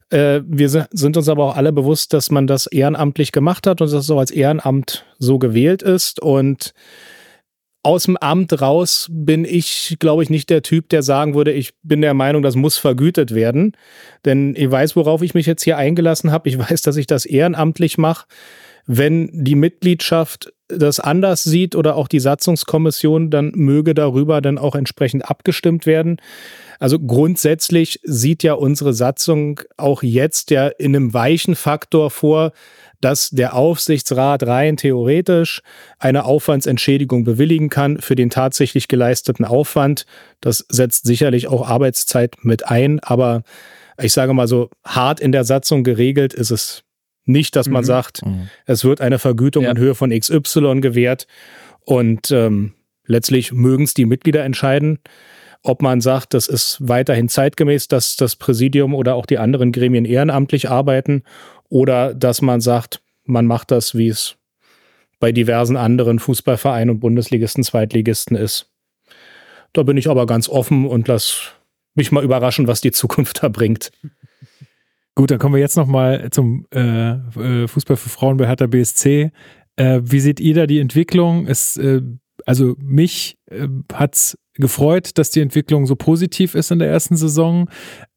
Äh, 0.10 0.42
wir 0.46 0.70
sind 0.70 1.18
uns 1.18 1.30
aber 1.30 1.46
auch 1.46 1.58
alle 1.58 1.74
bewusst, 1.74 2.14
dass 2.14 2.32
man 2.32 2.48
das 2.48 2.68
ehrenamtlich 2.68 3.32
gemacht 3.32 3.68
hat 3.68 3.82
und 3.82 3.92
dass 3.92 4.04
es 4.04 4.12
auch 4.12 4.20
als 4.20 4.32
Ehrenamt 4.32 5.06
so 5.20 5.40
gewählt 5.40 5.82
ist. 5.82 6.22
Und 6.22 6.74
aus 7.84 8.04
dem 8.04 8.18
Amt 8.18 8.62
raus 8.62 9.08
bin 9.10 9.46
ich, 9.46 9.98
glaube 10.00 10.24
ich, 10.24 10.30
nicht 10.30 10.50
der 10.50 10.62
Typ, 10.62 10.90
der 10.90 11.04
sagen 11.04 11.36
würde, 11.36 11.52
ich 11.52 11.74
bin 11.84 12.02
der 12.02 12.14
Meinung, 12.14 12.42
das 12.42 12.56
muss 12.56 12.78
vergütet 12.78 13.34
werden. 13.34 13.78
Denn 14.26 14.56
ich 14.58 14.70
weiß, 14.70 14.96
worauf 14.96 15.22
ich 15.22 15.34
mich 15.34 15.46
jetzt 15.46 15.64
hier 15.64 15.78
eingelassen 15.78 16.32
habe. 16.32 16.50
Ich 16.50 16.58
weiß, 16.58 16.82
dass 16.82 16.98
ich 16.98 17.08
das 17.08 17.26
ehrenamtlich 17.26 17.98
mache. 17.98 18.26
Wenn 18.86 19.30
die 19.32 19.56
Mitgliedschaft 19.56 20.54
das 20.68 21.00
anders 21.00 21.44
sieht 21.44 21.76
oder 21.76 21.96
auch 21.96 22.08
die 22.08 22.20
Satzungskommission, 22.20 23.30
dann 23.30 23.52
möge 23.56 23.94
darüber 23.94 24.42
dann 24.42 24.58
auch 24.58 24.76
entsprechend 24.76 25.30
abgestimmt 25.30 25.86
werden. 25.86 26.18
Also 26.80 27.00
grundsätzlich 27.00 28.00
sieht 28.04 28.44
ja 28.44 28.54
unsere 28.54 28.94
Satzung 28.94 29.62
auch 29.78 30.04
jetzt 30.04 30.52
ja 30.52 30.68
in 30.68 30.96
einem 30.96 31.14
weichen 31.14 31.56
Faktor 31.56 32.12
vor, 32.12 32.52
dass 33.02 33.30
der 33.30 33.56
Aufsichtsrat 33.56 34.44
rein 34.44 34.78
theoretisch 34.78 35.62
eine 36.00 36.26
Aufwandsentschädigung 36.26 37.24
bewilligen 37.24 37.70
kann 37.70 38.00
für 38.00 38.16
den 38.16 38.30
tatsächlich 38.30 38.88
geleisteten 38.88 39.46
Aufwand. 39.46 40.06
Das 40.42 40.66
setzt 40.70 41.06
sicherlich 41.06 41.48
auch 41.48 41.68
Arbeitszeit 41.68 42.36
mit 42.44 42.68
ein, 42.68 43.00
aber 43.00 43.44
ich 44.00 44.14
sage 44.14 44.34
mal 44.34 44.48
so, 44.48 44.70
hart 44.86 45.20
in 45.20 45.32
der 45.32 45.44
Satzung 45.44 45.84
geregelt 45.84 46.34
ist 46.34 46.52
es 46.52 46.84
nicht, 47.28 47.56
dass 47.56 47.68
man 47.68 47.84
mhm. 47.84 47.88
sagt, 47.88 48.26
mhm. 48.26 48.50
es 48.66 48.84
wird 48.84 49.02
eine 49.02 49.20
Vergütung 49.20 49.64
ja. 49.64 49.72
in 49.72 49.78
Höhe 49.78 49.96
von 49.96 50.18
XY 50.18 50.82
gewährt 50.82 51.28
und 51.82 52.32
ähm, 52.32 52.74
letztlich 53.06 53.52
mögen 53.52 53.84
es 53.84 53.94
die 53.94 54.06
Mitglieder 54.06 54.44
entscheiden. 54.44 55.00
ob 55.64 55.82
man 55.82 56.02
sagt, 56.02 56.34
das 56.34 56.48
ist 56.48 56.78
weiterhin 56.80 57.28
zeitgemäß, 57.30 57.88
dass 57.88 58.16
das 58.16 58.36
Präsidium 58.36 58.94
oder 58.94 59.16
auch 59.16 59.26
die 59.26 59.38
anderen 59.38 59.72
Gremien 59.72 60.06
ehrenamtlich 60.06 60.70
arbeiten 60.70 61.24
oder 61.68 62.14
dass 62.14 62.42
man 62.42 62.62
sagt, 62.62 63.02
man 63.26 63.46
macht 63.46 63.72
das, 63.72 63.96
wie 63.96 64.08
es 64.08 64.38
bei 65.20 65.32
diversen 65.32 65.76
anderen 65.76 66.20
Fußballvereinen 66.20 66.92
und 66.92 67.00
Bundesligisten, 67.00 67.64
Zweitligisten 67.64 68.38
ist. 68.38 68.72
Da 69.74 69.84
bin 69.84 69.98
ich 69.98 70.10
aber 70.10 70.26
ganz 70.26 70.48
offen 70.48 70.86
und 70.86 71.08
lass 71.08 71.52
mich 71.96 72.12
mal 72.12 72.24
überraschen, 72.24 72.68
was 72.68 72.82
die 72.82 72.92
Zukunft 72.92 73.44
da 73.44 73.50
bringt. 73.50 73.92
Gut, 75.18 75.32
dann 75.32 75.40
kommen 75.40 75.56
wir 75.56 75.60
jetzt 75.60 75.78
noch 75.78 75.88
mal 75.88 76.30
zum 76.30 76.68
äh, 76.72 77.14
äh 77.14 77.68
Fußball 77.68 77.98
für 77.98 78.10
Frauen 78.10 78.38
bei 78.38 78.46
Hertha 78.46 78.68
BSC. 78.68 79.32
Äh, 79.76 80.02
wie 80.04 80.20
seht 80.20 80.40
ihr 80.40 80.54
da 80.54 80.68
die 80.68 80.78
Entwicklung? 80.78 81.48
Es, 81.48 81.76
äh, 81.76 82.04
also 82.46 82.76
mich 82.78 83.36
äh, 83.50 83.68
hat's 83.92 84.38
gefreut, 84.54 85.18
dass 85.18 85.32
die 85.32 85.42
Entwicklung 85.42 85.88
so 85.88 85.96
positiv 85.96 86.54
ist 86.54 86.70
in 86.70 86.78
der 86.78 86.90
ersten 86.90 87.16
Saison. 87.16 87.68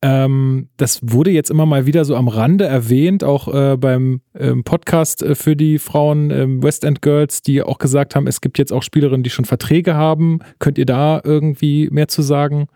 Ähm, 0.03 0.69
das 0.77 1.01
wurde 1.03 1.31
jetzt 1.31 1.51
immer 1.51 1.65
mal 1.65 1.87
wieder 1.87 2.05
so 2.05 2.17
am 2.17 2.29
Rande 2.29 2.67
erwähnt, 2.67 3.25
auch 3.25 3.49
äh, 3.49 3.79
beim 3.79 4.21
ähm, 4.39 4.63
Podcast 4.63 5.23
äh, 5.23 5.35
für 5.35 5.57
die 5.57 5.79
Frauen 5.79 6.31
ähm, 6.31 6.63
West 6.63 6.85
End 6.85 7.01
Girls, 7.01 7.41
die 7.41 7.63
auch 7.63 7.79
gesagt 7.79 8.15
haben, 8.15 8.27
es 8.27 8.43
gibt 8.43 8.59
jetzt 8.59 8.75
auch 8.75 8.83
Spielerinnen, 8.83 9.23
die 9.23 9.31
schon 9.31 9.47
Verträge 9.47 9.95
haben. 9.95 10.41
Könnt 10.59 10.77
ihr 10.77 10.85
da 10.85 11.23
irgendwie 11.25 11.89
mehr 11.91 12.09
zu 12.09 12.21
sagen? 12.21 12.67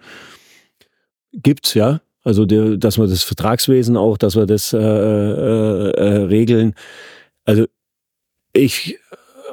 Gibt's, 1.34 1.74
ja. 1.74 2.00
Also, 2.24 2.46
der, 2.46 2.76
dass 2.76 2.98
wir 2.98 3.06
das 3.06 3.22
Vertragswesen 3.22 3.96
auch, 3.96 4.18
dass 4.18 4.34
wir 4.34 4.46
das 4.46 4.72
äh, 4.72 4.78
äh, 4.78 5.90
äh, 5.90 6.22
regeln. 6.24 6.74
Also, 7.44 7.66
ich 8.54 8.98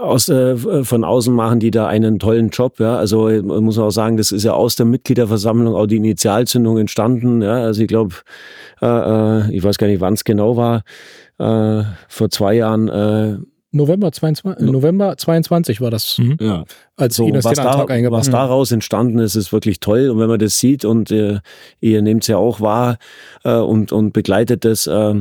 aus, 0.01 0.29
äh, 0.29 0.83
von 0.83 1.03
außen 1.03 1.33
machen 1.33 1.59
die 1.59 1.71
da 1.71 1.87
einen 1.87 2.19
tollen 2.19 2.49
Job. 2.49 2.79
Ja? 2.79 2.97
Also 2.97 3.29
muss 3.29 3.77
man 3.77 3.85
auch 3.85 3.91
sagen, 3.91 4.17
das 4.17 4.31
ist 4.31 4.43
ja 4.43 4.53
aus 4.53 4.75
der 4.75 4.85
Mitgliederversammlung 4.85 5.75
auch 5.75 5.85
die 5.85 5.97
Initialzündung 5.97 6.77
entstanden. 6.79 7.41
Ja? 7.41 7.63
Also 7.63 7.81
ich 7.81 7.87
glaube, 7.87 8.15
äh, 8.81 8.87
äh, 8.87 9.55
ich 9.55 9.63
weiß 9.63 9.77
gar 9.77 9.87
nicht, 9.87 10.01
wann 10.01 10.15
es 10.15 10.23
genau 10.23 10.57
war, 10.57 10.83
äh, 11.37 11.83
vor 12.07 12.29
zwei 12.29 12.55
Jahren. 12.55 13.45
Äh, 13.73 13.77
November 13.77 14.11
22, 14.11 14.65
no 14.65 14.71
November 14.71 15.17
22 15.17 15.81
war 15.81 15.91
das, 15.91 16.17
mhm. 16.17 16.37
ja. 16.39 16.65
als 16.95 17.15
so, 17.15 17.27
Ines 17.27 17.45
was 17.45 17.53
den 17.53 17.65
Antrag 17.65 17.87
da, 17.87 17.93
eingebracht 17.93 18.21
Was 18.21 18.29
daraus 18.29 18.71
entstanden 18.71 19.19
ist, 19.19 19.35
ist 19.35 19.53
wirklich 19.53 19.79
toll. 19.79 20.09
Und 20.09 20.19
wenn 20.19 20.27
man 20.27 20.39
das 20.39 20.59
sieht 20.59 20.85
und 20.85 21.11
äh, 21.11 21.39
ihr 21.79 22.01
nehmt 22.01 22.23
es 22.23 22.27
ja 22.27 22.37
auch 22.37 22.61
wahr 22.61 22.97
äh, 23.43 23.53
und, 23.53 23.91
und 23.91 24.13
begleitet 24.13 24.65
das, 24.65 24.87
äh, 24.87 25.15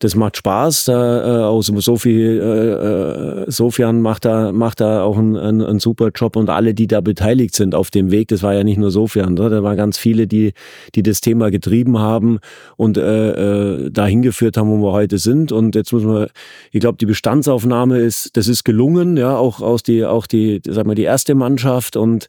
das 0.00 0.16
macht 0.16 0.36
Spaß. 0.36 0.86
Da, 0.86 1.40
äh, 1.40 1.44
aus 1.44 1.66
Sophie, 1.66 2.20
äh, 2.20 3.44
äh, 3.44 3.50
Sofian 3.50 4.00
macht 4.02 4.24
da, 4.24 4.52
macht 4.52 4.80
da 4.80 5.02
auch 5.02 5.16
einen, 5.16 5.36
einen, 5.36 5.62
einen, 5.62 5.78
super 5.78 6.10
Job 6.14 6.36
und 6.36 6.50
alle, 6.50 6.74
die 6.74 6.86
da 6.86 7.00
beteiligt 7.00 7.54
sind 7.54 7.74
auf 7.74 7.90
dem 7.90 8.10
Weg, 8.10 8.28
das 8.28 8.42
war 8.42 8.54
ja 8.54 8.64
nicht 8.64 8.78
nur 8.78 8.90
Sofian, 8.90 9.36
da 9.36 9.62
waren 9.62 9.76
ganz 9.76 9.96
viele, 9.96 10.26
die, 10.26 10.52
die 10.94 11.02
das 11.02 11.20
Thema 11.20 11.50
getrieben 11.50 11.98
haben 11.98 12.38
und 12.76 12.98
äh, 12.98 13.84
äh, 13.84 13.90
dahin 13.90 14.22
geführt 14.22 14.56
haben, 14.56 14.70
wo 14.70 14.84
wir 14.84 14.92
heute 14.92 15.18
sind. 15.18 15.52
Und 15.52 15.74
jetzt 15.74 15.92
muss 15.92 16.02
man, 16.02 16.26
ich 16.72 16.80
glaube, 16.80 16.98
die 16.98 17.06
Bestandsaufnahme 17.06 17.98
ist, 17.98 18.36
das 18.36 18.48
ist 18.48 18.64
gelungen, 18.64 19.16
ja, 19.16 19.36
auch 19.36 19.60
aus 19.60 19.82
die, 19.82 20.04
auch 20.04 20.26
die, 20.26 20.60
sag 20.66 20.86
mal, 20.86 20.94
die 20.94 21.02
erste 21.02 21.34
Mannschaft 21.34 21.96
und 21.96 22.26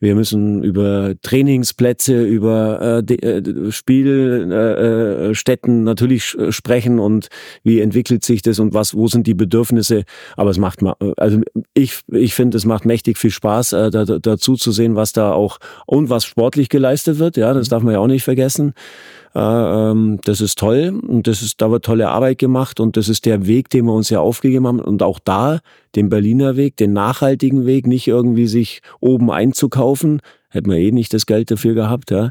wir 0.00 0.14
müssen 0.14 0.64
über 0.64 1.14
Trainingsplätze, 1.22 2.22
über 2.22 3.02
äh, 3.08 3.14
äh, 3.14 3.70
Spielstätten 3.70 5.80
äh, 5.80 5.84
natürlich 5.84 6.36
sprechen 6.48 6.98
und 6.98 7.28
wie 7.62 7.80
entwickelt 7.80 8.24
sich 8.24 8.40
das 8.42 8.58
und 8.58 8.72
was, 8.72 8.94
wo 8.94 9.08
sind 9.08 9.26
die 9.26 9.34
Bedürfnisse. 9.34 10.04
Aber 10.36 10.50
es 10.50 10.58
macht, 10.58 10.80
also 11.18 11.40
ich, 11.74 12.00
ich 12.08 12.34
finde, 12.34 12.56
es 12.56 12.64
macht 12.64 12.86
mächtig 12.86 13.18
viel 13.18 13.30
Spaß, 13.30 13.74
äh, 13.74 13.90
da, 13.90 14.04
dazu 14.04 14.56
zu 14.56 14.72
sehen, 14.72 14.96
was 14.96 15.12
da 15.12 15.32
auch 15.32 15.58
und 15.86 16.08
was 16.08 16.24
sportlich 16.24 16.70
geleistet 16.70 17.18
wird. 17.18 17.36
Ja, 17.36 17.52
das 17.52 17.68
darf 17.68 17.82
man 17.82 17.92
ja 17.92 18.00
auch 18.00 18.06
nicht 18.06 18.24
vergessen. 18.24 18.72
Äh, 19.34 19.40
ähm, 19.40 20.18
das 20.24 20.40
ist 20.40 20.58
toll 20.58 21.00
und 21.06 21.26
das 21.26 21.42
ist, 21.42 21.60
da 21.60 21.70
wird 21.70 21.84
tolle 21.84 22.08
Arbeit 22.08 22.38
gemacht 22.38 22.80
und 22.80 22.96
das 22.96 23.08
ist 23.08 23.26
der 23.26 23.46
Weg, 23.46 23.70
den 23.70 23.84
wir 23.84 23.92
uns 23.92 24.10
ja 24.10 24.20
aufgegeben 24.20 24.66
haben. 24.66 24.80
Und 24.80 25.02
auch 25.02 25.18
da 25.18 25.60
den 25.94 26.08
Berliner 26.08 26.56
Weg, 26.56 26.76
den 26.76 26.92
nachhaltigen 26.92 27.66
Weg, 27.66 27.86
nicht 27.86 28.08
irgendwie 28.08 28.46
sich 28.46 28.80
oben 29.00 29.30
einzukaufen, 29.30 30.20
hätten 30.50 30.70
wir 30.70 30.78
eh 30.78 30.92
nicht 30.92 31.14
das 31.14 31.26
Geld 31.26 31.50
dafür 31.50 31.74
gehabt, 31.74 32.10
ja. 32.10 32.30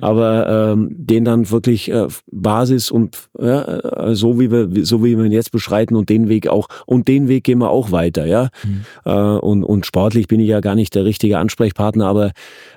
Aber 0.00 0.72
ähm, 0.72 0.88
den 0.90 1.24
dann 1.24 1.50
wirklich 1.50 1.90
äh, 1.90 2.06
Basis 2.30 2.90
und 2.90 3.28
ja, 3.38 4.08
äh, 4.08 4.14
so 4.14 4.40
wie 4.40 4.50
wir 4.50 4.84
so 4.84 5.04
wie 5.04 5.16
wir 5.16 5.24
ihn 5.24 5.32
jetzt 5.32 5.50
beschreiten 5.50 5.96
und 5.96 6.08
den 6.08 6.28
Weg 6.28 6.48
auch 6.48 6.68
und 6.86 7.08
den 7.08 7.28
Weg 7.28 7.44
gehen 7.44 7.58
wir 7.58 7.70
auch 7.70 7.90
weiter, 7.90 8.26
ja. 8.26 8.48
Mhm. 8.64 8.84
Äh, 9.04 9.12
und 9.12 9.64
und 9.64 9.84
sportlich 9.84 10.28
bin 10.28 10.40
ich 10.40 10.48
ja 10.48 10.60
gar 10.60 10.76
nicht 10.76 10.94
der 10.94 11.04
richtige 11.04 11.38
Ansprechpartner, 11.38 12.06
aber 12.06 12.32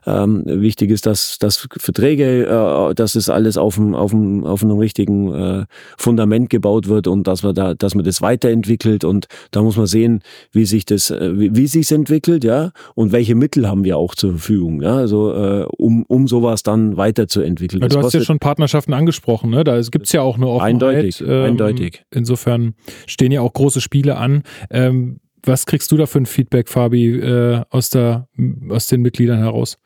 ähm, 0.05 0.43
wichtig 0.45 0.89
ist, 0.89 1.05
dass 1.05 1.37
dass 1.37 1.67
Verträge, 1.77 2.45
äh, 2.45 2.95
dass 2.95 3.15
es 3.15 3.29
alles 3.29 3.57
auf 3.57 3.75
dem 3.75 3.93
auf 3.93 4.11
dem 4.11 4.43
auf 4.45 4.63
einem 4.63 4.79
richtigen 4.79 5.33
äh, 5.33 5.65
Fundament 5.97 6.49
gebaut 6.49 6.87
wird 6.87 7.07
und 7.07 7.27
dass 7.27 7.43
wir 7.43 7.53
da 7.53 7.75
dass 7.75 7.93
man 7.93 8.05
das 8.05 8.21
weiterentwickelt 8.21 9.03
und 9.03 9.27
da 9.51 9.61
muss 9.61 9.77
man 9.77 9.85
sehen, 9.85 10.21
wie 10.51 10.65
sich 10.65 10.85
das 10.85 11.11
äh, 11.11 11.37
wie, 11.37 11.55
wie 11.55 11.67
sich 11.67 11.91
entwickelt, 11.91 12.43
ja, 12.43 12.71
und 12.95 13.11
welche 13.11 13.35
Mittel 13.35 13.67
haben 13.67 13.83
wir 13.83 13.97
auch 13.97 14.15
zur 14.15 14.31
Verfügung 14.31 14.78
ja, 14.81 14.95
also 14.95 15.34
äh, 15.34 15.65
um, 15.77 16.03
um 16.07 16.27
sowas 16.27 16.64
dann 16.64 16.97
weiterzuentwickeln. 16.97 17.81
Ja, 17.81 17.88
du 17.88 17.99
hast 17.99 18.14
ja 18.14 18.22
schon 18.22 18.39
Partnerschaften 18.39 18.93
angesprochen, 18.93 19.49
ne? 19.49 19.64
Da 19.64 19.80
gibt 19.81 20.06
es 20.06 20.11
ja 20.11 20.22
auch 20.22 20.38
eine 20.38 20.47
Offenheit. 20.47 20.73
Eindeutig, 20.73 21.22
ähm, 21.22 21.43
eindeutig. 21.43 22.03
Insofern 22.14 22.76
stehen 23.06 23.31
ja 23.31 23.41
auch 23.41 23.53
große 23.53 23.81
Spiele 23.81 24.18
an. 24.18 24.43
Ähm, 24.69 25.19
was 25.43 25.65
kriegst 25.65 25.91
du 25.91 25.97
da 25.97 26.06
für 26.06 26.19
ein 26.19 26.26
Feedback, 26.26 26.69
Fabi, 26.69 27.15
äh, 27.15 27.61
aus, 27.69 27.89
der, 27.89 28.27
aus 28.69 28.88
den 28.88 29.01
Mitgliedern 29.01 29.39
heraus? 29.39 29.77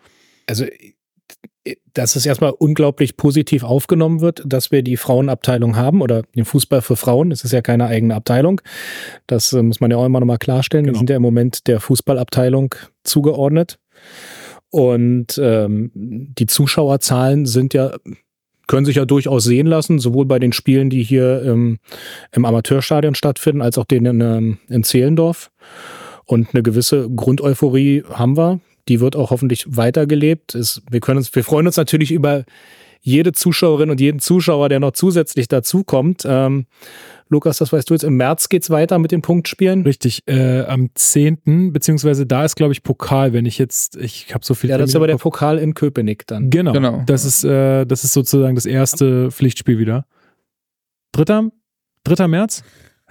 Also 0.48 0.65
dass 1.94 2.15
es 2.15 2.26
erstmal 2.26 2.52
unglaublich 2.52 3.15
positiv 3.15 3.64
aufgenommen 3.64 4.22
wird, 4.22 4.44
dass 4.45 4.72
wir 4.72 4.82
die 4.82 4.98
Frauenabteilung 4.98 5.76
haben 5.76 6.02
oder 6.02 6.24
den 6.36 6.45
Fußball 6.45 6.82
für 6.82 6.95
Frauen. 6.95 7.32
Es 7.32 7.44
ist 7.44 7.52
ja 7.52 7.61
keine 7.61 7.86
eigene 7.86 8.15
Abteilung. 8.15 8.61
Das 9.28 9.53
äh, 9.53 9.61
muss 9.61 9.80
man 9.80 9.91
ja 9.91 9.98
auch 9.98 10.06
immer 10.06 10.20
nochmal 10.20 10.40
klarstellen. 10.40 10.86
Genau. 10.86 10.95
Wir 10.95 10.99
sind 10.99 11.10
ja 11.10 11.15
im 11.15 11.22
Moment 11.22 11.68
der 11.68 11.80
Fußballabteilung 11.80 12.76
zugeordnet. 13.03 13.80
Und 14.74 15.40
ähm, 15.40 15.91
die 15.94 16.48
Zuschauerzahlen 16.48 17.45
sind 17.45 17.76
ja, 17.76 17.91
können 18.66 18.88
sich 18.88 18.95
ja 18.95 19.06
durchaus 19.06 19.44
sehen 19.44 19.68
lassen, 19.68 20.00
sowohl 20.00 20.26
bei 20.26 20.40
den 20.40 20.52
Spielen, 20.52 20.90
die 20.90 21.04
hier 21.04 21.44
im, 21.44 21.78
im 22.32 22.44
Amateurstadion 22.44 23.14
stattfinden, 23.14 23.62
als 23.62 23.78
auch 23.78 23.86
denen 23.86 24.20
in, 24.20 24.28
ähm, 24.28 24.58
in 24.70 24.84
Zehlendorf. 24.84 25.52
Und 26.26 26.56
eine 26.56 26.64
gewisse 26.64 27.08
Grundeuphorie 27.08 28.04
haben 28.10 28.36
wir. 28.36 28.62
Die 28.88 29.00
wird 29.00 29.16
auch 29.16 29.30
hoffentlich 29.30 29.66
weitergelebt. 29.68 30.56
Es, 30.56 30.82
wir 30.90 31.02
können 31.02 31.20
uns, 31.20 31.36
wir 31.36 31.44
freuen 31.44 31.68
uns 31.68 31.78
natürlich 31.78 32.12
über 32.12 32.44
jede 33.00 33.32
Zuschauerin 33.32 33.91
und 33.91 34.02
jeden 34.02 34.22
Zuschauer, 34.22 34.70
der 34.70 34.80
noch 34.80 34.94
zusätzlich 34.94 35.48
dazukommt. 35.50 36.24
Ähm, 36.26 36.66
Lukas, 37.30 37.58
das 37.58 37.74
weißt 37.74 37.90
du 37.90 37.94
jetzt, 37.94 38.04
im 38.04 38.16
März 38.16 38.50
geht's 38.50 38.70
weiter 38.70 39.00
mit 39.00 39.12
den 39.12 39.22
Punktspielen. 39.22 39.84
Richtig, 39.84 40.22
äh, 40.28 40.62
am 40.62 40.90
10., 40.94 41.72
beziehungsweise 41.74 42.26
da 42.26 42.45
ist, 42.45 42.56
glaube 42.56 42.74
ich, 42.74 42.84
Pokal, 42.84 43.34
wenn 43.34 43.45
ich 43.45 43.58
jetzt, 43.58 43.95
ich 43.98 44.34
habe 44.34 44.45
so 44.45 44.54
viel. 44.54 44.70
Ja, 44.70 44.78
das 44.78 44.90
ist 44.90 44.95
aber 44.95 45.08
der 45.08 45.18
Pokal 45.18 45.58
in 45.58 45.74
Köpenick 45.74 46.28
dann. 46.28 46.50
Genau, 46.50 46.74
genau. 46.74 47.04
Das, 47.06 47.26
ist, 47.26 47.44
äh, 47.44 47.86
das 47.86 48.04
ist 48.04 48.14
sozusagen 48.14 48.56
das 48.56 48.66
erste 48.66 49.32
Pflichtspiel 49.32 49.80
wieder. 49.80 50.06
Dritter, 51.12 51.50
dritter 52.04 52.28
März? 52.28 52.64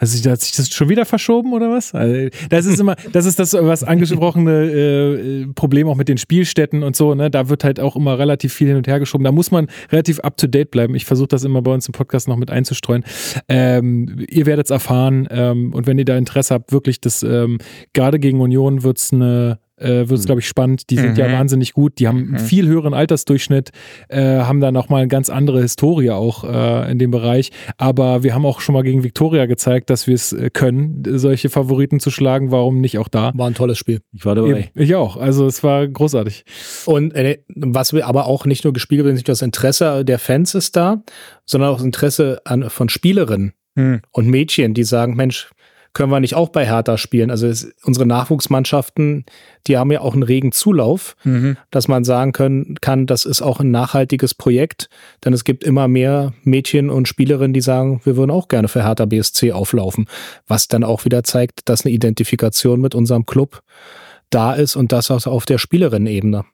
Sich, 0.02 0.26
hat 0.26 0.40
sich 0.40 0.52
das 0.52 0.68
schon 0.70 0.88
wieder 0.88 1.04
verschoben 1.04 1.52
oder 1.52 1.70
was? 1.70 1.94
Also, 1.94 2.28
das 2.50 2.66
ist 2.66 2.80
immer, 2.80 2.96
das 3.12 3.24
ist 3.24 3.38
das 3.38 3.52
was 3.54 3.84
angesprochene 3.84 5.44
äh, 5.44 5.46
Problem 5.54 5.88
auch 5.88 5.96
mit 5.96 6.08
den 6.08 6.18
Spielstätten 6.18 6.82
und 6.82 6.96
so. 6.96 7.14
Ne? 7.14 7.30
Da 7.30 7.48
wird 7.48 7.64
halt 7.64 7.80
auch 7.80 7.96
immer 7.96 8.18
relativ 8.18 8.52
viel 8.52 8.68
hin 8.68 8.76
und 8.76 8.86
her 8.86 8.98
geschoben. 8.98 9.24
Da 9.24 9.32
muss 9.32 9.50
man 9.50 9.68
relativ 9.90 10.20
up 10.20 10.36
to 10.36 10.46
date 10.46 10.70
bleiben. 10.70 10.94
Ich 10.94 11.04
versuche 11.04 11.28
das 11.28 11.44
immer 11.44 11.62
bei 11.62 11.72
uns 11.72 11.86
im 11.86 11.92
Podcast 11.92 12.28
noch 12.28 12.36
mit 12.36 12.50
einzustreuen. 12.50 13.04
Ähm, 13.48 14.24
ihr 14.28 14.46
werdet 14.46 14.66
es 14.66 14.70
erfahren 14.70 15.28
ähm, 15.30 15.72
und 15.72 15.86
wenn 15.86 15.98
ihr 15.98 16.04
da 16.04 16.16
Interesse 16.16 16.54
habt, 16.54 16.72
wirklich 16.72 17.00
das 17.00 17.22
ähm, 17.22 17.58
gerade 17.92 18.18
gegen 18.18 18.40
Union 18.40 18.82
wird 18.82 18.98
es 18.98 19.12
eine 19.12 19.58
äh, 19.82 20.08
wird 20.08 20.12
es, 20.12 20.22
mhm. 20.22 20.26
glaube 20.26 20.40
ich, 20.40 20.48
spannend. 20.48 20.90
Die 20.90 20.96
sind 20.96 21.12
mhm. 21.12 21.16
ja 21.16 21.32
wahnsinnig 21.32 21.72
gut. 21.72 21.98
Die 21.98 22.08
haben 22.08 22.18
einen 22.18 22.30
mhm. 22.32 22.38
viel 22.38 22.66
höheren 22.66 22.94
Altersdurchschnitt, 22.94 23.70
äh, 24.08 24.22
haben 24.22 24.60
da 24.60 24.72
nochmal 24.72 25.00
eine 25.00 25.08
ganz 25.08 25.30
andere 25.30 25.60
Historie 25.60 26.10
auch 26.10 26.44
äh, 26.44 26.90
in 26.90 26.98
dem 26.98 27.10
Bereich. 27.10 27.50
Aber 27.76 28.22
wir 28.22 28.34
haben 28.34 28.46
auch 28.46 28.60
schon 28.60 28.74
mal 28.74 28.82
gegen 28.82 29.02
Viktoria 29.02 29.46
gezeigt, 29.46 29.90
dass 29.90 30.06
wir 30.06 30.14
es 30.14 30.32
äh, 30.32 30.50
können, 30.50 31.02
solche 31.18 31.50
Favoriten 31.50 32.00
zu 32.00 32.10
schlagen. 32.10 32.50
Warum 32.50 32.80
nicht 32.80 32.98
auch 32.98 33.08
da? 33.08 33.32
War 33.34 33.48
ein 33.48 33.54
tolles 33.54 33.78
Spiel. 33.78 34.00
Ich 34.12 34.24
war 34.24 34.34
dabei. 34.34 34.70
Ich 34.74 34.94
auch. 34.94 35.16
Also 35.16 35.46
es 35.46 35.62
war 35.62 35.86
großartig. 35.86 36.44
Und 36.86 37.14
äh, 37.14 37.38
was 37.48 37.92
wir 37.92 38.06
aber 38.06 38.26
auch 38.26 38.46
nicht 38.46 38.64
nur 38.64 38.72
gespiegelt 38.72 39.06
wird, 39.06 39.14
nicht 39.14 39.28
das 39.28 39.42
Interesse 39.42 40.04
der 40.04 40.18
Fans 40.18 40.54
ist 40.54 40.76
da, 40.76 41.02
sondern 41.44 41.70
auch 41.70 41.76
das 41.76 41.84
Interesse 41.84 42.40
an, 42.44 42.70
von 42.70 42.88
Spielerinnen 42.88 43.52
hm. 43.76 44.00
und 44.10 44.28
Mädchen, 44.28 44.74
die 44.74 44.84
sagen, 44.84 45.14
Mensch, 45.14 45.50
können 45.94 46.10
wir 46.10 46.20
nicht 46.20 46.34
auch 46.34 46.48
bei 46.48 46.66
Hertha 46.66 46.96
spielen? 46.96 47.30
Also 47.30 47.46
es, 47.46 47.72
unsere 47.84 48.06
Nachwuchsmannschaften, 48.06 49.24
die 49.66 49.76
haben 49.76 49.92
ja 49.92 50.00
auch 50.00 50.14
einen 50.14 50.22
regen 50.22 50.52
Zulauf, 50.52 51.16
mhm. 51.24 51.56
dass 51.70 51.88
man 51.88 52.04
sagen 52.04 52.32
können, 52.32 52.76
kann, 52.80 53.06
das 53.06 53.24
ist 53.24 53.42
auch 53.42 53.60
ein 53.60 53.70
nachhaltiges 53.70 54.34
Projekt, 54.34 54.88
denn 55.24 55.32
es 55.32 55.44
gibt 55.44 55.64
immer 55.64 55.88
mehr 55.88 56.32
Mädchen 56.44 56.90
und 56.90 57.08
Spielerinnen, 57.08 57.52
die 57.52 57.60
sagen, 57.60 58.00
wir 58.04 58.16
würden 58.16 58.30
auch 58.30 58.48
gerne 58.48 58.68
für 58.68 58.84
Hertha 58.84 59.04
BSC 59.04 59.52
auflaufen, 59.52 60.06
was 60.46 60.68
dann 60.68 60.84
auch 60.84 61.04
wieder 61.04 61.24
zeigt, 61.24 61.68
dass 61.68 61.84
eine 61.84 61.92
Identifikation 61.94 62.80
mit 62.80 62.94
unserem 62.94 63.26
Club 63.26 63.62
da 64.30 64.54
ist 64.54 64.76
und 64.76 64.92
das 64.92 65.10
auch 65.10 65.26
auf 65.26 65.44
der 65.44 65.58
Spielerinnen-Ebene. 65.58 66.44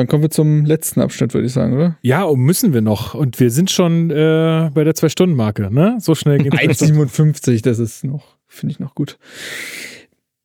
Dann 0.00 0.06
kommen 0.06 0.22
wir 0.22 0.30
zum 0.30 0.64
letzten 0.64 1.02
Abschnitt, 1.02 1.34
würde 1.34 1.46
ich 1.46 1.52
sagen, 1.52 1.74
oder? 1.74 1.98
Ja, 2.00 2.22
und 2.22 2.40
müssen 2.40 2.72
wir 2.72 2.80
noch. 2.80 3.12
Und 3.12 3.38
wir 3.38 3.50
sind 3.50 3.70
schon 3.70 4.10
äh, 4.10 4.70
bei 4.72 4.82
der 4.82 4.94
Zwei-Stunden-Marke, 4.94 5.70
ne? 5.70 5.98
So 6.00 6.14
schnell 6.14 6.38
geht 6.38 6.54
es. 6.54 6.80
1,57, 6.80 7.62
das 7.62 7.78
ist 7.78 8.02
noch, 8.02 8.38
finde 8.46 8.72
ich 8.72 8.80
noch 8.80 8.94
gut. 8.94 9.18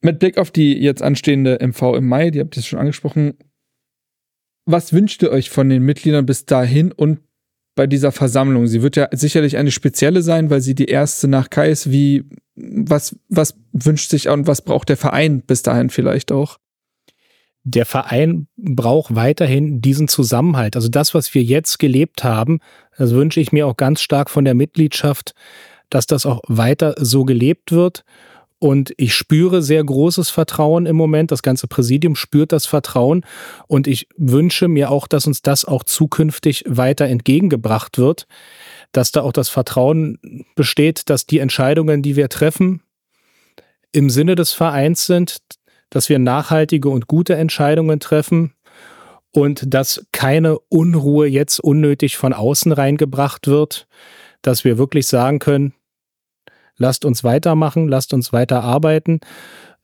Mit 0.02 0.20
Blick 0.20 0.38
auf 0.38 0.52
die 0.52 0.78
jetzt 0.78 1.02
anstehende 1.02 1.58
MV 1.66 1.96
im 1.96 2.06
Mai, 2.06 2.32
die 2.32 2.42
habt 2.42 2.58
ihr 2.58 2.64
schon 2.64 2.80
angesprochen, 2.80 3.36
was 4.66 4.92
wünscht 4.92 5.24
ihr 5.24 5.32
euch 5.32 5.50
von 5.50 5.70
den 5.70 5.84
Mitgliedern 5.84 6.26
bis 6.26 6.46
dahin 6.46 6.92
und 6.92 7.20
bei 7.76 7.88
dieser 7.88 8.12
Versammlung? 8.12 8.68
Sie 8.68 8.82
wird 8.82 8.98
ja 8.98 9.08
sicherlich 9.14 9.56
eine 9.56 9.72
spezielle 9.72 10.22
sein, 10.22 10.50
weil 10.50 10.60
sie 10.60 10.76
die 10.76 10.88
erste 10.90 11.30
nach 11.30 11.50
Kai 11.50 11.70
ist. 11.70 11.90
Wie, 11.90 12.26
was, 12.58 13.18
was 13.30 13.56
wünscht 13.72 14.10
sich 14.10 14.28
und 14.28 14.48
was 14.48 14.64
braucht 14.64 14.90
der 14.90 14.98
Verein 14.98 15.44
bis 15.44 15.62
dahin 15.62 15.90
vielleicht 15.90 16.34
auch? 16.34 16.58
Der 17.66 17.86
Verein 17.86 18.48
braucht 18.56 19.16
weiterhin 19.16 19.82
diesen 19.82 20.08
Zusammenhalt. 20.08 20.76
Also 20.76 20.88
das, 20.88 21.14
was 21.14 21.34
wir 21.34 21.44
jetzt 21.44 21.80
gelebt 21.80 22.24
haben, 22.24 22.60
das 22.98 23.12
wünsche 23.12 23.42
ich 23.42 23.52
mir 23.52 23.68
auch 23.68 23.76
ganz 23.76 24.02
stark 24.02 24.30
von 24.30 24.46
der 24.46 24.54
Mitgliedschaft, 24.54 25.34
dass 25.90 26.08
das 26.08 26.26
auch 26.26 26.42
weiter 26.48 26.96
so 26.98 27.26
gelebt 27.26 27.72
wird 27.72 28.06
und 28.60 28.94
ich 28.98 29.14
spüre 29.14 29.62
sehr 29.62 29.84
großes 29.84 30.30
Vertrauen 30.30 30.86
im 30.86 30.96
Moment. 30.96 31.32
Das 31.32 31.44
ganze 31.44 31.68
Präsidium 31.68 32.16
spürt 32.16 32.52
das 32.52 32.66
Vertrauen. 32.66 33.26
Und 33.68 33.86
ich 33.86 34.08
wünsche 34.18 34.68
mir 34.68 34.92
auch, 34.92 35.08
dass 35.08 35.28
uns 35.28 35.42
das 35.42 35.66
auch 35.66 35.84
zukünftig 35.84 36.64
weiter 36.68 37.06
entgegengebracht 37.06 37.98
wird. 37.98 38.28
Dass 38.92 39.12
da 39.12 39.22
auch 39.22 39.34
das 39.34 39.50
Vertrauen 39.50 40.46
besteht, 40.56 41.10
dass 41.10 41.26
die 41.26 41.40
Entscheidungen, 41.40 42.02
die 42.02 42.16
wir 42.16 42.30
treffen, 42.30 42.82
im 43.92 44.10
Sinne 44.10 44.36
des 44.36 44.54
Vereins 44.54 45.06
sind, 45.06 45.38
dass 45.90 46.10
wir 46.10 46.20
nachhaltige 46.20 46.90
und 46.90 47.08
gute 47.08 47.36
Entscheidungen 47.36 48.00
treffen 48.00 48.54
und 49.32 49.74
dass 49.74 50.06
keine 50.12 50.60
Unruhe 50.60 51.28
jetzt 51.28 51.60
unnötig 51.60 52.18
von 52.18 52.34
außen 52.34 52.72
reingebracht 52.72 53.48
wird, 53.48 53.88
dass 54.42 54.64
wir 54.64 54.78
wirklich 54.78 55.08
sagen 55.08 55.40
können, 55.40 55.74
lasst 56.78 57.06
uns 57.06 57.24
weitermachen, 57.24 57.88
lasst 57.88 58.14
uns 58.14 58.34
weiter 58.34 58.64
arbeiten. 58.64 59.20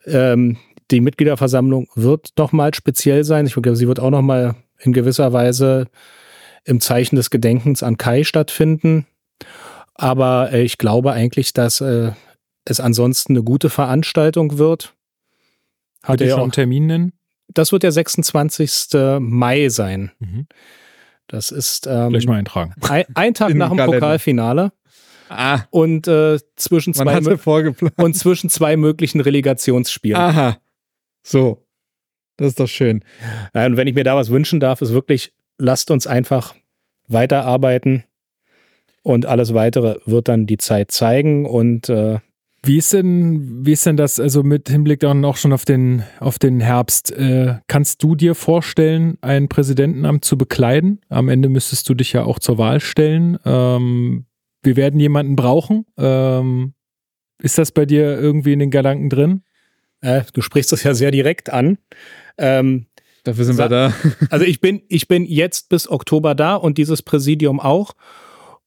Ähm, 0.06 0.57
die 0.90 1.02
Mitgliederversammlung 1.02 1.88
wird 1.95 2.32
nochmal 2.38 2.73
speziell 2.73 3.23
sein. 3.23 3.45
Ich 3.45 3.53
glaube, 3.53 3.76
sie 3.76 3.88
wird 3.88 3.99
auch 3.99 4.10
nochmal 4.10 4.56
in 4.80 4.94
gewisser 4.94 5.32
Weise 5.34 5.88
im 6.64 6.80
Zeichen 6.80 7.15
des 7.15 7.30
Gedenkens 7.30 7.84
an 7.84 7.98
Kai 7.98 8.23
stattfinden. 8.23 9.07
Aber 9.95 10.52
äh, 10.52 10.61
ich 10.64 10.78
glaube 10.78 11.11
eigentlich, 11.11 11.53
dass 11.53 11.82
äh, 11.82 12.11
es 12.65 12.80
ansonsten 12.80 13.34
eine 13.34 13.44
gute 13.44 13.69
Veranstaltung 13.69 14.57
wird. 14.57 14.94
Hat 16.03 16.22
er 16.22 16.28
ja 16.28 16.36
auch 16.36 16.44
einen 16.44 16.52
Termin 16.52 16.88
nennen? 16.88 17.14
Das 17.48 17.72
wird 17.72 17.84
der 17.84 17.91
26. 17.91 19.19
Mai 19.19 19.69
sein. 19.69 20.11
Mhm. 20.19 20.48
Das 21.28 21.52
ist 21.52 21.88
ähm, 21.88 22.10
Gleich 22.10 22.26
mal 22.26 22.38
eintragen. 22.38 22.73
Ein, 22.82 23.06
ein 23.14 23.34
Tag 23.34 23.53
nach 23.53 23.69
dem 23.69 23.78
Kalender. 23.78 23.99
Pokalfinale. 23.99 24.72
Ah. 25.30 25.61
Und 25.69 26.07
äh, 26.10 26.40
zwischen 26.57 26.94
zwei 26.94 27.19
und 27.95 28.15
zwischen 28.15 28.49
zwei 28.49 28.76
möglichen 28.76 29.22
Relegationsspielen. 29.22 30.19
Aha. 30.19 30.57
So. 31.23 31.65
Das 32.36 32.49
ist 32.49 32.60
doch 32.60 32.68
schön. 32.68 33.03
Ja, 33.53 33.65
und 33.65 33.78
wenn 33.78 33.88
ich 33.88 33.95
mir 33.95 34.03
da 34.03 34.15
was 34.15 34.30
wünschen 34.30 34.60
darf, 34.60 34.82
ist 34.82 34.94
wirklich, 34.94 35.34
lasst 35.57 35.91
uns 35.91 36.06
einfach 36.06 36.56
weiterarbeiten 37.07 38.03
und 39.03 39.26
alles 39.26 39.53
weitere 39.53 39.99
wird 40.06 40.28
dann 40.28 40.48
die 40.48 40.57
Zeit 40.57 40.91
zeigen 40.91 41.45
und 41.45 41.88
äh, 41.88 42.19
wie 42.64 42.78
ist 42.78 42.94
denn, 42.94 43.66
wie 43.66 43.72
ist 43.72 43.86
denn 43.88 43.98
das, 43.98 44.20
also 44.20 44.44
mit 44.44 44.70
Hinblick 44.70 45.00
dann 45.00 45.26
auch 45.26 45.38
schon 45.38 45.52
auf 45.52 45.66
den, 45.66 46.04
auf 46.20 46.38
den 46.38 46.60
Herbst, 46.60 47.12
äh, 47.12 47.56
kannst 47.68 48.04
du 48.04 48.16
dir 48.16 48.36
vorstellen, 48.36 49.18
ein 49.22 49.50
Präsidentenamt 49.50 50.24
zu 50.26 50.38
bekleiden? 50.38 51.02
Am 51.10 51.28
Ende 51.28 51.50
müsstest 51.50 51.90
du 51.90 51.96
dich 51.96 52.14
ja 52.14 52.24
auch 52.24 52.38
zur 52.38 52.60
Wahl 52.60 52.80
stellen. 52.80 53.40
Ähm, 53.46 54.26
wir 54.62 54.76
werden 54.76 55.00
jemanden 55.00 55.36
brauchen. 55.36 55.86
Ähm, 55.98 56.74
ist 57.42 57.58
das 57.58 57.72
bei 57.72 57.88
dir 57.88 58.20
irgendwie 58.20 58.54
in 58.54 58.60
den 58.60 58.70
Gedanken 58.70 59.10
drin? 59.10 59.42
Äh, 60.02 60.22
du 60.34 60.42
sprichst 60.42 60.72
das 60.72 60.84
ja 60.84 60.94
sehr 60.94 61.10
direkt 61.10 61.52
an. 61.52 61.80
Ähm, 62.38 62.86
Dafür 63.24 63.46
sind 63.46 63.58
wir 63.58 63.70
da. 63.70 63.94
also 64.30 64.46
ich 64.46 64.62
bin, 64.62 64.84
ich 64.88 65.08
bin 65.08 65.26
jetzt 65.26 65.70
bis 65.70 65.90
Oktober 65.90 66.36
da 66.36 66.56
und 66.56 66.78
dieses 66.78 67.02
Präsidium 67.02 67.60
auch. 67.60 67.94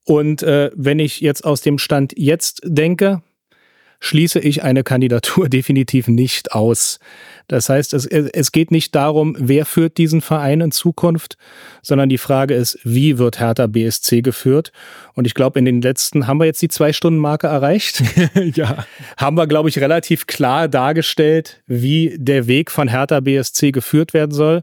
Und 0.05 0.43
äh, 0.43 0.73
wenn 0.75 0.99
ich 0.99 1.21
jetzt 1.21 1.45
aus 1.45 1.61
dem 1.61 1.79
Stand 1.79 2.13
jetzt 2.17 2.61
denke, 2.65 3.23
schließe 4.05 4.39
ich 4.39 4.63
eine 4.63 4.85
Kandidatur 4.85 5.49
definitiv 5.49 6.09
nicht 6.09 6.53
aus. 6.53 6.99
Das 7.49 7.69
heißt, 7.69 7.95
es, 7.95 8.07
es 8.07 8.53
geht 8.53 8.71
nicht 8.71 8.95
darum, 8.95 9.35
wer 9.39 9.65
führt 9.65 9.99
diesen 9.99 10.21
Verein 10.21 10.61
in 10.61 10.71
Zukunft, 10.71 11.37
sondern 11.83 12.09
die 12.09 12.19
Frage 12.19 12.55
ist, 12.55 12.79
wie 12.85 13.19
wird 13.19 13.41
Hertha 13.41 13.67
BSC 13.67 14.23
geführt? 14.23 14.73
Und 15.15 15.27
ich 15.27 15.35
glaube, 15.35 15.59
in 15.59 15.65
den 15.65 15.81
letzten, 15.81 16.27
haben 16.27 16.39
wir 16.39 16.45
jetzt 16.45 16.63
die 16.63 16.69
Zwei-Stunden-Marke 16.69 17.47
erreicht? 17.47 18.03
ja. 18.55 18.85
Haben 19.17 19.37
wir, 19.37 19.47
glaube 19.47 19.69
ich, 19.69 19.79
relativ 19.79 20.27
klar 20.27 20.69
dargestellt, 20.69 21.63
wie 21.67 22.17
der 22.19 22.47
Weg 22.47 22.71
von 22.71 22.89
Hertha 22.89 23.21
BSC 23.21 23.73
geführt 23.73 24.15
werden 24.15 24.33
soll 24.33 24.63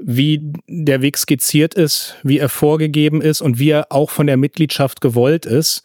wie 0.00 0.52
der 0.68 1.02
Weg 1.02 1.18
skizziert 1.18 1.74
ist, 1.74 2.14
wie 2.22 2.38
er 2.38 2.48
vorgegeben 2.48 3.20
ist 3.20 3.40
und 3.40 3.58
wie 3.58 3.70
er 3.70 3.90
auch 3.90 4.10
von 4.10 4.28
der 4.28 4.36
Mitgliedschaft 4.36 5.00
gewollt 5.00 5.44
ist. 5.44 5.82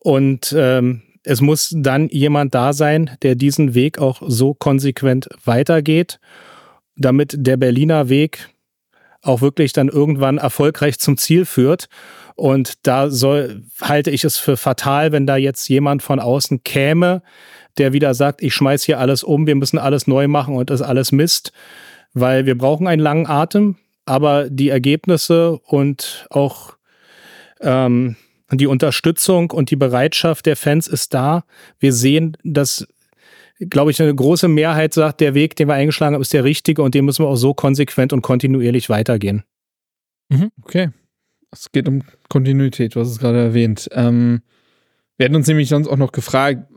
Und 0.00 0.52
ähm, 0.58 1.02
es 1.26 1.40
muss 1.40 1.74
dann 1.76 2.08
jemand 2.08 2.54
da 2.54 2.72
sein, 2.72 3.10
der 3.22 3.34
diesen 3.34 3.74
Weg 3.74 3.98
auch 3.98 4.22
so 4.24 4.54
konsequent 4.54 5.28
weitergeht, 5.44 6.20
damit 6.96 7.34
der 7.36 7.56
Berliner 7.56 8.08
Weg 8.08 8.48
auch 9.22 9.40
wirklich 9.40 9.72
dann 9.72 9.88
irgendwann 9.88 10.38
erfolgreich 10.38 11.00
zum 11.00 11.16
Ziel 11.16 11.44
führt. 11.44 11.88
Und 12.36 12.86
da 12.86 13.10
soll, 13.10 13.64
halte 13.80 14.12
ich 14.12 14.22
es 14.22 14.38
für 14.38 14.56
fatal, 14.56 15.10
wenn 15.10 15.26
da 15.26 15.36
jetzt 15.36 15.68
jemand 15.68 16.04
von 16.04 16.20
außen 16.20 16.62
käme, 16.62 17.22
der 17.76 17.92
wieder 17.92 18.14
sagt, 18.14 18.40
ich 18.40 18.54
schmeiß 18.54 18.84
hier 18.84 19.00
alles 19.00 19.24
um, 19.24 19.48
wir 19.48 19.56
müssen 19.56 19.78
alles 19.78 20.06
neu 20.06 20.28
machen 20.28 20.54
und 20.54 20.70
das 20.70 20.80
alles 20.80 21.10
Mist, 21.10 21.50
weil 22.14 22.46
wir 22.46 22.56
brauchen 22.56 22.86
einen 22.86 23.02
langen 23.02 23.26
Atem, 23.26 23.76
aber 24.04 24.48
die 24.48 24.68
Ergebnisse 24.68 25.58
und 25.64 26.28
auch 26.30 26.76
ähm, 27.60 28.14
die 28.52 28.66
Unterstützung 28.66 29.50
und 29.50 29.70
die 29.70 29.76
Bereitschaft 29.76 30.46
der 30.46 30.56
Fans 30.56 30.86
ist 30.86 31.14
da. 31.14 31.44
Wir 31.78 31.92
sehen, 31.92 32.36
dass, 32.44 32.86
glaube 33.58 33.90
ich, 33.90 34.00
eine 34.00 34.14
große 34.14 34.48
Mehrheit 34.48 34.94
sagt, 34.94 35.20
der 35.20 35.34
Weg, 35.34 35.56
den 35.56 35.68
wir 35.68 35.74
eingeschlagen 35.74 36.14
haben, 36.14 36.22
ist 36.22 36.32
der 36.32 36.44
richtige 36.44 36.82
und 36.82 36.94
den 36.94 37.04
müssen 37.04 37.24
wir 37.24 37.28
auch 37.28 37.36
so 37.36 37.54
konsequent 37.54 38.12
und 38.12 38.22
kontinuierlich 38.22 38.88
weitergehen. 38.88 39.42
Mhm, 40.28 40.50
okay. 40.62 40.90
Es 41.50 41.72
geht 41.72 41.88
um 41.88 42.02
Kontinuität, 42.28 42.94
du 42.94 43.00
hast 43.00 43.10
es 43.10 43.18
gerade 43.18 43.38
erwähnt. 43.38 43.88
Ähm, 43.92 44.42
wir 45.16 45.24
hätten 45.24 45.36
uns 45.36 45.46
nämlich 45.46 45.68
sonst 45.68 45.88
auch 45.88 45.96
noch 45.96 46.12
gefragt, 46.12 46.68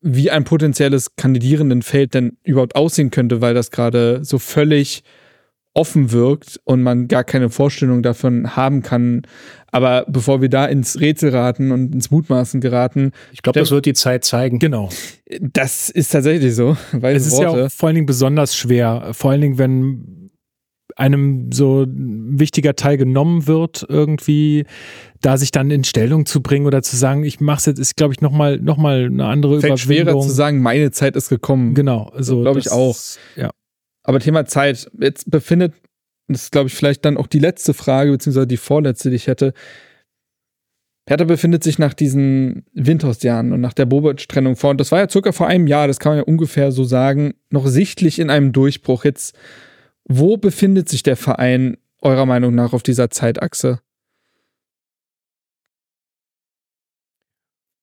wie 0.00 0.30
ein 0.30 0.44
potenzielles 0.44 1.16
Kandidierendenfeld 1.16 2.12
denn 2.12 2.36
überhaupt 2.44 2.76
aussehen 2.76 3.10
könnte, 3.10 3.40
weil 3.40 3.54
das 3.54 3.70
gerade 3.70 4.22
so 4.22 4.38
völlig 4.38 5.02
offen 5.74 6.12
wirkt 6.12 6.60
und 6.64 6.82
man 6.82 7.08
gar 7.08 7.24
keine 7.24 7.50
Vorstellung 7.50 8.02
davon 8.02 8.56
haben 8.56 8.82
kann. 8.82 9.22
Aber 9.72 10.06
bevor 10.08 10.40
wir 10.40 10.48
da 10.48 10.66
ins 10.66 11.00
Rätselraten 11.00 11.72
und 11.72 11.92
ins 11.92 12.12
Mutmaßen 12.12 12.60
geraten. 12.60 13.10
Ich 13.32 13.42
glaube, 13.42 13.58
das 13.58 13.72
wird 13.72 13.86
die 13.86 13.92
Zeit 13.94 14.24
zeigen. 14.24 14.60
Genau. 14.60 14.88
Das 15.40 15.90
ist 15.90 16.12
tatsächlich 16.12 16.54
so. 16.54 16.76
Es 17.02 17.26
ist 17.26 17.32
Worte. 17.32 17.58
ja 17.58 17.66
auch 17.66 17.70
vor 17.72 17.88
allen 17.88 17.96
Dingen 17.96 18.06
besonders 18.06 18.56
schwer. 18.56 19.10
Vor 19.12 19.32
allen 19.32 19.40
Dingen, 19.40 19.58
wenn 19.58 20.30
einem 20.96 21.50
so 21.52 21.82
ein 21.82 22.38
wichtiger 22.38 22.76
Teil 22.76 22.96
genommen 22.96 23.48
wird, 23.48 23.84
irgendwie 23.88 24.64
da 25.20 25.36
sich 25.36 25.50
dann 25.50 25.72
in 25.72 25.82
Stellung 25.82 26.24
zu 26.24 26.40
bringen 26.40 26.66
oder 26.66 26.82
zu 26.82 26.96
sagen, 26.96 27.24
ich 27.24 27.40
mache 27.40 27.58
es 27.58 27.66
jetzt, 27.66 27.78
ist 27.80 27.96
glaube 27.96 28.14
ich 28.14 28.20
nochmal 28.20 28.58
noch 28.58 28.76
mal 28.76 29.06
eine 29.06 29.24
andere 29.26 29.60
Fällt 29.60 29.84
Überwindung. 29.84 30.06
schwerer 30.06 30.20
zu 30.20 30.30
sagen, 30.30 30.62
meine 30.62 30.92
Zeit 30.92 31.16
ist 31.16 31.28
gekommen. 31.28 31.74
Genau, 31.74 32.12
so 32.18 32.42
glaube 32.42 32.60
ich 32.60 32.70
auch. 32.70 32.96
Ja. 33.34 33.50
Aber 34.04 34.20
Thema 34.20 34.44
Zeit, 34.44 34.90
jetzt 34.98 35.30
befindet, 35.30 35.74
das 36.28 36.44
ist 36.44 36.52
glaube 36.52 36.68
ich 36.68 36.74
vielleicht 36.74 37.04
dann 37.04 37.16
auch 37.16 37.26
die 37.26 37.38
letzte 37.38 37.74
Frage, 37.74 38.12
beziehungsweise 38.12 38.46
die 38.46 38.56
vorletzte, 38.58 39.10
die 39.10 39.16
ich 39.16 39.26
hätte. 39.26 39.52
Hertha 41.06 41.24
befindet 41.24 41.62
sich 41.62 41.78
nach 41.78 41.92
diesen 41.92 42.64
Windhorst-Jahren 42.72 43.52
und 43.52 43.60
nach 43.60 43.74
der 43.74 43.84
Bobic-Trennung 43.84 44.56
vor, 44.56 44.70
und 44.70 44.80
das 44.80 44.90
war 44.90 45.00
ja 45.00 45.08
circa 45.08 45.32
vor 45.32 45.48
einem 45.48 45.66
Jahr, 45.66 45.86
das 45.86 45.98
kann 45.98 46.12
man 46.12 46.18
ja 46.18 46.24
ungefähr 46.24 46.72
so 46.72 46.84
sagen, 46.84 47.34
noch 47.50 47.66
sichtlich 47.66 48.18
in 48.18 48.30
einem 48.30 48.52
Durchbruch. 48.52 49.04
Jetzt, 49.04 49.36
wo 50.04 50.38
befindet 50.38 50.88
sich 50.88 51.02
der 51.02 51.16
Verein 51.16 51.76
eurer 52.00 52.24
Meinung 52.24 52.54
nach 52.54 52.72
auf 52.72 52.82
dieser 52.82 53.10
Zeitachse? 53.10 53.80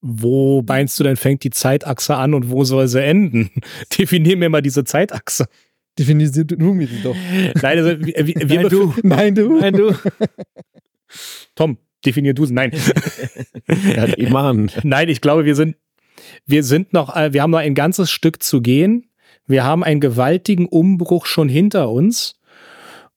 Wo 0.03 0.63
meinst 0.67 0.99
du 0.99 1.03
denn, 1.03 1.15
fängt 1.15 1.43
die 1.43 1.51
Zeitachse 1.51 2.15
an 2.15 2.33
und 2.33 2.49
wo 2.49 2.63
soll 2.63 2.87
sie 2.87 3.03
enden? 3.03 3.51
Definier 3.99 4.35
mir 4.35 4.49
mal 4.49 4.63
diese 4.63 4.83
Zeitachse. 4.83 5.45
Definier 5.99 6.31
du 6.31 6.73
mir 6.73 6.87
die 6.87 7.01
doch. 7.03 7.15
Nein, 7.61 7.77
also, 7.77 7.99
wir, 7.99 8.27
wir 8.27 8.61
Nein, 8.61 8.69
du. 8.69 8.93
Nein, 9.03 9.35
du. 9.35 9.59
Nein, 9.59 9.73
du. 9.77 9.93
Tom, 11.55 11.77
definier 12.05 12.33
du 12.33 12.43
es. 12.43 12.51
Nein. 12.51 12.71
ja, 14.17 14.29
Mann. 14.29 14.71
Nein, 14.83 15.09
ich 15.09 15.21
glaube, 15.21 15.45
wir 15.45 15.55
sind, 15.55 15.75
wir 16.45 16.63
sind 16.63 16.93
noch, 16.93 17.15
äh, 17.15 17.33
wir 17.33 17.41
haben 17.41 17.51
noch 17.51 17.59
ein 17.59 17.75
ganzes 17.75 18.09
Stück 18.09 18.41
zu 18.41 18.61
gehen. 18.61 19.09
Wir 19.47 19.63
haben 19.63 19.83
einen 19.83 19.99
gewaltigen 19.99 20.65
Umbruch 20.65 21.25
schon 21.25 21.49
hinter 21.49 21.89
uns. 21.89 22.39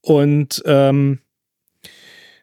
Und 0.01 0.63
ähm, 0.67 1.21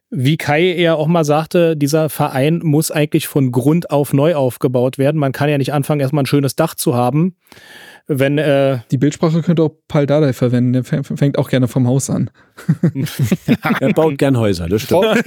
wie 0.09 0.37
Kai 0.37 0.73
eher 0.73 0.97
auch 0.97 1.07
mal 1.07 1.23
sagte, 1.23 1.77
dieser 1.77 2.09
Verein 2.09 2.59
muss 2.63 2.91
eigentlich 2.91 3.27
von 3.27 3.51
Grund 3.51 3.91
auf 3.91 4.13
neu 4.13 4.35
aufgebaut 4.35 4.97
werden. 4.97 5.17
Man 5.17 5.31
kann 5.31 5.49
ja 5.49 5.57
nicht 5.57 5.73
anfangen, 5.73 6.01
erstmal 6.01 6.23
ein 6.23 6.27
schönes 6.27 6.55
Dach 6.55 6.75
zu 6.75 6.95
haben. 6.95 7.35
Wenn, 8.07 8.37
äh 8.37 8.79
Die 8.91 8.97
Bildsprache 8.97 9.41
könnte 9.41 9.63
auch 9.63 9.71
Paul 9.87 10.05
Dardai 10.05 10.33
verwenden, 10.33 10.73
der 10.73 10.83
fängt 10.83 11.37
auch 11.37 11.49
gerne 11.49 11.67
vom 11.67 11.87
Haus 11.87 12.09
an. 12.09 12.29
er 13.79 13.93
baut 13.93 14.17
gern 14.17 14.37
Häuser, 14.37 14.67
das 14.67 14.81
stimmt. 14.83 15.05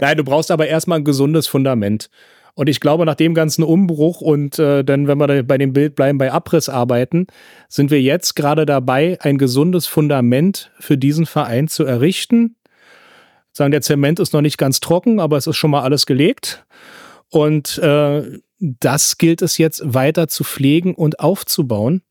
Nein, 0.00 0.16
du 0.16 0.24
brauchst 0.24 0.50
aber 0.50 0.66
erstmal 0.68 0.98
ein 0.98 1.04
gesundes 1.04 1.46
Fundament. 1.46 2.10
Und 2.54 2.68
ich 2.68 2.80
glaube, 2.80 3.06
nach 3.06 3.14
dem 3.14 3.34
ganzen 3.34 3.62
Umbruch 3.62 4.20
und 4.20 4.58
äh, 4.58 4.84
dann, 4.84 5.06
wenn 5.06 5.18
wir 5.18 5.42
bei 5.44 5.56
dem 5.56 5.72
Bild 5.72 5.94
bleiben, 5.94 6.18
bei 6.18 6.32
Abrissarbeiten, 6.32 7.26
sind 7.68 7.90
wir 7.90 8.02
jetzt 8.02 8.34
gerade 8.36 8.66
dabei, 8.66 9.18
ein 9.20 9.38
gesundes 9.38 9.86
Fundament 9.86 10.70
für 10.78 10.98
diesen 10.98 11.26
Verein 11.26 11.68
zu 11.68 11.84
errichten. 11.84 12.56
Sagen, 13.52 13.72
der 13.72 13.82
Zement 13.82 14.20
ist 14.20 14.32
noch 14.32 14.42
nicht 14.42 14.58
ganz 14.58 14.80
trocken, 14.80 15.20
aber 15.20 15.36
es 15.36 15.46
ist 15.46 15.56
schon 15.56 15.70
mal 15.70 15.82
alles 15.82 16.06
gelegt. 16.06 16.64
Und 17.30 17.78
äh, 17.78 18.40
das 18.58 19.18
gilt 19.18 19.42
es 19.42 19.58
jetzt 19.58 19.82
weiter 19.84 20.28
zu 20.28 20.44
pflegen 20.44 20.94
und 20.94 21.20
aufzubauen. 21.20 22.02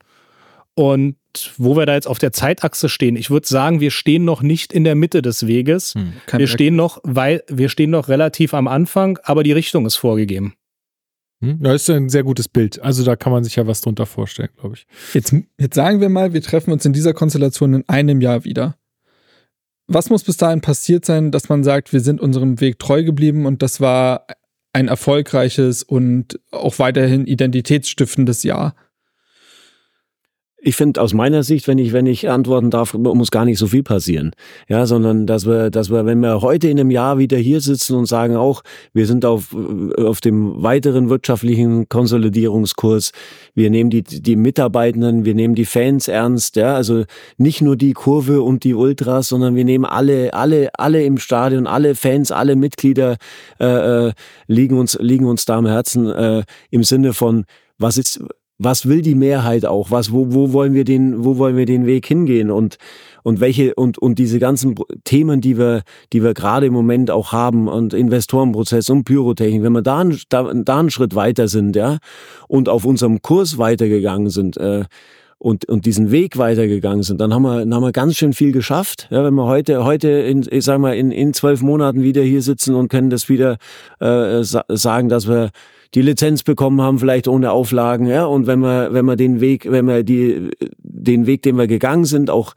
Und 0.74 1.18
wo 1.58 1.76
wir 1.76 1.86
da 1.86 1.94
jetzt 1.94 2.08
auf 2.08 2.20
der 2.20 2.32
Zeitachse 2.32 2.90
stehen, 2.90 3.16
ich 3.16 3.30
würde 3.30 3.48
sagen, 3.48 3.82
wir 3.82 3.92
stehen 3.92 4.26
noch 4.26 4.42
nicht 4.42 4.74
in 4.74 4.84
der 4.84 4.96
Mitte 4.96 5.22
des 5.22 5.46
Weges. 5.46 5.94
Hm, 5.94 6.14
wir 6.32 6.48
stehen 6.48 6.76
noch, 6.76 7.00
weil 7.04 7.44
wir 7.48 7.70
stehen 7.70 7.92
noch 7.92 8.08
relativ 8.08 8.54
am 8.54 8.68
Anfang, 8.68 9.20
aber 9.24 9.44
die 9.44 9.52
Richtung 9.52 9.86
ist 9.86 9.98
vorgegeben. 9.98 10.54
Hm, 11.42 11.62
das 11.62 11.84
ist 11.84 11.90
ein 11.90 12.10
sehr 12.10 12.24
gutes 12.24 12.48
Bild. 12.48 12.82
Also 12.82 13.04
da 13.04 13.16
kann 13.16 13.32
man 13.32 13.44
sich 13.44 13.56
ja 13.58 13.68
was 13.68 13.82
drunter 13.82 14.06
vorstellen, 14.06 14.50
glaube 14.58 14.76
ich. 14.76 14.88
Jetzt, 15.14 15.36
jetzt 15.58 15.76
sagen 15.76 16.02
wir 16.02 16.10
mal, 16.10 16.34
wir 16.34 16.42
treffen 16.42 16.72
uns 16.72 16.86
in 16.86 16.94
dieser 16.94 17.14
Konstellation 17.14 17.74
in 17.74 17.90
einem 17.90 18.22
Jahr 18.22 18.44
wieder. 18.44 18.76
Was 19.88 20.10
muss 20.10 20.24
bis 20.24 20.38
dahin 20.38 20.62
passiert 20.62 21.04
sein, 21.06 21.32
dass 21.32 21.50
man 21.50 21.64
sagt, 21.64 21.94
wir 21.94 22.00
sind 22.00 22.22
unserem 22.22 22.62
Weg 22.62 22.78
treu 22.80 23.04
geblieben 23.04 23.46
und 23.46 23.62
das 23.62 23.82
war 23.82 24.28
ein 24.74 24.88
erfolgreiches 24.88 25.84
und 25.84 26.40
auch 26.52 26.80
weiterhin 26.80 27.26
identitätsstiftendes 27.26 28.44
Jahr? 28.44 28.76
Ich 30.62 30.76
finde 30.76 31.02
aus 31.02 31.14
meiner 31.14 31.44
Sicht, 31.44 31.68
wenn 31.70 31.78
ich, 31.78 31.94
wenn 31.94 32.06
ich 32.06 32.30
antworten 32.30 32.70
darf, 32.70 32.94
muss 32.94 33.32
gar 33.32 33.46
nicht 33.46 33.58
so 33.58 33.68
viel 33.68 33.84
passieren. 33.84 34.32
Ja, 34.68 34.86
sondern 34.86 35.26
dass 35.26 35.46
wir, 35.46 35.70
dass 35.70 35.90
wir, 35.90 36.06
wenn 36.06 36.20
wir 36.20 36.42
heute 36.42 36.68
in 36.68 36.80
einem 36.80 36.92
Jahr 36.92 37.18
wieder 37.18 37.38
hier 37.38 37.62
sitzen 37.62 37.96
und 37.96 38.08
sagen 38.08 38.36
auch, 38.36 38.62
wir 38.94 39.06
sind 39.06 39.24
auf, 39.24 39.56
auf 39.98 40.20
dem 40.20 40.62
weiteren 40.62 41.10
wirtschaftlichen 41.10 41.88
Konsolidierungskurs, 41.88 43.12
wir 43.56 43.70
nehmen 43.70 43.90
die, 43.90 44.04
die 44.04 44.36
Mitarbeitenden, 44.36 45.24
wir 45.24 45.34
nehmen 45.34 45.56
die 45.56 45.66
Fans 45.66 46.10
ernst, 46.10 46.58
ja, 46.58 46.76
also 46.76 47.06
nicht 47.38 47.62
nur 47.62 47.78
die 47.78 47.94
Kurve 47.94 48.42
und 48.42 48.66
die 48.66 48.74
Ultras, 48.74 49.30
sondern 49.30 49.56
wir 49.56 49.66
nehmen 49.66 49.86
alle, 49.86 50.34
alle, 50.34 50.72
alle 50.74 51.04
im 51.04 51.20
Stadion, 51.20 51.68
alle 51.68 51.96
Fans, 51.96 52.32
alle 52.32 52.58
Mitglieder 52.58 53.18
äh, 53.60 54.08
äh 54.08 54.14
liegen 54.48 54.78
uns, 54.78 54.98
liegen 55.00 55.26
uns 55.26 55.46
da 55.46 55.58
am 55.58 55.68
Herzen 55.68 56.08
äh, 56.08 56.44
im 56.70 56.84
Sinne 56.84 57.14
von, 57.14 57.46
was 57.78 57.98
ist, 57.98 58.20
was 58.60 58.88
will 58.88 59.02
die 59.02 59.16
Mehrheit 59.16 59.66
auch? 59.66 59.90
Was, 59.90 60.12
wo, 60.12 60.34
wo 60.34 60.52
wollen 60.54 60.74
wir 60.74 60.84
den, 60.84 61.24
wo 61.24 61.38
wollen 61.38 61.56
wir 61.56 61.66
den 61.66 61.86
Weg 61.86 62.06
hingehen? 62.06 62.52
Und, 62.52 62.78
und 63.24 63.40
welche, 63.40 63.74
und, 63.76 63.98
und 63.98 64.20
diese 64.20 64.38
ganzen 64.38 64.76
Themen, 65.06 65.40
die 65.40 65.58
wir, 65.58 65.84
die 66.12 66.22
wir 66.22 66.34
gerade 66.34 66.66
im 66.66 66.74
Moment 66.74 67.10
auch 67.10 67.32
haben 67.32 67.70
und 67.70 67.94
Investorenprozess 67.94 68.90
und 68.90 69.06
Pyrotechnik, 69.06 69.64
wenn 69.64 69.72
wir 69.72 69.82
da, 69.82 70.04
da, 70.28 70.54
da 70.54 70.80
einen 70.80 70.92
Schritt 70.92 71.16
weiter 71.16 71.48
sind, 71.48 71.76
ja, 71.78 71.98
und 72.50 72.68
auf 72.68 72.86
unserem 72.86 73.22
Kurs 73.22 73.58
weitergegangen 73.58 74.30
sind, 74.30 74.58
äh, 74.58 74.84
und, 75.42 75.64
und 75.70 75.86
diesen 75.86 76.12
Weg 76.12 76.38
weitergegangen 76.38 77.02
sind, 77.02 77.22
dann 77.22 77.34
haben 77.34 77.44
wir, 77.44 77.60
dann 77.60 77.74
haben 77.74 77.84
wir 77.84 77.94
ganz 77.94 78.18
schön 78.18 78.34
viel 78.34 78.52
geschafft. 78.52 79.08
Ja, 79.10 79.24
wenn 79.24 79.36
wir 79.36 79.46
heute, 79.46 79.86
heute 79.86 80.10
in, 80.10 80.46
ich 80.52 80.66
sag 80.66 80.80
mal, 80.80 80.98
in, 80.98 81.12
in 81.12 81.34
zwölf 81.34 81.62
Monaten 81.62 82.04
wieder 82.04 82.22
hier 82.22 82.42
sitzen 82.42 82.76
und 82.76 82.90
können 82.90 83.10
das 83.10 83.30
wieder 83.30 83.58
äh, 84.02 84.44
sagen, 84.44 85.08
dass 85.08 85.30
wir 85.30 85.52
die 85.96 86.02
Lizenz 86.02 86.44
bekommen 86.44 86.82
haben, 86.82 87.00
vielleicht 87.00 87.28
ohne 87.28 87.52
Auflagen, 87.52 88.06
ja. 88.06 88.26
Und 88.26 88.48
wenn 88.48 88.60
wir, 88.60 88.94
wenn 88.94 89.06
wir 89.06 89.16
den 89.16 89.42
Weg, 89.42 89.70
wenn 89.72 89.86
wir 89.86 90.04
die, 90.04 90.52
den 90.78 91.26
Weg, 91.26 91.42
den 91.42 91.58
wir 91.58 91.68
gegangen 91.68 92.06
sind, 92.06 92.30
auch 92.30 92.54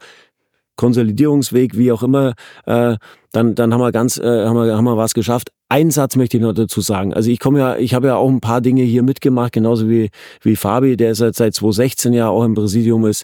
Konsolidierungsweg, 0.75 1.77
wie 1.77 1.91
auch 1.91 2.03
immer, 2.03 2.33
äh, 2.65 2.97
dann, 3.31 3.55
dann 3.55 3.73
haben 3.73 3.81
wir 3.81 3.91
ganz, 3.91 4.17
äh, 4.17 4.45
haben 4.45 4.55
wir, 4.55 4.75
haben 4.75 4.85
wir 4.85 4.97
was 4.97 5.13
geschafft. 5.13 5.49
Ein 5.69 5.91
Satz 5.91 6.15
möchte 6.15 6.37
ich 6.37 6.43
noch 6.43 6.53
dazu 6.53 6.81
sagen. 6.81 7.13
Also 7.13 7.31
ich 7.31 7.39
komme 7.39 7.59
ja, 7.59 7.77
ich 7.77 7.93
habe 7.93 8.07
ja 8.07 8.15
auch 8.15 8.29
ein 8.29 8.41
paar 8.41 8.61
Dinge 8.61 8.83
hier 8.83 9.03
mitgemacht, 9.03 9.53
genauso 9.53 9.89
wie, 9.89 10.09
wie 10.41 10.55
Fabi, 10.55 10.97
der 10.97 11.15
seit, 11.15 11.35
seit 11.35 11.55
2016 11.55 12.13
ja 12.13 12.29
auch 12.29 12.43
im 12.43 12.53
Präsidium 12.53 13.05
ist 13.05 13.23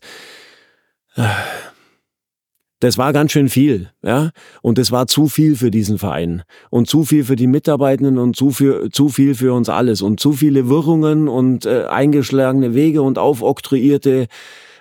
das 2.79 2.97
war 2.97 3.11
ganz 3.11 3.31
schön 3.31 3.49
viel, 3.49 3.89
ja. 4.03 4.31
Und 4.61 4.77
das 4.77 4.91
war 4.91 5.07
zu 5.07 5.27
viel 5.27 5.55
für 5.55 5.69
diesen 5.69 5.97
Verein 5.97 6.43
und 6.69 6.87
zu 6.87 7.03
viel 7.03 7.23
für 7.23 7.35
die 7.35 7.47
Mitarbeitenden 7.47 8.17
und 8.17 8.35
zu 8.35 8.51
viel, 8.51 8.89
zu 8.91 9.09
viel 9.09 9.35
für 9.35 9.53
uns 9.53 9.69
alles 9.69 10.01
und 10.01 10.19
zu 10.19 10.31
viele 10.31 10.69
Wirrungen 10.69 11.27
und 11.27 11.65
äh, 11.65 11.85
eingeschlagene 11.85 12.73
Wege 12.73 13.01
und 13.01 13.17
aufoktroyierte 13.17 14.27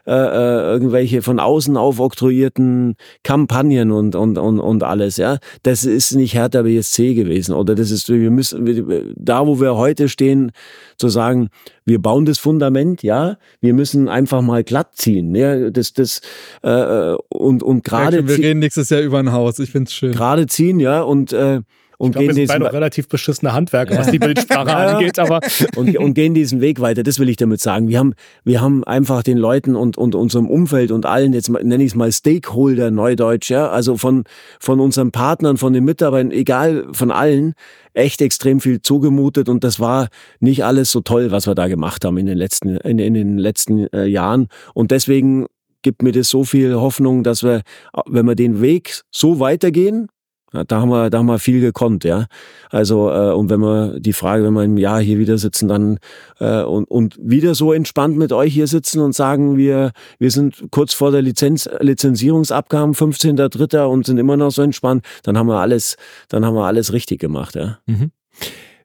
äh, 0.09 0.11
äh, 0.11 0.73
irgendwelche 0.73 1.21
von 1.21 1.39
außen 1.39 1.77
aufoktroyierten 1.77 2.95
Kampagnen 3.25 3.91
und, 3.91 4.15
und, 4.15 4.39
und, 4.39 4.59
und 4.59 4.83
alles, 4.83 5.19
ja. 5.19 5.37
Das 5.65 5.85
ist 5.85 6.15
nicht 6.15 6.33
Hertha 6.33 6.63
BSC 6.63 7.13
gewesen. 7.13 7.55
Oder 7.55 7.75
das 7.75 7.91
ist, 7.91 8.09
wir 8.09 8.31
müssen, 8.31 9.15
da 9.17 9.47
wo 9.47 9.61
wir 9.61 9.77
heute 9.77 10.09
stehen, 10.09 10.53
zu 10.97 11.11
sagen, 11.11 11.51
wir 11.85 12.01
bauen 12.01 12.25
das 12.25 12.39
Fundament, 12.39 13.03
ja, 13.03 13.37
wir 13.61 13.75
müssen 13.75 14.09
einfach 14.09 14.41
mal 14.41 14.65
glatt 14.65 14.95
ziehen. 14.95 15.35
Ja, 15.35 15.69
das, 15.69 15.93
das, 15.93 16.23
äh, 16.63 17.15
und, 17.29 17.63
und 17.63 17.85
gerade. 17.85 18.27
Wir 18.27 18.39
reden 18.39 18.61
nächstes 18.61 18.89
Jahr 18.89 19.03
über 19.03 19.19
ein 19.19 19.33
Haus, 19.33 19.59
ich 19.59 19.71
find's 19.71 19.93
schön. 19.93 20.13
Gerade 20.13 20.47
ziehen, 20.47 20.81
ja, 20.81 21.03
und 21.03 21.35
äh, 21.35 21.61
und 21.99 22.15
ich 22.15 22.23
glaub, 22.23 22.35
gehen 22.35 22.47
beide 22.47 22.73
relativ 22.73 23.09
beschissene 23.09 23.53
Handwerker, 23.53 23.99
was 23.99 24.11
die 24.11 24.21
Bildsprache 24.21 24.75
angeht, 24.77 25.19
aber 25.19 25.41
und, 25.75 25.97
und 25.99 26.15
gehen 26.15 26.33
diesen 26.33 26.61
Weg 26.61 26.81
weiter. 26.81 27.03
Das 27.03 27.19
will 27.19 27.29
ich 27.29 27.37
damit 27.37 27.61
sagen. 27.61 27.89
Wir 27.89 27.99
haben, 27.99 28.15
wir 28.45 28.61
haben 28.61 28.85
einfach 28.85 29.25
den 29.25 29.37
Leuten 29.37 29.75
und, 29.75 29.99
und 29.99 30.15
unserem 30.15 30.49
Umfeld 30.49 30.93
und 30.93 31.07
allen 31.07 31.33
jetzt 31.33 31.51
nenne 31.51 31.83
ich 31.83 31.91
es 31.91 31.95
mal 31.97 32.13
Stakeholder 32.13 32.93
Neudeutsch, 32.93 33.51
ja, 33.51 33.69
also 33.69 33.97
von 33.97 34.23
von 34.61 34.79
unseren 34.79 35.11
Partnern, 35.11 35.57
von 35.57 35.73
den 35.73 35.85
Mitarbeitern, 35.85 36.31
egal 36.31 36.87
von 36.93 37.11
allen, 37.11 37.55
echt 37.95 38.23
extrem 38.23 38.61
viel 38.61 38.81
zugemutet 38.81 39.49
und 39.49 39.65
das 39.65 39.81
war 39.81 40.09
nicht 40.39 40.65
alles 40.65 40.93
so 40.93 41.01
toll, 41.01 41.33
was 41.33 41.49
wir 41.49 41.57
da 41.57 41.67
gemacht 41.67 42.05
haben 42.05 42.17
in 42.17 42.27
den 42.27 42.39
letzten 42.39 42.77
in, 42.77 43.01
in 43.01 43.15
den 43.15 43.39
letzten 43.39 43.89
äh, 43.89 44.07
Jahren 44.07 44.47
und 44.73 44.93
deswegen 44.93 45.47
gibt 45.83 46.03
mir 46.03 46.13
das 46.13 46.29
so 46.29 46.45
viel 46.45 46.75
Hoffnung, 46.75 47.23
dass 47.23 47.43
wir, 47.43 47.63
wenn 48.07 48.27
wir 48.27 48.35
den 48.35 48.61
Weg 48.61 49.03
so 49.11 49.41
weitergehen, 49.41 50.09
da 50.53 50.81
haben 50.81 50.89
wir, 50.89 51.11
da 51.11 51.19
haben 51.19 51.27
wir 51.27 51.39
viel 51.39 51.61
gekonnt, 51.61 52.05
ja. 52.05 52.27
Also 52.71 53.11
äh, 53.11 53.33
und 53.33 53.51
wenn 53.51 53.61
wir 53.61 54.01
die 54.01 54.13
Frage, 54.13 54.45
wenn 54.45 54.55
wir 54.55 54.65
im 54.65 54.79
Jahr 54.79 55.01
hier 55.01 55.19
wieder 55.19 55.37
sitzen, 55.39 55.69
dann 55.69 55.99
äh, 56.41 56.63
und, 56.63 56.91
und 56.91 57.19
wieder 57.21 57.55
so 57.55 57.73
entspannt 57.73 58.17
mit 58.17 58.33
euch 58.33 58.55
hier 58.55 58.67
sitzen 58.67 59.01
und 59.01 59.15
sagen, 59.15 59.57
wir 59.57 59.93
wir 60.19 60.31
sind 60.31 60.69
kurz 60.71 60.95
vor 60.95 61.11
der 61.11 61.23
Lizenz 61.23 61.69
Lizenzierungsabgaben 61.81 62.95
15.3. 62.95 63.85
und 63.85 64.07
sind 64.07 64.19
immer 64.19 64.37
noch 64.37 64.51
so 64.51 64.63
entspannt, 64.63 65.05
dann 65.23 65.37
haben 65.37 65.49
wir 65.49 65.61
alles, 65.61 65.97
dann 66.29 66.45
haben 66.45 66.55
wir 66.55 66.65
alles 66.65 66.93
richtig 66.93 67.21
gemacht, 67.21 67.55
ja. 67.55 67.79
Mhm. 67.87 68.11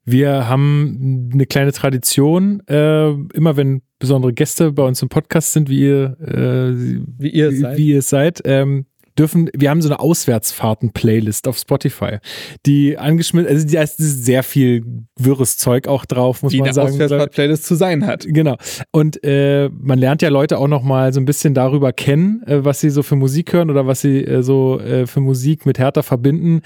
Wir 0.05 0.49
haben 0.49 1.29
eine 1.33 1.45
kleine 1.45 1.71
Tradition, 1.71 2.61
äh, 2.67 3.09
immer 3.09 3.55
wenn 3.55 3.83
besondere 3.99 4.33
Gäste 4.33 4.73
bei 4.73 4.83
uns 4.83 5.01
im 5.01 5.07
Podcast 5.07 5.53
sind, 5.53 5.69
wie 5.69 5.79
ihr, 5.79 6.17
äh, 6.19 6.99
wie 7.17 7.29
ihr 7.29 7.53
seid, 7.53 7.77
wie 7.77 7.87
ihr 7.87 8.01
seid 8.01 8.41
ähm, 8.43 8.85
dürfen, 9.17 9.49
wir 9.55 9.69
haben 9.69 9.81
so 9.81 9.89
eine 9.89 9.99
Auswärtsfahrten-Playlist 9.99 11.47
auf 11.47 11.57
Spotify, 11.57 12.17
die 12.65 12.97
angeschmissen, 12.97 13.49
also 13.49 13.67
da 13.67 13.81
ist 13.81 13.97
sehr 13.97 14.43
viel 14.43 14.83
wirres 15.17 15.57
Zeug 15.57 15.87
auch 15.87 16.05
drauf, 16.05 16.43
muss 16.43 16.51
die 16.51 16.59
man 16.59 16.73
sagen. 16.73 16.87
Die 16.87 16.95
eine 16.95 17.05
Auswärtsfahrt-Playlist 17.05 17.65
zu 17.65 17.75
sein 17.75 18.05
hat. 18.05 18.25
Genau. 18.27 18.57
Und 18.91 19.23
äh, 19.23 19.69
man 19.69 19.99
lernt 19.99 20.21
ja 20.21 20.29
Leute 20.29 20.57
auch 20.57 20.67
noch 20.67 20.83
mal 20.83 21.13
so 21.13 21.19
ein 21.19 21.25
bisschen 21.25 21.53
darüber 21.53 21.93
kennen, 21.93 22.43
äh, 22.45 22.65
was 22.65 22.79
sie 22.79 22.89
so 22.89 23.03
für 23.03 23.15
Musik 23.15 23.53
hören 23.53 23.69
oder 23.69 23.87
was 23.87 24.01
sie 24.01 24.23
äh, 24.23 24.41
so 24.41 24.79
äh, 24.79 25.07
für 25.07 25.19
Musik 25.21 25.65
mit 25.65 25.79
Hertha 25.79 26.01
verbinden. 26.01 26.61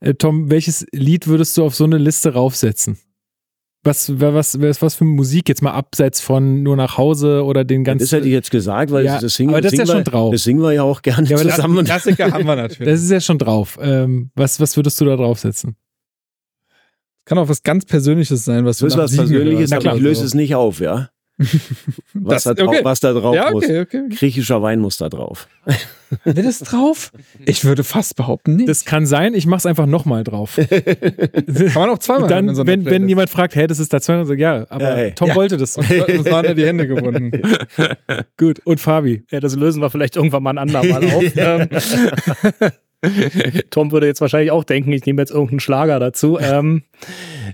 Äh, 0.00 0.14
Tom, 0.14 0.50
welches 0.50 0.86
Lied 0.92 1.26
würdest 1.26 1.56
du 1.56 1.64
auf 1.64 1.74
so 1.74 1.84
eine 1.84 1.98
Liste 1.98 2.32
raufsetzen? 2.32 2.98
Was, 3.82 4.20
was, 4.20 4.60
was, 4.60 4.82
was 4.82 4.94
für 4.94 5.04
Musik 5.04 5.48
jetzt 5.48 5.62
mal 5.62 5.72
abseits 5.72 6.20
von 6.20 6.62
nur 6.62 6.76
nach 6.76 6.98
Hause 6.98 7.44
oder 7.44 7.64
den 7.64 7.82
ganzen. 7.82 8.04
Das 8.04 8.12
hätte 8.12 8.26
ich 8.26 8.32
jetzt 8.32 8.50
gesagt, 8.50 8.90
weil 8.90 9.06
ja, 9.06 9.18
das 9.18 9.34
singen, 9.34 9.50
aber 9.50 9.62
das 9.62 9.70
singen 9.70 9.82
ist 9.82 9.88
ja 9.88 9.94
wir, 9.94 10.04
schon 10.04 10.12
drauf. 10.12 10.32
Das 10.32 10.42
singen 10.42 10.60
wir 10.60 10.72
ja 10.72 10.82
auch 10.82 11.00
gerne 11.00 11.26
ja, 11.26 11.38
aber 11.38 11.48
zusammen. 11.48 11.76
Das, 11.76 11.86
Klassiker 11.86 12.30
haben 12.30 12.46
wir 12.46 12.56
natürlich. 12.56 12.92
Das 12.92 13.02
ist 13.02 13.10
ja 13.10 13.20
schon 13.20 13.38
drauf. 13.38 13.78
Ähm, 13.80 14.30
was, 14.34 14.60
was 14.60 14.76
würdest 14.76 15.00
du 15.00 15.06
da 15.06 15.16
draufsetzen? 15.16 15.76
Kann 17.24 17.38
auch 17.38 17.48
was 17.48 17.62
ganz 17.62 17.86
Persönliches 17.86 18.44
sein, 18.44 18.66
was 18.66 18.78
du 18.78 18.86
Das 18.86 18.94
ist 18.94 18.98
was 18.98 19.16
Persönliches, 19.16 19.72
aber 19.72 19.94
ich 19.94 20.02
löse 20.02 20.24
es 20.26 20.34
nicht 20.34 20.54
auf, 20.54 20.80
ja. 20.80 21.08
Was, 22.14 22.44
Das- 22.44 22.54
da, 22.56 22.64
okay. 22.66 22.80
was 22.82 23.00
da 23.00 23.12
drauf 23.12 23.34
Ja, 23.34 23.50
muss. 23.50 23.64
okay, 23.64 23.80
okay. 23.80 24.02
Griechischer 24.10 24.60
Wein 24.62 24.78
muss 24.80 24.98
da 24.98 25.08
drauf. 25.08 25.48
Will 26.24 26.34
das 26.34 26.58
drauf? 26.58 27.12
Ich 27.46 27.64
würde 27.64 27.82
fast 27.84 28.16
behaupten, 28.16 28.56
nicht. 28.56 28.68
Das 28.68 28.84
kann 28.84 29.06
sein, 29.06 29.32
ich 29.32 29.46
mach's 29.46 29.64
einfach 29.64 29.86
nochmal 29.86 30.22
drauf. 30.24 30.56
kann 30.70 31.72
man 31.74 31.88
auch 31.90 31.98
zweimal 31.98 32.28
Dann, 32.28 32.54
so 32.54 32.66
wenn, 32.66 32.84
wenn 32.84 33.08
jemand 33.08 33.30
fragt, 33.30 33.54
hey, 33.54 33.66
das 33.66 33.78
ist 33.78 33.92
da 33.92 34.00
zweimal, 34.00 34.26
so, 34.26 34.34
ja, 34.34 34.66
aber 34.70 34.90
Ja, 34.90 34.94
hey. 34.96 35.12
Tom 35.14 35.28
Ja. 35.28 35.34
wollte 35.36 35.56
das. 35.56 35.76
Uns 35.78 35.88
waren 36.30 36.44
ja 36.44 36.54
die 36.54 36.66
Hände 36.66 36.86
gebunden. 36.88 37.30
Gut, 38.36 38.60
und 38.66 38.80
Fabi. 38.80 39.24
Ja, 39.30 39.40
das 39.40 39.54
lösen 39.56 39.80
wir 39.80 39.88
vielleicht 39.90 40.16
irgendwann 40.16 40.42
mal 40.42 40.50
ein 40.50 40.58
andermal 40.58 41.04
auf. 41.04 41.24
ähm, 41.36 41.68
Tom 43.70 43.92
würde 43.92 44.06
jetzt 44.06 44.20
wahrscheinlich 44.20 44.50
auch 44.50 44.64
denken, 44.64 44.92
ich 44.92 45.06
nehme 45.06 45.22
jetzt 45.22 45.30
irgendeinen 45.30 45.60
Schlager 45.60 45.98
dazu. 46.00 46.38
Ähm, 46.38 46.82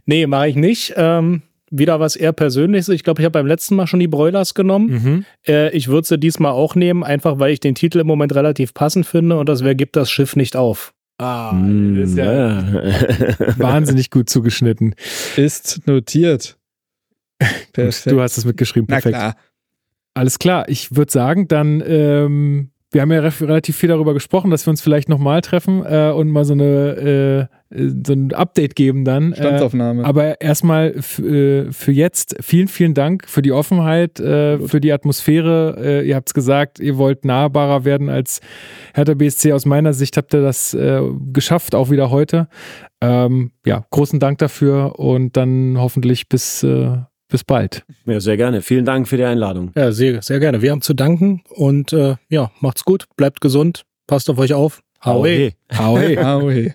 nee, 0.06 0.26
mache 0.26 0.48
ich 0.48 0.56
nicht. 0.56 0.94
Ähm, 0.96 1.42
wieder 1.78 2.00
was 2.00 2.16
eher 2.16 2.32
Persönliches. 2.32 2.88
Ich 2.88 3.04
glaube, 3.04 3.20
ich 3.20 3.24
habe 3.24 3.32
beim 3.32 3.46
letzten 3.46 3.76
Mal 3.76 3.86
schon 3.86 4.00
die 4.00 4.08
Broilers 4.08 4.54
genommen. 4.54 4.86
Mhm. 4.88 5.24
Äh, 5.46 5.70
ich 5.76 5.88
würde 5.88 6.06
sie 6.06 6.18
diesmal 6.18 6.52
auch 6.52 6.74
nehmen, 6.74 7.02
einfach 7.04 7.38
weil 7.38 7.52
ich 7.52 7.60
den 7.60 7.74
Titel 7.74 7.98
im 8.00 8.06
Moment 8.06 8.34
relativ 8.34 8.74
passend 8.74 9.06
finde 9.06 9.38
und 9.38 9.48
das 9.48 9.62
wäre 9.62 9.76
Gibt 9.76 9.96
das 9.96 10.10
Schiff 10.10 10.36
nicht 10.36 10.56
auf. 10.56 10.92
Ah, 11.18 11.52
Mm, 11.52 11.98
das 12.00 12.10
ist 12.10 12.18
ja 12.18 12.60
ja. 12.60 13.58
wahnsinnig 13.58 14.10
gut 14.10 14.28
zugeschnitten. 14.28 14.94
Ist 15.36 15.86
notiert. 15.86 16.58
Perfekt. 17.72 18.12
Du 18.12 18.20
hast 18.20 18.36
es 18.36 18.44
mitgeschrieben, 18.44 18.86
Na 18.88 18.96
perfekt. 18.96 19.14
klar. 19.16 19.36
Alles 20.14 20.38
klar, 20.38 20.68
ich 20.68 20.96
würde 20.96 21.12
sagen, 21.12 21.46
dann, 21.48 21.82
ähm, 21.86 22.70
wir 22.90 23.02
haben 23.02 23.12
ja 23.12 23.20
re 23.20 23.32
relativ 23.40 23.76
viel 23.76 23.90
darüber 23.90 24.14
gesprochen, 24.14 24.50
dass 24.50 24.66
wir 24.66 24.70
uns 24.70 24.80
vielleicht 24.80 25.08
nochmal 25.10 25.42
treffen 25.42 25.84
äh, 25.84 26.10
und 26.14 26.30
mal 26.30 26.44
so 26.46 26.54
eine 26.54 27.48
äh, 27.50 27.55
so 27.70 28.12
ein 28.12 28.32
Update 28.32 28.76
geben 28.76 29.04
dann. 29.04 29.32
Äh, 29.32 29.36
Standsaufnahme. 29.36 30.04
aber 30.04 30.40
erstmal 30.40 30.94
äh, 30.94 31.72
für 31.72 31.92
jetzt 31.92 32.36
vielen, 32.40 32.68
vielen 32.68 32.94
Dank 32.94 33.28
für 33.28 33.42
die 33.42 33.52
Offenheit, 33.52 34.20
äh, 34.20 34.58
für 34.60 34.80
die 34.80 34.92
Atmosphäre. 34.92 35.76
Äh, 35.78 36.08
ihr 36.08 36.14
habt 36.16 36.28
es 36.28 36.34
gesagt, 36.34 36.78
ihr 36.78 36.96
wollt 36.96 37.24
nahbarer 37.24 37.84
werden 37.84 38.08
als 38.08 38.40
Hertha 38.94 39.14
BSC. 39.14 39.52
Aus 39.52 39.66
meiner 39.66 39.92
Sicht 39.92 40.16
habt 40.16 40.32
ihr 40.34 40.42
das 40.42 40.74
äh, 40.74 41.00
geschafft, 41.32 41.74
auch 41.74 41.90
wieder 41.90 42.10
heute. 42.10 42.48
Ähm, 43.00 43.50
ja, 43.64 43.84
großen 43.90 44.20
Dank 44.20 44.38
dafür 44.38 44.98
und 44.98 45.36
dann 45.36 45.76
hoffentlich 45.78 46.28
bis, 46.28 46.62
äh, 46.62 46.96
bis 47.28 47.42
bald. 47.42 47.84
ja, 48.06 48.20
sehr 48.20 48.36
gerne. 48.36 48.62
Vielen 48.62 48.84
Dank 48.84 49.08
für 49.08 49.16
die 49.16 49.24
Einladung. 49.24 49.72
Ja, 49.74 49.90
sehr, 49.90 50.22
sehr 50.22 50.38
gerne. 50.38 50.62
Wir 50.62 50.70
haben 50.70 50.82
zu 50.82 50.94
danken 50.94 51.42
und 51.48 51.92
äh, 51.92 52.14
ja, 52.28 52.50
macht's 52.60 52.84
gut, 52.84 53.06
bleibt 53.16 53.40
gesund, 53.40 53.84
passt 54.06 54.30
auf 54.30 54.38
euch 54.38 54.54
auf. 54.54 54.82
Hau 55.04 55.24
Hau 55.76 55.98
hey. 55.98 56.18
Aue. 56.18 56.74